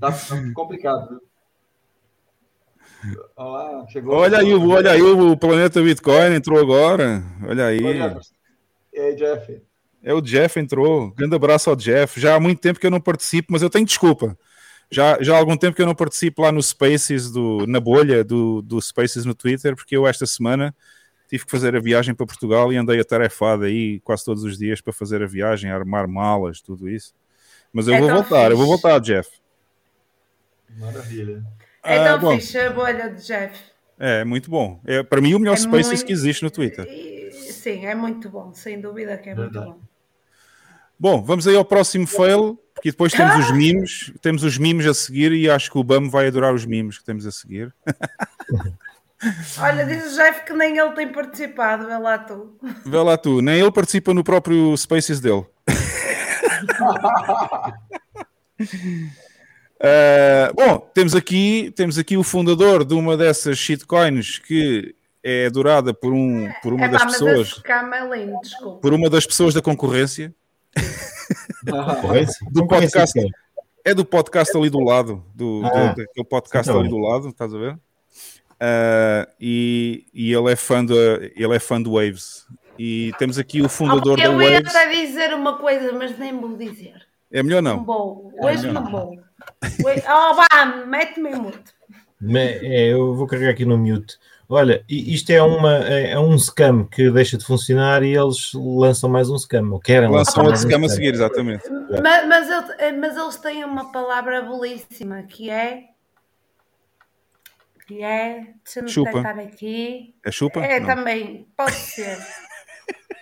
Tá 0.00 0.12
complicado. 0.54 1.08
viu? 1.08 1.20
Olha 3.36 3.78
lá, 3.78 3.86
chegou. 3.88 4.14
Olha 4.14 4.38
aí, 4.38 4.54
olha 4.54 4.90
aí 4.90 5.02
o 5.02 5.36
planeta 5.36 5.82
Bitcoin 5.82 6.34
entrou 6.34 6.58
agora. 6.58 7.22
Olha 7.46 7.66
aí. 7.66 7.80
E 8.92 8.98
aí, 8.98 9.14
Jeff? 9.14 9.62
É 10.02 10.14
o 10.14 10.20
Jeff 10.20 10.58
entrou. 10.58 11.10
Grande 11.12 11.34
abraço 11.34 11.70
ao 11.70 11.76
Jeff. 11.76 12.20
Já 12.20 12.34
há 12.34 12.40
muito 12.40 12.60
tempo 12.60 12.78
que 12.78 12.86
eu 12.86 12.90
não 12.90 13.00
participo, 13.00 13.52
mas 13.52 13.62
eu 13.62 13.70
tenho 13.70 13.84
desculpa. 13.84 14.36
Já, 14.90 15.20
já 15.20 15.34
há 15.34 15.38
algum 15.38 15.56
tempo 15.56 15.74
que 15.74 15.82
eu 15.82 15.86
não 15.86 15.94
participo 15.94 16.42
lá 16.42 16.52
no 16.52 16.62
Spaces, 16.62 17.30
do, 17.30 17.66
na 17.66 17.80
bolha 17.80 18.22
do, 18.22 18.62
do 18.62 18.80
Spaces 18.80 19.24
no 19.24 19.34
Twitter, 19.34 19.74
porque 19.74 19.96
eu 19.96 20.06
esta 20.06 20.26
semana 20.26 20.74
tive 21.28 21.44
que 21.44 21.50
fazer 21.50 21.74
a 21.76 21.80
viagem 21.80 22.14
para 22.14 22.26
Portugal 22.26 22.72
e 22.72 22.76
andei 22.76 23.00
atarefado 23.00 23.64
aí 23.64 24.00
quase 24.00 24.24
todos 24.24 24.42
os 24.44 24.56
dias 24.58 24.80
para 24.80 24.92
fazer 24.92 25.22
a 25.22 25.26
viagem, 25.26 25.70
armar 25.70 26.06
malas, 26.08 26.60
tudo 26.60 26.88
isso. 26.88 27.14
Mas 27.72 27.88
eu 27.88 27.94
É 27.94 28.00
vou 28.00 28.08
voltar, 28.10 28.50
eu 28.50 28.56
vou 28.56 28.66
fixe. 28.66 28.82
voltar, 28.82 28.98
Jeff. 29.00 29.28
Maravilha. 30.78 31.44
É 31.84 31.98
Ah, 31.98 32.04
tão 32.18 32.20
bom. 32.20 32.38
fixe 32.38 32.58
a 32.58 32.70
bolha 32.70 33.08
de 33.10 33.24
Jeff. 33.26 33.58
É, 33.98 34.24
muito 34.24 34.50
bom. 34.50 34.80
É 34.84 35.02
para 35.02 35.20
mim 35.20 35.34
o 35.34 35.38
melhor 35.38 35.54
É 35.54 35.56
Spaces 35.56 35.86
muito- 35.88 36.06
que 36.06 36.12
existe 36.12 36.42
no 36.42 36.50
Twitter. 36.50 36.86
E- 36.88 37.16
Sim, 37.32 37.86
é 37.86 37.94
muito 37.94 38.28
bom, 38.28 38.52
sem 38.54 38.80
dúvida 38.80 39.16
que 39.16 39.30
é 39.30 39.34
Verdade. 39.34 39.66
muito 39.66 39.78
bom. 39.80 39.86
Bom, 40.98 41.22
vamos 41.22 41.46
aí 41.46 41.54
ao 41.56 41.64
próximo 41.64 42.06
fail, 42.06 42.58
porque 42.74 42.90
depois 42.90 43.12
temos 43.12 43.34
os 43.50 43.56
memes, 43.56 44.12
temos 44.22 44.42
os 44.44 44.56
memes 44.58 44.86
a 44.86 44.94
seguir 44.94 45.32
e 45.32 45.48
acho 45.50 45.70
que 45.70 45.76
o 45.78 45.84
BAM 45.84 46.08
vai 46.08 46.26
adorar 46.28 46.54
os 46.54 46.64
memes 46.64 46.98
que 46.98 47.04
temos 47.04 47.26
a 47.26 47.30
seguir. 47.32 47.74
Olha, 49.60 49.84
diz 49.84 50.12
o 50.12 50.16
Jeff 50.16 50.44
que 50.44 50.52
nem 50.52 50.76
ele 50.78 50.92
tem 50.92 51.08
participado, 51.12 51.86
vê 51.86 51.96
lá 51.98 52.18
tu. 52.18 52.56
Vê 52.84 52.98
lá 52.98 53.16
tu, 53.16 53.40
nem 53.40 53.60
ele 53.60 53.70
participa 53.72 54.12
no 54.14 54.22
próprio 54.24 54.76
Spaces 54.76 55.20
dele. 55.20 55.44
Uh, 59.80 60.54
bom, 60.56 60.78
temos 60.94 61.14
aqui, 61.14 61.72
temos 61.76 61.98
aqui 61.98 62.16
o 62.16 62.22
fundador 62.22 62.84
de 62.84 62.94
uma 62.94 63.16
dessas 63.16 63.58
shitcoins 63.58 64.38
que 64.38 64.94
é 65.22 65.46
adorada 65.46 65.92
por, 65.92 66.12
um, 66.12 66.48
por 66.62 66.72
uma 66.72 66.86
é 66.86 66.88
das 66.88 67.02
pá, 67.02 67.08
pessoas, 67.08 67.60
é 67.66 68.16
lindo, 68.16 68.38
por 68.80 68.94
uma 68.94 69.10
das 69.10 69.26
pessoas 69.26 69.52
da 69.52 69.60
concorrência. 69.60 70.32
Concorrência? 71.68 72.46
Do 72.52 72.66
podcast. 72.66 73.20
É 73.84 73.94
do 73.94 74.04
podcast 74.04 74.56
ali 74.56 74.68
do 74.70 74.80
lado, 74.80 75.24
do, 75.34 75.62
do- 75.62 75.66
Ah. 75.66 75.94
daquele 75.96 76.26
podcast 76.28 76.68
Então. 76.68 76.80
ali 76.80 76.88
do 76.88 76.98
lado, 76.98 77.28
estás 77.28 77.54
a 77.54 77.58
ver? 77.58 77.78
Ah, 78.60 79.28
e, 79.40 80.06
e 80.14 80.32
ele 80.32 80.50
é 80.52 80.56
fã 80.56 80.84
do, 80.84 80.94
ele 80.94 81.54
é 81.54 81.58
fã 81.58 81.80
do 81.80 81.92
Waves. 81.94 82.46
E 82.78 83.12
temos 83.18 83.38
aqui 83.38 83.62
o 83.62 83.68
fundador 83.68 84.16
da 84.18 84.24
eu 84.24 84.40
ia 84.40 84.54
Waves. 84.60 84.74
até 84.74 84.88
dizer 84.90 85.34
uma 85.34 85.56
coisa, 85.58 85.92
mas 85.92 86.18
nem 86.18 86.38
vou 86.38 86.56
dizer. 86.56 87.06
É 87.32 87.42
melhor 87.42 87.62
Não 87.62 87.76
não. 87.78 87.84
vou. 87.84 88.32
É 88.36 88.46
Hoje 88.46 88.66
melhor 88.66 88.82
não 88.84 88.90
vou. 88.90 89.18
Oh, 89.82 90.34
vá, 90.34 90.66
mete-me 90.86 91.30
em 91.30 91.34
mudo. 91.36 91.58
Me- 92.20 92.40
é, 92.62 92.92
eu 92.92 93.14
vou 93.14 93.26
carregar 93.26 93.50
aqui 93.50 93.64
no 93.64 93.76
mute. 93.76 94.16
Olha, 94.48 94.84
isto 94.88 95.30
é, 95.30 95.42
uma, 95.42 95.84
é 95.88 96.12
é 96.12 96.18
um 96.20 96.38
scam 96.38 96.84
que 96.84 97.10
deixa 97.10 97.36
de 97.36 97.44
funcionar 97.44 98.02
e 98.04 98.16
eles 98.16 98.52
lançam 98.54 99.10
mais 99.10 99.28
um 99.28 99.36
scam. 99.36 99.70
Ou 99.72 99.80
querem 99.80 100.08
Lançam 100.08 100.18
lançar 100.18 100.40
outro 100.40 100.50
mais 100.52 100.64
um 100.64 100.68
scam 100.68 100.84
a 100.84 100.88
seguir, 100.88 101.14
exatamente. 101.14 101.64
Mas, 102.02 102.26
mas, 102.28 102.48
eu- 102.50 102.98
mas 103.00 103.16
eles 103.16 103.36
têm 103.36 103.64
uma 103.64 103.90
palavra 103.90 104.40
belíssima 104.42 105.22
que 105.24 105.50
é. 105.50 105.95
Que 107.86 108.02
é. 108.02 108.54
Deixa-me 108.64 108.88
Chupa. 108.88 109.12
tentar 109.12 109.38
aqui. 109.38 110.16
É 110.24 110.30
chupa? 110.32 110.64
É 110.64 110.80
Não. 110.80 110.86
também, 110.86 111.46
pode 111.56 111.74
ser. 111.76 112.18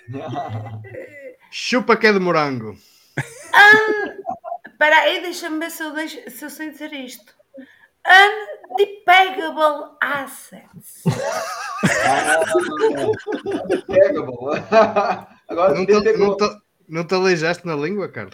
Chupa 1.50 1.96
que 1.96 2.06
é 2.06 2.12
de 2.12 2.18
morango. 2.18 2.76
Espera 4.66 4.96
aí, 5.00 5.20
deixa-me 5.22 5.58
ver 5.58 5.70
se 5.70 5.82
eu, 5.82 5.92
deixo- 5.92 6.30
se 6.30 6.44
eu 6.44 6.50
sei 6.50 6.70
dizer 6.70 6.92
isto. 6.92 7.34
Undepegable 8.06 9.96
assets. 10.00 11.02
Pega, 13.86 14.22
bola. 14.22 15.28
Agora 15.48 15.74
Não 15.74 15.86
te, 15.86 15.92
não, 16.16 16.36
te, 16.36 16.44
não 16.88 17.06
te 17.06 17.14
aleijaste 17.14 17.66
na 17.66 17.74
língua, 17.76 18.08
cara? 18.08 18.30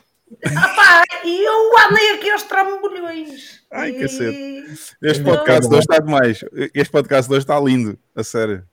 Pá, 0.77 1.03
e 1.25 1.45
eu 1.45 1.79
andei 1.79 2.15
aqui 2.15 2.31
aos 2.31 2.45
trambolhões. 2.45 3.63
Ai, 3.71 3.91
E- 3.91 4.01
cacete. 4.01 4.91
Este 5.03 5.25
podcast 5.25 5.69
de 5.69 5.75
hoje 5.75 5.81
está 5.91 5.99
demais. 5.99 6.45
Este 6.75 6.91
podcast 6.93 7.29
de 7.29 7.35
hoje 7.35 7.43
está 7.45 7.59
lindo, 7.59 7.99
a 8.15 8.23
sério. 8.23 8.65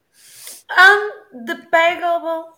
Undepegable 1.34 2.52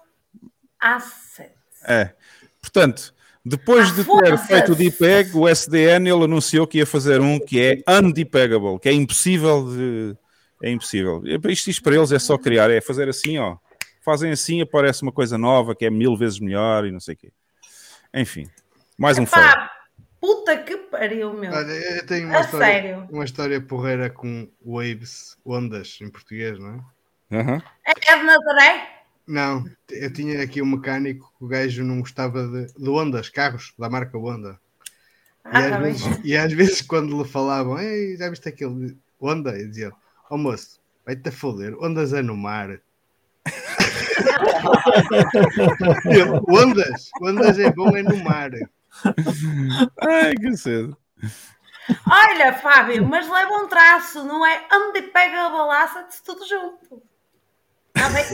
assets. 0.80 1.56
É. 1.88 2.14
Portanto, 2.62 3.14
depois 3.46 3.90
Ah, 3.90 3.94
de 3.94 4.04
ter 4.04 4.38
feito 4.38 4.72
o 4.74 4.76
DPEG, 4.76 5.36
o 5.38 5.48
SDN 5.48 6.10
ele 6.10 6.24
anunciou 6.26 6.68
que 6.68 6.80
ia 6.80 6.86
fazer 6.86 7.22
um 7.22 7.40
que 7.40 7.60
é 7.62 7.82
undepegable, 8.00 8.80
que 8.80 8.90
é 8.90 8.94
impossível 8.94 9.66
de. 9.70 10.16
É 10.62 10.70
impossível. 10.70 11.22
Isto, 11.26 11.70
isto 11.70 11.82
para 11.84 11.96
eles 11.96 12.12
é 12.12 12.20
só 12.20 12.38
criar, 12.38 12.70
é 12.70 12.82
fazer 12.82 13.08
assim, 13.08 13.38
ó. 13.38 13.56
Fazem 14.04 14.32
assim, 14.32 14.62
aparece 14.62 15.04
uma 15.04 15.12
coisa 15.12 15.38
nova 15.38 15.74
que 15.74 15.86
é 15.86 15.90
mil 15.90 16.18
vezes 16.18 16.40
melhor 16.40 16.86
e 16.86 16.92
não 16.92 17.00
sei 17.00 17.14
o 17.14 17.18
quê. 17.18 17.32
Enfim, 18.14 18.50
mais 19.00 19.18
um 19.18 19.26
fail. 19.26 19.44
Pá, 19.46 19.72
puta 20.20 20.58
que 20.58 20.76
pariu, 20.78 21.34
meu. 21.34 21.52
Olha, 21.52 21.72
eu 21.72 22.06
tenho 22.06 22.28
uma 22.28 22.38
A 22.38 22.42
história, 22.42 22.66
sério. 22.66 23.08
uma 23.10 23.26
história 23.26 23.62
porreira 23.62 24.10
com 24.10 24.48
waves, 24.64 25.38
ondas 25.46 25.98
em 26.02 26.10
português, 26.10 26.60
não 26.60 26.84
é? 27.32 27.38
Aham. 27.40 27.62
É 27.86 28.18
de 28.18 28.24
Nazaré? 28.24 28.90
Não, 29.28 29.64
eu 29.92 30.12
tinha 30.12 30.42
aqui 30.42 30.62
um 30.62 30.66
mecânico 30.66 31.32
que 31.38 31.46
o 31.46 31.48
gajo 31.48 31.84
não 31.84 32.00
gostava 32.02 32.48
de, 32.48 32.74
de 32.74 32.90
ondas, 32.90 33.30
carros, 33.30 33.74
da 33.78 33.90
marca 33.90 34.18
Honda. 34.18 34.60
E, 35.46 35.50
Ah, 35.52 35.60
às 35.60 35.70
tá 35.70 35.80
vezes, 35.80 36.20
e 36.24 36.38
às 36.38 36.52
vezes 36.52 36.82
quando 36.82 37.18
lhe 37.22 37.28
falavam, 37.28 37.80
Ei, 37.80 38.18
já 38.18 38.30
viste 38.30 38.50
aquele 38.50 38.98
Honda? 39.22 39.52
Eu 39.52 39.68
dizia, 39.70 39.92
ó 40.30 40.38
moço, 40.38 40.80
vai-te 41.06 41.30
a 41.30 41.32
foder, 41.32 41.76
ondas 41.82 42.12
é 42.14 42.22
no 42.22 42.36
mar. 42.36 42.80
Ondas, 46.48 47.10
ondas 47.22 47.60
é 47.60 47.72
bom 47.72 47.96
é 47.96 48.04
no 48.04 48.18
mar. 48.24 48.52
Ai, 50.02 50.36
que 50.36 50.58
cedo. 50.58 50.98
Olha, 52.10 52.54
Fábio, 52.54 53.06
mas 53.06 53.30
leva 53.30 53.54
um 53.54 53.68
traço, 53.68 54.24
não 54.24 54.46
é 54.46 54.68
undepegable 54.72 55.72
assets, 55.72 56.22
tudo 56.22 56.46
junto. 56.48 57.02
Está 57.96 58.10
bem? 58.10 58.26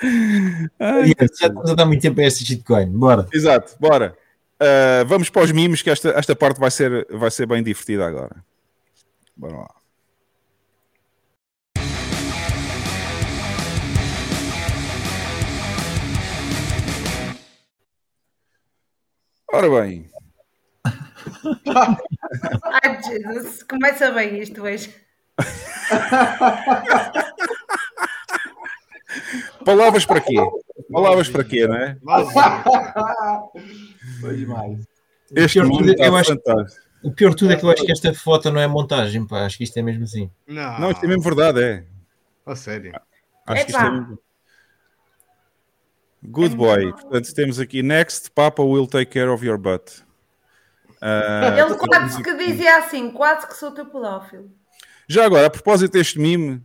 Ai, 0.78 1.08
Já 1.08 1.24
estamos 1.24 1.70
a 1.70 1.74
dar 1.74 1.86
muito 1.86 2.02
tempo 2.02 2.20
a 2.20 2.24
este 2.24 2.44
shitcoin. 2.44 2.90
Bora. 2.90 3.26
Exato, 3.32 3.76
bora. 3.78 4.16
Uh, 4.60 5.04
vamos 5.06 5.30
para 5.30 5.42
os 5.42 5.52
mimos, 5.52 5.80
que 5.80 5.88
esta, 5.90 6.10
esta 6.10 6.36
parte 6.36 6.60
vai 6.60 6.70
ser, 6.70 7.06
vai 7.10 7.30
ser 7.30 7.46
bem 7.46 7.62
divertida 7.62 8.06
agora. 8.06 8.44
Bora 9.34 9.56
lá. 9.56 9.79
Ora 19.52 19.68
bem, 19.82 20.08
Ai, 22.82 23.02
Jesus, 23.02 23.62
começa 23.64 24.10
bem 24.12 24.38
isto 24.40 24.62
hoje. 24.62 24.94
palavras 29.64 30.04
para 30.06 30.20
quê? 30.20 30.34
Palavras 30.92 31.28
para 31.28 31.44
quê, 31.44 31.66
não 31.66 31.76
é? 31.76 31.96
Foi 34.20 34.36
demais. 34.36 34.86
Este 35.34 35.54
pior 35.58 35.66
mimo 35.66 35.78
tudo, 35.78 35.90
está 35.92 36.06
eu 36.06 36.16
acho- 36.16 36.34
fantástico. 36.34 36.90
O 37.02 37.10
pior 37.12 37.30
de 37.30 37.36
tudo 37.36 37.52
é 37.52 37.56
que 37.56 37.64
eu 37.64 37.70
acho 37.70 37.82
que 37.82 37.92
esta 37.92 38.12
foto 38.12 38.50
não 38.50 38.60
é 38.60 38.66
montagem, 38.66 39.26
pá. 39.26 39.46
Acho 39.46 39.56
que 39.56 39.64
isto 39.64 39.78
é 39.78 39.82
mesmo 39.82 40.04
assim. 40.04 40.30
Não, 40.46 40.80
Não, 40.80 40.90
isto 40.90 41.02
é 41.02 41.08
mesmo 41.08 41.22
verdade, 41.22 41.62
é. 41.62 41.84
a 42.44 42.54
sério. 42.54 42.92
Acho 43.46 43.64
que 43.64 43.70
isto 43.70 43.80
é 43.82 43.90
mesmo... 43.90 44.18
Good 46.22 46.54
boy. 46.56 46.92
Portanto, 46.92 47.34
temos 47.34 47.58
aqui 47.58 47.82
Next, 47.82 48.30
Papa 48.30 48.62
will 48.62 48.86
take 48.86 49.10
care 49.10 49.28
of 49.30 49.44
your 49.44 49.56
butt. 49.58 50.02
Ah, 51.00 51.54
Ele 51.58 51.74
quase 51.76 52.22
que 52.22 52.34
dizia 52.34 52.76
assim, 52.78 53.10
quase 53.10 53.46
que 53.46 53.54
sou 53.56 53.70
teu 53.72 53.86
pedófilo. 53.86 54.50
Já 55.08 55.24
agora, 55.24 55.46
a 55.46 55.50
propósito 55.50 55.92
deste 55.92 56.18
mime, 56.18 56.62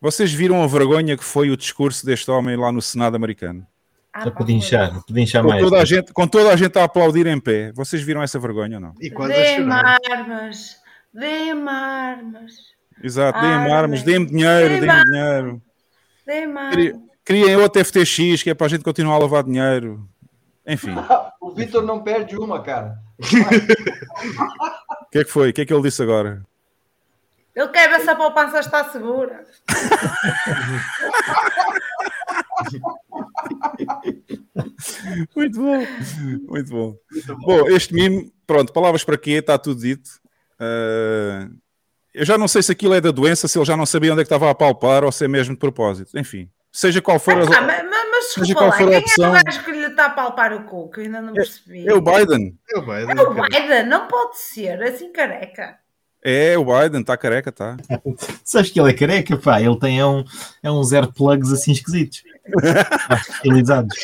vocês 0.00 0.32
viram 0.32 0.62
a 0.62 0.66
vergonha 0.66 1.16
que 1.16 1.24
foi 1.24 1.50
o 1.50 1.56
discurso 1.56 2.04
deste 2.04 2.28
homem 2.30 2.56
lá 2.56 2.72
no 2.72 2.82
Senado 2.82 3.14
americano? 3.14 3.64
Ah, 4.12 4.24
Só 4.24 4.30
pá, 4.30 4.42
para 4.42 4.52
inchar, 4.52 5.04
para 5.04 5.20
inchar 5.20 5.42
Com 5.42 5.48
mais. 5.50 5.62
toda, 5.62 5.78
a 5.78 5.84
gente, 5.84 6.12
com 6.12 6.26
toda 6.26 6.50
a 6.50 6.56
gente 6.56 6.76
a 6.78 6.84
aplaudir 6.84 7.26
em 7.26 7.38
pé. 7.38 7.70
Vocês 7.72 8.02
viram 8.02 8.22
essa 8.22 8.38
vergonha 8.38 8.76
ou 8.78 8.80
não? 8.80 8.94
E 9.00 9.08
quase 9.10 9.32
a 9.34 9.36
Dê-me 9.36 9.70
chorar. 9.70 9.98
armas, 10.10 10.76
dê-me 11.14 11.68
armas, 11.70 12.52
Exato, 13.02 13.40
deem-me 13.40 13.70
armas, 13.70 14.02
deem-me 14.02 14.26
dinheiro, 14.26 14.68
Dê-me 14.68 14.80
deem-me 14.86 15.04
dinheiro. 15.04 15.62
dê-me 16.26 16.58
armas. 16.58 17.00
Criem 17.26 17.56
outro 17.56 17.84
FTX, 17.84 18.44
que 18.44 18.50
é 18.50 18.54
para 18.54 18.66
a 18.66 18.70
gente 18.70 18.84
continuar 18.84 19.16
a 19.16 19.18
lavar 19.18 19.42
dinheiro. 19.42 20.08
Enfim, 20.64 20.94
o 20.94 21.02
O 21.48 21.50
Vitor 21.50 21.82
não 21.82 22.02
perde 22.02 22.36
uma, 22.36 22.62
cara. 22.62 22.98
que 25.10 25.18
é 25.18 25.24
que 25.24 25.30
foi? 25.30 25.50
O 25.50 25.52
que 25.52 25.62
é 25.62 25.66
que 25.66 25.74
ele 25.74 25.82
disse 25.82 26.02
agora? 26.02 26.42
Ele 27.54 27.68
quer 27.68 27.88
ver 27.88 28.00
se 28.00 28.10
a 28.10 28.14
poupança 28.14 28.60
está 28.60 28.84
segura. 28.90 29.44
Muito 35.34 35.60
bom, 35.60 35.86
muito 36.48 36.70
bom. 36.70 36.96
Bom, 37.40 37.68
este 37.68 37.94
mime, 37.94 38.32
pronto, 38.46 38.72
palavras 38.72 39.04
para 39.04 39.18
quê? 39.18 39.32
Está 39.32 39.58
tudo 39.58 39.80
dito. 39.80 40.10
Ah, 40.58 41.48
eu 42.14 42.24
já 42.24 42.38
não 42.38 42.48
sei 42.48 42.62
se 42.62 42.72
aquilo 42.72 42.94
é 42.94 43.00
da 43.00 43.10
doença, 43.10 43.46
se 43.46 43.58
ele 43.58 43.64
já 43.64 43.76
não 43.76 43.86
sabia 43.86 44.12
onde 44.12 44.22
é 44.22 44.24
que 44.24 44.26
estava 44.26 44.50
a 44.50 44.54
palpar 44.54 45.04
ou 45.04 45.12
se 45.12 45.24
é 45.24 45.28
mesmo 45.28 45.54
de 45.54 45.60
propósito. 45.60 46.18
Enfim, 46.18 46.48
seja 46.78 47.00
qual 47.02 47.18
for 47.18 47.34
a. 47.38 47.42
Ah, 47.42 47.60
mas, 47.60 47.84
mas, 47.84 48.10
mas 48.10 48.24
Seja 48.32 48.54
qual 48.54 48.68
lá, 48.68 48.76
for 48.76 48.86
a 48.88 48.90
quem 48.90 48.98
opção. 48.98 49.36
é 49.36 49.40
o 49.40 49.44
gajo 49.44 49.64
que 49.64 49.72
lhe 49.72 49.86
está 49.86 50.06
a 50.06 50.10
palpar 50.10 50.52
o 50.52 50.64
cu? 50.64 50.90
Que 50.90 51.00
eu 51.00 51.04
ainda 51.04 51.20
não 51.22 51.32
percebi. 51.32 51.88
É 51.88 51.94
o 51.94 52.00
Biden. 52.00 52.58
Eu, 52.68 52.84
vai, 52.84 53.02
É 53.02 53.22
o 53.22 53.34
Biden, 53.34 53.86
não 53.86 54.06
pode 54.08 54.38
ser, 54.38 54.82
assim 54.82 55.12
careca. 55.12 55.78
É 56.22 56.58
o 56.58 56.64
Biden, 56.64 57.02
está 57.02 57.16
careca, 57.16 57.50
está. 57.50 57.76
Sabes 58.42 58.70
que 58.70 58.80
ele 58.80 58.90
é 58.90 58.94
careca, 58.94 59.36
pá. 59.36 59.60
Ele 59.60 59.78
tem 59.78 60.00
é 60.00 60.06
um, 60.06 60.24
é 60.62 60.70
um 60.70 60.82
zero 60.82 61.12
plugs 61.12 61.52
assim 61.52 61.72
esquisitos. 61.72 62.22
Pá, 63.08 63.16
Estilizados. 63.30 63.94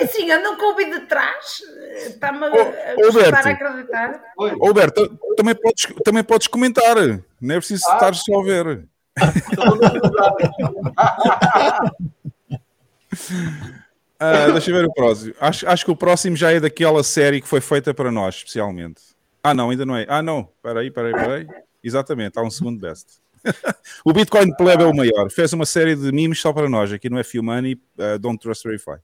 É 0.00 0.04
assim, 0.04 0.30
eu 0.30 0.42
nunca 0.42 0.64
ouvi 0.66 0.90
de 0.90 1.00
trás. 1.06 1.60
Está-me 2.06 2.44
a, 2.44 2.48
a 2.48 2.50
a 2.52 3.50
acreditar. 3.50 4.22
Oi. 4.38 4.56
Ô, 4.60 4.72
Berto, 4.72 5.18
também 5.36 5.54
podes, 5.54 5.86
também 6.04 6.24
podes 6.24 6.46
comentar. 6.46 6.96
Não 7.40 7.54
é 7.54 7.58
preciso 7.58 7.84
Ah. 7.90 7.94
estar 7.94 8.14
só 8.14 8.40
a 8.40 8.44
ver. 8.44 8.86
Ah, 14.18 14.50
deixa 14.50 14.70
eu 14.70 14.76
ver 14.76 14.86
o 14.86 14.92
próximo. 14.92 15.34
Acho, 15.38 15.68
acho 15.68 15.84
que 15.84 15.90
o 15.90 15.96
próximo 15.96 16.36
já 16.36 16.50
é 16.50 16.58
daquela 16.58 17.02
série 17.02 17.40
que 17.40 17.46
foi 17.46 17.60
feita 17.60 17.92
para 17.92 18.10
nós, 18.10 18.36
especialmente. 18.36 19.02
Ah, 19.42 19.52
não, 19.52 19.70
ainda 19.70 19.84
não 19.84 19.94
é. 19.94 20.06
Ah, 20.08 20.22
não. 20.22 20.48
Espera 20.56 20.80
aí, 20.80 20.88
espera 20.88 21.08
aí, 21.08 21.14
espera 21.14 21.34
aí. 21.34 21.46
Exatamente, 21.84 22.38
há 22.38 22.42
um 22.42 22.50
segundo 22.50 22.80
best. 22.80 23.06
o 24.04 24.12
Bitcoin 24.12 24.54
Pleb 24.56 24.82
é 24.82 24.86
o 24.86 24.94
maior. 24.94 25.30
Fez 25.30 25.52
uma 25.52 25.66
série 25.66 25.94
de 25.94 26.10
memes 26.12 26.40
só 26.40 26.52
para 26.52 26.68
nós. 26.68 26.92
Aqui 26.92 27.10
no 27.10 27.18
F 27.18 27.40
Money, 27.40 27.80
uh, 27.98 28.18
Don't 28.18 28.38
Trust 28.38 28.64
Verify. 28.64 28.96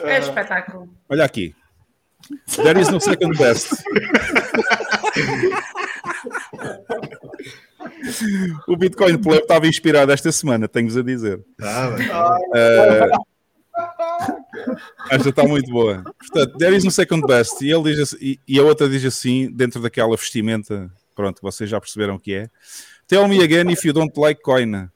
É 0.00 0.18
espetáculo. 0.18 0.92
Olha 1.08 1.24
aqui. 1.24 1.54
There 2.56 2.80
is 2.80 2.88
no 2.88 3.00
second 3.00 3.38
best. 3.38 3.70
o 8.68 8.76
Bitcoin 8.76 9.18
Pleb 9.18 9.42
estava 9.42 9.66
inspirado 9.66 10.12
esta 10.12 10.30
semana, 10.32 10.68
tenho-vos 10.68 10.96
a 10.96 11.02
dizer. 11.02 11.40
Bem. 11.58 12.08
Esta 15.10 15.28
está 15.30 15.44
muito 15.44 15.70
boa. 15.70 16.02
Portanto, 16.18 16.58
there 16.58 16.76
is 16.76 16.84
no 16.84 16.90
second 16.90 17.26
best. 17.26 17.62
E, 17.64 17.70
ele 17.70 17.94
diz 17.94 17.98
assim- 18.00 18.16
e, 18.20 18.40
e 18.46 18.58
a 18.58 18.62
outra 18.62 18.88
diz 18.88 19.04
assim, 19.04 19.50
dentro 19.50 19.80
daquela 19.80 20.16
vestimenta 20.16 20.90
Pronto, 21.14 21.40
vocês 21.42 21.68
já 21.68 21.78
perceberam 21.80 22.14
o 22.14 22.18
que 22.18 22.34
é. 22.34 22.48
Tell 23.06 23.28
me 23.28 23.42
again 23.42 23.70
if 23.70 23.84
you 23.84 23.92
don't 23.92 24.18
like 24.18 24.40
coin. 24.42 24.88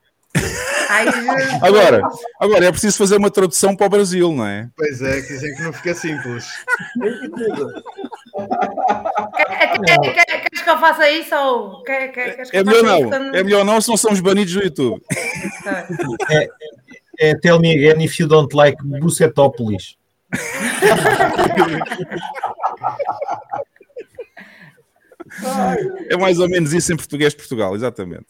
Agora, 1.61 2.01
agora 2.41 2.65
é 2.65 2.71
preciso 2.71 2.97
fazer 2.97 3.17
uma 3.17 3.31
tradução 3.31 3.77
para 3.77 3.87
o 3.87 3.91
Brasil, 3.91 4.33
não 4.33 4.47
é? 4.47 4.71
Pois 4.77 5.03
é, 5.03 5.21
que 5.21 5.29
dizem 5.29 5.55
que 5.55 5.63
não 5.63 5.73
fica 5.73 5.95
simples. 5.95 6.47
Quer- 9.37 9.79
quer- 9.81 10.15
quer- 10.15 10.41
Queres 10.47 10.63
que 10.63 10.71
eu 10.71 10.79
faça 10.79 11.11
isso 11.11 11.35
ou 11.35 11.83
quer- 11.83 12.09
quer- 12.13 12.35
queres 12.37 12.51
que 12.51 12.57
É 12.57 12.65
melhor 12.65 12.83
não. 12.83 13.35
É 13.35 13.43
melhor 13.43 13.65
não, 13.65 13.81
senão 13.81 13.97
somos 13.97 14.21
banidos 14.21 14.53
do 14.53 14.63
YouTube. 14.63 15.03
É 17.19 17.35
Tell 17.37 17.59
me 17.59 17.73
again 17.73 18.03
if 18.05 18.19
you 18.21 18.27
don't 18.29 18.55
like 18.55 18.77
Bucetópolis. 19.01 19.97
É 26.09 26.17
mais 26.17 26.39
ou 26.39 26.49
menos 26.49 26.73
isso 26.73 26.93
em 26.93 26.97
português 26.97 27.33
de 27.33 27.39
Portugal, 27.39 27.75
exatamente. 27.75 28.27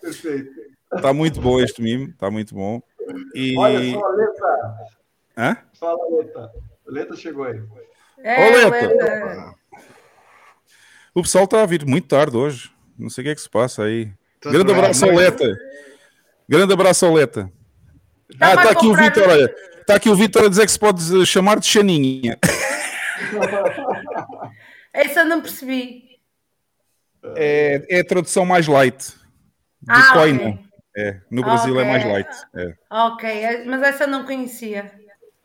Perfeito. 0.00 0.50
Está 0.94 1.12
muito 1.12 1.40
bom 1.40 1.60
este 1.60 1.82
mimo, 1.82 2.10
está 2.10 2.30
muito 2.30 2.54
bom. 2.54 2.80
E. 3.34 3.56
Olha 3.58 3.92
só, 3.92 4.08
Leta. 4.10 4.76
Hã? 5.36 5.56
Fala, 5.78 5.98
Leta. 6.18 6.52
Leta 6.86 7.16
chegou 7.16 7.44
aí. 7.44 7.60
É. 8.24 8.68
Leta. 8.68 9.54
O 11.14 11.22
pessoal 11.22 11.44
está 11.44 11.62
a 11.62 11.66
vir 11.66 11.84
muito 11.86 12.08
tarde 12.08 12.36
hoje. 12.36 12.70
Não 12.98 13.08
sei 13.10 13.22
o 13.22 13.24
que 13.26 13.30
é 13.30 13.34
que 13.34 13.40
se 13.40 13.50
passa 13.50 13.84
aí. 13.84 14.10
Então, 14.38 14.50
Grande 14.50 14.72
é 14.72 14.74
abraço 14.74 15.04
ao 15.04 15.12
Leta. 15.14 15.58
Grande 16.48 16.72
abraço 16.72 17.06
ao 17.06 17.12
Leta. 17.14 17.52
Tá 18.38 18.50
Ah, 18.50 18.54
está 18.54 18.70
aqui 18.70 18.86
o 18.86 18.94
Vitor, 18.96 19.28
olha. 19.28 19.54
Está 19.80 19.94
aqui 19.96 20.08
o 20.08 20.16
Vitor 20.16 20.44
a 20.46 20.48
dizer 20.48 20.64
que 20.66 20.72
se 20.72 20.78
pode 20.78 21.26
chamar 21.26 21.60
de 21.60 21.66
Xaninha. 21.66 22.38
Essa 24.92 25.20
eu 25.20 25.26
não 25.26 25.40
percebi. 25.40 26.04
É, 27.36 27.84
é 27.90 28.00
a 28.00 28.04
tradução 28.04 28.44
mais 28.46 28.66
light. 28.66 29.08
De 29.82 29.90
Ah, 29.90 30.12
coin. 30.12 30.36
ok. 30.36 30.58
É, 30.96 31.20
no 31.30 31.42
Brasil 31.42 31.74
é 31.78 31.82
Ok. 31.82 31.90
mais 31.92 32.04
light. 32.04 32.36
é. 32.54 32.74
Ok, 32.90 33.28
é- 33.28 33.64
mas 33.64 33.82
essa 33.82 34.04
eu 34.04 34.08
não 34.08 34.24
conhecia. 34.24 34.92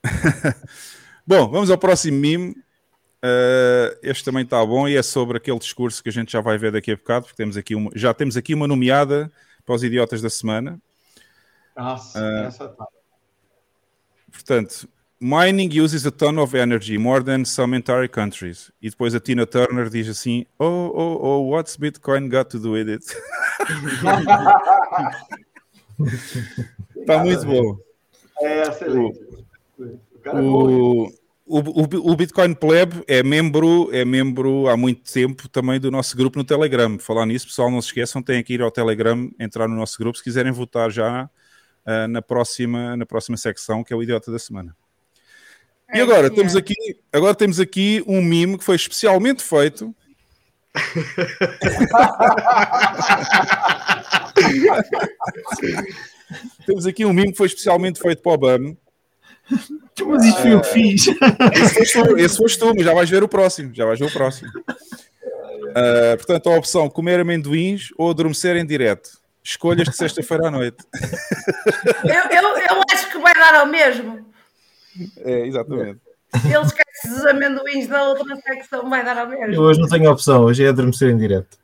Bom, 1.26 1.50
vamos 1.50 1.70
ao 1.72 1.78
próximo 1.78 2.20
meme. 2.20 2.56
Uh, 3.24 4.00
este 4.02 4.24
também 4.24 4.44
está 4.44 4.66
bom 4.66 4.88
e 4.88 4.96
é 4.96 5.04
sobre 5.04 5.38
aquele 5.38 5.60
discurso 5.60 6.02
que 6.02 6.08
a 6.10 6.12
gente 6.12 6.32
já 6.32 6.40
vai 6.40 6.58
ver 6.58 6.72
daqui 6.72 6.92
a 6.92 6.96
bocado, 6.96 7.26
porque 7.26 7.36
temos 7.36 7.58
aqui 7.58 7.76
uma, 7.76 7.92
já 7.94 8.14
temos 8.14 8.38
aqui 8.38 8.54
uma 8.54 8.66
nomeada 8.68 9.30
para 9.66 9.76
os 9.76 9.84
idiotas 9.84 10.22
da 10.22 10.30
semana. 10.30 10.80
Nossa, 11.76 12.20
Ah. 12.20 12.46
essa 12.48 12.70
tá. 12.70 12.88
Portanto, 14.32 14.88
mining 15.20 15.70
uses 15.82 16.06
a 16.06 16.12
ton 16.12 16.38
of 16.40 16.56
energy, 16.56 16.98
more 16.98 17.22
than 17.24 17.44
some 17.44 17.76
entire 17.76 18.08
countries. 18.08 18.72
E 18.82 18.90
depois 18.90 19.14
a 19.14 19.20
Tina 19.20 19.46
Turner 19.46 19.90
diz 19.90 20.08
assim: 20.08 20.46
Oh, 20.58 20.92
oh, 20.94 21.20
oh, 21.22 21.50
what's 21.50 21.76
Bitcoin 21.76 22.30
got 22.30 22.50
to 22.52 22.60
do 22.60 22.72
with 22.72 22.88
it? 22.90 23.04
Está 26.96 27.18
muito 27.24 27.46
bom. 27.46 27.78
É 28.42 28.62
excelente. 28.62 29.20
O 29.78 30.20
cara 30.22 30.38
é? 30.38 30.42
O, 30.42 31.12
o, 31.50 31.82
o, 31.82 32.12
o 32.12 32.16
Bitcoin 32.16 32.54
Pleb 32.54 33.04
é 33.08 33.24
membro, 33.24 33.90
é 33.92 34.06
membro 34.06 34.68
há 34.68 34.78
muito 34.78 35.12
tempo 35.12 35.50
também 35.50 35.80
do 35.80 35.90
nosso 35.90 36.16
grupo 36.16 36.38
no 36.38 36.46
Telegram. 36.46 37.00
Falar 37.00 37.26
nisso, 37.26 37.48
pessoal, 37.48 37.72
não 37.72 37.82
se 37.82 37.88
esqueçam, 37.88 38.22
têm 38.22 38.44
que 38.44 38.54
ir 38.54 38.62
ao 38.62 38.70
Telegram, 38.70 39.32
entrar 39.40 39.68
no 39.68 39.76
nosso 39.76 39.98
grupo 39.98 40.16
se 40.16 40.24
quiserem 40.24 40.52
votar 40.52 40.92
já 40.92 41.28
ah, 41.84 42.08
na, 42.08 42.22
próxima, 42.22 42.96
na 42.96 43.04
próxima 43.04 43.36
secção, 43.36 43.84
que 43.84 43.92
é 43.92 43.96
o 43.96 44.04
Idiota 44.04 44.32
da 44.32 44.38
Semana. 44.38 44.78
E 45.92 45.98
É, 45.98 46.04
agora 46.04 46.30
temos 46.30 46.56
é. 46.56 46.60
aqui, 46.60 46.76
agora 47.12 47.34
temos 47.34 47.60
aqui 47.60 48.04
um 48.06 48.22
mime 48.22 48.60
que 48.60 48.64
foi 48.64 48.76
especialmente 48.76 49.42
feito. 49.42 49.96
temos 56.68 56.86
aqui 56.86 57.06
um 57.06 57.14
mime 57.14 57.32
que 57.32 57.38
foi 57.38 57.48
especialmente 57.48 58.00
feito 58.00 58.22
para 58.22 58.34
o 58.34 58.38
BAM. 58.38 58.78
Mas 60.08 60.26
isto 60.26 60.42
foi 60.42 60.54
eu 60.54 60.62
que 60.62 60.68
fiz. 60.70 61.08
Esse 61.08 61.76
foste 61.76 62.04
tu, 62.04 62.18
esse 62.18 62.38
foste 62.38 62.60
tu, 62.60 62.74
mas 62.76 62.86
já 62.86 62.94
vais 62.94 63.10
ver 63.10 63.24
o 63.24 63.28
próximo. 63.28 63.74
Já 63.74 63.86
vais 63.86 64.00
ver 64.00 64.06
o 64.06 64.12
próximo. 64.12 64.52
Ah, 65.76 66.16
portanto, 66.18 66.50
a 66.50 66.56
opção 66.56 66.90
comer 66.90 67.20
amendoins 67.20 67.90
ou 67.98 68.10
adormecer 68.10 68.56
em 68.56 68.66
direto. 68.66 69.10
Escolhas 69.44 69.88
de 69.88 69.96
sexta-feira 69.96 70.48
à 70.48 70.52
noite. 70.52 70.78
Eu, 72.04 72.38
eu, 72.38 72.58
eu 72.58 72.84
acho 72.92 73.10
que 73.10 73.18
vai 73.20 73.34
dar 73.34 73.56
ao 73.56 73.66
mesmo. 73.66 74.26
É, 75.20 75.48
exatamente. 75.48 76.00
Ele 76.46 76.66
esquece 76.66 77.08
os 77.08 77.26
amendoins 77.26 77.88
da 77.88 78.04
outra 78.04 78.36
secção, 78.36 78.90
vai 78.90 79.04
dar 79.04 79.18
ao 79.18 79.32
Eu 79.34 79.48
mesmo. 79.48 79.64
hoje 79.64 79.80
não 79.80 79.88
tenho 79.88 80.12
opção, 80.12 80.44
hoje 80.44 80.64
é 80.64 80.70
adormecer 80.70 81.10
em 81.10 81.18
direto. 81.18 81.58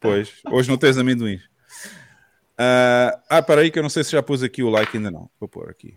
Pois, 0.00 0.32
hoje 0.50 0.68
não 0.68 0.76
tens 0.76 0.98
amendoins. 0.98 1.42
Ah, 2.58 3.20
ah, 3.28 3.42
para 3.42 3.60
aí 3.60 3.70
que 3.70 3.78
eu 3.78 3.82
não 3.82 3.90
sei 3.90 4.02
se 4.02 4.12
já 4.12 4.22
pus 4.22 4.42
aqui 4.42 4.62
o 4.62 4.70
like, 4.70 4.96
ainda 4.96 5.10
não. 5.10 5.28
Vou 5.38 5.48
pôr 5.48 5.70
aqui. 5.70 5.96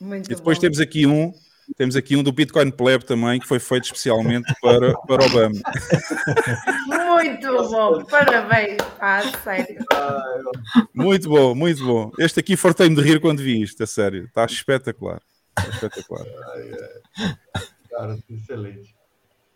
Muito 0.00 0.30
E 0.30 0.34
depois 0.34 0.58
bom. 0.58 0.62
temos 0.62 0.80
aqui 0.80 1.06
um, 1.06 1.32
temos 1.76 1.96
aqui 1.96 2.16
um 2.16 2.22
do 2.22 2.32
Bitcoin 2.32 2.70
Pleb 2.70 3.04
também, 3.04 3.40
que 3.40 3.46
foi 3.46 3.58
feito 3.58 3.84
especialmente 3.84 4.52
para, 4.60 4.92
para 4.94 5.24
o 5.26 5.30
BAM. 5.30 5.52
Muito 6.86 7.70
bom, 7.70 8.04
parabéns. 8.04 8.76
Ah, 9.00 9.22
sério. 9.42 9.84
Muito 10.94 11.28
bom, 11.28 11.54
muito 11.54 11.84
bom. 11.84 12.12
Este 12.18 12.40
aqui 12.40 12.56
fartei-me 12.56 12.94
de 12.94 13.02
rir 13.02 13.20
quando 13.20 13.42
vi 13.42 13.62
isto, 13.62 13.82
a 13.82 13.86
sério. 13.86 14.24
Está 14.24 14.44
espetacular. 14.44 15.20
Está 15.58 15.70
espetacular. 15.70 16.26
Cara, 17.90 18.18
excelente. 18.30 18.94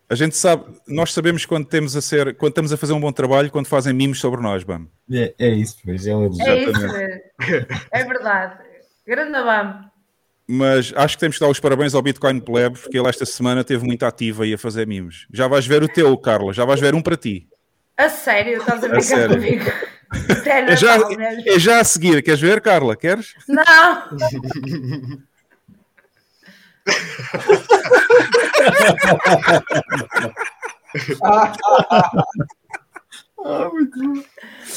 A 0.09 0.17
gente 0.17 0.37
sabe, 0.37 0.65
nós 0.89 1.13
sabemos 1.13 1.47
quando 1.47 1.67
temos 1.67 1.95
a 1.95 2.03
ser, 2.03 2.35
quando 2.37 2.51
estamos 2.51 2.73
a 2.73 2.77
fazer 2.77 2.93
um 2.93 3.01
bom 3.01 3.13
trabalho, 3.13 3.49
quando 3.49 3.69
fazem 3.69 3.93
mimos 3.93 4.19
sobre 4.19 4.41
nós, 4.41 4.65
BAM. 4.65 4.89
É, 5.13 5.33
é 5.39 5.49
isso, 5.51 5.77
pois 5.85 6.05
é 6.05 6.17
um 6.17 6.25
elogio. 6.25 6.47
É 6.49 6.65
isso. 6.65 6.87
É 7.93 8.05
verdade. 8.05 8.59
Grande 9.07 9.31
vamos. 9.31 9.90
Mas 10.53 10.93
acho 10.97 11.17
que 11.17 11.21
temos 11.21 11.37
que 11.37 11.45
dar 11.45 11.49
os 11.49 11.61
parabéns 11.61 11.95
ao 11.95 12.03
Bitcoin 12.03 12.41
Pleb, 12.41 12.77
porque 12.77 12.99
ele 12.99 13.09
esta 13.09 13.25
semana 13.25 13.61
esteve 13.61 13.87
muito 13.87 14.05
ativo 14.05 14.43
aí 14.43 14.53
a 14.53 14.59
fazer 14.59 14.85
mimos. 14.85 15.29
Já 15.33 15.47
vais 15.47 15.65
ver 15.65 15.81
o 15.81 15.89
teu, 15.89 16.19
Carla, 16.19 16.53
já 16.53 16.65
vais 16.65 16.81
ver 16.81 16.93
um 16.93 17.01
para 17.01 17.17
ti. 17.17 17.47
A 17.97 18.09
sério, 18.09 18.59
estás 18.59 18.83
a 18.83 18.89
brincar 18.89 19.03
sério. 19.03 19.37
comigo? 19.37 19.71
Sério, 20.43 20.71
É 20.71 20.77
já, 20.77 20.97
é 21.47 21.57
já 21.57 21.79
a 21.79 21.85
seguir, 21.85 22.21
queres 22.21 22.41
ver, 22.41 22.61
Carla? 22.61 22.97
Queres? 22.97 23.33
Não! 23.47 24.09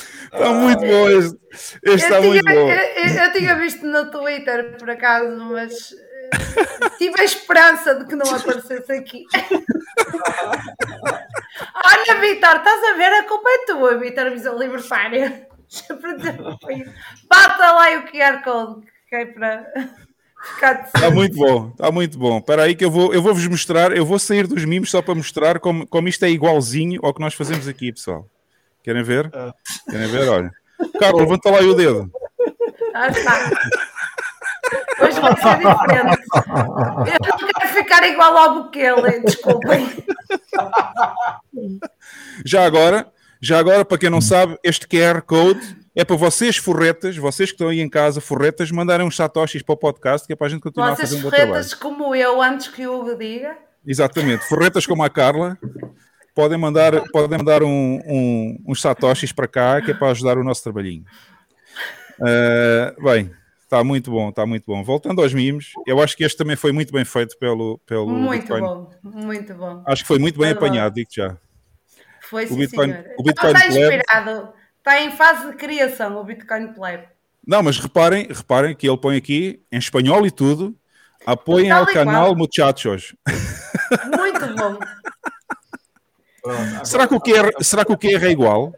Está 0.34 0.50
muito 0.54 0.80
bom 0.80 1.10
este. 1.10 1.40
Este 1.84 2.04
está 2.04 2.16
eu, 2.18 2.24
muito 2.24 2.44
tinha, 2.44 2.56
bom. 2.56 2.70
eu, 2.70 2.76
eu- 2.78 3.24
eu 3.26 3.32
tinha 3.34 3.56
visto 3.56 3.86
no 3.86 4.10
Twitter, 4.12 4.76
por 4.78 4.90
acaso, 4.90 5.36
mas 5.52 5.92
eh, 5.94 6.90
tive 6.98 7.22
a 7.22 7.24
esperança 7.24 7.96
de 7.96 8.06
que 8.06 8.16
não 8.16 8.26
aparecesse 8.36 8.92
aqui. 8.92 9.26
Olha, 11.86 12.20
Vitor, 12.20 12.56
estás 12.58 12.84
a 12.84 12.94
ver? 12.98 13.14
A 13.14 13.24
culpa 13.24 13.50
é 13.50 13.66
tua, 13.66 13.98
Vitor 13.98 14.32
Visão 14.32 14.58
Libertária. 14.58 15.48
Bata 17.30 17.72
lá 17.72 17.98
o 18.00 18.04
QR 18.12 18.44
Code, 18.44 18.86
que 19.10 19.16
é 19.16 19.26
para 19.26 19.66
ficar 20.54 20.74
de 20.74 20.88
Está 20.88 21.10
muito 21.12 21.36
bom, 21.36 21.70
está 21.70 21.92
muito 21.92 22.18
bom. 22.18 22.38
Espera 22.40 22.64
aí 22.64 22.76
que 22.76 22.86
eu 22.86 22.92
vou, 22.92 23.14
eu 23.14 23.22
vou 23.22 23.34
vos 23.34 23.48
mostrar, 23.48 23.96
eu 23.96 24.06
vou 24.06 24.20
sair 24.20 24.46
dos 24.48 24.66
mimos 24.66 24.92
só 24.92 25.02
para 25.02 25.16
mostrar 25.16 25.60
como, 25.60 25.88
como 25.88 26.08
isto 26.08 26.24
é 26.26 26.30
igualzinho 26.30 27.00
ao 27.04 27.14
que 27.14 27.22
nós 27.22 27.34
fazemos 27.34 27.68
aqui, 27.68 27.92
pessoal. 27.92 28.28
Querem 28.84 29.04
ver? 29.04 29.32
Querem 29.90 30.08
ver? 30.08 30.28
Olha. 30.30 30.52
Carlos, 31.00 31.22
levanta 31.22 31.50
lá 31.50 31.60
aí 31.60 31.68
o 31.68 31.74
dedo. 31.74 32.12
Ah, 32.94 33.08
está. 33.08 33.50
Hoje 35.02 35.20
vai 35.20 35.36
ser 35.36 35.58
diferente. 35.58 36.22
Eu 36.36 37.38
não 37.38 37.38
quero 37.38 37.74
ficar 37.74 38.08
igual 38.08 38.38
ao 38.38 38.64
Bukele, 38.64 39.20
desculpem. 39.22 39.88
Já 42.46 42.66
agora, 42.66 43.08
já 43.42 43.60
agora, 43.60 43.86
para 43.86 43.98
quem 43.98 44.10
não 44.10 44.22
sabe, 44.22 44.58
este 44.64 44.88
QR 44.88 45.22
Code 45.22 45.60
é 45.96 46.04
para 46.04 46.16
vocês, 46.16 46.58
forretas, 46.58 47.16
vocês 47.18 47.50
que 47.50 47.56
estão 47.56 47.70
aí 47.70 47.80
em 47.80 47.90
casa, 47.90 48.20
forretas, 48.20 48.72
mandarem 48.72 49.06
uns 49.06 49.16
satoshis 49.16 49.62
para 49.62 49.74
o 49.74 49.78
podcast, 49.78 50.26
que 50.26 50.34
é 50.34 50.36
para 50.36 50.48
a 50.48 50.50
gente 50.50 50.62
continuar 50.62 50.92
a 50.92 50.96
Vocês 50.96 51.10
fazer 51.10 51.20
um 51.20 51.24
bom 51.24 51.30
trabalho. 51.30 51.52
ferretas 51.54 51.74
como 51.74 52.16
eu, 52.16 52.42
antes 52.42 52.68
que 52.68 52.86
o 52.88 53.00
Hugo 53.00 53.16
diga. 53.16 53.56
Exatamente, 53.86 54.48
forretas 54.48 54.86
como 54.86 55.04
a 55.04 55.10
Carla, 55.10 55.58
podem 56.34 56.58
mandar, 56.58 57.00
podem 57.12 57.38
mandar 57.38 57.64
um, 57.64 58.00
um- 58.06 58.64
uns 58.68 58.82
satoshis 58.82 59.32
para 59.32 59.48
cá, 59.48 59.82
que 59.82 59.92
é 59.92 59.94
para 59.94 60.10
ajudar 60.12 60.38
o 60.38 60.44
nosso 60.44 60.64
trabalhinho. 60.64 61.06
Ah, 62.22 62.94
bem, 63.02 63.32
está 63.64 63.84
muito 63.84 64.12
bom, 64.12 64.30
está 64.30 64.46
muito 64.46 64.64
bom. 64.66 64.84
Voltando 64.84 65.22
aos 65.22 65.34
mimos, 65.34 65.72
eu 65.86 66.02
acho 66.02 66.16
que 66.16 66.24
este 66.24 66.38
também 66.38 66.56
foi 66.56 66.72
muito 66.72 66.94
bem 66.94 67.04
feito 67.06 67.38
pelo, 67.38 67.80
pelo 67.86 68.08
Muito 68.08 68.42
Bitcoin. 68.42 68.62
bom, 68.62 68.92
muito 69.04 69.54
bom. 69.56 69.84
Acho 69.86 70.04
que 70.04 70.08
foi 70.08 70.20
muito 70.20 70.40
bem 70.40 70.52
apanhado, 70.52 70.94
digo 70.96 71.10
já. 71.12 71.36
Foi 72.30 72.46
O 72.46 72.48
sim, 72.50 72.58
Bitcoin- 72.58 72.92
senhor. 72.92 73.06
o 73.18 73.24
Bitcoin 73.24 73.52
está 73.54 73.68
Pleb- 73.68 73.94
inspirado. 73.96 74.54
Está 74.78 75.02
em 75.02 75.12
fase 75.12 75.48
de 75.52 75.54
criação 75.58 76.18
o 76.18 76.24
Bitcoin 76.24 76.74
Pleb. 76.74 77.04
Não, 77.46 77.62
mas 77.64 77.78
reparem, 77.78 78.28
reparem 78.30 78.76
que 78.76 78.88
ele 78.88 78.98
põe 78.98 79.18
aqui, 79.18 79.62
em 79.72 79.78
espanhol 79.78 80.26
e 80.26 80.32
tudo, 80.32 80.76
apoiem 81.26 81.72
ao 81.72 81.86
canal 81.86 82.36
muchachos. 82.36 83.16
Muito 84.18 84.56
bom. 84.56 84.78
Pronto, 86.44 86.86
Será 86.86 87.08
que 87.08 87.16
o 87.16 87.22
QR, 87.22 87.52
será 87.62 87.86
que 87.86 87.94
o 87.94 87.98
QR 87.98 88.26
é 88.26 88.30
igual? 88.30 88.74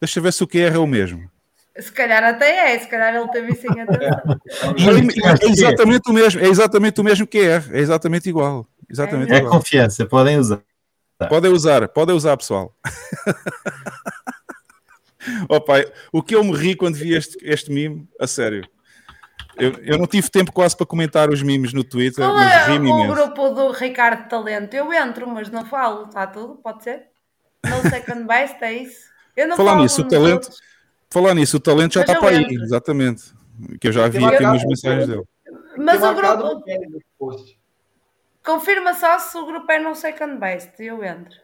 Deixa 0.00 0.18
eu 0.18 0.22
ver 0.22 0.32
se 0.32 0.42
o 0.42 0.48
QR 0.48 0.74
é 0.74 0.78
o 0.78 0.86
mesmo. 0.86 1.30
Se 1.78 1.90
calhar 1.90 2.22
até 2.22 2.74
é, 2.74 2.78
se 2.78 2.86
calhar 2.88 3.14
ele 3.14 3.28
teve 3.28 3.54
sem 3.54 3.70
atenção. 3.80 4.40
É 5.40 5.46
exatamente 5.50 6.10
o 6.10 6.12
mesmo, 6.12 6.40
é 6.40 6.48
exatamente 6.48 7.00
o 7.00 7.04
mesmo 7.04 7.26
QR, 7.26 7.64
é 7.72 7.78
exatamente 7.78 8.28
igual. 8.28 8.66
Exatamente 8.90 9.32
É 9.32 9.38
igual. 9.38 9.52
confiança, 9.52 10.04
podem 10.06 10.38
usar. 10.38 10.60
Podem 11.28 11.50
usar, 11.50 11.88
podem 11.88 12.14
usar, 12.14 12.36
pessoal. 12.36 12.74
oh, 15.48 15.60
pai, 15.60 15.86
o 16.12 16.22
que 16.22 16.34
eu 16.34 16.44
me 16.44 16.54
ri 16.54 16.76
quando 16.76 16.96
vi 16.96 17.14
este, 17.14 17.38
este 17.42 17.72
mime, 17.72 18.06
a 18.20 18.26
sério. 18.26 18.68
Eu, 19.56 19.70
eu 19.82 19.98
não 19.98 20.06
tive 20.06 20.28
tempo 20.30 20.52
quase 20.52 20.76
para 20.76 20.86
comentar 20.86 21.30
os 21.30 21.42
memes 21.42 21.72
no 21.72 21.84
Twitter, 21.84 22.24
Qual 22.24 22.34
mas 22.34 22.68
é 22.68 22.72
o 22.72 23.06
grupo 23.06 23.50
do 23.50 23.70
Ricardo 23.70 24.28
Talento? 24.28 24.74
Eu 24.74 24.92
entro, 24.92 25.28
mas 25.28 25.48
não 25.50 25.64
falo. 25.64 26.06
Está 26.06 26.26
tudo? 26.26 26.56
Pode 26.56 26.82
ser? 26.82 27.04
No 27.64 27.88
second 27.88 28.24
best, 28.28 28.56
é 28.62 28.72
isso? 28.72 29.08
Eu 29.36 29.48
não 29.48 29.56
Falar 29.56 29.72
falo 29.72 29.82
nisso, 29.82 30.00
o 30.02 30.08
talento- 30.08 30.32
outros. 30.34 30.60
Falar 31.10 31.34
nisso, 31.34 31.56
o 31.56 31.60
talento 31.60 31.94
já 31.94 32.00
Mas 32.00 32.08
está 32.08 32.20
para 32.20 32.36
aí, 32.36 32.42
entro. 32.42 32.64
exatamente. 32.64 33.22
Que 33.80 33.88
eu 33.88 33.92
já 33.92 34.08
vi 34.08 34.24
aqui 34.24 34.42
umas 34.44 34.64
mensagens 34.64 35.06
dele. 35.06 35.22
Mas 35.76 35.98
o 36.02 36.12
marcado 36.12 36.60
grupo... 36.60 37.44
Confirma 38.44 38.92
só 38.94 39.18
se 39.18 39.36
o 39.38 39.46
grupo 39.46 39.70
é 39.70 39.78
no 39.78 39.94
second 39.94 40.36
best. 40.38 40.72
Eu 40.82 41.02
entro. 41.04 41.36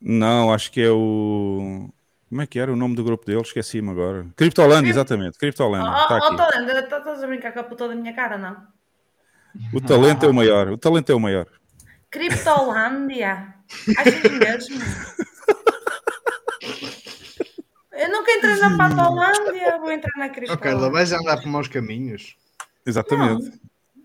Não, 0.00 0.52
acho 0.52 0.70
que 0.70 0.80
é 0.80 0.90
o. 0.90 1.88
Como 2.28 2.42
é 2.42 2.46
que 2.46 2.58
era 2.58 2.72
o 2.72 2.76
nome 2.76 2.96
do 2.96 3.04
grupo 3.04 3.24
dele? 3.24 3.40
Esqueci-me 3.40 3.90
agora. 3.90 4.26
Criptoland, 4.36 4.88
exatamente. 4.88 5.38
Criptoland. 5.38 5.86
Ó, 5.88 6.02
Está 6.02 6.14
ó, 6.14 6.26
aqui. 6.26 6.36
Talento, 6.36 6.70
estás 6.96 7.22
a 7.22 7.26
brincar 7.26 7.52
com 7.52 7.60
a 7.60 7.64
puta 7.64 7.88
da 7.88 7.94
minha 7.94 8.12
cara, 8.12 8.36
não? 8.36 8.56
O 9.72 9.80
talento 9.80 10.26
é 10.26 10.28
o 10.28 10.34
maior. 10.34 10.68
O 10.70 10.76
talento 10.78 11.10
é 11.10 11.14
o 11.14 11.20
maior. 11.20 11.46
Criptolândia. 12.10 13.54
Achas 13.96 14.68
mesmo? 14.68 14.80
Eu 17.92 18.10
nunca 18.10 18.30
entrei 18.32 18.56
na 18.56 18.76
Patolândia, 18.76 19.78
vou 19.78 19.90
entrar 19.90 20.12
na 20.18 20.26
Oh, 20.26 20.28
Carla, 20.28 20.34
Criptolândia. 20.34 20.90
vais 20.90 21.12
andar 21.12 21.36
por 21.40 21.46
maus 21.48 21.68
caminhos. 21.68 22.36
Exatamente. 22.84 23.58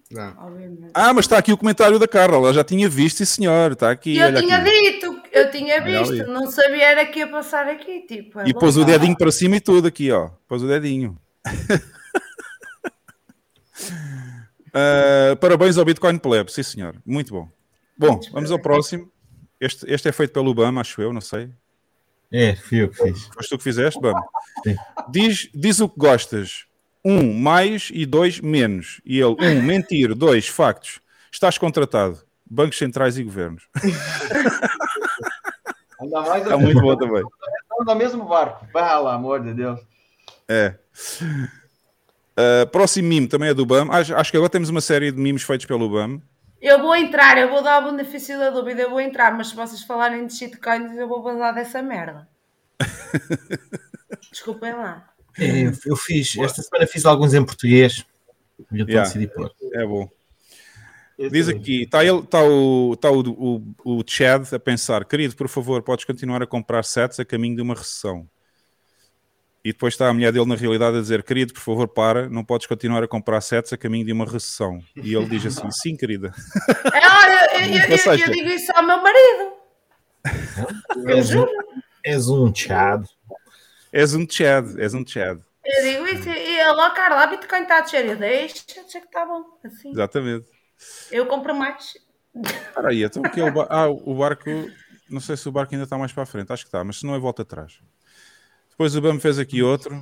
Não. 0.09 0.35
Obviamente. 0.45 0.91
Ah, 0.93 1.13
mas 1.13 1.25
está 1.25 1.37
aqui 1.37 1.51
o 1.51 1.57
comentário 1.57 1.99
da 1.99 2.07
Carla. 2.07 2.37
Ela 2.37 2.53
já 2.53 2.63
tinha 2.63 2.87
visto, 2.89 3.17
sim 3.17 3.25
senhor. 3.25 3.73
Está 3.73 3.91
aqui. 3.91 4.13
E 4.13 4.19
eu 4.19 4.27
olha 4.27 4.41
tinha 4.41 4.57
aqui. 4.57 4.91
dito, 4.91 5.20
eu 5.31 5.49
tinha 5.51 5.81
visto, 5.81 6.27
não 6.27 6.49
sabia 6.51 6.89
era 6.89 7.05
que 7.05 7.19
ia 7.19 7.27
passar 7.27 7.67
aqui, 7.67 8.01
tipo. 8.01 8.39
é 8.39 8.49
E 8.49 8.53
pôs 8.53 8.77
o 8.77 8.83
dedinho 8.83 9.17
para 9.17 9.31
cima 9.31 9.55
e 9.55 9.61
tudo 9.61 9.87
aqui, 9.87 10.11
ó. 10.11 10.29
Pôs 10.47 10.61
o 10.61 10.67
dedinho. 10.67 11.17
Ah, 14.73 15.35
parabéns 15.39 15.77
ao 15.77 15.85
Bitcoin 15.85 16.17
Pleb, 16.17 16.49
sim 16.51 16.63
senhor. 16.63 16.95
Muito 17.05 17.33
bom. 17.33 17.49
Bom, 17.97 18.19
vamos 18.31 18.51
ao 18.51 18.59
próximo. 18.59 19.11
Este, 19.59 19.85
este 19.87 20.09
é 20.09 20.11
feito 20.11 20.33
pelo 20.33 20.53
BAM, 20.53 20.79
acho 20.79 21.01
eu, 21.01 21.13
não 21.13 21.21
sei. 21.21 21.49
É, 22.31 22.55
fui 22.55 22.81
eu 22.81 22.89
que 22.89 23.03
fiz. 23.03 23.25
Foste 23.33 23.49
tu 23.49 23.57
que 23.57 23.63
fizeste, 23.63 23.99
BAM? 24.01 24.19
Sim. 24.63 24.75
Diz, 25.09 25.49
diz 25.53 25.79
o 25.79 25.87
que 25.87 25.99
gostas. 25.99 26.65
Um, 27.03 27.33
mais 27.39 27.89
e 27.93 28.05
dois, 28.05 28.39
menos. 28.39 29.01
E 29.05 29.19
ele, 29.19 29.35
um, 29.39 29.61
mentir. 29.61 30.15
Dois, 30.15 30.47
factos. 30.47 30.99
Estás 31.31 31.57
contratado. 31.57 32.19
Bancos 32.49 32.77
centrais 32.77 33.17
e 33.17 33.23
governos. 33.23 33.67
Ainda 36.13 36.29
mais 36.29 36.43
Está 36.43 36.57
muito 36.57 36.81
bom 36.81 36.95
também. 36.95 37.23
Estamos 37.61 37.85
no 37.85 37.95
mesmo 37.95 38.25
barco. 38.25 38.67
Pelo 38.71 39.07
amor 39.07 39.41
de 39.41 39.53
Deus. 39.53 39.79
É. 40.47 40.75
Uh, 42.31 42.67
próximo 42.71 43.07
mime 43.07 43.27
também 43.27 43.49
é 43.49 43.53
do 43.53 43.65
BAM. 43.65 43.89
Acho, 43.89 44.15
acho 44.15 44.31
que 44.31 44.37
agora 44.37 44.49
temos 44.49 44.69
uma 44.69 44.81
série 44.81 45.11
de 45.11 45.17
memes 45.17 45.43
feitos 45.43 45.65
pelo 45.65 45.89
BAM. 45.89 46.21
Eu 46.61 46.79
vou 46.79 46.95
entrar, 46.95 47.37
eu 47.37 47.49
vou 47.49 47.63
dar 47.63 47.81
o 47.81 47.91
benefício 47.91 48.37
da 48.37 48.51
dúvida, 48.51 48.83
eu 48.83 48.89
vou 48.91 49.01
entrar, 49.01 49.35
mas 49.35 49.47
se 49.47 49.55
vocês 49.55 49.81
falarem 49.81 50.27
de 50.27 50.33
shitcoins, 50.35 50.95
eu 50.95 51.07
vou 51.07 51.23
vazar 51.23 51.55
dessa 51.55 51.81
merda. 51.81 52.27
Desculpem 54.31 54.73
lá. 54.73 55.07
É, 55.39 55.63
eu, 55.63 55.71
eu 55.87 55.95
fiz, 55.95 56.37
esta 56.37 56.61
semana 56.61 56.85
fiz 56.85 57.03
alguns 57.05 57.33
em 57.33 57.43
português. 57.43 58.05
E 58.71 58.79
eu 58.79 58.85
estou 58.85 58.89
Yeah. 58.89 59.01
a 59.01 59.03
decidir 59.05 59.33
pôr. 59.33 59.51
É 59.73 59.85
bom. 59.85 60.07
Esse 61.21 61.29
Diz 61.29 61.47
aqui, 61.49 61.83
está 61.83 62.03
ele, 62.03 62.23
tá 62.23 62.43
o, 62.43 62.95
tá 62.95 63.11
o, 63.11 63.19
o, 63.85 63.99
o 63.99 64.03
Chad 64.07 64.51
a 64.53 64.59
pensar, 64.59 65.05
querido, 65.05 65.35
por 65.35 65.47
favor, 65.47 65.81
podes 65.83 66.03
continuar 66.05 66.41
a 66.41 66.47
comprar 66.47 66.83
sets 66.83 67.19
a 67.19 67.25
caminho 67.25 67.55
de 67.55 67.61
uma 67.61 67.75
recessão. 67.75 68.27
E 69.63 69.71
depois 69.71 69.93
está 69.93 70.09
a 70.09 70.13
mulher 70.13 70.31
dele 70.33 70.45
na 70.47 70.55
realidade 70.55 70.97
a 70.97 71.01
dizer, 71.01 71.21
querido, 71.21 71.53
por 71.53 71.59
favor, 71.61 71.87
para, 71.87 72.27
não 72.27 72.43
podes 72.43 72.65
continuar 72.65 73.03
a 73.03 73.07
comprar 73.07 73.39
sets 73.41 73.71
a 73.71 73.77
caminho 73.77 74.05
de 74.05 74.11
uma 74.11 74.25
recessão. 74.25 74.81
E 74.95 75.13
ele 75.13 75.27
diz 75.27 75.45
assim, 75.45 75.69
sim, 75.69 75.95
querida. 75.95 76.33
É, 76.91 77.07
olha, 77.07 77.59
eu, 77.65 77.77
eu- 77.77 77.89
eu- 77.91 77.97
seja- 77.99 78.25
eu 78.25 78.31
digo 78.31 78.49
isso 78.49 78.71
ao 78.75 78.83
meu 78.83 78.97
marido. 79.01 79.53
Eu 81.05 81.17
És 81.17 81.29
um, 81.29 81.33
juro. 81.33 81.51
és 82.03 82.27
um 82.29 82.55
chad. 82.55 83.05
És 83.93 84.15
um 84.15 84.25
Chad, 84.27 84.79
és 84.79 84.93
um 84.95 85.05
Chad. 85.05 85.39
Eu 85.63 85.83
digo 85.83 86.07
isso 86.07 86.27
e 86.29 86.59
ele, 86.59 86.69
ó 86.69 86.89
Carla, 86.91 87.23
a 87.23 87.27
Bitcoin 87.27 87.61
está 87.61 87.77
a 87.77 87.81
descer. 87.81 88.05
Eu 88.05 88.15
deixo, 88.15 88.63
deixa 88.65 88.99
que 88.99 89.05
está 89.05 89.25
bom. 89.25 89.43
Assim. 89.63 89.91
Exatamente. 89.91 90.47
Eu 91.11 91.25
compro 91.25 91.55
mais. 91.55 91.97
Espera 92.35 92.89
aí, 92.89 93.03
então 93.03 93.23
aquele 93.25 93.51
ba- 93.51 93.67
ah, 93.69 93.89
o 93.89 94.15
barco, 94.15 94.49
não 95.09 95.19
sei 95.19 95.35
se 95.35 95.47
o 95.49 95.51
barco 95.51 95.73
ainda 95.73 95.83
está 95.83 95.97
mais 95.97 96.13
para 96.13 96.23
a 96.23 96.25
frente, 96.25 96.51
acho 96.51 96.63
que 96.63 96.69
está, 96.69 96.83
mas 96.83 96.97
se 96.97 97.05
não 97.05 97.13
é 97.15 97.19
volta 97.19 97.41
atrás. 97.41 97.79
Depois 98.69 98.95
o 98.95 99.01
BAM 99.01 99.19
fez 99.19 99.37
aqui 99.37 99.61
outro. 99.61 100.01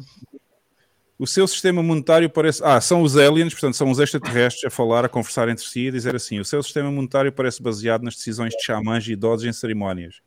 O 1.17 1.27
seu 1.27 1.45
sistema 1.47 1.83
monetário 1.83 2.29
parece. 2.29 2.63
Ah, 2.63 2.79
são 2.79 3.01
os 3.01 3.17
aliens, 3.17 3.51
portanto, 3.53 3.73
são 3.75 3.91
os 3.91 3.99
extraterrestres 3.99 4.63
a 4.63 4.69
falar, 4.69 5.03
a 5.03 5.09
conversar 5.09 5.49
entre 5.49 5.65
si 5.65 5.87
e 5.87 5.91
dizer 5.91 6.15
assim: 6.15 6.39
o 6.39 6.45
seu 6.45 6.63
sistema 6.63 6.89
monetário 6.89 7.29
parece 7.29 7.61
baseado 7.61 8.03
nas 8.03 8.15
decisões 8.15 8.53
de 8.53 8.63
xamãs 8.63 9.05
e 9.05 9.11
idosos 9.11 9.45
em 9.45 9.51
cerimónias. 9.51 10.21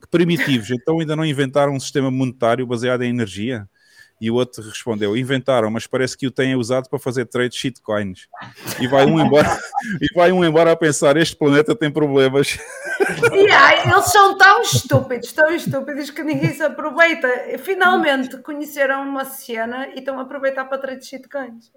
Que 0.00 0.06
primitivos, 0.06 0.70
então 0.70 1.00
ainda 1.00 1.16
não 1.16 1.24
inventaram 1.24 1.72
um 1.72 1.80
sistema 1.80 2.10
monetário 2.10 2.64
baseado 2.64 3.02
em 3.02 3.08
energia? 3.08 3.68
E 4.20 4.30
o 4.30 4.34
outro 4.34 4.62
respondeu: 4.62 5.16
inventaram, 5.16 5.70
mas 5.70 5.86
parece 5.86 6.16
que 6.16 6.26
o 6.26 6.30
têm 6.30 6.56
usado 6.56 6.88
para 6.88 6.98
fazer 6.98 7.26
trade 7.26 7.50
de 7.50 7.56
shitcoins. 7.56 8.28
E 8.80 8.86
vai 8.88 9.04
um 9.04 9.20
embora, 9.20 9.46
e 10.00 10.06
vai 10.14 10.32
um 10.32 10.42
embora 10.44 10.72
a 10.72 10.76
pensar: 10.76 11.16
este 11.16 11.36
planeta 11.36 11.76
tem 11.76 11.90
problemas. 11.90 12.58
E 13.32 13.50
ai, 13.50 13.90
eles 13.90 14.06
são 14.06 14.36
tão 14.38 14.62
estúpidos, 14.62 15.32
tão 15.32 15.54
estúpidos 15.54 16.10
que 16.10 16.22
ninguém 16.22 16.52
se 16.54 16.62
aproveita. 16.62 17.28
Finalmente 17.58 18.38
conheceram 18.38 19.02
uma 19.06 19.24
cena 19.26 19.88
e 19.88 19.98
estão 19.98 20.18
a 20.18 20.22
aproveitar 20.22 20.64
para 20.64 20.78
trade 20.78 21.00
de 21.00 21.06
shitcoins. 21.06 21.70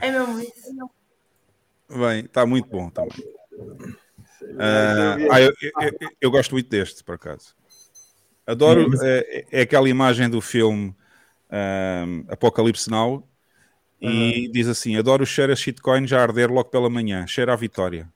É 0.00 0.10
mesmo 0.10 0.38
isso. 0.40 0.90
Bem, 1.88 2.24
está 2.26 2.44
muito 2.44 2.68
bom 2.68 2.90
também. 2.90 3.24
Ah, 4.58 5.16
ah, 5.30 5.40
eu, 5.40 5.52
eu- 5.62 5.72
eu- 6.00 6.08
eu 6.20 6.30
gosto 6.30 6.52
muito 6.52 6.68
deste, 6.68 7.02
por 7.02 7.14
acaso. 7.14 7.54
Adoro. 8.46 8.90
É, 9.02 9.46
é 9.50 9.60
aquela 9.62 9.88
imagem 9.88 10.28
do 10.28 10.40
filme 10.40 10.94
ahm, 11.50 12.24
Apocalipse 12.28 12.90
Now 12.90 13.26
e 14.00 14.48
diz 14.52 14.68
assim: 14.68 14.96
Adoro 14.96 15.22
o 15.22 15.26
cheiro 15.26 15.52
a 15.52 15.56
shitcoin 15.56 16.06
já 16.06 16.18
a 16.20 16.22
arder 16.22 16.50
logo 16.50 16.68
pela 16.68 16.90
manhã. 16.90 17.26
Cheiro 17.26 17.52
à 17.52 17.56
vitória. 17.56 18.08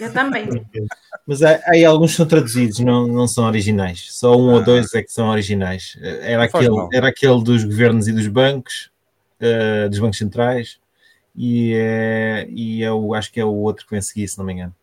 Eu 0.00 0.12
também. 0.12 0.46
Mas 1.26 1.42
há, 1.42 1.60
alguns 1.86 2.12
que 2.12 2.16
são 2.16 2.26
traduzidos, 2.26 2.78
não, 2.80 3.06
não 3.06 3.28
são 3.28 3.44
originais. 3.44 4.06
Só 4.12 4.34
um 4.36 4.50
Ah. 4.50 4.54
ou 4.54 4.64
dois 4.64 4.94
é 4.94 5.02
que 5.02 5.12
são 5.12 5.28
originais. 5.28 5.96
Eh, 6.00 6.32
Era 6.32 6.44
aquele, 6.44 6.70
mal. 6.70 6.88
era 6.92 7.08
aquele 7.08 7.44
dos 7.44 7.64
governos 7.64 8.08
e 8.08 8.12
dos 8.12 8.26
bancos, 8.28 8.90
eh, 9.38 9.88
dos 9.90 9.98
bancos 9.98 10.16
centrais, 10.16 10.80
e, 11.36 11.74
é, 11.74 12.46
e 12.48 12.82
é 12.82 12.90
o, 12.90 13.14
acho 13.14 13.30
que 13.30 13.38
é 13.38 13.44
o 13.44 13.52
outro 13.52 13.84
que 13.84 13.90
vem 13.92 14.00
seguir, 14.00 14.26
se 14.26 14.38
não 14.38 14.44
me 14.46 14.54
engano. 14.54 14.74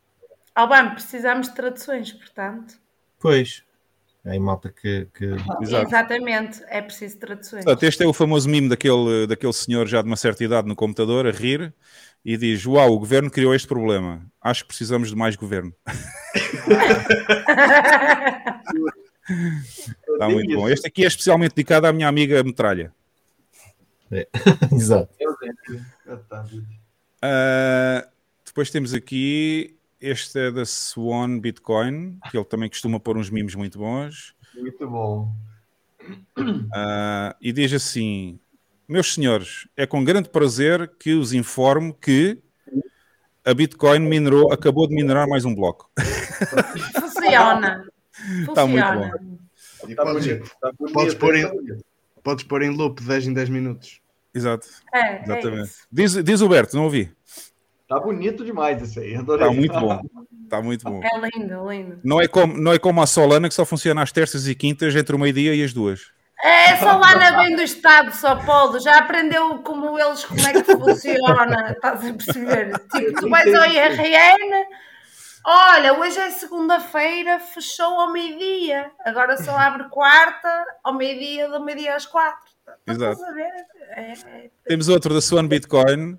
Albano, 0.54 0.92
precisamos 0.92 1.50
de 1.50 1.56
traduções, 1.56 2.14
portanto. 2.14 2.76
Pois, 3.20 3.64
aí 4.26 4.40
malta 4.40 4.70
que. 4.70 5.08
que... 5.14 5.26
Exato. 5.62 5.88
Exatamente, 5.88 6.64
é 6.68 6.82
preciso 6.82 7.18
traduções. 7.20 7.64
Portanto, 7.64 7.84
este 7.84 8.04
é 8.04 8.08
o 8.08 8.14
famoso 8.14 8.50
mime 8.50 8.70
daquele, 8.70 9.28
daquele 9.28 9.54
senhor 9.54 9.88
já 9.88 10.02
de 10.02 10.08
uma 10.08 10.18
certa 10.18 10.44
idade 10.44 10.68
no 10.68 10.76
computador 10.76 11.28
a 11.28 11.32
rir 11.32 11.74
e 12.24 12.36
diz: 12.36 12.66
Uau, 12.66 12.92
o 12.92 13.00
governo 13.00 13.30
criou 13.30 13.54
este 13.54 13.68
problema. 13.68 14.26
Acho 14.42 14.64
que 14.64 14.70
precisamos 14.70 15.10
de 15.10 15.16
mais 15.16 15.36
governo. 15.36 15.74
Está 20.08 20.30
muito 20.30 20.56
bom. 20.56 20.70
Este 20.70 20.88
aqui 20.88 21.04
é 21.04 21.08
especialmente 21.08 21.56
dedicado 21.56 21.88
à 21.88 21.94
minha 21.94 22.08
amiga 22.08 22.44
Metralha. 22.44 22.94
Exato. 24.72 25.14
Tá, 26.30 26.44
gente. 26.46 26.66
Ah, 27.22 28.08
depois 28.46 28.70
temos 28.70 28.94
aqui. 28.94 29.75
Este 30.00 30.40
é 30.40 30.52
da 30.52 30.66
Swan 30.66 31.40
Bitcoin, 31.40 32.20
que 32.30 32.38
ele 32.38 32.46
também 32.46 32.70
costuma 32.70 33.00
pôr 33.00 33.18
uns 33.18 33.30
mimos 33.30 33.56
muito 33.56 33.80
bons. 33.80 34.36
Muito 34.56 34.88
bom. 34.90 35.34
Ah, 36.74 37.36
e 37.42 37.52
diz 37.52 37.74
assim: 37.74 38.40
Meus 38.88 39.14
senhores, 39.14 39.68
é 39.76 39.86
com 39.88 40.04
grande 40.04 40.30
prazer 40.30 40.92
que 41.00 41.14
os 41.14 41.34
informo 41.34 41.94
que 41.94 42.38
a 43.44 43.54
Bitcoin 43.54 44.00
minerou, 44.00 44.52
acabou 44.52 44.88
de 44.88 44.96
minerar 44.96 45.28
mais 45.28 45.46
um 45.46 45.56
bloco. 45.56 45.90
Funciona. 47.00 47.86
Tá 48.54 48.66
muito 48.68 48.86
Funciona. 48.86 49.12
E 49.88 49.96
Tá 49.96 50.06
bonito. 50.06 50.52
Tá 50.62 50.72
bonito. 50.78 50.94
podes 50.94 51.14
pôr 51.14 51.36
em- 51.36 51.80
podes 52.24 52.44
pôr 52.46 52.62
em 52.64 52.70
loop 52.70 53.02
10 53.04 53.28
em 53.28 53.34
10 53.34 53.50
minutos. 53.50 54.02
Exato, 54.34 54.68
É, 54.94 55.00
é 55.00 55.24
exatamente. 55.24 55.64
isso. 55.70 55.88
diz, 55.92 56.14
diz 56.24 56.42
o 56.42 56.50
Berto, 56.50 56.76
não 56.76 56.84
ouvi. 56.86 57.10
Tá 57.88 58.00
bonito 58.00 58.44
demais 58.44 58.82
isso 58.82 59.00
aí. 59.00 59.16
Adorei. 59.16 59.48
Está 59.48 59.56
muito 59.56 59.80
bom. 59.80 60.02
Está 60.44 60.62
muito 60.62 60.84
bom. 60.84 61.02
É 61.04 61.20
lindo, 61.20 61.70
lindo. 61.70 62.00
Não 62.04 62.22
é, 62.22 62.28
como, 62.28 62.58
não 62.58 62.74
é 62.74 62.80
como 62.80 63.02
a 63.02 63.08
Solana 63.08 63.48
que 63.48 63.54
só 63.54 63.66
funciona 63.66 64.02
às 64.02 64.12
terças 64.12 64.48
e 64.48 64.56
quintas 64.56 64.96
entre 64.96 65.16
o 65.16 65.20
meio-dia 65.20 65.54
e 65.54 65.64
as 65.64 65.74
duas. 65.74 66.14
É, 66.44 66.76
só 66.78 66.98
lá 66.98 67.16
na 67.16 67.44
bem 67.44 67.56
do 67.56 67.62
Estado, 67.62 68.12
só 68.14 68.36
pode. 68.36 68.84
Já 68.84 69.00
aprendeu 69.00 69.60
como 69.60 69.98
eles, 70.00 70.26
como 70.26 70.40
é 70.42 70.54
que 70.54 70.64
funciona. 70.64 71.72
Estás 71.72 72.06
a 72.06 72.14
perceber? 72.14 72.72
Tipo, 72.92 73.22
tu 73.22 73.30
vais 73.30 73.54
ao 73.54 73.66
IRN. 73.66 74.66
Olha, 75.48 76.00
hoje 76.00 76.20
é 76.20 76.32
segunda-feira, 76.32 77.40
fechou 77.40 78.00
ao 78.00 78.12
meio-dia. 78.12 78.92
Agora 79.06 79.38
só 79.38 79.56
abre 79.56 79.86
quarta, 79.90 80.66
ao 80.84 80.94
meio-dia, 80.94 81.48
do 81.48 81.64
meio-dia 81.64 81.96
às 81.96 82.06
quatro. 82.06 82.50
Estás 82.80 82.98
Exato. 82.98 83.24
a 83.24 83.32
ver? 83.32 83.52
É, 83.96 84.12
é. 84.12 84.50
Temos 84.66 84.90
outro 84.90 85.14
da 85.14 85.22
Swan 85.22 85.48
Bitcoin. 85.48 86.18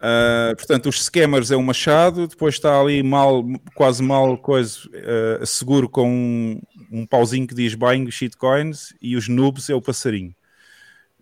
Uh, 0.00 0.56
portanto, 0.56 0.88
os 0.88 1.04
scammers 1.04 1.50
é 1.50 1.56
um 1.56 1.62
machado, 1.62 2.26
depois 2.26 2.54
está 2.54 2.80
ali 2.80 3.02
mal, 3.02 3.44
quase 3.74 4.02
mal 4.02 4.38
coisa, 4.38 4.78
uh, 4.88 5.44
seguro 5.44 5.90
com 5.90 6.08
um, 6.08 6.60
um 6.90 7.06
pauzinho 7.06 7.46
que 7.46 7.54
diz 7.54 7.74
buying 7.74 8.10
shitcoins 8.10 8.94
e 9.00 9.14
os 9.14 9.28
noobs 9.28 9.68
é 9.68 9.74
o 9.74 9.82
passarinho. 9.82 10.34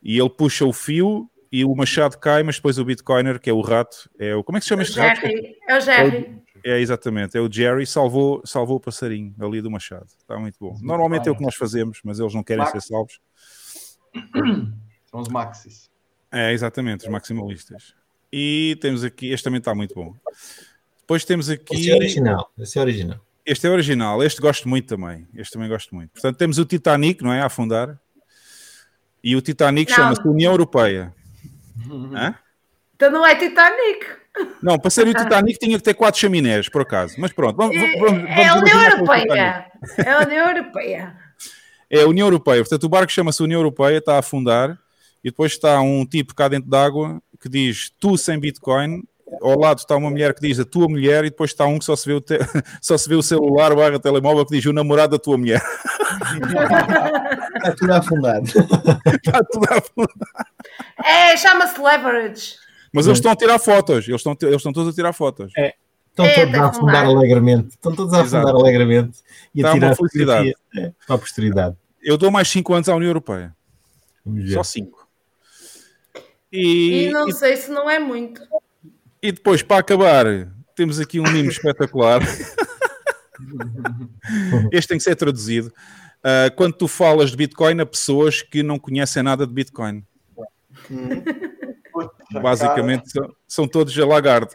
E 0.01 0.17
ele 0.17 0.31
puxa 0.31 0.65
o 0.65 0.73
fio 0.73 1.29
e 1.51 1.65
o 1.65 1.75
machado 1.75 2.19
cai, 2.19 2.45
mas 2.45 2.57
depois 2.57 2.79
o 2.79 2.85
bitcoiner, 2.85 3.41
que 3.41 3.51
é 3.51 3.53
o 3.53 3.61
rato, 3.61 4.09
é 4.17 4.35
o. 4.37 4.45
Como 4.45 4.57
é 4.57 4.61
que 4.61 4.65
se 4.65 4.69
chama 4.69 4.83
O 4.83 4.85
este 4.85 5.01
rato? 5.01 5.21
Jerry. 5.23 5.57
É 5.69 5.77
o 5.77 5.81
Jerry. 5.81 6.43
É 6.65 6.81
exatamente, 6.81 7.37
é 7.37 7.41
o 7.41 7.51
Jerry, 7.51 7.87
salvou, 7.87 8.43
salvou 8.45 8.77
o 8.77 8.81
passarinho 8.81 9.35
ali 9.41 9.61
do 9.61 9.71
machado. 9.71 10.07
Está 10.19 10.39
muito 10.39 10.57
bom. 10.61 10.77
Normalmente 10.81 11.29
é 11.29 11.33
o 11.33 11.37
que 11.37 11.43
nós 11.43 11.55
fazemos, 11.55 12.01
mas 12.05 12.21
eles 12.21 12.35
não 12.35 12.43
querem 12.43 12.67
ser 12.67 12.81
salvos. 12.83 13.21
São 15.07 15.21
os 15.21 15.29
maxis. 15.29 15.91
É, 16.31 16.53
exatamente, 16.53 17.07
os 17.07 17.11
maximalistas. 17.11 17.95
E 18.33 18.77
temos 18.81 19.05
aqui, 19.05 19.31
este 19.33 19.45
também 19.45 19.59
está 19.59 19.75
muito 19.75 19.95
bom. 19.95 20.15
Depois 21.01 21.25
temos 21.25 21.49
aqui. 21.49 21.75
Esse 21.75 21.91
é 21.91 21.95
original. 21.95 22.53
Esse 22.59 22.79
é 22.79 22.83
original. 22.83 23.21
Este 23.47 23.67
é 23.67 23.71
original, 23.71 24.23
este 24.23 24.43
gosto 24.43 24.69
muito 24.69 24.87
também. 24.87 25.27
Este 25.35 25.55
também 25.55 25.71
gosto 25.71 25.95
muito. 25.95 26.11
Portanto, 26.11 26.37
temos 26.37 26.59
o 26.59 26.67
Titanic, 26.67 27.23
não 27.23 27.33
é? 27.33 27.41
A 27.41 27.47
afundar. 27.47 27.99
E 29.25 29.35
o 29.35 29.41
Titanic 29.41 29.91
chama-se 29.91 30.21
União 30.29 30.53
Europeia. 30.53 31.15
Hã? 32.15 32.35
Então 32.95 33.11
não 33.11 33.25
é 33.25 33.35
Titanic. 33.35 34.07
Não, 34.63 34.79
para 34.79 34.91
ser 34.91 35.09
o 35.09 35.15
Titanic 35.15 35.59
tinha 35.59 35.79
que 35.79 35.83
ter 35.83 35.95
quatro 35.95 36.21
chaminés, 36.21 36.69
por 36.69 36.83
acaso. 36.83 37.15
Mas 37.17 37.33
pronto, 37.33 37.57
vamos, 37.57 37.75
vamos, 37.75 38.01
vamos 38.01 38.31
É 38.31 38.47
a 38.47 38.55
União 38.57 38.81
é. 38.81 38.93
Europeia. 38.93 39.67
É 39.97 40.11
a 40.11 40.19
União 40.21 40.49
Europeia. 40.49 41.17
É 41.91 42.03
a 42.03 42.07
União 42.07 42.27
Europeia. 42.27 42.61
Portanto, 42.61 42.85
o 42.85 42.89
barco 42.89 43.11
chama-se 43.11 43.43
União 43.43 43.61
Europeia, 43.61 43.97
está 43.97 44.17
a 44.17 44.19
afundar. 44.19 44.79
E 45.25 45.31
depois 45.31 45.53
está 45.53 45.81
um 45.81 46.05
tipo 46.05 46.35
cá 46.35 46.49
dentro 46.49 46.69
d'água 46.69 47.21
que 47.41 47.49
diz 47.49 47.91
tu 48.01 48.17
sem 48.17 48.39
Bitcoin. 48.39 49.03
Ao 49.43 49.59
lado 49.59 49.79
está 49.79 49.95
uma 49.95 50.09
mulher 50.11 50.33
que 50.35 50.41
diz 50.41 50.59
a 50.59 50.65
tua 50.65 50.89
mulher. 50.89 51.25
E 51.25 51.31
depois 51.31 51.51
está 51.51 51.67
um 51.67 51.79
que 51.79 51.85
só 51.85 51.95
se 51.95 52.07
vê 52.07 52.15
o, 52.15 52.21
te- 52.21 52.39
só 52.81 52.97
se 52.97 53.09
vê 53.09 53.15
o 53.15 53.23
celular 53.23 53.75
barra 53.77 53.99
telemóvel 54.01 54.45
que 54.47 54.57
diz 54.57 54.65
o 54.65 54.73
namorado 54.73 55.13
da 55.13 55.19
tua 55.23 55.37
mulher. 55.37 55.63
Está 57.57 57.73
tudo 57.77 57.93
afundado. 57.93 58.45
Está 58.47 59.45
tudo 59.45 59.67
a 59.71 59.79
afundar. 59.79 60.47
É, 61.05 61.37
chama-se 61.37 61.81
Leverage. 61.81 62.55
Mas 62.93 63.07
eles 63.07 63.19
estão 63.19 63.33
a 63.33 63.37
tirar 63.37 63.59
fotos. 63.59 64.09
Eles 64.09 64.21
estão, 64.21 64.37
eles 64.43 64.57
estão 64.57 64.73
todos 64.73 64.93
a 64.93 64.95
tirar 64.95 65.13
fotos. 65.13 65.53
Estão 66.11 66.25
É, 66.25 66.35
todos 66.35 66.53
tá 66.53 66.63
a 66.65 66.69
afundar 66.69 66.95
afundar. 66.97 67.05
alegremente. 67.05 67.69
Estão 67.71 67.95
todos 67.95 68.13
a 68.15 68.21
afundar 68.23 68.43
Exato. 68.45 68.57
alegremente 68.61 69.19
e 69.55 69.63
Dá 69.63 69.69
a 69.69 69.73
uma 69.75 69.81
tirar 69.81 69.97
felicidade. 69.97 70.55
É, 70.77 70.93
para 71.07 71.17
a 71.17 71.19
posteridade. 71.19 71.77
Eu 72.03 72.17
dou 72.17 72.31
mais 72.31 72.49
5 72.49 72.73
anos 72.75 72.89
à 72.89 72.95
União 72.97 73.09
Europeia. 73.11 73.55
Só 74.55 74.63
5. 74.63 74.98
E, 76.53 77.07
E 77.07 77.11
não 77.11 77.29
e, 77.29 77.33
sei 77.33 77.57
se 77.57 77.71
não 77.71 77.89
é 77.89 77.99
muito. 77.99 78.41
e 79.23 79.33
depois, 79.33 79.63
para 79.63 79.79
acabar, 79.81 80.25
temos 80.75 80.99
aqui 80.99 81.21
um 81.21 81.31
mimo 81.31 81.51
espetacular. 81.51 82.21
este 84.73 84.89
tem 84.89 84.99
que 84.99 85.05
ser 85.05 85.17
traduzido. 85.17 85.73
Ah, 86.23 86.51
quando 86.55 86.75
tu 86.75 86.89
falas 86.89 87.31
de 87.31 87.37
Bitcoin 87.37 87.81
a 87.81 87.87
pessoas 87.87 88.43
que 88.43 88.63
não 88.63 88.79
conhecem 88.79 89.23
nada 89.23 89.47
de 89.47 89.53
Bitcoin. 89.53 90.05
Basicamente, 92.31 93.11
são, 93.11 93.35
são 93.47 93.69
todos 93.69 93.99
a 93.99 94.07
lagarde. 94.07 94.55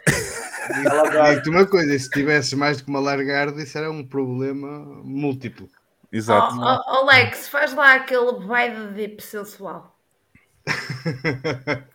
Digo-te 1.26 1.50
uma 1.50 1.66
coisa, 1.66 1.98
se 1.98 2.08
tivesse 2.10 2.56
mais 2.56 2.78
do 2.78 2.84
que 2.84 2.90
uma 2.90 3.00
largarda, 3.00 3.62
isso 3.62 3.76
era 3.76 3.90
um 3.90 4.06
problema 4.06 4.68
múltiplo. 5.04 5.68
Exato. 6.10 6.56
Oh, 6.58 6.62
oh, 6.62 7.02
oh, 7.02 7.06
Lex, 7.06 7.48
faz 7.48 7.74
lá 7.74 7.94
aquele 7.94 8.32
baile 8.46 8.94
de 8.94 9.22
sensual. 9.22 9.93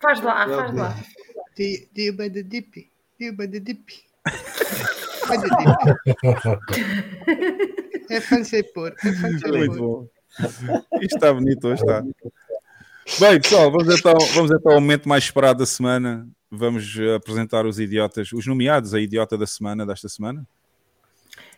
Faz 0.00 0.20
lá, 0.20 0.46
faz 0.48 0.74
lá. 0.74 0.96
Do 1.56 1.62
you, 1.62 1.88
do 1.94 2.00
you 2.00 2.12
buy 2.16 2.30
the 2.30 2.42
dippy? 2.42 2.90
Do 3.18 3.26
you 3.26 3.32
buy 3.36 3.48
the 3.48 3.60
dippy? 3.60 4.04
Buy 5.28 5.38
the 5.38 5.48
dippy. 5.58 6.70
É 8.10 8.20
fancy 8.20 8.62
por, 8.74 8.88
é 8.90 9.08
É 9.08 9.58
muito 9.58 9.78
bom. 9.78 10.08
Isto 11.00 11.16
está 11.16 11.32
bonito 11.32 11.68
hoje, 11.68 11.82
está. 11.82 12.02
Bem, 13.18 13.40
pessoal, 13.40 13.70
vamos 13.70 13.98
então, 13.98 14.18
vamos 14.34 14.50
então 14.50 14.72
ao 14.72 14.80
momento 14.80 15.08
mais 15.08 15.24
esperado 15.24 15.60
da 15.60 15.66
semana. 15.66 16.28
Vamos 16.50 16.96
apresentar 17.16 17.64
os 17.66 17.78
idiotas, 17.78 18.32
os 18.32 18.46
nomeados 18.46 18.94
a 18.94 19.00
idiota 19.00 19.38
da 19.38 19.46
semana, 19.46 19.86
desta 19.86 20.08
semana. 20.08 20.44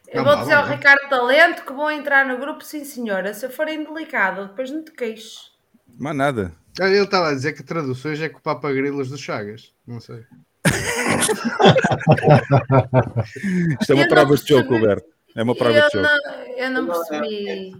Eu 0.08 0.24
vou 0.24 0.36
dizer 0.36 0.52
ao. 0.52 0.66
Ricardo 0.66 1.08
Talento 1.08 1.64
que 1.64 1.72
vão 1.72 1.90
entrar 1.90 2.26
no 2.26 2.38
grupo, 2.38 2.62
sim 2.62 2.84
senhora. 2.84 3.32
Se 3.32 3.46
eu 3.46 3.50
for 3.50 3.68
indelicado, 3.68 4.48
depois 4.48 4.70
não 4.70 4.84
te 4.84 4.92
queixes. 4.92 5.51
Mais 5.98 6.16
nada. 6.16 6.52
Ah, 6.80 6.88
Ele 6.88 7.04
estava 7.04 7.28
a 7.28 7.34
dizer 7.34 7.52
que 7.52 7.62
traduções 7.62 8.20
é 8.20 8.28
com 8.28 8.38
o 8.38 8.42
Papa 8.42 8.72
Grilos 8.72 9.10
dos 9.10 9.20
Chagas. 9.20 9.72
Não 9.86 10.00
sei. 10.00 10.24
Isto 13.80 13.92
é 13.92 13.94
uma 13.94 14.04
Eu 14.04 14.08
prova 14.08 14.36
de 14.36 14.48
jogo. 14.48 14.74
Roberto. 14.74 15.06
É 15.34 15.42
uma 15.42 15.54
prova 15.54 15.72
de 15.72 15.78
Eu 15.78 15.90
jogo. 15.90 16.06
não, 16.06 16.16
eu 16.56 16.70
não 16.70 16.86
percebi. 16.86 17.72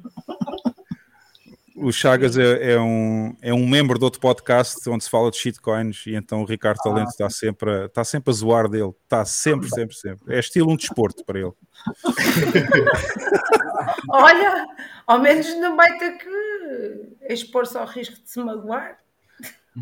O 1.75 1.91
Chagas 1.91 2.37
é, 2.39 2.75
é 2.75 2.81
um, 2.81 3.35
é 3.41 3.53
um 3.53 3.67
membro 3.67 3.99
de 3.99 4.05
outro 4.05 4.21
podcast 4.21 4.89
onde 4.89 5.03
se 5.05 5.11
fala 5.11 5.31
de 5.31 5.39
shitcoins 5.39 6.05
e 6.07 6.15
então 6.15 6.43
o 6.43 6.45
Ricardo 6.45 6.79
Talento 6.79 7.09
está 7.09 7.29
sempre, 7.31 7.71
a, 7.71 7.87
está 7.87 8.05
sempre 8.05 8.31
a 8.31 8.35
zoar 8.35 8.69
dele. 8.69 8.93
Está 9.05 9.25
sempre, 9.25 9.69
sempre, 9.69 9.97
sempre. 9.97 10.35
É 10.35 10.39
estilo 10.39 10.71
um 10.71 10.77
desporto 10.77 11.25
para 11.25 11.41
ele. 11.41 11.53
Olha, 14.11 14.67
ao 15.07 15.21
menos 15.21 15.47
não 15.59 15.77
vai 15.77 15.97
ter 15.99 16.13
que 16.19 17.12
expor-se 17.29 17.77
ao 17.77 17.87
risco 17.87 18.21
de 18.23 18.31
se 18.31 18.41
magoar. 18.41 18.99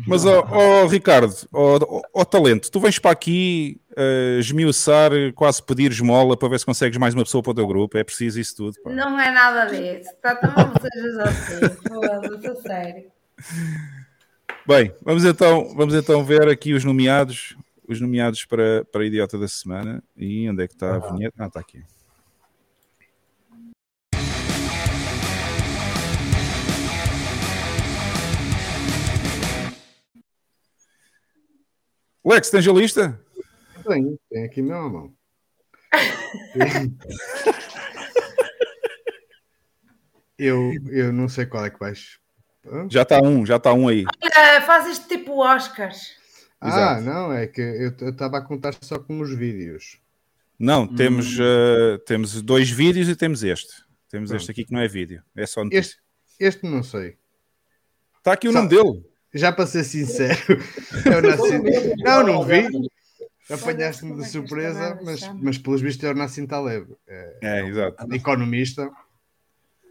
Mas, 0.07 0.25
ó 0.25 0.47
ó, 0.49 0.87
Ricardo, 0.87 1.33
ó 1.51 2.23
Talento, 2.23 2.71
tu 2.71 2.79
vens 2.79 2.97
para 2.97 3.11
aqui 3.11 3.81
uh, 3.91 4.39
esmiuçar, 4.39 5.11
quase 5.35 5.61
pedir 5.61 5.91
esmola 5.91 6.37
para 6.37 6.47
ver 6.47 6.59
se 6.59 6.65
consegues 6.65 6.97
mais 6.97 7.13
uma 7.13 7.23
pessoa 7.23 7.43
para 7.43 7.51
o 7.51 7.55
teu 7.55 7.67
grupo. 7.67 7.97
É 7.97 8.03
preciso 8.03 8.39
isso 8.39 8.55
tudo. 8.55 8.81
pá. 8.81 8.89
Não 8.89 9.19
é 9.19 9.31
nada 9.31 9.65
disso. 9.65 10.09
Tá, 10.21 10.35
também 10.35 10.65
não 10.65 10.73
sejas 10.79 11.17
assim. 11.19 12.47
A 12.47 12.55
sério. 12.61 13.11
Bem, 14.65 14.93
vamos 15.01 15.25
então, 15.25 15.73
vamos 15.75 15.93
então 15.93 16.23
ver 16.23 16.47
aqui 16.47 16.73
os 16.73 16.85
nomeados, 16.85 17.57
os 17.85 17.99
nomeados 17.99 18.45
para, 18.45 18.85
para 18.85 19.01
a 19.01 19.05
Idiota 19.05 19.37
da 19.37 19.47
Semana. 19.47 20.01
E 20.15 20.49
onde 20.49 20.63
é 20.63 20.67
que 20.67 20.73
está 20.73 20.95
a 20.95 20.99
vinheta? 20.99 21.35
Ah, 21.37 21.47
está 21.47 21.59
aqui. 21.59 21.83
Lex, 32.23 32.49
tens 32.49 32.67
a 32.67 32.71
lista? 32.71 33.19
Tenho, 33.87 34.19
tem 34.29 34.43
aqui 34.45 34.61
na 34.61 34.87
mão. 34.89 35.13
Eu, 40.37 40.71
eu 40.89 41.13
não 41.13 41.29
sei 41.29 41.45
qual 41.45 41.63
é 41.65 41.69
que 41.69 41.77
vais. 41.79 42.17
Hã? 42.65 42.87
Já 42.89 43.03
está 43.03 43.19
um, 43.21 43.45
já 43.45 43.57
está 43.57 43.73
um 43.73 43.87
aí. 43.87 44.05
Olha, 44.23 44.61
faz 44.63 44.87
isto 44.87 45.07
tipo 45.07 45.39
Oscars. 45.39 46.15
Ah, 46.59 46.67
Exato. 46.69 47.01
não, 47.03 47.31
é 47.33 47.45
que 47.45 47.61
eu 47.61 48.09
estava 48.09 48.39
a 48.39 48.41
contar 48.41 48.73
só 48.81 48.97
com 48.97 49.19
os 49.19 49.35
vídeos. 49.35 49.99
Não, 50.57 50.87
temos, 50.87 51.37
uh, 51.39 51.99
temos 52.07 52.41
dois 52.41 52.69
vídeos 52.71 53.07
e 53.07 53.15
temos 53.15 53.43
este. 53.43 53.83
Temos 54.09 54.29
Pronto. 54.29 54.41
este 54.41 54.51
aqui 54.51 54.65
que 54.65 54.73
não 54.73 54.79
é 54.79 54.87
vídeo, 54.87 55.21
é 55.35 55.45
só 55.45 55.63
notícia. 55.63 55.79
Este, 55.79 55.99
este 56.39 56.65
não 56.67 56.81
sei. 56.81 57.17
Está 58.17 58.33
aqui 58.33 58.47
o 58.47 58.51
Só- 58.51 58.57
nome 58.63 58.69
dele. 58.69 59.03
Já 59.33 59.51
para 59.51 59.65
ser 59.65 59.83
sincero, 59.83 60.37
eu 61.05 61.21
nasci. 61.21 61.95
Não, 62.03 62.25
não 62.25 62.43
vi. 62.43 62.67
Apanhaste-me 63.49 64.15
de 64.17 64.27
surpresa, 64.27 64.99
mas, 65.03 65.27
mas 65.33 65.57
pelos 65.57 65.81
vistos 65.81 66.03
é 66.05 66.11
o 66.11 66.15
Nassim 66.15 66.45
Taleb, 66.47 66.87
é, 67.07 67.37
É, 67.41 67.67
exato. 67.67 68.13
economista. 68.13 68.89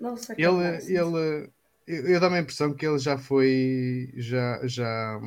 Não 0.00 0.16
sei 0.16 0.36
qual 0.36 0.62
é 0.62 0.76
Ele, 0.76 0.96
ele, 0.96 1.50
eu, 1.86 2.06
eu 2.06 2.20
dou-me 2.20 2.36
a 2.36 2.40
impressão 2.40 2.72
que 2.72 2.86
ele 2.86 2.98
já 2.98 3.18
foi, 3.18 4.10
já, 4.16 4.60
já, 4.64 5.20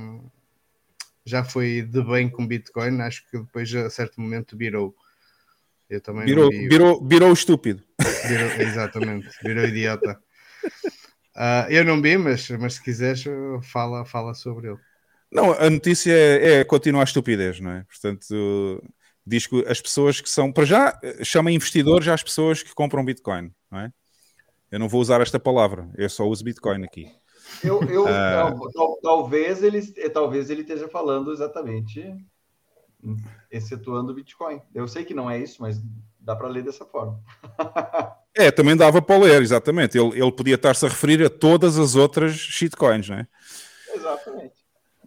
já 1.25 1.43
foi 1.43 1.81
de 1.83 2.03
bem 2.03 2.27
com 2.29 2.47
Bitcoin. 2.47 3.01
Acho 3.01 3.23
que 3.29 3.37
depois 3.37 3.73
a 3.75 3.89
certo 3.89 4.19
momento 4.19 4.57
virou. 4.57 4.95
Eu 5.89 6.01
também 6.01 6.25
Virou, 6.25 6.49
virou, 6.49 7.05
virou 7.07 7.29
o 7.29 7.33
estúpido. 7.33 7.83
Virou- 8.27 8.61
exatamente, 8.61 9.27
virou 9.43 9.65
idiota. 9.65 10.19
Ah, 11.35 11.65
eu 11.69 11.83
não 11.83 12.01
vi, 12.01 12.17
mas, 12.17 12.49
mas 12.51 12.75
se 12.75 12.83
quiseres, 12.83 13.23
fala, 13.63 14.05
fala 14.05 14.33
sobre 14.33 14.67
ele. 14.69 14.77
Não, 15.31 15.51
a 15.51 15.69
notícia 15.69 16.11
é, 16.11 16.59
é 16.59 16.63
continuar 16.63 17.01
a 17.01 17.05
estupidez, 17.05 17.59
não 17.59 17.71
é? 17.71 17.83
Portanto, 17.85 18.83
diz 19.25 19.47
que 19.47 19.65
as 19.67 19.81
pessoas 19.81 20.21
que 20.21 20.29
são, 20.29 20.51
para 20.51 20.65
já, 20.65 20.99
chama 21.23 21.51
investidores 21.51 22.07
às 22.07 22.21
pessoas 22.21 22.61
que 22.61 22.73
compram 22.75 23.03
Bitcoin, 23.03 23.51
não 23.71 23.79
é? 23.79 23.91
Eu 24.71 24.79
não 24.79 24.87
vou 24.89 25.01
usar 25.01 25.21
esta 25.21 25.39
palavra, 25.39 25.89
eu 25.97 26.09
só 26.09 26.27
uso 26.27 26.43
Bitcoin 26.43 26.83
aqui. 26.83 27.11
Eu, 27.63 27.81
eu 27.83 28.07
Ah. 28.07 28.51
tal- 28.51 28.71
tal- 28.71 28.99
talvez, 29.01 29.61
ele, 29.63 29.81
talvez 30.11 30.49
ele 30.49 30.61
esteja 30.61 30.87
falando 30.87 31.31
exatamente 31.31 32.15
excetuando 33.51 34.11
o 34.11 34.15
Bitcoin. 34.15 34.61
Eu 34.73 34.87
sei 34.87 35.03
que 35.03 35.13
não 35.13 35.29
é 35.29 35.39
isso, 35.39 35.61
mas 35.61 35.81
dá 36.23 36.35
para 36.35 36.47
ler 36.47 36.63
dessa 36.63 36.85
forma. 36.85 37.19
É, 38.35 38.49
também 38.49 38.75
dava 38.75 38.99
para 38.99 39.15
ler, 39.19 39.43
exatamente. 39.43 39.95
Ele, 39.95 40.19
ele 40.19 40.31
podia 40.31 40.55
estar-se 40.55 40.83
a 40.83 40.89
referir 40.89 41.23
a 41.23 41.29
todas 41.29 41.77
as 41.77 41.93
outras 41.93 42.33
shitcoins, 42.33 43.07
não 43.07 43.17
é? 43.17 43.27
Exatamente. 43.93 44.53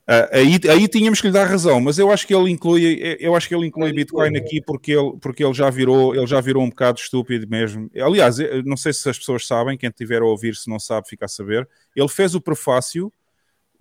Ah, 0.06 0.28
aí, 0.30 0.60
aí 0.70 0.86
tínhamos 0.86 1.20
que 1.20 1.26
lhe 1.26 1.32
dar 1.32 1.44
razão, 1.44 1.80
mas 1.80 1.98
eu 1.98 2.12
acho 2.12 2.24
que 2.24 2.32
ele 2.32 2.52
inclui, 2.52 3.16
eu 3.18 3.34
acho 3.34 3.48
que 3.48 3.54
ele 3.56 3.66
inclui 3.66 3.92
Bitcoin 3.92 4.28
inclui. 4.28 4.40
aqui 4.40 4.62
porque 4.64 4.92
ele, 4.92 5.18
porque 5.20 5.44
ele 5.44 5.52
já 5.52 5.68
virou, 5.68 6.14
ele 6.14 6.28
já 6.28 6.40
virou 6.40 6.62
um 6.62 6.68
bocado 6.68 7.00
estúpido 7.00 7.48
mesmo. 7.48 7.90
Aliás, 7.96 8.36
não 8.64 8.76
sei 8.76 8.92
se 8.92 9.10
as 9.10 9.18
pessoas 9.18 9.44
sabem, 9.44 9.76
quem 9.76 9.90
estiver 9.90 10.22
a 10.22 10.24
ouvir, 10.24 10.54
se 10.54 10.70
não 10.70 10.78
sabe, 10.78 11.08
fica 11.08 11.24
a 11.24 11.28
saber. 11.28 11.68
Ele 11.96 12.08
fez 12.08 12.36
o 12.36 12.40
prefácio 12.40 13.12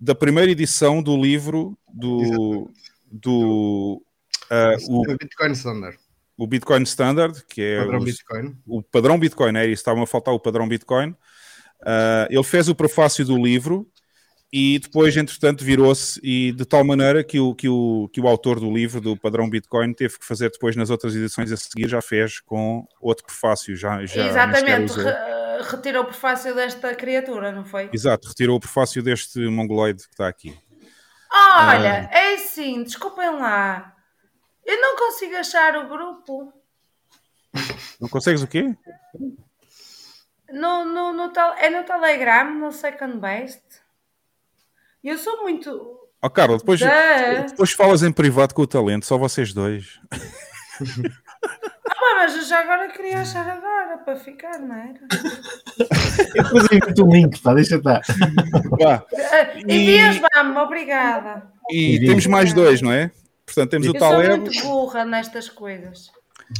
da 0.00 0.16
primeira 0.16 0.50
edição 0.50 1.00
do 1.00 1.16
livro 1.16 1.78
do, 1.88 2.68
do 3.08 4.02
o, 4.88 5.02
O 5.02 5.16
Bitcoin 5.16 5.52
Standard. 5.52 5.96
O 6.36 6.46
Bitcoin 6.46 6.82
Standard, 6.82 7.42
que 7.48 7.62
é 7.62 7.78
Padrão 7.78 7.98
o- 8.00 8.04
Bitcoin. 8.04 8.56
o 8.66 8.82
padrão 8.82 9.18
Bitcoin, 9.18 9.56
é 9.56 9.64
isso, 9.64 9.74
estava 9.80 10.02
a 10.02 10.06
faltar 10.06 10.34
o 10.34 10.40
padrão 10.40 10.68
Bitcoin. 10.68 11.14
Ah, 11.84 12.26
ele 12.30 12.42
fez 12.44 12.68
o 12.68 12.74
prefácio 12.74 13.24
do 13.24 13.36
livro 13.42 13.86
e 14.52 14.78
depois, 14.78 15.16
entretanto, 15.16 15.64
virou-se 15.64 16.20
e 16.22 16.52
de 16.52 16.64
tal 16.64 16.84
maneira 16.84 17.22
que 17.24 17.38
o, 17.40 17.54
que, 17.54 17.68
o, 17.68 18.08
que 18.12 18.20
o 18.20 18.28
autor 18.28 18.60
do 18.60 18.72
livro, 18.72 19.00
do 19.00 19.16
padrão 19.16 19.48
Bitcoin, 19.50 19.92
teve 19.92 20.18
que 20.18 20.24
fazer 20.24 20.50
depois 20.50 20.76
nas 20.76 20.88
outras 20.88 21.14
edições 21.16 21.50
a 21.52 21.56
seguir, 21.56 21.88
já 21.88 22.00
fez 22.00 22.40
com 22.40 22.86
outro 23.00 23.26
prefácio, 23.26 23.74
já, 23.76 24.04
já 24.06 24.26
Exatamente, 24.26 24.92
re- 24.94 25.62
retirou 25.70 26.02
o 26.02 26.06
prefácio 26.06 26.54
desta 26.54 26.94
criatura, 26.94 27.50
não 27.50 27.64
foi? 27.64 27.90
Exato, 27.92 28.28
retirou 28.28 28.56
o 28.56 28.60
prefácio 28.60 29.02
deste 29.02 29.40
mongoloide 29.48 30.04
que 30.04 30.14
está 30.14 30.28
aqui. 30.28 30.54
Olha, 31.32 32.08
é 32.12 32.34
assim, 32.34 32.82
desculpem 32.84 33.30
lá. 33.30 33.94
Eu 34.66 34.80
não 34.80 34.96
consigo 34.96 35.36
achar 35.36 35.76
o 35.76 35.88
grupo. 35.88 36.52
Não 38.00 38.08
consegues 38.08 38.42
o 38.42 38.46
quê? 38.48 38.74
No, 40.50 40.84
no, 40.84 41.12
no, 41.12 41.32
é 41.58 41.70
no 41.70 41.84
Telegram, 41.84 42.52
no 42.54 42.72
Second 42.72 43.18
Best. 43.18 43.62
Eu 45.02 45.16
sou 45.18 45.42
muito. 45.42 46.00
Ó 46.22 46.28
Carla, 46.28 46.58
depois, 46.58 46.80
Da- 46.80 47.42
depois 47.46 47.72
falas 47.72 48.02
em 48.02 48.12
privado 48.12 48.54
com 48.54 48.62
o 48.62 48.66
talento, 48.66 49.06
só 49.06 49.16
vocês 49.16 49.52
dois. 49.52 50.00
Ah, 51.98 52.14
mas 52.16 52.36
eu 52.36 52.42
já 52.44 52.60
agora 52.60 52.88
queria 52.88 53.20
achar 53.20 53.48
agora 53.48 53.98
para 53.98 54.16
ficar, 54.16 54.58
não 54.60 54.74
era? 54.76 55.00
Eu 56.34 56.44
depois 56.44 56.64
invento 56.64 57.04
um 57.04 57.10
link, 57.12 57.40
pá, 57.40 57.52
deixa 57.54 57.76
estar. 57.76 58.00
Vá. 58.80 59.04
Ah, 59.32 59.58
Envias, 59.58 60.20
vamos, 60.34 60.62
obrigada. 60.62 61.50
E 61.70 61.96
Envia. 61.96 62.08
temos 62.10 62.26
mais 62.26 62.52
dois, 62.52 62.80
não 62.80 62.92
é? 62.92 63.10
Portanto, 63.46 63.70
temos 63.70 63.86
o 63.86 63.90
Eu 63.94 63.98
sou 63.98 64.10
Taleb. 64.10 64.40
muito 64.40 64.62
burra 64.62 65.04
nestas 65.04 65.48
coisas. 65.48 66.10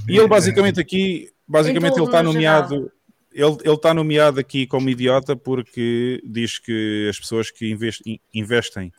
E 0.09 0.17
ele 0.17 0.29
basicamente 0.29 0.81
aqui, 0.81 1.31
basicamente 1.47 1.97
ele 1.97 2.07
está 2.07 2.23
no 2.23 2.33
nomeado, 2.33 2.91
ele, 3.33 3.57
ele 3.65 3.75
está 3.75 3.93
nomeado 3.93 4.41
aqui 4.41 4.67
como 4.67 4.89
idiota 4.89 5.37
porque 5.37 6.23
diz 6.25 6.59
que 6.59 7.07
as 7.11 7.19
pessoas 7.19 7.51
que 7.51 7.71
invest- 7.71 8.03
investem 8.33 8.93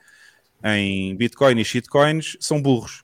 em 0.64 1.16
Bitcoin 1.16 1.59
e 1.59 1.66
shitcoins 1.66 2.35
são 2.40 2.61
burros. 2.61 3.03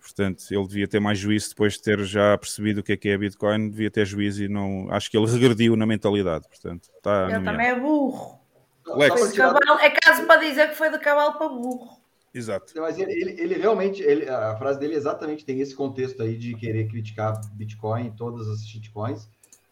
Portanto, 0.00 0.44
ele 0.50 0.66
devia 0.68 0.86
ter 0.86 1.00
mais 1.00 1.18
juízo 1.18 1.48
depois 1.48 1.72
de 1.74 1.82
ter 1.82 1.98
já 2.04 2.36
percebido 2.38 2.80
o 2.80 2.82
que 2.82 2.92
é 2.92 2.96
que 2.96 3.08
é 3.08 3.18
Bitcoin, 3.18 3.70
devia 3.70 3.90
ter 3.90 4.06
juízo 4.06 4.44
e 4.44 4.48
não. 4.48 4.86
Acho 4.90 5.10
que 5.10 5.16
ele 5.16 5.26
regrediu 5.26 5.74
na 5.76 5.86
mentalidade. 5.86 6.46
Portanto, 6.48 6.88
está 6.96 7.24
Ele 7.24 7.32
nomeado. 7.38 7.44
também 7.44 7.66
é 7.68 7.74
burro. 7.74 8.38
Lex. 8.86 9.36
É 9.80 9.90
caso 9.90 10.24
para 10.26 10.40
dizer 10.40 10.68
que 10.68 10.76
foi 10.76 10.90
de 10.90 10.98
cavalo 10.98 11.34
para 11.38 11.48
burro. 11.48 11.98
Exato. 12.34 12.72
Mas 12.76 12.98
ele, 12.98 13.12
ele, 13.12 13.40
ele 13.40 13.54
realmente, 13.54 14.02
ele- 14.02 14.28
a 14.28 14.56
frase 14.56 14.78
dele 14.78 14.94
exatamente 14.94 15.44
tem 15.44 15.60
esse 15.60 15.74
contexto 15.74 16.20
aí 16.22 16.36
de 16.36 16.54
querer 16.56 16.88
criticar 16.88 17.40
Bitcoin, 17.52 18.10
todas 18.16 18.48
as 18.48 18.66
shitcoins. 18.66 19.28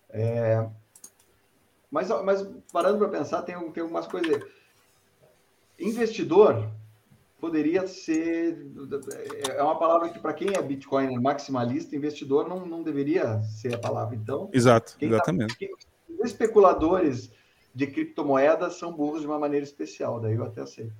É, 0.08 0.64
mas, 1.90 2.08
mas 2.24 2.46
parando 2.72 2.98
para 2.98 3.08
pensar, 3.08 3.42
tem, 3.42 3.56
tem 3.72 3.82
algumas 3.82 4.06
coisas. 4.06 4.42
Investidor 5.78 6.70
poderia 7.40 7.88
ser. 7.88 8.64
É 9.56 9.60
uma 9.62 9.76
palavra 9.76 10.10
que, 10.10 10.20
para 10.20 10.32
quem 10.32 10.54
é 10.54 10.62
Bitcoin 10.62 11.18
maximalista, 11.18 11.96
investidor 11.96 12.48
não, 12.48 12.64
não 12.64 12.82
deveria 12.84 13.42
ser 13.42 13.74
a 13.74 13.78
palavra. 13.78 14.14
Então, 14.14 14.48
Exato, 14.52 14.92
tá- 14.92 15.04
exatamente. 15.04 15.70
os 16.08 16.26
especuladores 16.30 17.32
de 17.74 17.86
criptomoedas 17.88 18.74
são 18.78 18.92
burros 18.92 19.22
de 19.22 19.26
uma 19.26 19.38
maneira 19.38 19.64
especial, 19.64 20.20
daí 20.20 20.36
eu 20.36 20.44
até 20.44 20.64
sei. 20.66 20.92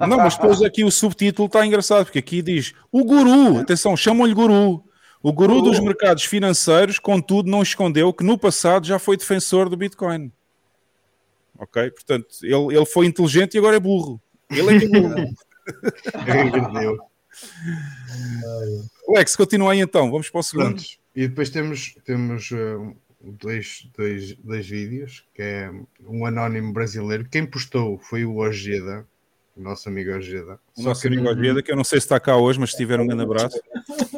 Não, 0.00 0.16
mas 0.18 0.36
depois 0.36 0.62
aqui 0.62 0.84
o 0.84 0.90
subtítulo 0.90 1.46
está 1.46 1.66
engraçado, 1.66 2.04
porque 2.04 2.18
aqui 2.18 2.42
diz 2.42 2.72
o 2.90 3.04
guru, 3.04 3.58
atenção, 3.58 3.96
chamam-lhe 3.96 4.34
guru. 4.34 4.84
O 5.22 5.32
guru 5.32 5.62
dos 5.62 5.78
mercados 5.78 6.24
financeiros, 6.24 6.98
contudo, 6.98 7.50
não 7.50 7.62
escondeu 7.62 8.12
que 8.12 8.24
no 8.24 8.36
passado 8.36 8.86
já 8.86 8.98
foi 8.98 9.16
defensor 9.16 9.68
do 9.68 9.76
Bitcoin. 9.76 10.32
Ok? 11.56 11.90
Portanto, 11.92 12.26
ele, 12.42 12.76
ele 12.76 12.86
foi 12.86 13.06
inteligente 13.06 13.54
e 13.54 13.58
agora 13.58 13.76
é 13.76 13.80
burro. 13.80 14.20
Ele 14.50 14.76
é 14.76 14.78
que 14.80 14.84
é 14.84 15.00
burro. 15.00 15.36
Lex, 19.08 19.36
continua 19.36 19.72
aí 19.72 19.80
então, 19.80 20.10
vamos 20.10 20.28
para 20.28 20.40
o 20.40 20.42
segundo. 20.42 20.82
E 21.14 21.28
depois 21.28 21.50
temos, 21.50 21.94
temos 22.04 22.50
uh, 22.50 22.96
dois, 23.20 23.88
dois, 23.96 24.34
dois 24.36 24.66
vídeos, 24.66 25.24
que 25.34 25.42
é 25.42 25.70
um 26.06 26.26
anónimo 26.26 26.72
brasileiro. 26.72 27.28
Quem 27.28 27.46
postou 27.46 27.98
foi 27.98 28.24
o 28.24 28.36
Ojeda, 28.36 29.06
o 29.56 29.60
nosso 29.60 29.88
amigo 29.88 30.10
Ojeda. 30.12 30.58
O 30.76 30.82
nosso 30.82 31.02
que 31.02 31.08
amigo 31.08 31.28
Ojeda, 31.28 31.62
que 31.62 31.70
eu 31.70 31.76
não 31.76 31.84
sei 31.84 32.00
se 32.00 32.06
está 32.06 32.18
cá 32.18 32.36
hoje, 32.36 32.58
mas 32.58 32.70
se 32.70 32.76
tiver 32.76 33.00
um 33.00 33.06
grande 33.06 33.22
abraço. 33.22 33.60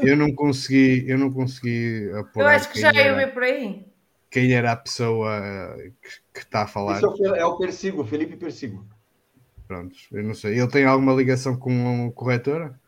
eu 0.02 0.16
não 0.16 0.32
consegui, 0.32 1.04
eu 1.08 1.18
não 1.18 1.30
consegui 1.30 2.04
Eu 2.04 2.20
apurar 2.20 2.56
acho 2.56 2.70
que 2.70 2.80
já 2.80 2.92
ia 2.92 3.00
era, 3.02 3.16
ver 3.16 3.32
por 3.32 3.42
aí. 3.42 3.86
quem 4.30 4.52
era 4.52 4.72
a 4.72 4.76
pessoa 4.76 5.76
que, 6.32 6.40
está 6.40 6.62
a 6.62 6.66
falar. 6.66 6.96
Esse 6.96 7.04
é 7.04 7.08
o, 7.08 7.36
é 7.36 7.44
o 7.44 7.58
Persigo, 7.58 8.04
Felipe 8.04 8.36
Persigo. 8.36 8.86
Prontos, 9.66 10.08
eu 10.12 10.22
não 10.22 10.34
sei. 10.34 10.58
Ele 10.58 10.68
tem 10.68 10.84
alguma 10.84 11.14
ligação 11.14 11.56
com 11.56 12.08
a 12.08 12.12
corretora? 12.12 12.78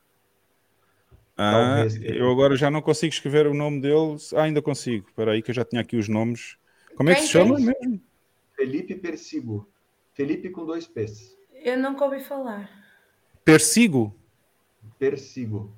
Ah, 1.39 1.84
eu 2.02 2.31
agora 2.31 2.57
já 2.57 2.70
não 2.70 2.81
consigo 2.81 3.12
escrever 3.12 3.47
o 3.47 3.52
nome 3.52 3.81
dele. 3.81 4.16
Ah, 4.34 4.42
ainda 4.42 4.62
consigo. 4.62 5.07
Espera 5.08 5.33
aí 5.33 5.42
que 5.42 5.50
eu 5.50 5.55
já 5.55 5.65
tinha 5.65 5.83
aqui 5.83 5.97
os 5.97 6.08
nomes. 6.08 6.57
Como 6.94 7.10
é 7.10 7.15
que 7.15 7.20
Quem 7.20 7.26
se 7.26 7.33
chama 7.33 7.57
tem? 7.57 7.66
mesmo? 7.66 8.00
Felipe 8.55 8.94
Persigo. 8.94 9.68
Felipe 10.15 10.49
com 10.49 10.65
dois 10.65 10.86
P's. 10.86 11.35
Eu 11.62 11.78
nunca 11.78 12.05
ouvi 12.05 12.20
falar. 12.20 12.70
Persigo? 13.44 14.15
Persigo. 14.99 15.73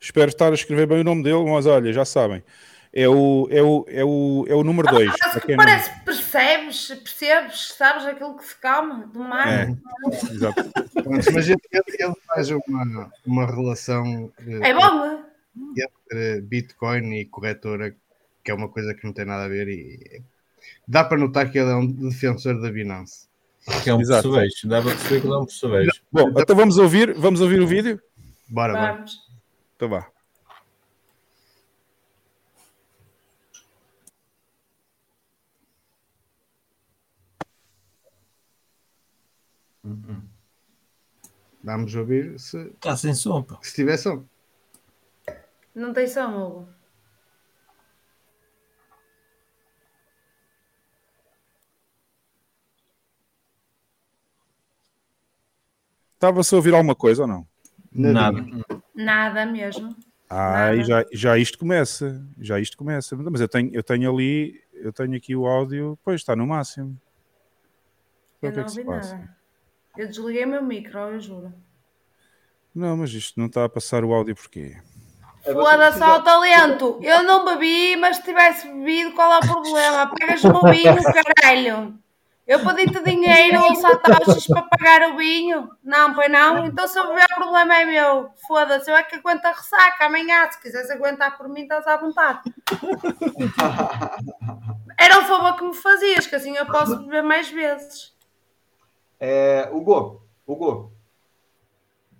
Espero 0.00 0.28
estar 0.28 0.50
a 0.50 0.54
escrever 0.54 0.86
bem 0.86 1.00
o 1.00 1.04
nome 1.04 1.22
dele, 1.22 1.44
mas 1.44 1.66
olha, 1.66 1.92
já 1.92 2.04
sabem. 2.04 2.42
É 2.92 3.08
o, 3.08 3.46
é 3.50 3.62
o, 3.62 3.84
é 3.88 4.04
o, 4.04 4.44
é 4.48 4.54
o 4.54 4.64
número 4.64 4.88
2. 4.88 5.10
Parece, 5.16 5.40
que 5.46 5.56
parece 5.56 5.90
que 5.92 6.00
percebes, 6.04 6.86
percebes, 6.88 7.72
sabes 7.76 8.04
aquilo 8.04 8.36
que 8.36 8.44
se 8.44 8.56
calma 8.56 9.06
do 9.06 9.20
mar. 9.20 9.46
É. 9.46 9.68
Exato. 10.32 10.64
Mas 11.32 11.48
ele, 11.48 11.60
ele- 11.70 12.14
faz 12.26 12.50
uma, 12.50 13.12
uma 13.24 13.46
relação 13.46 14.24
uh, 14.24 14.64
É 14.64 14.74
bom, 14.74 15.06
né? 15.06 15.24
entre 15.76 16.40
Bitcoin 16.40 17.14
e 17.14 17.26
corretora, 17.26 17.94
que 18.42 18.50
é 18.50 18.54
uma 18.54 18.68
coisa 18.68 18.92
que 18.92 19.04
não 19.04 19.12
tem 19.12 19.24
nada 19.24 19.44
a 19.44 19.48
ver. 19.48 19.68
E 19.68 20.22
dá 20.86 21.04
para 21.04 21.18
notar 21.18 21.50
que 21.50 21.58
ele 21.58 21.70
é 21.70 21.74
um 21.74 21.86
defensor 21.86 22.60
da 22.60 22.70
Binance. 22.72 23.29
Que 23.82 23.90
é 23.90 23.94
um 23.94 24.00
Exato. 24.00 24.30
percevejo. 24.30 24.68
Dá 24.68 24.82
para 24.82 24.90
perceber 24.92 25.20
que 25.20 25.26
ele 25.26 25.34
é 25.34 25.38
um 25.38 25.46
percevejo. 25.46 25.90
Bom, 26.10 26.30
então 26.36 26.56
vamos 26.56 26.78
ouvir, 26.78 27.14
vamos 27.14 27.40
ouvir 27.40 27.60
o 27.60 27.66
vídeo? 27.66 28.00
Bora, 28.48 28.72
bora. 28.72 28.92
Vamos. 28.94 29.18
Então 29.76 29.88
vá. 29.88 30.10
Vamos 41.62 41.94
ouvir 41.94 42.38
se, 42.38 42.58
Está 42.68 42.96
sem 42.96 43.14
som, 43.14 43.42
pá. 43.42 43.58
se 43.62 43.74
tiver 43.74 43.96
som. 43.96 44.24
Não 45.74 45.92
tem 45.92 46.08
som, 46.08 46.28
Hugo. 46.36 46.68
Estava-se 56.20 56.54
a 56.54 56.58
ouvir 56.58 56.74
alguma 56.74 56.94
coisa 56.94 57.22
ou 57.22 57.28
não? 57.28 57.46
Nada. 57.90 58.44
Nada 58.94 59.46
mesmo. 59.46 59.96
Ah, 60.28 60.50
Nada. 60.52 60.76
e 60.76 60.84
já, 60.84 61.06
já 61.10 61.38
isto 61.38 61.56
começa. 61.58 62.22
Já 62.38 62.60
isto 62.60 62.76
começa. 62.76 63.16
Mas 63.16 63.40
eu 63.40 63.48
tenho, 63.48 63.70
eu 63.72 63.82
tenho 63.82 64.12
ali, 64.12 64.62
eu 64.74 64.92
tenho 64.92 65.16
aqui 65.16 65.34
o 65.34 65.46
áudio, 65.46 65.98
pois 66.04 66.20
está 66.20 66.36
no 66.36 66.46
máximo. 66.46 67.00
Eu 68.42 68.50
o 68.50 68.52
que 68.52 68.58
é 68.58 68.60
não 68.60 68.64
que 68.66 68.70
se 68.70 68.80
ouvi 68.80 68.90
passa? 68.90 69.14
nada. 69.14 69.36
Eu 69.96 70.08
desliguei 70.08 70.44
meu 70.44 70.62
micro, 70.62 70.98
eu 70.98 71.18
juro. 71.18 71.54
Não, 72.74 72.98
mas 72.98 73.10
isto 73.14 73.40
não 73.40 73.46
está 73.46 73.64
a 73.64 73.68
passar 73.70 74.04
o 74.04 74.12
áudio 74.12 74.34
porquê? 74.36 74.76
É, 75.42 75.54
Foda-se 75.54 76.02
ao 76.02 76.22
talento. 76.22 76.98
Eu 77.02 77.22
não 77.22 77.46
bebi, 77.46 77.96
mas 77.96 78.18
se 78.18 78.24
tivesse 78.24 78.68
bebido, 78.68 79.12
qual 79.12 79.32
é 79.32 79.38
o 79.38 79.40
problema? 79.40 80.06
Pagas 80.06 80.44
o 80.44 80.70
vinho, 80.70 80.96
caralho. 81.02 81.98
Eu 82.50 82.58
pedi-te 82.64 83.00
dinheiro 83.04 83.62
ou 83.62 83.76
satoshis 83.76 84.48
para 84.48 84.62
pagar 84.62 85.12
o 85.12 85.16
vinho? 85.16 85.70
Não, 85.84 86.12
pois 86.12 86.28
não? 86.28 86.66
Então 86.66 86.88
se 86.88 86.98
eu 86.98 87.06
beber, 87.06 87.26
o 87.30 87.36
problema 87.36 87.76
é 87.76 87.84
meu. 87.84 88.28
Foda-se, 88.48 88.90
eu 88.90 88.96
é 88.96 89.04
que 89.04 89.14
aguento 89.14 89.44
a 89.44 89.52
ressaca 89.52 90.06
amanhã. 90.06 90.50
Se 90.50 90.60
quiseres 90.60 90.90
aguentar 90.90 91.38
por 91.38 91.48
mim, 91.48 91.62
estás 91.62 91.86
à 91.86 91.96
vontade. 91.96 92.52
Era 94.98 95.20
um 95.20 95.26
favor 95.26 95.56
que 95.56 95.64
me 95.64 95.74
fazias, 95.74 96.26
que 96.26 96.34
assim 96.34 96.56
eu 96.56 96.66
posso 96.66 96.96
beber 97.04 97.22
mais 97.22 97.48
vezes. 97.48 98.12
É, 99.20 99.70
Hugo, 99.72 100.20
Hugo, 100.44 100.92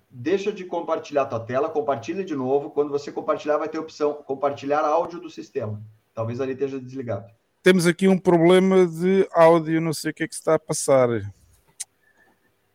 deixa 0.09 0.49
de 0.49 0.63
compartilhar 0.63 1.25
tua 1.25 1.41
tela, 1.41 1.67
compartilha 1.67 2.23
de 2.23 2.37
novo. 2.37 2.71
Quando 2.71 2.89
você 2.89 3.11
compartilhar, 3.11 3.57
vai 3.57 3.67
ter 3.67 3.79
a 3.79 3.81
opção 3.81 4.13
compartilhar 4.13 4.85
áudio 4.85 5.19
do 5.19 5.29
sistema. 5.29 5.83
Talvez 6.13 6.39
ali 6.39 6.53
esteja 6.53 6.79
desligado. 6.79 7.40
Temos 7.63 7.85
aqui 7.85 8.07
um 8.07 8.17
problema 8.17 8.87
de 8.87 9.27
áudio, 9.33 9.79
não 9.79 9.93
sei 9.93 10.11
o 10.11 10.13
que 10.13 10.23
é 10.23 10.27
que 10.27 10.33
se 10.33 10.41
está 10.41 10.55
a 10.55 10.59
passar. 10.59 11.07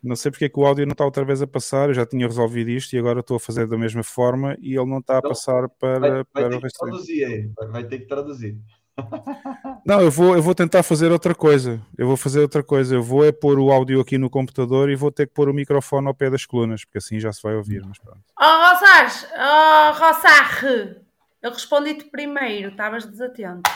Não 0.02 0.14
sei 0.14 0.30
porque 0.30 0.44
é 0.44 0.48
que 0.48 0.58
o 0.60 0.64
áudio 0.64 0.86
não 0.86 0.92
está 0.92 1.04
outra 1.04 1.24
vez 1.24 1.42
a 1.42 1.46
passar. 1.46 1.88
Eu 1.88 1.94
já 1.94 2.06
tinha 2.06 2.26
resolvido 2.26 2.70
isto 2.70 2.94
e 2.94 2.98
agora 2.98 3.20
estou 3.20 3.36
a 3.36 3.40
fazer 3.40 3.66
da 3.66 3.76
mesma 3.76 4.04
forma 4.04 4.56
e 4.60 4.76
ele 4.76 4.88
não 4.88 4.98
está 4.98 5.14
a 5.14 5.18
Então, 5.18 5.30
passar 5.30 5.68
para, 5.68 5.98
Vai, 5.98 6.10
vai 6.10 6.24
para 6.24 6.46
o 6.46 6.50
ter 6.50 6.56
que 6.58 6.62
resto. 6.62 6.78
traduzir 6.78 7.24
aí. 7.24 7.50
Vai, 7.56 7.68
vai 7.68 7.84
ter 7.84 7.98
que 7.98 8.06
traduzir. 8.06 8.56
Não, 9.84 10.00
eu 10.00 10.10
vou, 10.10 10.34
eu 10.34 10.42
vou 10.42 10.54
tentar 10.54 10.82
fazer 10.82 11.12
outra 11.12 11.34
coisa. 11.34 11.80
Eu 11.98 12.06
vou 12.06 12.16
fazer 12.16 12.40
outra 12.40 12.62
coisa. 12.62 12.94
Eu 12.94 13.02
vou 13.02 13.24
é 13.24 13.30
pôr 13.30 13.58
o 13.58 13.70
áudio 13.70 14.00
aqui 14.00 14.16
no 14.16 14.30
computador 14.30 14.88
e 14.90 14.96
vou 14.96 15.12
ter 15.12 15.26
que 15.26 15.34
pôr 15.34 15.48
o 15.48 15.54
microfone 15.54 16.06
ao 16.06 16.14
pé 16.14 16.30
das 16.30 16.46
colunas, 16.46 16.84
porque 16.84 16.98
assim 16.98 17.20
já 17.20 17.32
se 17.32 17.42
vai 17.42 17.54
ouvir. 17.56 17.82
Mas 17.86 17.98
pronto. 17.98 18.20
Oh, 18.40 18.44
Rosares, 18.44 19.26
oh, 19.36 19.92
Rossarre, 19.92 20.96
eu 21.42 21.50
respondi-te 21.50 22.04
primeiro, 22.10 22.70
estavas 22.70 23.04
desatento. 23.06 23.70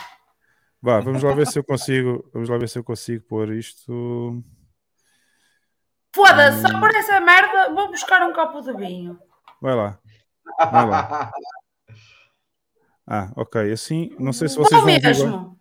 Vá, 0.83 1.00
vamos 1.00 1.23
lá 1.23 1.34
ver 1.34 1.47
se 1.47 1.59
eu 1.59 1.65
consigo. 1.65 2.28
Vamos 2.33 2.49
lá 2.49 2.57
ver 2.57 2.68
se 2.68 2.78
eu 2.78 2.84
consigo 2.84 3.25
pôr 3.26 3.52
isto. 3.52 4.42
Foda-se, 6.15 6.62
só 6.62 6.81
por 6.81 6.91
essa 6.94 7.20
merda 7.20 7.73
vou 7.73 7.89
buscar 7.89 8.26
um 8.28 8.33
copo 8.33 8.60
de 8.62 8.73
vinho. 8.73 9.18
Vai 9.60 9.75
lá. 9.75 9.99
Vai 10.59 10.86
lá. 10.86 11.33
Ah, 13.07 13.31
ok. 13.36 13.73
Assim, 13.73 14.15
não 14.18 14.33
sei 14.33 14.49
se 14.49 14.57
vocês 14.57 14.81
vão 14.81 14.91
ouvir 14.91 15.02
bem. 15.02 15.57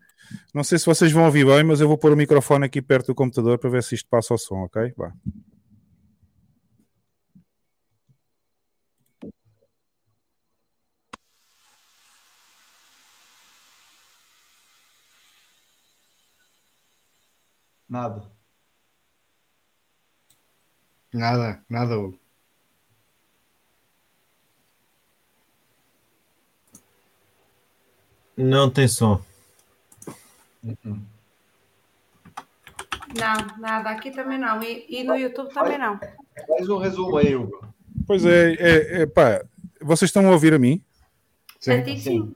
Não 0.54 0.64
sei 0.64 0.78
se 0.78 0.86
vocês 0.86 1.12
vão 1.12 1.26
ouvir 1.26 1.46
bem, 1.46 1.64
mas 1.64 1.82
eu 1.82 1.88
vou 1.88 1.98
pôr 1.98 2.14
o 2.14 2.16
microfone 2.16 2.66
aqui 2.66 2.82
perto 2.82 3.08
do 3.08 3.16
computador 3.16 3.58
para 3.58 3.70
ver 3.70 3.84
se 3.84 3.96
isto 3.96 4.08
passa 4.08 4.34
o 4.34 4.38
som, 4.38 4.64
ok? 4.64 4.94
Vá. 4.96 5.12
Nada. 17.90 18.24
Nada, 21.12 21.64
nada, 21.68 21.98
Hugo. 21.98 22.20
Não 28.38 28.70
tem 28.70 28.88
som. 28.88 29.22
Não, 30.64 31.02
nada, 33.58 33.90
aqui 33.90 34.12
também 34.12 34.38
não. 34.38 34.62
E, 34.62 34.86
e 34.88 35.04
no 35.04 35.16
YouTube 35.16 35.52
também 35.52 35.78
não. 35.78 36.00
Faz 36.48 36.70
um 36.70 36.78
resumo 36.78 37.18
aí, 37.18 37.36
Hugo. 37.36 37.68
Pois 38.06 38.24
é, 38.24 38.54
é, 38.54 39.02
é 39.02 39.06
pá, 39.06 39.44
vocês 39.82 40.10
estão 40.10 40.28
a 40.28 40.32
ouvir 40.32 40.54
a 40.54 40.60
mim? 40.60 40.84
A 41.68 41.82
ti 41.82 42.00
sim. 42.00 42.34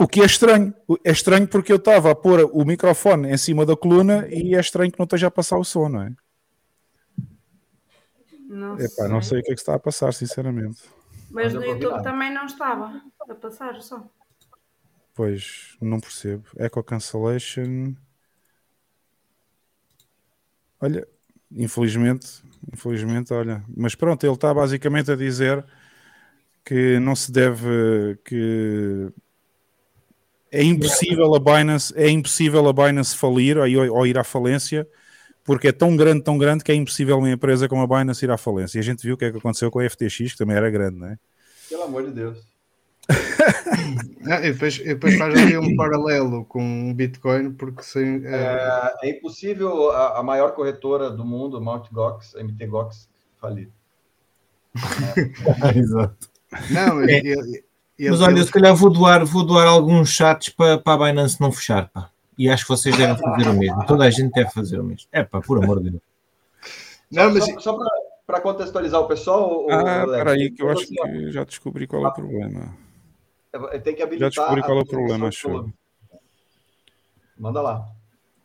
O 0.00 0.06
que 0.06 0.20
é 0.20 0.24
estranho. 0.24 0.72
É 1.04 1.10
estranho 1.10 1.48
porque 1.48 1.72
eu 1.72 1.76
estava 1.76 2.12
a 2.12 2.14
pôr 2.14 2.48
o 2.52 2.64
microfone 2.64 3.32
em 3.32 3.36
cima 3.36 3.66
da 3.66 3.76
coluna 3.76 4.28
e 4.28 4.54
é 4.54 4.60
estranho 4.60 4.92
que 4.92 4.98
não 4.98 5.04
esteja 5.04 5.26
a 5.26 5.30
passar 5.30 5.58
o 5.58 5.64
som, 5.64 5.88
não 5.88 6.02
é? 6.02 6.12
Não 8.48 8.74
Epá, 8.76 8.88
sei. 8.88 9.08
não 9.08 9.20
sei 9.20 9.40
o 9.40 9.42
que 9.42 9.50
é 9.50 9.54
que 9.54 9.60
está 9.60 9.74
a 9.74 9.78
passar, 9.78 10.14
sinceramente. 10.14 10.82
Mas 11.30 11.52
no 11.52 11.64
YouTube 11.64 12.00
também 12.02 12.32
não 12.32 12.46
estava 12.46 13.02
a 13.28 13.34
passar 13.34 13.74
o 13.74 13.82
som. 13.82 14.08
Pois, 15.14 15.76
não 15.82 15.98
percebo. 15.98 16.44
Echo 16.56 16.82
cancellation. 16.84 17.94
Olha, 20.80 21.06
infelizmente, 21.50 22.40
infelizmente, 22.72 23.34
olha. 23.34 23.64
Mas 23.76 23.96
pronto, 23.96 24.24
ele 24.24 24.32
está 24.32 24.54
basicamente 24.54 25.10
a 25.10 25.16
dizer 25.16 25.66
que 26.64 27.00
não 27.00 27.16
se 27.16 27.32
deve, 27.32 28.16
que 28.24 29.12
é 30.50 30.62
impossível 30.62 31.34
a 31.34 31.38
Binance, 31.40 31.92
é 31.96 32.08
impossível 32.08 32.66
a 32.68 32.72
Binance 32.72 33.16
falir 33.16 33.56
ou, 33.58 33.64
ou 33.96 34.06
ir 34.06 34.16
à 34.18 34.24
falência, 34.24 34.86
porque 35.44 35.68
é 35.68 35.72
tão 35.72 35.96
grande, 35.96 36.22
tão 36.22 36.36
grande 36.38 36.62
que 36.64 36.70
é 36.72 36.74
impossível 36.74 37.18
uma 37.18 37.30
empresa 37.30 37.68
como 37.68 37.82
a 37.82 37.86
Binance 37.86 38.24
ir 38.24 38.30
à 38.30 38.36
falência. 38.36 38.78
E 38.78 38.80
a 38.80 38.84
gente 38.84 39.02
viu 39.02 39.14
o 39.14 39.18
que 39.18 39.24
é 39.24 39.30
que 39.32 39.38
aconteceu 39.38 39.70
com 39.70 39.78
a 39.80 39.88
FTX, 39.88 40.32
que 40.32 40.36
também 40.36 40.56
era 40.56 40.70
grande, 40.70 40.98
não 40.98 41.08
é? 41.08 41.18
Pelo 41.68 41.82
amor 41.84 42.04
de 42.04 42.12
Deus. 42.12 42.38
Ah, 44.26 44.40
e, 44.44 44.52
depois, 44.52 44.78
e 44.78 44.84
depois 44.84 45.16
faz 45.16 45.34
ali 45.34 45.56
um 45.56 45.74
paralelo 45.76 46.44
com 46.44 46.90
o 46.90 46.94
Bitcoin, 46.94 47.52
porque 47.52 47.82
sem, 47.82 48.22
eh, 48.26 48.92
É, 49.02 49.08
é 49.08 49.10
impossível 49.10 49.90
a, 49.90 50.18
a 50.18 50.22
maior 50.22 50.52
corretora 50.52 51.10
do 51.10 51.24
mundo, 51.24 51.58
Mt. 51.60 51.88
Gox, 51.92 52.34
MT 52.34 52.66
Gox, 52.66 53.08
falir. 53.40 53.70
Exato. 55.74 56.28
não, 56.70 57.00
É. 57.02 57.18
ele- 57.18 57.64
ele- 57.98 58.10
Mas 58.10 58.20
olha, 58.20 58.38
eu 58.38 58.44
se 58.44 58.52
calhar 58.52 58.74
vou 58.74 58.90
doar, 58.90 59.24
vou 59.24 59.44
doar 59.44 59.66
alguns 59.66 60.10
chats 60.10 60.48
para, 60.50 60.78
para 60.78 61.04
a 61.06 61.08
Binance 61.08 61.40
não 61.40 61.50
fechar, 61.52 61.88
pá. 61.88 62.10
E 62.38 62.48
acho 62.48 62.64
que 62.64 62.68
vocês 62.70 62.96
devem 62.96 63.16
fazer 63.16 63.48
o 63.48 63.54
mesmo. 63.54 63.84
Toda 63.86 64.04
a 64.04 64.10
gente 64.10 64.32
deve 64.32 64.50
fazer 64.50 64.78
o 64.78 64.84
mesmo. 64.84 65.08
É 65.10 65.24
pá, 65.24 65.40
por 65.40 65.62
amor 65.62 65.82
de 65.82 65.90
Deus. 65.90 66.02
não, 67.10 67.32
mas 67.34 67.44
Só, 67.44 67.58
só 67.60 67.78
para 68.26 68.40
contextualizar 68.40 69.00
o 69.00 69.08
pessoal, 69.08 69.66
Ah, 69.70 69.74
o 69.74 69.86
Alex, 69.88 70.12
espera 70.12 70.30
aí, 70.32 70.50
que 70.50 70.62
eu 70.62 70.70
acho 70.70 70.86
que 70.86 71.30
já 71.32 71.44
descobri 71.44 71.86
qual 71.86 72.04
é 72.04 72.08
o 72.08 72.12
problema. 72.12 72.76
Tem 73.82 73.94
que 73.94 74.02
habilitar. 74.02 74.30
Já 74.30 74.40
descobri 74.42 74.62
qual 74.62 74.78
é 74.78 74.82
o 74.82 74.86
problema, 74.86 75.30
toda. 75.42 75.72
Manda 77.38 77.60
lá. 77.62 77.86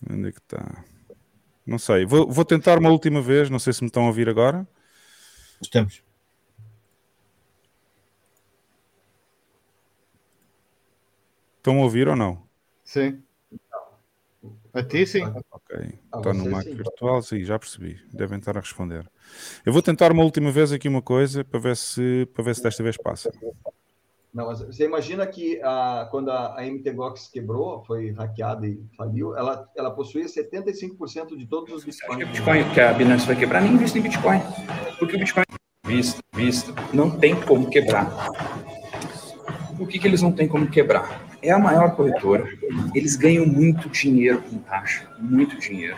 Onde 0.09 0.29
é 0.29 0.31
que 0.31 0.39
está? 0.39 0.83
Não 1.65 1.77
sei. 1.77 2.05
Vou, 2.05 2.29
vou 2.29 2.45
tentar 2.45 2.77
uma 2.79 2.89
última 2.89 3.21
vez. 3.21 3.49
Não 3.49 3.59
sei 3.59 3.73
se 3.73 3.81
me 3.81 3.87
estão 3.87 4.03
a 4.03 4.07
ouvir 4.07 4.27
agora. 4.29 4.67
Estamos. 5.61 6.01
Estão 11.63 11.79
a 11.79 11.83
ouvir 11.83 12.09
ou 12.09 12.15
não? 12.17 12.43
sim. 12.83 13.23
A 14.73 14.83
ti 14.83 15.07
sim. 15.07 15.23
Ok. 15.23 15.77
Ah, 16.11 16.17
Está 16.17 16.33
no 16.33 16.49
Mac 16.49 16.63
sim. 16.63 16.75
virtual. 16.75 17.21
Sim, 17.21 17.45
já 17.45 17.57
percebi. 17.57 18.01
Devem 18.11 18.37
estar 18.37 18.57
a 18.57 18.59
responder. 18.59 19.09
Eu 19.65 19.71
vou 19.71 19.81
tentar 19.81 20.11
uma 20.11 20.23
última 20.23 20.51
vez 20.51 20.73
aqui 20.73 20.89
uma 20.89 21.01
coisa 21.01 21.45
para 21.45 21.59
ver 21.61 21.77
se, 21.77 22.27
para 22.33 22.43
ver 22.43 22.55
se 22.55 22.63
desta 22.63 22.83
vez 22.83 22.97
passa. 22.97 23.31
Não, 24.33 24.47
mas 24.47 24.59
você 24.59 24.83
imagina 24.83 25.25
que 25.25 25.61
a, 25.63 26.05
quando 26.11 26.31
a, 26.31 26.59
a 26.59 26.65
MT 26.65 26.91
Gox 26.91 27.29
quebrou, 27.29 27.81
foi 27.85 28.11
hackeada 28.11 28.67
e 28.67 28.83
faliu, 28.97 29.37
ela, 29.37 29.65
ela 29.77 29.91
possuía 29.91 30.25
75% 30.25 31.37
de 31.37 31.45
todos 31.47 31.71
os 31.73 31.87
Acho 31.87 31.99
que 31.99 32.05
o 32.05 32.17
bitcoins. 32.17 32.29
Bitcoin, 32.29 32.73
que 32.73 32.81
a 32.81 32.91
Binance 32.93 33.25
vai 33.25 33.37
quebrar, 33.37 33.61
nem 33.61 33.71
invista 33.73 33.97
em 33.97 34.01
Bitcoin. 34.01 34.39
Porque 34.99 35.15
o 35.15 35.19
Bitcoin, 35.19 35.45
visto, 35.85 36.19
visto, 36.33 36.73
não 36.93 37.09
tem 37.09 37.39
como 37.39 37.69
quebrar. 37.69 38.09
Por 39.77 39.87
que, 39.87 39.97
que 39.97 40.07
eles 40.07 40.21
não 40.21 40.33
têm 40.33 40.47
como 40.49 40.69
quebrar? 40.69 41.31
É 41.43 41.51
a 41.51 41.59
maior 41.59 41.93
corretora. 41.93 42.47
Eles 42.95 43.17
ganham 43.17 43.45
muito 43.45 43.89
dinheiro 43.89 44.41
com 44.41 44.57
taxa, 44.59 45.05
muito 45.19 45.59
dinheiro. 45.59 45.97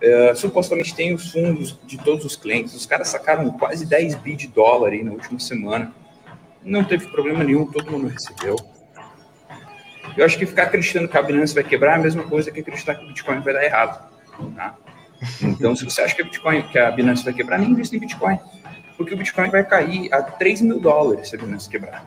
É, 0.00 0.34
supostamente 0.34 0.94
tem 0.94 1.12
os 1.12 1.30
fundos 1.30 1.78
de 1.86 1.98
todos 1.98 2.24
os 2.24 2.34
clientes. 2.34 2.74
Os 2.74 2.86
caras 2.86 3.08
sacaram 3.08 3.50
quase 3.50 3.84
10 3.84 4.14
bi 4.16 4.34
de 4.34 4.48
dólar 4.48 4.92
aí 4.92 5.04
na 5.04 5.12
última 5.12 5.38
semana. 5.38 5.92
Não 6.64 6.82
teve 6.82 7.06
problema 7.08 7.44
nenhum, 7.44 7.66
todo 7.66 7.90
mundo 7.90 8.08
recebeu. 8.08 8.56
Eu 10.16 10.24
acho 10.24 10.38
que 10.38 10.46
ficar 10.46 10.64
acreditando 10.64 11.08
que 11.08 11.16
a 11.16 11.22
Binance 11.22 11.54
vai 11.54 11.62
quebrar 11.62 11.92
é 11.92 11.94
a 11.96 12.02
mesma 12.02 12.22
coisa 12.22 12.50
que 12.50 12.60
acreditar 12.60 12.94
que 12.94 13.04
o 13.04 13.08
Bitcoin 13.08 13.40
vai 13.40 13.52
dar 13.52 13.64
errado. 13.64 14.10
Tá? 14.56 14.76
Então, 15.42 15.76
se 15.76 15.84
você 15.84 16.00
acha 16.00 16.16
que, 16.16 16.24
Bitcoin, 16.24 16.62
que 16.62 16.78
a 16.78 16.90
Binance 16.90 17.22
vai 17.22 17.34
quebrar, 17.34 17.58
nem 17.58 17.70
invista 17.70 17.94
em 17.94 18.00
Bitcoin. 18.00 18.38
Porque 18.96 19.12
o 19.12 19.16
Bitcoin 19.16 19.50
vai 19.50 19.64
cair 19.64 20.12
a 20.12 20.22
3 20.22 20.62
mil 20.62 20.80
dólares 20.80 21.28
se 21.28 21.36
a 21.36 21.38
Binance 21.38 21.68
quebrar. 21.68 22.04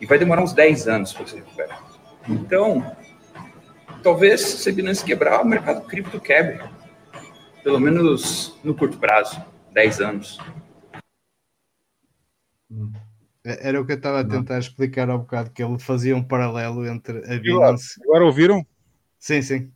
E 0.00 0.06
vai 0.06 0.18
demorar 0.18 0.42
uns 0.42 0.52
10 0.52 0.88
anos 0.88 1.12
para 1.12 1.26
você 1.26 1.36
recuperar. 1.36 1.84
Então, 2.28 2.96
talvez 4.02 4.40
se 4.40 4.68
a 4.68 4.72
Binance 4.72 5.04
quebrar, 5.04 5.42
o 5.42 5.46
mercado 5.46 5.82
cripto 5.86 6.18
quebre. 6.20 6.60
Pelo 7.62 7.78
menos 7.78 8.58
no 8.64 8.74
curto 8.74 8.98
prazo, 8.98 9.42
10 9.72 10.00
anos. 10.00 10.38
Era 13.44 13.80
o 13.80 13.86
que 13.86 13.92
eu 13.92 13.96
estava 13.96 14.20
a 14.20 14.24
tentar 14.24 14.58
explicar 14.58 15.10
há 15.10 15.16
bocado, 15.16 15.50
que 15.50 15.62
ele 15.62 15.78
fazia 15.78 16.16
um 16.16 16.22
paralelo 16.22 16.86
entre 16.86 17.18
a 17.26 17.34
E? 17.34 17.40
Binance. 17.40 18.00
Agora 18.04 18.24
ouviram? 18.24 18.64
Sim, 19.18 19.42
sim. 19.42 19.72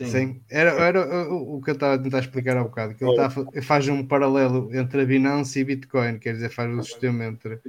Sim. 0.00 0.06
Sim, 0.06 0.40
era, 0.48 0.70
era 0.70 1.30
o, 1.30 1.60
que 1.60 1.70
eu 1.70 1.74
estava 1.74 1.94
a 1.94 1.98
tentar 1.98 2.20
explicar 2.20 2.56
há 2.56 2.64
bocado, 2.64 2.94
que 2.94 3.04
ele 3.04 3.16
tá 3.16 3.28
faz 3.60 3.86
um 3.86 4.02
paralelo 4.02 4.74
entre 4.74 5.02
a 5.02 5.04
Binance 5.04 5.60
e 5.60 5.64
Bitcoin, 5.64 6.18
quer 6.18 6.32
dizer, 6.32 6.48
faz 6.48 6.74
o 6.74 6.82
sistema 6.82 7.26
entre 7.26 7.60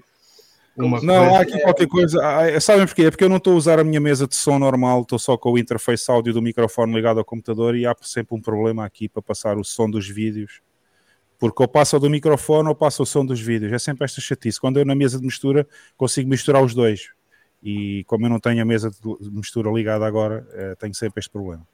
uma 0.77 1.01
Não, 1.01 1.35
há 1.35 1.41
aqui 1.41 1.59
qualquer 1.59 1.87
coisa. 1.87 2.17
Ah, 2.23 2.57
sabem 2.61 2.85
porquê? 2.85 3.03
É 3.03 3.11
porque 3.11 3.25
eu 3.25 3.27
não 3.27 3.35
estou 3.35 3.51
a 3.51 3.57
usar 3.57 3.79
a 3.79 3.83
minha 3.83 3.99
mesa 3.99 4.25
de 4.25 4.33
som 4.33 4.57
normal, 4.57 5.01
estou 5.01 5.19
só 5.19 5.37
com 5.37 5.51
o 5.51 5.57
interface 5.57 6.09
áudio 6.09 6.33
do 6.33 6.41
microfone 6.41 6.93
ligado 6.93 7.17
ao 7.17 7.25
computador 7.25 7.75
e 7.75 7.85
há 7.85 7.93
sempre 8.01 8.33
um 8.33 8.39
problema 8.39 8.85
aqui 8.85 9.09
para 9.09 9.21
passar 9.21 9.57
o 9.57 9.63
som 9.65 9.89
dos 9.89 10.07
vídeos. 10.07 10.61
Porque 11.37 11.61
ou 11.61 11.67
passa 11.67 11.97
o 11.97 11.99
do 11.99 12.09
microfone 12.09 12.69
ou 12.69 12.75
passa 12.75 13.03
o 13.03 13.05
som 13.05 13.25
dos 13.25 13.41
vídeos. 13.41 13.73
É 13.73 13.79
sempre 13.79 14.05
esta 14.05 14.21
chatice. 14.21 14.57
Quando 14.57 14.79
eu 14.79 14.85
na 14.85 14.95
mesa 14.95 15.19
de 15.19 15.25
mistura 15.25 15.67
consigo 15.97 16.29
misturar 16.29 16.63
os 16.63 16.73
dois. 16.73 17.09
E 17.61 18.05
como 18.05 18.25
eu 18.25 18.29
não 18.29 18.39
tenho 18.39 18.61
a 18.61 18.65
mesa 18.65 18.89
de 18.89 19.31
mistura 19.31 19.69
ligada 19.69 20.05
agora, 20.05 20.47
eh, 20.53 20.75
tenho 20.79 20.95
sempre 20.95 21.19
este 21.19 21.29
problema. 21.29 21.67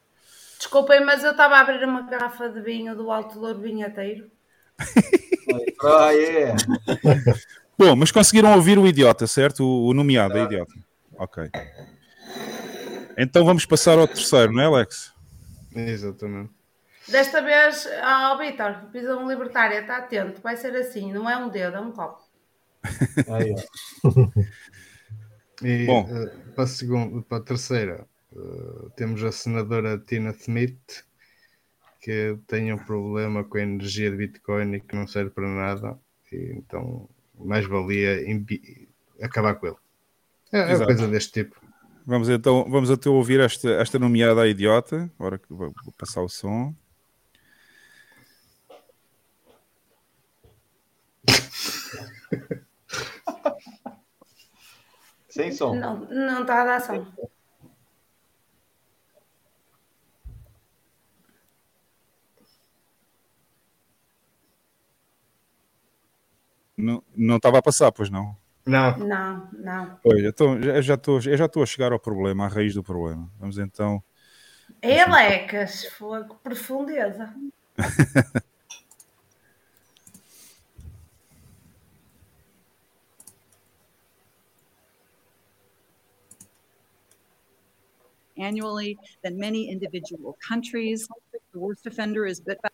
Desculpem, 0.57 1.05
mas 1.05 1.23
eu 1.23 1.31
estava 1.31 1.55
a 1.55 1.61
abrir 1.61 1.83
uma 1.85 2.01
garrafa 2.01 2.49
de 2.49 2.61
vinho 2.61 2.95
do 2.95 3.11
Alto 3.11 3.39
Louro 3.39 3.59
Vinheteiro. 3.59 4.29
Ah, 5.83 6.13
é. 6.13 6.55
Bom, 7.77 7.95
mas 7.95 8.11
conseguiram 8.11 8.53
ouvir 8.53 8.77
o 8.77 8.87
idiota, 8.87 9.27
certo? 9.27 9.63
O, 9.63 9.87
o 9.87 9.93
nomeado 9.93 10.37
é 10.37 10.43
idiota. 10.43 10.73
Ok. 11.15 11.49
Então 13.17 13.45
vamos 13.45 13.65
passar 13.65 13.97
ao 13.97 14.07
terceiro, 14.07 14.51
não 14.51 14.61
é, 14.61 14.65
Alex? 14.65 15.13
Exatamente. 15.75 16.51
Desta 17.07 17.41
vez, 17.41 17.87
ao 18.03 18.37
Vitor, 18.37 18.91
visão 18.91 19.27
libertária, 19.27 19.79
está 19.79 19.97
atento, 19.97 20.41
vai 20.41 20.57
ser 20.57 20.75
assim, 20.75 21.13
não 21.13 21.29
é 21.29 21.37
um 21.37 21.49
dedo, 21.49 21.77
é 21.77 21.79
um 21.79 21.91
copo. 21.91 22.21
Ó. 23.27 23.39
E 25.63 25.85
Bom. 25.85 26.07
eh, 26.11 26.31
para, 26.53 26.65
a 26.65 26.67
segunda, 26.67 27.21
para 27.23 27.37
a 27.37 27.41
terceira, 27.41 28.05
eh, 28.37 28.89
temos 28.95 29.23
a 29.23 29.31
senadora 29.31 29.97
Tina 29.97 30.29
Smith, 30.31 31.03
que 31.99 32.37
tem 32.47 32.71
um 32.71 32.77
problema 32.77 33.43
com 33.43 33.57
a 33.57 33.61
energia 33.61 34.11
de 34.11 34.17
Bitcoin 34.17 34.75
e 34.75 34.79
que 34.79 34.95
não 34.95 35.07
serve 35.07 35.31
para 35.31 35.47
nada, 35.47 35.99
e 36.31 36.53
então 36.55 37.09
mais 37.37 37.65
valia 37.65 38.19
acabar 39.21 39.55
com 39.55 39.67
ele. 39.67 39.75
É, 40.51 40.73
é 40.73 40.85
coisa 40.85 41.07
deste 41.07 41.43
tipo. 41.43 41.59
Vamos 42.05 42.29
então, 42.29 42.65
vamos 42.69 42.89
até 42.89 43.09
ouvir 43.09 43.39
esta, 43.39 43.69
esta 43.71 43.99
nomeada 43.99 44.41
à 44.41 44.47
idiota. 44.47 45.11
Agora 45.19 45.37
que 45.37 45.49
vou 45.49 45.73
vou 45.83 45.93
passar 45.97 46.21
o 46.21 46.29
som. 46.29 46.73
Sem 55.27 55.51
som. 55.51 55.75
Não, 55.75 55.99
não 56.09 56.41
está 56.41 56.61
a 56.61 56.65
dar 56.65 56.81
som. 56.81 57.05
Não 66.77 67.03
não 67.15 67.37
estava 67.37 67.57
a 67.57 67.61
passar, 67.61 67.91
pois 67.91 68.09
não. 68.09 68.37
Não, 68.65 68.97
Não, 68.97 69.49
não. 69.53 69.99
Pois, 70.03 70.23
então, 70.23 70.61
já 70.61 70.81
já 70.81 70.93
estou 70.95 71.15
eu 71.15 71.37
já 71.37 71.45
estou 71.45 71.63
a 71.63 71.65
chegar 71.65 71.91
ao 71.91 71.99
problema, 71.99 72.45
à 72.45 72.47
raiz 72.47 72.73
do 72.73 72.83
problema. 72.83 73.31
Vamos 73.39 73.57
então. 73.57 74.03
Elecas, 74.81 75.85
fogo, 75.85 76.35
profundeza. 76.43 77.33
annually 88.39 88.97
than 89.23 89.37
many 89.37 89.69
individual 89.69 90.37
countries. 90.47 91.07
The 91.53 91.59
worst 91.59 91.85
offender 91.85 92.25
is 92.25 92.39
Bitbox. 92.39 92.71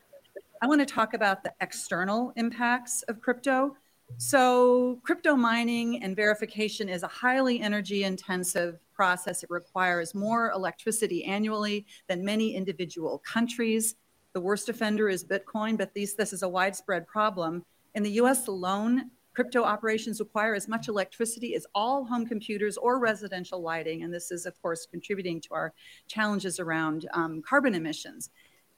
I 0.62 0.68
want 0.68 0.80
to 0.82 0.86
talk 0.86 1.14
about 1.14 1.44
the 1.44 1.54
external 1.62 2.34
impacts 2.36 3.04
of 3.04 3.22
crypto. 3.22 3.76
So, 4.18 5.00
crypto 5.04 5.36
mining 5.36 6.04
and 6.04 6.16
verification 6.16 6.88
is 6.88 7.04
a 7.04 7.08
highly 7.08 7.60
energy 7.60 8.04
intensive 8.04 8.80
process. 8.94 9.44
It 9.44 9.50
requires 9.50 10.16
more 10.16 10.52
electricity 10.52 11.26
annually 11.26 11.86
than 12.08 12.24
many 12.24 12.56
individual 12.56 13.20
countries. 13.20 13.96
The 14.34 14.42
worst 14.42 14.70
offender 14.70 15.10
is 15.10 15.24
Bitcoin, 15.24 15.78
but 15.78 15.94
these, 15.94 16.16
this 16.16 16.34
is 16.34 16.44
a 16.44 16.50
widespread 16.50 17.08
problem. 17.08 17.66
In 17.96 18.04
the 18.04 18.12
US 18.12 18.48
alone, 18.48 19.12
crypto 19.34 19.64
operations 19.64 20.20
require 20.20 20.54
as 20.54 20.68
much 20.68 20.88
electricity 20.88 21.56
as 21.56 21.66
all 21.74 22.06
home 22.06 22.26
computers 22.26 22.78
or 22.78 23.00
residential 23.00 23.62
lighting. 23.62 24.04
And 24.04 24.14
this 24.14 24.32
is, 24.32 24.46
of 24.46 24.60
course, 24.62 24.86
contributing 24.90 25.42
to 25.42 25.54
our 25.54 25.74
challenges 26.08 26.60
around 26.60 27.08
um, 27.14 27.42
carbon 27.42 27.76
emissions. 27.76 28.30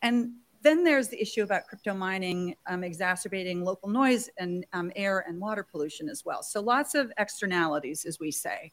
And 0.02 0.34
then 0.66 0.84
there's 0.84 1.10
the 1.10 1.22
issue 1.22 1.44
about 1.44 1.68
crypto 1.68 1.94
mining 1.94 2.56
um, 2.66 2.84
exacerbating 2.84 3.64
local 3.64 3.88
noise 3.88 4.30
and 4.40 4.66
um, 4.74 4.92
air 4.96 5.24
and 5.28 5.40
water 5.40 5.64
pollution 5.64 6.10
as 6.10 6.26
well. 6.26 6.42
So 6.42 6.60
lots 6.60 6.96
of 6.96 7.12
externalities, 7.20 8.06
as 8.06 8.20
we 8.20 8.32
say. 8.32 8.72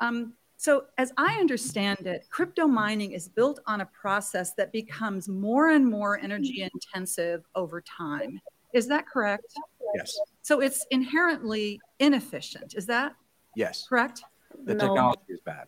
Um, 0.00 0.34
so, 0.56 0.84
as 0.96 1.12
I 1.16 1.38
understand 1.40 2.06
it, 2.06 2.26
crypto 2.30 2.68
mining 2.68 3.10
is 3.12 3.28
built 3.28 3.58
on 3.66 3.80
a 3.80 3.86
process 3.86 4.54
that 4.54 4.70
becomes 4.70 5.28
more 5.28 5.70
and 5.70 5.84
more 5.84 6.20
energy 6.20 6.62
intensive 6.72 7.42
over 7.56 7.80
time. 7.80 8.40
Is 8.72 8.86
that 8.86 9.08
correct? 9.08 9.52
Yes. 9.96 10.16
So, 10.42 10.60
it's 10.60 10.86
inherently 10.92 11.80
inefficient. 11.98 12.74
Is 12.76 12.86
that 12.86 13.16
Yes. 13.56 13.88
correct? 13.88 14.22
The 14.64 14.74
No. 14.74 14.86
technology 14.86 15.22
is 15.30 15.40
bad. 15.40 15.66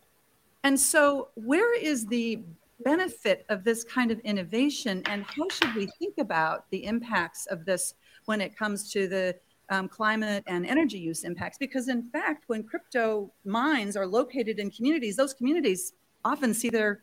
And 0.63 0.79
so, 0.79 1.29
where 1.35 1.77
is 1.77 2.07
the 2.07 2.45
benefit 2.83 3.45
of 3.49 3.63
this 3.63 3.83
kind 3.83 4.11
of 4.11 4.19
innovation, 4.19 5.01
and 5.05 5.23
how 5.23 5.47
should 5.49 5.73
we 5.75 5.87
think 5.99 6.15
about 6.17 6.69
the 6.71 6.85
impacts 6.85 7.45
of 7.47 7.65
this 7.65 7.93
when 8.25 8.41
it 8.41 8.57
comes 8.57 8.91
to 8.91 9.07
the 9.07 9.35
um, 9.69 9.87
climate 9.87 10.43
and 10.47 10.65
energy 10.65 10.99
use 10.99 11.23
impacts? 11.23 11.57
Because, 11.57 11.87
in 11.87 12.03
fact, 12.03 12.45
when 12.47 12.63
crypto 12.63 13.31
mines 13.45 13.95
are 13.95 14.05
located 14.05 14.59
in 14.59 14.69
communities, 14.69 15.15
those 15.15 15.33
communities 15.33 15.93
often 16.23 16.53
see 16.53 16.69
their 16.69 17.01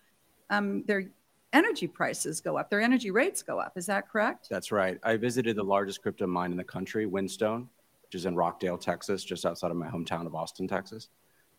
um, 0.51 0.85
their 0.87 1.11
energy 1.53 1.87
prices 1.87 2.41
go 2.41 2.57
up, 2.57 2.71
their 2.71 2.81
energy 2.81 3.11
rates 3.11 3.43
go 3.43 3.59
up. 3.59 3.73
Is 3.77 3.87
that 3.87 4.09
correct? 4.09 4.49
That's 4.51 4.73
right. 4.73 4.99
I 5.03 5.17
visited 5.17 5.57
the 5.57 5.63
largest 5.63 6.03
crypto 6.03 6.27
mine 6.27 6.51
in 6.51 6.57
the 6.57 6.65
country, 6.65 7.07
Windstone, 7.07 7.69
which 8.03 8.15
is 8.15 8.27
in 8.27 8.35
Rockdale, 8.35 8.79
Texas, 8.79 9.25
just 9.25 9.45
outside 9.47 9.71
of 9.71 9.77
my 9.77 9.89
hometown 9.89 10.27
of 10.27 10.35
Austin, 10.35 10.67
Texas. 10.69 11.09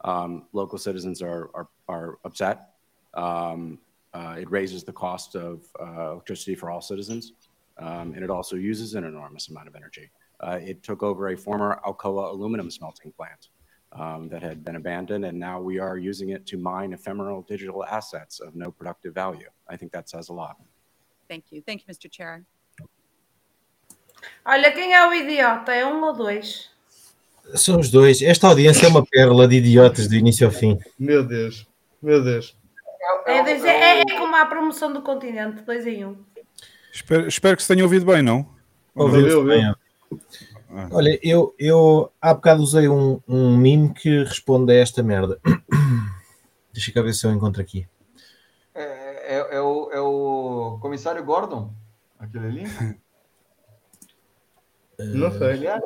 Um, 0.04 0.48
local 0.52 0.78
citizens 0.78 1.22
are, 1.22 1.50
are, 1.54 1.68
are 1.88 2.18
upset. 2.26 2.70
Um, 3.14 3.80
uh, 4.14 4.36
it 4.38 4.50
raises 4.52 4.84
the 4.84 4.94
cost 4.94 5.36
of 5.36 5.62
uh, 5.80 6.12
electricity 6.12 6.56
for 6.56 6.70
all 6.70 6.82
citizens, 6.82 7.34
um, 7.78 8.14
and 8.14 8.24
it 8.24 8.30
also 8.30 8.56
uses 8.56 8.94
an 8.94 9.04
enormous 9.04 9.50
amount 9.50 9.68
of 9.68 9.76
energy. 9.76 10.10
Uh, 10.40 10.60
it 10.62 10.84
took 10.84 11.04
over 11.04 11.30
a 11.30 11.38
former 11.38 11.80
Alcoa 11.86 12.32
aluminum 12.32 12.70
smelting 12.70 13.12
plant 13.12 13.50
um, 13.94 14.28
that 14.30 14.44
had 14.44 14.64
been 14.64 14.76
abandoned, 14.76 15.26
and 15.26 15.40
now 15.40 15.60
we 15.62 15.80
are 15.80 15.98
using 15.98 16.30
it 16.30 16.46
to 16.46 16.58
mine 16.58 16.94
ephemeral 16.94 17.42
digital 17.44 17.86
assets 17.86 18.40
of 18.40 18.56
no 18.56 18.72
productive 18.72 19.14
value. 19.14 19.50
I 19.70 19.78
think 19.78 19.92
that 19.94 20.10
says 20.10 20.30
a 20.30 20.34
lot. 20.34 20.58
Thank 21.28 21.46
you. 21.52 21.62
Thank 21.66 21.82
you, 21.82 21.94
Mr. 21.94 22.12
Chair. 22.12 22.46
Olha, 24.46 24.72
quem 24.72 24.94
é 24.94 25.08
o 25.08 25.14
idiota? 25.14 25.74
É 25.74 25.86
um 25.86 26.04
ou 26.04 26.14
dois? 26.14 26.70
São 27.56 27.80
os 27.80 27.90
dois. 27.90 28.22
Esta 28.22 28.48
audiência 28.48 28.86
é 28.86 28.90
uma 28.90 29.06
pérola 29.06 29.48
de 29.48 29.58
idiotas 29.58 30.08
do 30.08 30.16
início 30.16 30.46
ao 30.46 30.52
fim. 30.52 30.78
meu 30.98 31.26
Deus, 31.26 31.68
meu 32.02 32.24
Deus. 32.24 32.56
É, 33.26 33.44
dois- 33.44 33.64
é- 33.64 34.02
é 34.02 34.06
como 34.18 34.36
a 34.36 34.46
promoção 34.46 34.92
do 34.94 35.02
continente, 35.02 35.62
dois 35.64 35.86
em 35.86 36.06
um. 36.06 36.18
Espero, 36.92 37.28
espero 37.28 37.56
que 37.58 37.64
se 37.64 37.68
tenha 37.68 37.84
ouvido 37.84 38.06
bem, 38.06 38.22
não? 38.22 38.48
Ouviu, 38.96 39.44
bem, 39.46 39.70
ó. 39.70 39.76
Olha, 40.92 41.20
eu, 41.22 41.54
eu 41.60 42.12
há 42.22 42.34
bocado 42.34 42.62
usei 42.64 42.88
um, 42.88 43.20
um 43.28 43.56
meme 43.58 43.94
que 43.94 44.24
responde 44.24 44.72
a 44.72 44.76
esta 44.76 45.02
merda. 45.04 45.40
Deixa 46.74 46.92
eu 46.96 47.04
ver 47.04 47.14
se 47.14 47.26
eu 47.28 47.32
encontro 47.32 47.62
aqui. 47.62 47.88
É, 48.74 49.36
é- 49.38 49.56
é 49.58 49.62
o, 49.62 49.90
é 49.92 50.00
o 50.00 50.78
comissário 50.82 51.24
Gordon, 51.24 51.72
aquele 52.20 52.48
ali. 52.48 52.64
Não 55.00 55.32
sei. 55.32 55.50
Ele 55.54 55.68
é, 55.68 55.80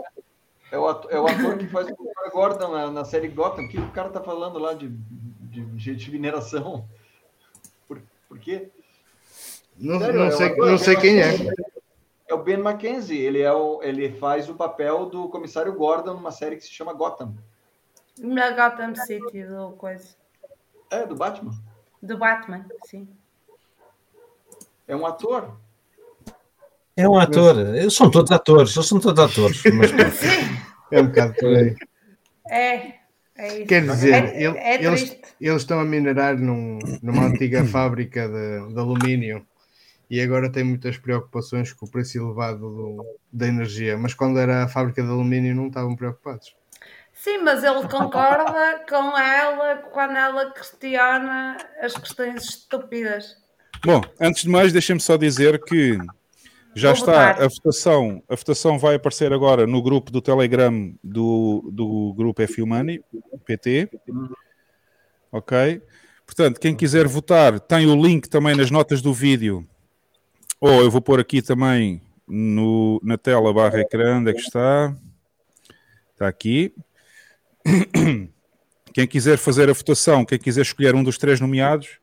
é, 0.72 0.78
o 0.78 0.88
ator, 0.88 1.12
é 1.12 1.20
o 1.20 1.28
ator 1.28 1.58
que 1.58 1.68
faz 1.68 1.88
o 1.88 1.96
comissário 1.96 2.32
Gordon 2.32 2.72
na, 2.72 2.92
na 2.92 3.06
série 3.06 3.28
Gotham. 3.30 3.66
O 3.66 3.70
que 3.70 3.78
o 3.80 3.92
cara 3.92 4.10
tá 4.10 4.22
falando 4.22 4.60
lá 4.60 4.74
de, 4.74 4.88
de, 4.90 5.66
de, 5.66 5.96
de 5.96 6.12
mineração? 6.12 6.88
Por, 8.38 8.40
por 8.40 8.40
quê? 8.40 8.70
Não, 9.78 10.00
Sério, 10.00 10.20
não 10.20 10.26
é 10.26 10.32
sei, 10.32 10.56
não 10.56 10.78
sei 10.78 10.96
quem 10.96 11.22
é. 11.22 11.36
É 12.28 12.34
o 12.34 12.44
Ben 12.44 12.58
Mackenzie. 12.58 13.20
Ele, 13.20 13.42
é 13.42 13.54
o, 13.54 13.82
ele 13.84 14.12
faz 14.14 14.50
o 14.50 14.56
papel 14.56 15.06
do 15.06 15.30
comissário 15.30 15.74
Gordon 15.74 16.14
numa 16.14 16.32
série 16.32 16.56
que 16.56 16.64
se 16.64 16.72
chama 16.72 16.94
Gotham. 16.94 17.36
Na 18.20 18.52
Gotham 18.52 18.96
City, 18.96 19.44
do 19.44 19.72
coisa. 19.74 20.16
É, 20.90 21.06
do 21.06 21.16
Batman. 21.16 21.54
Do 22.02 22.18
Batman, 22.18 22.66
sim. 22.86 23.08
É 24.88 24.96
um 24.96 25.06
ator. 25.06 25.58
É 26.96 27.08
um 27.08 27.20
ator. 27.20 27.60
Eles 27.76 27.94
são 27.94 28.10
todos 28.10 28.32
atores. 28.32 28.76
Eles 28.76 28.88
são 28.88 29.00
todos 29.00 29.24
atores. 29.24 29.62
Mas. 29.74 29.92
É 30.90 31.02
um 31.02 31.08
bocado 31.08 31.34
por 31.34 31.50
aí. 31.50 31.76
É, 32.50 32.94
é 33.38 33.58
isso. 33.60 33.68
Quer 33.68 33.82
dizer, 33.86 34.14
é, 34.26 34.44
ele- 34.44 34.58
é 34.58 34.84
eles, 34.84 35.18
eles 35.40 35.62
estão 35.62 35.80
a 35.80 35.86
minerar 35.86 36.38
num- 36.38 36.80
numa 37.02 37.26
antiga 37.28 37.64
fábrica 37.66 38.28
de, 38.28 38.74
de 38.74 38.80
alumínio 38.80 39.46
e 40.10 40.22
agora 40.22 40.52
tem 40.52 40.64
muitas 40.64 40.98
preocupações 40.98 41.74
com 41.74 41.86
o 41.86 41.92
preço 41.92 42.18
elevado 42.18 42.60
do- 42.60 43.06
da 43.32 43.48
energia. 43.48 43.98
Mas 43.98 44.14
quando 44.14 44.40
era 44.40 44.64
a 44.64 44.68
fábrica 44.68 45.02
de 45.04 45.10
alumínio 45.10 45.56
não 45.56 45.68
estavam 45.68 45.96
preocupados. 45.96 46.56
Sim, 47.14 47.40
mas 47.40 47.64
ele 47.64 47.82
concorda 47.88 48.86
com 48.88 49.18
ela 49.18 49.78
quando 49.92 50.16
ela 50.16 50.52
questiona 50.54 51.58
as 51.82 51.94
questões 51.94 52.44
estúpidas. 52.44 53.36
Bom, 53.84 54.02
antes 54.22 54.44
de 54.44 54.50
mais, 54.50 54.72
deixem-me 54.72 55.02
só 55.02 55.18
dizer 55.18 55.60
que 55.64 55.98
já 56.78 56.90
Vou 56.90 57.00
está 57.00 57.28
votar. 57.34 57.44
a 57.44 57.48
votação. 57.48 58.24
A 58.30 58.36
votação 58.36 58.78
vai 58.78 58.96
aparecer 58.96 59.34
agora 59.34 59.66
no 59.66 59.82
grupo 59.82 60.12
do 60.12 60.22
Telegram 60.22 60.94
do, 61.04 61.70
do 61.74 62.14
grupo 62.16 62.42
F 62.44 62.64
Money, 62.64 63.02
PT. 63.46 63.90
Ok? 65.32 65.82
Portanto, 66.26 66.60
quem 66.60 66.76
quiser 66.76 67.08
votar, 67.08 67.60
tem 67.60 67.88
o 67.88 67.96
link 67.96 68.30
também 68.30 68.56
nas 68.56 68.70
notas 68.70 69.02
do 69.02 69.14
vídeo. 69.14 69.68
Ou 70.62 70.84
eu 70.84 70.92
vou 70.92 71.02
pôr 71.02 71.20
aqui 71.20 71.42
também 71.42 72.02
no, 72.28 73.00
na 73.04 73.18
tela 73.18 73.52
barra 73.52 73.80
ecrã, 73.80 74.18
onde 74.18 74.30
é 74.30 74.34
que 74.34 74.42
está? 74.42 74.96
Está 76.14 76.28
aqui. 76.28 76.76
Quem 78.94 79.08
quiser 79.08 79.38
fazer 79.38 79.70
a 79.70 79.74
votação, 79.74 80.26
quem 80.26 80.40
quiser 80.40 80.62
escolher 80.62 80.96
um 80.96 81.04
dos 81.04 81.20
três 81.20 81.40
nomeados, 81.40 82.00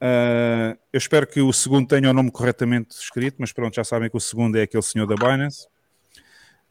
ah, 0.00 0.76
eu 0.92 0.98
espero 0.98 1.26
que 1.26 1.40
o 1.40 1.52
segundo 1.52 1.86
tenha 1.88 2.10
o 2.10 2.12
nome 2.12 2.30
corretamente 2.30 2.94
escrito, 2.94 3.36
mas 3.38 3.52
pronto, 3.52 3.74
já 3.74 3.84
sabem 3.84 4.08
que 4.10 4.16
o 4.16 4.20
segundo 4.20 4.56
é 4.56 4.62
aquele 4.62 4.82
senhor 4.82 5.06
da 5.06 5.14
Binance. 5.14 5.66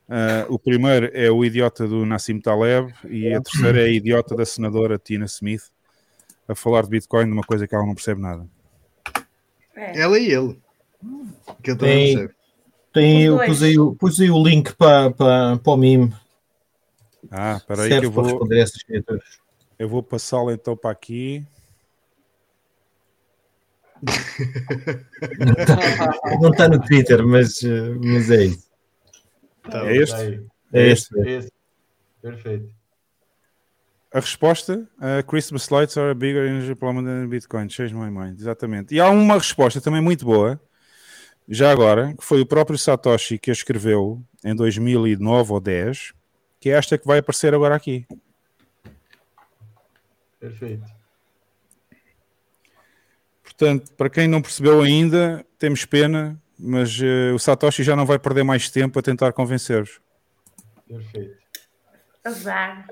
Ah, 0.10 0.46
o 0.50 0.58
primeiro 0.58 1.10
é 1.14 1.30
o 1.30 1.44
idiota 1.44 1.88
do 1.88 2.06
Nassim 2.06 2.40
Taleb 2.40 2.94
e 3.10 3.34
a 3.34 3.42
terceira 3.42 3.82
é 3.82 3.86
a 3.86 3.90
idiota 3.90 4.36
da 4.36 4.46
senadora 4.46 4.98
Tina 4.98 5.26
Smith 5.26 5.64
a 6.48 6.56
falar 6.56 6.84
de 6.84 6.90
Bitcoin 6.90 7.26
de 7.26 7.32
uma 7.34 7.44
coisa 7.44 7.68
que 7.68 7.76
ela 7.76 7.86
não 7.86 7.94
percebe 7.94 8.22
nada. 8.22 8.48
É. 9.76 10.00
Ela 10.00 10.18
e 10.18 10.32
ele. 10.32 10.60
Que 11.62 11.72
eu 11.72 11.78
também 11.78 12.16
Tem-. 12.16 12.30
Tem, 12.94 13.24
eu 13.26 13.38
pus 13.46 13.62
aí, 13.62 13.78
o- 13.78 13.96
pus 13.96 14.20
aí 14.20 14.32
o 14.32 14.42
link 14.42 14.74
para, 14.76 15.12
para, 15.12 15.58
para 15.58 15.74
o 15.74 15.78
mime. 15.78 16.12
Ah, 17.30 17.58
espera 17.58 17.82
aí 17.84 17.90
que 18.00 18.06
eu 18.06 18.12
vou, 18.12 18.48
eu 19.78 19.90
vou 19.90 20.02
passá-la 20.02 20.54
então 20.54 20.76
para 20.76 20.90
aqui. 20.90 21.46
Não 26.42 26.50
está 26.51 26.67
no 26.69 26.80
Twitter, 26.82 27.26
mas, 27.26 27.61
mas 28.03 28.30
é 28.32 28.45
isso. 28.45 28.67
Tá, 29.69 29.85
É 29.85 29.95
este? 29.95 30.11
tá 30.16 30.22
aí. 30.22 30.45
É 30.74 30.88
este. 30.90 31.19
Esse. 31.19 31.51
Perfeito. 32.22 32.69
A 34.14 34.19
resposta, 34.19 34.88
uh, 34.98 35.26
Christmas 35.27 35.69
lights 35.69 35.98
are 35.98 36.11
a 36.11 36.14
bigger 36.14 36.48
energy 36.48 36.74
problem 36.74 37.06
than 37.06 37.27
Bitcoin. 37.27 37.69
Change 37.69 37.93
my 37.93 38.09
mind. 38.09 38.40
Exatamente. 38.40 38.95
E 38.95 39.00
há 39.00 39.09
uma 39.09 39.35
resposta 39.35 39.82
também 39.82 40.01
muito 40.01 40.26
boa, 40.26 40.59
já 41.48 41.72
agora, 41.72 42.14
que 42.17 42.24
foi 42.24 42.42
o 42.42 42.45
próprio 42.45 42.77
Satoshi 42.77 43.38
que 43.38 43.50
a 43.50 43.53
escreveu 43.53 44.22
em 44.43 44.56
2009 44.56 45.53
ou 45.53 45.59
10, 45.59 46.14
que 46.59 46.69
é 46.69 46.74
esta 46.74 46.98
que 46.98 47.06
vai 47.06 47.19
aparecer 47.19 47.53
agora 47.53 47.76
aqui. 47.76 48.06
Perfeito. 50.40 50.97
Portanto, 53.58 53.92
para 53.95 54.10
quem 54.10 54.27
não 54.27 54.42
percebeu 54.42 54.82
ainda, 54.82 55.44
temos 55.58 55.84
pena, 55.84 56.40
mas 56.60 56.98
uh, 57.00 57.34
o 57.34 57.40
Satoshi 57.40 57.84
já 57.84 57.95
não 57.95 58.06
vai 58.06 58.19
perder 58.19 58.44
mais 58.44 58.69
tempo 58.69 59.00
a 59.00 59.02
tentar 59.02 59.34
convencer-vos. 59.34 60.00
Perfeito. 60.88 61.38
Azar. 62.24 62.88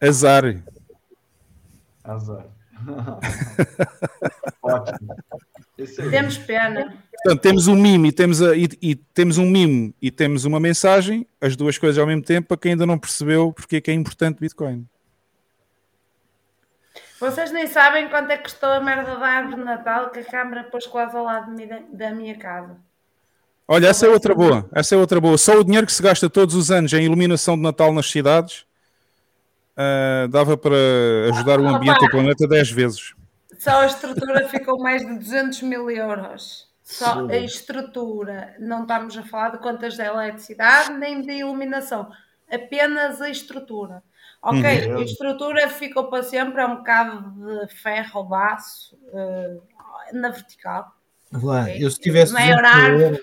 Azar. 0.00 0.62
Azar. 2.02 2.46
Ótimo. 4.62 5.14
Excelente. 5.78 6.10
Temos 6.10 6.38
pena. 6.38 7.02
Portanto, 7.22 7.42
temos 7.42 7.66
um 7.66 7.74
mimo 7.74 8.06
e 8.06 8.12
temos, 8.12 8.40
a- 8.42 8.56
e- 8.56 8.68
e 8.80 8.94
temos 8.94 9.36
um 9.38 9.46
mimo 9.46 9.92
e 10.00 10.10
temos 10.10 10.44
uma 10.44 10.60
mensagem, 10.60 11.26
as 11.40 11.56
duas 11.56 11.76
coisas 11.76 11.98
ao 11.98 12.06
mesmo 12.06 12.22
tempo, 12.22 12.48
para 12.48 12.56
quem 12.56 12.72
ainda 12.72 12.86
não 12.86 12.98
percebeu 12.98 13.52
porque 13.52 13.76
é 13.76 13.80
que 13.80 13.90
é 13.90 13.94
importante 13.94 14.38
Bitcoin. 14.40 14.86
Vocês 17.18 17.50
nem 17.50 17.66
sabem 17.66 18.08
quanto 18.08 18.30
é 18.30 18.36
que 18.36 18.44
custou 18.44 18.68
a 18.68 18.80
merda 18.80 19.16
da 19.16 19.26
árvore 19.26 19.56
de 19.56 19.64
Natal 19.64 20.10
que 20.10 20.20
a 20.20 20.24
Câmara 20.24 20.64
pôs 20.64 20.86
quase 20.86 21.16
ao 21.16 21.24
lado 21.24 21.46
de 21.46 21.56
mim, 21.56 21.66
da, 21.66 21.80
da 21.92 22.10
minha 22.14 22.36
casa. 22.36 22.76
Olha, 23.68 23.88
essa 23.88 24.06
é 24.06 24.08
outra 24.08 24.34
boa. 24.34 24.68
Essa 24.72 24.94
é 24.94 24.98
outra 24.98 25.20
boa. 25.20 25.36
Só 25.36 25.58
o 25.58 25.64
dinheiro 25.64 25.86
que 25.86 25.92
se 25.92 26.02
gasta 26.02 26.30
todos 26.30 26.54
os 26.54 26.70
anos 26.70 26.92
em 26.92 27.04
iluminação 27.04 27.56
de 27.56 27.62
Natal 27.62 27.92
nas 27.92 28.10
cidades 28.10 28.66
ah, 29.76 30.26
dava 30.30 30.56
para 30.56 30.76
ajudar 31.30 31.60
o 31.60 31.68
ambiente 31.68 32.00
do 32.00 32.10
planeta 32.10 32.48
10 32.48 32.70
vezes. 32.70 33.14
Só 33.58 33.82
a 33.82 33.86
estrutura 33.86 34.48
ficou 34.48 34.78
mais 34.78 35.06
de 35.06 35.18
200 35.18 35.62
mil 35.62 35.90
euros. 35.90 36.66
Só 36.82 37.26
a 37.28 37.36
estrutura. 37.36 38.54
Não 38.58 38.82
estamos 38.82 39.18
a 39.18 39.22
falar 39.22 39.50
de 39.50 39.58
contas 39.58 39.94
de 39.94 40.02
eletricidade 40.02 40.92
nem 40.92 41.20
de 41.20 41.32
iluminação. 41.32 42.10
Apenas 42.50 43.20
a 43.20 43.28
estrutura. 43.28 44.02
Ok, 44.48 44.60
Uhum. 44.90 44.98
a 44.98 45.02
estrutura 45.02 45.68
ficou 45.68 46.04
para 46.08 46.22
sempre, 46.22 46.60
é 46.62 46.66
um 46.66 46.76
bocado 46.76 47.66
de 47.66 47.74
ferro 47.74 48.20
ou 48.20 48.24
baço 48.24 48.96
eh, 49.12 49.56
na 50.12 50.28
vertical. 50.30 50.92
Lá, 51.32 51.62
Ok. 51.62 51.76
eu 51.80 51.90
se 51.90 51.98
tivesse 51.98 52.32
Não 52.32 52.38
é 52.40 52.46
200 52.54 52.56
mil 52.62 52.70
horário. 52.78 53.00
euros, 53.00 53.20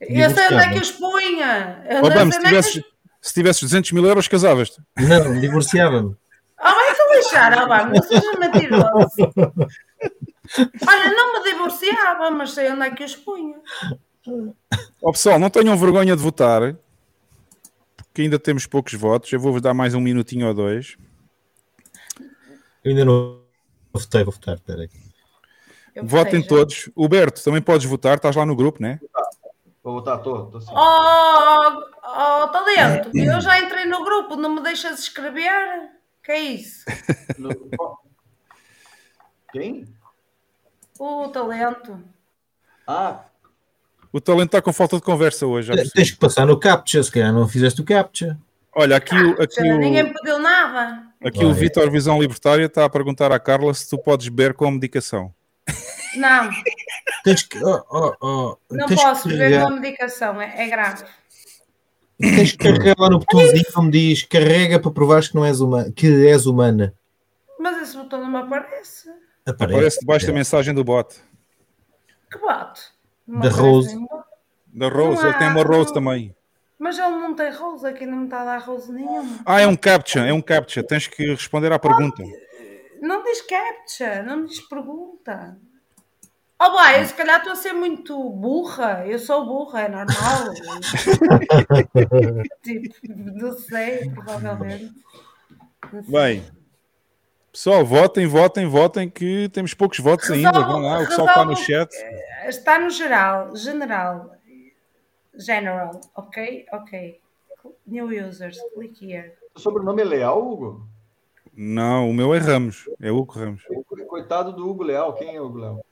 Eu 0.00 0.30
sei 0.30 0.46
onde 0.46 0.56
é 0.64 0.72
que 0.72 0.78
os 0.80 0.90
punha. 0.92 1.84
Eu 1.88 2.02
vamos, 2.02 2.14
sei 2.14 2.20
se 2.32 2.36
é 2.36 2.40
que 2.40 2.44
tivesses, 2.48 2.84
se 3.22 3.34
tivesses 3.34 3.62
200 3.62 3.92
mil 3.92 4.04
euros, 4.04 4.28
casavas-te. 4.28 4.82
não, 4.98 5.40
divorciava-me. 5.40 6.14
Oh, 6.60 6.64
vai-te 6.64 7.16
lixar, 7.16 7.62
oh, 7.64 7.68
vá, 7.68 7.84
não 7.86 8.02
seja 8.02 8.38
mentiroso. 8.38 9.32
Olha, 10.86 11.10
não 11.14 11.32
me 11.42 11.50
divorciava, 11.50 12.30
mas 12.30 12.50
sei 12.52 12.70
onde 12.70 12.82
é 12.86 12.90
que 12.90 13.04
os 13.04 13.16
punha. 13.16 13.56
Ó 15.02 15.10
pessoal, 15.10 15.38
não 15.38 15.48
tenham 15.50 15.76
vergonha 15.76 16.14
de 16.14 16.22
votar, 16.22 16.76
porque 18.12 18.20
ainda 18.22 18.38
temos 18.38 18.66
poucos 18.66 18.92
votos. 18.92 19.32
Eu 19.32 19.40
vou-vos 19.40 19.62
dar 19.62 19.72
mais 19.72 19.94
um 19.94 20.00
minutinho 20.00 20.46
ou 20.46 20.52
dois. 20.52 20.98
Eu 22.84 22.90
ainda 22.90 23.06
não 23.06 23.42
votei, 23.90 24.22
vou 24.22 24.34
votar, 24.34 24.54
espera 24.54 24.82
aí. 24.82 24.90
Eu 25.94 26.06
Votem 26.06 26.42
já. 26.42 26.46
todos. 26.46 26.90
Huberto, 26.94 27.42
também 27.42 27.62
podes 27.62 27.86
votar, 27.86 28.16
estás 28.16 28.36
lá 28.36 28.44
no 28.44 28.54
grupo, 28.54 28.82
né? 28.82 29.00
Vou 29.82 29.94
voltar, 29.94 30.18
tô, 30.18 30.44
tô 30.46 30.60
sim. 30.60 30.72
Oh, 30.74 31.82
oh, 32.04 32.48
talento, 32.48 33.16
eu 33.16 33.40
já 33.40 33.58
entrei 33.60 33.86
no 33.86 34.04
grupo, 34.04 34.36
não 34.36 34.54
me 34.56 34.62
deixas 34.62 35.00
escrever? 35.00 35.90
Que 36.22 36.32
é 36.32 36.38
isso? 36.38 36.84
No- 37.38 37.72
Quem? 39.52 39.86
O 40.98 41.28
talento. 41.28 41.98
Ah, 42.86 43.24
O 44.12 44.20
talento 44.20 44.46
está 44.48 44.60
com 44.62 44.72
falta 44.72 44.96
de 44.96 45.02
conversa 45.02 45.46
hoje. 45.46 45.72
Tens 45.92 46.10
que 46.10 46.18
passar 46.18 46.46
no 46.46 46.58
CAPTCHA, 46.58 47.02
se 47.02 47.10
calhar 47.10 47.32
não 47.32 47.48
fizeste 47.48 47.80
o 47.80 47.84
CAPTCHA. 47.84 48.38
Olha, 48.74 48.96
aqui, 48.96 49.14
o- 49.14 49.42
aqui, 49.42 49.60
ninguém 49.62 50.02
o, 50.02 50.06
me 50.08 50.12
pediu 50.14 50.38
nada. 50.38 51.02
aqui 51.24 51.44
o. 51.44 51.52
Vitor 51.52 51.90
Visão 51.90 52.20
Libertária 52.20 52.64
está 52.64 52.84
a 52.84 52.90
perguntar 52.90 53.30
à 53.32 53.38
Carla 53.38 53.72
se 53.74 53.88
tu 53.88 53.98
podes 53.98 54.28
beber 54.28 54.54
com 54.54 54.70
medicação. 54.70 55.32
Não, 56.16 56.50
Tens 57.24 57.42
que. 57.42 57.62
oh, 57.64 57.82
oh, 57.90 58.12
oh, 58.20 58.58
não 58.70 58.86
tens 58.86 59.02
posso 59.02 59.22
que 59.22 59.28
beber 59.30 59.60
com 59.62 59.66
a 59.68 59.70
medicação, 59.80 60.40
é, 60.42 60.64
é 60.64 60.68
grave. 60.68 61.04
Tens 62.20 62.52
que 62.52 62.58
carregar 62.58 62.94
lá 62.98 63.08
no 63.10 63.18
botãozinho 63.18 63.64
onde 63.76 64.08
diz 64.08 64.22
carrega 64.24 64.78
para 64.78 64.90
provares 64.90 65.28
que, 65.28 65.34
não 65.34 65.44
és 65.44 65.60
humana, 65.60 65.90
que 65.94 66.26
és 66.28 66.44
humana. 66.46 66.94
Mas 67.58 67.82
esse 67.82 67.96
botão 67.96 68.20
não 68.20 68.30
me 68.30 68.36
aparece. 68.38 69.08
Aparece. 69.46 69.74
Aparece 69.74 70.00
debaixo 70.00 70.26
da 70.26 70.32
mensagem 70.32 70.74
do 70.74 70.84
bot. 70.84 71.14
Que 72.30 72.38
bote? 72.38 72.80
Não 73.32 73.40
Da 73.40 73.48
Rose. 73.48 73.96
bote. 73.98 74.24
Da 74.74 74.88
Rose, 74.88 75.22
Não 75.22 75.28
ele 75.30 75.38
tem 75.38 75.48
uma 75.48 75.62
Rose 75.62 75.86
não. 75.86 75.94
também. 75.94 76.36
Mas 76.78 76.98
ele 76.98 77.10
não 77.10 77.34
tem 77.34 77.50
rose 77.52 77.86
aqui, 77.86 78.04
não 78.04 78.18
me 78.18 78.24
está 78.24 78.42
a 78.42 78.44
dar 78.44 78.58
rose 78.58 78.92
nenhuma. 78.92 79.38
Ah, 79.46 79.60
é 79.60 79.66
um 79.66 79.76
captcha, 79.76 80.20
é 80.26 80.32
um 80.32 80.42
captcha. 80.42 80.82
Tens 80.82 81.06
que 81.06 81.24
responder 81.30 81.72
à 81.72 81.78
pergunta. 81.78 82.22
Não 83.00 83.22
diz 83.22 83.40
captcha, 83.42 84.22
não 84.24 84.44
diz 84.44 84.60
pergunta. 84.68 85.56
Oh, 86.60 86.70
bem, 86.82 87.00
eu 87.00 87.06
se 87.06 87.14
calhar 87.14 87.38
estou 87.38 87.52
a 87.52 87.56
ser 87.56 87.72
muito 87.72 88.28
burra. 88.30 89.04
Eu 89.06 89.18
sou 89.18 89.46
burra, 89.46 89.82
é 89.82 89.88
normal. 89.88 90.52
tipo, 92.62 92.94
não 93.34 93.52
sei, 93.58 94.10
provavelmente. 94.10 94.92
Não 95.92 96.02
sei. 96.04 96.12
Bem, 96.12 96.44
pessoal, 97.52 97.84
votem, 97.84 98.26
votem, 98.26 98.66
votem, 98.66 99.08
que 99.10 99.48
temos 99.50 99.74
poucos 99.74 99.98
votos 99.98 100.30
ainda. 100.30 100.50
Resolve- 100.50 100.72
Vão 100.72 100.80
lá, 100.82 100.98
o 101.00 101.06
pessoal 101.06 101.26
está 101.28 101.44
no 101.44 101.56
chat. 101.56 101.94
Está 102.46 102.78
no 102.78 102.90
geral, 102.90 103.54
general. 103.56 104.30
General, 105.34 106.00
ok? 106.14 106.66
Ok. 106.72 107.20
New 107.86 108.06
users, 108.28 108.58
click 108.74 109.04
here. 109.12 109.32
o 109.54 109.58
sobrenome 109.60 110.02
é 110.02 110.04
Leal, 110.04 110.40
Hugo? 110.42 110.86
Não, 111.54 112.08
o 112.10 112.14
meu 112.14 112.34
é 112.34 112.38
Ramos, 112.38 112.88
é 113.00 113.10
Hugo 113.10 113.32
Ramos. 113.32 113.62
Coitado 114.08 114.52
do 114.52 114.68
Hugo 114.68 114.82
Leal. 114.82 115.12
Quem 115.14 115.36
é 115.36 115.40
o 115.40 115.46
Hugo 115.46 115.58
Leal? 115.58 115.86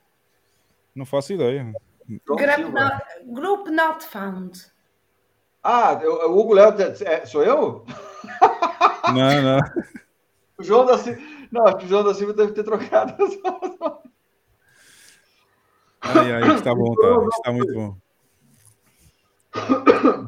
Não 0.94 1.04
faço 1.06 1.32
ideia. 1.32 1.72
Group 2.26 2.40
not, 2.72 3.04
group 3.26 3.68
not 3.68 4.04
found. 4.04 4.52
Ah, 5.62 5.98
eu- 6.02 6.30
o 6.30 6.38
Hugo 6.38 6.54
Leal 6.54 6.74
é- 6.80 7.24
sou 7.26 7.42
eu? 7.44 7.84
Não, 9.14 9.42
não. 9.42 9.60
O 10.58 10.62
João 10.62 10.84
da 10.84 10.98
Silva. 10.98 11.18
Não, 11.50 11.66
acho 11.66 11.78
que 11.78 11.84
o 11.84 11.88
João 11.88 12.04
da 12.04 12.14
Silva 12.14 12.32
deve 12.32 12.52
ter 12.52 12.62
trocado. 12.64 13.14
Ai, 16.00 16.32
ai, 16.32 16.40
isto 16.42 16.54
está 16.54 16.74
bom, 16.74 16.94
tá. 16.94 17.08
Isto 17.08 17.36
está 17.36 17.52
muito 17.52 17.74
bom. 17.74 17.96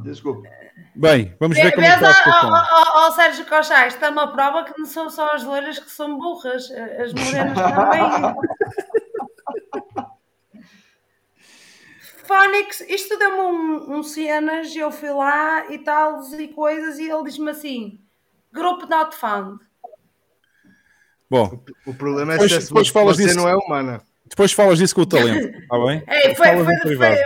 Desculpa. 0.03 0.49
Bem, 0.95 1.35
vamos 1.41 1.57
ver 1.57 1.73
como 1.73 1.87
é 1.87 1.99
que 1.99 2.05
está 2.05 2.11
a 2.11 3.07
ó, 3.07 3.11
Sérgio 3.13 3.47
Cochá, 3.47 3.87
isto 3.87 4.05
é 4.05 4.11
uma 4.11 4.31
prova 4.31 4.65
que 4.65 4.79
não 4.79 4.85
são 4.85 5.09
só 5.09 5.33
as 5.33 5.43
loiras 5.43 5.79
que 5.79 5.91
são 5.91 6.19
burras, 6.19 6.71
as 6.71 7.15
morenas 7.15 7.57
também. 7.57 8.03
Fónix, 12.25 12.81
isto 12.83 13.19
deu-me 13.19 13.41
um, 13.41 13.99
um 13.99 14.03
cenas 14.03 14.75
eu 14.77 14.91
fui 14.91 15.11
lá 15.11 15.71
e 15.71 15.79
tal, 15.79 16.21
e 16.39 16.49
coisas, 16.49 16.99
e 16.99 17.09
ele 17.09 17.25
diz-me 17.25 17.51
assim: 17.51 18.01
Grupo 18.53 18.87
not 18.87 19.17
found. 19.17 19.61
Bom, 21.33 21.65
O 21.87 21.95
problema 21.95 22.35
é 22.35 22.37
Depois- 22.37 22.53
se 22.53 22.69
depois 22.69 22.89
falas 22.89 23.17
você 23.17 23.25
disso. 23.25 23.37
não 23.39 23.49
é 23.49 23.57
humana. 23.57 24.03
depois 24.29 24.53
falas 24.53 24.79
disso 24.79 24.95
com 24.95 25.01
o 25.01 25.07
talento, 25.07 25.49
está 25.59 25.79
bem? 25.87 26.03
Ei, 26.07 26.35
foi, 26.35 26.47
foi, 26.65 26.97
foi, 26.97 27.17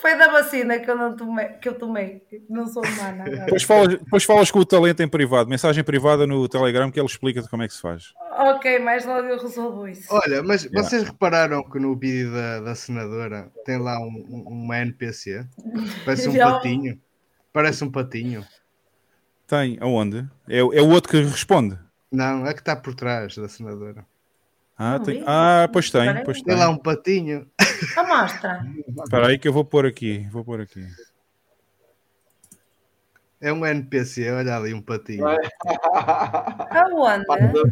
foi 0.00 0.18
da 0.18 0.32
vacina 0.32 0.80
que 0.80 0.90
eu, 0.90 0.96
não 0.96 1.14
tomei, 1.14 1.46
que 1.60 1.68
eu 1.68 1.74
tomei, 1.78 2.22
não 2.50 2.66
sou 2.66 2.82
humana 2.84 3.22
agora. 3.24 3.44
Depois 3.44 3.62
falas, 3.62 3.88
depois 3.98 4.24
falas 4.24 4.50
com 4.50 4.58
o 4.58 4.64
talento 4.64 5.00
em 5.00 5.06
privado, 5.08 5.48
mensagem 5.48 5.84
privada 5.84 6.26
no 6.26 6.48
Telegram 6.48 6.90
que 6.90 6.98
ele 6.98 7.06
explica-te 7.06 7.48
como 7.48 7.62
é 7.62 7.68
que 7.68 7.74
se 7.74 7.80
faz. 7.80 8.12
Ok, 8.36 8.80
mais 8.80 9.06
logo 9.06 9.28
eu 9.28 9.38
resolvo 9.40 9.86
isso. 9.86 10.08
Olha, 10.10 10.42
mas 10.42 10.64
Yeah. 10.64 10.82
vocês 10.82 11.04
repararam 11.04 11.62
que 11.62 11.78
no 11.78 11.96
vídeo 11.96 12.32
da, 12.32 12.60
da 12.62 12.74
senadora 12.74 13.48
tem 13.64 13.78
lá 13.78 13.96
um, 14.00 14.24
um- 14.28 14.44
uma 14.48 14.78
NPC? 14.78 15.46
Parece 16.04 16.28
um 16.28 16.32
Já. 16.34 16.50
patinho. 16.50 16.98
Parece 17.52 17.84
um 17.84 17.90
patinho. 17.92 18.44
Tem, 19.46 19.76
aonde? 19.80 20.26
É, 20.48 20.58
é 20.58 20.62
o 20.82 20.88
outro 20.90 21.10
que 21.10 21.22
responde. 21.22 21.78
Não, 22.12 22.46
é 22.46 22.52
que 22.52 22.60
está 22.60 22.76
por 22.76 22.94
trás 22.94 23.34
da 23.36 23.48
senadora. 23.48 24.04
Ah, 24.76 24.98
tem, 24.98 25.22
ah 25.26 25.68
pois 25.72 25.90
tem, 25.90 26.24
pois 26.24 26.38
Tem 26.38 26.54
tem. 26.54 26.56
lá 26.56 26.68
um 26.68 26.76
patinho. 26.76 27.48
Então 27.82 28.06
mostra. 28.06 28.64
Espera 29.04 29.28
aí 29.28 29.38
que 29.38 29.48
eu 29.48 29.52
vou 29.52 29.64
pôr 29.64 29.86
aqui, 29.86 30.28
vou 30.30 30.44
pôr 30.44 30.60
aqui. 30.60 30.86
É 33.40 33.52
um 33.52 33.66
NPC, 33.66 34.30
olha 34.30 34.56
ali 34.56 34.72
um 34.72 34.80
patinho. 34.80 35.26
Aonde? 35.26 35.44
Ah, 36.70 37.24
Pato. 37.26 37.62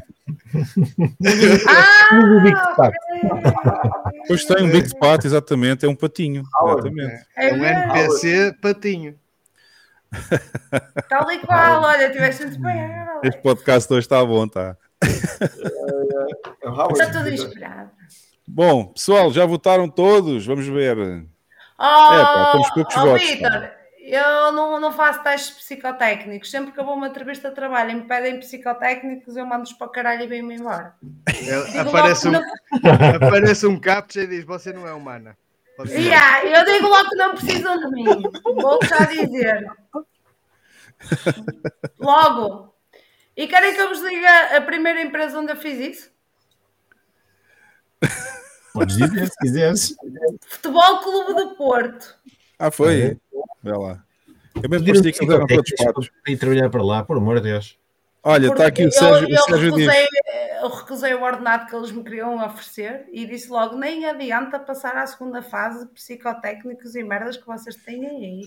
Depois 4.23 4.45
tem 4.47 4.65
um 4.65 4.71
Big 4.71 4.99
Pat, 4.99 5.25
exatamente, 5.25 5.85
é 5.87 5.89
um 5.89 5.95
patinho. 5.95 6.43
Exatamente. 6.65 7.25
é 7.37 7.51
É 7.51 7.55
um? 7.55 7.65
NPC 7.65 8.57
patinho. 8.61 9.20
Tal 11.09 11.31
e 11.31 11.39
qual, 11.39 11.83
olha, 11.83 12.11
tiveste 12.11 12.45
muito 12.47 12.61
bem. 12.61 12.91
Este 13.23 13.41
podcast 13.43 13.93
hoje 13.93 14.01
está 14.01 14.25
bom, 14.25 14.49
tá? 14.49 14.77
É 16.63 16.69
Howard. 16.69 16.93
Está 16.93 17.13
tudo 17.13 17.29
inspirado. 17.29 17.91
Bom, 18.47 18.87
pessoal, 18.87 19.33
já 19.33 19.47
votaram 19.47 19.89
todos? 19.89 20.45
Vamos 20.45 20.67
ver. 20.67 20.99
Oh, 21.79 21.83
pá, 21.83 22.53
temos 22.53 22.71
poucos 22.71 22.97
oh, 22.97 23.01
votos, 23.01 23.31
Vitor, 23.31 23.71
eu 24.01 24.53
não, 24.53 24.81
não 24.81 24.93
faço 24.93 25.23
testes 25.23 25.57
psicotécnicos. 25.57 26.51
Sempre 26.51 26.73
que 26.73 26.81
eu 26.81 26.85
vou 26.85 26.95
a 26.95 26.97
uma 26.97 27.09
entrevista 27.09 27.49
de 27.49 27.55
trabalho 27.55 27.93
e 27.93 27.95
me 27.95 28.03
pedem 28.03 28.41
psicotécnicos, 28.41 29.37
eu 29.37 29.47
mando-os 29.47 29.73
para 29.73 29.87
o 29.87 29.91
caralho 29.91 30.23
e 30.23 30.27
venho-me 30.27 30.57
embora. 30.57 30.95
É- 31.27 31.79
aparece, 31.79 32.29
um, 32.29 32.33
que 32.33 32.89
aparece 33.25 33.67
um 33.67 33.79
captcha 33.79 34.23
e 34.23 34.27
diz: 34.27 34.45
Você 34.45 34.73
não 34.73 34.87
é 34.87 34.93
humana. 34.93 35.37
Yeah, 35.89 36.45
eu 36.47 36.65
digo 36.65 36.89
logo 36.89 37.09
que 37.09 37.17
não 37.17 37.35
precisam 37.35 37.79
de 37.79 37.91
mim. 37.91 38.05
Vou 38.45 38.79
já 38.85 39.05
dizer. 39.07 39.67
Logo. 41.99 42.75
E 43.37 43.47
querem 43.47 43.75
que 43.75 43.81
eu 43.81 43.89
vos 43.89 44.01
diga 44.01 44.57
a 44.57 44.61
primeira 44.61 45.01
empresa 45.01 45.39
onde 45.39 45.53
eu 45.53 45.57
fiz 45.57 45.79
isso? 45.79 46.11
Podes 48.73 48.97
dizer 48.97 49.27
se 49.27 49.37
quiseres. 49.39 49.97
Futebol 50.47 51.01
Clube 51.01 51.35
do 51.35 51.57
Porto. 51.57 52.17
Ah, 52.59 52.71
foi? 52.71 53.19
Vê 53.63 53.73
lá. 53.73 54.05
Eu 54.63 54.69
mesmo 54.69 54.87
parecia 54.87 55.13
que 55.13 55.19
psicotécnico 55.19 55.85
patos. 55.85 56.11
para 56.23 56.37
trabalhar 56.37 56.71
para 56.71 56.83
lá, 56.83 57.03
por 57.03 57.17
amor 57.17 57.37
de 57.37 57.51
Deus. 57.51 57.80
Olha, 58.23 58.49
está 58.49 58.67
aqui 58.67 58.85
o 58.85 58.93
Sérgio, 58.93 59.29
eu, 59.31 59.35
o 59.35 59.43
Sérgio 59.45 59.69
eu, 59.69 59.77
diz. 59.77 59.87
recusei, 59.87 60.07
eu 60.63 60.69
recusei 60.69 61.15
o 61.15 61.23
ordenado 61.23 61.67
que 61.67 61.75
eles 61.75 61.91
me 61.91 62.05
queriam 62.05 62.45
oferecer 62.45 63.07
e 63.13 63.27
disse 63.27 63.49
logo: 63.49 63.77
nem 63.77 64.05
adianta 64.05 64.59
passar 64.59 64.97
à 64.97 65.07
segunda 65.07 65.43
fase 65.43 65.87
de 65.87 65.93
psicotécnicos 65.93 66.95
e 66.95 67.03
merdas 67.03 67.37
que 67.39 67.47
vocês 67.47 67.77
têm 67.77 68.07
aí. 68.07 68.43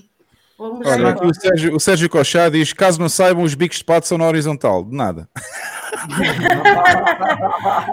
Vamos 0.58 0.88
Olha, 0.88 1.10
aqui 1.10 1.26
o 1.26 1.34
Sérgio, 1.34 1.76
o 1.76 1.80
Sérgio 1.80 2.10
Cochá 2.10 2.50
diz: 2.50 2.72
caso 2.72 3.00
não 3.00 3.10
saibam, 3.10 3.43
os 3.43 3.56
bicos 3.56 3.80
de 3.80 3.84
pato 3.84 4.08
são 4.08 4.18
na 4.18 4.27
horizontal. 4.27 4.84
De 4.84 4.95
nada. 4.95 5.27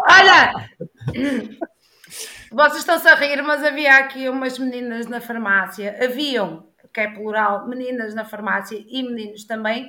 Olha! 0.07 0.69
Vocês 2.53 2.81
estão-se 2.81 3.09
a 3.09 3.15
rir, 3.15 3.41
mas 3.43 3.65
havia 3.65 3.97
aqui 3.97 4.29
umas 4.29 4.59
meninas 4.59 5.07
na 5.07 5.21
farmácia, 5.21 5.97
haviam, 6.03 6.67
que 6.93 7.01
é 7.01 7.09
plural, 7.09 7.69
meninas 7.69 8.13
na 8.15 8.25
farmácia 8.25 8.85
e 8.89 9.03
meninos 9.03 9.45
também, 9.45 9.89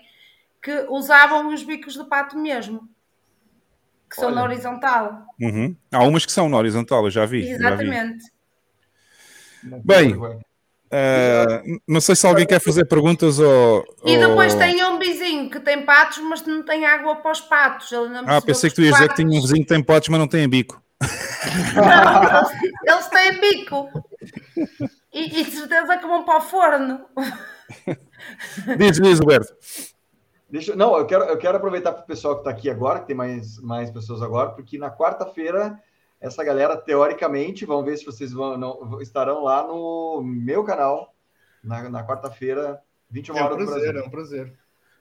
que 0.61 0.85
usavam 0.89 1.53
os 1.53 1.63
bicos 1.63 1.93
de 1.93 2.03
pato 2.05 2.37
mesmo, 2.37 2.87
que 4.09 4.15
são 4.15 4.29
na 4.29 4.43
Olha. 4.43 4.51
horizontal. 4.51 5.25
Uhum. 5.39 5.75
Há 5.91 6.03
umas 6.03 6.25
que 6.25 6.31
são 6.31 6.47
na 6.49 6.57
horizontal, 6.57 7.03
eu 7.05 7.11
já 7.11 7.25
vi. 7.25 7.41
já 7.41 7.47
vi. 7.47 7.53
Exatamente. 7.55 8.25
Bem, 9.83 10.15
Ah, 10.93 11.63
não 11.87 12.01
sei 12.01 12.15
se 12.17 12.27
alguém 12.27 12.45
quer 12.45 12.59
fazer 12.59 12.83
perguntas 12.83 13.39
ou. 13.39 13.85
E 14.03 14.17
depois 14.17 14.53
ou- 14.53 14.59
tem 14.59 14.83
um 14.83 14.99
vizinho 14.99 15.49
que 15.49 15.57
tem 15.61 15.85
patos, 15.85 16.17
mas 16.17 16.45
não 16.45 16.63
tem 16.63 16.85
água 16.85 17.15
para 17.15 17.31
os 17.31 17.39
patos. 17.39 17.89
Ele 17.93 18.09
não 18.09 18.27
Ah, 18.27 18.41
pensei 18.41 18.69
que 18.69 18.75
tu 18.75 18.81
ias 18.81 18.95
dizer 18.95 19.07
que 19.07 19.15
tinha 19.15 19.29
um 19.29 19.41
vizinho 19.41 19.61
que 19.61 19.69
tem 19.73 19.81
patos, 19.81 20.09
mas 20.09 20.19
não 20.19 20.27
tem 20.27 20.49
bico. 20.49 20.83
Não, 21.75 22.41
eles, 22.93 23.07
têm 23.07 23.39
bico. 23.39 23.89
E, 25.13 25.39
e 25.39 25.43
de 25.45 25.51
certeza 25.51 25.97
que 25.97 26.05
vão 26.05 26.25
para 26.25 26.39
o 26.39 26.41
forno. 26.41 27.05
Diz, 28.77 28.99
diz, 28.99 29.19
Roberto. 29.19 29.53
Deixa, 30.51 30.75
não, 30.75 30.97
eu 30.97 31.05
quero, 31.05 31.23
eu 31.23 31.37
quero 31.37 31.55
aproveitar 31.55 31.93
para 31.93 32.03
o 32.03 32.05
pessoal 32.05 32.35
que 32.35 32.41
está 32.41 32.51
aqui 32.51 32.69
agora, 32.69 32.99
que 32.99 33.07
tem 33.07 33.15
mais, 33.15 33.57
mais 33.59 33.89
pessoas 33.89 34.21
agora, 34.21 34.49
porque 34.49 34.77
na 34.77 34.91
quarta-feira, 34.91 35.79
essa 36.19 36.43
galera, 36.43 36.75
teoricamente, 36.75 37.65
vamos 37.65 37.85
ver 37.85 37.95
se 37.95 38.05
vocês 38.05 38.33
vão, 38.33 38.57
não, 38.57 39.01
estarão 39.01 39.45
lá 39.45 39.65
no 39.65 40.21
meu 40.21 40.61
canal, 40.65 41.15
na, 41.63 41.89
na 41.89 42.05
quarta-feira, 42.05 42.81
21 43.09 43.37
É 43.37 43.41
um 43.41 43.45
horas 43.45 43.57
do 43.57 43.65
prazer, 43.65 43.95
é 43.95 44.01
um 44.01 44.09
prazer. 44.09 44.53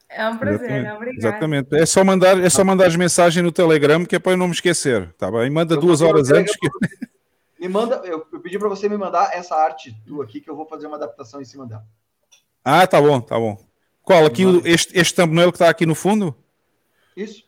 É 0.08 0.28
um 0.28 0.38
prazer, 0.38 0.70
Exatamente. 0.70 0.96
obrigada. 0.96 1.28
Exatamente. 1.28 1.76
É 1.76 1.86
só 1.86 2.04
mandar, 2.04 2.38
é 2.40 2.50
só 2.50 2.64
mandar 2.64 2.86
as 2.86 2.96
mensagens 2.96 3.44
no 3.44 3.50
Telegram 3.50 4.04
que 4.04 4.14
é 4.14 4.18
para 4.20 4.32
eu 4.32 4.36
não 4.36 4.46
me 4.46 4.54
esquecer, 4.54 5.12
tá 5.14 5.30
bem? 5.32 5.50
Manda 5.50 5.74
Eu 5.74 5.80
duas 5.80 6.00
horas 6.00 6.30
antes 6.30 6.54
que 6.56 6.68
Me 7.58 7.68
manda, 7.68 7.96
eu, 8.04 8.24
eu 8.32 8.40
pedi 8.40 8.56
para 8.58 8.68
você 8.68 8.88
me 8.88 8.96
mandar 8.96 9.30
essa 9.34 9.56
arte 9.56 9.94
tua 10.06 10.24
aqui, 10.24 10.40
que 10.40 10.48
eu 10.48 10.56
vou 10.56 10.66
fazer 10.66 10.86
uma 10.86 10.96
adaptação 10.96 11.40
em 11.40 11.44
cima 11.44 11.66
dela. 11.66 11.84
Ah, 12.64 12.86
tá 12.86 13.00
bom, 13.00 13.20
tá 13.20 13.36
bom. 13.36 13.69
Qual? 14.02 14.24
Aqui, 14.26 14.44
o- 14.44 14.66
este, 14.66 14.98
este 14.98 15.14
thumbnail 15.14 15.50
que 15.52 15.56
está 15.56 15.68
aqui 15.68 15.86
no 15.86 15.94
fundo? 15.94 16.34
Isso. 17.16 17.44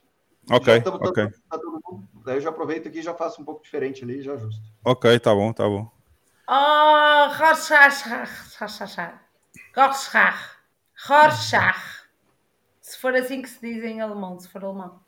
Ok, 0.51 0.75
Já 0.75 0.83
tá- 0.83 0.91
ok. 0.97 1.29
todo 1.51 1.83
Daí 2.25 2.37
eu 2.37 2.41
já 2.41 2.51
aproveito 2.51 2.87
aqui 2.89 2.99
e 3.01 3.03
já 3.03 3.15
faço 3.15 3.43
um 3.43 3.45
pouco 3.45 3.63
diferente 3.65 4.05
ali 4.05 4.19
e 4.19 4.23
já 4.23 4.35
ajusto. 4.35 4.61
Ok, 4.85 5.19
tá 5.19 5.35
bom, 5.35 5.53
tá 5.53 5.65
bom. 5.65 5.91
Oh, 6.49 7.29
Rorschach. 7.35 8.05
Rorschach. 8.61 10.57
Rorschach. 11.09 12.03
Se 12.81 12.99
for 12.99 13.15
assim 13.15 13.43
que 13.43 13.49
se 13.49 13.61
diz 13.61 13.83
em 13.83 14.01
alemão, 14.01 14.39
se 14.39 14.49
for 14.49 14.65
alemão. 14.65 15.01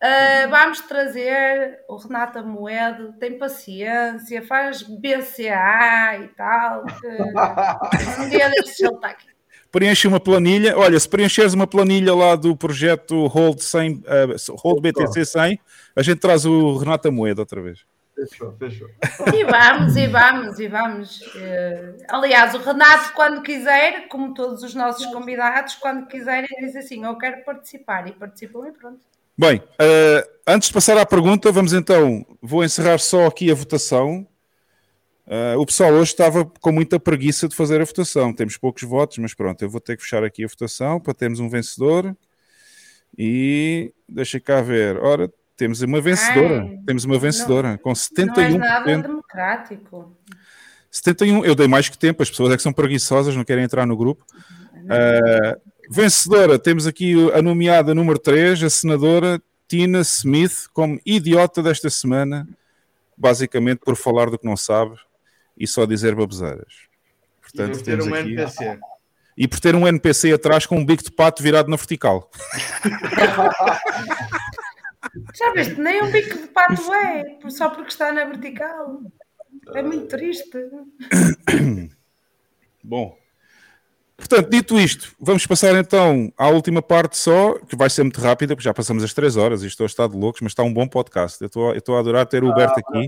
Ah, 0.00 0.46
vamos 0.48 0.80
trazer 0.82 1.80
o 1.88 1.96
Renato 1.96 2.44
Moedo, 2.44 3.14
tem 3.14 3.36
paciência, 3.36 4.46
faz 4.46 4.82
BCA 4.82 6.18
e 6.22 6.28
tal. 6.36 6.84
que 6.86 7.06
um 8.22 8.28
dia 8.28 8.48
destes 8.50 8.78
ele 8.80 8.94
está 8.94 9.08
aqui. 9.08 9.26
Preenche 9.70 10.08
uma 10.08 10.18
planilha. 10.18 10.76
Olha, 10.76 10.98
se 10.98 11.08
preencheres 11.08 11.54
uma 11.54 11.66
planilha 11.66 12.14
lá 12.14 12.34
do 12.36 12.56
projeto 12.56 13.26
Hold, 13.26 13.60
100, 13.60 13.92
uh, 13.92 14.02
Hold 14.56 14.80
BTC 14.80 15.24
100, 15.24 15.60
a 15.94 16.02
gente 16.02 16.18
traz 16.18 16.46
o 16.46 16.76
Renato 16.76 17.12
Moeda 17.12 17.42
outra 17.42 17.60
vez. 17.60 17.80
Fechou, 18.26 18.52
fechou. 18.58 18.88
E 19.32 19.44
vamos, 19.44 19.96
e 19.96 20.08
vamos, 20.08 20.58
e 20.58 20.66
vamos. 20.66 21.20
Eh, 21.36 21.94
aliás, 22.08 22.52
o 22.52 22.58
Renato, 22.58 23.12
quando 23.14 23.42
quiser, 23.42 24.08
como 24.08 24.34
todos 24.34 24.64
os 24.64 24.74
nossos 24.74 25.06
convidados, 25.06 25.76
quando 25.76 26.08
quiserem, 26.08 26.48
diz 26.58 26.74
assim: 26.74 27.04
Eu 27.04 27.16
quero 27.16 27.44
participar, 27.44 28.08
e 28.08 28.12
participam 28.12 28.66
e 28.66 28.72
pronto. 28.72 28.98
Bem, 29.36 29.62
eh, 29.78 30.28
antes 30.48 30.66
de 30.66 30.74
passar 30.74 30.98
à 30.98 31.06
pergunta, 31.06 31.52
vamos 31.52 31.72
então. 31.72 32.26
Vou 32.42 32.64
encerrar 32.64 32.98
só 32.98 33.26
aqui 33.26 33.52
a 33.52 33.54
votação. 33.54 34.26
Eh, 35.30 35.56
o 35.56 35.66
pessoal 35.66 35.92
hoje 35.92 36.12
estava 36.12 36.44
com 36.44 36.72
muita 36.72 36.98
preguiça 36.98 37.46
de 37.46 37.54
fazer 37.54 37.80
a 37.80 37.84
votação. 37.84 38.32
Temos 38.32 38.56
poucos 38.56 38.82
votos, 38.82 39.18
mas 39.18 39.34
pronto, 39.34 39.60
eu 39.62 39.68
vou 39.68 39.80
ter 39.80 39.96
que 39.96 40.02
fechar 40.02 40.24
aqui 40.24 40.42
a 40.42 40.48
votação 40.48 40.98
para 40.98 41.12
termos 41.12 41.38
um 41.38 41.50
vencedor. 41.50 42.16
E 43.16 43.92
deixa 44.08 44.40
cá 44.40 44.62
ver. 44.62 44.96
Ora, 44.96 45.30
temos 45.54 45.82
uma 45.82 46.00
vencedora. 46.00 46.62
Ai, 46.62 46.78
temos 46.86 47.04
uma 47.04 47.18
vencedora 47.18 47.76
com 47.78 47.90
Não 47.90 47.94
é 47.94 48.50
71%. 48.50 48.58
nada 48.58 48.98
democrático. 49.02 50.16
71, 50.90 51.44
eu 51.44 51.54
dei 51.54 51.68
mais 51.68 51.88
que 51.90 51.98
tempo, 51.98 52.22
as 52.22 52.30
pessoas 52.30 52.52
é 52.52 52.56
que 52.56 52.62
são 52.62 52.72
preguiçosas, 52.72 53.36
não 53.36 53.44
querem 53.44 53.64
entrar 53.64 53.84
no 53.84 53.96
grupo. 53.96 54.24
Uh, 54.74 55.60
vencedora, 55.90 56.58
temos 56.58 56.86
aqui 56.86 57.14
a 57.34 57.42
nomeada 57.42 57.94
número 57.94 58.18
3, 58.18 58.62
a 58.62 58.70
senadora 58.70 59.42
Tina 59.66 60.00
Smith, 60.00 60.66
como 60.72 60.98
idiota 61.04 61.62
desta 61.62 61.90
semana, 61.90 62.48
basicamente 63.14 63.80
por 63.84 63.96
falar 63.96 64.30
do 64.30 64.38
que 64.38 64.46
não 64.46 64.56
sabe. 64.56 64.98
E 65.58 65.66
só 65.66 65.84
dizer 65.86 66.14
baboseiras. 66.14 66.88
Portanto, 67.42 67.78
por 67.78 67.82
ter 67.82 67.98
temos 67.98 68.06
um 68.06 68.14
aqui... 68.14 68.32
NPC. 68.32 68.78
E 69.36 69.46
por 69.46 69.60
ter 69.60 69.74
um 69.76 69.86
NPC 69.86 70.32
atrás 70.32 70.66
com 70.66 70.76
um 70.76 70.84
bico 70.84 71.04
de 71.04 71.12
pato 71.12 71.42
virado 71.42 71.70
na 71.70 71.76
vertical. 71.76 72.28
Já 75.34 75.52
viste? 75.52 75.80
Nem 75.80 76.02
um 76.02 76.10
bico 76.10 76.36
de 76.36 76.48
pato 76.48 76.92
é, 76.92 77.38
só 77.48 77.70
porque 77.70 77.90
está 77.90 78.12
na 78.12 78.24
vertical. 78.24 79.00
É 79.74 79.82
muito 79.82 80.08
triste. 80.08 80.50
Bom, 82.82 83.16
portanto, 84.16 84.48
dito 84.48 84.78
isto, 84.80 85.14
vamos 85.20 85.46
passar 85.46 85.74
então 85.76 86.32
à 86.36 86.48
última 86.48 86.82
parte 86.82 87.16
só, 87.16 87.58
que 87.58 87.76
vai 87.76 87.90
ser 87.90 88.02
muito 88.02 88.20
rápida, 88.20 88.54
porque 88.56 88.64
já 88.64 88.74
passamos 88.74 89.04
as 89.04 89.12
três 89.12 89.36
horas, 89.36 89.62
isto 89.62 89.84
hoje 89.84 89.92
está 89.92 90.06
de 90.06 90.16
loucos, 90.16 90.40
mas 90.40 90.52
está 90.52 90.62
um 90.62 90.72
bom 90.72 90.88
podcast. 90.88 91.40
Eu 91.40 91.46
estou, 91.46 91.70
eu 91.70 91.78
estou 91.78 91.96
a 91.96 92.00
adorar 92.00 92.26
ter 92.26 92.42
o 92.42 92.50
Huberto 92.50 92.80
aqui. 92.80 93.06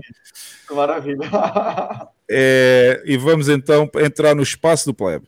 Maravilha. 0.71 1.27
É, 2.33 3.03
e 3.05 3.17
vamos 3.17 3.49
então 3.49 3.89
entrar 3.97 4.33
no 4.33 4.41
espaço 4.41 4.85
do 4.85 4.93
plebe. 4.93 5.27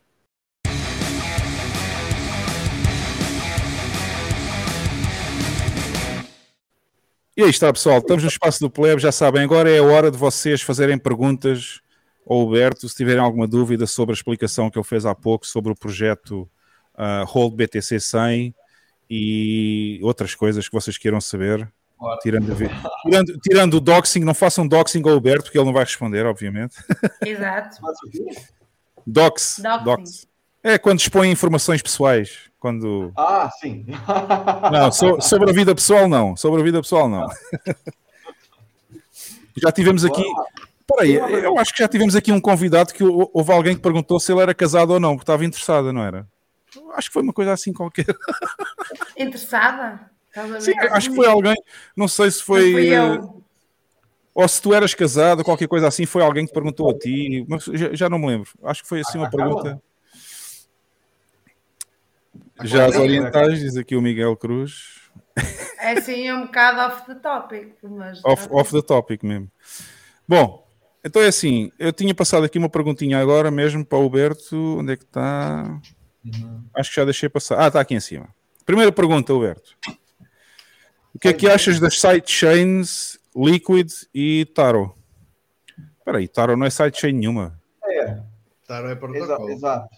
E 7.35 7.43
aí 7.43 7.49
está, 7.49 7.73
pessoal. 7.73 7.97
Estamos 7.97 8.23
no 8.23 8.29
espaço 8.29 8.61
do 8.61 8.69
plebe. 8.69 9.01
Já 9.01 9.11
sabem, 9.11 9.43
agora 9.43 9.69
é 9.69 9.79
a 9.79 9.83
hora 9.83 10.09
de 10.09 10.17
vocês 10.17 10.61
fazerem 10.61 10.97
perguntas 10.97 11.81
ao 12.25 12.41
Huberto. 12.41 12.87
Se 12.87 12.95
tiverem 12.95 13.21
alguma 13.21 13.47
dúvida 13.47 13.85
sobre 13.85 14.13
a 14.13 14.15
explicação 14.15 14.69
que 14.69 14.77
ele 14.77 14.85
fez 14.85 15.05
há 15.05 15.13
pouco 15.13 15.45
sobre 15.45 15.71
o 15.71 15.75
projeto 15.75 16.49
uh, 16.93 17.25
Hold 17.25 17.55
BTC 17.55 17.99
100 17.99 18.55
e 19.09 19.99
outras 20.03 20.35
coisas 20.35 20.69
que 20.69 20.73
vocês 20.73 20.97
queiram 20.97 21.19
saber. 21.19 21.67
Tirando, 22.21 22.51
a 22.51 22.55
ver- 22.55 22.71
tirando, 23.03 23.39
tirando 23.39 23.73
o 23.75 23.79
doxing, 23.81 24.21
não 24.21 24.33
façam 24.33 24.67
doxing 24.67 25.01
ao 25.07 25.15
Huberto, 25.15 25.43
porque 25.45 25.57
ele 25.57 25.65
não 25.65 25.73
vai 25.73 25.83
responder, 25.83 26.25
obviamente. 26.25 26.75
Exato. 27.25 27.77
Dox. 29.05 29.59
Doxing. 29.61 29.83
Dox. 29.83 30.27
É 30.63 30.77
quando 30.77 30.99
expõem 30.99 31.31
informações 31.31 31.81
pessoais. 31.81 32.49
Quando. 32.59 33.11
Ah, 33.17 33.49
sim. 33.59 33.85
Não, 34.71 34.91
so- 34.91 35.19
sobre 35.19 35.49
a 35.49 35.53
vida 35.53 35.75
pessoal, 35.75 36.07
não. 36.07 36.37
Sobre 36.37 36.61
a 36.61 36.63
vida 36.63 36.81
pessoal, 36.81 37.09
não. 37.09 37.27
Já 39.61 39.71
tivemos 39.71 40.03
aqui. 40.05 40.23
Peraí, 40.87 41.13
eu 41.15 41.57
acho 41.59 41.73
que 41.73 41.81
já 41.81 41.87
tivemos 41.87 42.15
aqui 42.15 42.31
um 42.31 42.41
convidado 42.41 42.93
que 42.93 43.03
hou- 43.03 43.29
houve 43.33 43.51
alguém 43.51 43.75
que 43.75 43.81
perguntou 43.81 44.19
se 44.19 44.31
ele 44.31 44.41
era 44.41 44.53
casado 44.53 44.91
ou 44.91 44.99
não, 44.99 45.11
porque 45.11 45.23
estava 45.23 45.45
interessada, 45.45 45.93
não 45.93 46.03
era? 46.03 46.27
Acho 46.95 47.09
que 47.09 47.13
foi 47.13 47.23
uma 47.23 47.33
coisa 47.33 47.53
assim 47.53 47.71
qualquer. 47.71 48.05
Interessada? 49.17 50.09
Sim, 50.59 50.73
acho 50.91 51.09
que 51.09 51.15
foi 51.15 51.27
alguém. 51.27 51.55
Não 51.95 52.07
sei 52.07 52.31
se 52.31 52.41
foi. 52.43 52.65
Não 52.65 52.71
fui 52.71 52.87
eu. 52.93 53.13
eh, 53.13 53.43
Ou 54.33 54.47
se 54.47 54.61
tu 54.61 54.73
eras 54.73 54.93
casado, 54.95 55.43
qualquer 55.43 55.67
coisa 55.67 55.87
assim, 55.87 56.05
foi 56.05 56.23
alguém 56.23 56.45
que 56.45 56.53
perguntou 56.53 56.89
a 56.89 56.97
ti, 56.97 57.45
mas 57.47 57.63
já, 57.65 57.93
já 57.93 58.09
não 58.09 58.17
me 58.17 58.27
lembro. 58.27 58.49
Acho 58.63 58.81
que 58.81 58.89
foi 58.89 59.01
assim 59.01 59.17
uma 59.19 59.27
A 59.27 59.29
Carla? 59.31 59.61
pergunta. 59.61 59.83
Já 62.63 62.85
as 62.85 62.91
Carla? 62.93 63.03
orientais, 63.07 63.59
diz 63.59 63.77
aqui 63.77 63.95
o 63.95 64.01
Miguel 64.01 64.35
Cruz. 64.35 65.01
É 65.79 65.91
assim 65.91 66.31
um 66.31 66.45
bocado 66.45 66.93
off 66.93 67.05
the 67.05 67.15
topic, 67.15 67.73
mas. 67.83 68.21
Off, 68.23 68.47
off 68.51 68.71
the 68.71 68.81
topic 68.81 69.23
mesmo. 69.23 69.51
Bom, 70.27 70.65
então 71.03 71.21
é 71.21 71.27
assim, 71.27 71.71
eu 71.77 71.91
tinha 71.91 72.13
passado 72.15 72.43
aqui 72.45 72.57
uma 72.57 72.69
perguntinha 72.69 73.19
agora 73.19 73.51
mesmo 73.51 73.85
para 73.85 73.97
o 73.99 74.05
Huberto. 74.05 74.79
Onde 74.79 74.93
é 74.93 74.95
que 74.97 75.03
está? 75.03 75.79
Acho 76.73 76.89
que 76.89 76.95
já 76.95 77.05
deixei 77.05 77.29
passar. 77.29 77.59
Ah, 77.59 77.67
está 77.67 77.81
aqui 77.81 77.93
em 77.93 77.99
cima. 77.99 78.29
Primeira 78.65 78.91
pergunta, 78.91 79.33
Huberto. 79.33 79.75
O 81.13 81.19
que 81.19 81.27
é 81.27 81.33
que 81.33 81.47
achas 81.47 81.79
das 81.79 81.99
sidechains 81.99 83.19
Liquid 83.35 83.91
e 84.13 84.45
Taro? 84.53 84.95
Espera 85.99 86.17
aí, 86.17 86.27
Taro 86.27 86.57
não 86.57 86.65
é 86.65 86.69
sidechain 86.69 87.13
nenhuma. 87.13 87.59
É, 87.85 88.21
Taro 88.67 88.87
é 88.89 88.95
protocolo. 88.95 89.49
exato. 89.49 89.95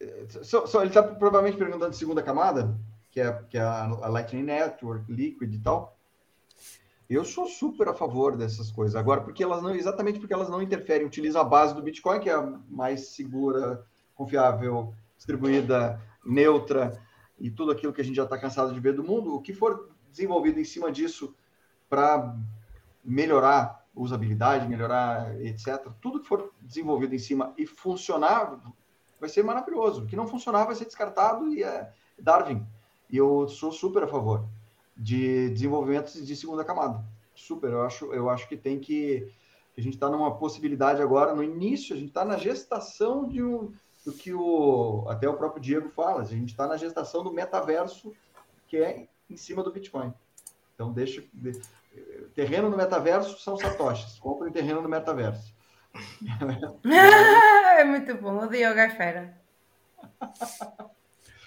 É, 0.00 0.26
só- 0.42 0.66
só- 0.66 0.80
ele 0.80 0.90
está 0.90 1.02
provavelmente 1.02 1.58
perguntando 1.58 1.90
de 1.90 1.96
segunda 1.96 2.22
camada, 2.22 2.78
que 3.10 3.20
é, 3.20 3.32
que 3.50 3.58
é 3.58 3.60
a, 3.60 3.82
a 3.84 4.08
Lightning 4.08 4.44
Network, 4.44 5.10
Liquid 5.12 5.52
e 5.54 5.58
tal. 5.58 5.96
Eu 7.10 7.24
sou 7.24 7.46
super 7.48 7.88
a 7.88 7.94
favor 7.94 8.36
dessas 8.36 8.70
coisas. 8.70 8.94
Agora, 8.94 9.22
porque 9.22 9.42
elas 9.42 9.62
não, 9.62 9.74
exatamente 9.74 10.20
porque 10.20 10.34
elas 10.34 10.48
não 10.48 10.62
interferem, 10.62 11.06
utilizam 11.06 11.40
a 11.40 11.44
base 11.44 11.74
do 11.74 11.82
Bitcoin, 11.82 12.20
que 12.20 12.28
é 12.28 12.34
a 12.34 12.42
mais 12.68 13.08
segura, 13.08 13.82
confiável, 14.14 14.94
distribuída, 15.16 16.00
neutra 16.24 17.00
e 17.40 17.50
tudo 17.50 17.72
aquilo 17.72 17.92
que 17.94 18.00
a 18.00 18.04
gente 18.04 18.16
já 18.16 18.24
está 18.24 18.36
cansado 18.38 18.72
de 18.74 18.80
ver 18.80 18.92
do 18.92 19.02
mundo. 19.02 19.34
O 19.34 19.40
que 19.40 19.54
for 19.54 19.88
desenvolvido 20.10 20.60
em 20.60 20.64
cima 20.64 20.90
disso 20.90 21.34
para 21.88 22.36
melhorar 23.04 23.86
usabilidade, 23.94 24.68
melhorar 24.68 25.40
etc. 25.44 25.88
Tudo 26.00 26.20
que 26.20 26.28
for 26.28 26.52
desenvolvido 26.60 27.14
em 27.14 27.18
cima 27.18 27.52
e 27.56 27.66
funcionar 27.66 28.60
vai 29.20 29.28
ser 29.28 29.42
maravilhoso. 29.42 30.04
O 30.04 30.06
que 30.06 30.16
não 30.16 30.26
funcionar 30.26 30.64
vai 30.64 30.74
ser 30.74 30.84
descartado 30.84 31.48
e 31.52 31.62
é 31.62 31.92
Darwin. 32.18 32.66
E 33.10 33.16
eu 33.16 33.48
sou 33.48 33.72
super 33.72 34.04
a 34.04 34.08
favor 34.08 34.44
de 34.96 35.50
desenvolvimentos 35.50 36.24
de 36.24 36.36
segunda 36.36 36.64
camada. 36.64 37.04
Super, 37.34 37.70
eu 37.70 37.82
acho, 37.82 38.12
eu 38.12 38.28
acho 38.28 38.48
que 38.48 38.56
tem 38.56 38.78
que 38.78 39.32
a 39.76 39.80
gente 39.80 39.94
está 39.94 40.10
numa 40.10 40.36
possibilidade 40.36 41.00
agora 41.00 41.32
no 41.32 41.42
início, 41.42 41.94
a 41.94 41.98
gente 41.98 42.08
está 42.08 42.24
na 42.24 42.36
gestação 42.36 43.28
de 43.28 43.42
um 43.42 43.72
do 44.04 44.12
que 44.12 44.34
o 44.34 45.04
até 45.08 45.28
o 45.28 45.36
próprio 45.36 45.62
Diego 45.62 45.88
fala, 45.88 46.22
a 46.22 46.24
gente 46.24 46.50
está 46.50 46.66
na 46.66 46.76
gestação 46.76 47.22
do 47.22 47.32
metaverso 47.32 48.12
que 48.66 48.76
é 48.76 49.08
em 49.30 49.36
cima 49.36 49.62
do 49.62 49.72
Bitcoin. 49.72 50.12
Então 50.74 50.92
deixa 50.92 51.22
de- 51.32 51.60
terreno 52.34 52.68
no 52.70 52.76
metaverso 52.76 53.38
são 53.40 53.56
satoshis. 53.56 54.18
Comprem 54.18 54.52
terreno 54.52 54.80
no 54.82 54.88
metaverso. 54.88 55.52
é 57.78 57.84
muito 57.84 58.14
bom. 58.16 58.44
O 58.44 58.46
Diogo 58.48 58.78
é 58.78 58.90
fera. 58.90 59.36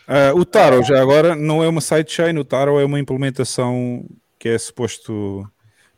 Ah, 0.08 0.34
o 0.36 0.44
Taro, 0.46 0.84
já 0.84 1.02
agora, 1.02 1.36
não 1.36 1.64
é 1.64 1.68
uma 1.68 1.80
sidechain, 1.82 2.38
o 2.38 2.44
Taro 2.44 2.80
é 2.80 2.86
uma 2.86 3.00
implementação 3.00 4.06
que 4.38 4.50
é 4.50 4.58
suposto 4.58 5.50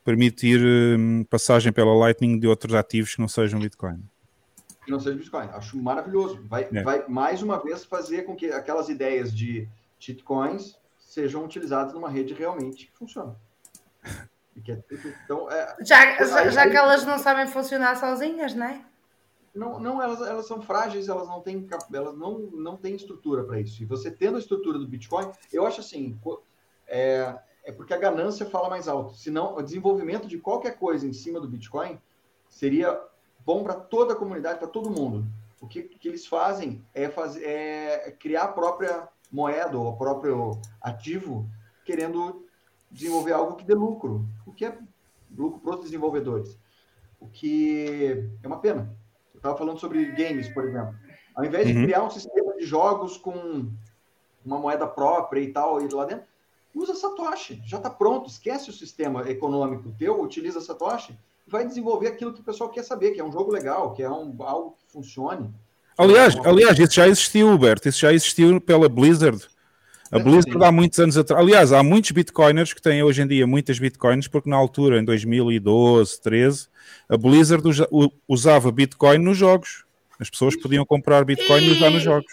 permitir 0.04 0.60
hum, 0.62 1.24
passagem 1.30 1.72
pela 1.72 1.96
Lightning 1.96 2.38
de 2.38 2.48
outros 2.48 2.76
ativos 2.76 3.16
que 3.16 3.22
não 3.22 3.28
sejam 3.28 3.60
Bitcoin. 3.60 4.04
que 4.86 4.92
não 4.92 5.00
seja 5.00 5.16
Bitcoin. 5.16 5.48
Acho 5.54 5.78
maravilhoso. 5.82 6.44
Vai, 6.48 6.68
É. 6.74 6.84
vai 6.84 7.08
mais 7.08 7.42
uma 7.42 7.58
vez 7.64 7.86
fazer 7.86 8.24
com 8.24 8.36
que 8.36 8.52
aquelas 8.52 8.90
ideias 8.90 9.34
de 9.34 9.68
shitcoins 9.98 10.76
sejam 11.14 11.46
utilizadas 11.46 11.94
numa 11.94 12.10
rede 12.10 12.34
realmente 12.34 12.88
que 12.88 12.98
funciona. 12.98 13.36
É 14.68 14.78
então, 15.26 15.50
é, 15.50 15.76
Já, 15.82 16.24
já, 16.26 16.40
aí- 16.40 16.52
já 16.52 16.70
que 16.70 16.76
elas 16.76 17.06
não 17.06 17.20
sabem 17.20 17.46
funcionar 17.46 17.96
sozinhas, 17.98 18.56
não 18.56 18.66
é? 18.66 18.84
Não, 19.54 19.80
não 19.80 20.02
elas, 20.02 20.22
elas 20.22 20.48
são 20.48 20.60
frágeis, 20.62 21.08
elas 21.08 21.28
não 21.28 21.40
têm, 21.40 21.68
elas 21.94 22.18
não, 22.18 22.40
não 22.40 22.76
têm 22.76 22.96
estrutura 22.96 23.44
para 23.44 23.60
isso. 23.60 23.84
E 23.84 23.86
você 23.86 24.10
tendo 24.10 24.38
a 24.38 24.40
estrutura 24.40 24.80
do 24.80 24.88
Bitcoin, 24.88 25.30
eu 25.52 25.68
acho 25.68 25.82
assim, 25.82 26.20
é, 26.88 27.36
é 27.64 27.72
porque 27.72 27.94
a 27.94 27.98
ganância 28.00 28.48
fala 28.48 28.68
mais 28.70 28.88
alto. 28.88 29.16
Senão, 29.16 29.56
o 29.56 29.62
desenvolvimento 29.62 30.28
de 30.28 30.40
qualquer 30.40 30.78
coisa 30.80 31.06
em 31.06 31.14
cima 31.14 31.40
do 31.40 31.48
Bitcoin 31.48 32.00
seria 32.50 33.00
bom 33.46 33.64
para 33.64 33.76
toda 33.76 34.14
a 34.14 34.16
comunidade, 34.16 34.58
para 34.58 34.68
todo 34.68 34.90
mundo. 34.90 35.24
O 35.62 35.68
que, 35.68 35.84
que 35.84 36.08
eles 36.08 36.26
fazem 36.26 36.84
é, 36.94 37.08
fazer, 37.10 37.44
é 37.46 38.12
criar 38.12 38.44
a 38.46 38.48
própria 38.48 39.08
moeda 39.34 39.78
ou 39.78 39.88
o 39.88 39.98
próprio 39.98 40.62
ativo, 40.80 41.50
querendo 41.84 42.46
desenvolver 42.92 43.34
algo 43.34 43.56
que 43.56 43.66
dê 43.66 43.74
lucro, 43.74 44.24
o 44.46 44.54
que 44.54 44.66
é 44.66 44.78
lucro 45.36 45.60
para 45.60 45.76
os 45.76 45.82
desenvolvedores. 45.82 46.58
O 47.20 47.28
que 47.28 48.30
é 48.44 48.48
uma 48.48 48.60
pena. 48.60 48.96
Eu 49.34 49.38
estava 49.38 49.58
falando 49.58 49.80
sobre 49.80 50.06
games, 50.12 50.48
por 50.50 50.64
exemplo. 50.66 50.96
Ao 51.36 51.44
invés 51.44 51.66
de 51.68 51.74
Uhum. 51.74 51.84
criar 51.84 52.04
um 52.04 52.12
sistema 52.12 52.56
de 52.56 52.64
jogos 52.64 53.18
com 53.18 53.68
uma 54.46 54.60
moeda 54.60 54.86
própria 54.86 55.42
e 55.42 55.52
tal, 55.52 55.82
e 55.82 55.88
lá 55.88 56.06
dentro, 56.06 56.26
usa 56.76 56.94
Satoshi. 56.94 57.62
Já 57.66 57.78
está 57.78 57.90
pronto. 57.90 58.30
Esquece 58.30 58.70
o 58.70 58.74
sistema 58.74 59.28
econômico 59.28 59.92
teu, 59.98 60.22
utiliza 60.22 60.62
Satoshi 60.62 61.18
vai 61.48 61.66
desenvolver 61.66 62.08
aquilo 62.08 62.34
que 62.34 62.42
o 62.42 62.44
pessoal 62.44 62.70
quer 62.70 62.84
saber, 62.84 63.12
que 63.12 63.20
é 63.20 63.24
um 63.24 63.32
jogo 63.32 63.52
legal, 63.52 63.94
que 63.94 64.02
é 64.02 64.10
um, 64.10 64.36
algo 64.44 64.76
que 64.78 64.86
funcione. 64.92 65.54
Aliás, 65.98 66.36
aliás, 66.44 66.80
isso 66.80 66.94
já 66.94 67.08
existiu, 67.08 67.52
Huberto, 67.52 67.88
isso 67.88 68.00
já 68.00 68.14
existiu 68.14 68.60
pela 68.60 68.90
Blizzard. 68.90 69.46
A 70.12 70.18
Sim. 70.18 70.24
Blizzard 70.24 70.64
há 70.64 70.72
muitos 70.72 71.00
anos 71.00 71.18
atrás. 71.18 71.42
Aliás, 71.42 71.74
há 71.74 71.82
muitos 71.82 72.12
bitcoiners 72.12 72.74
que 72.74 72.82
têm 72.82 73.02
hoje 73.02 73.22
em 73.22 73.28
dia 73.28 73.48
muitas 73.48 73.80
bitcoins, 73.80 74.28
porque 74.28 74.50
na 74.50 74.56
altura, 74.56 75.00
em 75.00 75.06
2012, 75.06 76.22
13, 76.22 76.68
a 77.10 77.18
Blizzard 77.18 77.64
usava 78.28 78.72
bitcoin 78.72 79.18
nos 79.18 79.38
jogos. 79.38 79.86
As 80.20 80.30
pessoas 80.30 80.56
podiam 80.56 80.86
comprar 80.86 81.26
bitcoin 81.26 81.64
e 81.64 81.72
usar 81.72 81.90
nos 81.90 82.04
jogos. 82.04 82.32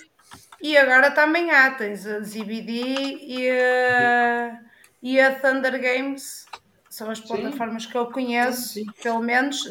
E 0.62 0.76
agora 0.76 1.10
também 1.10 1.50
há, 1.50 1.70
tens 1.70 2.06
a 2.06 2.20
ZBD 2.20 3.18
e 3.22 3.50
a, 3.50 4.60
e 5.02 5.18
a 5.18 5.34
Thunder 5.34 5.80
Games, 5.80 6.44
são 6.90 7.10
as 7.10 7.18
Sim. 7.18 7.28
plataformas 7.28 7.86
que 7.86 7.97
eu 7.97 8.06
conheço, 8.06 8.74
Sim, 8.74 8.84
pelo 9.02 9.20
menos, 9.20 9.64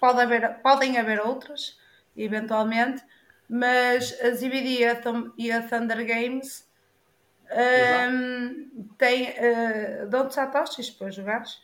pode 0.00 0.20
haver, 0.20 0.60
podem 0.62 0.96
haver 0.96 1.20
outras, 1.20 1.76
eventualmente, 2.16 3.02
mas 3.48 4.14
a 4.22 4.30
ZBD 4.30 4.80
e 4.80 4.84
a, 4.84 4.94
Thum- 4.96 5.32
e 5.38 5.50
a 5.50 5.62
Thunder 5.62 6.04
Games 6.06 6.66
hum, 8.10 8.88
têm, 8.98 9.30
uh, 9.30 10.08
dão-te 10.08 10.34
satoshis 10.34 10.90
para 10.90 11.10
jogares. 11.10 11.58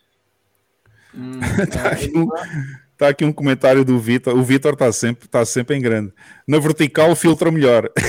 Hum, 1.15 1.41
Tá 1.73 1.89
é, 1.89 1.93
aqui 1.93 2.17
um, 2.17 2.29
tá 2.97 3.09
aqui 3.09 3.25
um 3.25 3.33
comentário 3.33 3.85
do 3.85 3.99
Vitor. 3.99 4.35
O 4.35 4.43
Vitor 4.43 4.73
está 4.73 4.91
sempre, 4.93 5.29
tá 5.29 5.45
sempre 5.45 5.77
em 5.77 5.81
grande. 5.81 6.13
Na 6.47 6.59
vertical 6.59 7.15
filtra 7.15 7.51
melhor. 7.51 7.91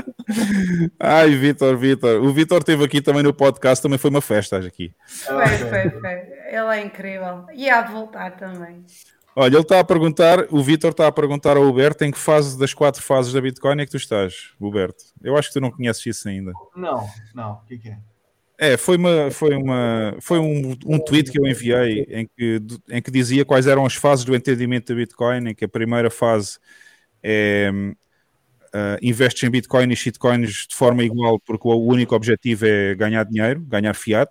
Ai, 0.98 1.30
Vitor, 1.34 1.76
Vitor. 1.76 2.22
O 2.22 2.32
Vitor 2.32 2.58
esteve 2.58 2.84
aqui 2.84 3.00
também 3.00 3.22
no 3.22 3.32
podcast, 3.32 3.82
também 3.82 3.98
foi 3.98 4.10
uma 4.10 4.20
festa 4.20 4.58
aqui. 4.58 4.92
Foi, 5.06 5.46
foi, 5.46 5.90
foi. 5.90 6.12
Ele 6.48 6.76
é 6.76 6.84
incrível. 6.84 7.46
E 7.54 7.68
há 7.68 7.82
de 7.82 7.92
voltar 7.92 8.36
também. 8.36 8.84
Olha, 9.34 9.54
ele 9.54 9.62
está 9.62 9.78
a 9.78 9.84
perguntar, 9.84 10.46
o 10.50 10.62
Vitor 10.62 10.90
está 10.90 11.06
a 11.06 11.12
perguntar 11.12 11.56
ao 11.56 11.62
Huberto 11.62 12.04
em 12.04 12.10
que 12.10 12.18
fase 12.18 12.58
das 12.58 12.74
quatro 12.74 13.02
fases 13.02 13.32
da 13.32 13.40
Bitcoin 13.40 13.80
é 13.80 13.84
que 13.84 13.90
tu 13.92 13.96
estás, 13.96 14.50
Huberto? 14.60 15.04
Eu 15.22 15.36
acho 15.36 15.48
que 15.48 15.54
tu 15.54 15.60
não 15.60 15.70
conheces 15.70 16.04
isso 16.04 16.28
ainda. 16.28 16.52
Não, 16.74 17.08
não. 17.34 17.52
O 17.52 17.64
que, 17.66 17.78
que 17.78 17.88
é? 17.88 17.98
É, 18.58 18.76
foi, 18.76 18.96
uma, 18.98 19.30
foi, 19.30 19.54
uma, 19.54 20.16
foi 20.20 20.38
um, 20.38 20.76
um 20.84 20.98
tweet 20.98 21.30
que 21.30 21.40
eu 21.40 21.46
enviei 21.46 22.06
em 22.10 22.28
que, 22.36 22.60
em 22.90 23.00
que 23.00 23.10
dizia 23.10 23.44
quais 23.44 23.66
eram 23.66 23.86
as 23.86 23.94
fases 23.94 24.24
do 24.24 24.34
entendimento 24.34 24.92
da 24.92 24.94
Bitcoin, 24.94 25.48
em 25.48 25.54
que 25.54 25.64
a 25.64 25.68
primeira 25.68 26.10
fase 26.10 26.58
é 27.22 27.70
uh, 28.74 28.98
investes 29.02 29.42
em 29.42 29.50
Bitcoin 29.50 29.92
e 29.92 29.96
shitcoins 29.96 30.66
de 30.68 30.74
forma 30.74 31.02
igual 31.04 31.38
porque 31.40 31.66
o 31.66 31.86
único 31.86 32.14
objetivo 32.14 32.66
é 32.66 32.94
ganhar 32.94 33.24
dinheiro, 33.24 33.60
ganhar 33.60 33.94
fiat. 33.94 34.30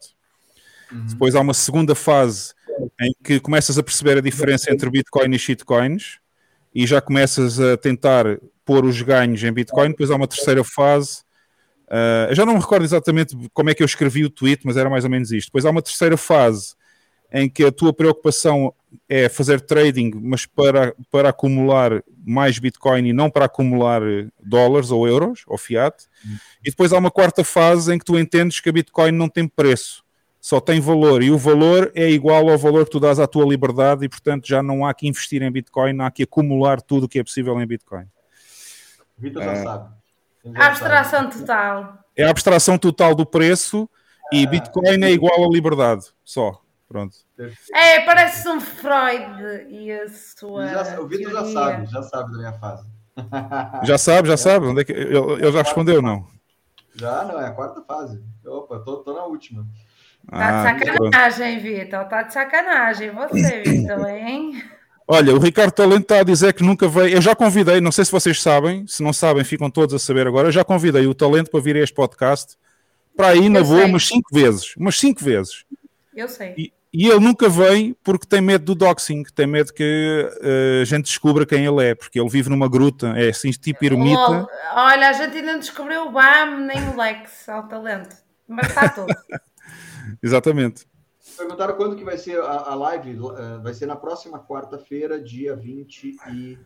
Uhum. 0.92 1.06
Depois 1.08 1.35
há 1.35 1.42
uma 1.42 1.53
segunda 1.53 1.93
fase 1.95 2.53
em 3.01 3.14
que 3.24 3.40
começas 3.40 3.77
a 3.77 3.84
perceber 3.84 4.18
a 4.18 4.22
diferença 4.22 4.72
entre 4.72 4.90
Bitcoin 4.90 5.34
e 5.35 5.40
shitcoins 5.40 6.19
e 6.74 6.85
já 6.88 7.01
começas 7.01 7.59
a 7.59 7.77
tentar 7.77 8.26
pôr 8.64 8.85
os 8.85 9.01
ganhos 9.01 9.43
em 9.43 9.51
Bitcoin. 9.51 9.90
Depois 9.90 10.11
há 10.11 10.16
uma 10.16 10.27
terceira 10.27 10.64
fase. 10.64 11.22
Uh, 11.88 12.34
já 12.34 12.45
não 12.45 12.53
me 12.53 12.59
recordo 12.59 12.84
exatamente 12.84 13.35
como 13.53 13.69
é 13.69 13.74
que 13.74 13.82
eu 13.82 13.85
escrevi 13.85 14.24
o 14.24 14.30
tweet, 14.30 14.61
mas 14.64 14.77
era 14.77 14.90
mais 14.90 15.03
ou 15.03 15.09
menos 15.09 15.32
isto. 15.32 15.48
Depois 15.48 15.66
há 15.66 15.69
uma 15.72 15.82
terceira 15.82 16.16
fase 16.16 16.76
em 17.32 17.49
que 17.49 17.64
a 17.66 17.72
tua 17.72 17.93
preocupação 17.93 18.74
é 19.08 19.30
fazer 19.30 19.61
trading, 19.61 20.11
mas 20.16 20.45
para, 20.45 20.95
para 21.11 21.30
acumular 21.30 22.03
mais 22.25 22.58
Bitcoin 22.58 23.08
e 23.08 23.14
não 23.14 23.30
para 23.30 23.45
acumular 23.45 24.01
dólares 24.43 24.90
ou 24.91 25.08
euros 25.08 25.43
ou 25.48 25.58
fiat. 25.58 25.95
E 26.64 26.69
depois 26.72 26.91
há 26.91 26.98
uma 26.98 27.11
quarta 27.11 27.43
fase 27.43 27.93
em 27.93 27.99
que 27.99 28.06
tu 28.06 28.17
entendes 28.17 28.59
que 28.59 28.69
a 28.69 28.72
Bitcoin 28.72 29.11
não 29.11 29.30
tem 29.30 29.48
preço, 29.48 30.03
só 30.41 30.59
tem 30.59 30.80
valor. 30.80 31.22
E 31.22 31.30
o 31.30 31.38
valor 31.38 31.91
é 31.93 32.09
igual 32.09 32.49
ao 32.49 32.58
valor 32.58 32.85
que 32.85 32.91
tu 32.91 32.99
dás 32.99 33.19
à 33.19 33.27
tua 33.27 33.45
liberdade 33.45 34.06
e, 34.06 34.09
portanto, 34.09 34.48
já 34.48 34.64
não 34.64 34.85
há 34.85 34.93
que 34.93 35.08
investir 35.08 35.41
em 35.43 35.51
Bitcoin, 35.51 36.01
há 36.01 36.09
que 36.09 36.24
acumular 36.24 36.82
tudo 36.82 37.06
o 37.06 37.09
que 37.09 37.19
é 37.19 37.24
possível 37.24 37.59
em 37.61 37.67
Bitcoin. 37.67 38.06
Vitor 39.17 39.43
já 39.43 39.51
Ah. 39.51 39.56
sabe. 39.64 39.90
Já 40.45 40.67
Abstração 40.67 41.30
total. 41.30 41.99
É 42.16 42.24
a 42.24 42.30
abstração 42.32 42.77
total 42.77 43.14
do 43.14 43.25
preço 43.25 43.88
e 44.32 44.48
Bitcoin 44.48 45.03
é 45.03 45.11
igual 45.11 45.43
à 45.43 45.48
liberdade, 45.48 46.06
só. 46.24 46.61
Pronto. 46.90 47.16
É, 47.72 48.00
parece 48.01 48.50
um 48.50 48.59
Freud 48.59 49.68
e 49.69 49.92
a 49.92 50.09
sua. 50.09 50.68
Já- 50.68 51.00
o 51.00 51.08
Vitor 51.08 51.32
já 51.32 51.45
sabe, 51.45 51.85
já 51.85 52.01
sabe 52.01 52.32
da 52.32 52.38
minha 52.40 52.53
fase. 52.53 52.88
Já 53.84 53.98
sabe, 54.00 54.27
já 54.27 54.35
sabe. 54.38 54.66
Onde 54.66 54.82
é 54.82 54.84
que... 54.84 54.92
ele, 54.92 55.16
ele 55.18 55.51
já 55.51 55.61
respondeu, 55.61 56.01
não? 56.01 56.26
Já, 56.95 57.24
não, 57.26 57.40
é 57.40 57.45
a 57.48 57.51
quarta 57.51 57.82
fase. 57.84 58.19
Opa, 58.43 58.80
tô, 58.80 58.98
tô 58.98 59.14
na 59.14 59.24
última. 59.26 59.66
Tá 60.30 60.68
Ah, 60.69 60.74
de 60.74 60.85
sacanagem, 60.85 61.59
Vitor. 61.59 62.06
Tá 62.06 62.24
de 62.24 62.34
sacanagem. 62.34 63.11
Você, 63.11 63.61
Vitor, 63.69 64.09
hein? 64.09 64.64
Olha, 65.08 65.34
o 65.35 65.40
Ricardo 65.40 65.72
Talento 65.72 66.01
está 66.01 66.19
a 66.19 66.24
dizer 66.24 66.53
que 66.53 66.64
nunca 66.64 66.88
veio. 66.88 67.16
Eu 67.16 67.22
já 67.22 67.35
convidei, 67.35 67.80
não 67.80 67.92
sei 67.92 68.03
se 68.06 68.11
vocês 68.11 68.42
sabem, 68.42 68.85
se 68.88 69.03
não 69.03 69.14
sabem, 69.14 69.43
ficam 69.43 69.69
todos 69.69 69.93
a 69.93 70.00
saber 70.00 70.26
agora. 70.27 70.48
Eu 70.48 70.51
já 70.51 70.64
convidei 70.64 71.06
o 71.06 71.14
Talento 71.16 71.51
para 71.51 71.59
vir 71.61 71.76
a 71.76 71.80
este 71.80 71.93
podcast 71.95 72.58
para 73.16 73.35
ir 73.35 73.50
na 73.50 73.59
Eu 73.59 73.66
boa 73.66 73.85
umas 73.85 74.08
cinco 74.08 74.30
vezes. 74.34 74.76
Umas 74.76 74.98
cinco 74.98 75.24
vezes. 75.24 75.66
Eu 76.16 76.27
sei. 76.27 76.53
E, 76.58 76.74
e 76.92 77.08
ele 77.08 77.19
nunca 77.19 77.48
vem 77.48 77.95
porque 78.03 78.26
tem 78.26 78.42
medo 78.42 78.66
do 78.66 78.76
doxing, 78.76 79.24
tem 79.35 79.45
medo 79.45 79.72
que 79.72 80.27
eh, 80.42 80.80
a 80.82 80.85
gente 80.85 81.06
descubra 81.06 81.45
quem 81.45 81.64
ele 81.64 81.85
é, 81.85 81.93
porque 81.93 82.19
ele 82.19 82.30
vive 82.30 82.50
numa 82.50 82.68
gruta, 82.68 83.09
é 83.09 83.30
assim, 83.30 83.51
tipo 83.51 83.85
ermita. 83.85 84.48
Olha, 84.74 85.09
a 85.09 85.14
gente 85.14 85.38
ainda 85.38 85.53
não 85.53 85.59
descobriu 85.59 86.08
o 86.08 86.11
BAM 86.11 86.61
nem 86.66 86.90
o 86.90 86.98
Lex 86.98 87.48
ao 87.48 87.68
talento. 87.68 88.16
Mas 88.48 88.68
está 88.69 88.90
tudo. 88.90 89.14
Exatamente. 90.24 90.88
Perguntaram 91.38 91.76
quando 91.76 91.95
que 91.95 92.03
vai 92.03 92.18
ser 92.18 92.42
a, 92.42 92.72
a 92.72 92.76
live. 92.76 93.11
eh, 93.11 93.59
vai 93.61 93.74
ser 93.74 93.85
na 93.85 93.95
próxima 93.95 94.40
quarta-feira, 94.40 95.22
dia 95.22 95.56
28. 95.56 96.59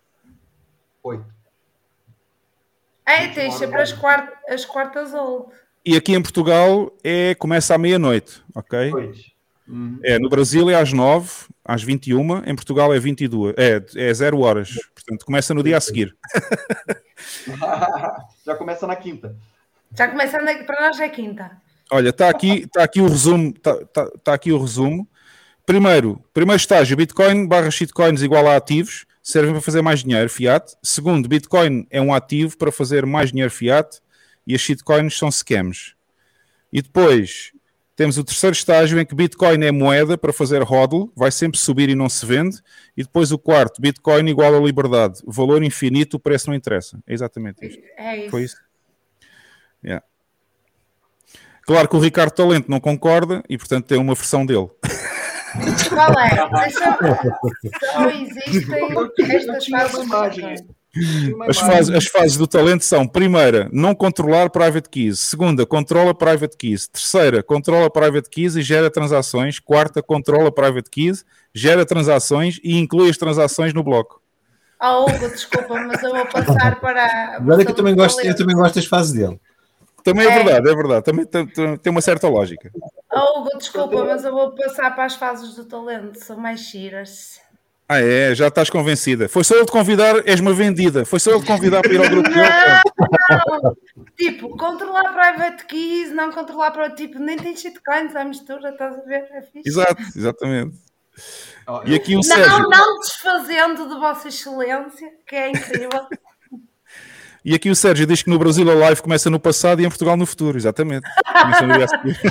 É, 3.06 3.28
tens 3.28 3.56
sempre 3.56 3.82
as, 3.82 3.92
quart 3.92 4.34
as 4.48 4.64
quartas 4.64 5.14
old. 5.14 5.54
E 5.86 5.98
aqui 5.98 6.14
em 6.14 6.22
Portugal 6.22 6.90
é, 7.04 7.36
começa 7.36 7.76
à 7.76 7.78
meia-noite, 7.78 8.42
ok? 8.56 8.90
Noite. 8.90 9.33
Uhum. 9.68 10.00
É, 10.04 10.20
no 10.20 10.30
Brasil 10.30 10.70
é 10.70 10.76
às 10.76 10.92
9, 10.92 11.30
às 11.64 11.82
21, 11.82 12.44
em 12.46 12.56
Portugal 12.56 12.94
é 12.94 13.00
22, 13.00 13.56
é, 13.58 13.82
é 13.96 14.14
0 14.14 14.40
horas, 14.40 14.74
portanto 14.94 15.26
começa 15.26 15.54
no 15.54 15.64
dia 15.64 15.78
a 15.78 15.82
seguir. 15.82 16.16
Já 18.46 18.56
começa 18.56 18.86
na 18.86 18.96
quinta. 18.96 19.36
Já 19.96 20.08
começando 20.08 20.48
aqui, 20.48 20.64
para 20.64 20.88
nós 20.88 21.00
é 21.00 21.08
quinta. 21.08 21.52
Olha, 21.92 22.10
está 22.10 22.30
aqui, 22.30 22.68
tá 22.68 22.84
aqui 22.84 23.00
o 23.00 23.08
resumo, 23.08 23.50
está 23.50 23.86
tá, 23.86 24.12
tá 24.24 24.34
aqui 24.34 24.52
o 24.52 24.60
resumo. 24.60 25.08
Primeiro, 25.66 26.22
primeiro 26.34 26.60
estágio, 26.60 26.98
Bitcoin 26.98 27.48
barra 27.48 27.72
shitcoins 27.72 28.22
igual 28.22 28.48
a 28.48 28.58
ativos, 28.58 29.06
servem 29.22 29.54
para 29.54 29.62
fazer 29.62 29.82
mais 29.82 30.04
dinheiro, 30.04 30.30
fiat. 30.30 30.76
Segundo, 30.84 31.30
Bitcoin 31.30 31.88
é 31.90 32.02
um 32.02 32.14
ativo 32.14 32.58
para 32.58 32.72
fazer 32.72 33.06
mais 33.06 33.30
dinheiro 33.30 33.52
fiat 33.52 34.02
e 34.46 34.56
as 34.56 34.62
shitcoins 34.62 35.18
são 35.18 35.32
scams. 35.32 35.94
E 36.72 36.82
depois 36.82 37.53
temos 37.96 38.18
o 38.18 38.24
terceiro 38.24 38.56
estágio 38.56 39.00
em 39.00 39.06
que 39.06 39.14
Bitcoin 39.14 39.64
é 39.64 39.72
moeda 39.72 40.18
para 40.18 40.34
fazer 40.34 40.64
hodl, 40.64 41.12
vai 41.16 41.32
sempre 41.32 41.60
subir 41.60 41.90
e 41.90 41.96
não 41.96 42.10
se 42.10 42.26
vende. 42.26 42.58
E 42.98 43.04
depois 43.04 43.32
o 43.32 43.38
quarto, 43.38 43.82
Bitcoin 43.82 44.28
igual 44.30 44.56
a 44.56 44.60
liberdade, 44.60 45.22
valor 45.26 45.64
infinito, 45.64 46.18
o 46.18 46.20
preço 46.20 46.50
não 46.50 46.56
interessa. 46.56 47.00
É 47.06 47.14
exatamente 47.14 47.66
isto. 47.66 47.84
É 47.98 48.18
isso. 48.18 48.32
Foi 48.32 48.44
isso? 48.44 48.58
Yeah. 49.84 50.04
Claro 51.66 51.88
que 51.88 51.96
o 51.96 52.00
Ricardo 52.00 52.34
Talento 52.34 52.70
não 52.70 52.80
concorda 52.80 53.44
e, 53.48 53.58
portanto, 53.58 53.86
tem 53.86 53.98
uma 53.98 54.16
versão 54.16 54.46
dele. 54.46 54.70
Qual 55.90 56.12
é? 56.20 56.72
Só 56.72 58.10
existem 58.10 59.36
estas 59.36 59.68
fases. 59.68 60.04
imagem. 60.04 60.56
As 61.50 61.58
fases, 61.58 61.90
as 61.96 62.06
fases 62.06 62.38
do 62.38 62.46
talento 62.46 62.84
são: 62.86 63.08
primeira, 63.08 63.68
não 63.74 63.96
controlar 63.96 64.50
private 64.52 64.88
keys. 64.90 65.20
Segunda, 65.20 65.66
controla 65.66 66.14
private 66.14 66.56
keys. 66.56 66.88
Terceira, 66.88 67.42
controla 67.42 67.90
private 67.90 68.30
keys 68.30 68.56
e 68.56 68.62
gera 68.62 68.92
transações. 68.92 69.60
Quarta, 69.60 70.04
controla 70.04 70.52
private 70.52 70.90
keys, 70.92 71.26
gera 71.54 71.84
transações 71.86 72.60
e 72.64 72.78
inclui 72.78 73.10
as 73.10 73.18
transações 73.18 73.74
no 73.74 73.84
bloco. 73.84 74.22
Oh, 74.80 75.06
Hugo, 75.10 75.30
desculpa, 75.30 75.74
mas 75.82 76.04
eu 76.04 76.12
vou 76.14 76.26
passar 76.28 76.80
para. 76.80 77.06
a 77.06 77.36
Agora 77.38 77.62
é 77.62 77.66
que 77.66 77.72
eu 77.72 77.76
também 77.76 77.96
gosto, 77.96 78.20
eu 78.22 78.36
também 78.36 78.56
gosto 78.56 78.76
das 78.76 78.86
fases 78.86 79.14
dele. 79.14 79.40
Também 80.04 80.28
é, 80.28 80.30
É. 80.30 80.44
verdade, 80.44 80.70
é 80.70 80.76
verdade. 80.76 81.06
Também 81.06 81.26
tem, 81.26 81.48
tem- 81.48 81.78
tem 81.78 81.90
uma 81.92 82.02
certa 82.02 82.28
lógica. 82.28 82.70
Oh, 83.12 83.40
Hugo, 83.40 83.58
desculpa, 83.58 84.04
mas 84.04 84.24
eu 84.26 84.32
vou 84.34 84.52
passar 84.52 84.94
para 84.94 85.06
as 85.06 85.16
fases 85.16 85.56
do 85.56 85.64
talento. 85.66 86.20
São 86.24 86.38
mais 86.38 86.60
giras. 86.60 87.40
Ah, 87.88 88.00
é, 88.00 88.34
já 88.34 88.48
estás 88.48 88.70
convencida. 88.70 89.28
Foi 89.28 89.44
só 89.44 89.56
ele 89.56 89.66
te 89.66 89.72
convidar, 89.72 90.28
és 90.28 90.40
uma 90.40 90.54
vendida. 90.54 91.06
Foi 91.06 91.20
só 91.20 91.32
ele 91.32 91.42
te 91.42 91.48
convidar 91.48 91.82
para 91.82 91.94
ir 91.94 91.98
ao 91.98 92.10
grupo 92.10 92.30
dele. 92.30 92.42
Não! 93.30 93.76
tipo, 94.18 94.50
controlar 94.58 95.14
private 95.14 95.66
keys, 95.66 96.14
não 96.14 96.32
controlar 96.32 96.72
para 96.72 96.90
tipo, 96.92 97.20
nem 97.20 97.38
tem 97.38 97.56
shitcoins 97.56 98.16
à 98.16 98.24
mistura, 98.24 98.70
estás 98.70 98.98
a 98.98 99.02
ver? 99.02 99.28
É 99.32 99.42
fixe. 99.42 99.68
Exato, 99.68 100.02
exatamente. 100.16 100.78
Ó, 101.68 101.84
E 101.86 101.94
aqui 101.94 102.16
o 102.16 102.24
Sérgio. 102.24 102.60
Não, 102.60 102.70
não 102.70 103.00
desfazendo 103.00 103.88
de 103.88 103.96
Vossa 103.96 104.28
Excelência, 104.30 105.12
que 105.28 105.36
é 105.36 105.50
incrível. 105.50 105.90
E 107.46 107.54
aqui 107.54 107.70
o 107.70 107.76
Sérgio 107.76 108.08
diz 108.08 108.24
que 108.24 108.30
no 108.30 108.40
Brasil 108.40 108.72
a 108.72 108.74
live 108.74 109.02
começa 109.02 109.30
no 109.30 109.38
passado 109.38 109.82
e 109.82 109.86
em 109.86 109.90
Portugal 109.90 110.16
no 110.16 110.26
futuro, 110.26 110.58
exatamente. 110.58 111.06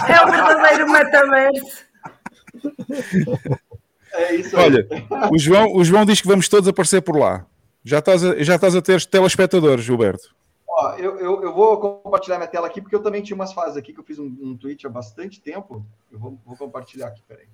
É 0.09 0.25
o 0.25 0.31
verdadeiro 0.31 0.91
metaverso. 0.91 1.85
É 4.13 4.35
isso 4.35 4.57
aí. 4.57 4.65
Olha, 4.65 4.89
o 5.33 5.39
João, 5.39 5.75
o 5.75 5.85
João 5.85 6.05
diz 6.05 6.21
que 6.21 6.29
vamos 6.29 6.49
todos 6.49 6.69
aparecer 6.69 7.01
por 7.01 7.17
lá. 7.17 7.47
Já 7.85 7.99
estás 7.99 8.25
a, 8.25 8.43
já 8.43 8.55
estás 8.55 8.77
a 8.77 8.83
ter 8.83 9.05
telespectadores, 9.05 9.85
Gilberto. 9.85 10.35
Ó, 10.69 10.95
eu, 10.97 11.19
eu, 11.19 11.43
eu 11.43 11.55
vou 11.55 11.77
compartilhar 11.79 12.39
minha 12.39 12.49
tela 12.49 12.67
aqui, 12.67 12.81
porque 12.81 12.95
eu 12.95 13.03
também 13.03 13.23
tinha 13.23 13.35
umas 13.35 13.53
fases 13.53 13.77
aqui 13.77 13.93
que 13.93 14.01
eu 14.01 14.05
fiz 14.05 14.19
um, 14.19 14.35
um 14.41 14.57
tweet 14.57 14.87
há 14.87 14.91
bastante 14.91 15.41
tempo. 15.41 15.85
Eu 16.11 16.19
vou, 16.19 16.39
vou 16.47 16.57
compartilhar 16.57 17.09
aqui, 17.09 17.23
peraí. 17.27 17.47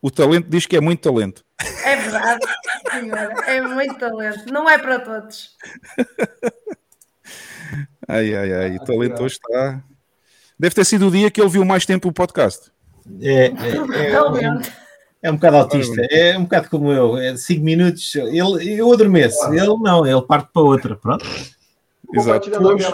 O 0.00 0.10
talento 0.10 0.48
diz 0.48 0.66
que 0.66 0.76
é 0.76 0.80
muito 0.80 1.00
talento. 1.00 1.42
É 1.82 1.96
verdade, 1.96 2.46
senhora. 2.90 3.34
É 3.46 3.60
muito 3.62 3.98
talento. 3.98 4.52
Não 4.52 4.68
é 4.68 4.76
para 4.78 5.00
todos. 5.00 5.56
Ai, 8.06 8.34
ai, 8.34 8.52
ai. 8.52 8.76
O 8.76 8.84
talento 8.84 9.22
hoje 9.22 9.36
está. 9.36 9.82
Deve 10.58 10.74
ter 10.74 10.84
sido 10.84 11.08
o 11.08 11.10
dia 11.10 11.30
que 11.30 11.40
ele 11.40 11.48
viu 11.48 11.64
mais 11.64 11.86
tempo 11.86 12.08
o 12.08 12.12
podcast. 12.12 12.70
É, 13.20 13.46
é, 13.46 13.48
é, 13.48 14.10
Realmente. 14.10 14.72
É 15.24 15.30
um 15.30 15.34
bocado 15.36 15.56
autista, 15.56 16.00
é 16.10 16.36
um 16.38 16.42
bocado 16.44 16.68
como 16.70 16.92
eu. 16.92 17.36
5 17.36 17.64
minutos, 17.64 18.14
ele, 18.14 18.78
eu 18.78 18.92
adormeço, 18.92 19.42
ele 19.52 19.66
não, 19.82 20.06
ele 20.06 20.22
parte 20.22 20.50
para 20.52 20.62
outra. 20.62 20.94
Pronto. 20.96 21.24
Exato. 22.12 22.50
Hoje. 22.62 22.86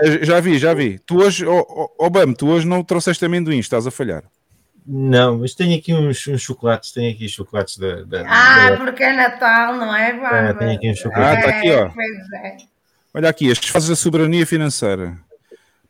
Eh, 0.00 0.24
Já 0.24 0.40
vi, 0.40 0.58
já 0.58 0.72
vi. 0.72 0.98
Tu 1.00 1.18
hoje, 1.18 1.44
oh, 1.44 1.66
oh, 1.68 1.88
oh, 1.98 2.08
Bam, 2.10 2.32
tu 2.32 2.48
hoje 2.48 2.66
não 2.66 2.82
trouxeste 2.84 3.24
amendoim, 3.24 3.58
estás 3.58 3.86
a 3.86 3.90
falhar. 3.90 4.22
Não, 4.86 5.38
mas 5.38 5.52
tenho 5.54 5.76
aqui 5.78 5.92
uns, 5.92 6.26
uns 6.28 6.40
chocolates, 6.40 6.92
tenho 6.92 7.12
aqui 7.12 7.28
chocolates 7.28 7.76
da. 7.76 8.02
da- 8.04 8.24
Ah, 8.26 8.70
da- 8.70 8.76
porque 8.78 9.02
é 9.02 9.12
Natal, 9.12 9.74
não 9.76 9.94
é, 9.94 10.12
Bárbara? 10.14 10.48
É, 10.50 10.54
tem 10.54 10.76
aqui 10.76 10.88
um 10.88 10.92
Ah, 10.92 10.94
chocolate. 10.94 11.38
está 11.40 11.58
aqui, 11.58 11.70
ó. 11.72 11.90
É. 12.46 12.56
Olha 13.12 13.28
aqui, 13.28 13.50
as 13.50 13.58
fases 13.58 13.88
da 13.90 13.96
soberania 13.96 14.46
financeira. 14.46 15.18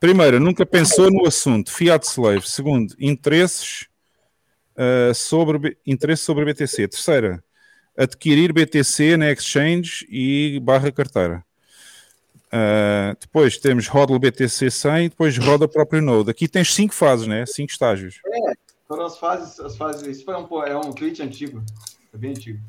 Primeiro, 0.00 0.40
nunca 0.40 0.64
pensou 0.66 1.10
no 1.12 1.26
assunto 1.28 1.70
fiat 1.70 2.04
slave. 2.06 2.48
Segundo, 2.48 2.94
interesses 2.98 3.86
ah, 4.78 5.12
sobre 5.12 5.76
interesse 5.84 6.22
sobre 6.22 6.44
BTC. 6.44 6.86
Terceira, 6.86 7.42
adquirir 7.96 8.52
BTC 8.52 9.16
na 9.16 9.32
exchange 9.32 10.06
e 10.08 10.60
barra 10.60 10.92
carteira. 10.92 11.44
Ah, 12.52 13.16
depois 13.20 13.58
temos 13.58 13.88
hodl 13.88 14.18
BTC 14.18 14.70
100, 14.70 15.08
depois 15.08 15.36
roda 15.36 15.64
o 15.64 15.68
próprio 15.68 16.00
node. 16.00 16.30
Aqui 16.30 16.46
tens 16.46 16.72
cinco 16.72 16.94
fases, 16.94 17.26
né? 17.26 17.44
Cinco 17.44 17.72
estágios. 17.72 18.20
Foram 18.86 19.04
as 19.04 19.18
fases, 19.18 19.58
as 19.60 19.76
fases. 19.76 20.06
Isso 20.06 20.24
foi 20.24 20.34
um, 20.34 20.64
é 20.64 20.76
um 20.76 20.92
tweet 20.92 21.20
antigo. 21.22 21.62
É 22.14 22.16
bem 22.16 22.30
antigo. 22.30 22.60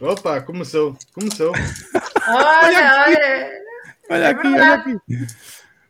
Opa, 0.00 0.40
começou, 0.40 0.96
começou. 1.12 1.52
Olha, 2.28 3.04
olha. 3.06 3.66
Olha 4.10 4.24
É 4.24 4.26
aqui, 4.28 4.46
olha 4.46 4.74
aqui. 4.74 4.96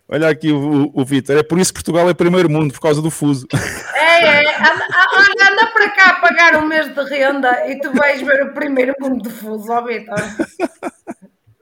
Olha 0.09 0.28
aqui 0.28 0.52
o, 0.52 0.91
o 0.94 1.05
Vitor. 1.05 1.36
É 1.36 1.43
por 1.43 1.59
isso 1.59 1.73
que 1.73 1.78
Portugal 1.81 2.09
é 2.09 2.15
primeiro 2.15 2.49
mundo, 2.49 2.73
por 2.73 2.81
causa 2.81 3.02
do 3.02 3.10
fuso. 3.10 3.47
É, 3.94 4.25
é. 4.25 4.57
Anda, 4.57 5.52
anda 5.52 5.67
para 5.73 5.91
cá 5.91 6.10
a 6.10 6.20
pagar 6.20 6.57
um 6.57 6.67
mês 6.67 6.86
de 6.94 7.02
renda 7.05 7.68
e 7.68 7.81
tu 7.81 7.93
vais 7.93 8.20
ver 8.23 8.44
o 8.44 8.55
primeiro 8.55 8.94
mundo 9.01 9.28
de 9.28 9.31
fuso, 9.35 9.70
ó 9.73 9.83
Vitor. 9.85 10.15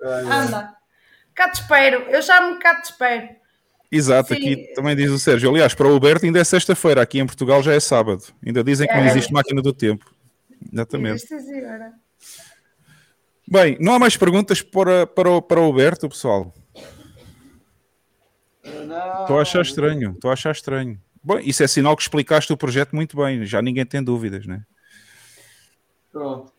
Anda. 0.03 0.75
Cá 1.35 1.49
te 1.49 1.61
espero. 1.63 2.03
Eu 2.11 2.23
chamo-me 2.23 2.59
cá 2.61 2.81
te 2.81 2.91
espero. 2.91 3.29
Exato, 3.91 4.29
Sim. 4.29 4.35
aqui 4.35 4.73
também 4.75 4.95
diz 4.97 5.11
o 5.11 5.19
Sérgio. 5.19 5.51
Aliás, 5.51 5.73
para 5.75 5.87
o 5.87 5.93
Alberto 5.93 6.27
ainda 6.27 6.39
é 6.41 6.45
sexta-feira, 6.45 7.01
aqui 7.01 7.19
em 7.21 7.27
Portugal 7.27 7.63
já 7.63 7.73
é 7.73 7.81
sábado. 7.81 8.25
Ainda 8.45 8.63
dizem 8.63 8.87
que 8.89 8.95
não 8.95 9.05
É. 9.05 9.07
existe 9.09 9.33
máquina 9.33 9.63
do 9.63 9.73
tempo. 9.73 10.05
Exatamente. 10.73 11.27
Senhora. 11.27 11.93
Bem, 13.47 13.77
não 13.81 13.95
há 13.95 13.99
mais 13.99 14.17
perguntas 14.17 14.63
para, 14.63 15.07
para, 15.07 15.31
o, 15.31 15.43
para 15.43 15.61
o 15.61 15.65
Alberto, 15.65 16.09
pessoal. 16.09 16.53
Não, 18.95 19.23
Estou 19.23 19.39
a 19.39 19.43
achar 19.43 19.63
estranho, 19.63 20.13
estou 20.13 20.31
a 20.31 20.35
achar 20.35 20.53
estranho. 20.53 20.99
Bom, 21.23 21.39
isso 21.39 21.63
é 21.63 21.67
sinal 21.67 21.97
que 21.97 22.03
explicaste 22.03 22.53
o 22.53 22.57
projeto 22.57 22.95
muito 22.95 23.17
bem, 23.17 23.45
já 23.45 23.61
ninguém 23.61 23.85
tem 23.85 24.03
dúvidas, 24.03 24.47
né? 24.47 24.63
Pronto. 26.13 26.53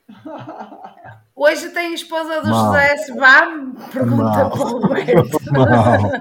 Hoje 1.36 1.70
tem 1.70 1.88
a 1.88 1.94
esposa 1.94 2.42
do 2.42 2.50
Mal. 2.50 2.66
José 2.68 2.98
Sebam. 2.98 3.76
Pergunta 3.92 4.24
Mal. 4.24 4.50
para 4.50 4.60
o 4.60 4.80
Roberto. 4.80 5.40
Mal. 5.52 6.12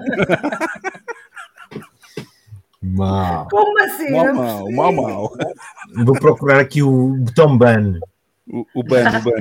Mal. 2.81 3.47
Como 3.49 3.83
assim? 3.83 4.11
Mal, 4.11 4.33
mal, 4.33 4.71
mal, 4.71 4.93
mal. 4.93 5.33
Vou 6.05 6.19
procurar 6.19 6.59
aqui 6.59 6.83
o 6.83 7.15
botão 7.17 7.57
ban. 7.57 7.99
O, 8.47 8.65
o 8.75 8.83
ban, 8.83 9.09
o 9.09 9.23
ban. 9.23 9.31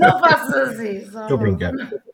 Não 0.00 0.18
faças 0.18 0.78
isso. 0.80 1.18
Estou 1.20 1.36
a 1.36 2.07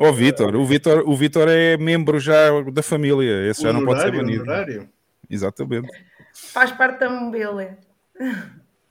Ó, 0.00 0.12
Vitor, 0.12 0.54
o 0.54 0.64
Vitor, 0.64 1.02
o 1.08 1.16
Vitor 1.16 1.48
é 1.48 1.76
membro 1.76 2.20
já 2.20 2.60
da 2.70 2.82
família, 2.82 3.48
esse 3.50 3.62
já 3.62 3.72
não 3.72 3.84
pode 3.84 4.00
ser 4.00 4.12
banido. 4.12 4.42
honorário. 4.42 4.88
Exatamente. 5.28 5.88
Faz 6.32 6.70
parte 6.70 7.00
da 7.00 7.10
mobília. 7.10 7.76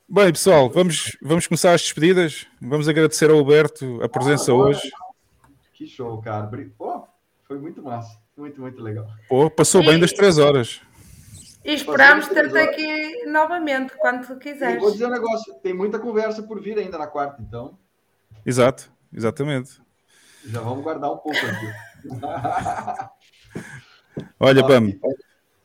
Bem, 0.10 0.32
pessoal, 0.32 0.70
vamos, 0.70 1.18
vamos 1.22 1.48
começar 1.48 1.74
as 1.74 1.82
despedidas. 1.82 2.46
Vamos 2.62 2.88
agradecer 2.90 3.30
ao 3.30 3.38
Alberto 3.38 4.00
a 4.04 4.10
presença 4.10 4.52
Ah, 4.52 4.56
hoje. 4.56 4.82
Que 5.74 5.88
show, 5.88 6.22
cara. 6.22 6.50
Pô, 6.78 7.04
foi 7.48 7.58
muito 7.58 7.82
massa. 7.82 8.18
Muito, 8.36 8.60
muito 8.62 8.82
legal. 8.82 9.08
Pô, 9.30 9.50
passou 9.50 9.84
bem 9.84 10.00
das 10.00 10.12
três 10.14 10.38
horas. 10.38 10.82
E 11.66 11.74
esperamos 11.74 12.28
ter-te 12.28 12.58
aqui 12.58 13.26
novamente, 13.26 13.94
quando 13.98 14.26
tu 14.26 14.34
E 14.34 14.40
quiseres. 14.40 14.82
vou 14.82 14.92
dizer 14.92 15.06
um 15.08 15.12
negócio: 15.12 15.54
tem 15.56 15.74
muita 15.74 16.00
conversa 16.00 16.44
por 16.44 16.62
vir 16.62 16.78
ainda 16.78 16.98
na 16.98 17.08
quarta, 17.08 17.42
então 17.42 17.78
Exato, 18.46 18.90
exatamente. 19.14 19.82
Já 20.52 20.62
vamos 20.62 20.84
guardar 20.84 21.12
um 21.12 21.18
pouco 21.18 21.38
aqui. 21.38 21.68
Olha, 24.40 24.64
Ah, 24.64 24.68
Bam, 24.68 24.92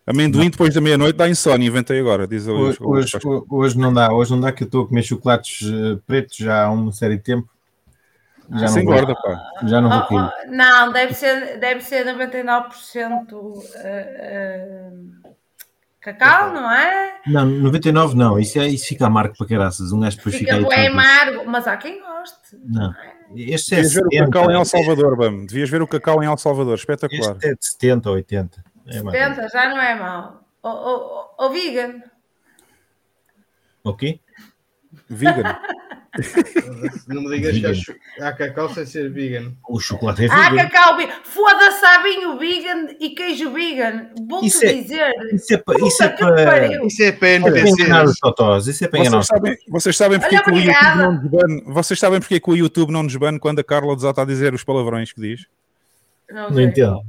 amendoim 0.07 0.51
depois 0.51 0.75
da 0.75 0.81
meia-noite 0.81 1.17
dá 1.17 1.29
insónia, 1.29 1.67
inventei 1.69 2.01
agora, 2.01 2.27
diz. 2.27 2.47
Hoje, 2.47 2.79
hoje, 2.81 3.19
hoje 3.51 3.79
não 3.79 3.93
dá, 3.93 4.13
hoje 4.13 4.31
não 4.33 4.41
dá 4.41 4.53
que 4.53 4.63
eu 4.65 4.67
estou 4.67 4.85
a 4.85 4.89
comer 4.89 5.03
chocolates 5.03 5.61
eh, 5.63 5.99
pretos 6.07 6.37
já 6.37 6.65
há 6.65 6.71
uma 6.71 6.93
série 6.93 7.17
de 7.17 7.23
tempo. 7.23 7.49
Já 8.55 8.69
Sem 8.69 8.85
não 8.85 8.93
guarda, 8.93 9.15
pá. 9.15 9.41
já 9.65 9.81
não 9.81 9.89
vou 9.89 9.99
Oh, 10.01 10.07
comer. 10.07 10.31
oh, 10.47 10.51
não, 10.51 10.93
deve 10.93 11.15
ser, 11.15 11.59
deve 11.59 11.81
ser 11.81 12.05
99% 12.05 13.63
eh, 13.77 14.17
eh, 14.19 14.91
cacau, 16.01 16.53
não 16.53 16.71
é? 16.71 17.15
Não, 17.27 17.47
99 17.47 18.15
não, 18.17 18.39
isso, 18.39 18.59
é, 18.59 18.67
isso 18.69 18.87
fica 18.89 19.07
amargo 19.07 19.35
para 19.39 19.47
caraças. 19.47 19.93
Um 19.93 20.01
gajo 20.01 20.17
depois 20.19 20.35
fica, 20.35 20.57
Fica 20.57 20.69
aí. 20.75 20.77
bem 20.77 20.89
amargo, 20.89 21.45
mas 21.47 21.67
há 21.67 21.77
quem 21.77 22.01
goste. 22.03 22.59
Não, 22.65 22.91
este 22.91 23.01
é 23.01 23.22
Devias 23.35 23.69
ver 23.69 24.07
o 24.07 24.11
70. 24.11 24.25
cacau 24.25 24.51
em 24.51 24.55
El 24.55 24.65
Salvador, 24.65 25.17
Bam. 25.17 25.47
Devias 25.47 25.71
ver 25.71 25.83
o 25.83 25.87
cacau 25.87 26.23
em 26.23 26.27
El 26.27 26.39
Salvador, 26.39 26.75
espetacular. 26.75 27.37
Este 27.37 27.49
é 27.49 27.55
de 27.55 27.67
70 27.67 28.09
ou 28.11 28.17
80. 28.17 28.65
É 28.87 29.03
mais 29.03 29.05
ou 29.05 29.13
menos. 29.13 29.37
70 29.37 29.49
já 29.49 29.69
não 29.71 29.81
é 29.81 29.95
mau. 29.95 30.43
O 30.63 31.27
oh, 31.39 31.51
vegan, 31.51 32.03
Ok? 33.85 34.21
Vegan. 35.15 35.57
Não 37.09 37.23
me 37.23 37.31
digas 37.37 37.53
que 37.55 37.61
Vegan. 37.61 37.71
há 37.71 37.75
chu- 37.75 37.95
há 38.21 38.33
cacau 38.33 38.69
sem 38.69 38.85
ser 38.85 39.11
vegan. 39.11 39.53
O 39.69 39.81
chocolate 39.81 40.25
é 40.25 40.29
Ah, 40.31 40.51
vegan. 40.51 40.69
cacau 40.69 40.97
vegan. 40.97 41.13
Foda-se, 41.25 41.85
há 41.85 42.03
vinho 42.03 42.39
vegan 42.39 42.89
e 43.01 43.11
queijo 43.11 43.51
vegan. 43.53 44.09
Vou-te 44.29 44.47
Isso 44.49 44.65
é- 44.65 44.73
dizer. 44.75 45.13
Isso 45.33 45.55
é 45.55 45.57
para. 45.57 45.87
Isso 45.87 46.03
é 46.03 46.09
que 46.11 46.19
para. 46.19 46.45
pariu. 46.45 46.87
Isso 46.87 47.03
é 47.03 47.13
para 47.13 47.29
É 47.29 47.41
para 47.41 47.69
enganar 47.69 48.05
os 48.05 48.17
NPCs. 48.23 48.67
Isso 48.69 48.85
é 48.85 48.89
para 48.89 48.99
Vocês 49.05 49.27
sabem, 49.27 49.57
vocês 49.69 49.97
sabem 49.97 50.21
porque 50.21 50.35
Olha, 50.37 50.45
que 50.45 50.51
o 50.51 50.55
YouTube 50.59 50.97
não 50.97 51.13
nos 51.15 51.31
bane? 51.31 51.63
Vocês 51.67 51.99
sabem 52.01 52.21
porque 52.21 52.41
que 52.41 52.51
o 52.51 52.57
YouTube 52.57 52.93
não 52.93 53.03
nos 53.03 53.17
bane 53.17 53.39
quando 53.39 53.59
a 53.61 53.65
Carla 53.65 53.95
desata 53.97 54.23
a 54.23 54.25
dizer 54.25 54.55
os 54.55 54.65
palavrões 54.65 55.13
que 55.13 55.21
diz? 55.21 55.47
Não, 56.31 56.51
Não 56.51 56.61
entendo. 56.63 57.01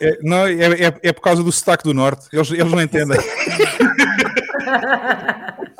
É, 0.00 0.18
não, 0.22 0.46
é, 0.46 0.86
é, 0.86 0.94
é 1.02 1.12
por 1.12 1.20
causa 1.20 1.42
do 1.42 1.52
sotaque 1.52 1.84
do 1.84 1.94
Norte. 1.94 2.26
Eles, 2.32 2.50
eles 2.50 2.72
não 2.72 2.80
entendem. 2.82 3.18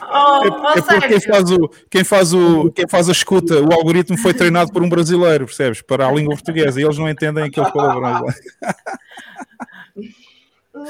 Oh, 0.00 0.44
É, 0.44 0.48
oh, 0.48 0.70
é 0.70 0.82
porque 0.82 1.08
quem 1.08 1.20
Sérgio, 1.20 1.32
faz, 1.32 1.50
o, 1.50 1.68
quem, 1.90 2.04
faz 2.04 2.32
o, 2.32 2.70
quem 2.70 2.88
faz 2.88 3.08
a 3.08 3.12
escuta, 3.12 3.60
o 3.60 3.72
algoritmo 3.72 4.16
foi 4.16 4.32
treinado 4.32 4.72
por 4.72 4.82
um 4.82 4.88
brasileiro, 4.88 5.46
percebes? 5.46 5.82
Para 5.82 6.06
a 6.06 6.12
língua 6.12 6.34
portuguesa. 6.34 6.80
E 6.80 6.84
eles 6.84 6.98
não 6.98 7.08
entendem 7.08 7.44
aqueles 7.44 7.70
palavrões. 7.70 8.34
oh, 10.74 10.78
oh, 10.78 10.86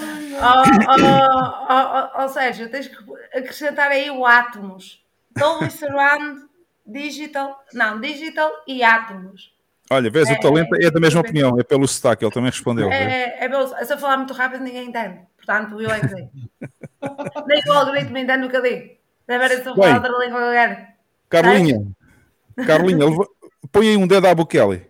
oh, 1.71 2.09
oh, 2.19 2.25
oh, 2.25 2.29
Sérgio, 2.29 2.71
tens 2.71 2.89
que 2.89 2.97
acrescentar 3.35 3.91
aí 3.91 4.11
o 4.11 4.25
átomos. 4.25 5.03
Dolby 5.37 5.71
Surround, 5.71 6.43
Digital, 6.87 7.65
não, 7.73 8.01
Digital 8.01 8.51
e 8.67 8.83
átomos. 8.83 9.53
Olha, 9.91 10.11
vês, 10.11 10.31
o 10.31 10.41
talento 10.41 10.75
é 10.81 10.91
da 10.91 10.99
mesma 10.99 11.21
opinião, 11.21 11.59
é 11.61 11.63
pelo 11.63 11.87
sotaque, 11.87 12.25
ele 12.25 12.33
também 12.33 12.51
respondeu. 12.51 12.89
vês? 12.89 13.01
É, 13.01 13.45
é, 13.45 13.49
bom, 13.49 13.67
se 13.67 13.93
eu 13.93 13.99
falar 13.99 14.17
muito 14.17 14.33
rápido, 14.33 14.65
ninguém 14.65 14.89
entende. 14.89 15.21
Portanto, 15.45 15.81
eu 15.81 15.91
é 15.91 16.01
que 16.01 16.09
sei. 16.09 16.29
Nem 17.47 17.63
o 17.69 17.73
algoritmo 17.73 18.17
entende 18.19 18.47
o 18.47 18.51
que 18.51 18.57
eu 18.57 18.63
digo. 18.63 18.91
Deve 19.27 19.49
ver 19.49 19.63
se 19.63 19.69
eu 19.69 19.75
falar 19.75 19.87
Bem. 19.87 19.95
outra 19.95 20.25
língua 20.25 20.41
qualquer. 20.41 20.97
Carlinha, 21.29 21.87
Carlinha, 22.67 23.05
leva- 23.07 23.29
põe 23.73 23.89
aí 23.89 23.97
um 23.97 24.07
dedo 24.07 24.27
à 24.27 24.35
Bukele. 24.35 24.87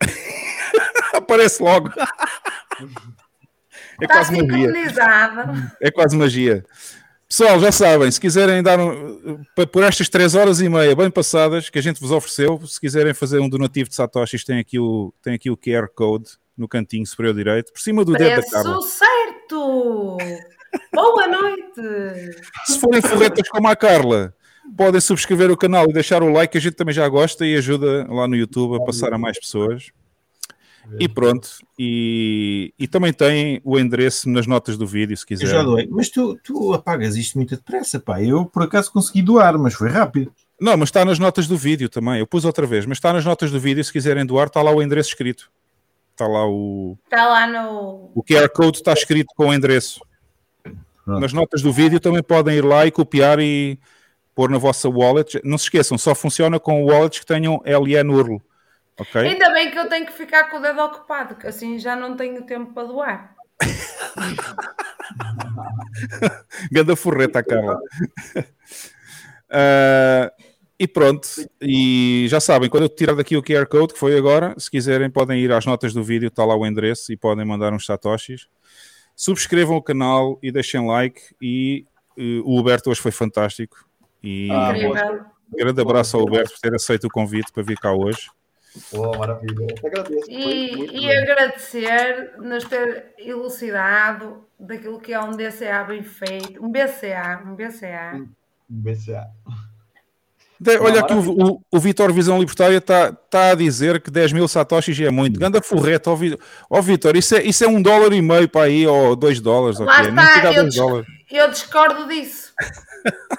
Aparece 1.14 1.62
logo. 1.62 1.88
É 4.00 4.04
Está 4.04 4.14
quase 4.14 4.32
magia. 4.36 4.66
sincronizada. 4.66 5.76
É 5.80 5.90
quase 5.90 6.16
magia. 6.16 6.64
Pessoal, 7.28 7.60
já 7.60 7.70
sabem, 7.70 8.10
se 8.10 8.18
quiserem 8.20 8.62
dar 8.62 8.78
um, 8.80 9.42
por 9.70 9.82
estas 9.84 10.08
3 10.08 10.34
horas 10.34 10.60
e 10.62 10.68
meia 10.68 10.96
bem 10.96 11.10
passadas 11.10 11.68
que 11.68 11.78
a 11.78 11.82
gente 11.82 12.00
vos 12.00 12.10
ofereceu, 12.10 12.58
se 12.66 12.80
quiserem 12.80 13.12
fazer 13.12 13.38
um 13.38 13.48
donativo 13.48 13.88
de 13.90 13.94
Satoshis, 13.94 14.44
tem 14.44 14.58
aqui 14.58 14.78
o, 14.78 15.12
tem 15.22 15.34
aqui 15.34 15.50
o 15.50 15.56
QR 15.56 15.88
Code 15.94 16.30
no 16.58 16.68
cantinho 16.68 17.06
superior 17.06 17.34
direito, 17.34 17.72
por 17.72 17.80
cima 17.80 18.04
do 18.04 18.12
dedo 18.12 18.42
da 18.42 18.50
Carla. 18.50 18.74
Preço 18.74 18.88
certo! 18.88 20.18
Boa 20.92 21.26
noite! 21.28 22.36
Se 22.66 22.78
forem 22.80 23.00
forretas 23.00 23.48
como 23.48 23.68
a 23.68 23.76
Carla, 23.76 24.34
podem 24.76 25.00
subscrever 25.00 25.50
o 25.50 25.56
canal 25.56 25.88
e 25.88 25.92
deixar 25.92 26.22
o 26.22 26.30
like, 26.30 26.58
a 26.58 26.60
gente 26.60 26.74
também 26.74 26.94
já 26.94 27.08
gosta 27.08 27.46
e 27.46 27.56
ajuda 27.56 28.06
lá 28.10 28.26
no 28.26 28.36
YouTube 28.36 28.76
a 28.76 28.84
passar 28.84 29.12
a 29.12 29.18
mais 29.18 29.38
pessoas. 29.38 29.90
E 30.98 31.06
pronto, 31.06 31.50
e, 31.78 32.72
e 32.78 32.88
também 32.88 33.12
tem 33.12 33.60
o 33.62 33.78
endereço 33.78 34.26
nas 34.28 34.46
notas 34.46 34.78
do 34.78 34.86
vídeo, 34.86 35.14
se 35.18 35.24
Eu 35.28 35.36
já 35.36 35.44
quiser. 35.44 35.64
doei. 35.64 35.86
Mas 35.90 36.08
tu, 36.08 36.38
tu 36.42 36.72
apagas 36.72 37.14
isto 37.14 37.36
muito 37.36 37.54
depressa, 37.56 38.00
pá. 38.00 38.22
Eu 38.22 38.46
por 38.46 38.62
acaso 38.62 38.90
consegui 38.90 39.20
doar, 39.20 39.58
mas 39.58 39.74
foi 39.74 39.90
rápido. 39.90 40.32
Não, 40.58 40.76
mas 40.78 40.88
está 40.88 41.04
nas 41.04 41.18
notas 41.18 41.46
do 41.46 41.58
vídeo 41.58 41.90
também. 41.90 42.18
Eu 42.18 42.26
pus 42.26 42.46
outra 42.46 42.66
vez, 42.66 42.86
mas 42.86 42.96
está 42.96 43.12
nas 43.12 43.24
notas 43.24 43.50
do 43.50 43.60
vídeo. 43.60 43.84
Se 43.84 43.92
quiserem 43.92 44.24
doar, 44.24 44.46
está 44.46 44.62
lá 44.62 44.72
o 44.72 44.82
endereço 44.82 45.10
escrito. 45.10 45.50
Está 46.18 46.26
lá 46.26 46.44
o, 46.48 46.98
Está 47.04 47.28
lá 47.28 47.46
no. 47.46 48.10
o 48.12 48.24
QR 48.24 48.48
Code, 48.48 48.78
está 48.78 48.92
escrito 48.92 49.32
com 49.36 49.46
o 49.46 49.54
endereço. 49.54 50.00
Pronto. 50.64 51.20
Nas 51.20 51.32
notas 51.32 51.62
do 51.62 51.72
vídeo 51.72 52.00
também 52.00 52.24
podem 52.24 52.56
ir 52.56 52.64
lá 52.64 52.84
e 52.84 52.90
copiar 52.90 53.38
e 53.38 53.78
pôr 54.34 54.50
na 54.50 54.58
vossa 54.58 54.88
wallet. 54.88 55.40
Não 55.44 55.56
se 55.56 55.66
esqueçam, 55.66 55.96
só 55.96 56.16
funciona 56.16 56.58
com 56.58 56.84
wallets 56.84 57.20
que 57.20 57.26
tenham 57.26 57.62
LN 57.64 58.12
URL. 58.12 58.42
Ok? 58.98 59.20
Ainda 59.20 59.48
bem 59.52 59.70
que 59.70 59.78
eu 59.78 59.88
tenho 59.88 60.06
que 60.06 60.12
ficar 60.12 60.50
com 60.50 60.56
o 60.56 60.60
dedo 60.60 60.82
ocupado, 60.82 61.36
que 61.36 61.46
assim 61.46 61.78
já 61.78 61.94
não 61.94 62.16
tenho 62.16 62.42
tempo 62.42 62.74
para 62.74 62.88
doar. 62.88 63.36
Ganda 66.72 66.96
forreta, 66.96 67.44
Carla. 67.44 67.78
Ah, 69.50 70.30
e 70.78 70.86
pronto, 70.86 71.28
e 71.60 72.26
já 72.28 72.38
sabem, 72.40 72.70
quando 72.70 72.84
eu 72.84 72.88
tirar 72.88 73.14
daqui 73.14 73.36
o 73.36 73.42
QR 73.42 73.66
Code, 73.66 73.94
que 73.94 73.98
foi 73.98 74.16
agora, 74.16 74.54
se 74.58 74.70
quiserem 74.70 75.10
podem 75.10 75.40
ir 75.40 75.50
às 75.52 75.66
notas 75.66 75.92
do 75.92 76.04
vídeo, 76.04 76.28
está 76.28 76.44
lá 76.44 76.54
o 76.56 76.64
endereço 76.64 77.12
e 77.12 77.16
podem 77.16 77.44
mandar 77.44 77.72
uns 77.72 77.84
satoshis. 77.84 78.46
Subscrevam 79.16 79.76
o 79.76 79.82
canal 79.82 80.38
e 80.40 80.52
deixem 80.52 80.86
like 80.86 81.20
e 81.42 81.84
eh, 82.16 82.40
o 82.44 82.58
Huberto 82.58 82.90
hoje 82.90 83.00
foi 83.00 83.10
fantástico 83.10 83.84
e 84.22 84.48
Ah, 84.52 84.70
Incrível. 84.76 85.24
um 85.52 85.56
grande 85.56 85.80
abraço 85.80 86.16
ao 86.16 86.22
Huberto 86.22 86.52
por 86.52 86.60
ter 86.60 86.74
aceito 86.74 87.08
o 87.08 87.10
convite 87.10 87.52
para 87.52 87.64
vir 87.64 87.76
cá 87.78 87.92
hoje. 87.92 88.30
Boa, 88.92 89.18
maravilha. 89.18 89.66
Eu 89.82 89.88
agradeço. 89.88 90.30
E, 90.30 90.76
muito 90.76 90.94
e 90.94 91.10
agradecer 91.10 92.34
nos 92.38 92.64
ter 92.64 93.14
elucidado 93.18 94.44
daquilo 94.60 95.00
que 95.00 95.12
é 95.12 95.20
um 95.20 95.32
DCA 95.32 95.82
bem 95.82 96.02
feito, 96.04 96.64
um 96.64 96.70
BCA, 96.70 97.42
um 97.44 97.56
BCA. 97.56 98.24
BCA. 98.68 99.26
De- 100.60 100.76
olha 100.78 101.00
aqui, 101.00 101.14
o, 101.14 101.52
o, 101.54 101.60
o 101.70 101.78
Vitor 101.78 102.12
Visão 102.12 102.38
Libertária 102.38 102.76
está 102.78 103.12
tá 103.12 103.52
a 103.52 103.54
dizer 103.54 104.00
que 104.00 104.10
10 104.10 104.32
mil 104.32 104.48
satoshis 104.48 104.98
é 105.00 105.10
muito. 105.10 105.38
Ganda 105.38 105.62
forreta, 105.62 106.10
ó, 106.10 106.16
Vi- 106.16 106.36
ó 106.68 106.80
Vitor, 106.82 107.16
isso 107.16 107.36
é, 107.36 107.42
isso 107.42 107.62
é 107.64 107.68
um 107.68 107.80
dólar 107.80 108.12
e 108.12 108.20
meio 108.20 108.48
para 108.48 108.62
aí, 108.66 108.86
ou 108.86 109.14
dois 109.14 109.40
dólares, 109.40 109.78
Lá 109.78 109.86
ok? 110.00 110.10
Nem 110.10 110.24
está, 110.24 110.34
chega 110.34 110.50
a 110.50 110.54
eu, 110.54 110.68
dólares. 110.68 111.06
eu 111.30 111.50
discordo 111.50 112.08
disso. 112.08 112.52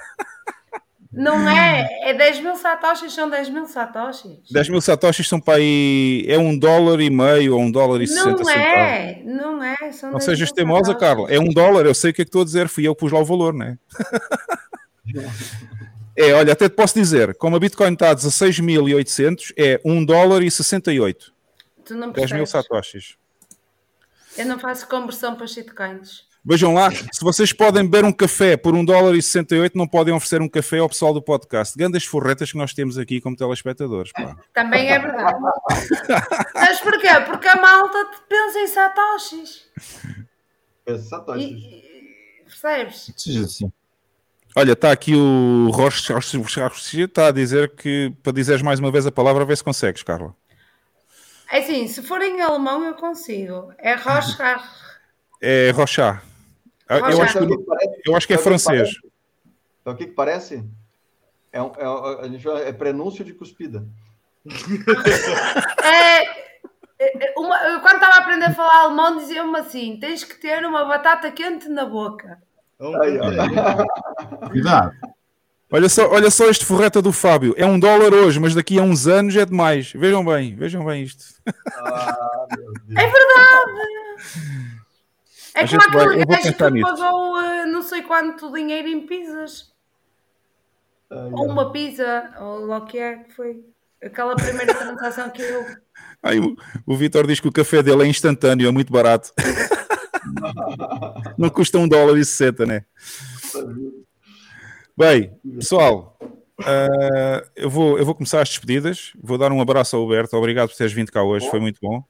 Não 1.12 1.50
é? 1.50 2.12
É 2.12 2.14
10 2.14 2.40
mil 2.42 2.56
satoshis, 2.56 3.12
são 3.14 3.28
10 3.30 3.50
mil 3.50 3.66
satoshis. 3.66 4.38
10 4.52 4.70
mil 4.70 4.80
satoshis 4.80 5.28
são 5.28 5.40
para 5.40 5.56
aí, 5.56 6.24
é 6.28 6.38
um 6.38 6.58
dólar 6.58 7.02
e 7.02 7.10
meio 7.10 7.56
ou 7.56 7.62
um 7.62 7.72
dólar 7.72 8.00
e 8.02 8.08
60 8.08 8.30
Não 8.30 8.38
centavos. 8.38 8.68
é, 8.72 9.22
não 9.26 9.64
é. 9.64 9.76
São 9.92 10.12
Não 10.12 10.20
10 10.20 10.24
sejas 10.26 10.52
teimosa. 10.52 10.94
Carla. 10.94 11.28
É 11.30 11.40
um 11.40 11.50
dólar, 11.50 11.88
eu 11.88 11.96
sei 11.96 12.12
o 12.12 12.14
que 12.14 12.22
é 12.22 12.26
que 12.26 12.30
estou 12.30 12.44
a 12.44 12.46
dizer, 12.46 12.70
fui 12.70 12.88
eu 12.88 12.94
que 12.94 13.00
pus 13.00 13.12
lá 13.12 13.20
o 13.20 13.26
valor, 13.26 13.54
não 13.56 13.66
é? 13.66 13.78
É, 16.22 16.34
olha, 16.34 16.52
até 16.52 16.68
te 16.68 16.76
posso 16.76 17.00
dizer, 17.00 17.34
como 17.36 17.56
a 17.56 17.60
Bitcoin 17.60 17.94
está 17.94 18.12
a 18.12 18.16
16.800, 18.16 19.54
é 19.58 19.80
1 19.86 20.04
dólar 20.04 20.44
e 20.44 20.52
68. 20.52 21.34
Tu 21.86 21.96
não 21.96 22.12
10 22.12 22.34
mil 22.34 22.46
satoshis. 22.46 23.16
Eu 24.38 24.46
não 24.46 24.60
faço 24.60 24.86
conversão 24.88 25.36
para 25.36 25.48
shitcoins. 25.48 26.28
Vejam 26.44 26.74
lá, 26.74 26.92
se 26.92 27.22
vocês 27.22 27.54
podem 27.54 27.84
beber 27.86 28.04
um 28.04 28.12
café 28.12 28.58
por 28.58 28.76
1 28.76 28.84
dólar 28.84 29.16
e 29.16 29.22
68, 29.22 29.78
não 29.78 29.88
podem 29.88 30.14
oferecer 30.14 30.42
um 30.42 30.50
café 30.50 30.80
ao 30.80 30.90
pessoal 30.90 31.14
do 31.14 31.22
podcast. 31.22 31.78
Grandes 31.78 32.04
forretas 32.04 32.52
que 32.52 32.58
nós 32.58 32.74
temos 32.74 32.98
aqui 32.98 33.22
como 33.22 33.38
telespectadores. 33.38 34.12
Pá. 34.12 34.36
Também 34.54 34.90
é 34.90 35.00
verdade. 35.00 35.40
Mas 36.54 36.82
porquê? 36.82 37.08
Porque 37.28 37.48
a 37.48 37.56
malta 37.56 38.12
pensa 38.28 38.60
em 38.60 38.68
satoshis. 38.68 39.68
Satoshi. 41.10 41.44
E- 41.46 42.44
Percebes? 42.46 43.14
Seja 43.16 43.44
assim. 43.46 43.72
Olha, 44.56 44.74
está 44.74 44.92
aqui 44.92 45.16
o 45.16 45.70
Roche, 45.72 46.12
está 47.04 47.28
a 47.28 47.32
dizer 47.32 47.76
que 47.76 48.14
para 48.24 48.34
dizeres 48.34 48.62
mais 48.62 48.80
uma 48.80 48.92
vez 48.92 49.06
a 49.06 49.12
palavra, 49.12 49.46
vê 49.46 49.56
se 49.56 49.64
consegues, 49.64 50.04
Carla. 50.04 50.36
É 51.52 51.60
assim, 51.60 51.88
se 51.88 52.02
for 52.04 52.22
em 52.22 52.42
alemão 52.42 52.84
eu 52.84 52.94
consigo. 52.96 53.74
É 53.78 53.96
Rochar. 53.96 54.64
É 55.42 55.72
Rochá. 55.72 56.22
Ah, 56.88 56.98
Eu 56.98 57.22
acho, 57.22 57.40
que, 57.40 58.10
eu 58.10 58.16
acho 58.16 58.28
que 58.28 58.34
é 58.34 58.38
Sabe 58.38 58.56
o 58.56 58.58
que 58.58 58.64
francês. 58.64 58.90
Sabe 59.84 59.96
o 59.96 59.96
que, 59.96 60.06
que 60.08 60.14
parece? 60.14 60.64
É, 61.52 61.62
um, 61.62 61.72
é, 61.78 62.40
chama- 62.40 62.60
é 62.62 62.72
prenúncio 62.74 63.24
de 63.24 63.34
cuspida. 63.34 63.86
É, 65.84 66.24
é, 67.00 67.34
uma- 67.38 67.62
eu 67.70 67.80
quando 67.82 67.96
estava 67.96 68.16
a 68.16 68.18
aprender 68.20 68.46
a 68.46 68.54
falar 68.54 68.84
alemão 68.84 69.18
dizia-me 69.18 69.58
assim: 69.58 69.98
tens 70.00 70.24
que 70.24 70.36
ter 70.36 70.66
uma 70.66 70.84
batata 70.86 71.32
quente 71.32 71.70
na 71.70 71.86
boca. 71.86 72.42
Aí, 72.80 73.20
ó. 73.20 74.48
Cuidado. 74.50 74.94
Olha 75.72 75.88
só, 75.88 76.10
olha 76.10 76.32
só 76.32 76.50
este 76.50 76.66
forreta 76.66 77.02
do 77.02 77.12
Fábio. 77.14 77.54
É 77.56 77.66
um 77.66 77.80
dólar 77.80 78.12
hoje, 78.12 78.40
mas 78.40 78.56
daqui 78.56 78.80
a 78.80 78.82
uns 78.82 79.06
anos 79.06 79.36
é 79.36 79.46
demais. 79.46 79.92
Vejam 79.94 80.26
bem, 80.26 80.56
vejam 80.56 80.84
bem 80.84 81.04
isto. 81.04 81.26
Ah, 81.76 82.48
meu 82.58 82.74
Deus. 82.88 82.98
É 82.98 83.08
verdade! 83.08 83.90
É 85.54 85.64
A 85.64 85.68
como 85.68 86.00
aquele 86.00 86.26
gajo 86.26 86.54
que 86.54 86.82
pagou 86.82 87.42
eh, 87.42 87.66
não 87.66 87.84
sei 87.84 88.02
quanto 88.02 88.52
dinheiro 88.52 88.88
em 88.88 89.06
pizzas. 89.06 89.72
Ai, 91.12 91.30
Ou 91.34 91.46
ai. 91.46 91.52
uma 91.52 91.72
pizza, 91.72 92.32
ou 92.40 92.66
lá 92.66 92.78
o 92.78 92.86
que 92.86 92.98
é 92.98 93.18
que 93.18 93.34
foi. 93.34 93.64
Aquela 94.02 94.36
primeira 94.36 94.74
transação 94.74 95.30
que 95.30 95.42
eu. 95.42 95.66
Aí, 96.24 96.40
o, 96.40 96.56
o 96.86 96.96
Vitor 96.96 97.28
diz 97.28 97.40
que 97.40 97.48
o 97.48 97.52
café 97.52 97.84
dele 97.84 98.04
é 98.04 98.08
instantâneo, 98.08 98.68
é 98.68 98.72
muito 98.72 98.92
barato. 98.92 99.32
Não 101.38 101.50
custa 101.50 101.78
um 101.78 101.88
dólar 101.88 102.18
e 102.18 102.26
60, 102.26 102.66
né? 102.66 102.86
Bem, 104.98 105.32
pessoal, 105.56 106.18
ah, 106.62 107.44
eu, 107.56 107.70
vou, 107.70 107.98
eu 107.98 108.06
vou 108.06 108.14
começar 108.16 108.42
as 108.42 108.50
despedidas. 108.50 109.14
Vou 109.22 109.38
dar 109.38 109.52
um 109.52 109.62
abraço 109.62 109.96
ao 109.96 110.04
Huberto. 110.04 110.36
Obrigado 110.36 110.70
por 110.70 110.76
teres 110.78 110.92
vindo 110.94 111.12
cá 111.12 111.24
hoje, 111.24 111.50
foi 111.50 111.60
muito 111.60 111.80
bom. 111.82 112.04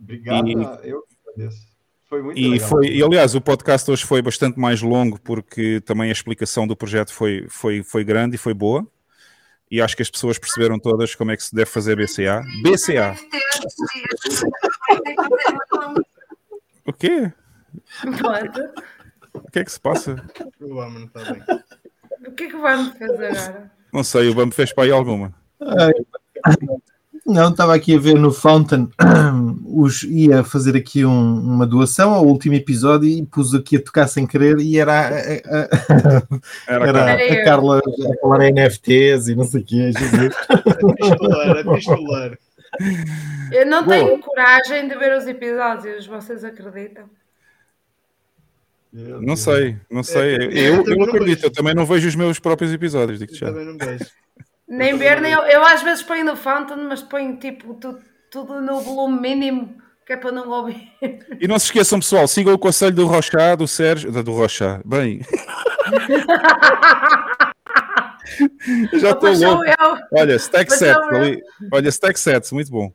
Obrigado, 0.00 0.48
E- 0.48 0.52
eu 0.88 1.02
agradeço. 1.34 1.74
Foi 2.08 2.22
muito 2.22 2.38
E, 2.38 2.48
legal. 2.48 2.68
foi, 2.68 2.86
e 2.88 3.02
aliás, 3.02 3.34
o 3.34 3.40
podcast 3.40 3.90
hoje 3.90 4.04
foi 4.04 4.22
bastante 4.22 4.58
mais 4.58 4.80
longo 4.82 5.18
porque 5.20 5.80
também 5.80 6.10
a 6.10 6.12
explicação 6.12 6.66
do 6.66 6.76
projeto 6.76 7.12
foi, 7.12 7.46
foi, 7.48 7.82
foi 7.82 8.04
grande 8.04 8.36
e 8.36 8.38
foi 8.38 8.54
boa. 8.54 8.86
E 9.70 9.80
acho 9.80 9.96
que 9.96 10.02
as 10.02 10.10
pessoas 10.10 10.38
perceberam 10.38 10.78
todas 10.78 11.14
como 11.14 11.32
é 11.32 11.36
que 11.36 11.42
se 11.42 11.54
deve 11.54 11.68
fazer 11.70 11.96
BCA. 11.96 12.42
BCA. 12.62 13.16
O 16.86 16.92
quê? 16.92 17.32
Pronto. 18.00 18.70
O 19.34 19.50
que 19.50 19.58
é 19.60 19.64
que 19.64 19.72
se 19.72 19.80
passa? 19.80 20.16
O 20.60 20.74
não 20.74 21.04
está 21.04 21.20
bem. 21.32 21.42
O 22.26 22.32
que 22.32 22.44
é 22.44 22.48
que 22.48 22.56
vamos 22.56 22.96
fazer 22.96 23.26
agora? 23.26 23.70
Não 23.92 24.02
sei, 24.04 24.28
o 24.28 24.34
Bambo 24.34 24.54
fez 24.54 24.72
para 24.72 24.84
aí 24.84 24.90
alguma. 24.90 25.32
Não, 27.26 27.48
estava 27.50 27.74
aqui 27.74 27.94
a 27.96 27.98
ver 27.98 28.14
no 28.16 28.30
Fountain, 28.30 28.88
os, 29.64 30.02
ia 30.02 30.44
fazer 30.44 30.76
aqui 30.76 31.06
um- 31.06 31.40
uma 31.40 31.66
doação 31.66 32.12
ao 32.12 32.26
último 32.26 32.54
episódio 32.54 33.08
e 33.08 33.24
pus 33.24 33.54
aqui 33.54 33.76
a 33.76 33.82
tocar 33.82 34.08
sem 34.08 34.26
querer 34.26 34.58
e 34.60 34.78
era, 34.78 34.92
a, 34.92 35.08
a- 35.08 35.08
a- 35.08 36.22
Era, 36.68 37.10
era 37.12 37.40
a 37.40 37.44
Carla 37.44 37.78
a 37.78 38.20
falar 38.20 38.44
em 38.44 38.52
NFTs 38.52 39.28
e 39.28 39.34
não 39.34 39.44
sei 39.44 39.62
o 39.62 39.64
quê. 39.64 39.90
Jesus. 39.92 40.34
Pistolar, 40.98 41.56
é 41.56 41.64
pistolar. 41.64 42.38
Eu 43.52 43.66
não 43.66 43.84
Boa. 43.84 43.96
tenho 43.96 44.18
coragem 44.20 44.88
de 44.88 44.94
ver 44.96 45.16
os 45.16 45.26
episódios, 45.26 46.06
vocês 46.06 46.44
acreditam? 46.44 47.04
Meu 48.94 49.16
Não 49.18 49.26
Deus. 49.34 49.40
sei, 49.40 49.76
não 49.90 50.02
sei. 50.04 50.36
É, 50.36 50.44
Eu, 50.68 50.84
eu 50.84 50.86
eu, 50.86 51.02
acredito, 51.02 51.40
vejo. 51.40 51.46
eu 51.46 51.50
também 51.52 51.74
não 51.74 51.84
vejo 51.84 52.06
os 52.06 52.14
meus 52.14 52.38
próprios 52.38 52.72
episódios, 52.72 53.18
digo 53.18 53.32
Eu 53.32 53.36
já. 53.36 53.46
também 53.48 53.64
não 53.66 53.76
vejo. 53.76 54.04
Nem 54.68 54.96
ver, 54.96 55.20
nem 55.20 55.32
eu, 55.32 55.40
eu 55.42 55.64
às 55.64 55.82
vezes 55.82 56.02
ponho 56.04 56.24
no 56.24 56.36
Fountain, 56.36 56.76
mas 56.88 57.02
ponho 57.02 57.36
tipo 57.38 57.74
tu- 57.74 57.98
tudo 58.30 58.60
no 58.60 58.80
volume 58.80 59.20
mínimo, 59.20 59.74
que 60.06 60.12
é 60.12 60.16
para 60.16 60.30
não 60.32 60.48
ouvir. 60.48 60.76
E 61.40 61.48
não 61.48 61.58
se 61.58 61.66
esqueçam, 61.66 61.98
pessoal, 61.98 62.28
sigam 62.28 62.54
o 62.54 62.58
conselho 62.58 62.94
do 62.94 63.06
Rochá, 63.06 63.54
do 63.56 63.66
Sérgio, 63.66 64.12
da- 64.12 64.22
do 64.22 64.32
Rochá. 64.32 64.80
Bem, 64.84 65.20
já 68.94 69.10
estou 69.10 69.32
louco. 69.34 69.64
eu. 69.64 69.96
Olha, 70.12 70.36
Stack 70.36 70.70
Mas 70.70 70.78
7, 70.78 70.96
não 70.98 71.10
é. 71.16 71.20
ali. 71.20 71.42
Olha, 71.72 71.88
Stack 71.88 72.18
7, 72.18 72.54
muito 72.54 72.70
bom. 72.70 72.92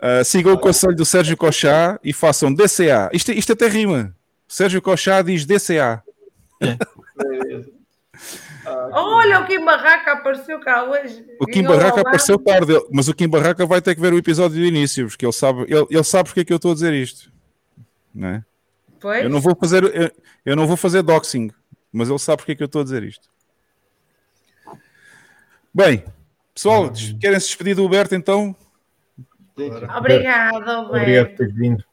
Ah, 0.00 0.24
sigam 0.24 0.52
o 0.54 0.58
conselho 0.58 0.96
do 0.96 1.04
Sérgio 1.04 1.36
Cochá 1.36 1.98
e 2.02 2.12
façam 2.12 2.52
DCA. 2.52 3.10
Isto, 3.12 3.32
isto 3.32 3.52
até 3.52 3.68
rima. 3.68 4.14
Sérgio 4.50 4.82
Cochá 4.82 5.22
diz 5.22 5.46
DCA. 5.46 6.02
Ah, 8.66 8.88
que 8.88 8.98
Olha, 8.98 9.40
o 9.40 9.46
Kim 9.46 9.64
Barraca 9.64 10.12
apareceu 10.12 10.58
cá 10.58 10.84
hoje. 10.84 11.24
O 11.40 11.46
Kim 11.46 11.62
Barraca 11.62 12.00
apareceu 12.00 12.36
tarde, 12.36 12.72
mas 12.92 13.08
o 13.08 13.14
Kim 13.14 13.28
Barraca 13.28 13.64
vai 13.64 13.80
ter 13.80 13.94
que 13.94 14.00
ver 14.00 14.12
o 14.12 14.18
episódio 14.18 14.58
do 14.58 14.66
início, 14.66 15.06
porque 15.06 15.24
ele 15.24 15.32
sabe, 15.32 15.62
ele, 15.62 15.86
ele 15.88 16.04
sabe 16.04 16.28
porque 16.28 16.40
é 16.40 16.44
que 16.44 16.52
eu 16.52 16.56
estou 16.56 16.72
a 16.72 16.74
dizer 16.74 16.92
isto. 16.92 17.32
Não 18.12 18.28
é? 18.28 18.44
Pois? 19.00 19.22
Eu 19.22 19.30
não 19.30 19.40
vou 19.40 19.56
fazer, 19.56 19.84
eu, 19.84 20.10
eu 20.44 20.56
não 20.56 20.66
vou 20.66 20.76
fazer 20.76 21.02
doxing, 21.02 21.50
mas 21.92 22.10
ele 22.10 22.18
sabe 22.18 22.38
porque 22.38 22.52
é 22.52 22.54
que 22.56 22.62
eu 22.62 22.66
estou 22.66 22.80
a 22.80 22.84
dizer 22.84 23.04
isto. 23.04 23.30
Bem, 25.72 26.04
pessoal, 26.52 26.90
querem 27.20 27.38
se 27.38 27.46
despedir 27.46 27.76
do 27.76 27.84
Huberto 27.84 28.16
então? 28.16 28.54
gente, 29.56 29.84
Obrigada, 29.84 30.80
Obrigado 30.80 31.28
por 31.28 31.36
ter 31.36 31.52
vindo. 31.54 31.84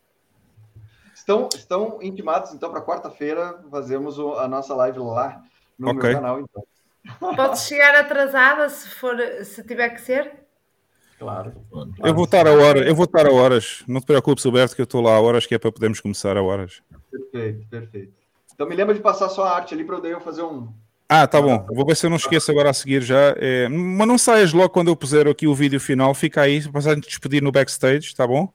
Estão, 1.28 1.50
estão 1.54 2.00
intimados, 2.02 2.54
então, 2.54 2.72
para 2.72 2.82
quarta-feira 2.82 3.60
fazemos 3.70 4.18
o- 4.18 4.36
a 4.36 4.48
nossa 4.48 4.74
live 4.76 5.00
lá 5.00 5.44
no 5.78 5.90
Ok. 5.90 6.02
meu 6.02 6.14
canal, 6.14 6.40
então. 6.40 6.64
Podes 7.36 7.64
chegar 7.64 7.94
atrasada 7.96 8.70
se 8.70 8.88
for, 8.92 9.18
se 9.44 9.62
tiver 9.66 9.90
que 9.90 10.00
ser? 10.00 10.46
Claro. 11.20 11.52
Eu 12.02 12.14
vou 12.14 12.24
estar 12.24 12.48
a 12.48 12.54
horas, 12.54 12.88
eu 12.88 12.96
vou 12.96 13.04
estar 13.04 13.28
a 13.28 13.32
horas. 13.34 13.84
Não 13.86 14.00
te 14.00 14.06
preocupes, 14.06 14.46
Huberto, 14.46 14.74
que 14.74 14.82
eu 14.82 14.86
estou 14.86 15.02
lá 15.02 15.16
a 15.16 15.20
horas, 15.20 15.46
que 15.46 15.54
é 15.54 15.60
para 15.60 15.70
podermos 15.70 16.00
começar 16.00 16.38
a 16.38 16.42
horas. 16.42 16.82
Perfeito, 17.12 17.68
perfeito. 17.68 18.14
Então 18.54 18.66
me 18.66 18.76
lembra 18.76 18.96
de 18.96 19.02
passar 19.02 19.28
sua 19.28 19.52
arte 19.54 19.74
ali 19.74 19.84
para 19.84 19.98
eu 19.98 20.22
fazer 20.22 20.44
um, 20.44 20.72
Ah, 21.10 21.28
tá 21.28 21.42
bom. 21.42 21.66
Vou 21.74 21.86
ver 21.86 21.98
se 21.98 22.06
eu 22.06 22.10
não 22.10 22.18
esqueço 22.18 22.52
agora 22.52 22.70
a 22.70 22.74
seguir 22.74 23.02
já. 23.02 23.36
É, 23.38 23.68
mas 23.68 24.08
não 24.08 24.18
saias 24.18 24.54
logo 24.54 24.70
quando 24.70 24.88
eu 24.88 24.96
puser 24.96 25.28
aqui 25.28 25.46
o 25.46 25.54
vídeo 25.54 25.80
final. 25.80 26.14
Fica 26.14 26.42
aí, 26.42 26.62
para 26.70 26.80
a 26.80 26.96
gente 26.96 27.10
despedir 27.10 27.42
no 27.44 27.52
backstage, 27.52 28.16
tá 28.16 28.26
bom? 28.26 28.48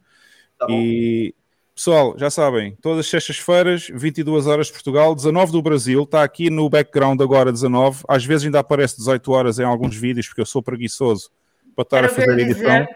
Tá 0.58 0.66
bom. 0.66 0.72
E 0.72 1.34
pessoal, 1.74 2.14
já 2.18 2.30
sabem, 2.30 2.76
todas 2.80 3.00
as 3.00 3.06
sextas-feiras, 3.08 3.88
22 3.92 4.46
horas 4.46 4.66
de 4.66 4.72
Portugal, 4.72 5.14
19 5.14 5.52
do 5.52 5.62
Brasil. 5.62 6.02
Está 6.02 6.22
aqui 6.22 6.50
no 6.50 6.68
background 6.68 7.20
agora 7.20 7.50
19. 7.52 8.04
Às 8.08 8.24
vezes 8.24 8.46
ainda 8.46 8.60
aparece 8.60 8.96
18 8.98 9.32
horas 9.32 9.58
em 9.58 9.64
alguns 9.64 9.96
vídeos, 9.96 10.26
porque 10.28 10.40
eu 10.40 10.46
sou 10.46 10.62
preguiçoso 10.62 11.30
para 11.74 11.82
estar 11.82 11.98
Era 11.98 12.06
a 12.06 12.10
fazer 12.10 12.30
a 12.30 12.40
edição. 12.40 12.80
dizer. 12.80 12.88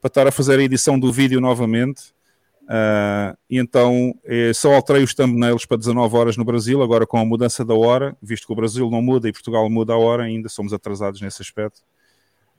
Para 0.00 0.08
estar 0.08 0.26
a 0.26 0.32
fazer 0.32 0.58
a 0.58 0.62
edição 0.62 0.98
do 0.98 1.12
vídeo 1.12 1.40
novamente. 1.40 2.14
Ah, 2.66 3.36
e 3.48 3.58
então 3.58 4.14
eh, 4.24 4.52
só 4.54 4.74
alterei 4.74 5.02
os 5.02 5.12
thumbnails 5.12 5.66
para 5.66 5.76
19 5.76 6.16
horas 6.16 6.36
no 6.36 6.44
Brasil, 6.44 6.82
agora 6.82 7.06
com 7.06 7.18
a 7.18 7.24
mudança 7.24 7.62
da 7.64 7.74
hora, 7.74 8.16
visto 8.22 8.46
que 8.46 8.52
o 8.52 8.56
Brasil 8.56 8.88
não 8.90 9.02
muda 9.02 9.28
e 9.28 9.32
Portugal 9.32 9.68
muda 9.68 9.92
a 9.92 9.98
hora, 9.98 10.22
ainda 10.22 10.48
somos 10.48 10.72
atrasados 10.72 11.20
nesse 11.20 11.42
aspecto. 11.42 11.80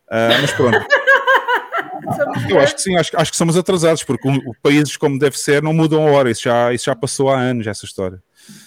Ah, 0.07 0.37
mas 0.41 0.51
pronto, 0.53 0.77
Somos 2.15 2.49
eu 2.49 2.59
acho 2.59 2.75
que 2.75 2.81
sim, 2.81 2.95
acho, 2.95 3.11
acho 3.17 3.31
que 3.31 3.37
somos 3.37 3.57
atrasados, 3.57 4.03
porque 4.03 4.27
o 4.27 4.53
países 4.61 4.95
como 4.97 5.17
deve 5.17 5.37
ser 5.37 5.61
não 5.61 5.73
mudam 5.73 6.07
a 6.07 6.11
hora, 6.11 6.29
isso 6.29 6.43
já, 6.43 6.73
isso 6.73 6.85
já 6.85 6.95
passou 6.95 7.29
há 7.29 7.39
anos, 7.39 7.65
essa 7.67 7.85
história. 7.85 8.21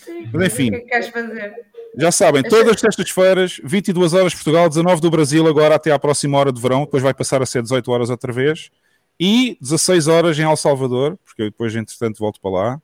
Sim, 0.05 0.28
Mas 0.33 0.47
enfim. 0.47 0.68
O 0.68 0.70
que 0.70 0.76
é 0.76 0.81
que 0.81 0.86
queres 0.86 1.08
fazer? 1.08 1.55
Já 1.97 2.12
sabem, 2.12 2.42
todas 2.42 2.75
as 2.75 2.81
sextas-feiras, 2.81 3.60
22 3.65 4.12
horas 4.12 4.34
Portugal, 4.34 4.68
19 4.68 5.00
do 5.00 5.10
Brasil, 5.10 5.47
agora 5.47 5.75
até 5.75 5.91
à 5.91 5.99
próxima 5.99 6.39
hora 6.39 6.52
de 6.52 6.60
verão, 6.60 6.81
depois 6.81 7.02
vai 7.02 7.15
passar 7.15 7.42
a 7.42 7.47
ser 7.47 7.62
18 7.62 7.91
horas 7.91 8.10
outra 8.10 8.33
vez, 8.33 8.70
e 9.18 9.57
16 9.60 10.07
horas 10.07 10.39
em 10.39 10.42
El 10.42 10.57
Salvador, 10.57 11.18
porque 11.25 11.42
eu 11.42 11.47
depois, 11.47 11.75
entretanto, 11.75 12.18
volto 12.18 12.41
para 12.41 12.50
lá. 12.50 12.83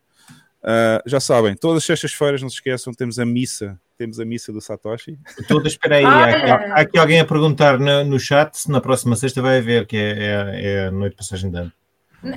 Ah, 0.65 1.02
já 1.05 1.20
sabem, 1.20 1.55
todas 1.55 1.78
as 1.78 1.84
sextas-feiras, 1.84 2.41
não 2.41 2.49
se 2.49 2.57
esqueçam, 2.57 2.94
temos 2.94 3.18
a 3.18 3.26
missa, 3.26 3.78
temos 3.97 4.19
a 4.21 4.25
missa 4.25 4.53
do 4.53 4.61
Satoshi. 4.61 5.19
Todas, 5.49 5.73
espera 5.73 5.97
aí, 5.97 6.05
há, 6.05 6.25
aqui- 6.25 6.43
Olha. 6.45 6.75
há 6.75 6.81
aqui 6.81 6.99
alguém 6.99 7.21
a 7.21 7.25
perguntar 7.25 7.79
no, 7.79 8.05
no 8.05 8.19
chat 8.19 8.55
se 8.59 8.71
na 8.71 8.81
próxima 8.81 9.17
sexta 9.17 9.41
vai 9.41 9.59
haver, 9.59 9.87
que 9.87 9.97
é, 9.97 10.11
é, 10.19 10.63
é 10.63 10.87
a 10.87 10.91
noite 10.91 11.13
de 11.13 11.17
passagem 11.19 11.51
de 11.51 11.57
ano. 11.59 11.73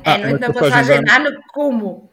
Ah, 0.03 0.11
É 0.11 0.17
noite 0.17 0.39
da 0.41 0.53
passagem 0.53 1.03
de 1.03 1.11
ano, 1.11 1.29
como? 1.53 2.11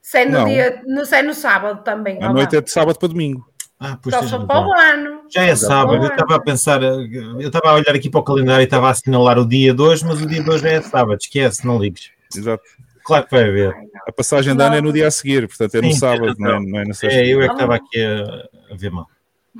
Sei 0.00 0.26
no, 0.26 0.32
Não. 0.32 0.44
dia, 0.44 0.82
no, 0.86 1.06
sei 1.06 1.22
no 1.22 1.32
sábado 1.34 1.82
também. 1.82 2.22
A 2.22 2.32
noite 2.32 2.52
não? 2.52 2.58
é 2.58 2.62
de 2.62 2.70
sábado 2.70 2.98
para 2.98 3.08
domingo. 3.08 3.48
Ah, 3.80 3.98
pois 4.00 4.14
Só 4.14 4.20
tens 4.20 4.30
só 4.30 4.44
para 4.46 4.66
o 4.66 4.72
ano. 4.72 5.20
Já 5.30 5.42
é 5.44 5.56
sábado, 5.56 6.04
eu 6.04 6.10
estava 6.10 6.36
a 6.36 6.40
pensar, 6.40 6.82
eu 6.82 7.40
estava 7.40 7.70
a 7.70 7.74
olhar 7.74 7.94
aqui 7.94 8.08
para 8.08 8.20
o 8.20 8.24
calendário 8.24 8.62
e 8.62 8.64
estava 8.64 8.88
a 8.88 8.90
assinalar 8.90 9.38
o 9.38 9.46
dia 9.48 9.74
de 9.74 9.82
hoje, 9.82 10.04
mas 10.06 10.20
o 10.20 10.26
dia 10.26 10.42
de 10.42 10.48
hoje 10.50 10.68
é 10.68 10.80
sábado, 10.82 11.18
esquece, 11.20 11.66
não 11.66 11.78
ligues. 11.78 12.10
Exato. 12.34 12.62
Claro 13.04 13.24
que 13.26 13.30
vai 13.30 13.48
haver. 13.48 13.74
A 14.08 14.12
passagem 14.12 14.56
de 14.56 14.62
ano 14.62 14.76
é 14.76 14.80
no 14.80 14.92
dia 14.92 15.06
a 15.06 15.10
seguir, 15.10 15.46
portanto 15.46 15.74
é 15.74 15.80
no 15.82 15.92
Sim, 15.92 15.98
sábado, 15.98 16.34
tens 16.34 16.38
não 16.38 16.56
é, 16.56 16.60
não 16.60 16.78
é 16.80 16.84
na 16.86 16.94
sexta. 16.94 17.18
É, 17.18 17.26
eu 17.26 17.42
é 17.42 17.46
que 17.46 17.52
estava 17.52 17.74
aqui 17.76 18.02
a, 18.02 18.72
a 18.72 18.76
ver 18.76 18.90
mal. 18.90 19.06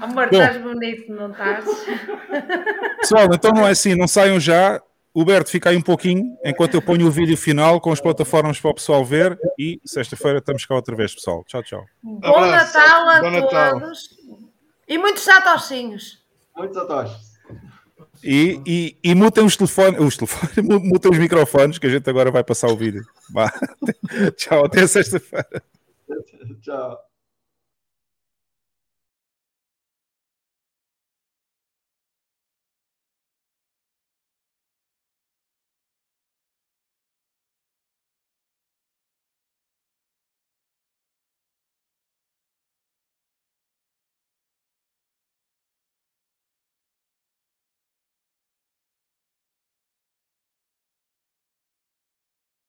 Amor, 0.01 0.29
Bom. 0.31 0.43
estás 0.43 0.61
bonito, 0.61 1.13
não 1.13 1.31
estás? 1.31 1.65
Pessoal, 3.01 3.29
então 3.33 3.53
não 3.53 3.67
é 3.67 3.71
assim, 3.71 3.95
não 3.95 4.09
saiam 4.09 4.41
já. 4.41 4.83
O 5.13 5.25
Berto 5.25 5.49
fica 5.49 5.71
aí 5.71 5.77
um 5.77 5.83
pouquinho, 5.83 6.37
enquanto 6.45 6.75
eu 6.75 6.83
ponho 6.83 7.07
o 7.07 7.11
vídeo 7.11 7.37
final 7.37 7.81
com 7.81 7.93
as 7.93 8.01
plataformas 8.01 8.59
para 8.59 8.71
o 8.73 8.75
pessoal 8.75 9.05
ver. 9.05 9.39
E 9.57 9.81
sexta-feira 9.85 10.39
estamos 10.39 10.67
cá 10.67 10.75
outra 10.75 10.97
vez, 10.97 11.15
pessoal. 11.15 11.45
Tchau, 11.47 11.63
tchau. 11.63 11.85
Bom. 12.03 12.51
Natal 12.51 13.09
a 13.09 13.21
Bom 13.21 13.31
Natal. 13.31 13.81
todos. 13.81 14.09
E 14.89 14.99
muitos 14.99 15.23
satoshinhos. 15.23 16.25
Muitos 16.57 16.77
satoshis. 16.77 17.34
E, 18.27 18.59
e, 18.67 18.97
e 19.05 19.15
mutem 19.15 19.45
os 19.45 19.55
telefones, 19.55 20.01
os 20.01 20.17
telefones, 20.17 20.57
mutem 20.83 21.11
os 21.11 21.19
microfones, 21.19 21.79
que 21.79 21.87
a 21.87 21.91
gente 21.91 22.09
agora 22.09 22.31
vai 22.31 22.43
passar 22.43 22.69
o 22.69 22.77
vídeo. 22.77 23.05
Tchau, 24.37 24.65
até 24.65 24.87
sexta-feira. 24.87 25.63
Tchau. 26.63 26.99